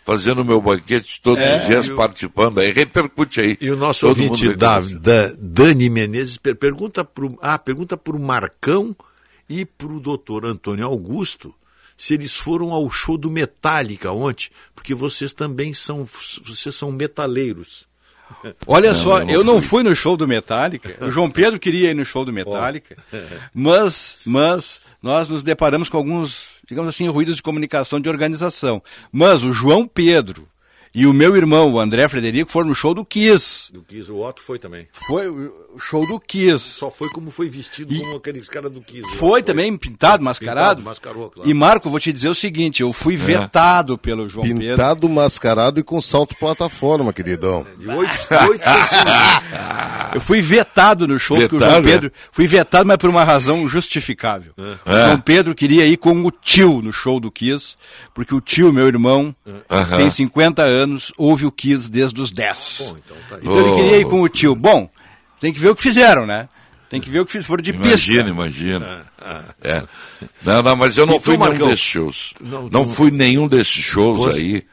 fazendo 0.04 0.44
meu 0.44 0.60
banquete 0.60 1.20
todos 1.22 1.42
É, 1.44 1.58
os 1.58 1.66
dias, 1.66 1.86
e 1.86 1.92
o- 1.92 1.96
participando, 1.96 2.58
aí 2.58 2.72
repercute 2.72 3.40
aí. 3.40 3.58
E 3.60 3.70
o 3.70 3.76
nosso 3.76 4.00
Todo 4.06 4.22
ouvinte 4.22 4.54
da, 4.56 4.80
da 4.80 5.32
Dani 5.38 5.88
Menezes 5.90 6.36
per- 6.36 6.56
pergunta 6.56 7.04
pro, 7.04 7.38
ah, 7.42 7.58
pergunta 7.58 7.96
para 7.96 8.16
o 8.16 8.20
Marcão 8.20 8.96
e 9.48 9.64
para 9.64 9.88
o 9.88 10.00
doutor 10.00 10.44
Antônio 10.46 10.86
Augusto 10.86 11.54
se 11.96 12.14
eles 12.14 12.34
foram 12.34 12.70
ao 12.72 12.88
show 12.88 13.18
do 13.18 13.30
Metallica 13.30 14.10
ontem, 14.10 14.48
porque 14.80 14.94
vocês 14.94 15.34
também 15.34 15.74
são, 15.74 16.08
vocês 16.42 16.74
são 16.74 16.90
metaleiros. 16.90 17.86
Olha 18.66 18.94
Não, 18.94 18.98
só, 18.98 19.18
eu 19.18 19.24
não 19.26 19.32
eu 19.34 19.44
não 19.44 19.54
fui. 19.60 19.68
fui 19.68 19.82
no 19.82 19.94
show 19.94 20.16
do 20.16 20.26
Metallica. 20.26 21.04
O 21.04 21.10
João 21.10 21.30
Pedro 21.30 21.60
queria 21.60 21.90
ir 21.90 21.94
no 21.94 22.04
show 22.04 22.24
do 22.24 22.32
Metallica, 22.32 22.96
mas, 23.52 24.16
mas 24.24 24.80
nós 25.02 25.28
nos 25.28 25.42
deparamos 25.42 25.90
com 25.90 25.98
alguns, 25.98 26.58
digamos 26.66 26.94
assim, 26.94 27.06
ruídos 27.08 27.36
de 27.36 27.42
comunicação 27.42 28.00
de 28.00 28.08
organização. 28.08 28.82
Mas 29.12 29.42
o 29.42 29.52
João 29.52 29.86
Pedro 29.86 30.48
e 30.94 31.06
o 31.06 31.12
meu 31.12 31.36
irmão, 31.36 31.70
o 31.70 31.78
André 31.78 32.08
Frederico, 32.08 32.50
foram 32.50 32.68
no 32.68 32.74
show 32.74 32.94
do 32.94 33.04
Kiss. 33.04 33.70
Do 33.70 33.82
Kiss, 33.82 34.10
o 34.10 34.18
Otto 34.20 34.40
foi 34.40 34.58
também. 34.58 34.88
Foi 34.92 35.26
show 35.78 36.06
do 36.06 36.18
Kiss. 36.20 36.58
Só 36.78 36.90
foi 36.90 37.08
como 37.10 37.30
foi 37.30 37.48
vestido 37.48 37.94
como 37.98 38.16
aqueles 38.16 38.48
caras 38.48 38.72
do 38.72 38.80
Kiss. 38.80 39.02
o 39.06 39.10
Foi 39.16 39.40
Otto 39.40 39.46
também 39.46 39.76
pintado, 39.76 40.22
mascarado. 40.22 40.76
Pintado, 40.76 40.82
mascarou, 40.82 41.30
claro. 41.30 41.48
E 41.50 41.54
Marco, 41.54 41.88
vou 41.90 42.00
te 42.00 42.12
dizer 42.12 42.28
o 42.28 42.34
seguinte, 42.34 42.82
eu 42.82 42.92
fui 42.92 43.16
vetado 43.16 43.96
pelo 43.98 44.28
João 44.28 44.44
Pedro. 44.46 44.58
Pintado, 44.60 45.08
mascarado 45.08 45.80
e 45.80 45.82
com 45.82 46.00
salto 46.00 46.36
plataforma, 46.36 47.12
queridão. 47.12 47.66
De 47.78 47.88
oito, 47.88 48.12
oito 48.48 48.64
Eu 50.14 50.20
fui 50.20 50.42
vetado 50.42 51.06
no 51.06 51.18
show, 51.18 51.36
porque 51.38 51.54
o 51.56 51.58
João 51.60 51.70
Vetado, 51.70 51.88
é? 51.88 51.92
Pedro. 51.92 52.12
Fui 52.32 52.46
vetado, 52.46 52.86
mas 52.86 52.96
por 52.96 53.08
uma 53.10 53.22
razão 53.24 53.68
justificável. 53.68 54.52
O 54.58 54.62
É. 54.90 55.04
João 55.06 55.20
Pedro 55.20 55.54
queria 55.54 55.86
ir 55.86 55.96
com 55.96 56.24
o 56.24 56.30
tio 56.30 56.82
no 56.82 56.92
show 56.92 57.20
do 57.20 57.30
Kiss, 57.30 57.76
porque 58.12 58.34
o 58.34 58.40
tio, 58.40 58.72
meu 58.72 58.86
irmão, 58.88 59.34
Aham. 59.70 59.96
tem 59.96 60.10
50 60.10 60.62
anos, 60.62 61.12
ouve 61.16 61.46
o 61.46 61.52
Kiss 61.52 61.88
desde 61.90 62.20
os 62.20 62.32
10. 62.32 62.80
então, 62.80 63.16
Então 63.42 63.60
ele 63.60 63.74
queria 63.76 63.98
ir 63.98 64.04
com 64.06 64.20
o 64.22 64.28
tio. 64.28 64.54
Bom, 64.56 64.90
tem 65.40 65.52
que 65.52 65.58
ver 65.58 65.70
o 65.70 65.74
que 65.74 65.82
fizeram, 65.82 66.26
né? 66.26 66.48
Tem 66.88 67.00
que 67.00 67.08
ver 67.10 67.20
o 67.20 67.26
que 67.26 67.32
fizeram. 67.32 67.46
Foram 67.46 67.62
de 67.62 67.70
Imagina, 67.70 67.90
pista. 68.24 68.28
imagina. 68.30 69.06
É. 69.62 69.84
Não, 70.42 70.62
não, 70.62 70.76
mas 70.76 70.96
eu 70.98 71.06
não 71.06 71.14
E 71.16 71.18
tu, 71.20 71.24
fui 71.24 71.36
nenhum 71.36 71.48
Marcão? 71.50 71.68
desses 71.68 71.84
shows. 71.84 72.34
Não, 72.40 72.68
Não, 72.68 72.84
tu- 72.84 72.92
fui 72.92 73.10
nenhum 73.10 73.46
desses 73.48 73.72
shows 73.84 74.18
Pois- 74.18 74.36
aí. 74.36 74.64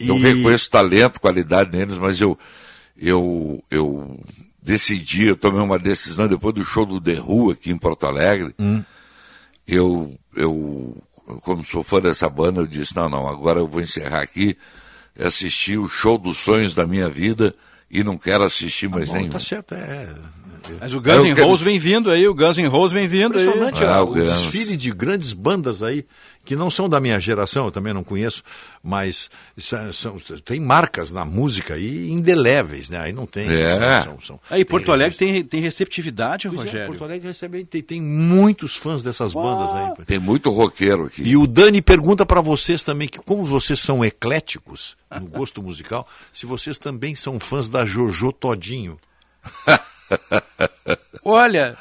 Eu 0.00 0.16
E- 0.16 0.20
reconheço 0.20 0.70
talento, 0.70 1.20
qualidade 1.20 1.76
neles, 1.76 1.98
mas 1.98 2.20
eu, 2.20 2.38
eu, 2.96 3.62
eu 3.70 4.18
decidi, 4.62 5.26
eu 5.26 5.36
tomei 5.36 5.60
uma 5.60 5.78
decisão 5.78 6.26
depois 6.28 6.54
do 6.54 6.64
show 6.64 6.84
do 6.86 7.00
The 7.00 7.20
Who 7.20 7.50
aqui 7.52 7.70
em 7.70 7.78
Porto 7.78 8.06
Alegre. 8.06 8.54
Hum. 8.58 8.82
Eu, 9.66 10.14
eu, 10.36 10.96
como 11.42 11.64
sou 11.64 11.82
fã 11.82 12.00
dessa 12.00 12.28
banda, 12.28 12.60
eu 12.60 12.66
disse, 12.66 12.94
não, 12.94 13.08
não, 13.08 13.26
agora 13.28 13.60
eu 13.60 13.66
vou 13.66 13.80
encerrar 13.80 14.20
aqui, 14.20 14.56
assistir 15.18 15.78
o 15.78 15.88
show 15.88 16.18
dos 16.18 16.38
sonhos 16.38 16.74
da 16.74 16.86
minha 16.86 17.08
vida 17.08 17.54
e 17.94 18.02
não 18.04 18.18
quero 18.18 18.44
assistir 18.44 18.88
mais 18.88 19.08
Bom, 19.08 19.16
nenhum. 19.16 19.30
tá 19.30 19.38
certo, 19.40 19.74
é. 19.74 20.12
Mas 20.80 20.94
o 20.94 21.00
Guns 21.00 21.22
N' 21.24 21.32
Roses 21.34 21.64
vem 21.64 21.78
vindo 21.78 22.10
aí, 22.10 22.26
o 22.26 22.34
Guns 22.34 22.56
N' 22.56 22.66
Roses 22.66 22.92
vem 22.92 23.06
vindo 23.06 23.38
aí. 23.38 23.46
Impressionante 23.46 23.84
Ah, 23.84 24.02
ó, 24.02 24.06
o 24.06 24.10
o 24.12 24.14
desfile 24.14 24.76
de 24.76 24.90
grandes 24.90 25.32
bandas 25.32 25.82
aí, 25.82 26.04
que 26.44 26.54
não 26.54 26.70
são 26.70 26.88
da 26.88 27.00
minha 27.00 27.18
geração, 27.18 27.66
eu 27.66 27.70
também 27.72 27.92
não 27.94 28.04
conheço, 28.04 28.42
mas 28.82 29.30
são, 29.56 29.92
são- 29.92 30.18
tem 30.44 30.60
marcas 30.60 31.10
na 31.10 31.24
música 31.24 31.74
aí 31.74 32.10
indeléveis, 32.10 32.88
né? 32.90 32.98
Aí 32.98 33.12
não 33.12 33.26
tem. 33.26 33.48
É. 33.48 34.02
são- 34.04 34.20
são- 34.20 34.40
Aí 34.50 34.64
Porto 34.64 34.84
tem 34.86 34.94
Alegre 34.94 35.16
tem, 35.18 35.44
tem 35.44 35.60
receptividade, 35.60 36.48
Pois 36.48 36.60
é, 36.60 36.64
Rogério. 36.64 36.86
Porto 36.88 37.04
Alegre 37.04 37.28
recebe, 37.28 37.64
tem, 37.64 37.82
tem 37.82 38.00
muitos 38.00 38.76
fãs 38.76 39.02
dessas 39.02 39.32
bandas 39.34 39.70
aí. 39.74 40.04
Tem 40.04 40.18
muito 40.18 40.50
roqueiro 40.50 41.06
aqui. 41.06 41.22
E 41.22 41.36
o 41.36 41.46
Dani 41.46 41.80
pergunta 41.80 42.24
para 42.26 42.40
vocês 42.40 42.82
também 42.84 43.08
que 43.08 43.18
como 43.18 43.42
vocês 43.44 43.80
são 43.80 44.04
ecléticos 44.04 44.96
no 45.10 45.26
gosto 45.26 45.62
musical, 45.62 46.06
se 46.32 46.44
vocês 46.46 46.78
também 46.78 47.14
são 47.14 47.40
fãs 47.40 47.68
da 47.68 47.84
Jojo 47.84 48.32
Todinho. 48.32 48.98
Olha, 51.24 51.76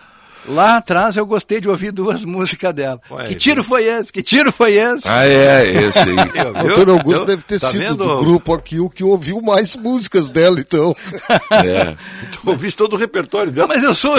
lá 0.48 0.78
atrás 0.78 1.16
eu 1.18 1.26
gostei 1.26 1.60
de 1.62 1.70
ouvir 1.70 1.92
duas 1.92 2.24
músicas 2.26 2.74
dela. 2.74 3.00
Ué, 3.12 3.28
que 3.30 3.36
tiro 3.36 3.64
foi 3.64 3.86
esse? 3.86 4.12
Que 4.12 4.22
tiro 4.22 4.52
foi 4.52 4.74
esse? 4.74 5.08
Ah, 5.08 5.26
é, 5.28 5.72
esse 5.86 6.00
aí. 6.10 6.16
O 6.64 6.68
doutor 6.68 6.90
Augusto 6.90 7.22
Eu- 7.22 7.26
deve 7.26 7.44
ter 7.44 7.60
tá 7.60 7.68
sido 7.68 7.80
vendo? 7.80 7.98
do 8.08 8.20
grupo 8.20 8.54
aqui 8.54 8.80
o 8.80 8.90
que 8.90 9.04
ouviu 9.04 9.42
mais 9.42 9.76
músicas 9.76 10.30
dela, 10.30 10.60
então. 10.60 10.96
É. 11.52 11.96
Tu 12.32 12.40
ouviste 12.46 12.76
todo 12.78 12.94
o 12.94 12.98
repertório 12.98 13.52
dela. 13.52 13.68
Mas 13.68 13.84
eu 13.84 13.94
sou. 13.96 14.16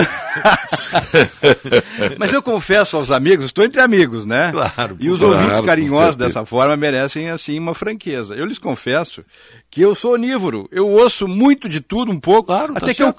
Mas 2.18 2.32
eu 2.32 2.42
confesso 2.42 2.96
aos 2.96 3.10
amigos, 3.10 3.46
estou 3.46 3.64
entre 3.64 3.80
amigos, 3.80 4.24
né? 4.24 4.52
Claro, 4.52 4.96
E 5.00 5.10
os 5.10 5.18
claro, 5.18 5.34
ouvintes 5.36 5.60
carinhosos 5.60 6.16
dessa 6.16 6.44
forma 6.46 6.76
merecem, 6.76 7.30
assim, 7.30 7.58
uma 7.58 7.74
franqueza. 7.74 8.34
Eu 8.34 8.44
lhes 8.46 8.58
confesso 8.58 9.24
que 9.70 9.80
eu 9.80 9.94
sou 9.94 10.14
onívoro. 10.14 10.68
Eu 10.70 10.88
ouço 10.88 11.26
muito 11.26 11.68
de 11.68 11.80
tudo, 11.80 12.12
um 12.12 12.20
pouco, 12.20 12.44
Claro, 12.44 12.74
tá 12.74 12.80
até 12.84 12.94
que 12.94 13.02
eu 13.02 13.06
certo. 13.06 13.18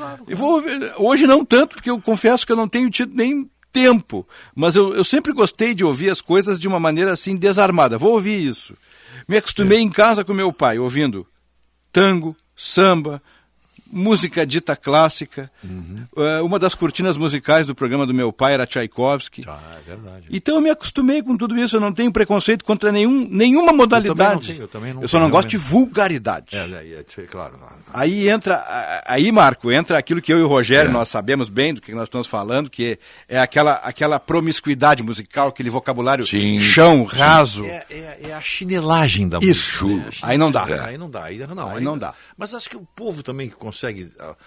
Canso. 0.00 0.24
Eu 0.28 0.36
vou 0.36 0.54
ouvir- 0.54 0.92
hoje 0.98 1.26
não 1.26 1.44
tanto, 1.44 1.74
porque 1.76 1.90
eu 1.90 2.00
confesso 2.00 2.46
que 2.46 2.52
eu 2.52 2.56
não 2.56 2.68
tenho 2.68 2.90
tido 2.90 3.14
nem 3.14 3.50
tempo. 3.72 4.26
Mas 4.54 4.74
eu, 4.76 4.94
eu 4.94 5.04
sempre 5.04 5.32
gostei 5.32 5.74
de 5.74 5.84
ouvir 5.84 6.10
as 6.10 6.20
coisas 6.20 6.58
de 6.58 6.66
uma 6.68 6.80
maneira 6.80 7.12
assim 7.12 7.36
desarmada. 7.36 7.98
Vou 7.98 8.12
ouvir 8.12 8.46
isso. 8.46 8.76
Me 9.28 9.36
acostumei 9.36 9.78
em 9.80 9.90
casa 9.90 10.24
com 10.24 10.32
meu 10.32 10.52
pai, 10.52 10.78
ouvindo 10.78 11.26
tango, 11.92 12.36
samba, 12.56 13.22
música 13.90 14.46
dita 14.46 14.76
clássica. 14.76 15.50
Eh, 16.16 16.40
uma 16.42 16.58
das 16.58 16.74
cortinas 16.74 17.16
musicais 17.16 17.66
do 17.66 17.74
programa 17.74 18.06
do 18.06 18.12
meu 18.14 18.32
pai 18.32 18.54
era 18.54 18.66
Tchaikovsky. 18.66 19.44
Ah, 19.46 19.58
é 19.78 19.88
verdade. 19.88 20.26
Então 20.30 20.56
eu 20.56 20.60
me 20.60 20.70
acostumei 20.70 21.22
com 21.22 21.36
tudo 21.36 21.56
isso, 21.58 21.76
eu 21.76 21.80
não 21.80 21.92
tenho 21.92 22.10
preconceito 22.12 22.64
contra 22.64 22.90
nenhum, 22.90 23.26
nenhuma 23.30 23.72
modalidade. 23.72 24.54
tenho, 24.54 24.68
eu 24.72 24.94
não 24.94 25.08
só 25.08 25.20
não 25.20 25.30
gosto 25.30 25.48
de 25.48 25.56
vulgaridade. 25.56 26.56
É, 26.56 26.58
é, 26.58 27.04
é, 27.16 27.22
é, 27.22 27.22
claro. 27.26 27.54
Aí 27.92 28.28
entra, 28.28 29.02
aí 29.06 29.30
Marco, 29.30 29.70
entra 29.70 29.98
aquilo 29.98 30.20
que 30.20 30.32
eu 30.32 30.38
e 30.38 30.42
o 30.42 30.48
Rogério 30.48 30.90
nós 30.90 31.08
sabemos 31.08 31.48
bem 31.48 31.72
do 31.74 31.80
que 31.80 31.94
nós 31.94 32.04
estamos 32.04 32.26
falando, 32.26 32.68
que 32.68 32.98
é 33.28 33.38
aquela, 33.38 33.74
aquela 33.74 34.18
promiscuidade 34.18 35.02
musical, 35.02 35.48
aquele 35.48 35.70
vocabulário 35.70 36.26
Sim. 36.26 36.60
chão, 36.60 37.04
raso. 37.04 37.64
É, 37.64 37.84
é- 37.90 38.18
é 38.30 38.34
a 38.34 38.40
chinelagem 38.42 39.28
da 39.28 39.38
Isso. 39.40 39.86
música. 39.86 40.26
né? 40.26 40.32
Aí 40.32 40.38
não 40.38 40.50
dá. 40.50 40.64
Aí 40.86 40.98
não 40.98 41.10
dá. 41.10 41.24
Aí 41.24 41.38
não, 41.38 41.68
Aí 41.68 41.82
não 41.84 41.98
dá. 41.98 42.14
Mas 42.36 42.52
acho 42.54 42.68
que 42.68 42.76
o 42.76 42.86
povo 42.94 43.22
também 43.22 43.48
consegue. 43.48 43.75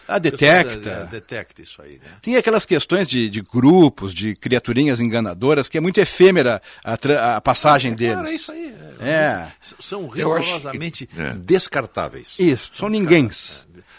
Ah, 0.08 0.18
detecta. 0.20 0.90
é, 0.90 1.06
detecta 1.06 1.62
isso 1.62 1.82
aí, 1.82 1.94
né? 1.94 2.10
Tem 2.22 2.36
aquelas 2.36 2.66
questões 2.66 3.08
de, 3.08 3.30
de 3.30 3.42
grupos, 3.42 4.14
de 4.14 4.36
criaturinhas 4.36 5.00
enganadoras, 5.00 5.70
que 5.70 5.78
é 5.78 5.82
muito 5.82 6.00
efêmera 6.00 6.62
a, 6.84 7.36
a 7.38 7.42
passagem 7.42 7.94
deles. 7.94 8.14
Claro, 8.16 8.28
é 8.30 8.34
isso 8.34 8.52
aí. 8.52 8.76
É. 9.02 9.48
São 9.80 10.02
Eu 10.16 10.34
acho 10.34 10.48
rigorosamente 10.48 11.06
que- 11.08 11.22
é. 11.22 11.34
descartáveis. 11.36 12.36
Isso, 12.40 12.72
são 12.74 12.90
ninguém. 12.90 13.30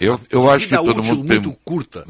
Eu, 0.00 0.20
eu 0.30 0.42
De 0.42 0.48
acho 0.48 0.68
que 0.68 0.76
todo 0.76 0.98
útil 1.00 1.16
mundo 1.16 1.28
tem. 1.28 1.40
muito 1.40 1.58
curta. 1.64 2.04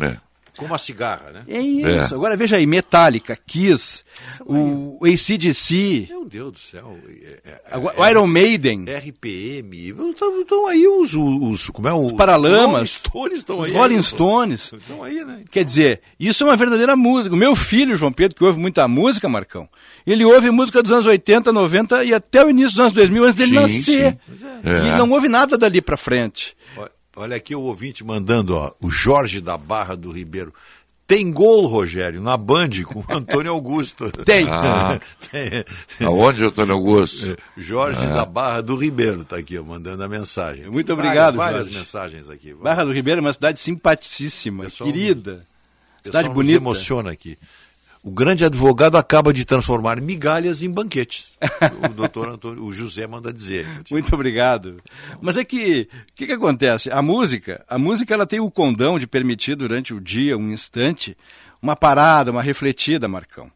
É. 0.61 0.63
Como 0.63 0.75
a 0.75 0.79
cigarra, 0.79 1.31
né? 1.33 1.43
É 1.49 1.61
isso. 1.61 2.15
É. 2.15 2.17
Agora 2.17 2.37
veja 2.37 2.57
aí, 2.57 2.67
Metallica, 2.67 3.37
Kiss, 3.47 4.05
o 4.45 4.99
ACDC, 5.05 6.07
Meu 6.11 6.25
Deus 6.25 6.53
do 6.53 6.59
céu. 6.59 6.99
É, 7.09 7.41
é, 7.51 7.63
agora- 7.73 8.01
o 8.01 8.07
Iron 8.07 8.27
Maiden, 8.27 8.85
RPM. 8.85 9.89
Estão 10.11 10.41
estão 10.41 10.67
aí 10.67 10.87
os, 10.87 11.15
os. 11.15 11.69
Como 11.71 11.89
é 11.89 11.93
o. 11.93 12.01
os 12.07 12.13
Paralamas, 12.13 13.01
Rolling 13.11 13.37
Stones 13.37 13.39
estão 13.39 13.59
os 13.61 13.67
aí. 13.69 13.73
Rolling 13.73 14.03
Stones. 14.03 14.73
Estão 14.73 15.03
aí, 15.03 15.25
né? 15.25 15.43
Quer 15.51 15.65
dizer, 15.65 16.01
isso 16.19 16.43
é 16.45 16.47
uma 16.47 16.57
verdadeira 16.57 16.95
música. 16.97 17.35
O 17.35 17.39
meu 17.39 17.57
filho, 17.57 17.97
João 17.97 18.13
Pedro, 18.13 18.37
que 18.37 18.45
ouve 18.45 18.59
muita 18.59 18.87
música, 18.87 19.29
Marcão, 19.29 19.69
ele 20.07 20.25
ouve 20.25 20.51
música 20.51 20.83
dos 20.83 20.93
anos 20.93 21.07
80, 21.07 21.53
90 21.53 22.05
e 22.05 22.13
até 22.15 22.45
o 22.45 22.51
início 22.51 22.71
dos 22.73 22.81
anos 22.81 22.93
2000, 22.93 23.25
antes 23.25 23.37
dele 23.37 23.51
Sim, 23.51 23.57
nascer. 23.61 24.19
sim. 24.39 24.47
E 24.65 24.69
É. 24.69 24.79
ele 24.79 24.97
não 24.97 25.11
ouve 25.11 25.29
nada 25.29 25.57
dali 25.57 25.81
pra 25.81 25.97
frente. 25.97 26.57
Olha- 26.77 26.91
Olha 27.21 27.37
aqui 27.37 27.55
o 27.55 27.61
ouvinte 27.61 28.03
mandando, 28.03 28.57
ó, 28.57 28.73
o 28.81 28.89
Jorge 28.91 29.41
da 29.43 29.59
Barra 29.59 29.95
do 29.95 30.11
Ribeiro. 30.11 30.55
Tem 31.07 31.31
gol, 31.31 31.67
Rogério, 31.67 32.21
na 32.21 32.35
Band 32.37 32.71
com 32.87 33.01
o 33.01 33.05
Antônio 33.11 33.53
Augusto. 33.53 34.11
Tem. 34.25 34.47
Ah. 34.49 34.99
Tem. 35.31 35.65
Aonde, 36.07 36.45
Antônio 36.45 36.73
Augusto? 36.73 37.37
Jorge 37.59 38.03
É. 38.05 38.09
da 38.09 38.25
Barra 38.25 38.63
do 38.63 38.75
Ribeiro 38.75 39.21
está 39.23 39.37
aqui, 39.37 39.59
ó, 39.59 39.63
mandando 39.63 40.03
a 40.03 40.09
mensagem. 40.09 40.67
Muito 40.71 40.93
obrigado, 40.95 41.37
Várias, 41.37 41.67
várias 41.67 41.69
mensagens 41.69 42.31
aqui. 42.31 42.55
Barra 42.55 42.85
do 42.85 42.93
Ribeiro 42.93 43.19
é 43.19 43.23
uma 43.23 43.33
cidade 43.33 43.61
simpaticíssima, 43.61 44.65
Pessoal, 44.65 44.91
querida. 44.91 45.45
O 46.03 46.09
Cidade 46.09 46.29
pessoal 46.29 46.33
bonita. 46.35 46.61
Nos 46.61 46.63
emociona 46.63 47.11
aqui. 47.11 47.37
O 48.03 48.11
grande 48.11 48.45
advogado 48.47 48.97
acaba 48.97 49.31
de 49.33 49.45
transformar 49.45 50.01
migalhas 50.01 50.63
em 50.63 50.71
banquetes. 50.71 51.39
O 51.85 51.93
doutor 51.93 52.29
Antônio, 52.31 52.65
o 52.65 52.73
José 52.73 53.07
manda 53.07 53.33
dizer. 53.33 53.67
Muito 53.91 54.15
obrigado. 54.15 54.79
Mas 55.21 55.37
é 55.37 55.45
que, 55.45 55.87
o 55.93 56.15
que, 56.15 56.27
que 56.27 56.33
acontece? 56.33 56.91
A 56.91 57.03
música, 57.03 57.63
a 57.69 57.79
música 57.79 58.15
ela 58.15 58.27
tem 58.27 58.41
o 58.41 58.51
condão 58.51 58.99
de 58.99 59.07
permitir 59.07 59.55
durante 59.55 59.93
o 59.93 60.01
dia, 60.01 60.37
um 60.39 60.51
instante, 60.51 61.15
uma 61.61 61.77
parada, 61.77 62.31
uma 62.31 62.43
refletida, 62.43 63.07
Marcão. 63.07 63.51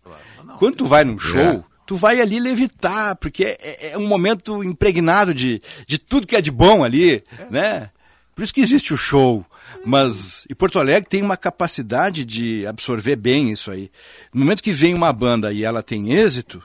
Quando 0.59 0.77
tu 0.77 0.87
vai 0.87 1.05
num 1.05 1.19
show, 1.19 1.41
É. 1.41 1.63
tu 1.87 1.97
vai 1.97 2.21
ali 2.21 2.39
levitar, 2.39 3.17
porque 3.17 3.57
é, 3.59 3.93
é 3.93 3.99
um 3.99 4.07
momento 4.07 4.63
impregnado 4.63 5.33
de, 5.33 5.63
de 5.87 5.97
tudo 5.99 6.27
que 6.27 6.37
é 6.37 6.41
de 6.43 6.51
bom 6.51 6.85
ali, 6.85 7.23
né? 7.51 7.91
Por 8.35 8.45
isso 8.45 8.53
que 8.53 8.61
existe 8.61 8.93
o 8.93 8.97
show. 8.97 9.45
Mas 9.85 10.45
e 10.49 10.55
Porto 10.55 10.79
Alegre 10.79 11.09
tem 11.09 11.23
uma 11.23 11.37
capacidade 11.37 12.25
de 12.25 12.67
absorver 12.67 13.17
bem 13.17 13.51
isso 13.51 13.71
aí. 13.71 13.91
No 14.33 14.41
momento 14.41 14.63
que 14.63 14.73
vem 14.73 14.95
uma 14.95 15.13
banda 15.13 15.53
e 15.53 15.65
ela 15.65 15.83
tem 15.83 16.13
êxito, 16.13 16.63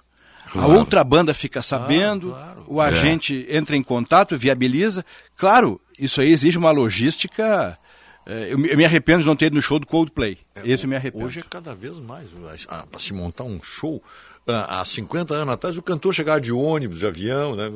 Claro. 0.52 0.72
a 0.72 0.76
outra 0.78 1.04
banda 1.04 1.34
fica 1.34 1.62
sabendo, 1.62 2.36
o 2.68 2.82
agente 2.82 3.46
entra 3.50 3.76
em 3.76 3.84
contato, 3.84 4.36
viabiliza. 4.38 5.06
Claro, 5.38 5.80
isso 6.00 6.22
aí 6.22 6.32
exige 6.32 6.58
uma 6.58 6.72
logística. 6.72 7.78
eh, 8.26 8.50
Eu 8.52 8.58
me 8.58 8.84
arrependo 8.86 9.22
de 9.22 9.28
não 9.28 9.36
ter 9.36 9.46
ido 9.48 9.56
no 9.56 9.62
show 9.62 9.78
do 9.80 9.86
Coldplay. 9.88 10.38
Esse 10.64 10.86
eu 10.86 10.90
me 10.90 10.96
arrependo. 10.96 11.26
Hoje 11.26 11.40
é 11.40 11.44
cada 11.48 11.76
vez 11.76 12.00
mais. 12.00 12.30
Para 12.66 13.00
se 13.00 13.14
montar 13.14 13.44
um 13.44 13.60
show, 13.62 14.02
ah, 14.48 14.82
há 14.82 14.86
50 14.86 15.34
anos 15.36 15.54
atrás, 15.54 15.78
o 15.78 15.82
cantor 15.84 16.14
chegava 16.14 16.42
de 16.42 16.52
ônibus, 16.52 17.00
de 17.00 17.06
avião, 17.06 17.56
né? 17.56 17.72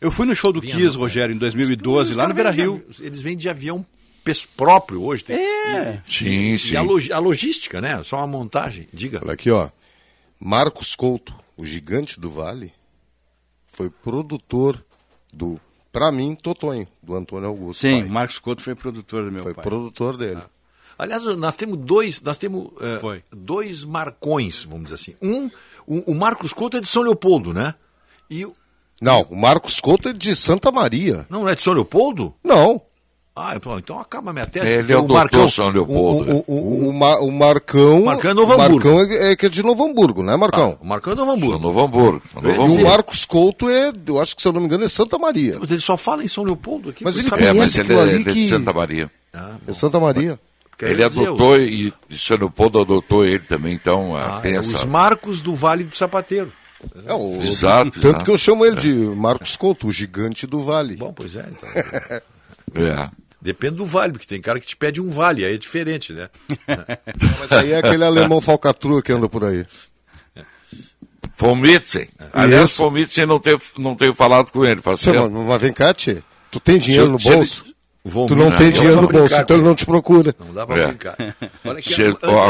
Eu 0.00 0.10
fui 0.10 0.26
no 0.26 0.34
show 0.34 0.52
do 0.52 0.60
Vinha 0.60 0.76
Kiss, 0.76 0.96
Rogério, 0.96 1.34
em 1.34 1.38
2012, 1.38 2.14
lá 2.14 2.26
no 2.28 2.34
Beira 2.34 2.50
Rio. 2.50 2.84
Eles 3.00 3.20
vêm 3.22 3.36
de 3.36 3.48
avião 3.48 3.84
pes- 4.24 4.46
próprio 4.46 5.02
hoje. 5.02 5.22
Tem, 5.24 5.36
É. 5.36 6.02
Sim, 6.06 6.54
e 6.54 6.58
sim. 6.58 6.76
a, 6.76 6.82
log- 6.82 7.12
a 7.12 7.18
logística, 7.18 7.80
né? 7.80 8.02
Só 8.02 8.16
uma 8.16 8.26
montagem. 8.26 8.88
Diga. 8.92 9.20
Olha 9.22 9.34
aqui, 9.34 9.50
ó. 9.50 9.68
Marcos 10.40 10.94
Couto, 10.96 11.34
o 11.56 11.64
gigante 11.64 12.18
do 12.18 12.30
Vale, 12.30 12.72
foi 13.72 13.88
produtor 13.90 14.84
do, 15.32 15.60
pra 15.92 16.10
mim, 16.12 16.34
Totonho, 16.34 16.86
do 17.02 17.14
Antônio 17.14 17.48
Augusto. 17.48 17.80
Sim, 17.80 18.00
pai. 18.00 18.08
Marcos 18.08 18.38
Couto 18.38 18.62
foi 18.62 18.74
produtor 18.74 19.24
do 19.24 19.32
meu 19.32 19.42
Foi 19.42 19.54
pai. 19.54 19.64
produtor 19.64 20.16
dele. 20.16 20.42
Aliás, 20.98 21.24
nós 21.36 21.56
temos 21.56 21.76
dois, 21.78 22.20
nós 22.22 22.36
temos 22.36 22.70
eh, 22.80 23.22
dois 23.32 23.84
marcões, 23.84 24.62
vamos 24.64 24.84
dizer 24.84 24.94
assim. 24.94 25.16
Um, 25.20 25.50
o, 25.86 26.12
o 26.12 26.14
Marcos 26.14 26.52
Couto 26.52 26.76
é 26.76 26.80
de 26.80 26.86
São 26.86 27.02
Leopoldo, 27.02 27.52
né? 27.52 27.74
E 28.30 28.44
o- 28.44 28.54
Não, 29.00 29.22
o 29.22 29.34
Marcos 29.36 29.80
Couto 29.80 30.08
é 30.08 30.12
de 30.12 30.36
Santa 30.36 30.70
Maria. 30.70 31.26
não 31.28 31.48
é 31.48 31.56
de 31.56 31.62
São 31.62 31.72
Leopoldo? 31.72 32.32
Não. 32.44 32.80
Ah, 33.36 33.54
então, 33.56 33.76
então 33.76 33.98
acaba 33.98 34.30
a 34.30 34.32
minha 34.32 34.46
tese. 34.46 34.64
Ele 34.64 34.76
porque 34.78 34.92
é 34.92 34.96
o 34.96 35.06
doutor 35.08 35.50
São 35.50 35.68
Leopoldo. 35.68 36.32
O, 36.32 36.36
o, 36.36 36.44
o, 36.46 36.84
O, 36.86 37.28
o 37.28 37.32
Marcão. 37.32 38.04
Marcão 38.04 38.30
é 38.30 38.34
Novo 38.34 38.52
o 38.52 38.54
Hamburgo. 38.54 38.94
Marcão 38.94 39.00
é, 39.16 39.32
é 39.32 39.36
que 39.36 39.46
é 39.46 39.48
de 39.48 39.60
Novo 39.60 39.84
Hamburgo, 39.84 40.22
né, 40.22 40.36
Marcão? 40.36 40.78
o 40.80 40.86
Marcão 40.86 41.12
é 41.14 41.16
Novo 41.16 41.32
Hamburgo. 41.32 41.52
São 41.54 41.60
Novo 41.60 41.80
Hamburgo. 41.82 42.22
São 42.32 42.42
Novo 42.42 42.54
E 42.54 42.58
o 42.58 42.62
Hamburgo. 42.64 42.84
Marcos 42.88 43.24
Couto 43.24 43.68
é, 43.68 43.92
eu 44.06 44.20
acho 44.20 44.36
que 44.36 44.42
se 44.42 44.46
eu 44.46 44.52
não 44.52 44.60
me 44.60 44.66
engano, 44.66 44.84
é 44.84 44.88
Santa 44.88 45.18
Maria. 45.18 45.56
Mas 45.58 45.68
ele 45.72 45.80
só 45.80 45.96
fala 45.96 46.22
em 46.22 46.28
São 46.28 46.44
Leopoldo 46.44 46.90
aqui. 46.90 47.02
Mas 47.02 47.18
ele 47.18 47.28
sabe? 47.28 47.42
É, 47.42 47.46
mas 47.48 47.56
conhece 47.74 47.80
ele 47.80 47.92
é, 47.92 48.00
ali 48.00 48.10
ele 48.12 48.22
é 48.22 48.24
de 48.24 48.32
que- 48.32 48.48
Santa 48.48 48.72
Maria. 48.72 49.10
Ah, 49.32 49.56
É 49.66 49.72
Santa 49.72 49.98
Maria. 49.98 50.38
quer 50.78 50.90
Ele 50.92 51.02
adotou 51.02 51.58
e, 51.58 51.92
e 52.08 52.16
São 52.16 52.36
Leopoldo 52.36 52.80
adotou 52.82 53.24
ele 53.26 53.40
também, 53.40 53.74
então 53.74 54.14
Ah, 54.14 54.38
tem 54.40 54.52
é, 54.54 54.58
essa... 54.58 54.76
os 54.76 54.84
Marcos 54.84 55.40
do 55.40 55.56
Vale 55.56 55.82
do 55.82 55.96
Sapateiro. 55.96 56.52
É, 57.04 57.12
o- 57.12 57.42
Exato, 57.42 57.90
Tanto 57.92 58.06
exato. 58.06 58.24
que 58.26 58.30
eu 58.30 58.38
chamo 58.38 58.64
ele 58.64 58.76
de 58.76 58.92
Marcos 58.94 59.56
Couto, 59.56 59.88
o 59.88 59.90
gigante 59.90 60.46
do 60.46 60.60
Vale. 60.60 60.94
Bom, 60.94 61.12
pois 61.12 61.34
é. 61.34 61.44
Então. 61.50 61.68
É. 62.76 63.08
Depende 63.44 63.74
do 63.76 63.84
vale, 63.84 64.12
porque 64.14 64.26
tem 64.26 64.40
cara 64.40 64.58
que 64.58 64.66
te 64.66 64.74
pede 64.74 65.02
um 65.02 65.10
vale, 65.10 65.44
aí 65.44 65.54
é 65.54 65.58
diferente, 65.58 66.14
né? 66.14 66.30
Mas 67.38 67.52
aí 67.52 67.72
é 67.72 67.76
aquele 67.78 68.02
alemão 68.02 68.40
falcatrua 68.40 69.02
que 69.02 69.12
anda 69.12 69.28
por 69.28 69.44
aí. 69.44 69.66
Von 71.36 71.54
Mitzen. 71.54 72.08
Aliás, 72.32 72.70
Isso. 72.70 72.82
Von 72.82 72.90
Mitzen 72.90 73.26
não 73.26 73.38
tenho, 73.38 73.60
não 73.78 73.94
tenho 73.94 74.14
falado 74.14 74.50
com 74.50 74.64
ele. 74.64 74.80
Tempo. 74.80 75.30
mas, 75.46 75.60
vem 75.60 75.72
cá, 75.74 75.92
tchê. 75.92 76.22
Tu 76.50 76.58
tem 76.58 76.78
dinheiro 76.78 77.10
no 77.10 77.18
ele- 77.18 77.34
bolso? 77.36 77.64
Vou 78.06 78.26
Tu 78.26 78.36
não 78.36 78.50
tem 78.50 78.66
não 78.66 78.72
dinheiro 78.72 79.00
no 79.02 79.08
bolso, 79.08 79.34
então 79.34 79.56
ele 79.56 79.64
não 79.64 79.74
te 79.74 79.86
procura. 79.86 80.34
Não 80.38 80.52
dá 80.52 80.66
pra 80.66 80.78
É. 80.78 80.86
brincar. 80.88 81.16
Olha 81.64 81.78
aqui, 81.78 81.94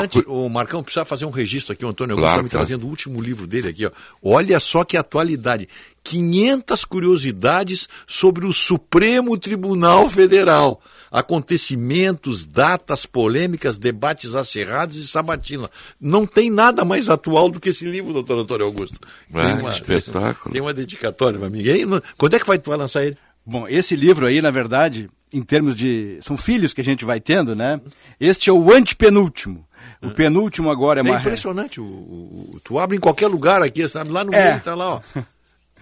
antes- 0.02 0.22
o 0.26 0.48
Marcão 0.48 0.82
precisa 0.82 1.04
fazer 1.04 1.24
um 1.26 1.30
registro 1.30 1.72
aqui, 1.72 1.84
o 1.84 1.88
Antônio 1.88 2.16
Claro, 2.16 2.38
Augusto 2.38 2.46
está 2.46 2.58
me 2.58 2.66
claro. 2.66 2.66
trazendo 2.66 2.86
o 2.86 2.90
último 2.90 3.20
livro 3.22 3.46
dele 3.46 3.68
aqui. 3.68 3.86
Ó. 3.86 3.90
Olha 4.22 4.58
só 4.60 4.84
que 4.84 4.96
atualidade. 4.96 5.68
500 6.04 6.84
curiosidades 6.84 7.88
sobre 8.06 8.44
o 8.46 8.52
Supremo 8.52 9.36
Tribunal 9.38 10.08
Federal. 10.08 10.80
Acontecimentos, 11.10 12.44
datas, 12.44 13.06
polêmicas, 13.06 13.78
debates 13.78 14.34
acirrados 14.34 14.96
e 14.96 15.06
sabatina. 15.08 15.70
Não 16.00 16.26
tem 16.26 16.50
nada 16.50 16.84
mais 16.84 17.08
atual 17.08 17.48
do 17.50 17.58
que 17.58 17.70
esse 17.70 17.84
livro, 17.84 18.12
doutor 18.12 18.38
Antônio 18.38 18.66
Augusto. 18.66 18.98
Ah, 19.32 19.56
que 19.60 19.68
espetáculo. 19.92 20.52
Tem 20.52 20.60
uma 20.60 20.74
dedicatória 20.74 21.38
para 21.38 21.50
mim. 21.50 21.62
E 21.62 21.70
aí, 21.70 21.84
quando 22.18 22.34
é 22.34 22.38
que 22.38 22.46
vai, 22.46 22.58
tu 22.58 22.70
vai 22.70 22.78
lançar 22.78 23.04
ele? 23.04 23.16
Bom, 23.46 23.66
esse 23.68 23.94
livro 23.96 24.26
aí, 24.26 24.40
na 24.42 24.50
verdade, 24.50 25.08
em 25.32 25.42
termos 25.42 25.74
de. 25.74 26.18
São 26.22 26.36
filhos 26.36 26.72
que 26.72 26.80
a 26.80 26.84
gente 26.84 27.04
vai 27.04 27.20
tendo, 27.20 27.54
né? 27.54 27.80
Este 28.20 28.48
é 28.50 28.52
o 28.52 28.72
antepenúltimo. 28.72 29.66
O 30.02 30.10
penúltimo 30.10 30.70
agora 30.70 31.00
é 31.00 31.06
É 31.06 31.10
uma. 31.10 31.18
impressionante. 31.20 31.80
O, 31.80 31.84
o- 31.84 32.50
o- 32.54 32.60
tu 32.62 32.78
abre 32.78 32.96
em 32.96 33.00
qualquer 33.00 33.26
lugar 33.28 33.62
aqui, 33.62 33.86
sabe? 33.88 34.10
Lá 34.10 34.22
no 34.24 34.34
É. 34.34 34.50
meio 34.50 34.62
tá 34.62 34.74
lá, 34.74 34.94
ó. 34.96 35.00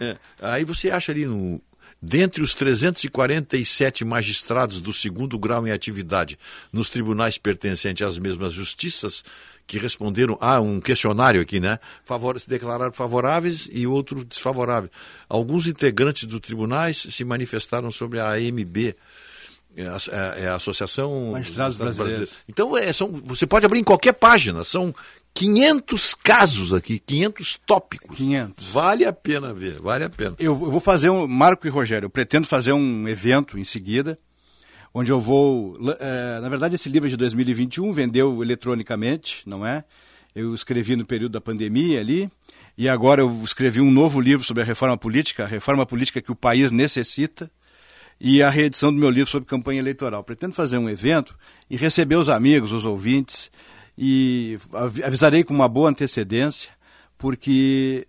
É. 0.02 0.16
Aí 0.40 0.64
você 0.64 0.90
acha 0.90 1.12
ali 1.12 1.26
no. 1.26 1.60
Dentre 2.04 2.42
os 2.42 2.52
347 2.56 4.04
magistrados 4.04 4.80
do 4.80 4.92
segundo 4.92 5.38
grau 5.38 5.64
em 5.68 5.70
atividade 5.70 6.36
nos 6.72 6.90
tribunais 6.90 7.38
pertencentes 7.38 8.04
às 8.04 8.18
mesmas 8.18 8.52
justiças, 8.52 9.22
que 9.68 9.78
responderam 9.78 10.36
a 10.40 10.60
um 10.60 10.80
questionário 10.80 11.40
aqui, 11.40 11.60
né? 11.60 11.78
Favor, 12.04 12.38
se 12.40 12.48
declararam 12.48 12.92
favoráveis 12.92 13.68
e 13.70 13.86
outro 13.86 14.24
desfavorável. 14.24 14.90
Alguns 15.28 15.68
integrantes 15.68 16.24
dos 16.24 16.40
tribunais 16.40 16.96
se 16.96 17.24
manifestaram 17.24 17.92
sobre 17.92 18.18
a 18.18 18.32
AMB, 18.32 18.96
é 19.76 19.86
a, 19.86 19.96
é 20.36 20.48
a 20.48 20.56
Associação 20.56 21.32
Magistrados 21.32 21.76
Brasileiros. 21.76 22.32
Então, 22.48 22.76
é, 22.76 22.92
são, 22.92 23.10
você 23.24 23.46
pode 23.46 23.64
abrir 23.64 23.78
em 23.78 23.84
qualquer 23.84 24.12
página, 24.12 24.64
são 24.64 24.94
500 25.34 26.14
casos 26.14 26.74
aqui, 26.74 26.98
500 26.98 27.58
tópicos. 27.66 28.16
500. 28.16 28.66
Vale 28.68 29.04
a 29.04 29.12
pena 29.12 29.52
ver, 29.52 29.80
vale 29.80 30.04
a 30.04 30.10
pena. 30.10 30.36
Eu, 30.38 30.52
eu 30.52 30.70
vou 30.70 30.80
fazer 30.80 31.10
um. 31.10 31.26
Marco 31.26 31.66
e 31.66 31.70
Rogério, 31.70 32.06
eu 32.06 32.10
pretendo 32.10 32.46
fazer 32.46 32.72
um 32.72 33.08
evento 33.08 33.58
em 33.58 33.64
seguida, 33.64 34.18
onde 34.92 35.10
eu 35.10 35.20
vou. 35.20 35.76
eh, 35.98 36.38
na 36.40 36.48
verdade, 36.48 36.74
esse 36.74 36.88
livro 36.88 37.08
é 37.08 37.10
de 37.10 37.16
2021, 37.16 37.92
vendeu 37.92 38.42
eletronicamente, 38.42 39.42
não 39.46 39.66
é? 39.66 39.84
Eu 40.34 40.54
escrevi 40.54 40.96
no 40.96 41.04
período 41.04 41.32
da 41.32 41.40
pandemia 41.40 42.00
ali, 42.00 42.30
e 42.76 42.88
agora 42.88 43.20
eu 43.20 43.40
escrevi 43.44 43.80
um 43.80 43.90
novo 43.90 44.20
livro 44.20 44.44
sobre 44.44 44.62
a 44.62 44.66
reforma 44.66 44.96
política, 44.96 45.44
a 45.44 45.46
reforma 45.46 45.84
política 45.84 46.22
que 46.22 46.32
o 46.32 46.36
país 46.36 46.70
necessita, 46.70 47.50
e 48.20 48.42
a 48.42 48.48
reedição 48.48 48.92
do 48.92 49.00
meu 49.00 49.10
livro 49.10 49.30
sobre 49.30 49.48
campanha 49.48 49.80
eleitoral. 49.80 50.22
Pretendo 50.22 50.54
fazer 50.54 50.78
um 50.78 50.88
evento 50.88 51.36
e 51.68 51.76
receber 51.76 52.14
os 52.14 52.28
amigos, 52.28 52.72
os 52.72 52.84
ouvintes, 52.84 53.50
e 53.96 54.58
avi- 54.72 55.02
avisarei 55.04 55.44
com 55.44 55.52
uma 55.54 55.68
boa 55.68 55.90
antecedência, 55.90 56.70
porque 57.18 58.06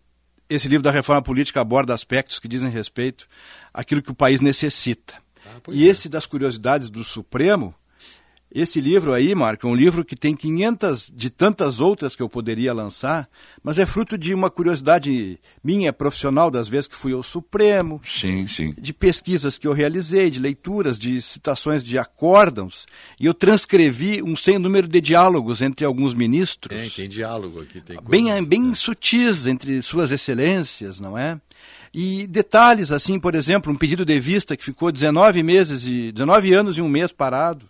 esse 0.49 0.67
livro 0.67 0.83
da 0.83 0.91
reforma 0.91 1.21
política 1.21 1.61
aborda 1.61 1.93
aspectos 1.93 2.39
que 2.39 2.47
dizem 2.47 2.69
respeito 2.69 3.27
àquilo 3.73 4.01
que 4.01 4.11
o 4.11 4.15
país 4.15 4.39
necessita. 4.41 5.15
e 5.69 5.85
esse 5.87 6.07
das 6.09 6.25
curiosidades 6.25 6.89
do 6.89 7.03
Supremo, 7.03 7.73
esse 8.53 8.80
livro 8.80 9.14
aí, 9.14 9.33
Marco, 9.33 9.67
é 9.67 9.69
um 9.69 9.75
livro 9.75 10.06
que 10.06 10.15
tem 10.15 10.35
500 10.35 11.11
de 11.14 11.30
tantas 11.30 11.80
outras 11.80 12.15
que 12.15 12.22
eu 12.22 12.30
poderia 12.30 12.72
lançar, 12.73 13.27
mas 13.64 13.80
é 13.80 13.85
fruto 13.85 14.17
de 14.17 14.33
uma 14.33 14.49
curiosidade 14.49 15.40
minha, 15.64 15.91
profissional, 15.91 16.51
das 16.51 16.67
vezes 16.67 16.88
que 16.88 16.95
fui 16.95 17.14
ao 17.14 17.23
Supremo, 17.23 17.99
Sim, 18.06 18.45
sim. 18.45 18.73
de 18.77 18.93
pesquisas 18.93 19.57
que 19.57 19.67
eu 19.67 19.73
realizei, 19.73 20.30
de 20.30 20.40
leituras, 20.40 20.99
de 20.99 21.19
citações 21.22 21.83
de 21.83 21.98
acórdãos, 21.98 22.85
e 23.19 23.25
eu 23.25 23.33
transcrevi 23.33 24.22
um 24.22 24.35
sem 24.35 24.59
número 24.59 24.88
de 24.88 25.01
diálogos 25.01 25.61
entre 25.61 25.85
alguns 25.85 26.14
ministros 26.14 26.77
Tem, 26.77 26.90
tem 26.90 27.09
diálogo 27.09 27.61
aqui, 27.61 27.82
tem 27.82 27.98
coisa. 27.98 28.09
bem, 28.09 28.43
bem 28.45 28.73
sutis 28.75 29.48
entre 29.48 29.82
suas 29.82 30.11
excelências, 30.11 30.99
não 30.99 31.17
é? 31.17 31.40
E 31.93 32.25
detalhes, 32.27 32.91
assim, 32.91 33.19
por 33.19 33.35
exemplo, 33.35 33.72
um 33.72 33.75
pedido 33.75 34.03
de 34.06 34.19
vista 34.19 34.57
que 34.57 34.64
ficou 34.64 34.91
19 34.91 35.41
meses 35.43 35.85
e 35.85 36.11
19 36.11 36.53
anos 36.53 36.77
e 36.77 36.82
um 36.82 36.90
mês 36.90 37.11
parado, 37.11 37.67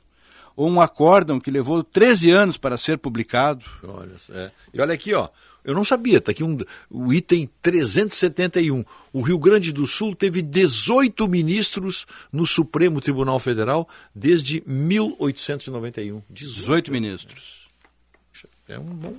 ou 0.55 0.69
um 0.69 0.81
acórdão 0.81 1.39
que 1.39 1.51
levou 1.51 1.83
13 1.83 2.31
anos 2.31 2.57
para 2.57 2.77
ser 2.77 2.97
publicado. 2.97 3.65
Olha, 3.83 4.13
é. 4.29 4.51
E 4.73 4.81
olha 4.81 4.93
aqui, 4.93 5.13
ó. 5.13 5.29
Eu 5.63 5.73
não 5.73 5.85
sabia, 5.85 6.17
está 6.17 6.31
aqui 6.31 6.43
um, 6.43 6.57
o 6.89 7.13
item 7.13 7.49
371. 7.61 8.83
O 9.13 9.21
Rio 9.21 9.39
Grande 9.39 9.71
do 9.71 9.87
Sul 9.87 10.13
teve 10.13 10.41
18 10.41 11.25
ministros 11.27 12.05
no 12.31 12.45
Supremo 12.45 12.99
Tribunal 12.99 13.39
Federal 13.39 13.87
desde 14.13 14.61
1891. 14.67 16.21
18, 16.29 16.61
18 16.61 16.91
ministros. 16.91 17.62
É 18.73 18.79
um 18.79 18.83
bom, 18.83 19.15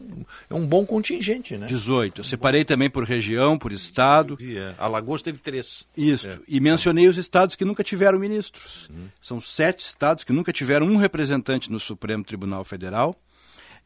é 0.50 0.54
um 0.54 0.66
bom 0.66 0.86
contingente, 0.86 1.56
né? 1.56 1.66
18. 1.66 2.20
Eu 2.20 2.24
separei 2.24 2.64
também 2.64 2.90
por 2.90 3.04
região, 3.04 3.56
por 3.56 3.72
estado. 3.72 4.36
E, 4.40 4.56
é, 4.56 4.74
Alagoas 4.78 5.22
teve 5.22 5.38
três. 5.38 5.86
Isso. 5.96 6.26
É. 6.26 6.38
E 6.46 6.60
mencionei 6.60 7.06
os 7.06 7.16
estados 7.16 7.56
que 7.56 7.64
nunca 7.64 7.84
tiveram 7.84 8.18
ministros. 8.18 8.90
São 9.20 9.40
sete 9.40 9.80
estados 9.80 10.24
que 10.24 10.32
nunca 10.32 10.52
tiveram 10.52 10.86
um 10.86 10.96
representante 10.96 11.70
no 11.70 11.80
Supremo 11.80 12.24
Tribunal 12.24 12.64
Federal, 12.64 13.14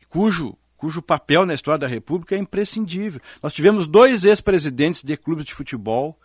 cujo, 0.09 0.57
cujo 0.77 1.03
papel 1.03 1.45
na 1.45 1.55
história 1.55 1.79
da 1.79 1.87
República 1.87 2.35
é 2.35 2.39
imprescindível. 2.39 3.21
Nós 3.43 3.53
tivemos 3.53 3.87
dois 3.87 4.25
ex-presidentes 4.25 5.03
de 5.03 5.17
clubes 5.17 5.45
de 5.45 5.55
futebol 5.55 6.19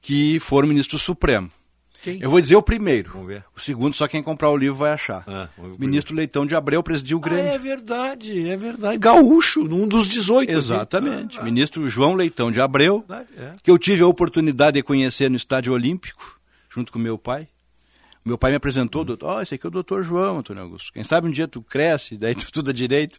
que 0.00 0.38
foram 0.40 0.68
ministros 0.68 1.02
do 1.02 1.04
Supremo. 1.04 1.50
Quem? 2.02 2.20
Eu 2.20 2.30
vou 2.30 2.40
dizer 2.40 2.54
o 2.56 2.62
primeiro. 2.62 3.10
Vamos 3.12 3.26
ver. 3.28 3.44
O 3.56 3.60
segundo, 3.60 3.94
só 3.94 4.06
quem 4.06 4.22
comprar 4.22 4.50
o 4.50 4.56
livro 4.56 4.76
vai 4.76 4.92
achar. 4.92 5.24
Ah, 5.26 5.48
Ministro 5.78 6.14
Leitão 6.14 6.46
de 6.46 6.54
Abreu 6.54 6.82
presidiu 6.82 7.18
o 7.18 7.20
Ah, 7.20 7.28
Grêmio. 7.28 7.44
é 7.46 7.58
verdade, 7.58 8.48
é 8.48 8.56
verdade. 8.56 8.98
Gaúcho, 8.98 9.60
um 9.62 9.86
dos 9.88 10.06
18. 10.06 10.50
Exatamente. 10.50 11.42
Ministro 11.42 11.88
João 11.90 12.14
Leitão 12.14 12.52
de 12.52 12.60
Abreu, 12.60 13.04
é. 13.36 13.54
que 13.62 13.70
eu 13.70 13.78
tive 13.78 14.02
a 14.02 14.06
oportunidade 14.06 14.74
de 14.76 14.82
conhecer 14.82 15.28
no 15.28 15.36
Estádio 15.36 15.72
Olímpico, 15.72 16.38
junto 16.70 16.92
com 16.92 16.98
meu 16.98 17.18
pai. 17.18 17.48
Meu 18.24 18.36
pai 18.36 18.50
me 18.50 18.56
apresentou, 18.58 19.04
doutor, 19.04 19.26
ó, 19.26 19.42
esse 19.42 19.54
aqui 19.54 19.66
é 19.66 19.68
o 19.68 19.70
doutor 19.70 20.02
João, 20.02 20.38
Antônio 20.38 20.62
Augusto. 20.62 20.92
Quem 20.92 21.02
sabe 21.02 21.26
um 21.26 21.30
dia 21.30 21.48
tu 21.48 21.62
cresce, 21.62 22.16
daí 22.18 22.34
tu 22.34 22.44
estuda 22.44 22.74
direito. 22.74 23.18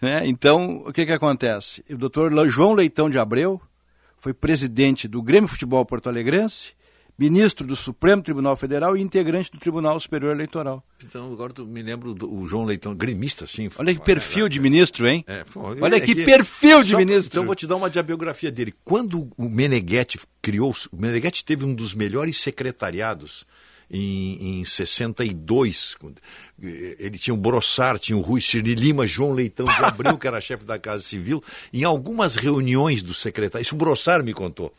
Né? 0.00 0.22
Então, 0.26 0.82
o 0.86 0.92
que 0.92 1.04
que 1.04 1.12
acontece? 1.12 1.84
O 1.90 1.96
doutor 1.96 2.32
João 2.48 2.72
Leitão 2.72 3.10
de 3.10 3.18
Abreu 3.18 3.60
foi 4.16 4.32
presidente 4.32 5.08
do 5.08 5.20
Grêmio 5.20 5.48
Futebol 5.48 5.84
Porto 5.84 6.08
Alegrense, 6.08 6.72
ministro 7.18 7.66
do 7.66 7.76
Supremo 7.76 8.22
Tribunal 8.22 8.56
Federal 8.56 8.96
e 8.96 9.00
integrante 9.00 9.50
do 9.50 9.58
Tribunal 9.58 9.98
Superior 10.00 10.32
Eleitoral. 10.34 10.82
Então, 11.04 11.32
agora 11.32 11.52
tu 11.52 11.64
me 11.66 11.82
lembro 11.82 12.12
do 12.14 12.46
João 12.46 12.64
Leitão, 12.64 12.94
gremista, 12.94 13.46
sim. 13.46 13.70
Olha 13.78 13.94
que 13.94 14.00
perfil 14.00 14.48
de 14.48 14.58
ministro, 14.60 15.06
hein? 15.06 15.24
É, 15.26 15.44
foi- 15.44 15.80
Olha 15.80 15.96
é 15.96 16.00
que 16.00 16.14
perfil 16.24 16.82
de 16.82 16.96
ministro. 16.96 17.26
Então, 17.28 17.44
vou 17.46 17.54
te 17.54 17.66
dar 17.66 17.76
uma 17.76 17.88
de 17.90 18.02
biografia 18.02 18.50
dele. 18.50 18.74
Quando 18.84 19.30
o 19.36 19.48
Meneghetti 19.48 20.18
criou, 20.42 20.74
o 20.90 20.96
Meneghetti 21.00 21.44
teve 21.44 21.64
um 21.64 21.74
dos 21.74 21.94
melhores 21.94 22.38
secretariados 22.40 23.44
em, 23.90 24.60
em 24.60 24.64
62. 24.64 25.94
quando- 26.00 26.16
eh, 26.62 26.96
Ele 26.98 27.18
tinha 27.18 27.34
o 27.34 27.36
Brossard, 27.36 28.00
tinha 28.00 28.16
o 28.16 28.20
Rui 28.22 28.40
Cirne 28.40 28.74
Lima, 28.74 29.06
João 29.06 29.32
Leitão 29.32 29.66
de 29.66 29.84
Abreu, 29.84 30.16
que 30.18 30.26
era 30.26 30.40
chefe 30.40 30.64
da 30.64 30.78
Casa 30.78 31.02
Civil. 31.02 31.42
Em 31.72 31.84
algumas 31.84 32.34
reuniões 32.34 33.02
do 33.02 33.12
secretariado, 33.14 33.66
isso 33.66 33.74
o 33.74 33.78
Brossard 33.78 34.24
me 34.24 34.32
contou, 34.32 34.74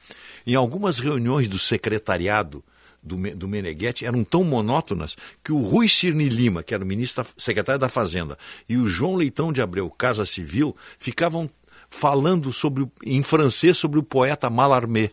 em 0.46 0.56
algumas 0.56 1.00
reuniões 1.00 1.48
do 1.48 1.58
secretariado 1.60 2.64
do, 3.02 3.16
do 3.36 3.48
Meneghetti 3.48 4.06
eram 4.06 4.24
tão 4.24 4.44
monótonas 4.44 5.16
que 5.44 5.52
o 5.52 5.60
Rui 5.60 5.88
Cirne 5.88 6.28
Lima, 6.28 6.64
que 6.64 6.74
era 6.74 6.84
o 6.84 6.88
ministro 6.88 7.24
da- 7.24 7.30
secretário 7.38 7.80
da 7.80 7.88
Fazenda, 7.90 8.38
e 8.68 8.78
o 8.78 8.88
João 8.88 9.16
Leitão 9.16 9.54
de 9.54 9.62
Abreu, 9.62 9.90
Casa 9.92 10.26
Civil, 10.26 10.76
ficavam 10.98 11.50
falando 11.90 12.52
sobre, 12.52 12.88
em 13.06 13.22
francês 13.22 13.78
sobre 13.78 14.00
o 14.00 14.04
poeta 14.04 14.50
Mallarmé. 14.50 15.12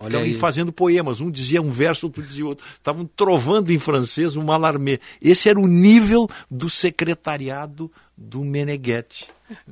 Olha 0.00 0.18
aí. 0.18 0.34
fazendo 0.34 0.72
poemas, 0.72 1.20
um 1.20 1.30
dizia 1.30 1.62
um 1.62 1.70
verso, 1.70 2.06
outro 2.06 2.22
dizia 2.22 2.44
outro. 2.44 2.64
Estavam 2.76 3.08
trovando 3.16 3.70
em 3.72 3.78
francês 3.78 4.36
o 4.36 4.42
Mallarmé. 4.42 4.98
Esse 5.22 5.48
era 5.48 5.58
o 5.58 5.66
nível 5.68 6.28
do 6.50 6.68
secretariado 6.68 7.90
do 8.16 8.42
Meneghetti. 8.44 9.26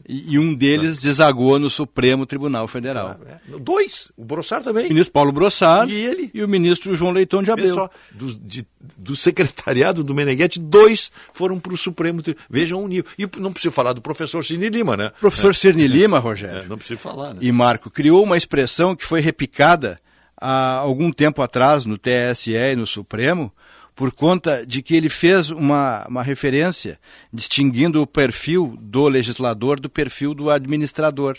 E, 0.09 0.35
e 0.35 0.39
um 0.39 0.55
deles 0.55 0.99
desagou 0.99 1.59
no 1.59 1.69
Supremo 1.70 2.25
Tribunal 2.27 2.67
Federal. 2.69 3.19
Dois, 3.61 4.11
o 4.17 4.25
Brossard 4.25 4.65
também. 4.65 4.86
O 4.86 4.89
ministro 4.89 5.12
Paulo 5.12 5.33
Brossard 5.33 5.93
E 5.93 5.97
ele? 6.05 6.43
o 6.43 6.49
ministro 6.49 6.94
João 6.94 7.12
Leitão 7.12 7.43
de 7.43 7.51
Abreu. 7.51 7.75
só, 7.75 7.91
do, 8.12 8.35
de- 8.35 8.67
do 8.97 9.15
secretariado 9.15 10.02
do 10.02 10.15
Meneghetti, 10.15 10.59
dois 10.59 11.11
foram 11.33 11.59
para 11.61 11.73
o 11.73 11.77
Supremo. 11.77 12.23
Tri- 12.23 12.36
Vejam 12.51 12.83
o 12.83 12.89
nível. 12.89 13.11
E 13.19 13.28
não 13.39 13.52
preciso 13.52 13.73
falar 13.73 13.93
do 13.93 14.01
professor 14.02 14.44
Cine 14.44 14.69
Lima, 14.69 14.97
né? 14.97 15.12
Professor 15.20 15.51
É. 15.51 15.55
Cirne 15.55 15.86
Lima, 15.89 16.19
Rogério, 16.19 16.62
É, 16.62 16.67
não 16.69 16.77
preciso 16.78 16.99
falar, 17.01 17.35
né? 17.35 17.39
e 17.41 17.51
Marco, 17.52 17.91
criou 17.91 18.23
uma 18.25 18.36
expressão 18.36 18.94
que 18.97 19.05
foi 19.05 19.20
repicada 19.20 19.99
há 20.36 20.75
algum 20.78 21.12
tempo 21.12 21.41
atrás 21.43 21.85
no 21.85 21.97
TSE 21.97 22.52
e 22.55 22.75
no 22.77 22.86
Supremo, 22.86 23.52
por 23.94 24.12
conta 24.12 24.64
de 24.66 24.82
que 24.82 24.94
ele 24.94 25.08
fez 25.08 25.50
uma, 25.50 26.04
uma 26.08 26.22
referência 26.22 26.98
distinguindo 27.32 28.00
o 28.00 28.06
perfil 28.06 28.76
do 28.80 29.08
legislador 29.08 29.78
do 29.78 29.90
perfil 29.90 30.34
do 30.34 30.50
administrador. 30.50 31.36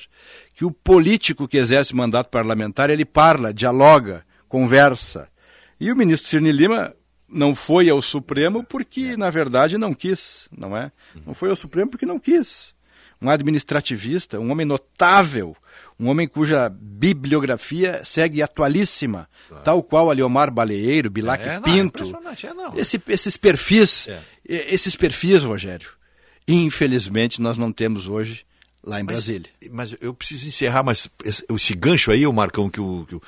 Que 0.55 0.65
o 0.65 0.71
político 0.71 1.47
que 1.47 1.57
exerce 1.57 1.95
mandato 1.95 2.29
parlamentar, 2.29 2.89
ele 2.89 3.05
parla, 3.05 3.53
dialoga, 3.53 4.23
conversa. 4.47 5.27
E 5.79 5.91
o 5.91 5.95
ministro 5.95 6.29
Cirne 6.29 6.51
Lima 6.51 6.93
não 7.27 7.55
foi 7.55 7.89
ao 7.89 8.01
Supremo 8.01 8.63
porque, 8.63 9.17
na 9.17 9.29
verdade, 9.29 9.77
não 9.77 9.93
quis, 9.93 10.47
não 10.55 10.77
é? 10.77 10.91
Não 11.25 11.33
foi 11.33 11.49
ao 11.49 11.55
Supremo 11.55 11.89
porque 11.89 12.05
não 12.05 12.19
quis 12.19 12.73
um 13.23 13.29
administrativista, 13.29 14.39
um 14.39 14.51
homem 14.51 14.65
notável, 14.65 15.55
um 15.99 16.07
homem 16.09 16.27
cuja 16.27 16.69
bibliografia 16.69 18.01
segue 18.03 18.41
atualíssima, 18.41 19.29
tal 19.63 19.81
qual 19.83 20.09
a 20.09 20.13
Leomar 20.13 20.51
Baleeiro, 20.51 21.09
Bilac 21.09 21.43
É, 21.43 21.47
não, 21.47 21.53
é 21.55 21.61
Pinto. 21.61 22.03
é, 22.45 22.53
não. 22.53 22.77
Esse- 22.77 23.01
esses 23.07 23.37
perfis, 23.37 24.07
É. 24.07 24.19
esses 24.47 24.95
perfis, 24.95 25.43
Rogério, 25.43 25.89
infelizmente 26.47 27.41
nós 27.41 27.57
não 27.57 27.71
temos 27.71 28.07
hoje 28.07 28.45
lá 28.83 28.99
em 28.99 29.03
Mas- 29.03 29.15
Brasília. 29.15 29.49
Mas 29.71 29.95
eu 30.01 30.13
preciso 30.13 30.47
encerrar, 30.47 30.83
mas 30.83 31.07
esse, 31.23 31.45
esse 31.49 31.73
gancho 31.73 32.11
aí, 32.11 32.27
o 32.27 32.33
Marcão, 32.33 32.69
que 32.69 32.81
o, 32.81 33.05
que 33.07 33.15
o- 33.15 33.21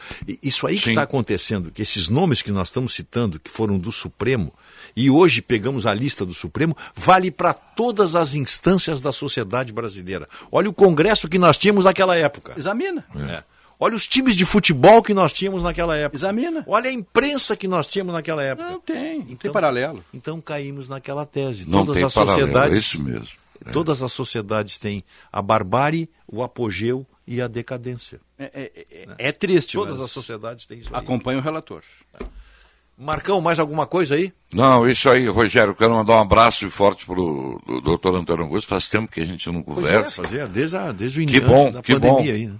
isso 0.44 0.68
aí 0.68 0.77
que 0.77 0.84
Sim. 0.85 0.90
está 0.92 1.03
acontecendo, 1.03 1.72
que 1.72 1.82
esses 1.82 2.10
nomes 2.10 2.42
que 2.42 2.52
nós 2.52 2.68
estamos 2.68 2.94
citando, 2.94 3.40
que 3.40 3.50
foram 3.50 3.77
do 3.80 3.92
Supremo, 3.92 4.53
e 4.95 5.09
hoje 5.09 5.41
pegamos 5.41 5.85
a 5.85 5.93
lista 5.93 6.25
do 6.25 6.33
Supremo, 6.33 6.75
vale 6.95 7.30
para 7.30 7.53
todas 7.53 8.15
as 8.15 8.33
instâncias 8.33 9.01
da 9.01 9.11
sociedade 9.11 9.74
brasileira. 9.74 10.27
Olha 10.51 10.69
o 10.69 10.74
Congresso 10.74 11.27
que 11.27 11.38
nós 11.38 11.57
tínhamos 11.57 11.85
naquela 11.85 12.15
época. 12.15 12.53
Examina. 12.57 13.03
É. 13.30 13.43
Olha 13.77 13.95
os 13.95 14.07
times 14.07 14.35
de 14.38 14.45
futebol 14.45 15.03
que 15.03 15.14
nós 15.14 15.33
tínhamos 15.33 15.61
naquela 15.61 15.98
época. 15.98 16.15
Examina. 16.15 16.64
Olha 16.65 16.90
a 16.90 16.93
imprensa 16.93 17.57
que 17.57 17.67
nós 17.67 17.88
tínhamos 17.88 18.14
naquela 18.14 18.41
época. 18.41 18.69
Não 18.69 18.80
tem, 18.80 19.19
não 19.19 19.35
tem 19.35 19.51
paralelo. 19.51 20.03
Então 20.14 20.40
caímos 20.40 20.88
naquela 20.88 21.25
tese. 21.25 21.67
Não 21.67 21.80
todas 21.80 21.95
tem 21.95 22.06
as 22.06 22.14
paralelo, 22.14 22.40
sociedades, 22.48 22.75
é 22.77 22.80
isso 22.80 23.03
mesmo. 23.03 23.27
É. 23.65 23.72
Todas 23.72 24.01
as 24.01 24.14
sociedades 24.14 24.77
têm 24.77 25.03
a 25.32 25.41
barbárie, 25.41 26.09
o 26.27 26.41
apogeu 26.41 27.06
e 27.27 27.41
a 27.41 27.48
decadência. 27.48 28.22
É, 28.40 28.45
é- 28.53 28.85
é- 28.91 29.07
é 29.30 29.32
triste, 29.33 29.74
Todas 29.74 29.98
mas 29.98 30.06
as 30.06 30.11
sociedades 30.11 30.65
têm 30.65 30.80
isso 30.80 30.90
aí. 30.93 31.01
acompanha 31.01 31.40
o 31.40 31.41
relator. 31.41 31.82
Marcão, 32.98 33.41
mais 33.41 33.59
alguma 33.59 33.85
coisa 33.85 34.15
aí? 34.15 34.32
Não, 34.53 34.88
isso 34.90 35.09
aí, 35.09 35.27
Rogério. 35.27 35.75
Quero 35.75 35.93
mandar 35.95 36.14
um 36.14 36.22
abraço 36.22 36.69
forte 36.69 37.06
pro 37.06 37.61
do 37.65 37.82
doutor 37.82 38.15
Antônio 38.15 38.43
Augusto. 38.43 38.67
Faz 38.69 38.88
tempo 38.88 39.11
que 39.11 39.19
a 39.19 39.25
gente 39.25 39.49
não 39.51 39.61
conversa. 39.61 40.22
Pois 40.22 40.33
é, 40.33 40.40
fazia 40.40 40.48
desde, 40.48 40.77
a- 40.77 40.91
desde 40.93 41.19
o 41.22 41.25
Que 41.27 41.38
início 41.38 41.48
bom, 41.48 41.72
da 41.72 41.82
que 41.82 41.93
bom. 41.99 42.15
pandemia 42.15 42.33
aí, 42.33 42.48
né? 42.48 42.56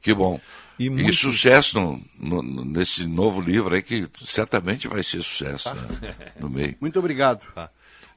Que 0.00 0.14
bom. 0.14 0.40
E 0.78 0.86
E, 0.86 0.90
muito- 0.90 1.12
sucesso 1.14 1.78
no- 2.18 2.42
no- 2.42 2.64
nesse 2.64 3.06
novo 3.06 3.40
livro 3.40 3.74
aí, 3.74 3.82
que 3.82 4.06
certamente 4.24 4.88
vai 4.88 5.02
ser 5.02 5.22
sucesso 5.22 5.74
né, 5.74 6.14
no 6.40 6.48
meio. 6.48 6.74
Muito 6.80 6.98
obrigado. 6.98 7.44
É, 7.56 7.68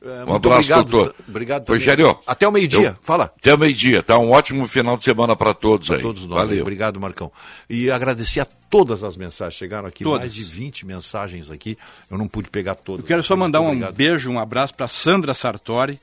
Um 0.01 0.31
muito 0.31 0.47
abraço, 0.47 0.53
obrigado, 0.71 0.89
doutor. 0.89 1.15
Obrigado 1.27 1.65
também. 1.65 1.79
Rogério. 1.79 2.19
Até 2.25 2.47
o 2.47 2.51
meio-dia. 2.51 2.89
eu- 2.89 2.95
Fala. 3.03 3.25
Até 3.25 3.53
o 3.53 3.57
meio-dia, 3.57 4.01
tá? 4.01 4.17
Um 4.17 4.31
ótimo 4.31 4.65
final 4.67 4.95
de 4.95 5.03
semana 5.03 5.35
para 5.35 5.53
todos 5.53 5.91
aí. 5.91 6.01
Todos 6.01 6.25
nós. 6.25 6.41
aí. 6.43 6.47
Valeu. 6.47 6.61
Obrigado, 6.61 6.99
Marcão. 7.01 7.29
E 7.69 7.91
agradecer 7.91 8.39
a 8.39 8.45
todas 8.45 9.03
as 9.03 9.17
mensagens. 9.17 9.55
Chegaram 9.55 9.87
aqui 9.87 10.03
Todas. 10.05 10.21
mais 10.21 10.33
de 10.33 10.43
20 10.43 10.85
mensagens 10.85 11.51
aqui. 11.51 11.77
Eu 12.09 12.17
não 12.17 12.27
pude 12.27 12.49
pegar 12.49 12.75
todas. 12.75 13.01
Eu 13.03 13.07
quero 13.07 13.23
só 13.23 13.35
mandar 13.35 13.59
um 13.61 13.91
beijo, 13.91 14.29
um 14.31 14.39
abraço 14.39 14.73
para 14.73 14.87
Sandra 14.87 15.33
Sartori, 15.33 15.99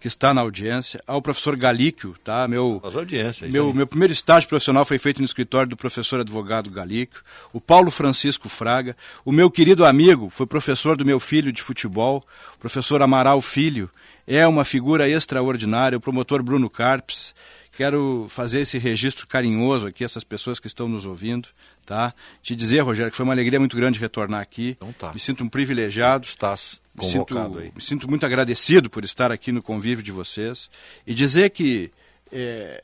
que 0.00 0.08
está 0.08 0.32
na 0.32 0.40
audiência, 0.40 1.02
ao 1.06 1.20
professor 1.20 1.54
Galíquio, 1.54 2.14
tá? 2.24 2.48
Meu, 2.48 2.80
Nossa 2.82 2.98
audiência, 2.98 3.44
é 3.44 3.48
isso 3.48 3.52
meu, 3.52 3.72
meu 3.74 3.86
primeiro 3.86 4.12
estágio 4.12 4.48
profissional 4.48 4.84
foi 4.86 4.98
feito 4.98 5.18
no 5.18 5.26
escritório 5.26 5.68
do 5.68 5.76
professor 5.76 6.20
advogado 6.20 6.70
Galíquio, 6.70 7.20
o 7.52 7.60
Paulo 7.60 7.90
Francisco 7.90 8.48
Fraga, 8.48 8.96
o 9.24 9.30
meu 9.30 9.50
querido 9.50 9.84
amigo, 9.84 10.30
foi 10.30 10.46
professor 10.46 10.96
do 10.96 11.04
meu 11.04 11.20
filho 11.20 11.52
de 11.52 11.62
futebol, 11.62 12.26
o 12.54 12.58
professor 12.58 13.02
Amaral 13.02 13.42
Filho, 13.42 13.90
é 14.26 14.46
uma 14.46 14.64
figura 14.64 15.06
extraordinária, 15.06 15.98
o 15.98 16.00
promotor 16.00 16.42
Bruno 16.42 16.70
Carpes, 16.70 17.34
quero 17.76 18.26
fazer 18.30 18.60
esse 18.60 18.78
registro 18.78 19.26
carinhoso 19.26 19.86
aqui, 19.86 20.02
essas 20.02 20.24
pessoas 20.24 20.58
que 20.58 20.66
estão 20.66 20.88
nos 20.88 21.04
ouvindo, 21.04 21.48
tá? 21.84 22.14
Te 22.42 22.54
dizer, 22.54 22.80
Rogério, 22.80 23.10
que 23.10 23.16
foi 23.16 23.24
uma 23.24 23.32
alegria 23.32 23.58
muito 23.58 23.76
grande 23.76 23.98
retornar 23.98 24.40
aqui, 24.40 24.70
Então 24.70 24.92
tá. 24.92 25.12
me 25.12 25.20
sinto 25.20 25.42
um 25.44 25.48
privilegiado, 25.48 26.26
Estás 26.26 26.80
me 26.94 27.04
sinto, 27.04 27.34
convocado 27.34 27.58
aí. 27.58 27.72
me 27.74 27.82
sinto 27.82 28.08
muito 28.08 28.24
agradecido 28.24 28.88
por 28.88 29.04
estar 29.04 29.32
aqui 29.32 29.52
no 29.52 29.62
convívio 29.62 30.02
de 30.02 30.12
vocês 30.12 30.70
e 31.06 31.14
dizer 31.14 31.50
que 31.50 31.90
é, 32.32 32.82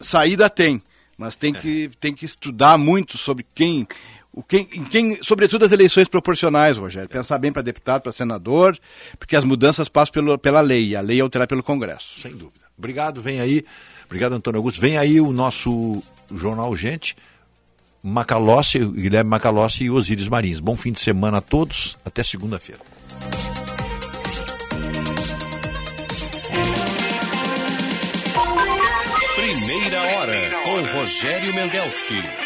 saída 0.00 0.50
tem, 0.50 0.82
mas 1.16 1.36
tem 1.36 1.52
que, 1.52 1.90
tem 2.00 2.12
que 2.12 2.24
estudar 2.24 2.76
muito 2.76 3.16
sobre 3.16 3.46
quem, 3.54 3.86
o 4.32 4.42
quem, 4.42 4.68
em 4.72 4.84
quem, 4.84 5.22
sobretudo 5.22 5.64
as 5.64 5.72
eleições 5.72 6.08
proporcionais, 6.08 6.76
Rogério. 6.76 7.08
Pensar 7.08 7.38
bem 7.38 7.52
para 7.52 7.62
deputado, 7.62 8.02
para 8.02 8.12
senador, 8.12 8.78
porque 9.18 9.36
as 9.36 9.44
mudanças 9.44 9.88
passam 9.88 10.12
pelo, 10.12 10.38
pela 10.38 10.60
lei, 10.60 10.88
e 10.88 10.96
a 10.96 11.00
lei 11.00 11.18
é 11.18 11.22
alterada 11.22 11.46
pelo 11.48 11.62
Congresso. 11.62 12.20
Sem 12.20 12.32
dúvida. 12.32 12.62
Obrigado, 12.76 13.22
vem 13.22 13.40
aí. 13.40 13.64
Obrigado, 14.06 14.32
Antônio 14.34 14.58
Augusto. 14.58 14.80
Vem 14.80 14.98
aí 14.98 15.20
o 15.20 15.32
nosso 15.32 16.02
jornal 16.34 16.74
Gente. 16.74 17.14
Macalossi, 18.02 18.84
Guilherme 18.84 19.30
Macalossi 19.30 19.84
e 19.84 19.90
Osíris 19.90 20.28
Marins. 20.28 20.58
Bom 20.58 20.74
fim 20.74 20.92
de 20.92 21.00
semana 21.00 21.38
a 21.38 21.40
todos. 21.40 21.96
Até 22.04 22.22
segunda-feira. 22.22 22.80
Primeira 29.36 30.02
hora 30.02 30.50
com 30.64 30.98
Rogério 30.98 31.54
Mendelski. 31.54 32.41